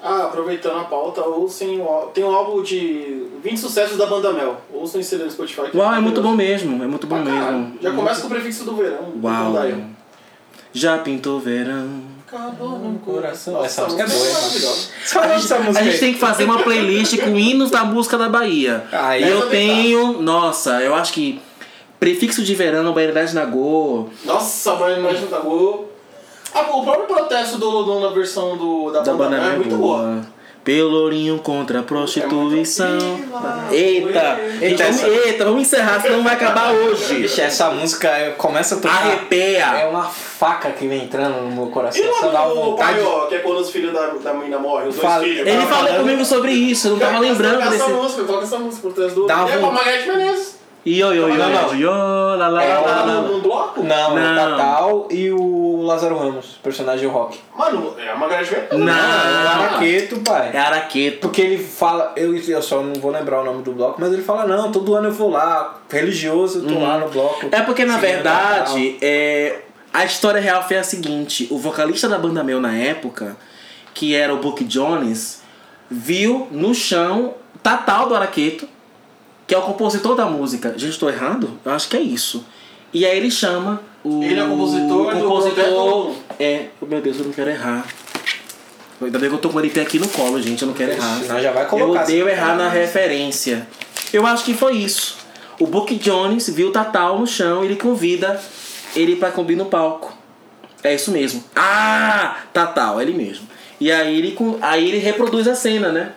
Ah, 0.00 0.26
aproveitando 0.26 0.78
a 0.78 0.84
pauta, 0.84 1.20
ouçam, 1.22 1.80
o- 1.82 2.06
tem 2.14 2.22
um 2.22 2.30
álbum 2.32 2.62
de 2.62 3.24
20 3.42 3.58
sucessos 3.58 3.96
da 3.96 4.06
banda 4.06 4.32
Mel. 4.32 4.60
Ouçam 4.72 5.00
esse 5.00 5.16
no 5.16 5.28
Spotify. 5.28 5.62
Uau, 5.62 5.92
é 5.92 5.98
muito 6.00 6.22
maravilhoso. 6.22 6.22
bom 6.22 6.34
mesmo, 6.36 6.84
é 6.84 6.86
muito 6.86 7.06
bom 7.08 7.16
caralho. 7.24 7.58
mesmo. 7.58 7.78
Já 7.82 7.90
começa 7.92 8.20
com 8.20 8.26
o 8.28 8.30
prefixo 8.30 8.62
do 8.62 8.76
verão. 8.76 9.12
Uau. 9.20 9.54
Já 10.72 10.98
pintou 10.98 11.40
verão. 11.40 12.02
Acabou 12.28 12.78
no 12.78 12.96
coração. 13.00 13.54
Nossa, 13.54 13.66
essa 13.66 13.82
música 13.84 14.02
é 14.04 14.06
boa. 14.06 14.74
Fala 15.04 15.26
dessa 15.26 15.58
música 15.58 15.80
A 15.80 15.82
gente 15.82 15.94
aí. 15.94 15.98
tem 16.00 16.12
que 16.14 16.20
fazer 16.20 16.44
uma 16.44 16.62
playlist 16.62 17.18
com 17.18 17.36
hinos 17.36 17.72
da 17.72 17.82
música 17.84 18.16
da 18.16 18.28
Bahia. 18.28 18.84
Aí 18.92 19.24
E 19.24 19.28
eu 19.28 19.48
tenho, 19.50 20.22
nossa, 20.22 20.80
eu 20.80 20.94
acho 20.94 21.12
que 21.12 21.40
prefixo 21.98 22.44
de 22.44 22.54
verão, 22.54 22.92
Baianidade 22.92 23.34
Nagô, 23.34 24.08
Nossa, 24.24 24.70
gol. 25.42 25.90
Ah, 25.92 25.95
o 26.60 26.82
próprio 26.84 27.06
protesto 27.06 27.58
do 27.58 27.68
Lodon 27.68 28.00
na 28.00 28.08
versão 28.14 28.56
do, 28.56 28.90
da, 28.90 29.00
da 29.00 29.12
banda 29.12 29.36
banda 29.36 29.52
é 29.52 29.56
muito 29.56 29.76
boa. 29.76 30.20
Pelourinho 30.64 31.38
contra 31.38 31.78
a 31.78 31.82
prostituição. 31.84 32.98
É 33.70 33.74
Eita, 33.76 34.40
Eita, 34.60 34.82
vamos, 34.84 34.98
essa- 35.00 35.08
eita, 35.08 35.44
vamos 35.44 35.62
encerrar, 35.62 36.00
senão 36.02 36.24
vai 36.24 36.34
acabar 36.34 36.72
hoje. 36.72 37.14
Vixe, 37.22 37.40
essa 37.40 37.70
música 37.70 38.34
começa 38.36 38.74
a 38.74 38.78
tocar. 38.78 39.06
É 39.06 39.12
Arrepia. 39.12 39.88
uma 39.88 40.02
faca 40.04 40.70
que 40.70 40.88
vem 40.88 41.04
entrando 41.04 41.40
no 41.42 41.54
meu 41.54 41.66
coração. 41.68 42.02
E 42.04 42.20
dá 42.20 42.26
lá 42.32 42.48
no 42.48 42.54
vontade. 42.56 42.94
pai, 42.94 43.02
ó, 43.04 43.26
que 43.26 43.36
é 43.36 43.38
quando 43.38 43.60
os 43.60 43.70
filhos 43.70 43.92
da, 43.92 44.06
da 44.08 44.34
menina 44.34 44.58
morrem, 44.58 44.88
os 44.88 44.96
dois 44.96 45.06
Fala- 45.06 45.22
filhos. 45.22 45.46
Ele 45.46 45.66
falou 45.66 45.94
comigo 45.94 46.24
sobre 46.24 46.50
isso, 46.50 46.88
eu 46.88 46.92
não 46.94 46.98
tava 46.98 47.12
Toca 47.12 47.24
lembrando 47.26 47.60
essa 47.60 47.70
desse. 47.70 47.90
música, 47.90 48.24
toca 48.24 48.42
essa 48.42 48.58
música 48.58 48.82
por 48.88 48.92
trás 48.94 49.12
do... 49.14 49.26
Dá 49.26 49.34
é 49.34 49.36
uma- 49.58 49.58
pra 49.58 49.70
Margareth 49.70 50.06
Menezes. 50.08 50.55
Io, 50.86 51.12
io, 51.12 51.28
io, 51.28 51.36
Não, 51.36 51.50
não. 51.50 51.74
io, 51.74 51.90
lá, 51.90 52.46
lá, 52.48 52.62
É 52.62 52.74
lá, 52.74 52.80
o- 52.80 52.86
lá, 52.86 52.96
lá. 53.04 53.06
no, 53.22 53.32
no 53.32 53.40
bloco? 53.40 53.82
Não, 53.82 54.14
Não. 54.14 54.32
o 54.32 54.36
Tatal 54.36 55.08
e 55.10 55.32
o 55.32 55.82
Lázaro 55.82 56.16
Ramos, 56.16 56.58
personagem 56.62 57.08
do 57.08 57.12
rock. 57.12 57.40
Mano, 57.58 57.96
é 57.98 58.12
uma 58.12 58.28
grande 58.28 58.50
verdade. 58.50 58.80
Não, 58.80 58.92
é 58.92 58.96
o 58.96 59.44
Não, 59.44 59.50
Araqueto, 59.64 60.20
pai. 60.20 60.50
é 60.54 60.58
Araqueto. 60.58 61.18
Porque 61.18 61.40
ele 61.42 61.58
fala, 61.58 62.12
eu, 62.16 62.36
eu 62.36 62.62
só 62.62 62.80
não 62.82 62.94
vou 63.00 63.10
lembrar 63.10 63.40
o 63.40 63.44
nome 63.44 63.62
do 63.64 63.72
bloco, 63.72 64.00
mas 64.00 64.12
ele 64.12 64.22
fala, 64.22 64.46
não, 64.46 64.70
todo 64.70 64.94
ano 64.94 65.08
eu 65.08 65.12
vou 65.12 65.28
lá, 65.30 65.80
religioso, 65.90 66.60
eu 66.60 66.68
tô 66.72 66.78
lá 66.80 66.98
no 66.98 67.08
bloco. 67.08 67.48
É 67.50 67.62
porque, 67.62 67.84
na 67.84 67.94
Tatal. 67.94 68.08
verdade, 68.08 68.96
é, 69.02 69.58
a 69.92 70.04
história 70.04 70.40
real 70.40 70.62
foi 70.62 70.76
a 70.78 70.84
seguinte: 70.84 71.48
o 71.50 71.58
vocalista 71.58 72.08
da 72.08 72.16
banda 72.16 72.44
Mel 72.44 72.60
na 72.60 72.72
época, 72.76 73.36
que 73.92 74.14
era 74.14 74.32
o 74.32 74.36
Book 74.38 74.62
Jones, 74.62 75.42
viu 75.90 76.46
no 76.52 76.72
chão 76.74 77.34
Tatal 77.60 78.08
do 78.08 78.14
Araqueto, 78.14 78.68
que 79.46 79.54
é 79.54 79.58
o 79.58 79.62
compositor 79.62 80.14
da 80.14 80.26
música. 80.26 80.74
Gente, 80.76 80.98
tô 80.98 81.08
errado? 81.08 81.58
Eu 81.64 81.72
acho 81.72 81.88
que 81.88 81.96
é 81.96 82.00
isso. 82.00 82.44
E 82.92 83.04
aí 83.04 83.16
ele 83.16 83.30
chama 83.30 83.80
o. 84.02 84.22
Ele 84.22 84.38
é 84.40 84.44
o 84.44 84.48
compositor 84.48 85.14
do 85.14 85.20
compositor. 85.20 85.64
Projeto 85.64 86.16
É, 86.38 86.66
oh, 86.80 86.86
meu 86.86 87.00
Deus, 87.00 87.18
eu 87.18 87.24
não 87.26 87.32
quero 87.32 87.50
errar. 87.50 87.86
Ainda 89.00 89.18
bem 89.18 89.28
que 89.28 89.34
eu 89.34 89.40
tô 89.40 89.50
com 89.50 89.60
ele 89.60 89.80
aqui 89.80 89.98
no 89.98 90.08
colo, 90.08 90.40
gente, 90.40 90.62
eu 90.62 90.68
não 90.68 90.74
quero 90.74 90.92
errar. 90.92 91.20
Senão 91.20 91.40
já 91.40 91.52
vai 91.52 91.64
Eu 91.64 91.68
colocar. 91.68 92.02
odeio 92.04 92.24
assim. 92.26 92.32
errar 92.34 92.56
na 92.56 92.68
referência. 92.68 93.68
Eu 94.12 94.26
acho 94.26 94.44
que 94.44 94.54
foi 94.54 94.76
isso. 94.76 95.18
O 95.60 95.66
Book 95.66 95.94
Jones 95.96 96.48
viu 96.48 96.68
o 96.68 96.72
Tatal 96.72 97.18
no 97.18 97.26
chão 97.26 97.62
e 97.62 97.66
ele 97.66 97.76
convida 97.76 98.40
ele 98.94 99.16
pra 99.16 99.30
cumprir 99.30 99.56
no 99.56 99.66
palco. 99.66 100.16
É 100.82 100.94
isso 100.94 101.10
mesmo. 101.10 101.44
Ah, 101.54 102.36
Tatal, 102.52 103.00
ele 103.02 103.12
mesmo. 103.12 103.46
E 103.78 103.92
aí 103.92 104.16
ele, 104.16 104.36
aí 104.62 104.88
ele 104.88 104.98
reproduz 104.98 105.46
a 105.46 105.54
cena, 105.54 105.92
né? 105.92 106.12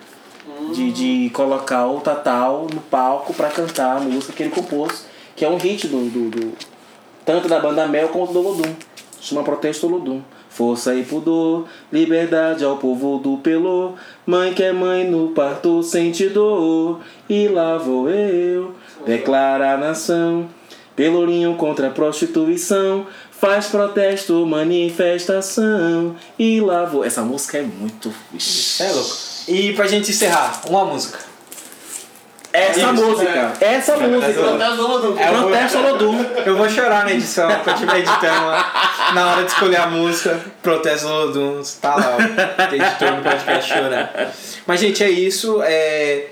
De, 0.74 0.92
de 0.92 1.30
colocar 1.30 1.86
o 1.86 2.00
Tatal 2.00 2.66
no 2.72 2.80
palco 2.82 3.32
pra 3.34 3.48
cantar 3.48 3.96
a 3.96 4.00
música 4.00 4.32
que 4.32 4.42
ele 4.42 4.50
compôs, 4.50 5.04
que 5.34 5.44
é 5.44 5.48
um 5.48 5.56
hit 5.56 5.88
do, 5.88 6.08
do, 6.10 6.30
do- 6.30 6.52
tanto 7.24 7.48
da 7.48 7.58
banda 7.60 7.86
Mel 7.88 8.08
quanto 8.08 8.32
do 8.32 8.40
Lodum. 8.40 8.74
Chama 9.20 9.42
Protesto 9.42 9.86
Lodum. 9.86 10.20
Força 10.48 10.94
e 10.94 11.04
pudor, 11.04 11.66
liberdade 11.92 12.64
ao 12.64 12.76
povo 12.76 13.18
do 13.18 13.36
Pelô. 13.38 13.92
Mãe 14.26 14.52
que 14.52 14.62
é 14.64 14.72
mãe 14.72 15.08
no 15.08 15.28
parto 15.28 15.82
sente 15.82 16.28
dor. 16.28 17.00
E 17.28 17.46
lá 17.48 17.76
vou 17.78 18.08
eu 18.10 18.74
declarar 19.06 19.74
a 19.74 19.78
nação. 19.78 20.48
Pelourinho 20.96 21.54
contra 21.54 21.86
a 21.86 21.90
prostituição. 21.90 23.06
Faz 23.30 23.68
protesto, 23.68 24.44
manifestação. 24.44 26.16
E 26.38 26.60
lá 26.60 26.84
vou. 26.84 27.04
Essa 27.04 27.22
música 27.22 27.58
é 27.58 27.62
muito. 27.62 28.12
É 28.80 28.92
louco. 28.92 29.29
E 29.48 29.72
pra 29.72 29.86
gente 29.86 30.10
encerrar, 30.10 30.60
uma 30.68 30.84
música. 30.84 31.18
Essa 32.52 32.80
Isso, 32.80 32.92
música. 32.94 33.52
Essa 33.60 33.96
música. 33.96 34.32
Protesto 34.42 34.76
do 34.76 34.86
Lodum. 34.88 35.18
É, 35.18 35.28
eu 35.28 35.34
vou- 35.34 35.42
Protesto 35.50 35.78
Lodum. 35.78 36.24
Eu 36.44 36.56
vou 36.56 36.68
chorar 36.68 37.04
na 37.04 37.12
edição, 37.12 37.48
quando 37.48 37.68
eu 37.68 37.74
estiver 37.74 37.98
editando 37.98 38.46
lá. 38.46 39.12
Na 39.14 39.30
hora 39.30 39.44
de 39.44 39.52
escolher 39.52 39.76
a 39.76 39.86
música, 39.86 40.40
Protesto 40.60 41.06
Lodum, 41.06 41.62
tá 41.80 41.94
lá, 41.94 42.16
o 42.16 42.74
editor 42.74 43.12
do 43.16 43.22
podcast 43.22 43.72
chorando. 43.72 44.08
Mas, 44.66 44.80
gente, 44.80 45.04
é 45.04 45.10
isso. 45.10 45.60
É... 45.62 46.26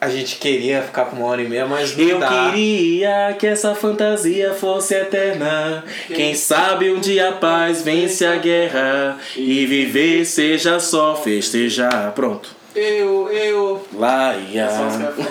A 0.00 0.08
gente 0.08 0.36
queria 0.36 0.82
ficar 0.82 1.06
com 1.06 1.16
uma 1.16 1.26
hora 1.26 1.40
e 1.42 1.48
meia, 1.48 1.66
mas 1.66 1.96
não 1.96 2.04
Eu 2.06 2.18
dá. 2.18 2.50
queria 2.50 3.34
que 3.38 3.46
essa 3.46 3.74
fantasia 3.74 4.52
fosse 4.52 4.94
eterna. 4.94 5.84
Quem 6.06 6.34
sabe 6.34 6.90
um 6.90 7.00
dia 7.00 7.30
a 7.30 7.32
paz 7.32 7.82
vence 7.82 8.24
a 8.26 8.36
guerra 8.36 9.18
e 9.34 9.64
viver 9.64 10.24
seja 10.26 10.78
só 10.78 11.16
festejar. 11.16 12.12
Pronto. 12.12 12.50
Eu, 12.74 13.30
eu. 13.30 13.86
Lá 13.94 14.36
ia. 14.36 14.68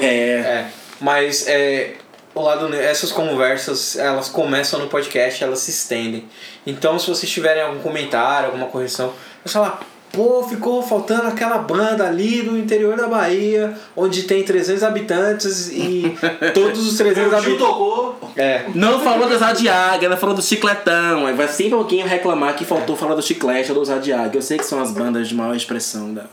É. 0.01 0.05
É. 0.05 0.09
É, 0.09 0.65
mas 0.99 1.47
é, 1.47 1.93
o 2.33 2.41
lado 2.41 2.73
essas 2.75 3.11
conversas 3.11 3.95
elas 3.95 4.29
começam 4.29 4.79
no 4.79 4.87
podcast, 4.87 5.43
elas 5.43 5.59
se 5.59 5.69
estendem. 5.69 6.25
Então, 6.65 6.97
se 6.97 7.07
vocês 7.07 7.31
tiverem 7.31 7.61
algum 7.61 7.79
comentário, 7.79 8.47
alguma 8.47 8.65
correção, 8.65 9.13
é 9.45 9.47
só 9.47 9.61
lá. 9.61 9.79
Pô, 10.15 10.43
ficou 10.43 10.81
faltando 10.81 11.27
aquela 11.27 11.57
banda 11.57 12.05
ali 12.07 12.41
no 12.41 12.57
interior 12.57 12.95
da 12.95 13.07
Bahia, 13.07 13.77
onde 13.95 14.23
tem 14.23 14.43
300 14.43 14.81
habitantes 14.83 15.69
e 15.71 16.15
todos 16.55 16.87
os 16.87 16.97
300 16.97 17.21
O 17.21 17.29
Gil 17.29 17.37
habitantes. 17.37 17.57
tocou. 17.67 18.19
É, 18.37 18.65
Não 18.73 18.99
falou 19.01 19.27
do 19.27 19.37
Zadiaga, 19.37 20.05
ela 20.05 20.17
falou 20.17 20.33
do 20.35 20.41
Chicletão. 20.41 21.27
Aí 21.27 21.33
vai 21.35 21.47
sempre 21.47 21.73
alguém 21.75 22.05
reclamar 22.05 22.55
que 22.55 22.63
faltou 22.63 22.95
falar 22.95 23.15
do 23.15 23.21
Chiclete 23.21 23.71
ou 23.71 23.77
do 23.79 23.85
Zadiaga. 23.85 24.37
Eu 24.37 24.41
sei 24.41 24.57
que 24.57 24.65
são 24.65 24.81
as 24.81 24.91
bandas 24.91 25.27
de 25.27 25.35
maior 25.35 25.55
expressão 25.55 26.13
da. 26.13 26.25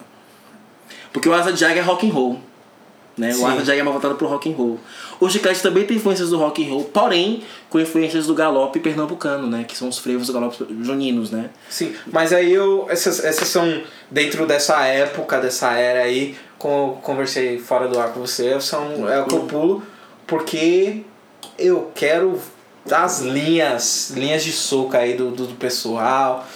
Porque 1.13 1.29
o 1.29 1.35
Asa 1.35 1.55
Jaga 1.55 1.81
é 1.81 1.83
rock 1.83 2.09
and 2.09 2.13
roll. 2.13 2.41
Né? 3.17 3.35
O 3.37 3.47
Asa 3.47 3.65
Jaga 3.65 3.81
é 3.81 3.83
mais 3.83 3.93
voltado 3.93 4.15
pro 4.15 4.27
rock 4.27 4.51
and 4.51 4.55
roll. 4.55 4.81
O 5.21 5.29
Chiclete 5.29 5.63
também 5.63 5.85
tem 5.85 5.99
influências 5.99 6.31
do 6.31 6.39
rock 6.39 6.65
and 6.65 6.71
roll, 6.71 6.85
porém 6.85 7.43
com 7.69 7.79
influências 7.79 8.27
do 8.27 8.35
galope 8.35 8.81
pernambucano, 8.81 9.47
né? 9.47 9.65
Que 9.65 9.77
são 9.77 9.89
os 9.89 9.99
frevos 9.99 10.27
do 10.27 10.33
galope 10.33 10.67
juninos, 10.81 11.31
né? 11.31 11.51
sim. 11.69 11.95
Mas 12.11 12.33
aí 12.33 12.53
eu. 12.53 12.87
Essas, 12.89 13.23
essas 13.23 13.49
são 13.49 13.83
dentro 14.11 14.47
dessa 14.47 14.83
época, 14.85 15.41
dessa 15.41 15.73
era 15.73 16.01
aí, 16.01 16.35
como 16.59 16.75
eu 16.75 16.99
conversei 17.03 17.59
fora 17.59 17.87
do 17.87 17.99
ar 17.99 18.13
com 18.13 18.21
você, 18.21 18.59
são, 18.61 19.09
é 19.09 19.21
o 19.21 19.27
que 19.27 19.35
eu 19.35 19.41
pulo, 19.41 19.83
porque 20.27 21.03
eu 21.59 21.91
quero 21.95 22.41
as 22.91 23.21
linhas, 23.21 24.11
linhas 24.17 24.43
de 24.43 24.53
soco 24.53 24.97
aí 24.97 25.15
do, 25.15 25.31
do, 25.31 25.47
do 25.47 25.55
pessoal, 25.55 26.47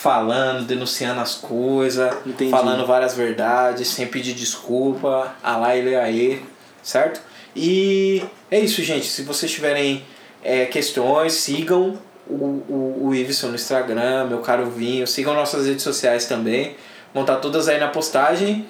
falando, 0.00 0.64
denunciando 0.64 1.20
as 1.20 1.34
coisas, 1.34 2.10
falando 2.50 2.86
várias 2.86 3.14
verdades, 3.14 3.88
sem 3.88 4.06
pedir 4.06 4.32
desculpa, 4.32 5.36
alá 5.42 5.76
e 5.76 5.94
aí, 5.94 6.42
certo? 6.82 7.20
E 7.54 8.22
é 8.50 8.58
isso, 8.58 8.82
gente. 8.82 9.06
Se 9.06 9.22
vocês 9.22 9.52
tiverem 9.52 10.02
é, 10.42 10.64
questões, 10.64 11.34
sigam 11.34 11.98
o, 12.26 12.32
o, 12.34 13.08
o 13.08 13.14
Iveson 13.14 13.48
no 13.48 13.56
Instagram, 13.56 14.28
meu 14.28 14.38
caro 14.38 14.70
Vinho, 14.70 15.06
sigam 15.06 15.34
nossas 15.34 15.66
redes 15.66 15.82
sociais 15.82 16.24
também. 16.24 16.76
Vão 17.12 17.24
estar 17.24 17.36
todas 17.36 17.68
aí 17.68 17.78
na 17.78 17.88
postagem. 17.88 18.66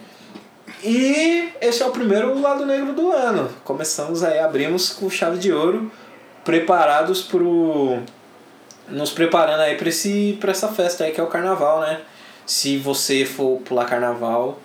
E 0.83 1.51
esse 1.61 1.81
é 1.81 1.87
o 1.87 1.93
primeiro 1.93 2.41
lado 2.41 2.67
negro 2.67 2.93
do 2.93 3.13
ano. 3.13 3.49
Começamos 3.63 4.25
aí, 4.25 4.41
abrimos 4.41 4.91
com 4.91 5.09
chave 5.09 5.39
de 5.39 5.53
ouro, 5.53 5.93
preparados 6.45 7.23
pro. 7.23 8.01
Nos 8.91 9.11
preparando 9.11 9.61
aí 9.61 9.77
pra, 9.77 9.89
esse, 9.89 10.37
pra 10.41 10.51
essa 10.51 10.69
festa 10.69 11.05
aí 11.05 11.13
que 11.13 11.21
é 11.21 11.23
o 11.23 11.29
carnaval, 11.29 11.81
né? 11.81 12.01
Se 12.47 12.77
você 12.77 13.25
for 13.25 13.61
pular 13.61 13.85
carnaval, 13.85 14.59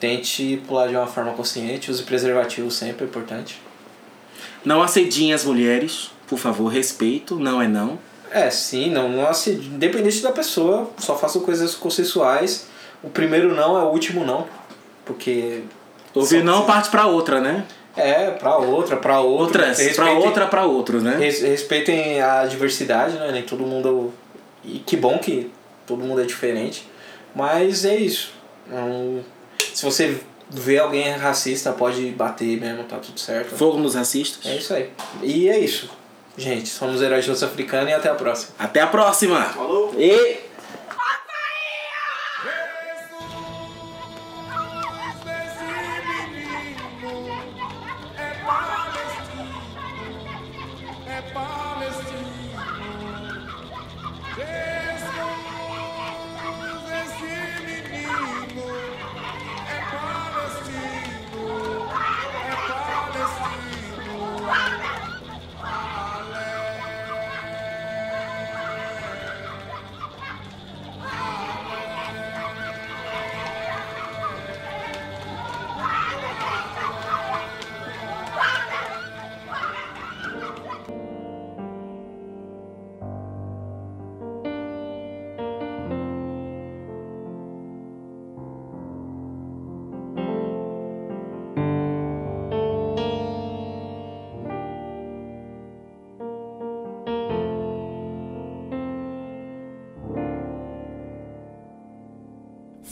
tente 0.00 0.62
pular 0.66 0.88
de 0.88 0.96
uma 0.96 1.06
forma 1.06 1.32
consciente, 1.32 1.90
use 1.90 2.02
preservativo 2.02 2.70
sempre, 2.70 3.04
é 3.04 3.08
importante. 3.08 3.60
Não 4.64 4.82
assediem 4.82 5.32
as 5.32 5.44
mulheres, 5.44 6.10
por 6.26 6.38
favor, 6.38 6.68
respeito, 6.68 7.36
não 7.36 7.60
é 7.60 7.68
não. 7.68 7.98
É, 8.30 8.48
sim, 8.50 8.90
não, 8.90 9.08
não 9.10 9.28
assim, 9.28 9.52
independente 9.52 10.22
da 10.22 10.32
pessoa, 10.32 10.90
só 10.98 11.16
façam 11.18 11.42
coisas 11.42 11.74
consensuais. 11.74 12.66
O 13.02 13.10
primeiro 13.10 13.54
não 13.54 13.76
é 13.76 13.82
o 13.82 13.88
último 13.88 14.24
não, 14.24 14.46
porque 15.04 15.62
Ouvir 16.14 16.44
não 16.44 16.66
parte 16.66 16.90
pra 16.90 17.06
outra, 17.06 17.40
né? 17.40 17.64
É 17.96 18.30
pra 18.30 18.56
outra, 18.56 18.96
pra 18.96 19.20
outra. 19.20 19.42
Outras, 19.66 19.76
pra 19.76 19.84
Respeitem- 20.06 20.16
outra, 20.26 20.46
pra 20.46 20.64
outro, 20.64 21.00
né? 21.00 21.16
res- 21.18 21.42
Respeitem 21.42 22.20
a 22.20 22.44
diversidade, 22.46 23.14
né? 23.18 23.30
Nem 23.32 23.42
todo 23.42 23.64
mundo. 23.64 24.12
E 24.64 24.78
que 24.78 24.96
bom 24.96 25.18
que 25.18 25.50
todo 25.86 26.02
mundo 26.04 26.20
é 26.20 26.24
diferente. 26.24 26.88
Mas 27.34 27.84
é 27.84 27.96
isso. 27.96 28.32
Não- 28.70 29.20
se 29.72 29.84
você 29.84 30.18
vê 30.50 30.78
alguém 30.78 31.10
racista, 31.12 31.72
pode 31.72 32.06
bater 32.10 32.60
mesmo, 32.60 32.84
tá 32.84 32.96
tudo 32.98 33.18
certo. 33.18 33.56
Fogo 33.56 33.78
nos 33.78 33.94
racistas. 33.94 34.44
É 34.50 34.56
isso 34.56 34.72
aí. 34.74 34.90
E 35.22 35.48
é 35.48 35.58
isso. 35.58 35.88
Gente, 36.36 36.68
somos 36.68 37.02
Heróis 37.02 37.24
de 37.24 37.30
Africana 37.44 37.90
e 37.90 37.92
até 37.92 38.08
a 38.08 38.14
próxima. 38.14 38.54
Até 38.58 38.80
a 38.80 38.86
próxima! 38.86 39.40
Falou. 39.44 39.94
E... 39.98 40.36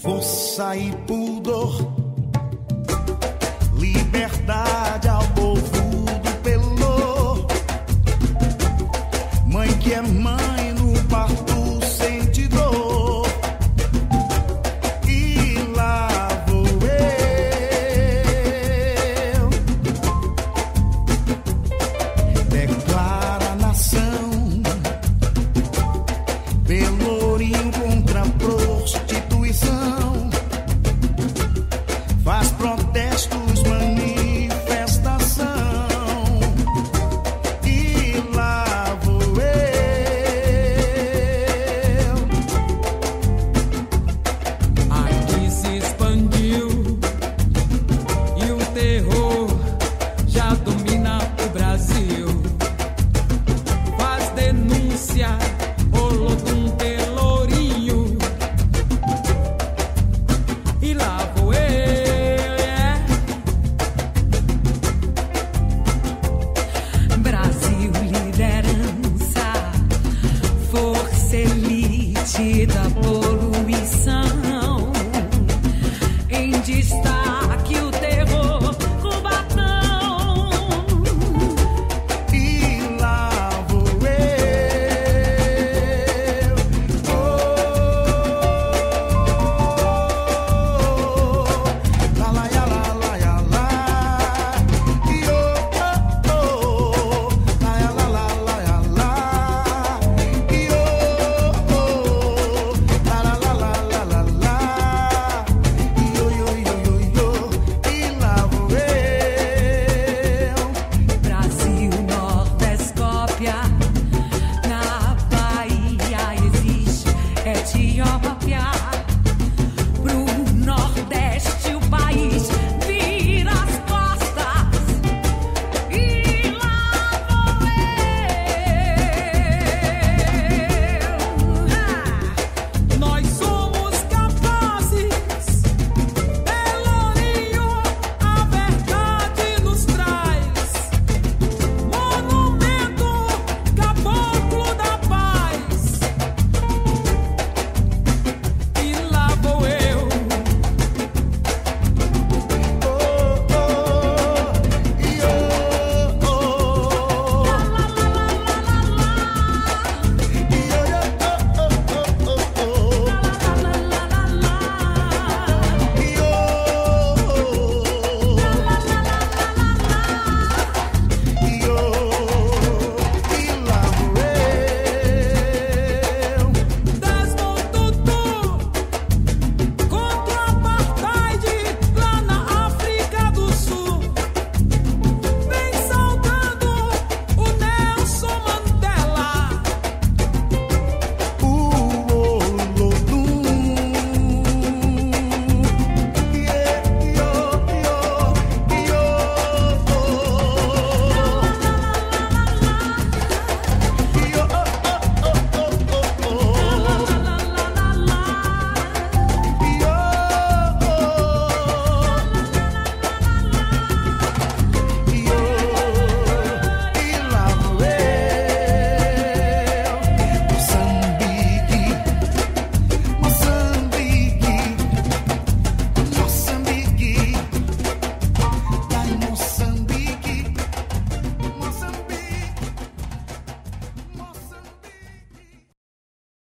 força 0.03 0.77
e 0.77 0.91
pudor, 1.07 1.77